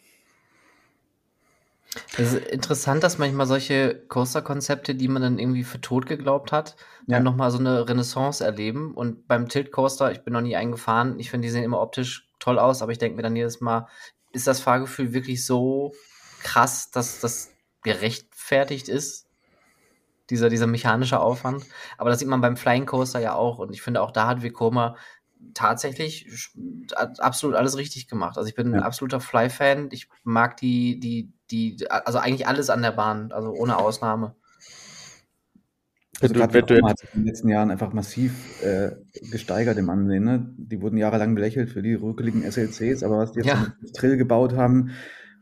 Es 2.17 2.33
ist 2.33 2.47
interessant, 2.49 3.03
dass 3.03 3.19
manchmal 3.19 3.47
solche 3.47 3.95
Coaster-Konzepte, 4.09 4.95
die 4.95 5.09
man 5.09 5.23
dann 5.23 5.39
irgendwie 5.39 5.65
für 5.65 5.81
tot 5.81 6.07
geglaubt 6.07 6.53
hat, 6.53 6.77
Ja. 7.07 7.17
dann 7.17 7.25
nochmal 7.25 7.51
so 7.51 7.59
eine 7.59 7.89
Renaissance 7.89 8.45
erleben. 8.45 8.95
Und 8.95 9.27
beim 9.27 9.49
Tilt 9.49 9.73
Coaster, 9.73 10.13
ich 10.13 10.23
bin 10.23 10.35
noch 10.35 10.43
nie 10.43 10.55
eingefahren, 10.57 11.19
ich 11.19 11.31
finde, 11.31 11.47
die 11.47 11.53
sehen 11.53 11.65
immer 11.65 11.81
optisch 11.81 12.29
toll 12.39 12.59
aus, 12.59 12.83
aber 12.83 12.93
ich 12.93 12.99
denke 12.99 13.17
mir 13.17 13.23
dann 13.23 13.37
jedes 13.37 13.61
Mal, 13.61 13.89
ist 14.33 14.47
das 14.47 14.61
Fahrgefühl 14.61 15.13
wirklich 15.15 15.45
so 15.47 15.95
krass, 16.43 16.91
dass 16.91 17.21
das 17.21 17.51
gerechtfertigt 17.83 18.89
ist? 18.89 19.27
Dieser, 20.31 20.51
dieser 20.51 20.67
mechanische 20.67 21.21
Aufwand. 21.21 21.65
Aber 21.97 22.11
das 22.11 22.19
sieht 22.19 22.29
man 22.29 22.43
beim 22.43 22.59
Flying 22.59 22.85
Coaster 22.85 23.19
ja 23.19 23.35
auch. 23.35 23.59
Und 23.59 23.73
ich 23.73 23.81
finde, 23.81 24.03
auch 24.03 24.11
da 24.11 24.27
hat 24.27 24.43
Vekoma 24.43 24.95
tatsächlich 25.55 26.29
absolut 27.19 27.57
alles 27.57 27.79
richtig 27.79 28.09
gemacht. 28.09 28.37
Also 28.37 28.47
ich 28.49 28.55
bin 28.55 28.73
ein 28.73 28.81
Ja. 28.81 28.83
absoluter 28.83 29.21
Fly-Fan. 29.21 29.89
Ich 29.91 30.09
mag 30.25 30.59
die, 30.59 31.01
die, 31.01 31.33
die, 31.51 31.77
also 31.91 32.19
eigentlich 32.19 32.47
alles 32.47 32.71
an 32.71 32.83
der 32.83 32.93
Bahn, 32.93 33.33
also 33.33 33.53
ohne 33.53 33.79
Ausnahme. 33.79 34.35
Also 36.21 36.35
gerade 36.35 36.53
Vekoma 36.55 36.89
hat 36.91 36.99
sich 36.99 37.11
in 37.15 37.21
den 37.21 37.27
letzten 37.27 37.49
Jahren 37.49 37.71
einfach 37.71 37.93
massiv 37.93 38.33
äh, 38.65 38.91
gesteigert 39.31 39.79
im 39.79 39.89
Ansehen. 39.89 40.25
Ne? 40.25 40.53
Die 40.57 40.81
wurden 40.83 40.97
jahrelang 40.97 41.35
belächelt 41.35 41.71
für 41.71 41.81
die 41.83 41.95
rückeligen 41.95 42.43
SLCs, 42.43 43.05
aber 43.05 43.19
was 43.19 43.33
die 43.33 43.41
jetzt 43.41 43.49
Ja. 43.49 43.73
mit 43.81 43.95
Trill 43.95 44.17
gebaut 44.17 44.55
haben, 44.55 44.91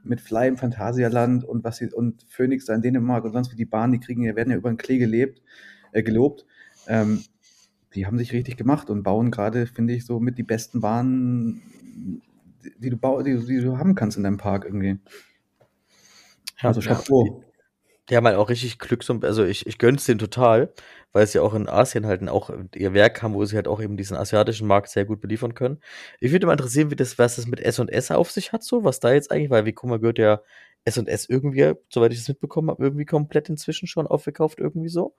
mit 0.05 0.21
Fly 0.21 0.49
im 0.49 0.57
Phantasialand 0.59 1.45
und 1.45 1.65
was 1.65 1.79
sie 1.79 1.91
und 1.93 2.23
Phoenix 2.29 2.67
da 2.67 2.75
in 2.75 2.83
Dänemark 2.83 3.25
und 3.25 3.33
sonst 3.33 3.53
wie 3.53 3.57
die 3.57 3.65
Bahn, 3.65 3.91
die 3.93 4.01
kriegen, 4.01 4.23
ja- 4.23 4.37
werden 4.37 4.51
ja 4.51 4.57
über 4.57 4.69
den 4.71 4.77
Klee 4.77 4.99
gelebt, 4.99 5.41
äh, 5.93 6.03
gelobt. 6.03 6.45
Ähm, 6.87 7.25
die 7.95 8.07
haben 8.07 8.19
sich 8.19 8.33
richtig 8.35 8.57
gemacht 8.59 8.91
und 8.91 9.03
bauen 9.03 9.31
gerade, 9.31 9.67
finde 9.67 9.95
ich, 9.95 10.05
so 10.05 10.21
mit 10.21 10.37
die 10.37 10.43
besten 10.43 10.83
Bahnen, 10.83 11.63
die, 12.65 12.73
die 12.79 12.91
du 12.91 12.99
bau, 12.99 13.23
die, 13.23 13.33
du- 13.33 13.47
die 13.47 13.61
du 13.61 13.79
haben 13.79 13.95
kannst 13.95 14.19
in 14.19 14.25
deinem 14.25 14.37
Park 14.37 14.67
irgendwie. 14.67 14.99
Ja, 16.61 16.69
also 16.69 16.81
ja. 16.81 16.95
Chapeau. 16.95 17.43
Die 18.09 18.17
haben 18.17 18.27
halt 18.27 18.37
auch 18.37 18.51
richtig 18.51 18.79
Glück, 18.79 19.03
so, 19.03 19.15
also 19.23 19.45
ich, 19.45 19.67
ich 19.67 19.79
gönn's 19.79 20.05
denen 20.07 20.21
total, 20.21 20.73
weil 21.13 21.25
es 21.25 21.33
ja 21.35 21.43
auch 21.43 21.55
in 21.55 21.69
Asien 21.69 22.07
halt 22.07 22.29
auch 22.29 22.51
ihr 22.75 22.95
Werk 22.95 23.21
haben, 23.23 23.35
wo 23.35 23.45
sie 23.45 23.57
halt 23.57 23.67
auch 23.67 23.81
eben 23.81 23.97
diesen 23.97 24.17
asiatischen 24.17 24.69
Markt 24.69 24.91
sehr 24.91 25.05
gut 25.05 25.21
beliefern 25.21 25.55
können. 25.55 25.81
Ich 26.21 26.31
würde 26.31 26.47
mal 26.47 26.53
interessieren, 26.53 26.93
wie 26.93 26.97
das, 26.97 27.19
was 27.19 27.37
das 27.37 27.47
mit 27.49 27.61
S&S 27.61 28.13
auf 28.13 28.31
sich 28.31 28.53
hat, 28.53 28.63
so, 28.63 28.85
was 28.85 29.01
da 29.01 29.13
jetzt 29.13 29.33
eigentlich, 29.33 29.51
weil 29.51 29.67
wie 29.67 29.75
mal, 29.83 29.99
gehört 29.99 30.19
ja 30.19 30.41
S&S 30.85 31.29
irgendwie, 31.29 31.75
soweit 31.93 32.13
ich 32.13 32.19
das 32.21 32.29
mitbekommen 32.29 32.71
habe, 32.71 32.85
irgendwie 32.85 33.07
komplett 33.07 33.49
inzwischen 33.49 33.89
schon 33.89 34.07
aufgekauft, 34.07 34.61
irgendwie 34.61 34.89
so. 34.89 35.17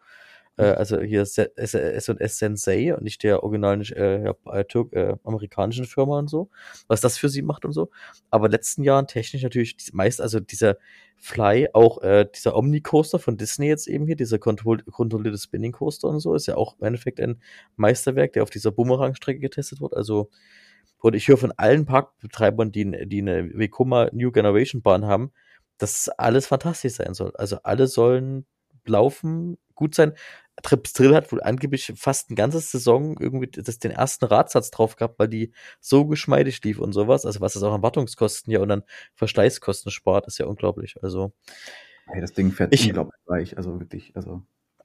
Äh, 0.58 0.66
also 0.66 1.00
hier 1.00 1.22
S&S 1.22 2.38
Sensei 2.38 2.94
und 2.94 3.04
nicht 3.04 3.24
der 3.24 3.44
originalen 3.44 3.82
äh, 3.82 4.34
äh, 4.52 4.66
Türk, 4.66 4.94
äh, 4.94 5.16
amerikanischen 5.24 5.86
Firma 5.86 6.20
und 6.20 6.30
so, 6.30 6.50
was 6.88 7.02
das 7.02 7.18
für 7.18 7.30
sie 7.30 7.42
macht 7.42 7.64
und 7.66 7.72
so. 7.72 7.90
Aber 8.30 8.46
in 8.48 8.52
den 8.52 8.58
letzten 8.58 8.84
Jahren 8.84 9.08
technisch 9.08 9.44
natürlich 9.44 9.78
meist, 9.94 10.20
also 10.22 10.40
dieser 10.40 10.78
Fly, 11.20 11.70
auch 11.74 12.02
äh, 12.02 12.28
dieser 12.34 12.56
Omni-Coaster 12.56 13.20
von 13.20 13.38
Disney 13.38 13.68
jetzt 13.68 13.88
eben 13.88 14.06
hier, 14.06 14.16
dieser 14.16 14.38
kontroll 14.40 14.84
kontrollierte 14.84 15.38
Spinning-Coaster 15.38 16.08
und 16.10 16.20
so, 16.20 16.36
ist 16.36 16.48
ja 16.48 16.56
auch 16.56 16.78
im 16.80 16.86
Endeffekt 16.86 17.20
ein 17.20 17.42
Meisterwerk, 17.76 18.34
der 18.34 18.44
auf 18.44 18.50
dieser 18.52 18.72
Boomerang-Strecke 18.72 19.40
getestet 19.40 19.82
wird. 19.82 19.96
Also, 19.96 20.30
und 21.00 21.16
ich 21.16 21.28
höre 21.28 21.38
von 21.38 21.52
allen 21.54 21.86
Parkbetreibern, 21.86 22.72
die, 22.72 23.08
die 23.08 23.22
eine 23.22 23.50
Vekoma 23.58 24.10
New 24.14 24.32
Generation 24.32 24.82
Bahn 24.82 25.06
haben, 25.06 25.32
dass 25.78 26.10
alles 26.10 26.48
fantastisch 26.48 26.94
sein 26.94 27.14
soll. 27.14 27.32
Also 27.36 27.58
alle 27.64 27.88
sollen 27.88 28.46
Laufen 28.86 29.58
gut 29.76 29.96
sein. 29.96 30.14
Trips 30.64 30.94
Drill 30.94 31.14
hat 31.16 31.32
wohl 31.32 31.42
angeblich 31.42 31.94
fast 31.96 32.32
ein 32.32 32.36
ganzes 32.36 32.72
Saison 32.72 33.16
irgendwie 33.20 33.48
das, 33.48 33.80
den 33.80 33.92
ersten 33.92 34.26
Radsatz 34.26 34.72
drauf 34.72 34.96
gehabt, 34.96 35.20
weil 35.20 35.28
die 35.28 35.52
so 35.80 36.06
geschmeidig 36.06 36.64
lief 36.64 36.80
und 36.80 36.94
sowas. 36.94 37.26
Also 37.26 37.42
was 37.42 37.56
es 37.56 37.64
auch 37.64 37.74
an 37.74 37.84
Wartungskosten 37.84 38.52
ja 38.52 38.60
und 38.60 38.70
dann 38.70 38.84
Verschleißkosten 39.16 39.92
spart, 39.92 40.28
ist 40.28 40.40
ja 40.40 40.46
unglaublich. 40.48 40.96
Also 41.02 41.32
Hey, 42.08 42.22
das 42.22 42.34
Ding 42.34 42.52
fährt 42.52 42.74
Ich- 42.74 42.88
unglaublich 42.88 43.20
weich, 43.26 43.58
also 43.58 43.80
wirklich, 43.80 44.16
also. 44.16 44.44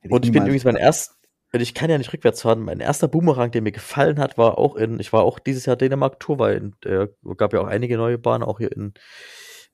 und 0.09 0.25
ich 0.27 0.33
bin 0.33 0.43
übrigens 0.43 0.65
mein 0.65 0.77
erst, 0.77 1.15
ich 1.53 1.73
kann 1.75 1.89
ja 1.91 1.99
nicht 1.99 2.13
rückwärts 2.13 2.43
fahren. 2.43 2.61
Mein 2.61 2.81
erster 2.81 3.09
Boomerang, 3.09 3.51
der 3.51 3.63
mir 3.63 3.73
gefallen 3.73 4.19
hat, 4.19 4.39
war 4.39 4.59
auch 4.59 4.75
in, 4.75 4.99
ich 4.99 5.13
war 5.13 5.23
auch 5.23 5.39
dieses 5.39 5.67
Jahr 5.67 5.77
Dänemark 5.77 6.19
Tour, 6.19 6.39
weil 6.39 6.73
äh, 6.85 7.09
gab 7.37 7.53
ja 7.53 7.61
auch 7.61 7.67
einige 7.67 7.97
neue 7.97 8.19
Bahnen, 8.19 8.43
auch 8.43 8.59
hier 8.59 8.73
in 8.73 8.95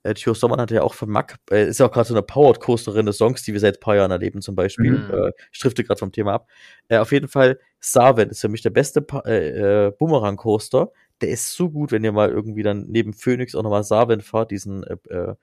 äh, 0.03 0.13
Theo 0.13 0.33
Sommer 0.33 0.57
hatte 0.57 0.75
ja 0.75 0.83
auch 0.83 0.93
von 0.93 1.09
Mack, 1.09 1.37
äh, 1.51 1.67
ist 1.67 1.79
ja 1.79 1.87
auch 1.87 1.91
gerade 1.91 2.07
so 2.07 2.13
eine 2.13 2.21
Powered 2.21 2.59
Coaster 2.59 2.95
Renaissance, 2.95 3.43
die 3.43 3.53
wir 3.53 3.59
seit 3.59 3.77
ein 3.77 3.79
paar 3.79 3.95
Jahren 3.95 4.11
erleben 4.11 4.41
zum 4.41 4.55
Beispiel. 4.55 4.91
Mhm. 4.91 5.11
Äh, 5.11 5.31
ich 5.51 5.59
drifte 5.59 5.83
gerade 5.83 5.99
vom 5.99 6.11
Thema 6.11 6.33
ab. 6.33 6.47
Äh, 6.87 6.97
auf 6.97 7.11
jeden 7.11 7.27
Fall, 7.27 7.59
Sarven 7.79 8.29
ist 8.29 8.41
für 8.41 8.49
mich 8.49 8.61
der 8.61 8.69
beste 8.69 9.01
pa 9.01 9.19
äh, 9.25 9.87
äh, 9.87 9.91
Boomerang 9.91 10.37
Coaster. 10.37 10.91
Der 11.21 11.29
ist 11.29 11.53
so 11.53 11.69
gut, 11.69 11.91
wenn 11.91 12.03
ihr 12.03 12.13
mal 12.13 12.29
irgendwie 12.29 12.63
dann 12.63 12.85
neben 12.87 13.13
Phoenix 13.13 13.55
auch 13.55 13.63
nochmal 13.63 13.83
Sarven 13.83 14.21
fahrt, 14.21 14.51
diesen 14.51 14.83
äh, 14.83 14.95
äh, 15.09 15.35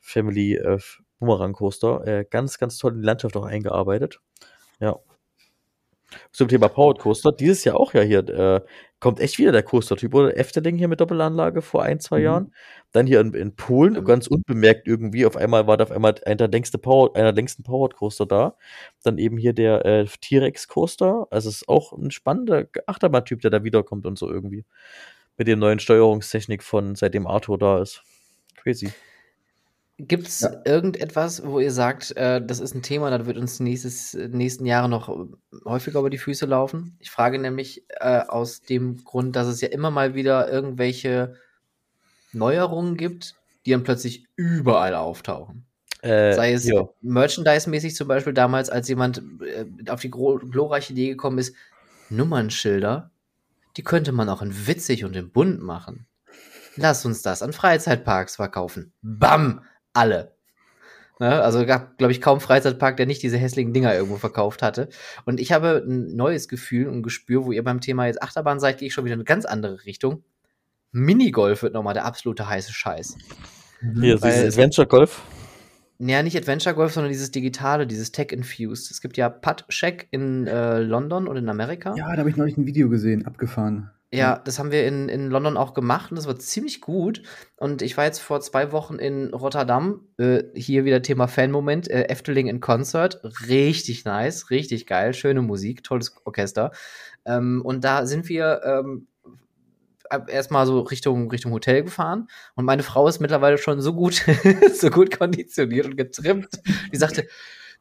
Family 0.00 0.54
äh, 0.56 0.78
Boomerang 1.18 1.52
Coaster. 1.52 2.06
Äh, 2.06 2.24
ganz, 2.28 2.58
ganz 2.58 2.78
toll 2.78 2.94
in 2.94 3.00
die 3.00 3.06
Landschaft 3.06 3.36
auch 3.36 3.46
eingearbeitet. 3.46 4.20
Ja. 4.80 4.98
Zum 6.32 6.48
Thema 6.48 6.68
Powered 6.68 6.98
Coaster, 6.98 7.32
dieses 7.32 7.64
Jahr 7.64 7.76
auch 7.76 7.94
ja 7.94 8.02
hier, 8.02 8.28
äh, 8.28 8.60
kommt 9.00 9.20
echt 9.20 9.38
wieder 9.38 9.52
der 9.52 9.62
Coaster-Typ, 9.62 10.14
oder? 10.14 10.36
Efteling 10.36 10.76
hier 10.76 10.88
mit 10.88 11.00
Doppelanlage 11.00 11.60
vor 11.60 11.82
ein, 11.82 12.00
zwei 12.00 12.18
Mhm. 12.18 12.24
Jahren. 12.24 12.54
Dann 12.92 13.06
hier 13.06 13.20
in, 13.20 13.34
in 13.34 13.54
Polen, 13.54 13.94
Mhm. 13.94 14.04
ganz 14.04 14.26
unbemerkt 14.26 14.86
irgendwie, 14.86 15.26
auf 15.26 15.36
einmal 15.36 15.66
war 15.66 15.76
da 15.76 15.84
auf 15.84 15.90
einmal 15.90 16.14
einer 16.24 16.36
der 16.36 16.48
längste 16.48 16.78
Power, 16.78 17.14
einer 17.14 17.24
der 17.26 17.34
längsten 17.34 17.62
Powered 17.62 17.94
Coaster 17.96 18.24
da. 18.26 18.56
Dann 19.02 19.18
eben 19.18 19.36
hier 19.36 19.52
der 19.52 19.84
äh, 19.84 20.06
T-Rex 20.06 20.68
Coaster. 20.68 21.26
Also 21.30 21.50
es 21.50 21.56
ist 21.62 21.68
auch 21.68 21.92
ein 21.92 22.10
spannender 22.10 22.66
Achterbahntyp, 22.86 23.40
der 23.42 23.50
da 23.50 23.62
wiederkommt 23.64 24.06
und 24.06 24.18
so 24.18 24.30
irgendwie. 24.30 24.64
Mit 25.36 25.48
der 25.48 25.56
neuen 25.56 25.80
Steuerungstechnik 25.80 26.62
von 26.62 26.94
seitdem 26.94 27.26
Arthur 27.26 27.58
da 27.58 27.82
ist. 27.82 28.02
Crazy. 28.56 28.90
Gibt 29.98 30.26
es 30.26 30.40
Ja. 30.40 30.50
irgendetwas, 30.64 31.46
wo 31.46 31.60
ihr 31.60 31.70
sagt, 31.70 32.16
äh, 32.16 32.44
das 32.44 32.58
ist 32.58 32.74
ein 32.74 32.82
Thema, 32.82 33.16
das 33.16 33.26
wird 33.26 33.36
uns 33.38 33.60
nächstes, 33.60 34.14
nächsten 34.14 34.66
Jahre 34.66 34.88
noch 34.88 35.08
häufiger 35.64 36.00
über 36.00 36.10
die 36.10 36.18
Füße 36.18 36.46
laufen? 36.46 36.96
Ich 36.98 37.12
frage 37.12 37.38
nämlich 37.38 37.84
äh, 38.00 38.20
aus 38.26 38.60
dem 38.60 39.04
Grund, 39.04 39.36
dass 39.36 39.46
es 39.46 39.60
ja 39.60 39.68
immer 39.68 39.92
mal 39.92 40.14
wieder 40.14 40.50
irgendwelche 40.50 41.36
Neuerungen 42.32 42.96
gibt, 42.96 43.36
die 43.66 43.70
dann 43.70 43.84
plötzlich 43.84 44.26
überall 44.34 44.94
auftauchen. 44.96 45.64
Äh, 46.02 46.34
Sei 46.34 46.52
es 46.52 46.64
ja. 46.66 46.88
merchandise-mäßig 47.00 47.94
zum 47.94 48.08
Beispiel 48.08 48.34
damals, 48.34 48.70
als 48.70 48.88
jemand 48.88 49.22
äh, 49.42 49.66
auf 49.90 50.00
die 50.00 50.10
glorreiche 50.10 50.92
Idee 50.92 51.10
gekommen 51.10 51.38
ist, 51.38 51.54
Nummernschilder, 52.10 53.10
die 53.76 53.84
könnte 53.84 54.12
man 54.12 54.28
auch 54.28 54.42
in 54.42 54.66
witzig 54.66 55.04
und 55.04 55.14
in 55.16 55.30
bunt 55.30 55.62
machen. 55.62 56.06
Lass 56.76 57.04
uns 57.06 57.22
das 57.22 57.42
an 57.42 57.52
Freizeitparks 57.52 58.36
verkaufen. 58.36 58.92
Bam! 59.02 59.62
Alle. 59.94 60.32
Ne? 61.20 61.40
Also 61.42 61.64
gab, 61.64 61.96
glaube 61.96 62.12
ich, 62.12 62.20
kaum 62.20 62.40
Freizeitpark, 62.40 62.96
der 62.96 63.06
nicht 63.06 63.22
diese 63.22 63.38
hässlichen 63.38 63.72
Dinger 63.72 63.94
irgendwo 63.94 64.16
verkauft 64.16 64.62
hatte. 64.62 64.88
Und 65.24 65.40
ich 65.40 65.52
habe 65.52 65.84
ein 65.86 66.14
neues 66.16 66.48
Gefühl 66.48 66.88
und 66.88 67.02
Gespür, 67.02 67.44
wo 67.44 67.52
ihr 67.52 67.64
beim 67.64 67.80
Thema 67.80 68.06
jetzt 68.06 68.22
Achterbahn 68.22 68.60
seid, 68.60 68.78
gehe 68.78 68.88
ich 68.88 68.94
schon 68.94 69.04
wieder 69.04 69.14
in 69.14 69.20
eine 69.20 69.24
ganz 69.24 69.44
andere 69.44 69.84
Richtung. 69.86 70.22
Minigolf 70.92 71.62
wird 71.62 71.74
nochmal 71.74 71.94
der 71.94 72.04
absolute 72.04 72.48
heiße 72.48 72.72
Scheiß. 72.72 73.16
Hier, 73.80 74.20
Weil- 74.22 74.32
dieses 74.32 74.54
Adventure 74.54 74.86
Golf. 74.86 75.22
Naja, 75.98 76.22
nicht 76.24 76.36
Adventure 76.36 76.74
Golf, 76.74 76.92
sondern 76.92 77.12
dieses 77.12 77.30
digitale, 77.30 77.86
dieses 77.86 78.10
Tech-Infused. 78.10 78.90
Es 78.90 79.00
gibt 79.00 79.16
ja 79.16 79.28
Putt 79.28 79.64
Shack 79.68 80.08
in 80.10 80.46
äh, 80.46 80.80
London 80.80 81.28
und 81.28 81.36
in 81.36 81.48
Amerika. 81.48 81.94
Ja, 81.96 82.10
da 82.10 82.18
habe 82.18 82.30
ich 82.30 82.36
neulich 82.36 82.56
ein 82.56 82.66
Video 82.66 82.88
gesehen, 82.88 83.24
abgefahren. 83.26 83.90
Ja, 84.12 84.38
das 84.38 84.60
haben 84.60 84.70
wir 84.70 84.86
in, 84.86 85.08
in 85.08 85.28
London 85.28 85.56
auch 85.56 85.74
gemacht 85.74 86.12
und 86.12 86.16
das 86.16 86.28
war 86.28 86.38
ziemlich 86.38 86.80
gut. 86.80 87.22
Und 87.56 87.82
ich 87.82 87.96
war 87.96 88.04
jetzt 88.04 88.20
vor 88.20 88.40
zwei 88.40 88.70
Wochen 88.70 88.94
in 88.96 89.34
Rotterdam. 89.34 90.06
Äh, 90.18 90.44
hier 90.54 90.84
wieder 90.84 91.02
Thema 91.02 91.26
Fan-Moment. 91.26 91.90
Äh, 91.90 92.04
Efteling 92.04 92.46
in 92.46 92.60
Concert. 92.60 93.20
Richtig 93.48 94.04
nice, 94.04 94.50
richtig 94.50 94.86
geil. 94.86 95.14
Schöne 95.14 95.42
Musik, 95.42 95.82
tolles 95.82 96.14
Orchester. 96.24 96.70
Ähm, 97.24 97.60
und 97.64 97.82
da 97.82 98.06
sind 98.06 98.28
wir 98.28 98.60
ähm, 98.64 99.08
erstmal 100.28 100.66
so 100.66 100.80
Richtung, 100.80 101.30
Richtung 101.30 101.52
Hotel 101.52 101.82
gefahren. 101.82 102.28
Und 102.54 102.64
meine 102.64 102.82
Frau 102.82 103.08
ist 103.08 103.20
mittlerweile 103.20 103.58
schon 103.58 103.80
so 103.80 103.94
gut, 103.94 104.24
so 104.74 104.90
gut 104.90 105.16
konditioniert 105.16 105.86
und 105.86 105.96
getrimmt. 105.96 106.48
Die 106.92 106.96
sagte, 106.96 107.26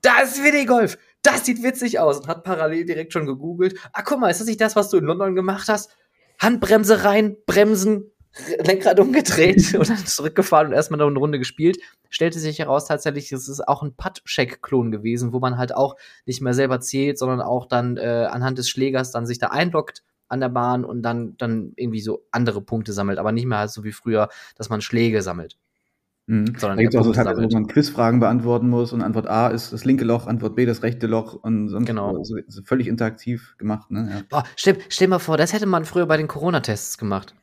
da 0.01 0.21
ist 0.21 0.41
Minigolf. 0.41 0.97
Das 1.21 1.45
sieht 1.45 1.63
witzig 1.63 1.99
aus 1.99 2.19
und 2.19 2.27
hat 2.27 2.43
parallel 2.43 2.85
direkt 2.85 3.13
schon 3.13 3.25
gegoogelt. 3.25 3.79
Ah, 3.93 4.01
guck 4.01 4.19
mal, 4.19 4.29
ist 4.29 4.41
das 4.41 4.47
nicht 4.47 4.59
das, 4.59 4.75
was 4.75 4.89
du 4.89 4.97
in 4.97 5.05
London 5.05 5.35
gemacht 5.35 5.69
hast? 5.69 5.95
Handbremse 6.43 7.03
rein, 7.03 7.37
Bremsen, 7.45 8.11
Lenkrad 8.57 8.99
umgedreht 8.99 9.73
und 9.79 9.89
dann 9.89 10.05
zurückgefahren 10.05 10.67
und 10.67 10.73
erstmal 10.73 10.99
noch 10.99 11.07
eine 11.07 11.19
Runde 11.19 11.39
gespielt. 11.39 11.77
Stellte 12.09 12.39
sich 12.39 12.59
heraus, 12.59 12.85
tatsächlich, 12.85 13.31
es 13.31 13.47
ist 13.47 13.67
auch 13.67 13.83
ein 13.83 13.95
Putt-Check-Klon 13.95 14.91
gewesen, 14.91 15.33
wo 15.33 15.39
man 15.39 15.57
halt 15.57 15.73
auch 15.75 15.95
nicht 16.25 16.41
mehr 16.41 16.53
selber 16.53 16.79
zählt, 16.79 17.17
sondern 17.17 17.41
auch 17.41 17.67
dann 17.67 17.97
äh, 17.97 18.27
anhand 18.29 18.57
des 18.57 18.69
Schlägers 18.69 19.11
dann 19.11 19.25
sich 19.25 19.39
da 19.39 19.47
einloggt 19.47 20.03
an 20.27 20.39
der 20.39 20.49
Bahn 20.49 20.83
und 20.83 21.03
dann, 21.03 21.35
dann 21.37 21.73
irgendwie 21.75 22.01
so 22.01 22.25
andere 22.31 22.61
Punkte 22.61 22.93
sammelt, 22.93 23.19
aber 23.19 23.31
nicht 23.31 23.45
mehr 23.45 23.59
halt 23.59 23.71
so 23.71 23.83
wie 23.83 23.91
früher, 23.91 24.29
dass 24.55 24.69
man 24.69 24.81
Schläge 24.81 25.21
sammelt. 25.21 25.57
Mhm. 26.25 26.55
Sondern 26.57 26.77
da 26.77 26.83
gibt 26.83 26.93
es 26.93 26.99
auch 26.99 27.03
so 27.03 27.11
Teile, 27.11 27.35
wo 27.35 27.47
man 27.49 27.67
Quizfragen 27.67 28.19
beantworten 28.21 28.69
muss 28.69 28.93
und 28.93 29.01
Antwort 29.01 29.27
A 29.27 29.49
ist 29.49 29.73
das 29.73 29.83
linke 29.83 30.05
Loch, 30.05 30.25
Antwort 30.25 30.55
B 30.55 30.65
das 30.65 30.81
rechte 30.81 31.05
Loch 31.07 31.33
und 31.33 31.67
sonst 31.67 31.87
Genau. 31.87 32.23
so, 32.23 32.37
so 32.47 32.61
völlig 32.63 32.87
interaktiv 32.87 33.55
gemacht. 33.57 33.91
Ne? 33.91 34.09
Ja. 34.09 34.21
Boah, 34.29 34.43
stell, 34.55 34.77
stell 34.87 35.09
mal 35.09 35.19
vor, 35.19 35.35
das 35.37 35.51
hätte 35.51 35.65
man 35.65 35.83
früher 35.83 36.05
bei 36.05 36.15
den 36.15 36.27
Corona-Tests 36.27 36.97
gemacht. 36.97 37.35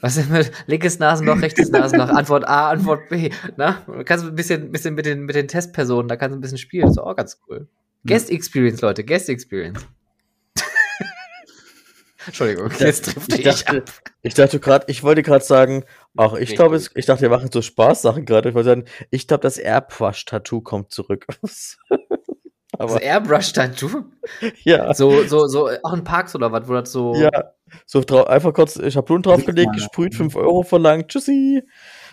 Was 0.00 0.16
ist 0.16 0.30
mit 0.30 0.50
linkes 0.66 0.98
Nasenloch, 0.98 1.42
rechtes 1.42 1.70
Nasenloch, 1.70 2.08
Antwort 2.08 2.48
A, 2.48 2.70
Antwort 2.70 3.10
B. 3.10 3.30
Na? 3.58 3.82
Du 3.86 4.02
kannst 4.04 4.24
ein 4.24 4.34
bisschen, 4.34 4.72
bisschen 4.72 4.94
mit, 4.94 5.04
den, 5.04 5.26
mit 5.26 5.34
den 5.34 5.46
Testpersonen, 5.46 6.08
da 6.08 6.16
kannst 6.16 6.34
du 6.34 6.38
ein 6.38 6.40
bisschen 6.40 6.56
spielen. 6.56 6.84
Das 6.86 6.92
ist 6.92 6.98
auch 6.98 7.14
ganz 7.14 7.38
cool. 7.48 7.68
Guest 8.06 8.30
Experience, 8.30 8.80
Leute, 8.80 9.04
Guest 9.04 9.28
Experience. 9.28 9.86
Entschuldigung, 12.26 12.70
jetzt 12.78 13.06
trifft 13.06 13.32
ich 13.32 13.38
ich 13.40 13.44
dachte, 13.64 13.84
ich 14.22 14.34
dachte 14.34 14.60
gerade, 14.60 14.84
ich 14.88 15.02
wollte 15.02 15.22
gerade 15.22 15.44
sagen, 15.44 15.84
ach, 16.16 16.34
ich 16.34 16.54
glaube, 16.54 16.80
ich 16.94 17.06
dachte, 17.06 17.22
wir 17.22 17.30
machen 17.30 17.50
so 17.52 17.62
Spaßsachen 17.62 18.24
gerade. 18.26 18.50
Ich 18.50 18.54
wollte 18.54 18.68
sagen, 18.68 18.84
ich 19.10 19.26
glaube, 19.26 19.42
das 19.42 19.56
Airbrush-Tattoo 19.58 20.60
kommt 20.60 20.92
zurück. 20.92 21.26
Das 21.42 21.78
Aber 22.78 23.02
Airbrush-Tattoo? 23.02 24.04
ja, 24.64 24.94
So, 24.94 25.24
so, 25.24 25.46
so, 25.48 25.68
auch 25.82 25.92
in 25.92 26.04
Parks 26.04 26.34
oder 26.34 26.52
was, 26.52 26.68
wo 26.68 26.72
das 26.74 26.92
so. 26.92 27.14
ja, 27.14 27.30
so 27.84 28.00
drau- 28.00 28.24
einfach 28.24 28.54
kurz 28.54 28.80
Schablonen 28.92 29.22
draufgelegt, 29.22 29.72
gesprüht, 29.74 30.12
ja. 30.14 30.18
5 30.18 30.36
Euro 30.36 30.62
verlangt, 30.62 31.08
tschüssi. 31.08 31.62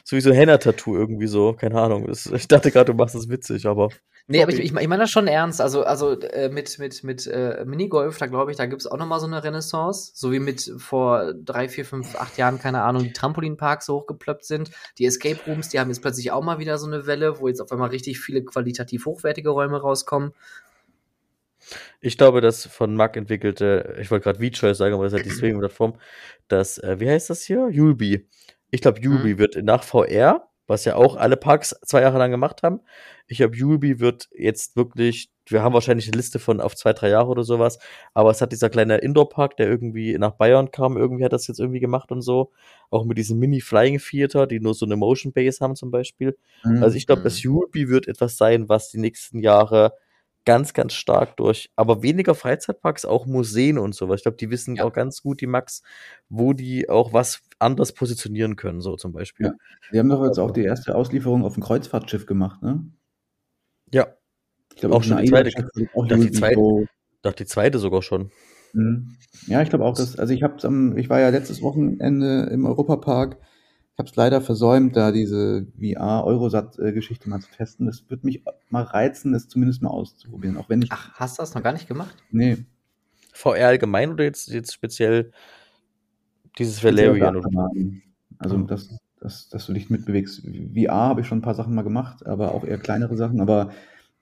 So 0.03 0.15
wie 0.17 0.21
so 0.21 0.29
ein 0.31 0.35
Henna-Tattoo 0.35 0.95
irgendwie 0.97 1.27
so, 1.27 1.53
keine 1.53 1.79
Ahnung. 1.79 2.07
Das, 2.07 2.25
ich 2.25 2.47
dachte 2.47 2.71
gerade, 2.71 2.91
du 2.91 2.97
machst 2.97 3.13
das 3.15 3.29
witzig, 3.29 3.65
aber 3.67 3.89
Nee, 4.29 4.43
aber 4.43 4.51
ich, 4.51 4.59
ich, 4.59 4.73
ich 4.75 4.87
meine 4.89 5.03
das 5.03 5.09
schon 5.09 5.27
ernst. 5.27 5.61
Also, 5.61 5.83
also 5.83 6.19
äh, 6.19 6.49
mit, 6.49 6.77
mit, 6.79 7.01
mit 7.05 7.27
äh, 7.27 7.63
Minigolf, 7.65 8.17
da 8.17 8.25
glaube 8.25 8.51
ich, 8.51 8.57
da 8.57 8.65
gibt 8.65 8.81
es 8.81 8.87
auch 8.87 8.97
noch 8.97 9.05
mal 9.07 9.21
so 9.21 9.25
eine 9.25 9.41
Renaissance. 9.41 10.11
So 10.15 10.33
wie 10.33 10.39
mit 10.39 10.69
vor 10.77 11.33
drei, 11.33 11.69
vier, 11.69 11.85
fünf, 11.85 12.13
acht 12.15 12.37
Jahren, 12.37 12.59
keine 12.59 12.81
Ahnung, 12.81 13.03
die 13.03 13.13
Trampolinparks 13.13 13.85
so 13.85 13.95
hochgeplöppt 13.95 14.43
sind. 14.43 14.71
Die 14.97 15.05
Escape 15.05 15.39
Rooms, 15.47 15.69
die 15.69 15.79
haben 15.79 15.87
jetzt 15.89 16.01
plötzlich 16.01 16.31
auch 16.31 16.43
mal 16.43 16.59
wieder 16.59 16.77
so 16.77 16.87
eine 16.87 17.05
Welle, 17.07 17.39
wo 17.39 17.47
jetzt 17.47 17.61
auf 17.61 17.71
einmal 17.71 17.89
richtig 17.89 18.19
viele 18.19 18.43
qualitativ 18.43 19.05
hochwertige 19.05 19.49
Räume 19.49 19.79
rauskommen. 19.79 20.33
ich 22.01 22.17
glaube, 22.17 22.41
das 22.41 22.65
von 22.65 22.95
Mac 22.95 23.15
entwickelte, 23.17 23.95
ich 23.99 24.11
wollte 24.11 24.23
gerade 24.23 24.39
V-Choice 24.43 24.77
sagen, 24.77 24.93
aber 24.93 25.03
das 25.03 25.13
ist 25.13 25.17
halt 25.17 25.25
die 25.25 25.31
Streaming-Plattform, 25.31 25.95
das, 26.47 26.77
äh, 26.79 26.99
wie 26.99 27.09
heißt 27.09 27.29
das 27.29 27.41
hier? 27.43 27.69
Yulby. 27.69 28.27
Ich 28.71 28.81
glaube, 28.81 28.99
Yulby 28.99 29.35
Mhm. 29.35 29.37
wird 29.39 29.63
nach 29.63 29.83
VR, 29.83 30.49
was 30.67 30.85
ja 30.85 30.95
auch 30.95 31.15
alle 31.15 31.37
Parks 31.37 31.75
zwei 31.85 32.01
Jahre 32.01 32.17
lang 32.17 32.29
gemacht 32.31 32.61
haben. 32.63 32.81
Ich 33.27 33.37
glaube, 33.37 33.55
Yulby 33.55 33.99
wird 33.99 34.29
jetzt 34.31 34.75
wirklich, 34.75 35.29
wir 35.47 35.63
haben 35.63 35.73
wahrscheinlich 35.73 36.07
eine 36.07 36.17
Liste 36.17 36.39
von 36.39 36.61
auf 36.61 36.75
zwei, 36.75 36.93
drei 36.93 37.09
Jahre 37.09 37.29
oder 37.29 37.43
sowas, 37.43 37.79
aber 38.13 38.29
es 38.31 38.41
hat 38.41 38.51
dieser 38.51 38.69
kleine 38.69 38.97
Indoor-Park, 38.97 39.57
der 39.57 39.67
irgendwie 39.67 40.17
nach 40.17 40.31
Bayern 40.31 40.71
kam, 40.71 40.97
irgendwie 40.97 41.25
hat 41.25 41.33
das 41.33 41.47
jetzt 41.47 41.59
irgendwie 41.59 41.79
gemacht 41.79 42.11
und 42.11 42.21
so. 42.21 42.51
Auch 42.89 43.05
mit 43.05 43.17
diesem 43.17 43.39
Mini-Flying 43.39 43.99
Theater, 43.99 44.45
die 44.47 44.59
nur 44.59 44.73
so 44.73 44.85
eine 44.85 44.95
Motion 44.95 45.33
Base 45.33 45.59
haben 45.61 45.75
zum 45.75 45.89
Beispiel. 45.91 46.37
Mhm. 46.63 46.83
Also 46.83 46.95
ich 46.97 47.07
glaube, 47.07 47.21
Mhm. 47.21 47.25
das 47.25 47.41
Yulby 47.41 47.89
wird 47.89 48.07
etwas 48.07 48.37
sein, 48.37 48.69
was 48.69 48.89
die 48.89 48.99
nächsten 48.99 49.39
Jahre 49.39 49.93
ganz, 50.47 50.73
ganz 50.73 50.93
stark 50.93 51.35
durch, 51.37 51.69
aber 51.75 52.01
weniger 52.01 52.33
Freizeitparks, 52.33 53.03
auch 53.05 53.25
Museen 53.25 53.77
und 53.77 53.93
sowas. 53.93 54.21
Ich 54.21 54.23
glaube, 54.23 54.37
die 54.37 54.49
wissen 54.49 54.77
Ja. 54.77 54.85
auch 54.85 54.93
ganz 54.93 55.21
gut, 55.21 55.41
die 55.41 55.45
Max, 55.47 55.83
wo 56.29 56.53
die 56.53 56.89
auch 56.89 57.11
was 57.13 57.41
anders 57.59 57.91
positionieren 57.91 58.55
können, 58.55 58.79
so 58.81 58.95
zum 58.95 59.11
Beispiel. 59.11 59.47
Ja. 59.47 59.53
Sie 59.91 59.99
haben 59.99 60.09
doch 60.09 60.23
jetzt 60.25 60.39
auch 60.39 60.51
die 60.51 60.63
erste 60.63 60.95
Auslieferung 60.95 61.43
auf 61.43 61.53
dem 61.55 61.63
Kreuzfahrtschiff 61.63 62.25
gemacht, 62.25 62.61
ne? 62.63 62.83
Ja, 63.93 64.07
Ich 64.73 64.81
glaube, 64.81 64.95
Auch 64.95 65.03
schon 65.03 65.17
die 65.17 65.27
zweite- 65.29 65.49
auch 65.95 66.07
die 66.07 66.31
zweite- 66.31 66.87
dachte 67.23 67.43
die 67.43 67.47
zweite 67.49 67.79
sogar 67.79 68.01
schon. 68.03 68.31
Mhm. 68.73 69.15
Ja, 69.47 69.61
ich 69.63 69.69
glaube 69.69 69.85
auch, 69.85 69.95
dass, 69.95 70.17
also 70.19 70.33
ich 70.33 70.43
habe 70.43 70.55
ich 70.99 71.09
war 71.09 71.19
ja 71.19 71.29
letztes 71.29 71.61
Wochenende 71.63 72.43
im 72.51 72.65
Europapark. 72.65 73.37
Ich 73.97 73.99
habe 73.99 74.09
es 74.11 74.15
leider 74.15 74.41
versäumt, 74.41 74.95
da 74.95 75.11
diese 75.11 75.65
VR-Eurosat-Geschichte 75.81 77.27
mal 77.29 77.39
zu 77.39 77.49
testen. 77.49 77.87
Das 77.87 78.07
wird 78.11 78.23
mich 78.23 78.43
mal 78.69 78.83
reizen, 78.83 79.33
das 79.33 79.47
zumindest 79.47 79.81
mal 79.81 79.89
auszuprobieren. 79.89 80.55
Auch 80.57 80.69
wenn 80.69 80.83
ich. 80.83 80.91
Ach, 80.91 81.13
hast 81.15 81.39
du 81.39 81.41
das 81.41 81.55
noch 81.55 81.63
gar 81.63 81.73
nicht 81.73 81.87
gemacht? 81.87 82.15
Nee. 82.29 82.57
VR 83.33 83.69
allgemein 83.69 84.11
oder 84.11 84.23
jetzt, 84.23 84.49
jetzt 84.49 84.71
speziell 84.71 85.31
dieses 86.59 86.83
Valerian? 86.83 87.41
Also, 88.37 88.59
dass, 88.59 88.99
dass, 89.19 89.49
dass 89.49 89.65
du 89.65 89.73
dich 89.73 89.89
mitbewegst. 89.89 90.43
VR 90.75 90.93
habe 90.93 91.21
ich 91.21 91.27
schon 91.27 91.39
ein 91.39 91.41
paar 91.41 91.55
Sachen 91.55 91.73
mal 91.73 91.81
gemacht, 91.81 92.23
aber 92.23 92.53
auch 92.53 92.65
eher 92.65 92.77
kleinere 92.77 93.17
Sachen. 93.17 93.41
Aber 93.41 93.71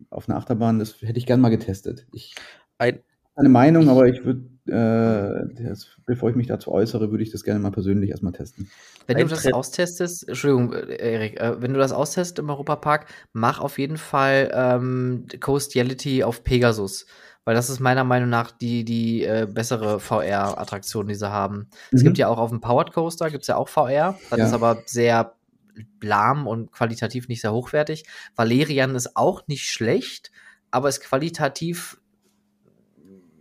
auf 0.10 0.30
einer 0.30 0.38
Achterbahn, 0.38 0.80
das 0.80 1.02
hätte 1.02 1.20
ich 1.20 1.26
gern 1.26 1.42
mal 1.42 1.50
getestet. 1.50 2.08
Ich 2.14 2.34
ein, 2.78 3.00
eine 3.36 3.50
Meinung, 3.50 3.90
aber 3.90 4.08
ich 4.08 4.24
würde, 4.24 4.42
äh, 4.68 5.74
bevor 6.06 6.30
ich 6.30 6.36
mich 6.36 6.48
dazu 6.48 6.72
äußere, 6.72 7.12
würde 7.12 7.24
ich 7.24 7.32
das 7.32 7.44
gerne 7.44 7.60
mal 7.60 7.72
persönlich 7.72 8.10
erstmal 8.10 8.34
testen. 8.34 8.70
Wenn 9.08 9.18
du 9.18 9.28
das 9.28 9.46
austestest, 9.48 10.28
Entschuldigung, 10.28 10.74
äh, 10.74 10.96
Erik, 10.96 11.40
äh, 11.40 11.62
wenn 11.62 11.74
du 11.74 11.80
das 11.80 11.92
austestest 11.92 12.40
im 12.40 12.50
Europapark, 12.50 13.08
mach 13.34 13.60
auf 13.60 13.78
jeden 13.78 13.98
Fall 13.98 14.52
ähm, 14.54 15.26
Coastiality 15.40 16.24
auf 16.24 16.44
Pegasus. 16.44 17.06
Weil 17.44 17.54
das 17.54 17.70
ist 17.70 17.80
meiner 17.80 18.04
Meinung 18.04 18.30
nach 18.30 18.50
die, 18.50 18.84
die 18.84 19.24
äh, 19.24 19.48
bessere 19.48 20.00
VR-Attraktion, 20.00 21.08
die 21.08 21.14
sie 21.14 21.30
haben. 21.30 21.58
Mhm. 21.58 21.68
Es 21.92 22.04
gibt 22.04 22.18
ja 22.18 22.28
auch 22.28 22.40
auf 22.40 22.50
dem 22.50 22.60
Powered 22.60 22.92
Coaster, 22.92 23.30
gibt 23.30 23.44
es 23.44 23.48
ja 23.48 23.56
auch 23.58 23.70
VR. 23.70 24.18
Das 24.32 24.40
ja. 24.40 24.46
ist 24.48 24.54
aber 24.54 24.82
sehr 24.88 25.36
lahm 26.02 26.48
und 26.48 26.72
qualitativ 26.72 27.28
nicht 27.28 27.42
sehr 27.42 27.54
hochwertig. 27.54 28.06
Valerian 28.36 28.96
ist 28.96 29.16
auch 29.16 29.46
nicht 29.48 29.70
schlecht, 29.70 30.32
aber 30.72 30.90
ist 30.90 31.02
qualitativ 31.02 32.02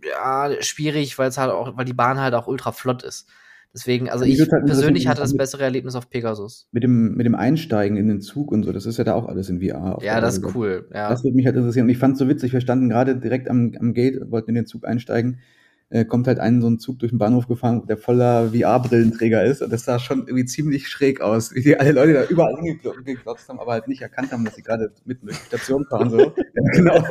ja, 0.09 0.51
schwierig, 0.61 1.17
weil 1.17 1.29
es 1.29 1.37
halt 1.37 1.51
auch, 1.51 1.77
weil 1.77 1.85
die 1.85 1.93
Bahn 1.93 2.19
halt 2.19 2.33
auch 2.33 2.47
ultra 2.47 2.71
flott 2.71 3.03
ist. 3.03 3.27
Deswegen, 3.73 4.09
also 4.09 4.23
ich 4.23 4.39
halt 4.39 4.65
persönlich 4.65 5.07
hatte 5.07 5.19
das 5.19 5.35
bessere 5.35 5.63
Erlebnis 5.63 5.95
auf 5.95 6.09
Pegasus. 6.09 6.69
Mit 6.71 6.83
dem, 6.83 7.15
mit 7.15 7.25
dem 7.25 7.35
Einsteigen 7.35 7.97
in 7.97 8.07
den 8.07 8.21
Zug 8.21 8.49
und 8.51 8.63
so, 8.63 8.71
das 8.71 8.85
ist 8.85 8.97
ja 8.97 9.03
da 9.03 9.15
auch 9.15 9.27
alles 9.27 9.49
in 9.49 9.59
VR. 9.59 9.99
Ja, 10.01 10.21
das 10.21 10.37
ist 10.37 10.55
cool. 10.55 10.87
Ja. 10.93 11.09
Das 11.09 11.25
würde 11.25 11.35
mich 11.35 11.45
halt 11.45 11.57
interessieren. 11.57 11.83
Und 11.83 11.89
ich 11.89 11.97
fand 11.97 12.13
es 12.13 12.19
so 12.19 12.29
witzig, 12.29 12.53
wir 12.53 12.61
standen 12.61 12.87
gerade 12.87 13.17
direkt 13.17 13.49
am, 13.49 13.73
am 13.77 13.93
Gate, 13.93 14.31
wollten 14.31 14.51
in 14.51 14.55
den 14.55 14.65
Zug 14.65 14.87
einsteigen 14.87 15.39
äh, 15.89 16.03
kommt 16.03 16.27
halt 16.27 16.39
ein 16.39 16.61
so 16.61 16.67
ein 16.67 16.79
Zug 16.79 16.99
durch 16.99 17.11
den 17.11 17.19
Bahnhof 17.19 17.47
gefahren, 17.47 17.85
der 17.87 17.97
voller 17.97 18.49
VR-Brillenträger 18.49 19.43
ist. 19.43 19.61
Und 19.61 19.71
das 19.71 19.85
sah 19.85 19.99
schon 19.99 20.27
irgendwie 20.27 20.45
ziemlich 20.45 20.87
schräg 20.87 21.21
aus, 21.21 21.53
wie 21.53 21.61
die 21.61 21.79
alle 21.79 21.91
Leute 21.91 22.13
da 22.13 22.23
überall 22.25 22.55
hingeklotzt 22.57 23.47
haben, 23.49 23.59
aber 23.59 23.73
halt 23.73 23.87
nicht 23.87 24.01
erkannt 24.01 24.31
haben, 24.31 24.43
dass 24.45 24.55
sie 24.55 24.63
gerade 24.63 24.91
mitten 25.05 25.27
durch 25.27 25.37
die 25.37 25.45
Station 25.45 25.85
fahren. 25.85 26.09
So. 26.09 26.19
ja, 26.19 26.71
genau, 26.71 27.03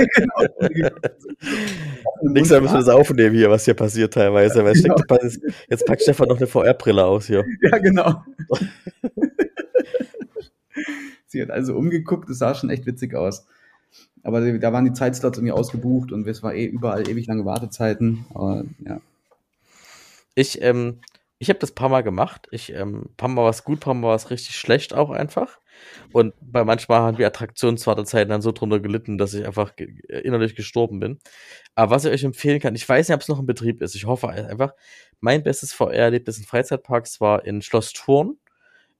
genau. 0.58 0.90
Nichts 2.22 2.50
mehr 2.50 2.60
müssen 2.60 2.74
wir 2.74 2.80
das 2.80 2.88
aufnehmen 2.88 3.36
hier, 3.36 3.50
was 3.50 3.64
hier 3.64 3.74
passiert 3.74 4.12
teilweise. 4.12 4.64
Weil 4.64 4.74
genau. 4.74 4.96
steckt, 4.98 5.38
jetzt 5.68 5.86
packt 5.86 6.02
Stefan 6.02 6.28
noch 6.28 6.38
eine 6.38 6.46
VR-Brille 6.46 7.04
aus 7.04 7.26
hier. 7.26 7.44
Ja, 7.62 7.78
genau. 7.78 8.22
sie 11.26 11.40
hat 11.40 11.50
also 11.50 11.74
umgeguckt, 11.76 12.28
es 12.28 12.38
sah 12.38 12.54
schon 12.54 12.70
echt 12.70 12.84
witzig 12.86 13.14
aus. 13.14 13.46
Aber 14.24 14.40
da 14.58 14.72
waren 14.72 14.86
die 14.86 14.92
Zeitslots 14.92 15.38
irgendwie 15.38 15.52
ausgebucht 15.52 16.10
und 16.10 16.26
es 16.26 16.42
war 16.42 16.54
eh 16.54 16.64
überall 16.64 17.08
ewig 17.08 17.26
lange 17.26 17.44
Wartezeiten. 17.44 18.24
Aber 18.34 18.64
ja. 18.84 19.00
Ich, 20.34 20.60
ähm, 20.62 21.00
ich 21.38 21.50
habe 21.50 21.58
das 21.58 21.72
paar 21.72 21.90
Mal 21.90 22.02
gemacht. 22.02 22.48
Ich, 22.50 22.72
ähm, 22.72 23.10
paar 23.18 23.28
Mal 23.28 23.42
war 23.42 23.50
es 23.50 23.64
gut, 23.64 23.80
paar 23.80 23.94
Mal 23.94 24.08
war 24.08 24.14
es 24.14 24.30
richtig 24.30 24.56
schlecht 24.56 24.94
auch 24.94 25.10
einfach. 25.10 25.58
Und 26.12 26.32
bei 26.40 26.64
manchmal 26.64 27.00
haben 27.00 27.16
die 27.16 27.24
Attraktionswartezeiten 27.24 28.30
dann 28.30 28.42
so 28.42 28.52
drunter 28.52 28.80
gelitten, 28.80 29.18
dass 29.18 29.34
ich 29.34 29.46
einfach 29.46 29.76
ge 29.76 29.88
innerlich 30.22 30.54
gestorben 30.56 31.00
bin. 31.00 31.18
Aber 31.74 31.90
was 31.90 32.04
ich 32.04 32.12
euch 32.12 32.24
empfehlen 32.24 32.60
kann, 32.60 32.74
ich 32.74 32.88
weiß 32.88 33.08
nicht, 33.08 33.14
ob 33.14 33.20
es 33.20 33.28
noch 33.28 33.40
in 33.40 33.46
Betrieb 33.46 33.82
ist. 33.82 33.94
Ich 33.94 34.06
hoffe 34.06 34.28
einfach. 34.28 34.72
Mein 35.20 35.42
bestes 35.42 35.72
VR-Erlebnis 35.72 36.38
in 36.38 36.44
Freizeitparks 36.44 37.20
war 37.20 37.44
in 37.44 37.62
Schloss 37.62 37.92
Thurn, 37.92 38.38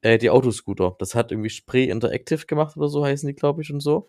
äh, 0.04 0.18
die 0.18 0.30
Autoscooter. 0.30 0.94
Das 0.98 1.14
hat 1.14 1.32
irgendwie 1.32 1.50
Spree 1.50 1.84
Interactive 1.84 2.46
gemacht 2.46 2.76
oder 2.76 2.88
so 2.88 3.04
heißen 3.04 3.26
die, 3.26 3.34
glaube 3.34 3.62
ich, 3.62 3.72
und 3.72 3.80
so. 3.80 4.08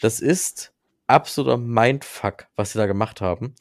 Das 0.00 0.20
ist 0.20 0.72
absoluter 1.06 1.56
Mindfuck, 1.56 2.46
was 2.56 2.72
sie 2.72 2.78
da 2.78 2.86
gemacht 2.86 3.20
haben. 3.20 3.54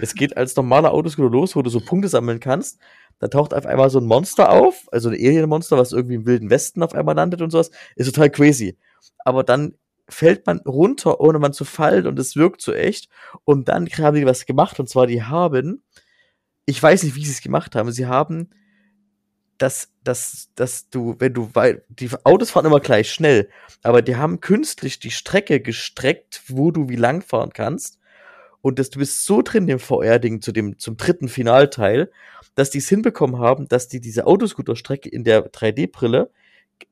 Es 0.00 0.14
geht 0.14 0.36
als 0.36 0.54
normaler 0.54 0.92
Autoscooter 0.92 1.30
los, 1.30 1.56
wo 1.56 1.62
du 1.62 1.70
so 1.70 1.80
Punkte 1.80 2.08
sammeln 2.08 2.38
kannst. 2.38 2.78
Da 3.18 3.28
taucht 3.28 3.54
auf 3.54 3.66
einmal 3.66 3.88
so 3.88 3.98
ein 3.98 4.04
Monster 4.04 4.50
auf, 4.50 4.86
also 4.92 5.08
ein 5.08 5.14
Alien-Monster, 5.14 5.78
was 5.78 5.92
irgendwie 5.92 6.16
im 6.16 6.26
Wilden 6.26 6.50
Westen 6.50 6.82
auf 6.82 6.94
einmal 6.94 7.16
landet 7.16 7.40
und 7.40 7.50
sowas. 7.50 7.70
Ist 7.96 8.12
total 8.12 8.30
crazy. 8.30 8.76
Aber 9.24 9.42
dann 9.42 9.74
fällt 10.08 10.46
man 10.46 10.58
runter, 10.60 11.18
ohne 11.20 11.38
man 11.38 11.54
zu 11.54 11.64
fallen 11.64 12.06
und 12.06 12.18
es 12.18 12.36
wirkt 12.36 12.60
so 12.60 12.72
echt. 12.72 13.08
Und 13.44 13.68
dann 13.68 13.86
haben 13.86 14.16
die 14.16 14.26
was 14.26 14.44
gemacht 14.44 14.78
und 14.78 14.88
zwar 14.88 15.06
die 15.06 15.22
haben, 15.22 15.82
ich 16.66 16.82
weiß 16.82 17.04
nicht, 17.04 17.16
wie 17.16 17.24
sie 17.24 17.32
es 17.32 17.40
gemacht 17.40 17.74
haben, 17.74 17.90
sie 17.90 18.06
haben 18.06 18.50
dass, 19.62 19.92
dass, 20.02 20.48
dass 20.56 20.90
du, 20.90 21.14
wenn 21.20 21.34
du, 21.34 21.48
weil 21.52 21.84
die 21.88 22.10
Autos 22.24 22.50
fahren 22.50 22.66
immer 22.66 22.80
gleich 22.80 23.12
schnell, 23.12 23.48
aber 23.84 24.02
die 24.02 24.16
haben 24.16 24.40
künstlich 24.40 24.98
die 24.98 25.12
Strecke 25.12 25.60
gestreckt, 25.60 26.42
wo 26.48 26.72
du 26.72 26.88
wie 26.88 26.96
lang 26.96 27.22
fahren 27.22 27.52
kannst. 27.52 28.00
Und 28.60 28.80
dass 28.80 28.90
du 28.90 28.98
bist 28.98 29.24
so 29.24 29.40
drin 29.40 29.68
im 29.68 29.78
VR-Ding 29.78 30.40
zu 30.40 30.50
dem, 30.50 30.78
zum 30.78 30.96
dritten 30.96 31.28
Finalteil, 31.28 32.10
dass 32.56 32.70
die 32.70 32.78
es 32.78 32.88
hinbekommen 32.88 33.38
haben, 33.38 33.68
dass 33.68 33.86
die 33.86 34.00
diese 34.00 34.26
Autoscooter-Strecke 34.26 35.08
in 35.08 35.22
der 35.22 35.52
3D-Brille 35.52 36.30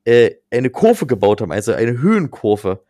äh, 0.05 0.35
eine 0.49 0.69
Kurve 0.69 1.05
gebaut 1.05 1.41
haben, 1.41 1.51
also 1.51 1.73
eine 1.73 1.99
Höhenkurve. 1.99 2.83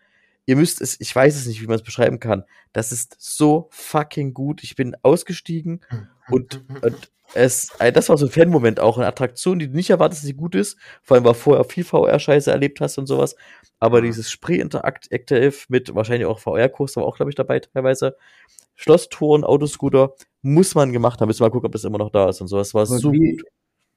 Ihr 0.45 0.57
müsst 0.57 0.81
es, 0.81 0.99
ich 0.99 1.15
weiß 1.15 1.35
es 1.35 1.47
nicht, 1.47 1.61
wie 1.61 1.67
man 1.67 1.75
es 1.75 1.83
beschreiben 1.83 2.19
kann. 2.19 2.43
Das 2.71 2.91
ist 2.91 3.15
so 3.19 3.67
fucking 3.71 4.33
gut. 4.33 4.63
Ich 4.63 4.75
bin 4.75 4.95
ausgestiegen 5.01 5.81
hm. 5.89 6.07
und, 6.29 6.63
und 6.83 7.11
es, 7.33 7.69
äh, 7.79 7.91
das 7.91 8.09
war 8.09 8.17
so 8.17 8.25
ein 8.25 8.31
Fan-Moment 8.31 8.79
auch, 8.79 8.97
eine 8.97 9.07
Attraktion, 9.07 9.59
die 9.59 9.67
du 9.67 9.75
nicht 9.75 9.89
erwartest, 9.89 10.21
dass 10.21 10.27
sie 10.27 10.33
gut 10.33 10.55
ist. 10.55 10.77
Vor 11.03 11.15
allem, 11.15 11.23
weil 11.23 11.33
vorher 11.33 11.63
viel 11.63 11.83
VR-Scheiße 11.83 12.51
erlebt 12.51 12.81
hast 12.81 12.97
und 12.97 13.07
sowas. 13.07 13.35
Aber 13.79 14.01
dieses 14.01 14.29
Spree-Interactive 14.31 15.53
mit 15.69 15.95
wahrscheinlich 15.95 16.25
auch 16.25 16.39
VR-Kurs, 16.39 16.95
war 16.95 17.03
auch, 17.03 17.15
glaube 17.15 17.31
ich, 17.31 17.35
dabei 17.35 17.59
teilweise. 17.59 18.15
Schlosstouren, 18.75 19.43
Autoscooter, 19.43 20.13
muss 20.41 20.75
man 20.75 20.91
gemacht 20.91 21.21
haben. 21.21 21.27
Müssen 21.27 21.41
wir 21.41 21.47
mal 21.47 21.51
gucken, 21.51 21.67
ob 21.67 21.73
das 21.73 21.83
immer 21.83 21.97
noch 21.97 22.11
da 22.11 22.29
ist 22.29 22.41
und 22.41 22.47
sowas. 22.47 22.73
War 22.73 22.81
Aber 22.81 22.97
so 22.97 23.11
wie, 23.11 23.37
gut. 23.37 23.43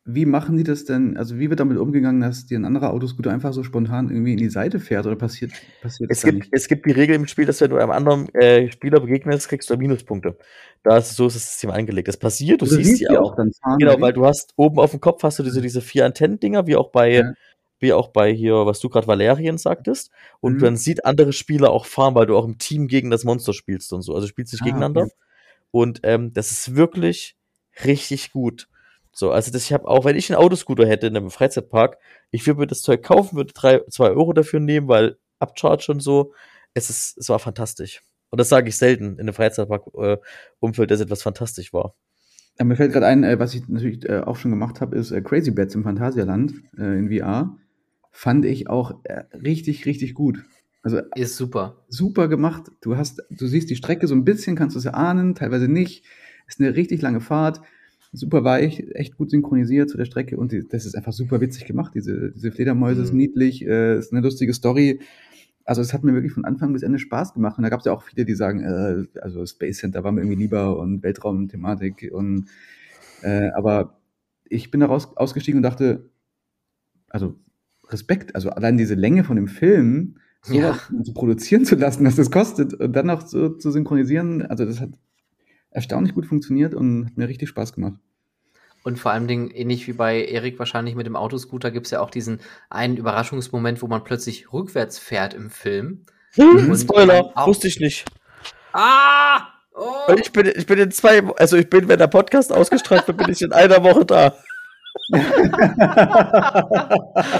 Wie 0.07 0.27
machen 0.27 0.59
die 0.59 0.65
das 0.65 0.85
denn? 0.85 1.17
Also 1.17 1.39
wie 1.39 1.49
wird 1.49 1.61
damit 1.61 1.79
umgegangen, 1.79 2.21
dass 2.21 2.45
dir 2.45 2.59
ein 2.59 2.67
anderer 2.67 2.93
Autoscooter 2.93 3.33
einfach 3.33 3.55
so 3.55 3.63
spontan 3.63 4.11
irgendwie 4.11 4.33
in 4.33 4.39
die 4.39 4.51
Seite 4.51 4.79
fährt 4.79 5.07
oder 5.07 5.17
passiert, 5.17 5.53
passiert 5.81 6.11
es? 6.11 6.23
Gibt, 6.23 6.39
nicht? 6.39 6.51
Es 6.53 6.69
gibt 6.69 6.85
die 6.85 6.91
Regel 6.91 7.17
im 7.17 7.27
Spiel, 7.27 7.47
dass 7.47 7.63
wenn 7.63 7.71
du 7.71 7.79
einem 7.79 7.91
anderen 7.91 8.29
äh, 8.35 8.71
Spieler 8.71 9.01
begegnest, 9.01 9.49
kriegst 9.49 9.71
du 9.71 9.77
Minuspunkte. 9.79 10.37
Da 10.83 10.99
ist 10.99 11.17
so 11.17 11.27
ist 11.27 11.37
das 11.37 11.47
System 11.47 11.71
angelegt. 11.71 12.09
Das 12.09 12.19
passiert, 12.19 12.61
du, 12.61 12.67
du 12.67 12.73
siehst 12.73 13.01
die 13.01 13.09
auch. 13.09 13.35
Dann 13.35 13.51
fahren, 13.53 13.79
genau, 13.79 13.99
weil 13.99 14.13
du 14.13 14.27
hast 14.27 14.53
oben 14.57 14.79
auf 14.79 14.91
dem 14.91 15.01
Kopf 15.01 15.23
hast 15.23 15.39
du 15.39 15.43
diese, 15.43 15.63
diese 15.63 15.81
vier 15.81 16.05
Antennen-Dinger, 16.05 16.67
wie 16.67 16.77
auch 16.77 16.91
bei 16.91 17.15
ja. 17.15 17.33
wie 17.79 17.95
auch 17.95 18.09
bei 18.09 18.31
hier, 18.31 18.67
was 18.67 18.81
du 18.81 18.91
gerade 18.91 19.07
Valerien 19.07 19.57
sagtest. 19.57 20.11
Und 20.41 20.57
mhm. 20.57 20.61
man 20.61 20.77
sieht 20.77 21.07
andere 21.07 21.33
Spieler 21.33 21.71
auch 21.71 21.87
fahren, 21.87 22.15
weil 22.15 22.27
du 22.27 22.37
auch 22.37 22.45
im 22.45 22.59
Team 22.59 22.89
gegen 22.89 23.09
das 23.09 23.25
Monster 23.25 23.55
spielst 23.55 23.91
und 23.95 24.03
so. 24.03 24.15
Also 24.15 24.27
spielst 24.27 24.53
dich 24.53 24.61
ah, 24.61 24.65
gegeneinander. 24.67 25.05
Okay. 25.05 25.15
Und 25.71 26.01
ähm, 26.03 26.35
das 26.35 26.51
ist 26.51 26.77
wirklich 26.77 27.37
richtig 27.87 28.33
gut. 28.33 28.69
So, 29.17 29.31
also 29.31 29.53
das, 29.53 29.63
ich 29.63 29.73
habe 29.73 29.87
auch, 29.87 30.05
wenn 30.05 30.17
ich 30.17 30.31
einen 30.31 30.43
Autoscooter 30.43 30.87
hätte 30.87 31.07
in 31.07 31.17
einem 31.17 31.31
Freizeitpark, 31.31 31.99
ich 32.33 32.47
würde 32.47 32.61
mir 32.61 32.67
das 32.67 32.83
Zeug 32.83 33.03
kaufen, 33.05 33.37
würde 33.37 33.53
drei, 33.55 33.81
zwei 33.89 34.11
Euro 34.11 34.33
dafür 34.33 34.59
nehmen, 34.59 34.89
weil 34.89 35.17
Upcharge 35.39 35.87
und 35.93 36.01
so, 36.01 36.33
es 36.75 36.91
ist, 36.91 37.17
es 37.17 37.29
war 37.29 37.39
fantastisch. 37.39 38.03
Und 38.31 38.41
das 38.41 38.49
sage 38.49 38.69
ich 38.69 38.77
selten 38.77 39.15
in 39.15 39.21
einem 39.21 39.33
Freizeitpark-Umfeld, 39.33 40.91
äh, 40.91 40.93
dass 40.93 41.01
etwas 41.01 41.23
fantastisch 41.23 41.73
war. 41.73 41.95
Ja, 42.59 42.65
mir 42.65 42.75
fällt 42.75 42.93
gerade 42.93 43.07
ein, 43.07 43.23
äh, 43.23 43.39
was 43.39 43.55
ich 43.55 43.69
natürlich 43.69 44.09
äh, 44.09 44.19
auch 44.19 44.35
schon 44.35 44.51
gemacht 44.51 44.81
habe, 44.81 44.97
ist 44.97 45.13
äh, 45.13 45.23
Crazy 45.23 45.53
Bats 45.53 45.77
im 45.77 45.85
Phantasialand 45.85 46.53
äh, 46.77 46.99
in 46.99 47.09
VR. 47.09 47.57
Fand 48.11 48.45
ich 48.45 48.69
auch 48.69 49.01
äh, 49.05 49.23
richtig, 49.33 49.87
richtig 49.87 50.15
gut. 50.15 50.43
Also 50.83 50.99
ist 51.15 51.37
super. 51.37 51.85
Super 51.89 52.27
gemacht. 52.27 52.73
Du 52.81 52.97
hast, 52.97 53.23
du 53.31 53.47
siehst 53.47 53.71
die 53.71 53.77
Strecke 53.77 54.09
so 54.09 54.15
ein 54.17 54.25
bisschen, 54.25 54.57
kannst 54.57 54.75
du 54.75 54.81
es 54.81 54.85
erahnen, 54.85 55.37
teilweise 55.37 55.69
nicht. 55.69 56.05
Ist 56.49 56.61
eine 56.61 56.75
richtig 56.75 57.01
lange 57.01 57.21
Fahrt 57.21 57.61
super 58.15 58.45
weich, 58.45 58.87
echt 58.95 59.17
gut 59.17 59.31
synchronisiert 59.31 59.91
zu 59.91 59.97
der 59.97 60.05
Strecke 60.05 60.37
und 60.37 60.53
die, 60.53 60.67
das 60.67 60.87
ist 60.87 60.95
einfach 60.95 61.13
super 61.13 61.41
witzig 61.41 61.67
gemacht. 61.67 61.93
Diese, 61.95 62.31
diese 62.31 62.53
Fledermäuse 62.53 63.01
mhm. 63.01 63.05
ist 63.05 63.13
niedlich, 63.13 63.67
äh, 63.67 63.99
ist 63.99 64.13
eine 64.13 64.23
lustige 64.23 64.55
Story. 64.55 65.01
Also 65.65 65.83
es 65.83 65.93
hat 65.93 66.05
mir 66.05 66.15
wirklich 66.15 66.33
von 66.33 66.45
Anfang 66.45 66.73
bis 66.73 66.83
Ende 66.83 66.99
Spaß 66.99 67.35
gemacht. 67.35 67.59
Und 67.59 67.65
da 67.65 67.71
gab 67.71 67.81
es 67.81 67.87
ja 67.87 67.93
auch 67.93 68.03
viele, 68.03 68.25
die 68.25 68.35
sagen, 68.35 68.61
äh, 68.61 69.21
also 69.21 69.45
Space 69.47 69.79
Center 69.79 70.05
war 70.05 70.13
mir 70.13 70.21
irgendwie 70.21 70.43
lieber 70.43 70.79
und 70.79 71.03
Weltraumthematik 71.03 72.11
und 72.13 72.47
äh, 73.23 73.51
aber 73.55 73.99
ich 74.45 74.71
bin 74.71 74.81
daraus 74.81 75.17
ausgestiegen 75.17 75.59
und 75.59 75.63
dachte, 75.63 76.11
also 77.09 77.37
Respekt, 77.89 78.35
also 78.35 78.51
allein 78.51 78.77
diese 78.77 78.95
Länge 78.95 79.25
von 79.25 79.37
dem 79.37 79.49
Film 79.49 80.17
so 80.43 80.55
ja. 80.55 80.79
zu 81.03 81.15
produzieren 81.15 81.65
zu 81.65 81.75
lassen, 81.75 82.05
was 82.05 82.17
das 82.17 82.31
kostet 82.31 82.75
und 82.75 82.95
dann 82.95 83.07
noch 83.07 83.27
so 83.27 83.49
zu 83.49 83.71
synchronisieren, 83.71 84.43
also 84.43 84.67
das 84.67 84.81
hat 84.81 84.91
erstaunlich 85.75 86.15
gut 86.15 86.25
funktioniert 86.25 86.73
und 86.75 87.07
hat 87.07 87.17
mir 87.19 87.29
richtig 87.29 87.51
Spaß 87.51 87.75
gemacht. 87.75 87.95
Und 88.85 88.99
vor 88.99 89.13
allem 89.13 89.27
Dingen, 89.27 89.51
ähnlich 89.51 89.87
wie 89.87 89.93
bei 89.93 90.25
Erik 90.25 90.59
wahrscheinlich 90.59 90.95
mit 90.95 91.07
dem 91.07 91.17
Autoscooter, 91.17 91.71
gibt 91.71 91.87
es 91.87 91.93
ja 91.93 92.01
auch 92.01 92.11
diesen 92.11 92.41
einen 92.71 92.97
Überraschungsmoment, 92.97 93.83
wo 93.83 93.87
man 93.87 94.05
plötzlich 94.05 94.53
rückwärts 94.53 94.99
fährt 94.99 95.35
im 95.35 95.51
Film. 95.51 96.05
Hm, 96.35 96.75
Spoiler, 96.77 97.33
wusste 97.47 97.69
ich 97.69 97.81
nicht. 97.81 98.05
Ah! 98.73 99.49
Oh. 99.75 100.15
Ich 100.17 100.31
bin, 100.31 100.53
ich 100.55 100.67
bin 100.67 100.79
in 100.79 100.91
zwei, 100.93 101.25
also 101.37 101.57
ich 101.57 101.69
bin, 101.69 101.89
wenn 101.89 101.99
der 101.99 102.07
Podcast 102.07 102.53
ausgestrahlt 102.53 103.09
wird, 103.09 103.17
bin 103.17 103.31
ich 103.31 103.43
in 103.43 103.53
einer 103.53 103.83
Woche 103.83 104.05
da. 104.05 104.37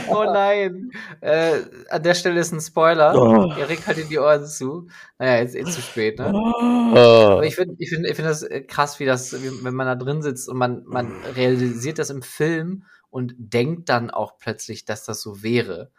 oh 0.09 0.25
nein. 0.25 0.91
Äh, 1.21 1.61
an 1.89 2.03
der 2.03 2.15
Stelle 2.15 2.41
ist 2.41 2.53
ein 2.53 2.61
Spoiler. 2.61 3.15
Oh. 3.15 3.53
Erik 3.59 3.87
hat 3.87 3.97
in 3.99 4.09
die 4.09 4.19
Ohren 4.19 4.47
zu. 4.47 4.89
Naja, 5.19 5.39
jetzt 5.41 5.55
ist 5.55 5.69
eh 5.69 5.71
zu 5.71 5.81
spät, 5.81 6.19
ne? 6.19 6.33
Oh. 6.35 6.97
Aber 6.97 7.47
ich 7.47 7.55
finde 7.55 7.77
ich 7.79 7.89
find, 7.91 8.07
ich 8.07 8.17
find 8.17 8.29
das 8.29 8.43
äh, 8.43 8.61
krass, 8.63 9.01
wie 9.01 9.07
das, 9.07 9.33
wie, 9.43 9.65
wenn 9.65 9.75
man 9.75 9.87
da 9.87 9.95
drin 9.95 10.23
sitzt 10.23 10.49
und 10.49 10.59
man, 10.59 10.85
man 10.87 11.13
realisiert 11.37 11.99
das 11.99 12.11
im 12.11 12.23
Film 12.23 12.85
und 13.11 13.35
denkt 13.39 13.89
dann 13.89 14.11
auch 14.11 14.39
plötzlich, 14.39 14.85
dass 14.85 15.05
das 15.05 15.23
so 15.23 15.43
wäre. 15.43 15.91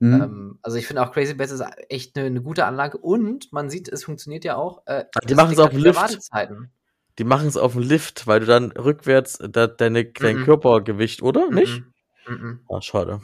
Mhm. 0.00 0.22
Ähm, 0.22 0.58
also 0.62 0.78
ich 0.78 0.86
finde 0.86 1.02
auch 1.02 1.12
Crazy 1.12 1.34
Bets 1.34 1.52
ist 1.52 1.62
echt 1.88 2.16
eine, 2.16 2.26
eine 2.26 2.42
gute 2.42 2.64
Anlage 2.64 2.98
und 2.98 3.52
man 3.52 3.70
sieht, 3.70 3.88
es 3.88 4.04
funktioniert 4.04 4.44
ja 4.44 4.56
auch. 4.56 4.82
Äh, 4.86 5.04
Die 5.28 5.34
machen 5.34 5.52
es 5.52 5.58
auf 5.58 5.72
Lift. 5.72 6.00
Wartezeiten. 6.00 6.72
Die 7.20 7.24
machen 7.24 7.46
es 7.48 7.58
auf 7.58 7.72
dem 7.74 7.82
Lift, 7.82 8.26
weil 8.26 8.40
du 8.40 8.46
dann 8.46 8.72
rückwärts 8.72 9.38
da, 9.46 9.66
deine, 9.66 10.06
dein 10.06 10.38
Mhm. 10.38 10.44
Körpergewicht, 10.44 11.20
oder? 11.22 11.50
Nicht? 11.50 11.82
Mhm. 12.26 12.60
Ah, 12.66 12.80
schade. 12.80 13.20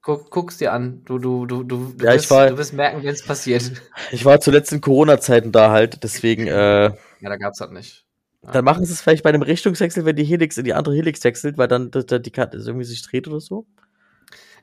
Guck, 0.00 0.30
guck's 0.30 0.56
dir 0.56 0.72
an. 0.72 1.02
Du, 1.04 1.18
du, 1.18 1.44
du, 1.44 1.62
du, 1.62 1.92
du, 1.92 2.04
Ja, 2.04 2.12
ich 2.14 2.20
wirst, 2.22 2.30
war- 2.30 2.48
du 2.48 2.56
wirst 2.56 2.72
merken, 2.72 3.02
wenn 3.02 3.12
es 3.12 3.22
passiert. 3.22 3.70
Ich 4.12 4.24
war 4.24 4.40
zuletzt 4.40 4.72
in 4.72 4.80
Corona-Zeiten 4.80 5.52
da 5.52 5.70
halt, 5.70 6.02
deswegen, 6.02 6.46
äh, 6.46 6.84
Ja, 6.84 6.94
da 7.20 7.36
gab's 7.36 7.58
das 7.58 7.70
nicht. 7.70 8.06
Ja. 8.42 8.52
dann 8.52 8.64
machen 8.64 8.86
sie 8.86 8.92
es 8.94 9.02
vielleicht 9.02 9.22
bei 9.22 9.28
einem 9.28 9.42
Richtungswechsel, 9.42 10.06
wenn 10.06 10.16
die 10.16 10.24
Helix 10.24 10.56
in 10.56 10.64
die 10.64 10.72
andere 10.74 10.94
Helix 10.94 11.22
wechselt, 11.22 11.58
weil 11.58 11.68
dann 11.68 11.90
die, 11.90 12.22
die 12.22 12.30
Karte 12.30 12.56
irgendwie 12.56 12.84
sich 12.86 13.02
dreht 13.02 13.28
oder 13.28 13.40
so. 13.40 13.66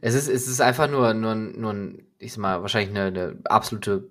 Es 0.01 0.15
ist, 0.15 0.27
es 0.27 0.47
ist 0.47 0.59
einfach 0.61 0.89
nur, 0.89 1.13
nur, 1.13 1.35
nur 1.35 1.71
ein, 1.73 2.07
ich 2.17 2.33
sag 2.33 2.39
mal, 2.41 2.61
wahrscheinlich 2.63 2.97
eine, 2.97 3.05
eine 3.07 3.37
absolute 3.45 4.09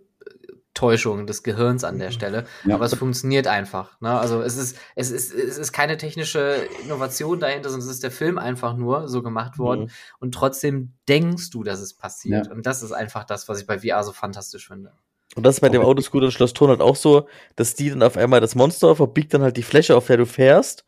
Täuschung 0.81 1.27
des 1.27 1.43
Gehirns 1.43 1.85
an 1.85 1.99
der 1.99 2.11
Stelle. 2.11 2.47
Ja. 2.65 2.77
Aber 2.77 2.87
es 2.87 2.95
funktioniert 2.95 3.47
einfach. 3.47 4.01
Ne? 4.01 4.19
Also 4.19 4.41
es 4.41 4.57
ist, 4.57 4.79
es 4.97 5.11
ist, 5.11 5.35
es 5.35 5.59
ist 5.59 5.73
keine 5.73 5.99
technische 5.99 6.67
Innovation 6.83 7.39
dahinter, 7.39 7.69
sondern 7.69 7.87
es 7.87 7.95
ist 7.95 8.03
der 8.03 8.11
Film 8.11 8.39
einfach 8.39 8.77
nur 8.77 9.07
so 9.07 9.23
gemacht 9.23 9.59
worden. 9.59 9.83
Mhm. 9.83 9.91
Und 10.21 10.35
trotzdem 10.35 10.95
denkst 11.07 11.51
du, 11.51 11.65
dass 11.65 11.81
es 11.81 11.93
passiert. 11.93 12.47
Ja. 12.47 12.53
Und 12.53 12.65
das 12.65 12.83
ist 12.83 12.93
einfach 12.93 13.25
das, 13.25 13.47
was 13.47 13.61
ich 13.61 13.67
bei 13.67 13.81
VR 13.81 14.03
so 14.05 14.13
fantastisch 14.13 14.69
finde. 14.69 14.93
Und 15.35 15.43
das 15.45 15.57
ist 15.57 15.61
bei 15.61 15.69
dem. 15.69 15.83
Autoscooter 15.83 16.25
in 16.27 16.33
Schloss 16.33 16.55
Thurn 16.55 16.71
halt 16.71 16.81
auch 16.81 16.97
so, 16.97 17.29
dass 17.57 17.75
die 17.75 17.91
dann 17.91 18.03
auf 18.03 18.17
einmal 18.17 18.41
das 18.41 18.55
Monster 18.55 18.97
verbiegt 18.97 19.35
dann 19.35 19.43
halt 19.43 19.59
die 19.59 19.63
Fläche, 19.63 19.95
auf 19.95 20.07
der 20.07 20.17
du 20.17 20.25
fährst. 20.25 20.87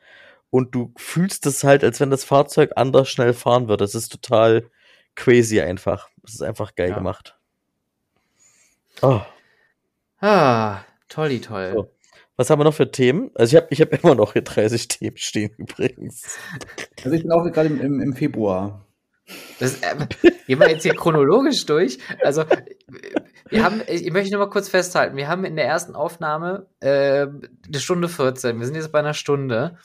Und 0.49 0.75
du 0.75 0.95
fühlst 0.97 1.45
es 1.45 1.65
halt, 1.65 1.85
als 1.85 2.01
wenn 2.01 2.09
das 2.09 2.25
Fahrzeug 2.25 2.71
anders 2.77 3.11
schnell 3.11 3.35
fahren 3.35 3.69
wird. 3.69 3.83
Das 3.83 3.95
ist 3.95 4.09
total 4.11 4.71
crazy 5.17 5.61
einfach. 5.61 6.09
Das 6.23 6.33
ist 6.33 6.43
einfach 6.43 6.75
geil 6.77 6.91
Ja. 6.91 6.95
gemacht. 6.95 7.37
Oh. 9.03 9.21
Ah, 10.23 10.85
tolli 11.09 11.41
toll. 11.41 11.73
So. 11.75 11.91
Was 12.37 12.49
haben 12.49 12.61
wir 12.61 12.65
noch 12.65 12.75
für 12.75 12.91
Themen? 12.91 13.31
Also 13.35 13.57
ich 13.57 13.63
habe 13.63 13.67
ich 13.71 13.81
hab 13.81 13.93
immer 14.05 14.15
noch 14.15 14.33
hier 14.33 14.43
30 14.43 14.89
Themen 14.89 15.17
stehen 15.17 15.53
übrigens. 15.59 16.39
Also 17.05 17.15
ich 17.15 17.23
bin 17.23 17.33
auch 17.33 17.45
gerade 17.45 17.69
im, 17.69 17.81
im, 17.81 18.01
im 18.01 18.15
Februar. 18.15 18.87
Das, 19.59 19.81
äh, 19.83 20.07
gehen 20.47 20.59
wir 20.59 20.69
jetzt 20.69 20.83
hier 20.83 20.95
chronologisch 20.95 21.65
durch. 21.67 21.99
Also, 22.23 22.45
wir 23.49 23.65
haben, 23.65 23.81
ich 23.87 24.11
möchte 24.13 24.33
nur 24.33 24.45
mal 24.45 24.51
kurz 24.51 24.69
festhalten, 24.69 25.17
wir 25.17 25.29
haben 25.29 25.45
in 25.45 25.57
der 25.57 25.67
ersten 25.67 25.95
Aufnahme 25.95 26.67
äh, 26.81 27.27
eine 27.27 27.79
Stunde 27.79 28.09
14. 28.09 28.59
Wir 28.59 28.67
sind 28.67 28.75
jetzt 28.75 28.93
bei 28.93 28.99
einer 28.99 29.15
Stunde. 29.15 29.79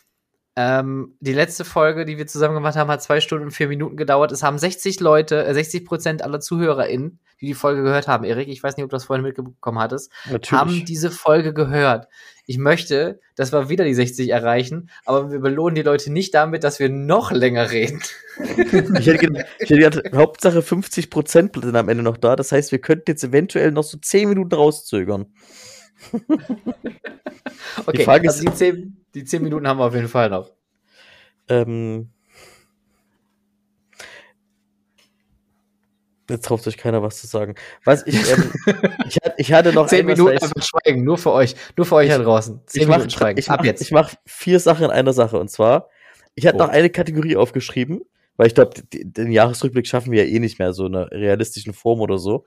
Ähm, 0.59 1.15
die 1.19 1.33
letzte 1.33 1.63
Folge, 1.65 2.03
die 2.03 2.17
wir 2.17 2.25
zusammen 2.25 2.55
gemacht 2.55 2.75
haben, 2.75 2.89
hat 2.89 3.03
zwei 3.03 3.21
Stunden 3.21 3.45
und 3.45 3.51
vier 3.51 3.67
Minuten 3.67 3.95
gedauert. 3.95 4.31
Es 4.31 4.41
haben 4.41 4.57
60 4.57 4.99
Leute, 4.99 5.45
äh, 5.45 5.53
60 5.53 5.85
Prozent 5.85 6.23
aller 6.23 6.39
ZuhörerInnen, 6.39 7.19
die 7.39 7.45
die 7.45 7.53
Folge 7.53 7.83
gehört 7.83 8.07
haben. 8.07 8.23
Erik, 8.23 8.47
ich 8.47 8.63
weiß 8.63 8.75
nicht, 8.75 8.83
ob 8.83 8.89
du 8.89 8.95
das 8.95 9.03
vorhin 9.05 9.23
mitbekommen 9.23 9.77
hattest, 9.77 10.11
haben 10.51 10.83
diese 10.85 11.11
Folge 11.11 11.53
gehört. 11.53 12.07
Ich 12.47 12.57
möchte, 12.57 13.19
dass 13.35 13.51
wir 13.53 13.69
wieder 13.69 13.85
die 13.85 13.93
60 13.93 14.29
erreichen, 14.29 14.89
aber 15.05 15.31
wir 15.31 15.39
belohnen 15.41 15.75
die 15.75 15.83
Leute 15.83 16.11
nicht 16.11 16.33
damit, 16.33 16.63
dass 16.63 16.79
wir 16.79 16.89
noch 16.89 17.31
länger 17.31 17.69
reden. 17.69 18.01
Ich 18.39 19.05
hätte, 19.05 19.17
gedacht- 19.27 19.45
ich 19.59 19.69
hätte 19.69 19.77
gedacht, 19.91 20.15
Hauptsache 20.15 20.63
50% 20.63 21.61
sind 21.63 21.75
am 21.75 21.87
Ende 21.89 22.01
noch 22.03 22.17
da. 22.17 22.35
Das 22.35 22.51
heißt, 22.51 22.71
wir 22.71 22.79
könnten 22.79 23.05
jetzt 23.11 23.23
eventuell 23.23 23.71
noch 23.71 23.83
so 23.83 23.99
10 23.99 24.27
Minuten 24.29 24.55
rauszögern. 24.55 25.27
Okay, 27.85 28.03
Frage 28.03 28.27
also 28.29 28.39
ist- 28.43 28.47
die 28.49 28.53
zehn, 28.55 28.96
die 29.17 29.25
zehn 29.25 29.41
Minuten 29.43 29.67
haben 29.67 29.79
wir 29.79 29.85
auf 29.85 29.95
jeden 29.95 30.07
Fall 30.07 30.29
noch. 30.29 30.51
Ähm, 31.49 32.09
jetzt 36.29 36.45
traut 36.45 36.61
sich 36.61 36.77
keiner 36.77 37.01
was 37.01 37.19
zu 37.21 37.27
sagen. 37.27 37.55
Was 37.85 38.05
ich, 38.05 38.15
ähm, 38.31 38.51
ich, 39.07 39.15
hatte, 39.23 39.33
ich 39.37 39.53
hatte 39.53 39.73
noch 39.73 39.87
Zehn 39.87 40.05
Minuten 40.05 40.31
weiß- 40.35 40.43
einfach 40.43 40.63
schweigen, 40.63 41.03
nur 41.03 41.17
für 41.17 41.31
euch, 41.31 41.55
nur 41.77 41.85
für 41.85 41.95
euch 41.95 42.09
da 42.09 42.17
draußen. 42.17 42.61
Zehn 42.65 42.81
ich 42.83 42.87
mach, 42.87 42.97
Minuten 42.97 43.11
schweigen. 43.11 43.39
ich 43.39 43.49
Ab 43.49 43.59
mach, 43.59 43.65
jetzt. 43.65 43.81
Ich 43.81 43.91
mache 43.91 44.17
vier 44.25 44.59
Sachen 44.59 44.85
in 44.85 44.91
einer 44.91 45.13
Sache. 45.13 45.39
Und 45.39 45.49
zwar, 45.49 45.89
ich 46.35 46.45
hatte 46.45 46.57
Oh. 46.57 46.63
noch 46.63 46.69
eine 46.69 46.89
Kategorie 46.89 47.35
aufgeschrieben, 47.37 48.01
weil 48.35 48.47
ich 48.47 48.55
glaube, 48.55 48.81
den 48.93 49.31
Jahresrückblick 49.31 49.87
schaffen 49.87 50.11
wir 50.11 50.25
ja 50.25 50.29
eh 50.31 50.39
nicht 50.39 50.59
mehr, 50.59 50.73
so 50.73 50.85
in 50.85 50.95
einer 50.95 51.11
realistischen 51.11 51.73
Form 51.73 52.01
oder 52.01 52.17
so. 52.17 52.45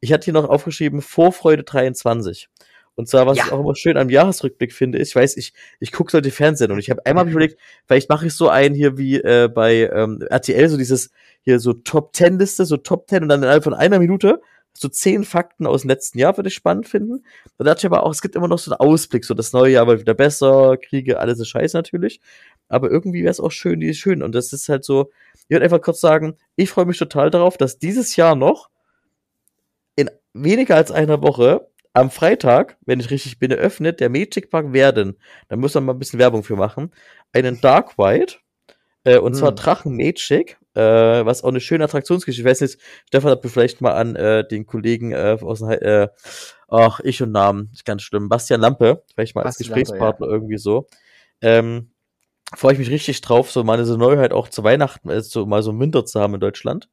Ich 0.00 0.12
hatte 0.12 0.26
hier 0.26 0.34
noch 0.34 0.48
aufgeschrieben, 0.48 1.00
Vorfreude 1.02 1.64
23. 1.64 2.48
Und 2.96 3.08
zwar, 3.08 3.26
was 3.26 3.36
Ja. 3.38 3.44
ich 3.46 3.52
auch 3.52 3.60
immer 3.60 3.74
schön 3.76 3.96
am 3.96 4.08
Jahresrückblick 4.10 4.72
finde, 4.72 4.98
ist, 4.98 5.10
ich 5.10 5.16
weiß, 5.16 5.36
ich, 5.36 5.52
ich 5.80 5.92
gucke 5.92 6.10
solche 6.10 6.30
Fernsehen 6.30 6.72
und 6.72 6.78
ich 6.78 6.90
habe 6.90 7.04
einmal 7.06 7.22
hab 7.22 7.28
ich 7.28 7.32
überlegt, 7.34 7.58
vielleicht 7.86 8.08
mache 8.08 8.26
ich 8.26 8.34
so 8.34 8.48
einen 8.48 8.74
hier 8.74 8.96
wie 8.98 9.16
äh, 9.16 9.48
bei 9.52 9.88
ähm, 9.92 10.22
RTL, 10.28 10.68
so 10.68 10.76
dieses 10.76 11.10
hier 11.42 11.60
so 11.60 11.74
Top 11.74 12.16
10 12.16 12.38
Liste, 12.38 12.64
so 12.64 12.76
Top 12.78 13.08
10 13.08 13.22
und 13.22 13.28
dann 13.28 13.42
innerhalb 13.42 13.62
von 13.64 13.74
einer 13.74 13.98
Minute 13.98 14.40
so 14.78 14.88
zehn 14.88 15.24
Fakten 15.24 15.66
aus 15.66 15.82
dem 15.82 15.88
letzten 15.88 16.18
Jahr 16.18 16.36
würde 16.36 16.48
ich 16.48 16.54
spannend 16.54 16.86
finden. 16.86 17.24
Da 17.56 17.64
dachte 17.64 17.78
ich 17.80 17.86
aber 17.86 18.02
auch, 18.02 18.10
es 18.10 18.20
gibt 18.20 18.36
immer 18.36 18.48
noch 18.48 18.58
so 18.58 18.70
einen 18.70 18.80
Ausblick, 18.80 19.24
so 19.24 19.32
das 19.32 19.52
neue 19.54 19.72
Jahr 19.72 19.86
wird 19.86 20.00
wieder 20.00 20.12
besser, 20.14 20.76
Kriege, 20.76 21.18
alles 21.18 21.40
ist 21.40 21.48
scheiße 21.48 21.76
natürlich. 21.76 22.20
Aber 22.68 22.90
irgendwie 22.90 23.22
wäre 23.22 23.30
es 23.30 23.40
auch 23.40 23.52
schön, 23.52 23.80
die 23.80 23.88
ist 23.88 23.98
schön. 23.98 24.22
Und 24.22 24.34
das 24.34 24.52
ist 24.52 24.68
halt 24.68 24.84
so, 24.84 25.10
ich 25.44 25.48
würde 25.50 25.64
einfach 25.64 25.80
kurz 25.80 26.00
sagen, 26.00 26.36
ich 26.56 26.68
freue 26.70 26.84
mich 26.84 26.98
total 26.98 27.30
darauf, 27.30 27.56
dass 27.56 27.78
dieses 27.78 28.16
Jahr 28.16 28.34
noch 28.34 28.68
in 29.94 30.10
weniger 30.34 30.76
als 30.76 30.90
einer 30.90 31.22
Woche 31.22 31.66
am 31.96 32.10
Freitag, 32.10 32.76
wenn 32.84 33.00
ich 33.00 33.10
richtig 33.10 33.38
bin, 33.38 33.50
eröffnet 33.50 34.00
der 34.00 34.10
Magic 34.10 34.50
Park 34.50 34.74
Werden. 34.74 35.16
Da 35.48 35.56
muss 35.56 35.74
man 35.74 35.84
mal 35.86 35.94
ein 35.94 35.98
bisschen 35.98 36.18
Werbung 36.18 36.42
für 36.42 36.54
machen. 36.54 36.92
Einen 37.32 37.60
Dark 37.62 37.96
White. 37.96 38.36
Äh, 39.04 39.18
und 39.18 39.34
zwar 39.34 39.50
Hm. 39.50 39.56
Drachen 39.56 39.96
Magic, 39.96 40.58
äh, 40.74 40.80
was 40.80 41.42
auch 41.42 41.48
eine 41.48 41.60
schöne 41.60 41.84
Attraktionsgeschichte. 41.84 42.42
Ich 42.42 42.50
weiß 42.50 42.60
nicht, 42.60 42.78
Stefan, 43.06 43.32
ob 43.32 43.40
du 43.40 43.48
vielleicht 43.48 43.80
mal 43.80 43.94
an 43.94 44.14
äh, 44.14 44.46
den 44.46 44.66
Kollegen 44.66 45.12
äh, 45.12 45.38
aus 45.40 45.62
äh, 45.62 46.08
ach, 46.68 47.00
ich 47.00 47.22
und 47.22 47.32
Namen, 47.32 47.70
ist 47.72 47.84
ganz 47.86 48.02
schlimm, 48.02 48.28
Bastian 48.28 48.60
Lampe, 48.60 49.02
vielleicht 49.14 49.34
mal 49.34 49.42
als 49.42 49.56
Basti 49.56 49.64
Lampe, 49.64 49.80
Gesprächspartner 49.80 50.26
irgendwie 50.26 50.58
so. 50.58 50.86
Ähm, 51.40 51.92
freue 52.54 52.74
ich 52.74 52.78
mich 52.78 52.90
richtig 52.90 53.22
drauf, 53.22 53.50
so 53.50 53.64
mal 53.64 53.82
so 53.86 53.96
Neuheit 53.96 54.32
auch 54.32 54.48
zu 54.48 54.64
Weihnachten, 54.64 55.08
äh, 55.08 55.22
so 55.22 55.46
mal 55.46 55.62
so 55.62 55.70
einen 55.70 55.80
Winter 55.80 56.04
zu 56.04 56.20
haben 56.20 56.34
in 56.34 56.40
Deutschland. 56.40 56.90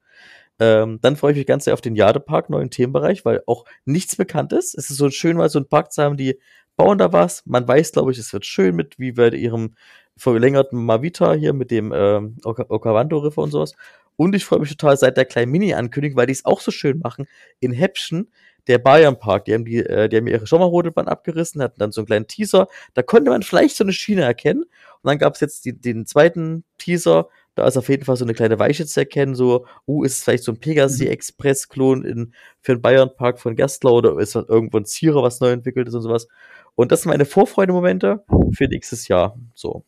Ähm, 0.59 0.99
dann 1.01 1.15
freue 1.15 1.31
ich 1.31 1.37
mich 1.37 1.47
ganz 1.47 1.65
sehr 1.65 1.73
auf 1.73 1.81
den 1.81 1.95
Jadepark, 1.95 2.49
neuen 2.49 2.69
Themenbereich, 2.69 3.25
weil 3.25 3.41
auch 3.47 3.65
nichts 3.85 4.15
bekannt 4.15 4.53
ist. 4.53 4.75
Es 4.77 4.89
ist 4.89 4.97
so 4.97 5.09
schön, 5.09 5.37
mal 5.37 5.49
so 5.49 5.59
einen 5.59 5.67
Park 5.67 5.91
zu 5.91 6.03
haben, 6.03 6.17
die 6.17 6.39
bauen 6.75 6.97
da 6.97 7.11
was. 7.11 7.43
Man 7.45 7.67
weiß, 7.67 7.91
glaube 7.91 8.11
ich, 8.11 8.17
es 8.17 8.33
wird 8.33 8.45
schön 8.45 8.75
mit, 8.75 8.99
wie 8.99 9.13
bei 9.13 9.29
ihrem 9.29 9.75
verlängerten 10.15 10.83
Mavita 10.83 11.33
hier 11.33 11.53
mit 11.53 11.71
dem 11.71 11.91
ähm, 11.95 12.37
Oka- 12.43 12.69
Okavanto 12.69 13.17
River 13.17 13.41
und 13.41 13.51
sowas. 13.51 13.73
Und 14.15 14.35
ich 14.35 14.45
freue 14.45 14.59
mich 14.59 14.69
total 14.69 14.95
seit 14.95 15.17
der 15.17 15.25
kleinen 15.25 15.51
Mini-Ankündigung, 15.51 16.17
weil 16.17 16.27
die 16.27 16.33
es 16.33 16.45
auch 16.45 16.59
so 16.59 16.69
schön 16.69 16.99
machen. 16.99 17.27
In 17.59 17.71
Häppchen, 17.71 18.31
der 18.67 18.77
Bayern 18.77 19.17
Park, 19.17 19.45
die 19.45 19.55
haben 19.55 19.65
die, 19.65 19.77
äh, 19.77 20.07
die 20.07 20.17
haben 20.17 20.27
ihre 20.27 20.45
Sommerrodelbahn 20.45 21.07
abgerissen, 21.07 21.61
hatten 21.61 21.79
dann 21.79 21.91
so 21.91 22.01
einen 22.01 22.05
kleinen 22.05 22.27
Teaser. 22.27 22.67
Da 22.93 23.01
konnte 23.01 23.31
man 23.31 23.41
vielleicht 23.41 23.75
so 23.75 23.83
eine 23.83 23.91
Schiene 23.91 24.21
erkennen. 24.21 24.63
Und 24.63 25.09
dann 25.09 25.17
gab 25.17 25.33
es 25.33 25.41
jetzt 25.41 25.65
die, 25.65 25.73
den 25.73 26.05
zweiten 26.05 26.63
Teaser. 26.77 27.27
Da 27.55 27.67
ist 27.67 27.77
auf 27.77 27.89
jeden 27.89 28.03
Fall 28.03 28.15
so 28.15 28.25
eine 28.25 28.33
kleine 28.33 28.57
Weiche 28.57 28.85
zu 28.85 28.99
erkennen, 28.99 29.35
so, 29.35 29.65
uh, 29.87 30.03
ist 30.03 30.17
es 30.17 30.23
vielleicht 30.23 30.43
so 30.43 30.51
ein 30.51 30.59
Pegasi-Express-Klon 30.59 32.03
in, 32.03 32.33
für 32.61 32.75
den 32.75 32.81
Bayern-Park 32.81 33.39
von 33.39 33.55
Gerstler 33.55 33.93
oder 33.93 34.17
ist 34.17 34.35
das 34.35 34.47
irgendwo 34.47 34.77
ein 34.77 34.85
Zierer, 34.85 35.21
was 35.21 35.39
neu 35.39 35.51
entwickelt 35.51 35.87
ist 35.87 35.93
und 35.93 36.01
sowas. 36.01 36.27
Und 36.75 36.91
das 36.91 37.03
sind 37.03 37.11
meine 37.11 37.25
Vorfreude-Momente 37.25 38.23
für 38.53 38.67
nächstes 38.67 39.07
Jahr. 39.07 39.37
So. 39.53 39.85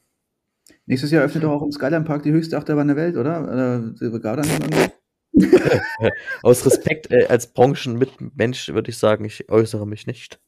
Nächstes 0.85 1.09
Jahr 1.11 1.23
öffnet 1.23 1.43
doch 1.43 1.51
auch 1.51 1.63
im 1.63 1.71
Skyline 1.71 2.05
Park 2.05 2.23
die 2.23 2.31
höchste 2.31 2.57
Achterbahn 2.57 2.87
der 2.87 2.95
Welt, 2.95 3.17
oder? 3.17 3.41
Nebenan? 4.59 4.91
Aus 6.43 6.65
Respekt 6.65 7.11
äh, 7.11 7.25
als 7.25 7.47
Branchenmitmensch 7.47 8.69
würde 8.69 8.91
ich 8.91 8.97
sagen, 8.97 9.25
ich 9.25 9.49
äußere 9.49 9.85
mich 9.85 10.07
nicht. 10.07 10.39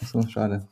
Achso, 0.00 0.22
schade. 0.28 0.68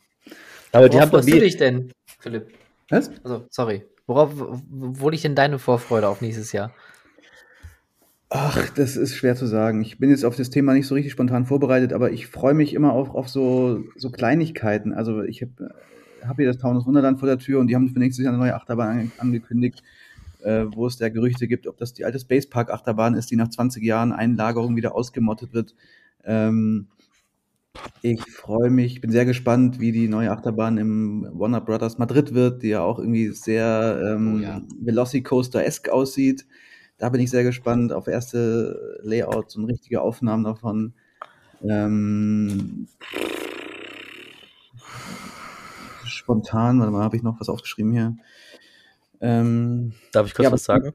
Aber 0.70 0.88
die 0.88 0.94
Worauf 0.94 1.02
haben 1.02 1.10
doch 1.10 1.18
freust 1.18 1.34
du 1.34 1.40
dich 1.40 1.56
denn, 1.56 1.92
Philipp? 2.20 2.52
Was? 2.88 3.10
Also, 3.24 3.46
sorry. 3.50 3.84
Worauf, 4.06 4.30
wo 4.70 5.08
liegt 5.08 5.24
denn 5.24 5.34
deine 5.34 5.58
Vorfreude 5.58 6.08
auf 6.08 6.20
nächstes 6.20 6.52
Jahr? 6.52 6.72
Ach, 8.34 8.70
das 8.70 8.96
ist 8.96 9.14
schwer 9.14 9.36
zu 9.36 9.46
sagen. 9.46 9.82
Ich 9.82 9.98
bin 9.98 10.08
jetzt 10.08 10.24
auf 10.24 10.36
das 10.36 10.48
Thema 10.48 10.72
nicht 10.72 10.86
so 10.86 10.94
richtig 10.94 11.12
spontan 11.12 11.44
vorbereitet, 11.44 11.92
aber 11.92 12.12
ich 12.12 12.26
freue 12.26 12.54
mich 12.54 12.72
immer 12.72 12.92
auf, 12.94 13.14
auf 13.14 13.28
so, 13.28 13.84
so 13.94 14.10
Kleinigkeiten. 14.10 14.94
Also 14.94 15.22
ich 15.22 15.42
habe 15.42 15.74
hab 16.26 16.36
hier 16.36 16.46
das 16.46 16.56
Taunus 16.56 16.86
Wunderland 16.86 17.18
vor 17.18 17.28
der 17.28 17.38
Tür 17.38 17.60
und 17.60 17.66
die 17.66 17.74
haben 17.74 17.90
für 17.90 17.98
nächstes 17.98 18.24
Jahr 18.24 18.32
eine 18.32 18.42
neue 18.42 18.54
Achterbahn 18.54 18.88
ange 18.88 19.10
angekündigt, 19.18 19.82
äh, 20.42 20.64
wo 20.72 20.86
es 20.86 20.96
da 20.96 21.10
Gerüchte 21.10 21.46
gibt, 21.46 21.66
ob 21.66 21.76
das 21.76 21.92
die 21.92 22.06
alte 22.06 22.18
Space 22.18 22.48
Park 22.48 22.70
Achterbahn 22.70 23.14
ist, 23.14 23.30
die 23.30 23.36
nach 23.36 23.48
20 23.48 23.84
Jahren 23.84 24.12
Einlagerung 24.12 24.76
wieder 24.76 24.94
ausgemottet 24.94 25.52
wird. 25.52 25.74
Ähm, 26.24 26.86
Ich 28.02 28.20
freue 28.32 28.70
mich, 28.70 29.00
bin 29.00 29.12
sehr 29.12 29.24
gespannt, 29.24 29.78
wie 29.78 29.92
die 29.92 30.08
neue 30.08 30.30
Achterbahn 30.32 30.76
im 30.76 31.28
Warner 31.32 31.60
Brothers 31.60 31.98
Madrid 31.98 32.34
wird, 32.34 32.62
die 32.62 32.68
ja 32.70 32.82
auch 32.82 32.98
irgendwie 32.98 33.28
sehr 33.28 34.00
ähm, 34.04 34.36
Oh 34.36 34.42
ja. 34.42 34.60
Velocicoaster-esque 34.80 35.88
aussieht. 35.90 36.46
Da 36.98 37.08
bin 37.08 37.20
ich 37.20 37.30
sehr 37.30 37.44
gespannt 37.44 37.92
auf 37.92 38.08
erste 38.08 39.00
Layouts 39.02 39.56
und 39.56 39.66
richtige 39.66 40.00
Aufnahmen 40.02 40.44
davon. 40.44 40.94
Ähm, 41.62 42.88
spontan, 46.04 46.80
warte 46.80 46.92
mal, 46.92 47.04
habe 47.04 47.16
ich 47.16 47.22
noch 47.22 47.40
was 47.40 47.48
aufgeschrieben 47.48 47.92
hier? 47.92 48.16
Ähm, 49.20 49.92
Darf 50.12 50.26
ich 50.26 50.34
kurz 50.34 50.46
Ja, 50.46 50.52
was 50.52 50.64
sagen? 50.64 50.92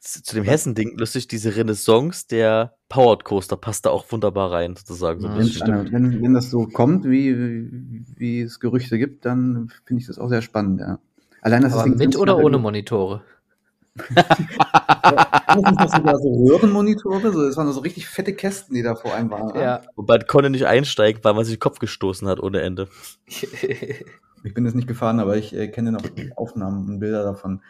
Zu, 0.00 0.34
dem 0.34 0.44
Hessen-Ding, 0.44 0.96
lustig, 0.98 1.28
diese 1.28 1.56
Renaissance 1.56 2.26
der 2.28 2.74
Powered 2.88 3.24
Coaster 3.24 3.56
passt 3.56 3.86
da 3.86 3.90
auch 3.90 4.10
wunderbar 4.10 4.52
rein, 4.52 4.76
sozusagen. 4.76 5.20
So 5.20 5.28
ein 5.28 5.36
Mhm. 5.36 5.92
Wenn, 5.92 5.92
wenn, 5.92 6.22
wenn 6.22 6.34
das 6.34 6.50
so 6.50 6.66
kommt, 6.66 7.04
wie, 7.04 7.36
wie, 7.38 8.04
wie 8.16 8.40
es 8.40 8.60
Gerüchte 8.60 8.98
gibt, 8.98 9.24
dann 9.24 9.70
finde 9.84 10.00
ich 10.00 10.06
das 10.06 10.18
auch 10.18 10.28
sehr 10.28 10.42
spannend, 10.42 10.80
ja. 10.80 10.98
Allein, 11.40 11.62
dass 11.62 11.72
Aber 11.72 11.88
das 11.88 11.98
mit 11.98 12.16
oder 12.16 12.38
ohne 12.38 12.58
Monitore? 12.58 13.22
Sind 13.96 15.80
das 15.80 15.92
sogar 15.92 16.18
so 16.18 16.46
Röhrenmonitore? 16.46 17.32
So, 17.32 17.46
das 17.46 17.56
waren 17.56 17.72
so 17.72 17.80
richtig 17.80 18.06
fette 18.06 18.32
Kästen, 18.32 18.74
die 18.74 18.82
da 18.82 18.94
vor 18.94 19.14
einem 19.14 19.30
waren. 19.30 19.58
Ja. 19.58 19.82
Wobei 19.96 20.18
konnte 20.18 20.50
nicht 20.50 20.66
einsteigen, 20.66 21.22
weil 21.24 21.34
man 21.34 21.44
sich 21.44 21.56
den 21.56 21.60
Kopf 21.60 21.78
gestoßen 21.78 22.28
hat 22.28 22.40
ohne 22.40 22.60
Ende. 22.60 22.88
Ich 24.44 24.54
bin 24.54 24.64
jetzt 24.64 24.76
nicht 24.76 24.86
gefahren, 24.86 25.18
aber 25.18 25.36
ich 25.36 25.52
äh, 25.52 25.66
kenne 25.66 25.90
noch 25.90 26.04
Aufnahmen 26.36 26.88
und 26.88 27.00
Bilder 27.00 27.24
davon. 27.24 27.60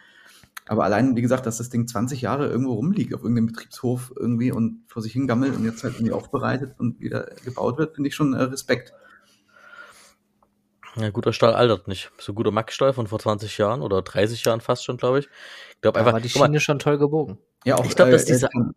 Aber 0.69 0.83
allein, 0.83 1.15
wie 1.15 1.21
gesagt, 1.23 1.47
dass 1.47 1.57
das 1.57 1.69
Ding 1.69 1.87
20 1.87 2.21
Jahre 2.21 2.47
irgendwo 2.47 2.73
rumliegt, 2.73 3.15
auf 3.15 3.21
irgendeinem 3.23 3.47
Betriebshof 3.47 4.13
irgendwie 4.15 4.51
und 4.51 4.83
vor 4.87 5.01
sich 5.01 5.13
hingammelt 5.13 5.55
und 5.55 5.65
jetzt 5.65 5.83
halt 5.83 5.95
irgendwie 5.95 6.11
aufbereitet 6.13 6.75
und 6.77 6.99
wieder 6.99 7.31
gebaut 7.43 7.79
wird, 7.79 7.95
finde 7.95 8.07
ich 8.09 8.13
schon 8.15 8.33
äh, 8.33 8.43
Respekt. 8.43 8.93
Ja, 10.95 11.09
guter 11.09 11.33
Stahl 11.33 11.53
altert 11.55 11.87
nicht. 11.87 12.11
So 12.19 12.33
guter 12.35 12.51
Mack-Stahl 12.51 12.93
von 12.93 13.07
vor 13.07 13.17
20 13.19 13.57
Jahren 13.57 13.81
oder 13.81 14.03
30 14.03 14.43
Jahren 14.43 14.61
fast 14.61 14.83
schon, 14.85 14.97
glaube 14.97 15.19
ich. 15.19 15.29
Ich 15.75 15.81
glaube 15.81 15.97
einfach, 15.99 16.13
war 16.13 16.21
die 16.21 16.29
guck 16.29 16.39
mal, 16.41 16.45
Schiene 16.45 16.59
schon 16.59 16.77
toll 16.77 16.99
gebogen. 16.99 17.39
Ja, 17.65 17.75
auch, 17.75 17.85
Ich 17.85 17.95
glaub, 17.95 18.11
dass 18.11 18.25
diese- 18.25 18.47
kan 18.49 18.73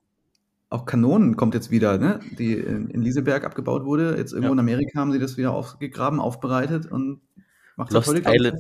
auch 0.71 0.87
Kanonen 0.87 1.37
kommt 1.37 1.53
jetzt 1.53 1.71
wieder, 1.71 1.99
ne? 1.99 2.21
die 2.39 2.55
in, 2.55 2.89
in 2.89 3.03
Lieseberg 3.03 3.45
abgebaut 3.45 3.85
wurde. 3.85 4.17
Jetzt 4.17 4.33
irgendwo 4.33 4.49
Ja. 4.49 4.53
in 4.55 4.59
Amerika 4.61 4.99
haben 4.99 5.13
sie 5.13 5.19
das 5.19 5.37
wieder 5.37 5.53
aufgegraben, 5.53 6.19
aufbereitet 6.21 6.91
und 6.91 7.21
macht 7.77 7.93
Lost 7.93 8.09
Island-. 8.15 8.59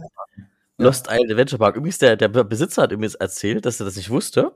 Lost 0.82 1.08
Island 1.10 1.30
Adventure 1.30 1.58
Park. 1.58 1.76
Übrigens, 1.76 1.98
der, 1.98 2.16
der 2.16 2.28
Besitzer 2.28 2.82
hat 2.82 2.92
übrigens 2.92 3.14
erzählt, 3.14 3.66
dass 3.66 3.80
er 3.80 3.86
das 3.86 3.96
nicht 3.96 4.10
wusste, 4.10 4.52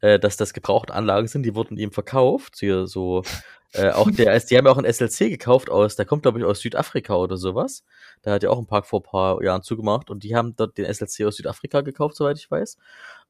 äh, 0.00 0.18
dass 0.18 0.36
das 0.36 0.52
gebrauchte 0.52 0.94
Anlagen 0.94 1.28
sind, 1.28 1.44
die 1.44 1.54
wurden 1.54 1.76
ihm 1.78 1.92
verkauft. 1.92 2.56
Hier 2.58 2.86
so, 2.86 3.22
äh, 3.72 3.90
auch 3.90 4.10
der, 4.10 4.38
die 4.40 4.56
haben 4.56 4.66
ja 4.66 4.72
auch 4.72 4.78
ein 4.78 4.92
SLC 4.92 5.30
gekauft 5.30 5.70
aus, 5.70 5.96
der 5.96 6.06
kommt, 6.06 6.22
glaube 6.22 6.38
ich, 6.38 6.44
aus 6.44 6.60
Südafrika 6.60 7.14
oder 7.14 7.36
sowas. 7.36 7.84
Da 8.22 8.32
hat 8.32 8.42
ja 8.42 8.50
auch 8.50 8.58
ein 8.58 8.66
Park 8.66 8.86
vor 8.86 9.00
ein 9.00 9.04
paar 9.04 9.42
Jahren 9.42 9.62
zugemacht 9.62 10.10
und 10.10 10.24
die 10.24 10.36
haben 10.36 10.56
dort 10.56 10.78
den 10.78 10.92
SLC 10.92 11.26
aus 11.26 11.36
Südafrika 11.36 11.80
gekauft, 11.80 12.16
soweit 12.16 12.38
ich 12.38 12.50
weiß. 12.50 12.78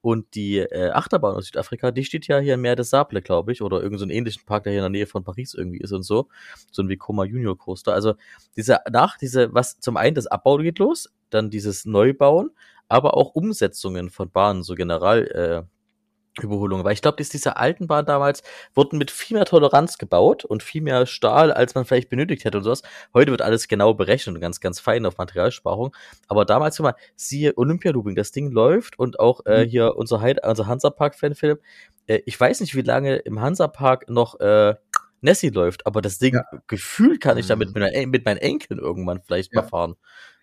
Und 0.05 0.35
die 0.35 0.59
äh, 0.59 0.90
Achterbahn 0.90 1.35
aus 1.35 1.47
Südafrika, 1.47 1.90
die 1.90 2.05
steht 2.05 2.26
ja 2.26 2.39
hier 2.39 2.56
in 2.56 2.60
Meer 2.60 2.76
des 2.76 2.90
Sable, 2.90 3.22
glaube 3.22 3.52
ich, 3.52 3.62
oder 3.62 3.78
irgendeinen 3.78 4.10
so 4.10 4.14
ähnlichen 4.14 4.44
Park, 4.44 4.64
der 4.64 4.72
hier 4.72 4.81
in 4.81 4.82
der 4.82 4.90
Nähe 4.90 5.06
von 5.06 5.24
Paris 5.24 5.55
irgendwie 5.55 5.78
ist 5.78 5.93
und 5.93 6.02
so. 6.02 6.28
So 6.70 6.82
ein 6.82 6.90
Vekoma 6.90 7.24
Junior 7.24 7.56
Coaster. 7.56 7.94
Also 7.94 8.12
diese, 8.55 8.81
nach 8.93 9.16
diese, 9.16 9.55
was 9.55 9.81
zum 9.81 9.97
einen 9.97 10.14
das 10.14 10.26
Abbau 10.26 10.59
geht 10.59 10.78
los, 10.78 11.10
dann 11.31 11.48
dieses 11.48 11.86
Neubauen, 11.86 12.51
aber 12.86 13.16
auch 13.16 13.35
Umsetzungen 13.35 14.10
von 14.10 14.31
Bahnen, 14.31 14.62
so 14.62 14.74
general 14.74 15.26
äh, 15.28 15.62
Überholungen. 16.43 16.85
Weil 16.85 16.93
ich 16.94 17.02
glaube, 17.02 17.23
diese 17.23 17.56
alten 17.56 17.86
Bahnen 17.86 18.06
damals 18.06 18.43
wurden 18.74 18.98
mit 18.98 19.11
viel 19.11 19.36
mehr 19.36 19.44
Toleranz 19.47 19.98
gebaut 19.98 20.44
und 20.44 20.62
viel 20.62 20.82
mehr 20.82 21.06
Stahl, 21.06 21.52
als 21.52 21.74
man 21.74 21.85
vielleicht 21.85 22.09
benötigt 22.11 22.44
hätte 22.44 22.59
und 22.59 22.65
sowas. 22.65 22.82
Heute 23.12 23.31
wird 23.31 23.43
alles 23.43 23.69
genau 23.69 23.94
berechnet 23.94 24.35
und 24.35 24.40
ganz, 24.40 24.61
ganz 24.61 24.81
fein 24.81 25.06
auf 25.06 25.19
Materialsparung. 25.19 25.94
Aber 26.28 26.44
damals, 26.44 26.77
guck 26.77 26.85
mal, 26.85 26.94
siehe 27.16 27.56
Olympia-Looping, 27.56 28.15
das 28.16 28.32
Ding 28.32 28.51
läuft 28.51 28.98
und 28.98 29.20
auch 29.20 29.47
äh, 29.47 29.65
Mhm. 29.65 29.69
hier 29.69 29.97
unser, 29.97 30.20
Heid 30.20 30.44
unser 30.44 30.66
Hansa-Park-Fan 30.66 31.35
Philipp, 31.35 31.61
äh, 32.06 32.20
ich 32.27 32.39
weiß 32.39 32.61
nicht, 32.61 32.74
wie 32.74 32.82
lange 32.82 33.16
im 33.16 33.40
Hansa-Park 33.40 34.09
noch 34.11 34.40
äh, 34.40 34.74
Nessie 35.20 35.48
läuft, 35.48 35.86
aber 35.86 36.02
das 36.02 36.19
Ding, 36.19 36.35
Ja. 36.35 36.44
gefühlt 36.66 37.20
kann 37.23 37.39
ich 37.39 37.47
Mhm. 37.47 37.48
damit 37.51 37.74
mit, 37.74 37.82
meinen- 37.82 38.11
mit 38.11 38.24
meinen 38.27 38.36
Enkeln 38.39 38.78
irgendwann 38.78 39.23
vielleicht 39.23 39.55
Ja. 39.55 39.62
mal 39.62 39.69
fahren. 39.69 39.94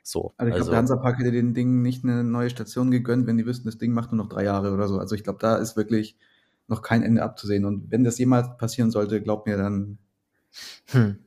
So, 0.03 0.34
Also 0.38 0.49
ich 0.49 0.56
glaube, 0.56 0.72
der 0.72 0.80
Hansapark 0.80 1.19
hätte 1.19 1.32
den 1.32 1.53
Ding 1.53 1.82
nicht 1.82 2.03
eine 2.03 2.23
neue 2.23 2.49
Station 2.49 2.90
gegönnt, 2.91 3.28
wenn 3.28 3.38
die 3.38 3.45
wüssten, 3.45 3.68
das 3.68 3.78
Ding 3.78 3.94
macht 3.94 4.11
nur 4.11 4.23
noch 4.23 4.30
drei 4.30 4.44
Jahre 4.44 4.72
oder 4.73 4.88
so. 4.88 4.98
Also 4.98 5.15
ich 5.15 5.23
glaube, 5.23 5.40
da 5.40 5.57
ist 5.57 5.78
wirklich 5.78 6.18
noch 6.68 6.82
kein 6.82 7.03
Ende 7.03 7.22
abzusehen. 7.22 7.65
Und 7.65 7.91
wenn 7.91 8.03
das 8.03 8.18
jemals 8.18 8.57
passieren 8.57 8.91
sollte, 8.91 9.22
glaubt 9.22 9.45
mir 9.48 9.57
dann, 9.57 9.99
Hm. 10.88 11.18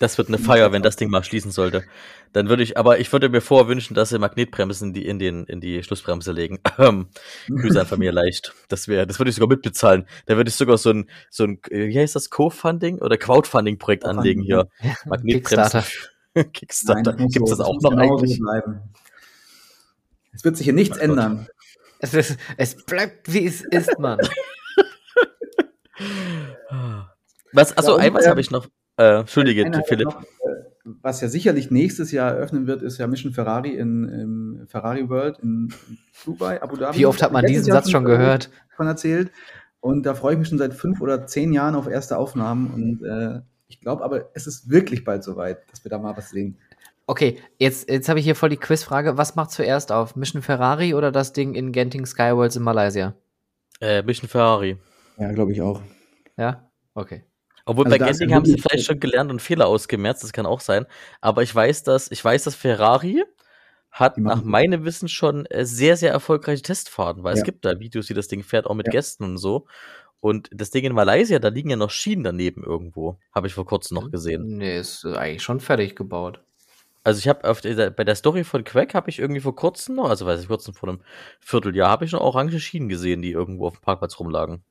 Das 0.00 0.18
wird 0.18 0.26
eine 0.26 0.38
Feier, 0.38 0.72
wenn 0.72 0.82
das 0.82 0.96
Ding 0.96 1.08
mal 1.08 1.22
schließen 1.22 1.52
sollte. 1.52 1.84
Dann 2.32 2.48
würde 2.48 2.64
ich, 2.64 2.76
aber 2.76 2.98
ich 2.98 3.12
würde 3.12 3.28
mir 3.28 3.40
vorwünschen, 3.40 3.94
dass 3.94 4.08
sie 4.08 4.18
Magnetbremsen 4.18 4.88
in 4.88 4.94
die, 4.94 5.06
in 5.06 5.18
den, 5.20 5.44
in 5.44 5.60
die 5.60 5.82
Schlussbremse 5.82 6.32
legen. 6.32 6.58
Ähm, 6.78 7.06
Grüße 7.46 7.80
einfach 7.80 7.96
mir 7.98 8.10
leicht. 8.10 8.52
Das 8.68 8.88
wäre, 8.88 9.06
das 9.06 9.20
würde 9.20 9.30
ich 9.30 9.36
sogar 9.36 9.48
mitbezahlen. 9.48 10.06
Da 10.26 10.36
würde 10.36 10.48
ich 10.48 10.56
sogar 10.56 10.76
so 10.76 10.90
ein, 10.90 11.08
so 11.30 11.44
ein, 11.44 11.60
äh, 11.70 11.86
wie 11.86 11.98
heißt 12.00 12.16
das, 12.16 12.30
Co-Funding 12.30 12.98
oder 12.98 13.16
Crowdfunding-Projekt 13.16 14.04
anlegen 14.04 14.42
hier. 14.42 14.68
Magnetbremsen. 15.06 15.84
Kickstarter. 16.52 17.14
Gibt's 17.14 17.50
so- 17.50 17.56
das 17.56 17.60
auch 17.60 17.80
noch 17.80 17.90
genau 17.90 18.16
eigentlich? 18.16 18.38
Bleiben. 18.40 18.80
Es 20.32 20.44
wird 20.44 20.56
sich 20.56 20.64
hier 20.64 20.72
nichts 20.74 20.96
Ach 20.96 21.00
Gott. 21.02 21.10
ändern. 21.10 21.46
Es, 22.00 22.12
ist, 22.14 22.36
es 22.56 22.84
bleibt, 22.84 23.32
wie 23.32 23.46
es 23.46 23.62
ist, 23.62 23.98
Mann. 23.98 24.18
Was, 27.52 27.76
achso, 27.76 27.98
Ja, 28.00 28.12
was 28.12 28.24
ähm, 28.24 28.30
habe 28.30 28.40
ich 28.40 28.50
noch. 28.50 28.66
Äh, 28.96 29.20
Entschuldige, 29.20 29.70
Philipp. 29.86 30.06
noch, 30.06 30.22
äh, 30.22 30.26
was 31.02 31.20
ja 31.20 31.28
sicherlich 31.28 31.70
nächstes 31.70 32.10
Jahr 32.12 32.32
eröffnen 32.32 32.66
wird, 32.66 32.82
ist 32.82 32.98
ja 32.98 33.06
Mission 33.06 33.32
Ferrari 33.32 33.70
in, 33.76 34.08
im 34.08 34.66
Ferrari 34.66 35.08
World 35.08 35.38
in 35.38 35.72
Dubai, 36.24 36.60
Abu 36.62 36.76
Dhabi. 36.76 36.98
Wie 36.98 37.06
oft 37.06 37.22
hat 37.22 37.32
man 37.32 37.46
diesen 37.46 37.64
Satz 37.72 37.90
schon 37.90 38.04
gehört? 38.04 38.50
Von 38.76 38.86
erzählt. 38.88 39.30
Und 39.80 40.04
da 40.04 40.14
freue 40.14 40.32
ich 40.34 40.38
mich 40.40 40.48
schon 40.48 40.58
seit 40.58 40.74
fünf 40.74 41.00
oder 41.00 41.26
zehn 41.26 41.52
Jahren 41.52 41.74
auf 41.76 41.86
erste 41.88 42.18
Aufnahmen. 42.18 42.70
Und 42.74 43.02
äh, 43.08 43.40
ich 43.68 43.80
glaube 43.80 44.04
aber, 44.04 44.30
es 44.34 44.46
ist 44.46 44.68
wirklich 44.70 45.04
bald 45.04 45.24
soweit, 45.24 45.70
dass 45.70 45.84
wir 45.84 45.90
da 45.90 45.98
mal 45.98 46.16
was 46.16 46.30
sehen. 46.30 46.58
Okay, 47.06 47.38
jetzt, 47.58 47.90
jetzt 47.90 48.08
habe 48.08 48.18
ich 48.18 48.24
hier 48.24 48.34
voll 48.34 48.48
die 48.48 48.56
Quizfrage. 48.56 49.18
Was 49.18 49.36
macht 49.36 49.50
zuerst 49.50 49.92
auf? 49.92 50.16
Mission 50.16 50.40
Ferrari 50.42 50.94
oder 50.94 51.12
das 51.12 51.32
Ding 51.32 51.54
in 51.54 51.70
Genting 51.72 52.06
Skyworlds 52.06 52.56
in 52.56 52.62
Malaysia? 52.62 53.14
Äh, 53.80 54.02
Mission 54.02 54.28
Ferrari. 54.28 54.78
Ja, 55.18 55.30
glaube 55.32 55.52
ich 55.52 55.60
auch. 55.60 55.82
Ja? 56.36 56.70
Okay. 56.94 57.24
Obwohl 57.66 57.86
Also 57.86 57.98
bei 57.98 58.04
Genting 58.04 58.34
haben 58.34 58.44
sie 58.44 58.58
vielleicht 58.58 58.86
schon 58.86 59.00
gelernt 59.00 59.30
und 59.30 59.40
Fehler 59.42 59.66
ausgemerzt, 59.66 60.22
das 60.22 60.32
kann 60.32 60.46
auch 60.46 60.60
sein. 60.60 60.86
Aber 61.20 61.42
ich 61.42 61.54
weiß, 61.54 61.82
dass, 61.82 62.10
ich 62.10 62.24
weiß, 62.24 62.44
dass 62.44 62.54
Ferrari 62.54 63.22
hat 63.90 64.18
nach 64.18 64.42
meinem 64.42 64.84
Wissen 64.84 65.08
schon 65.08 65.46
äh, 65.46 65.64
sehr, 65.64 65.96
sehr 65.96 66.10
erfolgreiche 66.10 66.62
Testfahrten, 66.62 67.22
weil 67.22 67.34
es 67.34 67.40
Ja. 67.40 67.44
gibt 67.44 67.64
da 67.64 67.78
Videos, 67.78 68.08
wie 68.08 68.14
das 68.14 68.28
Ding 68.28 68.42
fährt, 68.42 68.66
auch 68.66 68.74
mit 68.74 68.86
Ja. 68.86 68.90
Gästen 68.92 69.24
und 69.24 69.38
so. 69.38 69.66
Und 70.24 70.48
das 70.54 70.70
Ding 70.70 70.84
in 70.84 70.94
Malaysia, 70.94 71.38
da 71.38 71.48
liegen 71.48 71.68
ja 71.68 71.76
noch 71.76 71.90
Schienen 71.90 72.24
daneben 72.24 72.64
irgendwo. 72.64 73.18
Habe 73.34 73.46
ich 73.46 73.52
vor 73.52 73.66
kurzem 73.66 73.96
noch 73.96 74.10
gesehen. 74.10 74.56
Nee, 74.56 74.78
ist 74.78 75.04
äh, 75.04 75.14
eigentlich 75.16 75.42
schon 75.42 75.60
fertig 75.60 75.96
gebaut. 75.96 76.40
Also 77.02 77.18
ich 77.18 77.28
habe 77.28 77.90
bei 77.90 78.04
der 78.04 78.14
Story 78.14 78.42
von 78.42 78.64
Quack 78.64 78.94
habe 78.94 79.10
ich 79.10 79.18
irgendwie 79.18 79.42
vor 79.42 79.54
kurzem 79.54 79.96
noch, 79.96 80.08
also 80.08 80.24
weiß 80.24 80.40
ich, 80.40 80.48
kurzem 80.48 80.72
vor 80.72 80.88
einem 80.88 81.00
Vierteljahr, 81.40 81.90
habe 81.90 82.06
ich 82.06 82.12
noch 82.12 82.22
orange 82.22 82.58
Schienen 82.58 82.88
gesehen, 82.88 83.20
die 83.20 83.32
irgendwo 83.32 83.66
auf 83.66 83.74
dem 83.74 83.82
Parkplatz 83.82 84.18
rumlagen. 84.18 84.64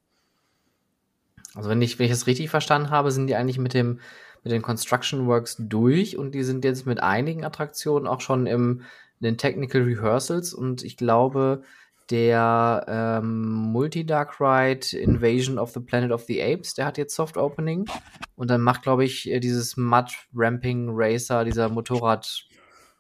Also 1.54 1.70
wenn 1.70 1.84
ich, 1.84 2.00
wenn 2.00 2.08
ich 2.08 2.12
es 2.14 2.26
richtig 2.26 2.50
verstanden 2.50 2.90
habe, 2.90 3.12
sind 3.12 3.28
die 3.28 3.36
eigentlich 3.36 3.60
mit 3.60 3.76
dem 3.76 4.00
mit 4.44 4.52
den 4.52 4.64
Construction 4.64 5.28
Works 5.28 5.58
durch 5.60 6.18
und 6.18 6.32
die 6.32 6.42
sind 6.42 6.66
jetzt 6.66 6.88
mit 6.88 7.00
einigen 7.00 7.46
Attraktionen 7.46 8.08
auch 8.08 8.22
schon 8.22 8.48
im 8.48 8.82
in 9.20 9.26
den 9.26 9.38
Technical 9.38 9.84
Rehearsals 9.84 10.52
und 10.52 10.84
ich 10.84 10.98
glaube 10.98 11.62
der 12.10 12.86
ähm, 12.88 13.72
Multi-Dark 13.72 14.40
Ride 14.40 14.98
Invasion 14.98 15.58
of 15.58 15.72
the 15.72 15.80
Planet 15.80 16.12
of 16.12 16.24
the 16.24 16.42
Apes, 16.42 16.74
der 16.74 16.86
hat 16.86 16.98
jetzt 16.98 17.16
Soft 17.16 17.38
Opening 17.38 17.86
und 18.36 18.50
dann 18.50 18.62
macht 18.62 18.84
glaube 18.84 19.06
ich 19.06 19.30
äh, 19.30 19.40
dieses 19.40 19.78
Mud 19.78 20.12
Ramping 20.36 20.90
Racer, 20.92 21.44
dieser 21.46 21.70
Motorrad 21.70 22.44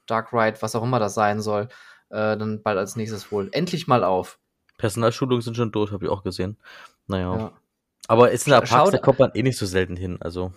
Dark 0.07 0.33
Ride, 0.33 0.61
was 0.61 0.75
auch 0.75 0.83
immer 0.83 0.99
das 0.99 1.14
sein 1.14 1.41
soll, 1.41 1.67
äh, 2.09 2.38
dann 2.38 2.61
bald 2.64 2.77
als 2.77 2.95
nächstes 2.95 3.32
wohl 3.32 3.49
endlich 3.51 3.88
mal 3.88 4.03
auf. 4.03 4.40
Personalschulungen 4.77 5.41
sind 5.41 5.56
schon 5.56 5.72
durch, 5.72 5.91
habe 5.91 6.06
ich 6.06 6.11
auch 6.11 6.23
gesehen. 6.23 6.57
Naja. 7.07 7.38
Ja. 7.38 7.51
Aber 8.07 8.33
es 8.33 8.43
sind 8.43 8.51
da 8.51 8.59
Scha- 8.59 8.69
Parks, 8.69 8.91
da 8.91 8.98
kommt 8.98 9.19
man 9.19 9.32
eh 9.33 9.43
nicht 9.43 9.57
so 9.57 9.65
selten 9.65 9.95
hin. 9.95 10.17
Also, 10.19 10.51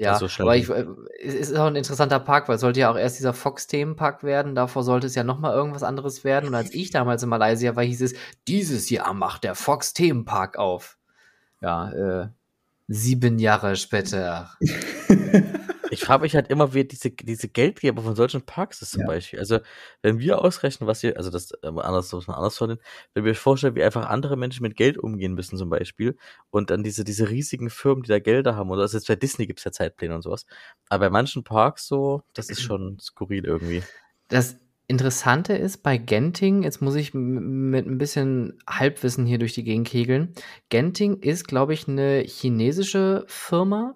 Ja, 0.00 0.12
Also 0.14 0.28
aber 0.38 0.56
ich, 0.56 0.66
äh, 0.70 0.86
es 1.22 1.34
ist 1.34 1.54
auch 1.54 1.66
ein 1.66 1.76
interessanter 1.76 2.20
Park, 2.20 2.48
weil 2.48 2.54
es 2.54 2.62
sollte 2.62 2.80
ja 2.80 2.90
auch 2.90 2.96
erst 2.96 3.18
dieser 3.18 3.34
Fox-Themenpark 3.34 4.24
werden. 4.24 4.54
Davor 4.54 4.82
sollte 4.82 5.06
es 5.06 5.14
ja 5.14 5.24
noch 5.24 5.38
mal 5.38 5.52
irgendwas 5.52 5.82
anderes 5.82 6.24
werden. 6.24 6.48
Und 6.48 6.54
als 6.54 6.72
ich 6.72 6.90
damals 6.90 7.22
in 7.22 7.28
Malaysia 7.28 7.76
war, 7.76 7.84
hieß 7.84 8.00
es, 8.00 8.14
dieses 8.48 8.88
Jahr 8.88 9.12
macht 9.12 9.44
der 9.44 9.54
Fox-Themenpark 9.54 10.56
auf. 10.56 10.96
Ja, 11.60 11.92
äh, 11.92 12.28
sieben 12.88 13.38
Jahre 13.38 13.76
später. 13.76 14.52
Ich 16.10 16.12
frage 16.12 16.22
mich 16.22 16.34
halt 16.34 16.48
immer, 16.48 16.74
wie 16.74 16.84
diese, 16.84 17.10
diese 17.10 17.48
Geldgeber 17.48 18.02
von 18.02 18.16
solchen 18.16 18.42
Parks 18.42 18.82
ist 18.82 18.90
zum 18.90 19.02
Ja. 19.02 19.06
Beispiel. 19.06 19.38
Also, 19.38 19.60
wenn 20.02 20.18
wir 20.18 20.42
ausrechnen, 20.42 20.86
was 20.88 21.00
hier, 21.00 21.16
also 21.16 21.30
das, 21.30 21.52
äh, 21.62 21.66
anders, 21.68 22.12
muss 22.12 22.26
man 22.26 22.36
anders 22.36 22.58
vornehmen, 22.58 22.80
wenn 23.14 23.24
wir 23.24 23.30
uns 23.30 23.38
vorstellen, 23.38 23.76
wie 23.76 23.84
einfach 23.84 24.08
andere 24.08 24.36
Menschen 24.36 24.62
mit 24.64 24.76
Geld 24.76 24.98
umgehen 24.98 25.34
müssen 25.34 25.56
zum 25.56 25.70
Beispiel 25.70 26.16
und 26.50 26.70
dann 26.70 26.82
diese, 26.82 27.04
diese 27.04 27.30
riesigen 27.30 27.70
Firmen, 27.70 28.02
die 28.02 28.08
da 28.08 28.18
Gelder 28.18 28.56
haben, 28.56 28.70
oder 28.70 28.82
also 28.82 28.96
jetzt 28.96 29.06
bei 29.06 29.16
Disney 29.16 29.46
gibt's 29.46 29.64
ja 29.64 29.70
Zeitpläne 29.70 30.14
und 30.14 30.22
sowas. 30.22 30.46
Aber 30.88 31.06
bei 31.06 31.10
manchen 31.10 31.44
Parks 31.44 31.86
so, 31.86 32.22
das 32.34 32.50
ist 32.50 32.62
schon 32.62 32.98
skurril 33.00 33.44
irgendwie. 33.44 33.82
Das 34.28 34.56
Interessante 34.88 35.52
ist 35.52 35.84
bei 35.84 35.98
Genting, 35.98 36.64
jetzt 36.64 36.82
muss 36.82 36.96
ich 36.96 37.14
mit 37.14 37.86
ein 37.86 37.98
bisschen 37.98 38.58
Halbwissen 38.68 39.24
hier 39.24 39.38
durch 39.38 39.54
die 39.54 39.62
Gegend 39.62 39.86
kegeln. 39.86 40.34
Genting 40.68 41.20
ist, 41.20 41.46
glaube 41.46 41.74
ich, 41.74 41.86
eine 41.86 42.24
chinesische 42.26 43.24
Firma 43.28 43.94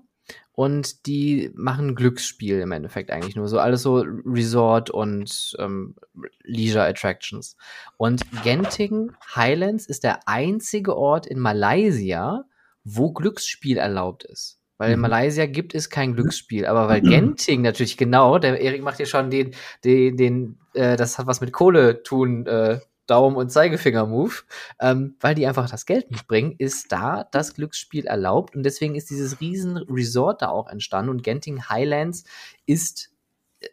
und 0.56 1.06
die 1.06 1.50
machen 1.54 1.96
Glücksspiel 1.96 2.60
im 2.60 2.70
Endeffekt 2.70 3.10
eigentlich 3.10 3.34
nur 3.34 3.48
so. 3.48 3.58
Alles 3.58 3.82
so 3.82 4.04
Resort 4.24 4.88
und 4.88 5.56
ähm, 5.58 5.96
Leisure 6.44 6.84
Attractions. 6.84 7.56
Und 7.96 8.22
Genting 8.44 9.10
Highlands 9.34 9.86
ist 9.86 10.04
der 10.04 10.28
einzige 10.28 10.96
Ort 10.96 11.26
in 11.26 11.40
Malaysia, 11.40 12.44
wo 12.84 13.12
Glücksspiel 13.12 13.78
erlaubt 13.78 14.22
ist. 14.24 14.60
Weil 14.78 14.92
in 14.92 14.98
Mhm. 14.98 15.02
Malaysia 15.02 15.46
gibt 15.46 15.74
es 15.74 15.90
kein 15.90 16.14
Glücksspiel, 16.14 16.66
aber 16.66 16.88
weil 16.88 17.00
Genting 17.02 17.62
natürlich 17.62 17.96
genau, 17.96 18.38
der 18.38 18.60
Erik 18.60 18.82
macht 18.82 18.98
hier 18.98 19.06
schon 19.06 19.30
den, 19.30 19.54
den, 19.84 20.16
den 20.16 20.58
äh, 20.74 20.96
das 20.96 21.18
hat 21.18 21.26
was 21.26 21.40
mit 21.40 21.52
Kohle 21.52 22.04
tun, 22.04 22.46
äh, 22.46 22.78
Daumen- 23.06 23.36
und 23.36 23.50
Zeigefinger-Move, 23.50 24.32
ähm, 24.80 25.16
weil 25.20 25.34
die 25.34 25.46
einfach 25.46 25.70
das 25.70 25.86
Geld 25.86 26.10
mitbringen, 26.10 26.54
ist 26.58 26.92
da 26.92 27.24
das 27.30 27.54
Glücksspiel 27.54 28.06
erlaubt 28.06 28.56
und 28.56 28.62
deswegen 28.62 28.94
ist 28.94 29.10
dieses 29.10 29.40
riesen 29.40 29.76
Resort 29.76 30.42
da 30.42 30.48
auch 30.48 30.68
entstanden 30.68 31.10
und 31.10 31.22
Genting 31.22 31.68
Highlands 31.68 32.24
ist 32.66 33.14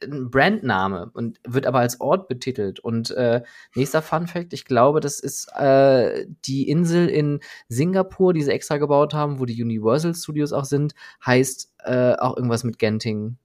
ein 0.04 0.30
Brandname 0.30 1.12
und 1.14 1.40
wird 1.46 1.66
aber 1.66 1.80
als 1.80 2.00
Ort 2.00 2.28
betitelt. 2.28 2.80
Und 2.80 3.12
äh, 3.12 3.42
nächster 3.76 4.02
Fun 4.02 4.28
Fact, 4.28 4.54
ich 4.54 4.66
glaube, 4.66 5.00
das 5.00 5.20
ist 5.20 5.48
äh, 5.56 6.26
die 6.46 6.70
Insel 6.70 7.08
in 7.10 7.40
Singapur, 7.68 8.34
die 8.34 8.42
sie 8.42 8.52
extra 8.52 8.78
gebaut 8.78 9.14
haben, 9.14 9.40
wo 9.40 9.46
die 9.46 9.62
Universal 9.62 10.16
Studios 10.16 10.54
auch 10.54 10.66
sind, 10.66 10.96
heißt 11.26 11.74
äh, 11.80 12.14
auch 12.14 12.38
irgendwas 12.38 12.64
mit 12.64 12.80
Genting. 12.80 13.38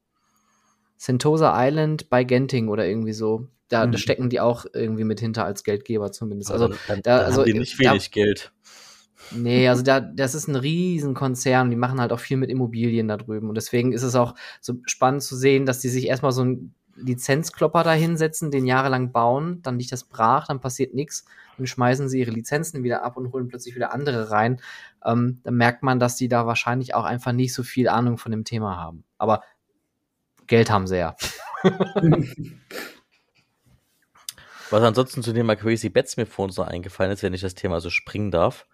Sentosa 0.97 1.55
Island 1.56 2.08
bei 2.08 2.24
Genting 2.24 2.68
oder 2.68 2.86
irgendwie 2.86 3.12
so. 3.12 3.48
Da, 3.68 3.80
da 3.80 3.86
Mhm. 3.86 3.96
stecken 3.96 4.30
die 4.30 4.40
auch 4.40 4.64
irgendwie 4.72 5.04
mit 5.04 5.20
hinter 5.20 5.44
als 5.44 5.64
Geldgeber 5.64 6.12
zumindest. 6.12 6.50
Also, 6.52 6.68
dann, 6.68 6.78
dann, 6.88 7.02
da- 7.02 7.18
also, 7.18 7.40
haben 7.42 7.46
die 7.52 7.58
nicht 7.58 7.78
da- 7.84 7.90
wenig 7.92 8.10
Geld. 8.10 8.52
Nee, 9.32 9.68
also 9.68 9.82
da, 9.82 9.98
das 10.00 10.36
ist 10.36 10.46
ein 10.46 10.54
riesen 10.54 11.14
Konzern, 11.14 11.68
die 11.70 11.74
machen 11.76 12.00
halt 12.00 12.12
auch 12.12 12.20
viel 12.20 12.36
mit 12.36 12.48
Immobilien 12.48 13.08
da 13.08 13.16
drüben. 13.16 13.48
Und 13.48 13.56
deswegen 13.56 13.92
ist 13.92 14.04
es 14.04 14.14
auch 14.14 14.34
so 14.60 14.74
spannend 14.86 15.22
zu 15.24 15.34
sehen, 15.34 15.66
dass 15.66 15.80
die 15.80 15.88
sich 15.88 16.06
erstmal 16.06 16.30
so 16.30 16.42
einen 16.42 16.74
Lizenzklopper 16.94 17.82
da 17.82 17.92
hinsetzen, 17.92 18.52
den 18.52 18.66
jahrelang 18.66 19.10
bauen, 19.10 19.60
dann 19.62 19.78
liegt 19.80 19.90
das 19.90 20.04
brach, 20.04 20.46
dann 20.46 20.60
passiert 20.60 20.94
nichts, 20.94 21.24
dann 21.58 21.66
schmeißen 21.66 22.08
sie 22.08 22.20
ihre 22.20 22.30
Lizenzen 22.30 22.84
wieder 22.84 23.02
ab 23.02 23.16
und 23.16 23.32
holen 23.32 23.48
plötzlich 23.48 23.74
wieder 23.74 23.92
andere 23.92 24.30
rein. 24.30 24.60
Ähm, 25.04 25.40
dann 25.42 25.54
merkt 25.56 25.82
man, 25.82 25.98
dass 25.98 26.14
die 26.16 26.28
da 26.28 26.46
wahrscheinlich 26.46 26.94
auch 26.94 27.04
einfach 27.04 27.32
nicht 27.32 27.52
so 27.52 27.64
viel 27.64 27.88
Ahnung 27.88 28.18
von 28.18 28.30
dem 28.30 28.44
Thema 28.44 28.76
haben. 28.76 29.02
Aber 29.18 29.42
Geld 30.46 30.70
haben 30.70 30.86
sie 30.86 30.98
ja. 30.98 31.16
Was 34.70 34.82
ansonsten 34.82 35.22
zu 35.22 35.30
dem 35.32 35.36
Thema 35.42 35.56
Crazy 35.56 35.88
Bets 35.88 36.16
mir 36.16 36.26
vor 36.26 36.44
uns 36.46 36.56
noch 36.56 36.66
eingefallen 36.66 37.12
ist, 37.12 37.22
wenn 37.22 37.34
ich 37.34 37.40
das 37.40 37.54
Thema 37.54 37.80
so 37.80 37.90
springen 37.90 38.30
darf. 38.30 38.66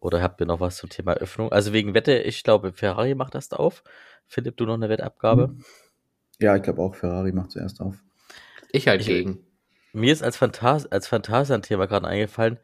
Oder 0.00 0.22
habt 0.22 0.40
ihr 0.40 0.46
noch 0.46 0.60
was 0.60 0.76
zum 0.76 0.90
Thema 0.90 1.14
Öffnung? 1.14 1.50
Also 1.52 1.72
wegen 1.72 1.94
Wette, 1.94 2.18
ich 2.18 2.44
glaube, 2.44 2.72
Ferrari 2.72 3.14
macht 3.14 3.34
das 3.34 3.52
auf. 3.52 3.82
Philipp, 4.26 4.56
du 4.56 4.64
noch 4.66 4.74
eine 4.74 4.88
Wettabgabe? 4.88 5.56
Ja, 6.40 6.54
ich 6.56 6.62
glaube 6.62 6.80
auch, 6.82 6.94
Ferrari 6.94 7.32
macht 7.32 7.50
zuerst 7.50 7.80
auf. 7.80 7.96
Ich 8.70 8.86
halt 8.88 9.00
Ich- 9.00 9.06
gegen. 9.08 9.44
Mir 9.92 10.12
ist 10.12 10.22
als, 10.22 10.36
Phantas 10.36 10.86
als 10.86 11.08
Phantasian-Thema 11.08 11.86
gerade 11.86 12.06
eingefallen, 12.06 12.58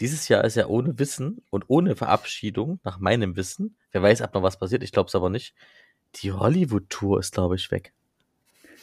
dieses 0.00 0.28
Jahr 0.28 0.44
ist 0.44 0.54
ja 0.54 0.66
ohne 0.68 0.98
Wissen 0.98 1.42
und 1.50 1.64
ohne 1.66 1.96
Verabschiedung, 1.96 2.78
nach 2.84 3.00
meinem 3.00 3.36
Wissen, 3.36 3.76
wer 3.90 4.00
weiß, 4.02 4.22
ob 4.22 4.32
noch 4.32 4.44
was 4.44 4.58
passiert, 4.58 4.84
ich 4.84 4.92
glaube 4.92 5.08
es 5.08 5.14
aber 5.16 5.28
nicht, 5.28 5.54
die 6.14 6.32
Hollywood-Tour 6.32 7.18
ist, 7.18 7.34
glaube 7.34 7.56
ich, 7.56 7.70
weg. 7.72 7.92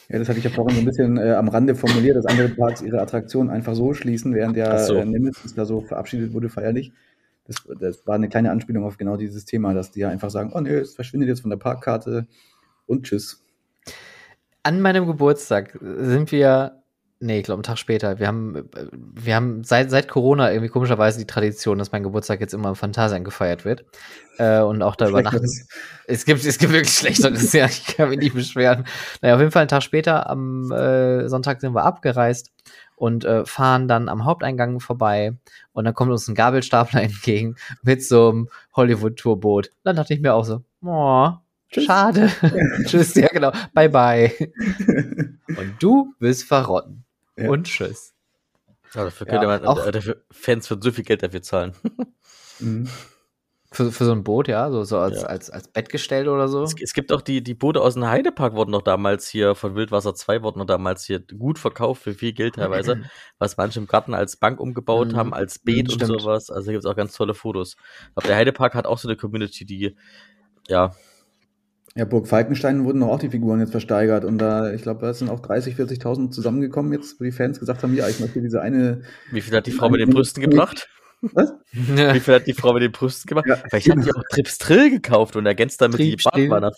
Ja, 0.08 0.18
das 0.18 0.28
hatte 0.28 0.38
ich 0.38 0.44
ja 0.44 0.50
vorhin 0.50 0.76
so 0.76 0.82
ein 0.82 0.86
bisschen 0.86 1.16
äh, 1.18 1.32
am 1.32 1.48
Rande 1.48 1.74
formuliert, 1.74 2.16
dass 2.16 2.26
andere 2.26 2.48
Parks 2.48 2.80
ihre 2.80 3.00
Attraktionen 3.00 3.50
einfach 3.50 3.74
so 3.74 3.92
schließen, 3.92 4.34
während 4.34 4.56
der 4.56 4.78
so. 4.78 4.94
äh, 4.94 5.04
Nemesis 5.04 5.54
da 5.54 5.64
so 5.64 5.80
verabschiedet 5.80 6.32
wurde 6.32 6.48
feierlich. 6.48 6.92
Das, 7.46 7.56
das 7.80 8.06
war 8.06 8.14
eine 8.14 8.28
kleine 8.28 8.50
Anspielung 8.50 8.84
auf 8.84 8.98
genau 8.98 9.16
dieses 9.16 9.44
Thema, 9.44 9.74
dass 9.74 9.90
die 9.90 10.00
ja 10.00 10.08
einfach 10.08 10.30
sagen, 10.30 10.52
oh 10.54 10.60
nee, 10.60 10.70
es 10.70 10.94
verschwindet 10.94 11.28
jetzt 11.28 11.40
von 11.40 11.50
der 11.50 11.56
Parkkarte 11.56 12.26
und 12.86 13.04
tschüss. 13.04 13.44
An 14.62 14.80
meinem 14.80 15.06
Geburtstag 15.06 15.78
sind 15.80 16.32
wir, 16.32 16.82
nee, 17.20 17.38
ich 17.38 17.44
glaube, 17.44 17.58
einen 17.58 17.62
Tag 17.64 17.78
später. 17.78 18.18
Wir 18.18 18.26
haben, 18.26 18.56
äh, 18.56 18.86
wir 18.92 19.34
haben 19.34 19.64
seit, 19.64 19.90
seit 19.90 20.08
Corona 20.08 20.50
irgendwie 20.50 20.68
komischerweise 20.68 21.18
die 21.18 21.26
Tradition, 21.26 21.78
dass 21.78 21.92
mein 21.92 22.02
Geburtstag 22.02 22.40
jetzt 22.40 22.54
immer 22.54 22.68
im 22.70 22.74
Phantasian 22.74 23.24
gefeiert 23.24 23.64
wird. 23.64 23.84
Äh, 24.38 24.60
und 24.60 24.82
auch 24.82 24.96
da 24.96 25.08
übernachten. 25.08 25.46
Es 26.06 26.24
gibt, 26.24 26.44
es 26.44 26.58
gibt 26.58 26.72
wirklich 26.72 26.94
Schlechteres, 26.94 27.52
ja, 27.52 27.66
ich 27.66 27.96
kann 27.96 28.10
mich 28.10 28.18
nicht 28.18 28.34
beschweren. 28.34 28.84
Naja, 29.22 29.34
auf 29.34 29.40
jeden 29.40 29.52
Fall 29.52 29.62
einen 29.62 29.68
Tag 29.68 29.82
später, 29.82 30.28
am 30.28 30.70
äh, 30.70 31.28
Sonntag 31.28 31.60
sind 31.60 31.74
wir 31.74 31.84
abgereist 31.84 32.52
und 32.96 33.24
äh, 33.24 33.46
fahren 33.46 33.88
dann 33.88 34.08
am 34.08 34.24
Haupteingang 34.24 34.80
vorbei 34.80 35.36
und 35.72 35.84
dann 35.84 35.94
kommt 35.94 36.10
uns 36.10 36.28
ein 36.28 36.34
Gabelstapler 36.34 37.02
entgegen 37.04 37.56
mit 37.82 38.04
so 38.04 38.30
einem 38.30 38.48
Hollywood-Tourboot. 38.74 39.70
Dann 39.84 39.96
dachte 39.96 40.14
ich 40.14 40.20
mir 40.20 40.34
auch 40.34 40.44
so, 40.44 40.62
oh, 40.84 41.30
Tschüss. 41.70 41.84
schade. 41.84 42.30
tschüss, 42.86 43.14
ja 43.14 43.28
genau, 43.28 43.52
bye 43.72 43.88
bye. 43.88 44.32
Und 45.48 45.74
du 45.78 46.14
willst 46.18 46.44
verrotten. 46.44 47.05
Ja. 47.36 47.50
Und 47.50 47.64
tschüss. 47.64 48.14
Ja, 48.94 49.04
dafür 49.04 49.26
Ja, 49.26 49.32
könnte 49.32 49.46
man, 49.46 49.64
auch- 49.66 49.84
äh, 49.86 49.90
dafür, 49.92 50.22
Fans 50.30 50.70
würden 50.70 50.82
so 50.82 50.90
viel 50.92 51.04
Geld 51.04 51.22
dafür 51.22 51.42
zahlen. 51.42 51.74
Mhm. 52.58 52.88
Für, 53.70 53.92
für 53.92 54.06
so 54.06 54.12
ein 54.12 54.24
Boot, 54.24 54.48
ja, 54.48 54.70
so, 54.70 54.84
so 54.84 54.96
als, 54.98 55.20
Ja. 55.20 55.26
als, 55.26 55.50
als 55.50 55.68
Bettgestell 55.68 56.26
oder 56.28 56.48
so. 56.48 56.62
Es, 56.62 56.74
es 56.80 56.94
gibt 56.94 57.12
auch 57.12 57.20
die, 57.20 57.42
die 57.42 57.52
Boote 57.52 57.82
aus 57.82 57.92
dem 57.94 58.06
Heidepark 58.06 58.54
wurden 58.54 58.70
noch 58.70 58.80
damals 58.80 59.28
hier, 59.28 59.54
von 59.54 59.74
Wildwasser 59.74 60.14
2 60.14 60.42
wurden 60.42 60.60
noch 60.60 60.64
damals 60.66 61.04
hier 61.04 61.18
gut 61.20 61.58
verkauft, 61.58 62.02
für 62.04 62.14
viel 62.14 62.32
Geld 62.32 62.54
teilweise, 62.54 63.02
was 63.38 63.58
manche 63.58 63.78
im 63.80 63.86
Garten 63.86 64.14
als 64.14 64.36
Bank 64.38 64.58
umgebaut 64.60 65.08
Mhm. 65.12 65.16
haben, 65.16 65.34
als 65.34 65.58
Beet 65.58 65.88
Mhm, 65.88 65.92
und 65.92 66.02
stimmt. 66.04 66.20
sowas. 66.22 66.48
Also 66.48 66.70
gibt 66.70 66.84
es 66.84 66.90
auch 66.90 66.96
ganz 66.96 67.12
tolle 67.14 67.34
Fotos. 67.34 67.76
Aber 68.14 68.26
der 68.26 68.36
Heidepark 68.36 68.74
hat 68.74 68.86
auch 68.86 68.96
so 68.98 69.08
eine 69.08 69.16
Community, 69.18 69.66
die, 69.66 69.96
ja, 70.68 70.94
Ja, 71.96 72.04
Burg 72.04 72.28
Falkenstein 72.28 72.84
wurden 72.84 73.02
auch 73.02 73.18
die 73.18 73.30
Figuren 73.30 73.58
jetzt 73.60 73.70
versteigert 73.70 74.24
und 74.24 74.38
da, 74.38 74.72
ich 74.72 74.82
glaube, 74.82 75.00
da 75.00 75.14
sind 75.14 75.30
auch 75.30 75.40
30, 75.40 75.76
40.000 75.76 76.30
zusammengekommen 76.30 76.92
jetzt, 76.92 77.18
wo 77.18 77.24
die 77.24 77.32
Fans 77.32 77.58
gesagt 77.58 77.82
haben, 77.82 77.94
ja, 77.94 78.06
ich 78.06 78.20
möchte 78.20 78.42
diese 78.42 78.60
eine, 78.60 79.02
wie 79.32 79.40
viel 79.40 79.56
hat 79.56 79.66
die 79.66 79.72
Frau 79.72 79.88
mit 79.88 80.00
den 80.00 80.10
Brüsten 80.10 80.42
gebracht? 80.42 80.88
was? 81.22 81.54
Wie 81.72 82.20
viel 82.20 82.34
hat 82.34 82.46
die 82.46 82.52
Frau 82.52 82.74
mit 82.74 82.82
den 82.82 82.92
Brüsten 82.92 83.26
gemacht? 83.26 83.46
Ja. 83.48 83.56
Vielleicht 83.56 83.88
hat 83.88 84.04
die 84.04 84.12
auch 84.12 84.22
Trips 84.30 84.58
Trill 84.58 84.90
gekauft 84.90 85.34
und 85.36 85.46
ergänzt 85.46 85.80
damit 85.80 85.98
die 85.98 86.10
Triebstill. 86.10 86.48
Badwanner, 86.48 86.72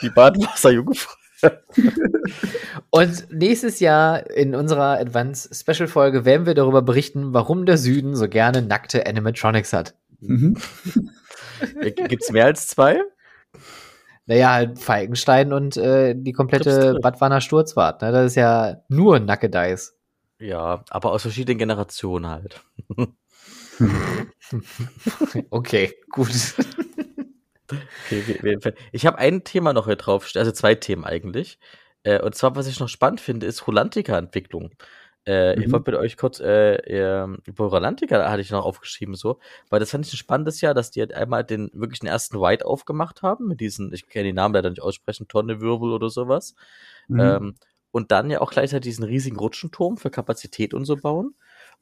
die 0.00 0.10
Badwasserjungfrau. 0.10 1.12
Und 2.90 3.32
nächstes 3.32 3.80
Jahr 3.80 4.30
in 4.30 4.54
unserer 4.54 5.00
Advance 5.00 5.50
Special 5.52 5.88
Folge 5.88 6.24
werden 6.24 6.46
wir 6.46 6.54
darüber 6.54 6.82
berichten, 6.82 7.32
warum 7.32 7.66
der 7.66 7.78
Süden 7.78 8.14
so 8.14 8.28
gerne 8.28 8.62
nackte 8.62 9.06
Animatronics 9.06 9.72
hat. 9.72 9.94
Mhm. 10.20 10.56
Gibt's 11.80 12.30
mehr 12.30 12.44
als 12.44 12.68
zwei? 12.68 13.00
Naja, 14.26 14.52
halt 14.52 14.78
Falkenstein 14.78 15.52
und 15.52 15.76
äh, 15.76 16.14
die 16.16 16.32
komplette. 16.32 16.98
Badwanner 17.02 17.40
Sturzfahrt. 17.40 18.02
Ne? 18.02 18.12
Das 18.12 18.26
ist 18.26 18.36
ja 18.36 18.82
nur 18.88 19.18
Nackedeis. 19.18 19.98
Ja, 20.38 20.84
aber 20.90 21.12
aus 21.12 21.22
verschiedenen 21.22 21.58
Generationen 21.58 22.28
halt. 22.28 22.60
Okay, 25.50 25.94
gut. 26.10 26.30
Okay. 28.10 28.74
Ich 28.92 29.06
habe 29.06 29.18
ein 29.18 29.44
Thema 29.44 29.72
noch 29.72 29.86
hier 29.86 29.96
drauf, 29.96 30.30
also 30.34 30.52
zwei 30.52 30.74
Themen 30.74 31.04
eigentlich. 31.04 31.58
Äh, 32.02 32.20
und 32.20 32.34
zwar, 32.34 32.54
was 32.54 32.66
ich 32.66 32.80
noch 32.80 32.88
spannend 32.88 33.20
finde, 33.20 33.46
ist 33.46 33.66
Rolantica-Entwicklung. 33.66 34.70
Äh, 35.26 35.60
Ich 35.60 35.68
Mhm. 35.68 35.72
wollte 35.72 35.90
mit 35.92 36.00
euch 36.00 36.16
kurz 36.16 36.40
äh, 36.40 37.24
über 37.44 37.66
Rolantica 37.66 38.28
hatte 38.30 38.40
ich 38.42 38.50
noch 38.50 38.64
aufgeschrieben, 38.64 39.14
so, 39.14 39.38
weil 39.70 39.80
das 39.80 39.90
fand 39.90 40.06
ich 40.06 40.12
ein 40.12 40.16
spannendes 40.16 40.60
Jahr, 40.60 40.74
dass 40.74 40.90
die 40.90 41.00
halt 41.00 41.14
einmal 41.14 41.44
den 41.44 41.70
wirklich 41.74 42.00
den 42.00 42.08
ersten 42.08 42.36
Ride 42.36 42.66
aufgemacht 42.66 43.22
haben, 43.22 43.46
mit 43.48 43.60
diesen, 43.60 43.92
ich 43.92 44.08
kann 44.08 44.24
die 44.24 44.32
Namen 44.32 44.54
leider 44.54 44.70
nicht 44.70 44.82
aussprechen, 44.82 45.28
Tonnewirbel 45.28 45.92
oder 45.92 46.10
sowas. 46.10 46.54
Mhm. 47.08 47.20
Ähm, 47.20 47.54
und 47.90 48.10
dann 48.10 48.30
ja 48.30 48.40
auch 48.40 48.50
gleichzeitig 48.50 48.90
diesen 48.90 49.04
riesigen 49.04 49.36
Rutschenturm 49.36 49.98
für 49.98 50.10
Kapazität 50.10 50.72
und 50.74 50.86
so 50.86 50.96
bauen. 50.96 51.34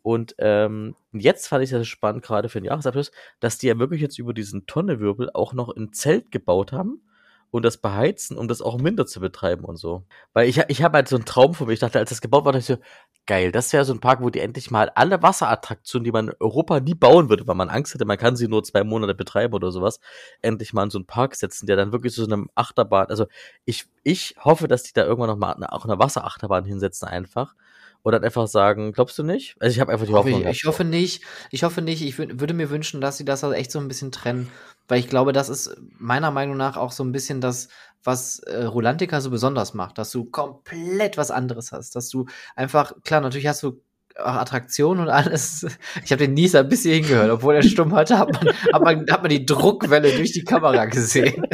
Und 0.02 0.34
ähm, 0.38 0.96
jetzt 1.12 1.46
fand 1.48 1.62
ich 1.62 1.70
das 1.70 1.86
spannend, 1.86 2.22
gerade 2.24 2.48
für 2.48 2.60
den 2.60 2.64
Jahresabschluss, 2.66 3.12
dass 3.38 3.58
die 3.58 3.68
ja 3.68 3.78
wirklich 3.78 4.00
jetzt 4.00 4.18
über 4.18 4.32
diesen 4.34 4.66
Tonnewirbel 4.66 5.30
auch 5.34 5.52
noch 5.52 5.74
ein 5.76 5.92
Zelt 5.92 6.30
gebaut 6.30 6.72
haben 6.72 7.02
und 7.50 7.64
das 7.64 7.78
beheizen, 7.78 8.38
um 8.38 8.48
das 8.48 8.62
auch 8.62 8.78
minder 8.78 9.06
zu 9.06 9.20
betreiben 9.20 9.64
und 9.64 9.76
so. 9.76 10.04
Weil 10.32 10.48
ich, 10.48 10.58
ich 10.68 10.82
habe 10.82 10.96
halt 10.96 11.08
so 11.08 11.16
einen 11.16 11.24
Traum 11.24 11.54
von 11.54 11.66
mir. 11.66 11.72
Ich 11.72 11.80
dachte, 11.80 11.98
als 11.98 12.10
das 12.10 12.20
gebaut 12.20 12.44
war, 12.44 12.52
dachte 12.52 12.60
ich 12.60 12.78
so, 12.78 12.84
geil, 13.26 13.52
das 13.52 13.72
wäre 13.72 13.84
so 13.84 13.92
ein 13.92 14.00
Park, 14.00 14.22
wo 14.22 14.30
die 14.30 14.40
endlich 14.40 14.70
mal 14.70 14.90
alle 14.94 15.22
Wasserattraktionen, 15.22 16.04
die 16.04 16.12
man 16.12 16.28
in 16.28 16.34
Europa 16.40 16.80
nie 16.80 16.94
bauen 16.94 17.28
würde, 17.28 17.46
weil 17.46 17.54
man 17.54 17.68
Angst 17.68 17.94
hätte, 17.94 18.04
man 18.04 18.18
kann 18.18 18.36
sie 18.36 18.48
nur 18.48 18.62
zwei 18.64 18.84
Monate 18.84 19.14
betreiben 19.14 19.54
oder 19.54 19.70
sowas, 19.70 20.00
endlich 20.42 20.72
mal 20.72 20.84
in 20.84 20.90
so 20.90 20.98
einen 20.98 21.06
Park 21.06 21.34
setzen, 21.34 21.66
der 21.66 21.76
dann 21.76 21.92
wirklich 21.92 22.14
so 22.14 22.24
eine 22.24 22.46
Achterbahn, 22.54 23.06
also 23.06 23.26
ich, 23.64 23.86
ich 24.02 24.36
hoffe, 24.40 24.68
dass 24.68 24.82
die 24.82 24.92
da 24.92 25.04
irgendwann 25.04 25.30
noch 25.30 25.36
mal 25.36 25.52
eine, 25.52 25.72
auch 25.72 25.84
eine 25.84 25.98
Wasserachterbahn 25.98 26.64
hinsetzen 26.64 27.08
einfach 27.08 27.54
oder 28.02 28.18
dann 28.18 28.24
einfach 28.24 28.46
sagen, 28.46 28.92
glaubst 28.92 29.18
du 29.18 29.22
nicht? 29.22 29.56
Also 29.60 29.74
ich 29.74 29.80
habe 29.80 29.92
einfach 29.92 30.06
die 30.06 30.12
Hoffnung. 30.12 30.42
Ich, 30.42 30.58
ich, 30.60 30.64
hoffe 30.64 30.84
nicht. 30.84 31.22
Ich 31.50 31.62
hoffe 31.62 31.82
nicht. 31.82 32.02
Ich 32.02 32.18
würde 32.18 32.54
mir 32.54 32.70
wünschen, 32.70 33.00
dass 33.00 33.18
sie 33.18 33.24
das 33.24 33.44
also 33.44 33.54
echt 33.54 33.70
so 33.70 33.78
ein 33.78 33.88
bisschen 33.88 34.12
trennen, 34.12 34.48
weil 34.88 35.00
ich 35.00 35.08
glaube, 35.08 35.32
das 35.32 35.48
ist 35.48 35.76
meiner 35.98 36.30
Meinung 36.30 36.56
nach 36.56 36.76
auch 36.76 36.92
so 36.92 37.04
ein 37.04 37.12
bisschen 37.12 37.40
das, 37.40 37.68
was 38.02 38.38
äh, 38.40 38.64
Rolantica 38.64 39.20
so 39.20 39.30
besonders 39.30 39.74
macht, 39.74 39.98
dass 39.98 40.10
du 40.10 40.24
komplett 40.24 41.18
was 41.18 41.30
anderes 41.30 41.72
hast, 41.72 41.96
dass 41.96 42.08
du 42.08 42.26
einfach 42.56 42.94
klar, 43.04 43.20
natürlich 43.20 43.46
hast 43.46 43.62
du 43.62 43.82
auch 44.18 44.34
Attraktionen 44.34 45.02
und 45.02 45.08
alles. 45.08 45.66
Ich 46.04 46.12
habe 46.12 46.24
den 46.26 46.34
Nieser 46.34 46.64
bis 46.64 46.82
hierhin 46.82 47.06
gehört, 47.06 47.30
obwohl 47.30 47.54
er 47.54 47.62
stumm 47.62 47.94
hatte, 47.94 48.18
hat 48.18 48.32
man, 48.32 48.54
hat 48.72 48.82
man, 48.82 49.10
hat 49.10 49.22
man 49.22 49.30
die 49.30 49.44
Druckwelle 49.44 50.12
durch 50.12 50.32
die 50.32 50.44
Kamera 50.44 50.86
gesehen. 50.86 51.44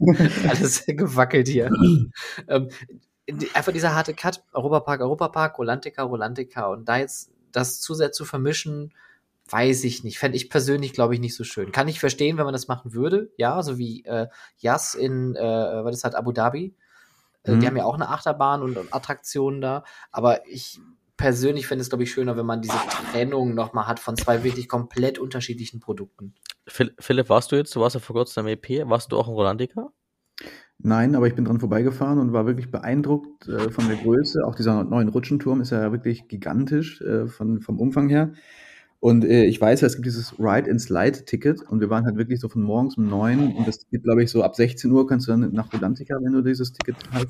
alles 0.48 0.84
gewackelt 0.86 1.48
hier. 1.48 1.70
ähm, 2.48 2.68
einfach 3.54 3.72
dieser 3.72 3.94
harte 3.94 4.14
Cut, 4.14 4.42
Europapark, 4.52 5.00
Europapark, 5.00 5.58
Rolantica, 5.58 6.02
Rolantica 6.02 6.66
und 6.66 6.88
da 6.88 6.98
jetzt 6.98 7.32
das 7.52 7.80
zu 7.80 7.94
sehr 7.94 8.12
zu 8.12 8.24
vermischen, 8.24 8.92
weiß 9.48 9.84
ich 9.84 10.04
nicht. 10.04 10.18
Fände 10.18 10.36
ich 10.36 10.50
persönlich, 10.50 10.92
glaube 10.92 11.14
ich, 11.14 11.20
nicht 11.20 11.34
so 11.34 11.44
schön. 11.44 11.72
Kann 11.72 11.88
ich 11.88 12.00
verstehen, 12.00 12.36
wenn 12.36 12.44
man 12.44 12.52
das 12.52 12.68
machen 12.68 12.92
würde, 12.92 13.30
ja, 13.36 13.62
so 13.62 13.78
wie 13.78 14.04
äh, 14.04 14.28
Yas 14.58 14.94
in, 14.94 15.34
äh, 15.34 15.84
was 15.84 15.96
ist 15.96 16.04
halt, 16.04 16.14
Abu 16.14 16.32
Dhabi. 16.32 16.74
Äh, 17.44 17.52
mhm. 17.52 17.60
Die 17.60 17.66
haben 17.66 17.76
ja 17.76 17.84
auch 17.84 17.94
eine 17.94 18.08
Achterbahn 18.08 18.62
und, 18.62 18.76
und 18.76 18.92
Attraktionen 18.92 19.60
da, 19.60 19.84
aber 20.10 20.46
ich 20.46 20.80
persönlich 21.16 21.66
fände 21.66 21.82
es, 21.82 21.88
glaube 21.88 22.04
ich, 22.04 22.12
schöner, 22.12 22.36
wenn 22.36 22.46
man 22.46 22.60
diese 22.60 22.78
Trennung 23.10 23.54
nochmal 23.54 23.86
hat 23.86 24.00
von 24.00 24.16
zwei 24.16 24.44
wirklich 24.44 24.68
komplett 24.68 25.18
unterschiedlichen 25.18 25.80
Produkten. 25.80 26.34
Philipp, 26.66 27.28
warst 27.28 27.52
du 27.52 27.56
jetzt, 27.56 27.74
du 27.74 27.80
warst 27.80 27.94
ja 27.94 28.00
vor 28.00 28.14
kurzem 28.14 28.42
am 28.42 28.48
EP, 28.48 28.88
warst 28.88 29.12
du 29.12 29.18
auch 29.18 29.28
in 29.28 29.34
Rolandica? 29.34 29.92
Nein, 30.78 31.14
aber 31.14 31.26
ich 31.26 31.34
bin 31.34 31.44
dran 31.44 31.58
vorbeigefahren 31.58 32.18
und 32.18 32.32
war 32.32 32.46
wirklich 32.46 32.70
beeindruckt 32.70 33.48
äh, 33.48 33.70
von 33.70 33.88
der 33.88 33.96
Größe. 33.96 34.44
Auch 34.44 34.54
dieser 34.54 34.84
neuen 34.84 35.08
Rutschenturm 35.08 35.60
ist 35.60 35.70
ja 35.70 35.90
wirklich 35.90 36.28
gigantisch 36.28 37.00
äh, 37.00 37.26
von, 37.26 37.60
vom 37.60 37.80
Umfang 37.80 38.08
her. 38.08 38.32
Und 39.00 39.24
äh, 39.24 39.44
ich 39.44 39.60
weiß 39.60 39.80
ja, 39.80 39.86
es 39.86 39.94
gibt 39.94 40.06
dieses 40.06 40.38
Ride-and-Slide-Ticket 40.38 41.62
und 41.62 41.80
wir 41.80 41.90
waren 41.90 42.04
halt 42.04 42.16
wirklich 42.16 42.40
so 42.40 42.48
von 42.48 42.62
morgens 42.62 42.96
um 42.96 43.08
neun 43.08 43.52
und 43.54 43.66
das 43.66 43.86
geht, 43.90 44.04
glaube 44.04 44.22
ich, 44.22 44.30
so 44.30 44.42
ab 44.42 44.56
16 44.56 44.90
Uhr 44.90 45.06
kannst 45.06 45.26
du 45.26 45.32
dann 45.32 45.52
nach 45.52 45.72
Rolantica, 45.72 46.16
wenn 46.22 46.32
du 46.32 46.42
dieses 46.42 46.72
Ticket 46.72 46.96
hast. 47.12 47.28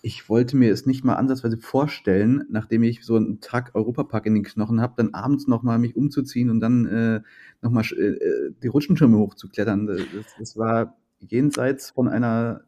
Ich 0.00 0.28
wollte 0.28 0.56
mir 0.56 0.72
es 0.72 0.86
nicht 0.86 1.04
mal 1.04 1.16
ansatzweise 1.16 1.58
vorstellen, 1.58 2.44
nachdem 2.50 2.84
ich 2.84 3.04
so 3.04 3.16
einen 3.16 3.40
Tag 3.40 3.74
Europapark 3.74 4.26
in 4.26 4.34
den 4.34 4.44
Knochen 4.44 4.80
habe, 4.80 4.94
dann 4.96 5.14
abends 5.14 5.48
nochmal 5.48 5.78
mich 5.78 5.96
umzuziehen 5.96 6.50
und 6.50 6.60
dann 6.60 6.86
äh, 6.86 7.20
nochmal 7.62 7.84
äh, 7.96 8.02
äh, 8.02 8.52
die 8.62 8.68
Rutschentürme 8.68 9.18
hochzuklettern. 9.18 9.86
Das, 9.86 10.02
das 10.38 10.56
war 10.56 10.96
jenseits 11.20 11.90
von 11.90 12.08
einer 12.08 12.62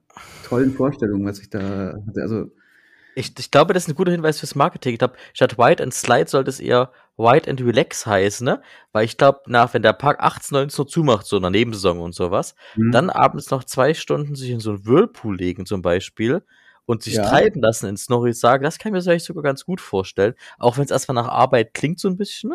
tollen 0.45 0.73
Vorstellung, 0.73 1.25
was 1.25 1.41
ich 1.41 1.51
da 1.51 1.95
hatte. 2.07 2.23
Also 2.23 2.51
ich, 3.15 3.39
ich 3.39 3.51
glaube, 3.51 3.75
das 3.75 3.85
ist 3.85 3.89
ein 3.89 3.95
guter 3.97 4.13
Hinweis 4.13 4.39
fürs 4.39 4.55
Marketing. 4.55 4.93
Ich 4.93 4.99
glaube, 4.99 5.15
statt 5.33 5.59
White 5.59 5.83
and 5.83 5.93
Slide 5.93 6.29
sollte 6.29 6.49
es 6.49 6.61
eher 6.61 6.93
White 7.17 7.51
and 7.51 7.61
Relax 7.61 8.07
heißen, 8.07 8.45
ne? 8.45 8.63
Weil 8.93 9.05
ich 9.05 9.17
glaube, 9.17 9.41
nach, 9.47 9.75
wenn 9.75 9.83
der 9.83 9.93
Park 9.93 10.21
18, 10.21 10.55
19 10.57 10.83
Uhr 10.83 10.89
zumacht, 10.89 11.27
so 11.27 11.37
in 11.37 11.43
der 11.43 11.51
Nebensaison 11.51 12.01
und 12.01 12.15
sowas, 12.15 12.55
mhm. 12.77 12.93
dann 12.93 13.11
abends 13.11 13.51
noch 13.51 13.65
zwei 13.65 13.95
Stunden 13.95 14.35
sich 14.35 14.51
in 14.51 14.61
so 14.61 14.71
einen 14.71 14.87
Whirlpool 14.87 15.37
legen 15.37 15.67
zum 15.67 15.83
Beispiel 15.83 16.43
und 16.87 17.03
sich 17.03 17.15
ja. 17.15 17.29
treiben 17.29 17.61
lassen 17.61 17.89
ins 17.89 18.05
Snorri 18.05 18.33
sagen, 18.33 18.65
das 18.65 18.79
kann 18.79 18.91
ich 18.91 18.95
mir 18.95 19.03
vielleicht 19.03 19.27
sogar 19.27 19.43
ganz 19.43 19.65
gut 19.65 19.81
vorstellen. 19.81 20.35
Auch 20.59 20.77
wenn 20.77 20.85
es 20.85 20.91
erstmal 20.91 21.15
nach 21.15 21.29
Arbeit 21.29 21.75
klingt 21.75 22.01
so 22.01 22.09
ein 22.09 22.17
bisschen, 22.17 22.55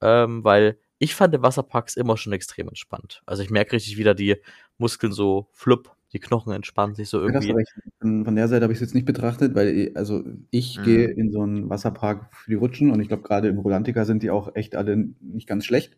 ähm, 0.00 0.44
weil 0.44 0.78
ich 0.98 1.14
fand 1.14 1.40
Wasserparks 1.40 1.96
immer 1.96 2.16
schon 2.16 2.32
extrem 2.32 2.68
entspannt. 2.68 3.22
Also 3.26 3.42
ich 3.42 3.50
merke 3.50 3.72
richtig 3.72 3.96
wieder 3.98 4.14
die 4.14 4.36
Muskeln 4.78 5.12
so 5.12 5.48
flupp, 5.52 5.94
die 6.12 6.20
Knochen 6.20 6.52
entspannen 6.52 6.94
sich 6.94 7.08
so 7.08 7.20
irgendwie. 7.20 7.52
Von, 8.00 8.24
von, 8.24 8.36
der 8.36 8.48
Seite 8.48 8.62
habe 8.62 8.72
ich 8.72 8.78
es 8.78 8.82
jetzt 8.82 8.94
nicht 8.94 9.06
betrachtet, 9.06 9.54
weil 9.54 9.92
also 9.94 10.24
ich 10.50 10.78
mhm. 10.78 10.84
gehe 10.84 11.08
in 11.08 11.30
so 11.30 11.42
einen 11.42 11.68
Wasserpark 11.68 12.34
für 12.34 12.50
die 12.50 12.56
Rutschen 12.56 12.90
und 12.90 13.00
ich 13.00 13.08
glaube 13.08 13.22
gerade 13.22 13.48
im 13.48 13.58
Rolantica 13.58 14.04
sind 14.04 14.22
die 14.22 14.30
auch 14.30 14.54
echt 14.54 14.76
alle 14.76 15.08
nicht 15.20 15.46
ganz 15.46 15.64
schlecht. 15.64 15.96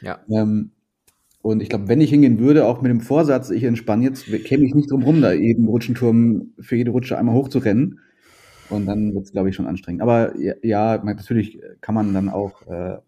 Ja. 0.00 0.20
Ähm, 0.30 0.70
und 1.42 1.62
ich 1.62 1.68
glaube, 1.68 1.88
wenn 1.88 2.00
ich 2.00 2.10
hingehen 2.10 2.40
würde, 2.40 2.66
auch 2.66 2.82
mit 2.82 2.90
dem 2.90 3.00
Vorsatz, 3.00 3.50
ich 3.50 3.64
entspanne 3.64 4.04
jetzt, 4.04 4.26
käme 4.44 4.64
ich 4.64 4.74
nicht 4.74 4.90
drum 4.90 5.02
rum, 5.02 5.20
da 5.20 5.32
jeden 5.32 5.66
Rutschenturm 5.66 6.52
für 6.58 6.76
jede 6.76 6.90
Rutsche 6.90 7.16
einmal 7.16 7.34
hochzurennen. 7.34 8.00
Und 8.70 8.86
dann 8.86 9.14
wird 9.14 9.24
es, 9.24 9.32
glaube 9.32 9.48
ich, 9.48 9.54
schon 9.54 9.66
anstrengend. 9.66 10.02
Aber 10.02 10.36
ja, 10.38 10.54
ja, 10.62 11.02
natürlich 11.02 11.60
kann 11.80 11.94
man 11.94 12.12
dann 12.12 12.28
auch 12.28 12.66
äh, 12.66 12.98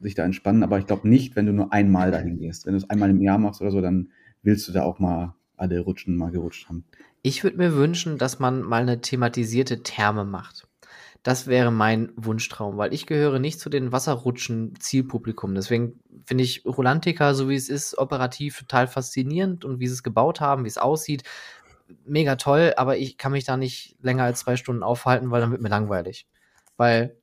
sich 0.00 0.14
da 0.14 0.24
entspannen, 0.24 0.62
aber 0.62 0.78
ich 0.78 0.86
glaube 0.86 1.08
nicht, 1.08 1.36
wenn 1.36 1.46
du 1.46 1.52
nur 1.52 1.72
einmal 1.72 2.10
dahin 2.10 2.38
gehst. 2.38 2.66
Wenn 2.66 2.72
du 2.72 2.78
es 2.78 2.88
einmal 2.90 3.10
im 3.10 3.20
Jahr 3.20 3.38
machst 3.38 3.60
oder 3.60 3.70
so, 3.70 3.80
dann 3.80 4.10
willst 4.42 4.68
du 4.68 4.72
da 4.72 4.82
auch 4.82 4.98
mal 4.98 5.34
alle 5.56 5.80
Rutschen 5.80 6.16
mal 6.16 6.30
gerutscht 6.30 6.68
haben. 6.68 6.84
Ich 7.22 7.42
würde 7.42 7.56
mir 7.56 7.74
wünschen, 7.74 8.16
dass 8.16 8.38
man 8.38 8.62
mal 8.62 8.82
eine 8.82 9.00
thematisierte 9.00 9.82
Therme 9.82 10.24
macht. 10.24 10.68
Das 11.24 11.48
wäre 11.48 11.72
mein 11.72 12.12
Wunschtraum, 12.16 12.76
weil 12.76 12.94
ich 12.94 13.06
gehöre 13.06 13.40
nicht 13.40 13.58
zu 13.58 13.68
den 13.68 13.90
Wasserrutschen-Zielpublikum. 13.90 15.54
Deswegen 15.54 16.00
finde 16.24 16.44
ich 16.44 16.64
Rolantica, 16.64 17.34
so 17.34 17.48
wie 17.48 17.56
es 17.56 17.68
ist, 17.68 17.98
operativ 17.98 18.60
total 18.60 18.86
faszinierend 18.86 19.64
und 19.64 19.80
wie 19.80 19.88
sie 19.88 19.94
es 19.94 20.04
gebaut 20.04 20.40
haben, 20.40 20.64
wie 20.64 20.68
es 20.68 20.78
aussieht, 20.78 21.24
mega 22.04 22.36
toll, 22.36 22.74
aber 22.76 22.98
ich 22.98 23.18
kann 23.18 23.32
mich 23.32 23.44
da 23.44 23.56
nicht 23.56 23.96
länger 24.00 24.24
als 24.24 24.40
zwei 24.40 24.56
Stunden 24.56 24.82
aufhalten, 24.82 25.30
weil 25.30 25.40
dann 25.40 25.50
wird 25.50 25.62
mir 25.62 25.68
langweilig. 25.68 26.26
Weil 26.76 27.16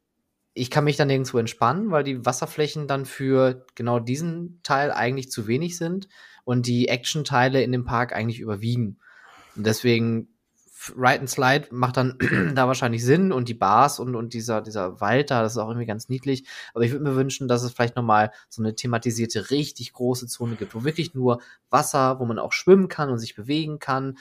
ich 0.58 0.72
kann 0.72 0.86
mich 0.86 0.96
dann 0.96 1.10
nirgendwo 1.10 1.38
entspannen, 1.38 1.92
weil 1.92 2.06
die 2.06 2.26
Wasserflächen 2.26 2.88
dann 2.88 3.06
für 3.06 3.66
genau 3.76 4.00
diesen 4.00 4.62
Teil 4.64 4.92
eigentlich 4.92 5.30
zu 5.30 5.48
wenig 5.48 5.78
sind 5.78 6.08
und 6.46 6.66
die 6.66 6.88
Action-Teile 6.88 7.62
in 7.62 7.74
dem 7.74 7.84
Park 7.84 8.14
eigentlich 8.14 8.40
überwiegen. 8.40 8.98
Und 9.58 9.68
deswegen 9.68 10.30
Ride 10.96 11.20
and 11.20 11.30
Slide 11.30 11.68
macht 11.72 11.98
dann 11.98 12.18
da 12.56 12.68
wahrscheinlich 12.68 13.04
Sinn 13.04 13.34
und 13.34 13.50
die 13.50 13.54
Bars 13.54 14.00
und, 14.00 14.16
und 14.16 14.34
dieser, 14.34 14.62
dieser 14.62 15.02
Wald 15.02 15.30
da, 15.30 15.42
das 15.42 15.54
ist 15.54 15.58
auch 15.58 15.68
irgendwie 15.68 15.88
ganz 15.88 16.08
niedlich. 16.08 16.48
Aber 16.74 16.86
ich 16.86 16.92
würde 16.92 17.04
mir 17.04 17.16
wünschen, 17.18 17.50
dass 17.50 17.64
es 17.64 17.74
vielleicht 17.74 17.98
nochmal 17.98 18.32
so 18.48 18.62
eine 18.62 18.76
thematisierte, 18.76 19.52
richtig 19.52 19.92
große 19.92 20.28
Zone 20.28 20.56
gibt, 20.56 20.74
wo 20.74 20.86
wirklich 20.86 21.14
nur 21.14 21.42
Wasser, 21.70 22.20
wo 22.20 22.26
man 22.26 22.40
auch 22.40 22.54
schwimmen 22.54 22.88
kann 22.88 23.10
und 23.10 23.18
sich 23.18 23.36
bewegen 23.36 23.80
kann, 23.80 24.18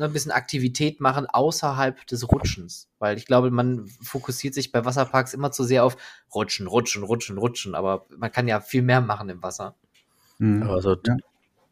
ein 0.00 0.12
bisschen 0.12 0.32
Aktivität 0.32 1.00
machen 1.00 1.26
außerhalb 1.26 2.06
des 2.06 2.30
Rutschens. 2.30 2.88
Weil 2.98 3.18
ich 3.18 3.26
glaube, 3.26 3.50
man 3.50 3.86
fokussiert 4.02 4.54
sich 4.54 4.72
bei 4.72 4.84
Wasserparks 4.84 5.34
immer 5.34 5.52
zu 5.52 5.64
sehr 5.64 5.84
auf 5.84 5.96
Rutschen, 6.34 6.66
Rutschen, 6.66 7.02
Rutschen, 7.02 7.38
Rutschen. 7.38 7.74
Aber 7.74 8.06
man 8.16 8.32
kann 8.32 8.48
ja 8.48 8.60
viel 8.60 8.82
mehr 8.82 9.00
machen 9.00 9.28
im 9.28 9.42
Wasser. 9.42 9.74
Mhm. 10.38 10.62
Also, 10.64 10.96
ja. 11.06 11.16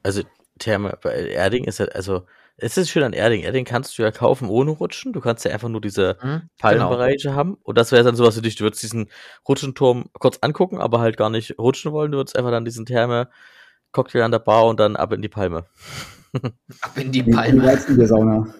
also 0.02 0.22
Therme, 0.58 0.98
bei 1.02 1.30
Erding 1.30 1.64
ist 1.64 1.78
ja, 1.78 1.86
also, 1.86 2.26
es 2.56 2.76
ist 2.76 2.90
schön 2.90 3.02
an 3.02 3.14
Erding. 3.14 3.42
Erding 3.42 3.64
kannst 3.64 3.96
du 3.96 4.02
ja 4.02 4.10
kaufen 4.10 4.48
ohne 4.48 4.72
Rutschen. 4.72 5.14
Du 5.14 5.20
kannst 5.20 5.44
ja 5.46 5.50
einfach 5.50 5.70
nur 5.70 5.80
diese 5.80 6.18
mhm, 6.22 6.42
Palmenbereiche 6.58 7.28
genau. 7.28 7.34
haben. 7.34 7.58
Und 7.62 7.78
das 7.78 7.90
wäre 7.90 8.04
dann 8.04 8.16
sowas 8.16 8.34
für 8.34 8.42
dich. 8.42 8.56
Du 8.56 8.64
würdest 8.64 8.82
diesen 8.82 9.08
Rutschenturm 9.48 10.10
kurz 10.18 10.38
angucken, 10.42 10.78
aber 10.78 11.00
halt 11.00 11.16
gar 11.16 11.30
nicht 11.30 11.58
rutschen 11.58 11.92
wollen. 11.92 12.12
Du 12.12 12.18
würdest 12.18 12.36
einfach 12.36 12.50
dann 12.50 12.66
diesen 12.66 12.84
Therme 12.84 13.30
Cocktail 13.92 14.22
an 14.22 14.30
der 14.30 14.38
Bar 14.40 14.66
und 14.66 14.78
dann 14.78 14.96
ab 14.96 15.12
in 15.12 15.22
die 15.22 15.28
Palme. 15.28 15.64
Ab 16.32 16.96
in 16.96 17.12
die 17.12 17.22
Palme. 17.22 17.72
In 17.88 17.96
der 17.98 18.06
Sauna. 18.06 18.54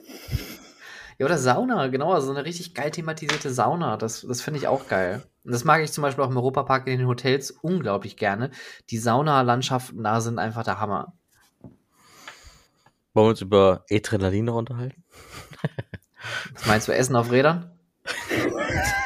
Ja, 1.18 1.26
oder 1.26 1.39
Sauna, 1.39 1.89
genau, 1.89 2.12
also 2.12 2.28
so 2.28 2.32
eine 2.32 2.47
richtig 2.47 2.74
geil 2.74 2.90
thematisierte 2.90 3.50
Sauna. 3.50 3.97
Das, 3.97 4.23
das 4.23 4.40
finde 4.40 4.58
ich 4.58 4.68
auch 4.68 4.89
geil. 4.89 5.23
Und 5.44 5.52
das 5.52 5.65
mag 5.65 5.82
ich 5.82 5.92
zum 5.92 6.02
Beispiel 6.02 6.24
auch 6.24 6.31
im 6.31 6.36
Europapark 6.36 6.86
in 6.86 6.99
den 6.99 7.08
Hotels 7.08 7.50
unglaublich 7.50 8.16
gerne. 8.16 8.50
Die 8.89 8.99
Saunalandschaften 8.99 10.02
da 10.02 10.20
sind 10.20 10.39
einfach 10.39 10.65
der 10.65 10.81
Hammer. 10.81 11.12
Wollen 13.12 13.26
wir 13.26 13.31
uns 13.31 13.40
über 13.40 13.84
Adrenalin 13.90 14.47
noch 14.47 14.57
unterhalten? 14.57 15.05
Was 16.55 16.66
meinst 16.66 16.89
du, 16.89 16.92
Essen 16.92 17.16
auf 17.16 17.31
Rädern? 17.31 17.70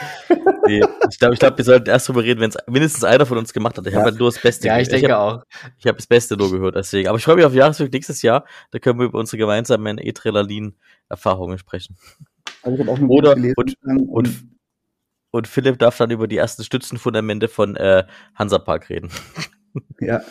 nee, 0.67 0.83
ich 1.11 1.19
glaube, 1.19 1.35
ich 1.35 1.41
glaub, 1.41 1.57
wir 1.57 1.65
sollten 1.65 1.89
erst 1.89 2.09
drüber 2.09 2.23
reden, 2.23 2.41
wenn 2.41 2.51
es 2.51 2.57
mindestens 2.67 3.05
einer 3.05 3.27
von 3.27 3.39
uns 3.39 3.53
gemacht 3.53 3.77
hat. 3.77 3.87
Ich 3.87 3.93
ja. 3.93 3.99
habe 3.99 4.11
halt 4.11 4.19
nur 4.19 4.31
das 4.31 4.41
Beste 4.41 4.67
Ja, 4.67 4.79
ich 4.79 4.89
denke 4.89 5.07
ich 5.07 5.13
hab, 5.13 5.21
auch. 5.21 5.45
Ich 5.79 5.87
habe 5.87 5.97
das 5.97 6.07
Beste 6.07 6.37
nur 6.37 6.51
gehört, 6.51 6.77
deswegen. 6.77 7.09
Aber 7.09 7.19
ich 7.19 7.25
freue 7.25 7.37
mich 7.37 7.45
auf 7.45 7.55
Jahresrück 7.55 7.93
nächstes 7.93 8.23
Jahr. 8.23 8.45
Da 8.71 8.79
können 8.79 8.99
wir 8.99 9.07
über 9.07 9.19
unsere 9.19 9.39
gemeinsamen 9.39 9.99
Etrellalin-Erfahrungen 9.99 11.59
sprechen. 11.59 11.97
Also 12.63 12.83
ich 12.83 12.89
auch 12.89 12.99
Oder, 13.01 13.37
und, 13.57 13.77
und, 13.83 14.45
und 15.31 15.49
Philipp 15.49 15.79
darf 15.79 15.97
dann 15.99 16.11
über 16.11 16.29
die 16.29 16.37
ersten 16.37 16.65
Stützenfundamente 16.65 17.49
von 17.49 17.77
äh, 17.77 18.05
Hansapark 18.35 18.91
reden. 18.91 19.11
Ja, 19.99 20.23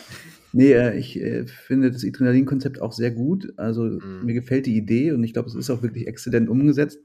Nee, 0.54 0.72
äh, 0.72 0.96
ich 0.96 1.20
äh, 1.20 1.46
finde 1.46 1.90
das 1.90 2.04
Adrenalin-Konzept 2.04 2.80
auch 2.80 2.92
sehr 2.92 3.10
gut. 3.10 3.52
Also 3.56 3.82
mhm. 3.82 4.20
mir 4.24 4.34
gefällt 4.34 4.66
die 4.66 4.76
Idee 4.76 5.10
und 5.10 5.24
ich 5.24 5.32
glaube, 5.32 5.48
es 5.48 5.56
ist 5.56 5.68
auch 5.68 5.82
wirklich 5.82 6.06
exzellent 6.06 6.48
umgesetzt 6.48 7.00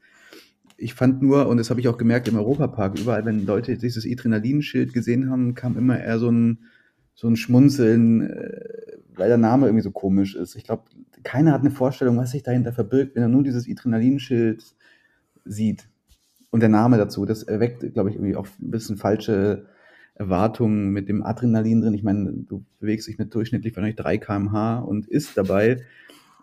ich 0.79 0.93
fand 0.93 1.21
nur, 1.21 1.47
und 1.47 1.57
das 1.57 1.69
habe 1.69 1.79
ich 1.79 1.87
auch 1.87 1.97
gemerkt 1.97 2.27
im 2.27 2.37
Europapark, 2.37 2.99
überall, 2.99 3.25
wenn 3.25 3.45
Leute 3.45 3.77
dieses 3.77 4.05
Adrenalinschild 4.05 4.93
gesehen 4.93 5.29
haben, 5.29 5.53
kam 5.53 5.77
immer 5.77 5.99
eher 5.99 6.19
so 6.19 6.29
ein, 6.31 6.59
so 7.15 7.27
ein 7.27 7.35
Schmunzeln, 7.35 8.21
äh, 8.21 8.97
weil 9.15 9.27
der 9.27 9.37
Name 9.37 9.67
irgendwie 9.67 9.83
so 9.83 9.91
komisch 9.91 10.35
ist. 10.35 10.55
Ich 10.55 10.63
glaube, 10.63 10.83
keiner 11.23 11.51
hat 11.51 11.61
eine 11.61 11.71
Vorstellung, 11.71 12.17
was 12.17 12.31
sich 12.31 12.43
dahinter 12.43 12.71
verbirgt, 12.71 13.15
wenn 13.15 13.23
er 13.23 13.29
nur 13.29 13.43
dieses 13.43 13.69
Adrenalinschild 13.69 14.63
sieht. 15.43 15.89
Und 16.49 16.61
der 16.61 16.69
Name 16.69 16.97
dazu, 16.97 17.25
das 17.25 17.43
erweckt, 17.43 17.93
glaube 17.93 18.09
ich, 18.09 18.15
irgendwie 18.15 18.35
auch 18.35 18.47
ein 18.59 18.71
bisschen 18.71 18.97
falsche 18.97 19.65
Erwartungen 20.15 20.91
mit 20.91 21.09
dem 21.09 21.23
Adrenalin 21.23 21.81
drin. 21.81 21.93
Ich 21.93 22.03
meine, 22.03 22.31
du 22.31 22.65
bewegst 22.79 23.07
dich 23.07 23.17
mit 23.17 23.33
durchschnittlich 23.35 23.75
wahrscheinlich 23.75 23.97
3 23.97 24.17
kmh 24.17 24.79
und 24.79 25.07
isst 25.07 25.37
dabei. 25.37 25.83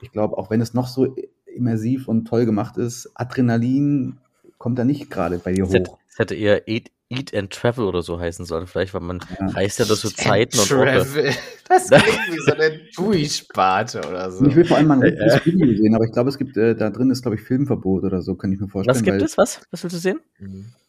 Ich 0.02 0.12
glaube, 0.12 0.36
auch 0.39 0.50
wenn 0.50 0.60
es 0.60 0.74
noch 0.74 0.86
so 0.86 1.16
immersiv 1.47 2.06
und 2.06 2.26
toll 2.26 2.44
gemacht 2.44 2.76
ist, 2.76 3.10
Adrenalin 3.15 4.18
kommt 4.58 4.78
da 4.78 4.84
nicht 4.84 5.10
gerade 5.10 5.38
bei 5.38 5.52
dir 5.52 5.66
hoch. 5.66 5.98
Es 6.08 6.18
hätte 6.18 6.34
eher 6.34 6.66
Eat, 6.66 6.90
Eat 7.08 7.34
and 7.34 7.52
Travel 7.52 7.84
oder 7.84 8.02
so 8.02 8.18
heißen 8.18 8.46
sollen, 8.46 8.66
vielleicht, 8.66 8.94
weil 8.94 9.02
man 9.02 9.20
ja. 9.38 9.46
reist 9.48 9.78
ja 9.78 9.84
durch 9.84 10.00
so 10.00 10.08
Zeiten 10.08 10.58
und 10.58 10.72
Orte. 10.72 11.34
Das 11.68 11.88
klingt 11.88 12.32
wie 12.32 12.38
so 12.38 12.52
eine 12.52 12.90
Tui-Sparte 12.90 14.00
oder 14.08 14.30
so. 14.30 14.46
Ich 14.46 14.56
will 14.56 14.64
vor 14.64 14.78
allem 14.78 14.88
mal 14.88 14.94
ein 14.94 15.02
richtiges 15.02 15.44
Video 15.44 15.76
sehen, 15.76 15.94
aber 15.94 16.04
ich 16.04 16.12
glaube, 16.12 16.30
es 16.30 16.38
gibt, 16.38 16.56
äh, 16.56 16.74
da 16.74 16.90
drin 16.90 17.10
ist, 17.10 17.22
glaube 17.22 17.36
ich, 17.36 17.42
Filmverbot 17.42 18.04
oder 18.04 18.22
so, 18.22 18.34
kann 18.34 18.50
ich 18.52 18.58
mir 18.58 18.68
vorstellen. 18.68 18.96
Was 18.96 19.02
gibt 19.02 19.22
es? 19.22 19.36
Was? 19.36 19.60
Was 19.70 19.84
willst 19.84 19.96
du 19.96 20.00
sehen? 20.00 20.20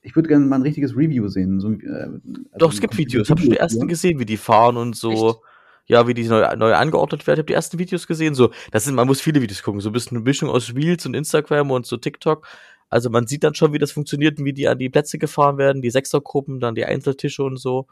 Ich 0.01 0.15
würde 0.15 0.29
gerne 0.29 0.45
mal 0.45 0.55
ein 0.55 0.61
richtiges 0.61 0.95
Review 0.95 1.27
sehen. 1.27 1.59
So, 1.59 1.71
äh, 1.71 1.89
also 1.91 2.19
Doch, 2.57 2.73
es 2.73 2.79
gibt 2.79 2.97
Videos. 2.97 3.29
Hab 3.29 3.39
schon 3.39 3.49
die 3.49 3.57
ersten 3.57 3.87
gesehen, 3.87 4.19
wie 4.19 4.25
die 4.25 4.37
fahren 4.37 4.77
und 4.77 4.95
so. 4.95 5.29
Echt? 5.29 5.39
ja, 5.87 6.07
wie 6.07 6.13
die 6.13 6.27
neu, 6.27 6.55
neu 6.55 6.73
angeordnet 6.73 7.25
werden. 7.25 7.37
Ich 7.37 7.41
habe 7.41 7.47
die 7.47 7.53
ersten 7.53 7.79
Videos 7.79 8.07
gesehen. 8.07 8.35
So, 8.35 8.51
das 8.71 8.83
sind, 8.83 8.95
man 8.95 9.07
muss 9.07 9.21
viele 9.21 9.41
Videos 9.41 9.63
gucken. 9.63 9.81
So 9.81 9.89
ein 9.89 9.93
bisschen 9.93 10.17
eine 10.17 10.23
Mischung 10.23 10.49
aus 10.49 10.73
Reels 10.75 11.05
und 11.05 11.15
Instagram 11.15 11.71
und 11.71 11.85
so 11.85 11.97
TikTok. 11.97 12.45
Also 12.89 13.09
man 13.09 13.27
sieht 13.27 13.43
dann 13.43 13.55
schon, 13.55 13.73
wie 13.73 13.79
das 13.79 13.91
funktioniert 13.91 14.39
und 14.39 14.45
wie 14.45 14.53
die 14.53 14.67
an 14.67 14.77
die 14.77 14.89
Plätze 14.89 15.17
gefahren 15.17 15.57
werden, 15.57 15.81
die 15.81 15.89
Sechsergruppen, 15.89 16.59
dann 16.59 16.75
die 16.75 16.85
Einzeltische 16.85 17.43
und 17.43 17.57
so. 17.57 17.87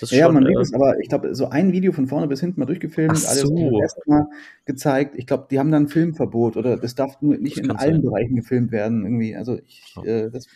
ja, 0.00 0.26
schon, 0.26 0.34
man 0.34 0.46
sieht 0.46 0.56
äh, 0.56 0.60
es, 0.60 0.74
aber 0.74 0.98
ich 1.00 1.08
glaube, 1.08 1.34
so 1.34 1.48
ein 1.48 1.72
Video 1.72 1.92
von 1.92 2.06
vorne 2.06 2.28
bis 2.28 2.40
hinten 2.40 2.60
mal 2.60 2.66
durchgefilmt, 2.66 3.18
so. 3.18 3.28
alles 3.28 3.82
erstmal 3.82 4.26
gezeigt. 4.64 5.14
Ich 5.16 5.26
glaube, 5.26 5.48
die 5.50 5.58
haben 5.58 5.72
dann 5.72 5.88
Filmverbot 5.88 6.56
oder 6.56 6.76
das 6.76 6.94
darf 6.94 7.20
nur 7.20 7.36
nicht 7.36 7.58
in 7.58 7.70
allen 7.70 7.94
sein. 7.94 8.02
Bereichen 8.02 8.36
gefilmt 8.36 8.70
werden 8.70 9.04
irgendwie. 9.04 9.34
Also 9.34 9.58
ich, 9.66 9.94
äh, 10.04 10.30
das, 10.30 10.46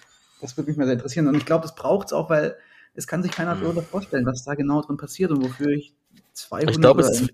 das 0.40 0.56
würde 0.56 0.70
mich 0.70 0.76
mal 0.76 0.84
sehr 0.84 0.94
interessieren. 0.94 1.26
Und 1.26 1.36
ich 1.36 1.46
glaube, 1.46 1.62
das 1.62 1.74
braucht 1.74 2.08
es 2.08 2.12
auch, 2.12 2.30
weil 2.30 2.56
es 2.94 3.06
kann 3.06 3.22
sich 3.22 3.32
keiner 3.32 3.54
mhm. 3.54 3.80
vorstellen, 3.82 4.26
was 4.26 4.44
da 4.44 4.54
genau 4.54 4.82
drin 4.82 4.96
passiert 4.96 5.30
und 5.30 5.42
wofür 5.42 5.68
ich 5.68 5.94
200 6.34 6.70
ich 6.70 6.80
glaube, 6.80 7.00
es, 7.02 7.28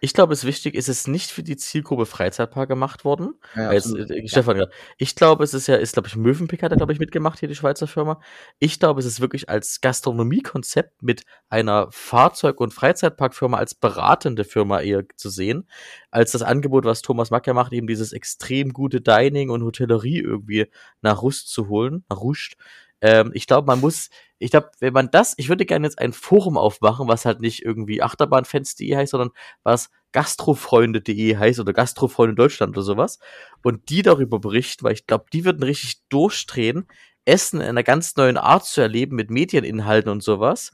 ich 0.00 0.12
glaube, 0.12 0.32
es 0.32 0.40
ist 0.40 0.46
wichtig, 0.46 0.74
ist 0.74 0.88
es 0.88 1.06
nicht 1.06 1.30
für 1.30 1.42
die 1.42 1.56
Zielgruppe 1.56 2.06
Freizeitpark 2.06 2.68
gemacht 2.68 3.04
worden. 3.04 3.34
Ja, 3.54 3.72
jetzt, 3.72 3.94
äh, 3.94 4.28
Stefan, 4.28 4.58
ja. 4.58 4.66
ich 4.98 5.14
glaube, 5.14 5.42
es 5.42 5.54
ist 5.54 5.66
ja, 5.66 5.76
ist, 5.76 5.94
glaube 5.94 6.08
ich, 6.08 6.16
Mövenpick 6.16 6.62
hat 6.62 6.70
er, 6.70 6.76
glaube 6.76 6.92
ich, 6.92 6.98
mitgemacht, 6.98 7.40
hier 7.40 7.48
die 7.48 7.54
Schweizer 7.54 7.86
Firma. 7.86 8.20
Ich 8.58 8.78
glaube, 8.78 9.00
es 9.00 9.06
ist 9.06 9.20
wirklich 9.20 9.48
als 9.48 9.80
Gastronomiekonzept 9.80 11.02
mit 11.02 11.22
einer 11.48 11.88
Fahrzeug- 11.90 12.60
und 12.60 12.74
Freizeitparkfirma 12.74 13.56
als 13.56 13.74
beratende 13.74 14.44
Firma 14.44 14.80
eher 14.80 15.04
zu 15.16 15.30
sehen, 15.30 15.68
als 16.10 16.32
das 16.32 16.42
Angebot, 16.42 16.84
was 16.84 17.02
Thomas 17.02 17.30
Mack 17.30 17.46
ja 17.46 17.54
macht, 17.54 17.72
eben 17.72 17.86
dieses 17.86 18.12
extrem 18.12 18.72
gute 18.72 19.00
Dining 19.00 19.50
und 19.50 19.62
Hotellerie 19.62 20.18
irgendwie 20.18 20.66
nach 21.00 21.22
Rust 21.22 21.50
zu 21.50 21.68
holen, 21.68 22.04
nach 22.08 22.20
Ruscht. 22.20 22.56
Ähm, 23.00 23.30
ich 23.34 23.46
glaube, 23.46 23.66
man 23.66 23.80
muss, 23.80 24.10
ich 24.38 24.50
glaube, 24.50 24.70
wenn 24.80 24.92
man 24.92 25.10
das, 25.10 25.34
ich 25.36 25.48
würde 25.48 25.66
gerne 25.66 25.86
jetzt 25.86 25.98
ein 25.98 26.12
Forum 26.12 26.56
aufmachen, 26.56 27.08
was 27.08 27.24
halt 27.24 27.40
nicht 27.40 27.64
irgendwie 27.64 28.02
Achterbahnfans.de 28.02 28.96
heißt, 28.96 29.10
sondern 29.10 29.30
was 29.62 29.90
gastrofreunde.de 30.12 31.36
heißt 31.36 31.60
oder 31.60 31.72
Gastrofreunde 31.72 32.34
Deutschland 32.34 32.76
oder 32.76 32.82
sowas. 32.82 33.18
Und 33.62 33.90
die 33.90 34.02
darüber 34.02 34.38
berichten, 34.38 34.84
weil 34.84 34.94
ich 34.94 35.06
glaube, 35.06 35.26
die 35.32 35.44
würden 35.44 35.62
richtig 35.62 36.00
durchdrehen, 36.08 36.86
Essen 37.26 37.60
in 37.60 37.66
einer 37.66 37.82
ganz 37.82 38.14
neuen 38.16 38.36
Art 38.36 38.64
zu 38.64 38.80
erleben 38.80 39.16
mit 39.16 39.30
Medieninhalten 39.30 40.10
und 40.10 40.22
sowas. 40.22 40.70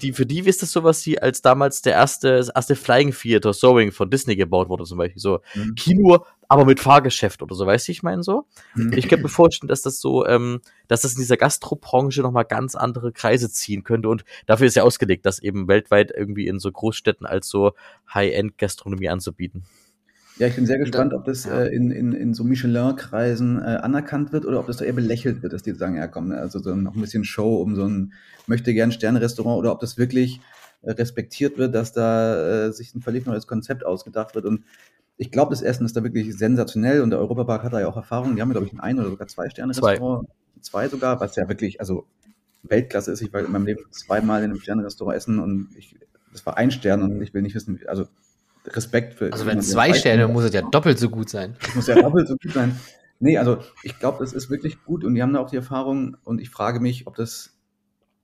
Die, 0.00 0.12
für 0.12 0.24
die 0.24 0.38
ist 0.38 0.62
das 0.62 0.70
sowas 0.70 1.04
wie, 1.04 1.20
als 1.20 1.42
damals 1.42 1.82
der 1.82 1.94
erste, 1.94 2.36
das 2.36 2.48
erste 2.48 2.76
Flying 2.76 3.12
Theater 3.12 3.52
Soaring 3.52 3.90
von 3.90 4.08
Disney 4.08 4.36
gebaut 4.36 4.68
wurde, 4.68 4.84
zum 4.84 4.98
Beispiel. 4.98 5.20
So 5.20 5.40
mhm. 5.54 5.74
Kino, 5.74 6.24
aber 6.48 6.64
mit 6.64 6.78
Fahrgeschäft 6.78 7.42
oder 7.42 7.56
so, 7.56 7.66
weißt 7.66 7.88
du, 7.88 7.92
ich 7.92 8.04
meine 8.04 8.22
so. 8.22 8.46
Mhm. 8.74 8.92
Ich 8.92 9.08
könnte 9.08 9.24
mir 9.24 9.28
vorstellen, 9.28 9.68
dass 9.68 9.82
das 9.82 10.00
so, 10.00 10.24
ähm, 10.26 10.60
dass 10.86 11.02
das 11.02 11.14
in 11.14 11.18
dieser 11.18 11.36
Gastrobranche 11.36 12.22
nochmal 12.22 12.44
ganz 12.44 12.76
andere 12.76 13.12
Kreise 13.12 13.50
ziehen 13.50 13.82
könnte 13.82 14.08
und 14.08 14.24
dafür 14.46 14.68
ist 14.68 14.76
ja 14.76 14.84
ausgelegt, 14.84 15.26
das 15.26 15.40
eben 15.40 15.66
weltweit 15.66 16.12
irgendwie 16.16 16.46
in 16.46 16.60
so 16.60 16.70
Großstädten 16.70 17.26
als 17.26 17.48
so 17.48 17.72
High-End-Gastronomie 18.14 19.08
anzubieten. 19.08 19.64
Ja, 20.40 20.46
ich 20.46 20.54
bin 20.56 20.64
sehr 20.64 20.78
gespannt, 20.78 21.12
ob 21.12 21.26
das 21.26 21.44
äh, 21.44 21.66
in, 21.66 21.90
in, 21.90 22.14
in 22.14 22.32
so 22.32 22.44
Michelin-Kreisen 22.44 23.58
äh, 23.58 23.76
anerkannt 23.82 24.32
wird 24.32 24.46
oder 24.46 24.58
ob 24.58 24.66
das 24.66 24.78
da 24.78 24.86
eher 24.86 24.94
belächelt 24.94 25.42
wird, 25.42 25.52
dass 25.52 25.62
die 25.62 25.74
sagen, 25.74 25.96
ja 25.96 26.06
komm, 26.06 26.28
ne, 26.28 26.38
also 26.38 26.60
so 26.60 26.74
noch 26.74 26.94
ein 26.94 27.00
bisschen 27.02 27.24
Show 27.24 27.56
um 27.56 27.76
so 27.76 27.84
ein 27.84 28.14
möchte 28.46 28.72
gern 28.72 28.90
Sterne-Restaurant 28.90 29.58
oder 29.58 29.70
ob 29.70 29.80
das 29.80 29.98
wirklich 29.98 30.40
äh, 30.80 30.92
respektiert 30.92 31.58
wird, 31.58 31.74
dass 31.74 31.92
da 31.92 32.68
äh, 32.68 32.72
sich 32.72 32.94
ein 32.94 33.02
völlig 33.02 33.26
neues 33.26 33.46
Konzept 33.46 33.84
ausgedacht 33.84 34.34
wird. 34.34 34.46
Und 34.46 34.64
ich 35.18 35.30
glaube, 35.30 35.50
das 35.50 35.60
Essen 35.60 35.84
ist 35.84 35.94
da 35.94 36.02
wirklich 36.02 36.34
sensationell 36.34 37.02
und 37.02 37.10
der 37.10 37.18
Europapark 37.18 37.62
hat 37.62 37.74
da 37.74 37.80
ja 37.80 37.88
auch 37.88 37.96
Erfahrung. 37.96 38.34
Die 38.34 38.40
haben 38.40 38.48
ja, 38.48 38.54
glaube 38.54 38.66
ich, 38.66 38.80
ein 38.80 38.98
oder 38.98 39.10
sogar 39.10 39.26
zwei 39.26 39.50
Sterne-Restaurant. 39.50 40.26
Zwei. 40.62 40.62
zwei 40.62 40.88
sogar, 40.88 41.20
was 41.20 41.36
ja 41.36 41.50
wirklich, 41.50 41.80
also 41.80 42.06
Weltklasse 42.62 43.12
ist. 43.12 43.20
Ich 43.20 43.30
war 43.30 43.44
in 43.44 43.52
meinem 43.52 43.66
Leben 43.66 43.82
zweimal 43.90 44.42
in 44.42 44.52
einem 44.52 44.60
Sterne-Restaurant 44.60 45.18
essen 45.18 45.38
und 45.38 45.68
ich, 45.76 45.96
das 46.32 46.46
war 46.46 46.56
ein 46.56 46.70
Stern 46.70 47.02
und 47.02 47.20
ich 47.20 47.34
will 47.34 47.42
nicht 47.42 47.54
wissen, 47.54 47.78
also 47.86 48.06
Respekt 48.66 49.14
für. 49.14 49.32
Also 49.32 49.46
wenn 49.46 49.62
zwei 49.62 49.92
Sterne, 49.94 50.28
muss 50.28 50.44
es 50.44 50.52
ja 50.52 50.62
doppelt 50.62 50.98
so 50.98 51.08
gut 51.08 51.28
sein. 51.28 51.56
Muss 51.74 51.86
ja 51.86 52.00
doppelt 52.00 52.28
so 52.28 52.36
gut 52.36 52.52
sein. 52.52 52.78
Nee, 53.18 53.36
also 53.36 53.58
ich 53.82 53.98
glaube, 53.98 54.18
das 54.20 54.32
ist 54.32 54.50
wirklich 54.50 54.82
gut 54.84 55.04
und 55.04 55.14
die 55.14 55.22
haben 55.22 55.34
da 55.34 55.40
auch 55.40 55.50
die 55.50 55.56
Erfahrung 55.56 56.16
und 56.24 56.40
ich 56.40 56.48
frage 56.48 56.80
mich, 56.80 57.06
ob 57.06 57.16
das 57.16 57.60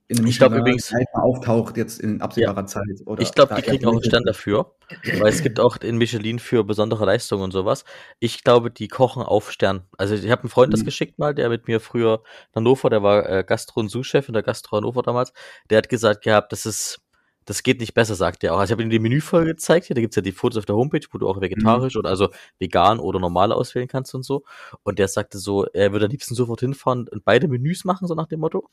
in 0.09 0.19
einem 0.19 0.27
ich 0.27 0.37
glaube 0.37 0.57
übrigens 0.57 0.93
auftaucht 1.13 1.75
jetzt 1.75 1.99
in 1.99 2.21
absehbarer 2.21 2.61
ja. 2.61 2.65
Zeit. 2.65 3.01
Oder 3.05 3.21
ich 3.21 3.33
glaube, 3.33 3.55
die 3.55 3.61
kriegen 3.61 3.85
auch 3.85 3.91
einen 3.91 4.03
Stand 4.03 4.27
dafür, 4.27 4.73
weil 5.19 5.27
es 5.27 5.43
gibt 5.43 5.59
auch 5.59 5.77
in 5.77 5.97
Michelin 5.97 6.39
für 6.39 6.63
besondere 6.63 7.05
Leistungen 7.05 7.43
und 7.43 7.51
sowas. 7.51 7.83
Ich 8.19 8.43
glaube, 8.43 8.71
die 8.71 8.87
kochen 8.87 9.21
auf 9.21 9.51
Stern. 9.51 9.83
Also 9.97 10.15
ich 10.15 10.31
habe 10.31 10.43
einen 10.43 10.49
Freund 10.49 10.69
mhm. 10.69 10.77
das 10.77 10.85
geschickt 10.85 11.19
mal, 11.19 11.35
der 11.35 11.49
mit 11.49 11.67
mir 11.67 11.81
früher 11.81 12.23
in 12.53 12.55
Hannover, 12.55 12.89
der 12.89 13.03
war 13.03 13.29
äh, 13.29 13.43
Gastro- 13.45 13.81
und 13.81 13.89
Sous-Chef 13.89 14.29
in 14.29 14.33
der 14.33 14.43
Gastro 14.43 14.77
Hannover 14.77 15.01
damals. 15.01 15.33
Der 15.69 15.79
hat 15.79 15.89
gesagt 15.89 16.23
gehabt, 16.23 16.53
das 16.53 16.65
ist 16.65 17.01
das 17.47 17.63
geht 17.63 17.79
nicht 17.79 17.93
besser, 17.93 18.13
sagt 18.13 18.43
er 18.43 18.53
auch. 18.53 18.59
Also 18.59 18.71
ich 18.71 18.71
habe 18.73 18.83
ihm 18.83 18.89
die 18.89 18.99
Menüfolge 18.99 19.51
gezeigt, 19.51 19.87
hier, 19.87 19.95
da 19.95 20.01
gibt's 20.01 20.17
ja 20.17 20.21
die 20.21 20.33
Fotos 20.33 20.57
auf 20.57 20.65
der 20.65 20.75
Homepage, 20.75 21.05
wo 21.11 21.17
du 21.17 21.29
auch 21.29 21.39
vegetarisch 21.39 21.95
mhm. 21.95 21.99
oder 21.99 22.09
also 22.09 22.29
vegan 22.59 22.99
oder 22.99 23.19
normal 23.19 23.53
auswählen 23.53 23.87
kannst 23.87 24.13
und 24.13 24.23
so. 24.23 24.43
Und 24.83 24.99
der 24.99 25.07
sagte 25.07 25.37
so, 25.37 25.65
er 25.65 25.93
würde 25.93 26.05
am 26.05 26.11
liebsten 26.11 26.35
sofort 26.35 26.59
hinfahren 26.59 27.07
und 27.07 27.23
beide 27.23 27.47
Menüs 27.47 27.85
machen, 27.85 28.05
so 28.05 28.15
nach 28.15 28.27
dem 28.27 28.41
Motto, 28.41 28.69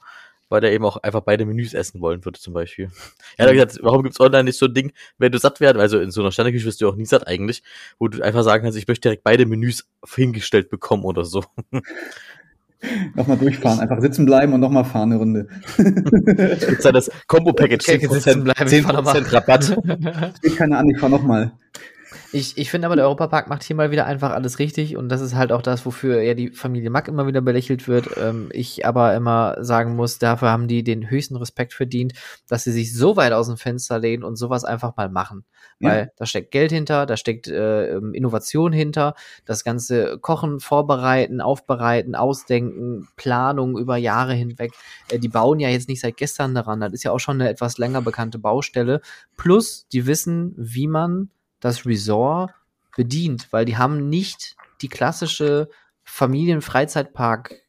weil 0.48 0.64
er 0.64 0.72
eben 0.72 0.84
auch 0.84 0.96
einfach 0.96 1.20
beide 1.20 1.46
Menüs 1.46 1.72
essen 1.72 2.00
wollen 2.00 2.24
würde, 2.24 2.40
zum 2.40 2.52
Beispiel. 2.52 2.90
Er 3.36 3.46
hat 3.46 3.52
mhm. 3.52 3.58
gesagt, 3.58 3.78
warum 3.82 4.02
gibt's 4.02 4.18
online 4.18 4.44
nicht 4.44 4.58
so 4.58 4.66
ein 4.66 4.74
Ding, 4.74 4.92
wenn 5.18 5.30
du 5.30 5.38
satt 5.38 5.60
werden, 5.60 5.80
also 5.80 6.00
in 6.00 6.10
so 6.10 6.20
einer 6.20 6.32
Sterneküche 6.32 6.66
wirst 6.66 6.80
du 6.80 6.88
auch 6.88 6.96
nie 6.96 7.06
satt 7.06 7.28
eigentlich, 7.28 7.62
wo 8.00 8.08
du 8.08 8.22
einfach 8.22 8.42
sagen 8.42 8.64
kannst, 8.64 8.76
ich 8.76 8.88
möchte 8.88 9.08
direkt 9.08 9.22
beide 9.22 9.46
Menüs 9.46 9.88
hingestellt 10.04 10.68
bekommen 10.68 11.04
oder 11.04 11.24
so. 11.24 11.44
Nochmal 13.14 13.38
durchfahren, 13.38 13.80
einfach 13.80 14.00
sitzen 14.00 14.26
bleiben 14.26 14.52
und 14.52 14.60
nochmal 14.60 14.84
fahren 14.84 15.12
eine 15.12 15.18
Runde. 15.18 15.48
Gibt 15.76 16.84
das 16.84 17.10
Combo-Package, 17.26 17.86
10%, 17.86 18.66
10 18.66 18.84
Rabatt. 18.86 19.78
Steht 20.38 20.56
keiner 20.56 20.78
an, 20.78 20.88
ich 20.88 20.98
fahr 20.98 21.08
nochmal. 21.08 21.52
Ich, 22.34 22.58
ich 22.58 22.68
finde 22.68 22.86
aber, 22.86 22.96
der 22.96 23.04
Europapark 23.04 23.48
macht 23.48 23.62
hier 23.62 23.76
mal 23.76 23.92
wieder 23.92 24.06
einfach 24.06 24.32
alles 24.32 24.58
richtig 24.58 24.96
und 24.96 25.08
das 25.08 25.20
ist 25.20 25.36
halt 25.36 25.52
auch 25.52 25.62
das, 25.62 25.86
wofür 25.86 26.20
ja 26.20 26.34
die 26.34 26.50
Familie 26.50 26.90
Mack 26.90 27.06
immer 27.06 27.28
wieder 27.28 27.40
belächelt 27.40 27.86
wird. 27.86 28.08
Ähm, 28.16 28.48
ich 28.50 28.84
aber 28.84 29.14
immer 29.14 29.56
sagen 29.60 29.94
muss, 29.94 30.18
dafür 30.18 30.50
haben 30.50 30.66
die 30.66 30.82
den 30.82 31.08
höchsten 31.08 31.36
Respekt 31.36 31.74
verdient, 31.74 32.12
dass 32.48 32.64
sie 32.64 32.72
sich 32.72 32.92
so 32.92 33.16
weit 33.16 33.32
aus 33.32 33.46
dem 33.46 33.56
Fenster 33.56 34.00
lehnen 34.00 34.24
und 34.24 34.34
sowas 34.34 34.64
einfach 34.64 34.96
mal 34.96 35.08
machen. 35.10 35.44
Ja. 35.78 35.90
Weil 35.90 36.12
da 36.16 36.26
steckt 36.26 36.50
Geld 36.50 36.72
hinter, 36.72 37.06
da 37.06 37.16
steckt 37.16 37.46
äh, 37.46 37.94
ähm, 37.94 38.12
Innovation 38.14 38.72
hinter, 38.72 39.14
das 39.44 39.62
ganze 39.62 40.18
Kochen, 40.18 40.58
Vorbereiten, 40.58 41.40
Aufbereiten, 41.40 42.16
Ausdenken, 42.16 43.06
Planung 43.14 43.78
über 43.78 43.96
Jahre 43.96 44.34
hinweg. 44.34 44.72
Äh, 45.08 45.20
die 45.20 45.28
bauen 45.28 45.60
ja 45.60 45.68
jetzt 45.68 45.88
nicht 45.88 46.00
seit 46.00 46.16
gestern 46.16 46.52
daran, 46.52 46.80
das 46.80 46.94
ist 46.94 47.04
ja 47.04 47.12
auch 47.12 47.20
schon 47.20 47.40
eine 47.40 47.48
etwas 47.48 47.78
länger 47.78 48.02
bekannte 48.02 48.40
Baustelle. 48.40 49.02
Plus, 49.36 49.86
die 49.92 50.08
wissen, 50.08 50.52
wie 50.56 50.88
man 50.88 51.30
das 51.64 51.86
Resort 51.86 52.52
bedient, 52.96 53.48
weil 53.52 53.64
die 53.64 53.76
haben 53.76 54.08
nicht 54.08 54.56
die 54.82 54.88
klassische 54.88 55.68
Familienfreizeitpark 56.04 57.64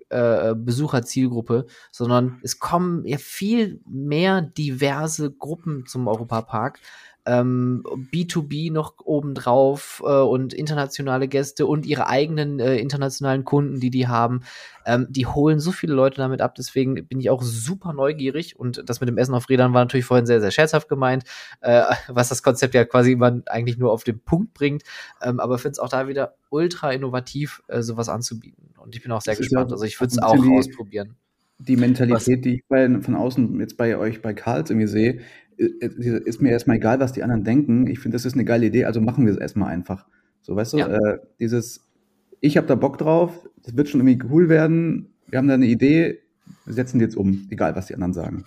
Besucherzielgruppe, 0.55 1.65
sondern 1.91 2.39
es 2.43 2.59
kommen 2.59 3.05
ja 3.05 3.17
viel 3.17 3.81
mehr 3.87 4.41
diverse 4.41 5.31
Gruppen 5.31 5.87
zum 5.87 6.07
Europapark 6.07 6.79
ähm, 7.25 7.83
B2B 8.13 8.71
noch 8.71 8.93
obendrauf 9.03 10.01
äh, 10.05 10.09
und 10.09 10.53
internationale 10.53 11.27
Gäste 11.27 11.65
und 11.65 11.85
ihre 11.85 12.07
eigenen 12.07 12.59
äh, 12.59 12.77
internationalen 12.77 13.43
Kunden, 13.43 13.79
die 13.79 13.89
die 13.89 14.07
haben. 14.07 14.41
Ähm, 14.85 15.07
die 15.09 15.25
holen 15.25 15.59
so 15.59 15.71
viele 15.71 15.93
Leute 15.93 16.17
damit 16.17 16.41
ab. 16.41 16.55
Deswegen 16.55 17.07
bin 17.07 17.19
ich 17.19 17.29
auch 17.29 17.41
super 17.41 17.93
neugierig. 17.93 18.59
Und 18.59 18.83
das 18.85 18.99
mit 18.99 19.09
dem 19.09 19.17
Essen 19.17 19.33
auf 19.33 19.49
Rädern 19.49 19.73
war 19.73 19.81
natürlich 19.81 20.05
vorhin 20.05 20.27
sehr, 20.27 20.41
sehr 20.41 20.51
scherzhaft 20.51 20.87
gemeint, 20.87 21.23
äh, 21.61 21.83
was 22.07 22.29
das 22.29 22.43
Konzept 22.43 22.75
ja 22.75 22.85
quasi 22.85 23.13
immer 23.13 23.41
eigentlich 23.47 23.77
nur 23.77 23.91
auf 23.91 24.03
den 24.03 24.19
Punkt 24.19 24.53
bringt. 24.53 24.83
Ähm, 25.21 25.39
aber 25.39 25.57
finde 25.57 25.73
es 25.73 25.79
auch 25.79 25.89
da 25.89 26.07
wieder 26.07 26.35
ultra 26.49 26.91
innovativ, 26.91 27.63
äh, 27.67 27.81
sowas 27.81 28.09
anzubieten. 28.09 28.73
Und 28.77 28.95
ich 28.95 29.01
bin 29.01 29.11
auch 29.11 29.21
sehr 29.21 29.33
das 29.33 29.39
gespannt. 29.39 29.71
Also 29.71 29.83
ich 29.83 29.99
würde 29.99 30.11
es 30.11 30.19
auch 30.21 30.37
ausprobieren 30.37 31.15
die 31.57 31.77
Mentalität, 31.77 32.37
was? 32.37 32.41
die 32.41 32.55
ich 32.55 32.65
bei, 32.67 32.89
von 33.01 33.15
außen 33.15 33.59
jetzt 33.59 33.77
bei 33.77 33.97
euch 33.97 34.21
bei 34.21 34.33
Karls 34.33 34.69
irgendwie 34.69 34.87
sehe, 34.87 35.19
ist 35.57 36.41
mir 36.41 36.51
erstmal 36.51 36.77
egal, 36.77 36.99
was 36.99 37.13
die 37.13 37.23
anderen 37.23 37.43
denken. 37.43 37.87
Ich 37.87 37.99
finde, 37.99 38.15
das 38.15 38.25
ist 38.25 38.33
eine 38.33 38.45
geile 38.45 38.65
Idee, 38.65 38.85
also 38.85 39.01
machen 39.01 39.25
wir 39.25 39.33
es 39.33 39.39
erstmal 39.39 39.71
einfach. 39.71 40.05
So, 40.41 40.55
weißt 40.55 40.73
du, 40.73 40.77
Ja. 40.77 40.87
äh, 40.87 41.19
dieses, 41.39 41.81
ich 42.41 42.57
habe 42.57 42.67
da 42.67 42.75
Bock 42.75 42.97
drauf, 42.97 43.47
das 43.63 43.75
wird 43.75 43.89
schon 43.89 44.05
irgendwie 44.05 44.27
cool 44.29 44.49
werden, 44.49 45.07
wir 45.29 45.39
haben 45.39 45.47
da 45.47 45.55
eine 45.55 45.65
Idee, 45.65 46.19
wir 46.65 46.73
setzen 46.73 46.99
die 46.99 47.05
jetzt 47.05 47.17
um, 47.17 47.47
egal 47.49 47.75
was 47.75 47.87
die 47.87 47.95
anderen 47.95 48.13
sagen. 48.13 48.45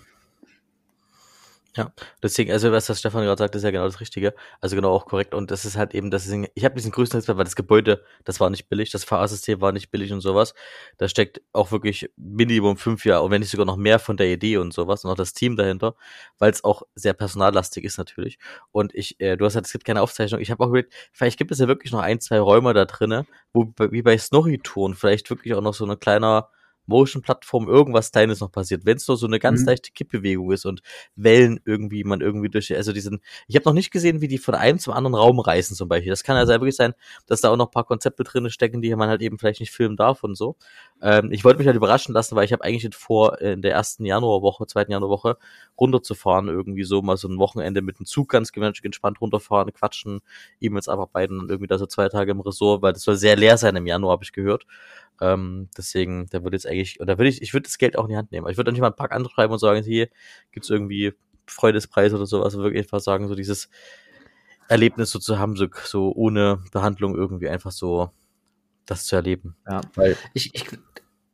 Deswegen, 2.21 2.51
also 2.51 2.71
was 2.71 2.85
das 2.85 2.99
Stefan 2.99 3.23
gerade 3.23 3.39
sagt, 3.39 3.55
ist 3.55 3.63
ja 3.63 3.71
genau 3.71 3.85
das 3.85 3.99
Richtige. 3.99 4.33
Also 4.61 4.75
genau 4.75 4.91
auch 4.91 5.05
korrekt. 5.05 5.33
Und 5.33 5.51
das 5.51 5.65
ist 5.65 5.77
halt 5.77 5.93
eben, 5.93 6.11
das 6.11 6.25
ist, 6.25 6.49
ich 6.53 6.65
habe 6.65 6.75
diesen 6.75 6.91
größten 6.91 7.17
Respekt, 7.17 7.37
weil 7.37 7.45
das 7.45 7.55
Gebäude, 7.55 8.03
das 8.25 8.39
war 8.39 8.49
nicht 8.49 8.69
billig, 8.69 8.91
das 8.91 9.03
Fahrsystem 9.03 9.61
war 9.61 9.71
nicht 9.71 9.91
billig 9.91 10.11
und 10.11 10.21
sowas. 10.21 10.53
Da 10.97 11.07
steckt 11.07 11.41
auch 11.53 11.71
wirklich 11.71 12.09
Minimum 12.17 12.77
fünf 12.77 13.05
Jahre 13.05 13.23
und 13.23 13.31
wenn 13.31 13.41
nicht 13.41 13.51
sogar 13.51 13.65
noch 13.65 13.77
mehr 13.77 13.99
von 13.99 14.17
der 14.17 14.27
Idee 14.27 14.57
und 14.57 14.73
sowas 14.73 15.03
und 15.05 15.11
auch 15.11 15.15
das 15.15 15.33
Team 15.33 15.55
dahinter, 15.55 15.95
weil 16.37 16.51
es 16.51 16.63
auch 16.63 16.83
sehr 16.95 17.13
personallastig 17.13 17.83
ist 17.83 17.97
natürlich. 17.97 18.39
Und 18.71 18.93
ich, 18.95 19.19
äh, 19.19 19.37
du 19.37 19.45
hast 19.45 19.55
halt, 19.55 19.65
es 19.65 19.71
gibt 19.71 19.85
keine 19.85 20.01
Aufzeichnung. 20.01 20.41
Ich 20.41 20.51
habe 20.51 20.63
auch 20.63 20.69
überlegt, 20.69 20.93
vielleicht 21.11 21.37
gibt 21.37 21.51
es 21.51 21.59
ja 21.59 21.67
wirklich 21.67 21.91
noch 21.91 22.01
ein, 22.01 22.19
zwei 22.19 22.39
Räume 22.39 22.73
da 22.73 22.85
drinne, 22.85 23.25
wo 23.53 23.73
wie 23.91 24.01
bei 24.01 24.17
Snorri-Touren 24.17 24.95
vielleicht 24.95 25.29
wirklich 25.29 25.53
auch 25.53 25.61
noch 25.61 25.73
so 25.73 25.85
ein 25.85 25.99
kleiner 25.99 26.49
Motion-Plattform 26.89 27.69
irgendwas 27.69 28.11
Kleines 28.11 28.41
noch 28.41 28.51
passiert. 28.51 28.85
Wenn 28.85 28.97
es 28.97 29.07
nur 29.07 29.15
so 29.15 29.27
eine 29.27 29.39
ganz 29.39 29.61
Mhm. 29.61 29.67
leichte 29.67 29.91
Kippbewegung 29.91 30.51
ist 30.51 30.65
und 30.65 30.81
Wellen 31.15 31.61
irgendwie, 31.65 32.03
man 32.03 32.19
irgendwie 32.21 32.49
durch, 32.49 32.75
also 32.75 32.91
diesen, 32.91 33.21
ich 33.47 33.55
habe 33.55 33.65
noch 33.65 33.73
nicht 33.73 33.91
gesehen, 33.91 34.19
wie 34.21 34.27
die 34.27 34.37
von 34.37 34.55
einem 34.55 34.79
zum 34.79 34.93
anderen 34.93 35.15
Raum 35.15 35.39
reisen 35.39 35.75
zum 35.75 35.87
Beispiel. 35.87 36.09
Das 36.09 36.23
kann 36.23 36.35
ja 36.35 36.45
sehr 36.45 36.59
wirklich 36.59 36.75
sein, 36.75 36.93
dass 37.27 37.41
da 37.41 37.49
auch 37.49 37.57
noch 37.57 37.67
ein 37.67 37.71
paar 37.71 37.85
Konzepte 37.85 38.23
drin 38.23 38.49
stecken, 38.49 38.81
die 38.81 38.93
man 38.95 39.07
halt 39.09 39.21
eben 39.21 39.37
vielleicht 39.39 39.61
nicht 39.61 39.71
filmen 39.71 39.95
darf 39.95 40.23
und 40.23 40.35
so. 40.35 40.57
Ähm, 41.01 41.31
ich 41.31 41.45
wollte 41.45 41.59
mich 41.59 41.67
halt 41.67 41.77
überraschen 41.77 42.13
lassen, 42.13 42.35
weil 42.35 42.45
ich 42.45 42.51
habe 42.53 42.63
eigentlich 42.63 42.93
vor, 42.95 43.39
in 43.39 43.61
der 43.61 43.71
ersten 43.71 44.03
Januarwoche, 44.05 44.65
zweiten 44.67 44.91
Januarwoche 44.91 45.37
runterzufahren, 45.79 46.47
irgendwie 46.47 46.83
so 46.83 47.01
mal 47.01 47.17
so 47.17 47.27
ein 47.27 47.37
Wochenende 47.37 47.81
mit 47.81 47.99
dem 47.99 48.05
Zug 48.05 48.29
ganz 48.29 48.51
gemütlich 48.51 48.83
entspannt 48.83 49.21
runterfahren, 49.21 49.71
quatschen, 49.73 50.21
E-Mails 50.59 50.89
abarbeiten 50.89 51.39
und 51.39 51.49
irgendwie 51.49 51.67
da 51.67 51.77
so 51.77 51.85
zwei 51.85 52.09
Tage 52.09 52.31
im 52.31 52.41
Ressort, 52.41 52.81
weil 52.81 52.93
das 52.93 53.03
soll 53.03 53.15
sehr 53.15 53.35
leer 53.35 53.57
sein 53.57 53.75
im 53.75 53.87
Januar, 53.87 54.13
habe 54.13 54.23
ich 54.23 54.31
gehört. 54.31 54.65
Ähm, 55.21 55.69
deswegen, 55.77 56.27
da 56.29 56.43
würde 56.43 56.55
jetzt 56.55 56.67
eigentlich, 56.67 56.99
oder 57.01 57.17
würde 57.17 57.29
ich, 57.29 57.41
ich 57.41 57.53
würde 57.53 57.63
das 57.63 57.77
Geld 57.77 57.97
auch 57.97 58.05
in 58.05 58.11
die 58.11 58.17
Hand 58.17 58.31
nehmen. 58.31 58.47
Ich 58.49 58.57
würde 58.57 58.65
dann 58.65 58.73
nicht 58.73 58.81
mal 58.81 58.87
einen 58.87 58.95
Pack 58.95 59.11
anschreiben 59.11 59.51
und 59.51 59.59
sagen, 59.59 59.83
hier 59.83 60.09
gibt's 60.51 60.69
irgendwie 60.69 61.13
Freudespreis 61.47 62.13
oder 62.13 62.25
sowas, 62.25 62.45
also 62.45 62.63
wirklich 62.63 62.83
einfach 62.83 62.99
sagen, 62.99 63.27
so 63.27 63.35
dieses 63.35 63.69
Erlebnis 64.67 65.09
so 65.09 65.19
zu 65.19 65.39
haben, 65.39 65.55
so, 65.55 65.67
so 65.83 66.13
ohne 66.13 66.61
Behandlung 66.71 67.15
irgendwie 67.15 67.49
einfach 67.49 67.71
so 67.71 68.11
das 68.85 69.05
zu 69.05 69.15
erleben. 69.15 69.55
Ja. 69.67 69.81
Weil, 69.95 70.15
Ich, 70.33 70.53
ich, 70.53 70.65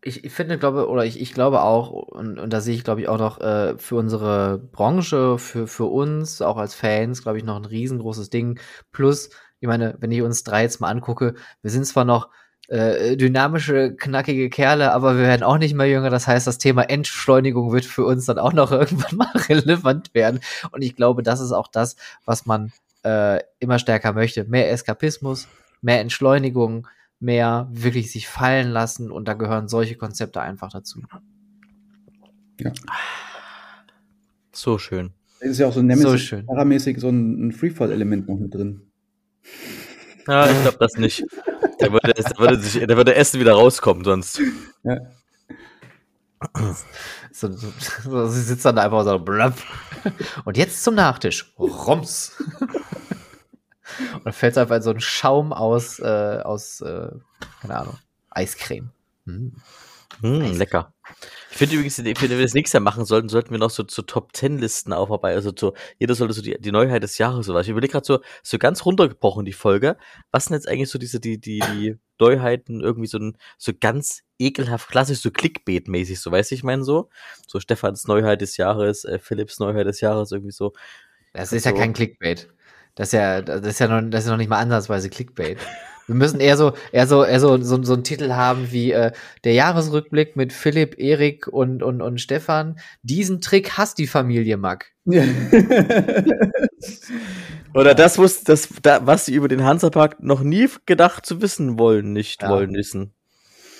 ich, 0.01 0.23
ich 0.23 0.31
finde, 0.31 0.57
glaube, 0.57 0.87
oder 0.87 1.05
ich, 1.05 1.19
ich 1.19 1.33
glaube 1.33 1.61
auch, 1.61 1.89
und, 1.89 2.39
und 2.39 2.53
da 2.53 2.61
sehe 2.61 2.75
ich, 2.75 2.83
glaube 2.83 3.01
ich, 3.01 3.09
auch 3.09 3.17
noch 3.17 3.41
äh, 3.41 3.77
für 3.77 3.95
unsere 3.95 4.59
Branche, 4.59 5.37
für, 5.37 5.67
für 5.67 5.85
uns, 5.85 6.41
auch 6.41 6.57
als 6.57 6.75
Fans, 6.75 7.23
glaube 7.23 7.39
ich, 7.39 7.43
noch 7.43 7.55
ein 7.55 7.65
riesengroßes 7.65 8.29
Ding. 8.29 8.59
Plus, 8.91 9.31
ich 9.59 9.67
meine, 9.67 9.95
wenn 9.99 10.11
ich 10.11 10.21
uns 10.21 10.43
drei 10.43 10.61
jetzt 10.61 10.79
mal 10.79 10.89
angucke, 10.89 11.33
wir 11.61 11.71
sind 11.71 11.85
zwar 11.85 12.05
noch 12.05 12.29
äh, 12.67 13.15
dynamische, 13.17 13.95
knackige 13.95 14.49
Kerle, 14.49 14.91
aber 14.91 15.17
wir 15.17 15.23
werden 15.23 15.43
auch 15.43 15.57
nicht 15.57 15.75
mehr 15.75 15.87
jünger. 15.87 16.09
Das 16.09 16.27
heißt, 16.27 16.47
das 16.47 16.57
Thema 16.57 16.83
Entschleunigung 16.89 17.71
wird 17.71 17.85
für 17.85 18.05
uns 18.05 18.25
dann 18.25 18.39
auch 18.39 18.53
noch 18.53 18.71
irgendwann 18.73 19.17
mal 19.17 19.31
relevant 19.49 20.13
werden. 20.13 20.39
Und 20.71 20.81
ich 20.81 20.95
glaube, 20.95 21.23
das 21.23 21.39
ist 21.39 21.51
auch 21.51 21.67
das, 21.67 21.95
was 22.25 22.45
man 22.45 22.71
äh, 23.03 23.39
immer 23.59 23.79
stärker 23.79 24.13
möchte. 24.13 24.45
Mehr 24.45 24.71
Eskapismus, 24.71 25.47
mehr 25.81 25.99
Entschleunigung, 25.99 26.87
mehr 27.19 27.67
wirklich 27.71 28.11
sich 28.11 28.27
fallen 28.27 28.69
lassen 28.69 29.11
und 29.11 29.27
da 29.27 29.33
gehören 29.33 29.67
solche 29.67 29.95
Konzepte 29.95 30.41
einfach 30.41 30.71
dazu. 30.71 31.01
so 34.51 34.77
schön. 34.77 35.11
Es 35.39 35.51
ist 35.51 35.59
ja 35.59 35.67
auch 35.67 35.73
so 35.73 35.81
So 35.81 35.85
Nemesis 35.85 36.21
schön. 36.21 36.45
paramäßig 36.45 36.99
so 36.99 37.09
ein, 37.09 37.47
ein 37.47 37.51
Freefall-Element 37.51 38.27
noch 38.27 38.37
mit 38.37 38.53
drin. 38.53 38.81
Ja, 40.27 40.49
ich 40.49 40.61
glaube 40.61 40.77
das 40.79 40.97
nicht. 40.97 41.23
Der 41.79 41.91
würde, 41.91 42.13
der 42.13 42.37
würde 42.37 42.59
sich, 42.59 42.85
der 42.85 42.97
würde 42.97 43.15
Essen 43.15 43.39
wieder 43.39 43.53
rauskommen, 43.53 44.03
sonst. 44.03 44.39
Ja. 44.83 44.97
So, 47.31 47.51
so, 47.51 47.67
so, 48.03 48.27
sie 48.27 48.41
sitzt 48.41 48.65
dann 48.65 48.75
da 48.77 48.83
einfach 48.83 49.03
so 49.03 49.19
blöpp. 49.19 49.55
Und 50.45 50.57
jetzt 50.57 50.83
zum 50.83 50.95
Nachtisch. 50.95 51.53
Rums. 51.57 52.33
Und 54.13 54.25
dann 54.25 54.33
fällt 54.33 54.57
einfach 54.57 54.75
in 54.75 54.81
so 54.81 54.91
ein 54.91 54.99
Schaum 54.99 55.53
aus, 55.53 55.99
äh, 55.99 56.41
aus 56.43 56.81
äh, 56.81 57.09
keine 57.61 57.79
Ahnung, 57.79 57.97
Eiscreme. 58.29 58.91
Hm. 59.25 59.53
Hm, 60.21 60.57
lecker. 60.57 60.93
Ich 61.51 61.57
finde 61.57 61.75
übrigens, 61.75 61.97
wenn 62.03 62.15
wir 62.29 62.41
das 62.41 62.53
nächste 62.53 62.77
Jahr 62.77 62.83
machen 62.83 63.05
sollten, 63.05 63.29
sollten 63.29 63.51
wir 63.51 63.57
noch 63.57 63.69
so 63.69 63.83
zu 63.83 64.01
Top 64.01 64.33
Ten 64.33 64.57
Listen 64.57 64.91
aufarbeiten. 64.91 65.37
Also 65.37 65.53
so, 65.57 65.73
jeder 65.99 66.15
sollte 66.15 66.33
so 66.33 66.41
die, 66.41 66.57
die 66.59 66.71
Neuheit 66.71 67.03
des 67.03 67.17
Jahres 67.17 67.45
sowas. 67.45 67.65
Ich 67.65 67.71
überlege 67.71 67.93
gerade 67.93 68.05
so, 68.05 68.19
so 68.43 68.57
ganz 68.57 68.85
runtergebrochen 68.85 69.45
die 69.45 69.53
Folge. 69.53 69.97
Was 70.31 70.45
sind 70.45 70.55
jetzt 70.55 70.67
eigentlich 70.67 70.89
so 70.89 70.99
diese, 70.99 71.19
die, 71.19 71.39
die, 71.39 71.59
die 71.59 71.97
Neuheiten 72.19 72.81
irgendwie 72.81 73.07
so 73.07 73.17
ein, 73.19 73.37
so 73.57 73.71
ganz 73.79 74.23
ekelhaft 74.39 74.89
klassisch, 74.89 75.19
so 75.19 75.29
Clickbait-mäßig, 75.29 76.19
so 76.19 76.31
weiß 76.31 76.51
ich 76.51 76.63
meine 76.63 76.83
so. 76.83 77.09
So 77.47 77.59
Stefans 77.59 78.05
Neuheit 78.07 78.41
des 78.41 78.57
Jahres, 78.57 79.05
äh, 79.05 79.19
Philips 79.19 79.59
Neuheit 79.59 79.87
des 79.87 80.01
Jahres, 80.01 80.31
irgendwie 80.31 80.51
so. 80.51 80.73
Das 81.33 81.53
ist 81.53 81.65
ja 81.65 81.71
So. 81.71 81.77
kein 81.77 81.93
Clickbait. 81.93 82.49
Das 82.95 83.09
ist 83.09 83.13
ja, 83.13 83.41
das 83.41 83.65
ist 83.65 83.79
ja 83.79 83.87
noch, 83.87 84.09
das 84.09 84.25
ist 84.25 84.29
noch 84.29 84.37
nicht 84.37 84.49
mal 84.49 84.59
ansatzweise 84.59 85.09
Clickbait. 85.09 85.59
Wir 86.07 86.15
müssen 86.15 86.39
eher 86.39 86.55
so, 86.57 86.73
eher 86.91 87.07
so, 87.07 87.23
eher 87.23 87.39
so, 87.39 87.59
so, 87.61 87.81
so 87.81 87.93
einen 87.93 88.03
Titel 88.03 88.31
haben 88.33 88.71
wie 88.71 88.91
äh, 88.91 89.11
der 89.43 89.53
Jahresrückblick 89.53 90.35
mit 90.35 90.53
Philipp, 90.53 90.99
Erik 90.99 91.47
und, 91.47 91.81
und, 91.81 92.01
und 92.01 92.21
Stefan. 92.21 92.77
Diesen 93.01 93.41
Trick 93.41 93.71
hasst 93.77 93.97
die 93.97 94.05
Familie 94.07 94.57
Mack. 94.57 94.91
Oder 97.73 97.95
das, 97.95 98.19
was, 98.19 98.43
das, 98.43 98.69
da, 98.81 99.05
was 99.07 99.25
sie 99.25 99.33
über 99.33 99.47
den 99.47 99.63
Hansapark 99.63 100.21
noch 100.21 100.41
nie 100.41 100.69
gedacht 100.85 101.25
zu 101.25 101.41
wissen 101.41 101.79
wollen, 101.79 102.13
nicht 102.13 102.43
Ja. 102.43 102.49
wollen 102.49 102.73
wissen. 102.73 103.14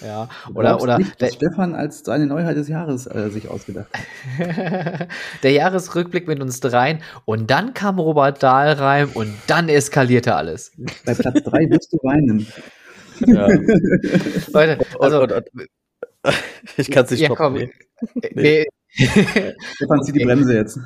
Ja. 0.06 0.30
Oder, 0.53 0.82
oder 0.82 0.98
nicht, 1.00 1.22
dass 1.22 1.38
der, 1.38 1.48
Stefan 1.50 1.74
als 1.74 2.03
seine 2.06 2.27
Neuheit 2.27 2.58
des 2.58 2.67
Jahres 2.67 3.08
äh, 3.08 3.30
sich 3.30 3.50
ausgedacht 3.50 3.88
hat. 3.92 5.08
der 5.43 5.51
Jahresrückblick 5.51 6.27
mit 6.27 6.42
uns 6.42 6.59
dreien. 6.59 7.00
Und 7.25 7.50
dann 7.50 7.74
kam 7.74 7.98
Robert 7.98 8.43
Dahlreim 8.43 9.09
und 9.14 9.34
dann 9.48 9.67
eskalierte 9.67 10.35
alles. 10.35 10.74
Bei 11.06 11.14
Platz 11.16 11.43
3 11.43 11.69
wirst 11.72 11.92
du 11.92 11.98
weinen. 12.03 12.45
Ja. 13.25 13.48
Leute, 14.53 14.85
also, 15.00 15.24
und, 15.24 15.32
und, 15.32 15.45
und, 15.53 15.67
ich 16.77 16.92
kann 16.92 17.06
es 17.06 17.11
nicht 17.11 17.22
ja, 17.22 17.27
stoppen. 17.27 17.69
komm. 18.00 18.19
nee. 18.34 18.66
Nee. 18.98 19.53
Stefan, 19.75 20.03
zieh 20.03 20.11
die 20.11 20.24
Bremse 20.24 20.53
jetzt. 20.56 20.80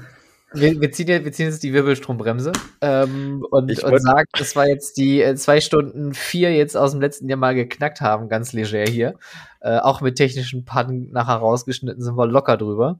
Wir, 0.53 0.81
wir, 0.81 0.91
ziehen, 0.91 1.07
jetzt- 1.07 1.25
wir 1.25 1.31
ziehen 1.31 1.45
jetzt 1.47 1.61
die 1.63 1.73
Wirbelstrombremse 1.73 2.51
ähm, 2.81 3.45
und, 3.51 3.69
Ich 3.69 3.83
und 3.83 3.99
sagen, 4.01 4.27
dass 4.37 4.55
wir 4.55 4.67
jetzt 4.67 4.97
die 4.97 5.21
äh, 5.21 5.35
zwei 5.35 5.61
Stunden 5.61 6.13
vier 6.13 6.51
jetzt 6.55 6.75
aus 6.75 6.91
dem 6.91 7.01
letzten 7.01 7.29
Jahr 7.29 7.37
mal 7.37 7.53
geknackt 7.53 8.01
haben, 8.01 8.29
ganz 8.29 8.53
leger 8.53 8.83
hier. 8.89 9.13
Äh, 9.61 9.77
auch 9.77 10.01
mit 10.01 10.15
technischen 10.15 10.65
Pannen 10.65 11.11
nachher 11.11 11.35
rausgeschnitten 11.35 12.01
sind 12.01 12.15
wir 12.17 12.25
locker 12.25 12.57
drüber. 12.57 12.99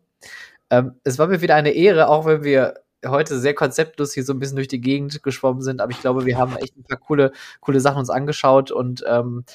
Ähm, 0.70 0.94
es 1.04 1.18
war 1.18 1.28
mir 1.28 1.42
wieder 1.42 1.56
eine 1.56 1.72
Ehre, 1.72 2.08
auch 2.10 2.26
wenn 2.26 2.44
wir 2.44 2.76
heute 3.06 3.40
sehr 3.40 3.54
konzeptlos 3.56 4.14
hier 4.14 4.24
so 4.24 4.34
ein 4.34 4.40
bisschen 4.40 4.58
durch 4.58 4.68
die 4.68 4.82
Gegend 4.82 5.24
geschwommen 5.24 5.62
sind, 5.62 5.82
aber 5.82 5.92
ich 5.92 6.02
glaube, 6.02 6.26
wir 6.26 6.38
haben 6.38 6.56
echt 6.58 6.76
ein 6.78 6.84
paar 6.84 6.98
coole, 7.00 7.32
coole 7.62 7.80
Sachen 7.80 8.00
uns 8.00 8.10
angeschaut 8.10 8.72
und 8.72 9.04
ähm, 9.08 9.46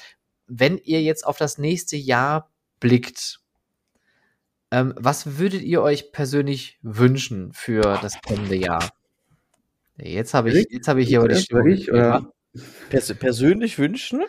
wenn 0.47 0.77
ihr 0.79 1.01
jetzt 1.01 1.25
auf 1.25 1.37
das 1.37 1.57
nächste 1.57 1.95
Jahr 1.95 2.49
blickt, 2.79 3.39
ähm, 4.75 4.93
was 4.97 5.37
würdet 5.39 5.61
ihr 5.61 5.81
euch 5.81 6.11
persönlich 6.11 6.79
wünschen 6.81 7.51
für 7.53 7.81
das 8.01 8.21
kommende 8.21 8.55
Jahr? 8.55 8.89
Jetzt 9.97 10.33
habe 10.33 10.51
ich, 10.51 10.67
jetzt 10.69 10.87
habe 10.89 11.01
ich 11.01 11.07
hier 11.07 11.19
aber 11.19 11.29
die 11.29 11.37
Stimmung. 11.37 11.67
ich, 11.67 11.91
oder? 11.91 12.29
Pers 12.89 13.13
persönlich 13.13 13.79
wünschen? 13.79 14.21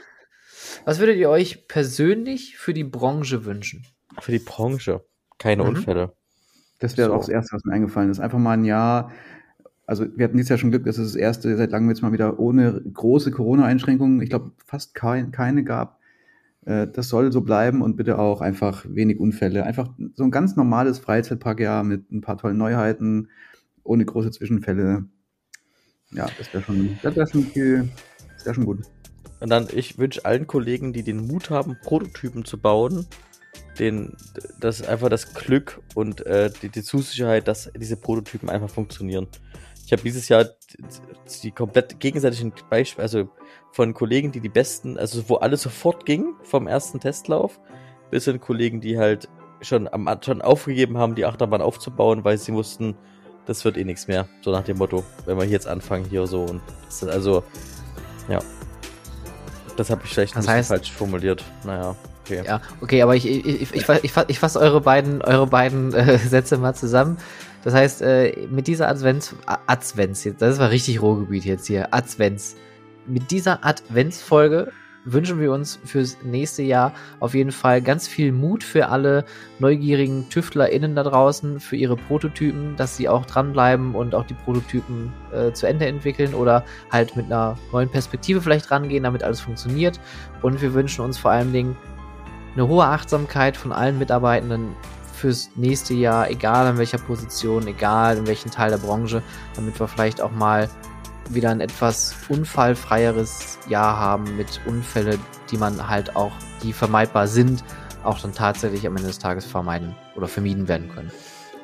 Was 0.84 1.00
würdet 1.00 1.16
ihr 1.16 1.30
euch 1.30 1.66
persönlich 1.66 2.56
für 2.56 2.72
die 2.74 2.84
Branche 2.84 3.44
wünschen? 3.44 3.84
Für 4.20 4.32
die 4.32 4.38
Branche. 4.38 5.04
Keine 5.38 5.64
Mhm. 5.64 5.70
Unfälle. 5.70 6.12
Das 6.78 6.96
wäre 6.96 7.08
So. 7.08 7.14
auch 7.14 7.20
das 7.20 7.28
Erste, 7.28 7.56
was 7.56 7.64
mir 7.64 7.72
eingefallen 7.72 8.10
ist. 8.10 8.20
Einfach 8.20 8.38
mal 8.38 8.52
ein 8.52 8.64
Jahr. 8.64 9.10
Also 9.86 10.06
wir 10.16 10.24
hatten 10.24 10.36
dieses 10.36 10.50
Jahr 10.50 10.58
schon 10.58 10.70
Glück, 10.70 10.84
dass 10.84 10.98
es 10.98 11.12
das 11.12 11.16
erste 11.20 11.56
seit 11.56 11.70
langem 11.72 11.88
jetzt 11.90 12.02
mal 12.02 12.12
wieder 12.12 12.38
ohne 12.38 12.80
große 12.82 13.30
Corona-Einschränkungen, 13.30 14.20
ich 14.20 14.30
glaube 14.30 14.52
fast 14.64 14.94
kein, 14.94 15.30
keine 15.32 15.64
gab. 15.64 15.98
Äh, 16.66 16.86
Das 16.88 17.08
soll 17.08 17.32
so 17.32 17.40
bleiben 17.40 17.80
und 17.80 17.96
bitte 17.96 18.18
auch 18.18 18.42
einfach 18.42 18.84
wenig 18.86 19.18
Unfälle. 19.18 19.64
Einfach 19.64 19.88
so 20.14 20.24
ein 20.24 20.30
ganz 20.30 20.56
normales 20.56 20.98
Freizeitparkjahr 20.98 21.82
mit 21.82 22.12
ein 22.12 22.20
paar 22.20 22.36
tollen 22.36 22.58
Neuheiten, 22.58 23.30
ohne 23.82 24.04
große 24.04 24.32
Zwischenfälle. 24.32 25.06
Ja, 26.10 26.28
das 26.38 26.52
wäre 26.52 26.62
schon, 26.62 26.98
wäre 27.02 27.26
schon 27.26 27.52
wäre 28.46 28.54
schon 28.54 28.64
gut. 28.64 28.80
Und 29.40 29.50
dann, 29.50 29.68
ich 29.74 29.98
wünsche 29.98 30.24
allen 30.24 30.46
Kollegen, 30.46 30.92
die 30.92 31.02
den 31.02 31.26
Mut 31.26 31.50
haben, 31.50 31.76
Prototypen 31.82 32.44
zu 32.44 32.58
bauen, 32.58 33.06
den, 33.78 34.16
das 34.60 34.82
einfach 34.82 35.10
das 35.10 35.34
Glück 35.34 35.80
und 35.94 36.24
äh, 36.24 36.50
die, 36.62 36.70
die 36.70 36.82
Zusicherheit, 36.82 37.46
dass 37.46 37.70
diese 37.78 37.96
Prototypen 37.96 38.48
einfach 38.48 38.70
funktionieren. 38.70 39.26
Ich 39.84 39.92
habe 39.92 40.02
dieses 40.02 40.28
Jahr 40.28 40.44
die, 40.44 40.82
die 41.42 41.50
komplett 41.50 42.00
gegenseitigen 42.00 42.52
Beispiele, 42.70 43.02
also 43.02 43.28
von 43.76 43.92
Kollegen, 43.92 44.32
die 44.32 44.40
die 44.40 44.48
besten, 44.48 44.96
also 44.96 45.28
wo 45.28 45.34
alles 45.36 45.60
sofort 45.60 46.06
ging 46.06 46.34
vom 46.44 46.66
ersten 46.66 46.98
Testlauf, 46.98 47.60
bis 48.10 48.24
hin 48.24 48.40
Kollegen, 48.40 48.80
die 48.80 48.96
halt 48.98 49.28
schon 49.60 49.86
am 49.92 50.08
schon 50.24 50.40
aufgegeben 50.40 50.96
haben, 50.96 51.14
die 51.14 51.26
Achterbahn 51.26 51.60
aufzubauen, 51.60 52.24
weil 52.24 52.38
sie 52.38 52.54
wussten, 52.54 52.94
das 53.44 53.66
wird 53.66 53.76
eh 53.76 53.84
nichts 53.84 54.08
mehr. 54.08 54.28
So 54.40 54.50
nach 54.50 54.64
dem 54.64 54.78
Motto, 54.78 55.04
wenn 55.26 55.36
wir 55.36 55.44
jetzt 55.44 55.66
anfangen 55.68 56.06
hier 56.06 56.26
so 56.26 56.42
und 56.44 56.62
das 56.86 57.02
ist 57.02 57.08
also, 57.10 57.44
ja. 58.30 58.38
Das 59.76 59.90
habe 59.90 60.00
ich 60.04 60.10
vielleicht 60.10 60.34
Das 60.34 60.48
ein 60.48 60.56
bisschen 60.56 60.64
heißt- 60.76 60.78
falsch 60.78 60.92
formuliert. 60.92 61.44
Naja, 61.64 61.94
okay. 62.24 62.42
Ja, 62.46 62.62
okay, 62.80 63.02
aber 63.02 63.14
ich, 63.14 63.26
ich, 63.28 63.44
ich, 63.44 63.60
ich, 63.74 63.74
ich, 64.04 64.10
fa- 64.12 64.24
ich 64.26 64.38
fasse 64.38 64.58
eure 64.58 64.80
beiden, 64.80 65.20
eure 65.20 65.46
beiden 65.46 65.92
äh, 65.92 66.16
Sätze 66.26 66.56
mal 66.56 66.74
zusammen. 66.74 67.18
Das 67.62 67.74
heißt, 67.74 68.00
äh, 68.00 68.46
mit 68.50 68.68
dieser 68.68 68.88
Advents, 68.88 69.34
Advents, 69.66 70.24
jetzt, 70.24 70.40
das 70.40 70.58
war 70.58 70.70
richtig 70.70 71.02
Ruhrgebiet 71.02 71.44
jetzt 71.44 71.66
hier, 71.66 71.92
Advents. 71.92 72.56
Mit 73.06 73.30
dieser 73.30 73.64
Adventsfolge 73.64 74.72
wünschen 75.04 75.38
wir 75.38 75.52
uns 75.52 75.78
fürs 75.84 76.18
nächste 76.24 76.64
Jahr 76.64 76.92
auf 77.20 77.34
jeden 77.34 77.52
Fall 77.52 77.80
ganz 77.80 78.08
viel 78.08 78.32
Mut 78.32 78.64
für 78.64 78.88
alle 78.88 79.24
neugierigen 79.60 80.28
TüftlerInnen 80.28 80.96
da 80.96 81.04
draußen, 81.04 81.60
für 81.60 81.76
ihre 81.76 81.96
Prototypen, 81.96 82.74
dass 82.76 82.96
sie 82.96 83.08
auch 83.08 83.24
dranbleiben 83.24 83.94
und 83.94 84.16
auch 84.16 84.26
die 84.26 84.34
Prototypen 84.34 85.12
äh, 85.32 85.52
zu 85.52 85.68
Ende 85.68 85.86
entwickeln 85.86 86.34
oder 86.34 86.64
halt 86.90 87.16
mit 87.16 87.26
einer 87.26 87.56
neuen 87.70 87.88
Perspektive 87.88 88.40
vielleicht 88.40 88.72
rangehen, 88.72 89.04
damit 89.04 89.22
alles 89.22 89.40
funktioniert. 89.40 90.00
Und 90.42 90.60
wir 90.60 90.74
wünschen 90.74 91.04
uns 91.04 91.16
vor 91.16 91.30
allen 91.30 91.52
Dingen 91.52 91.76
eine 92.54 92.66
hohe 92.66 92.84
Achtsamkeit 92.84 93.56
von 93.56 93.70
allen 93.70 93.98
Mitarbeitenden 93.98 94.74
fürs 95.14 95.50
nächste 95.54 95.94
Jahr, 95.94 96.28
egal 96.28 96.68
in 96.72 96.78
welcher 96.78 96.98
Position, 96.98 97.66
egal 97.68 98.16
in 98.16 98.26
welchem 98.26 98.50
Teil 98.50 98.70
der 98.70 98.78
Branche, 98.78 99.22
damit 99.54 99.78
wir 99.78 99.86
vielleicht 99.86 100.20
auch 100.20 100.32
mal 100.32 100.68
wieder 101.30 101.50
ein 101.50 101.60
etwas 101.60 102.14
unfallfreieres 102.28 103.58
Jahr 103.68 103.98
haben 103.98 104.36
mit 104.36 104.60
Unfälle, 104.66 105.18
die 105.50 105.56
man 105.56 105.88
halt 105.88 106.16
auch, 106.16 106.32
die 106.62 106.72
vermeidbar 106.72 107.28
sind, 107.28 107.64
auch 108.04 108.20
dann 108.20 108.32
tatsächlich 108.32 108.86
am 108.86 108.96
Ende 108.96 109.08
des 109.08 109.18
Tages 109.18 109.44
vermeiden 109.44 109.94
oder 110.14 110.28
vermieden 110.28 110.68
werden 110.68 110.88
können. 110.88 111.10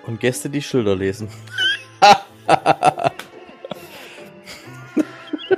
Und 0.06 0.20
Gäste, 0.20 0.50
die 0.50 0.62
Schilder 0.62 0.96
lesen. 0.96 1.28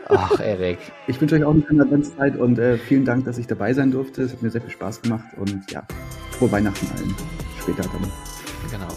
Ach, 0.09 0.39
Erik. 0.39 0.79
Ich 1.07 1.21
wünsche 1.21 1.37
euch 1.37 1.45
auch 1.45 1.53
eine 1.53 1.65
schöne 1.67 1.83
Adventszeit 1.83 2.37
und 2.37 2.59
äh, 2.59 2.77
vielen 2.77 3.05
Dank, 3.05 3.25
dass 3.25 3.39
ich 3.39 3.47
dabei 3.47 3.73
sein 3.73 3.91
durfte. 3.91 4.23
Es 4.23 4.33
hat 4.33 4.43
mir 4.43 4.51
sehr 4.51 4.61
viel 4.61 4.71
Spaß 4.71 5.03
gemacht 5.03 5.25
und 5.37 5.71
ja, 5.71 5.83
frohe 6.33 6.53
Weihnachten 6.53 6.87
allen. 6.97 7.15
Später 7.61 7.83
dann. 7.83 8.34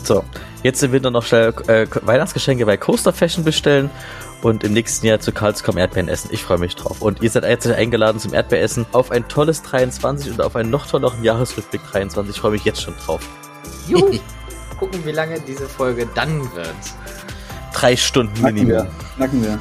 So, 0.03 0.24
jetzt 0.64 0.82
im 0.84 0.92
Winter 0.92 1.11
noch 1.11 1.24
schnell 1.24 1.53
äh, 1.67 1.88
Weihnachtsgeschenke 2.01 2.66
bei 2.66 2.77
Coaster 2.77 3.14
Fashion 3.14 3.43
bestellen 3.43 3.90
und 4.42 4.64
im 4.64 4.74
nächsten 4.74 5.06
Jahr 5.06 5.19
zu 5.19 5.32
Karlscom 5.32 5.77
Erdbeeren 5.77 6.08
essen. 6.09 6.30
Ich 6.32 6.43
freue 6.43 6.59
mich 6.59 6.76
drauf. 6.76 7.01
Und 7.01 7.22
ihr 7.22 7.30
seid 7.30 7.43
herzlich 7.43 7.76
eingeladen 7.76 8.19
zum 8.19 8.34
Erdbeeressen 8.34 8.85
auf 8.92 9.11
ein 9.11 9.27
tolles 9.27 9.61
23 9.64 10.32
und 10.32 10.42
auf 10.42 10.56
einen 10.56 10.69
noch 10.69 10.85
tolleren 10.88 11.24
Jahresrückblick 11.24 11.82
23. 11.92 12.35
Ich 12.35 12.42
freue 12.42 12.51
mich 12.51 12.64
jetzt 12.64 12.82
schon 12.82 12.95
drauf. 13.06 13.22
Juhu. 13.88 14.17
Gucken, 14.80 15.03
wie 15.06 15.11
lange 15.11 15.40
diese 15.42 15.67
Folge 15.67 16.08
dann 16.14 16.42
wird. 16.53 16.76
Drei 17.74 17.95
Stunden 17.95 18.34
Knacken 18.35 18.56
Minimum. 18.56 18.84
wir. 18.85 18.92
Knacken 19.16 19.43
wir. 19.43 19.59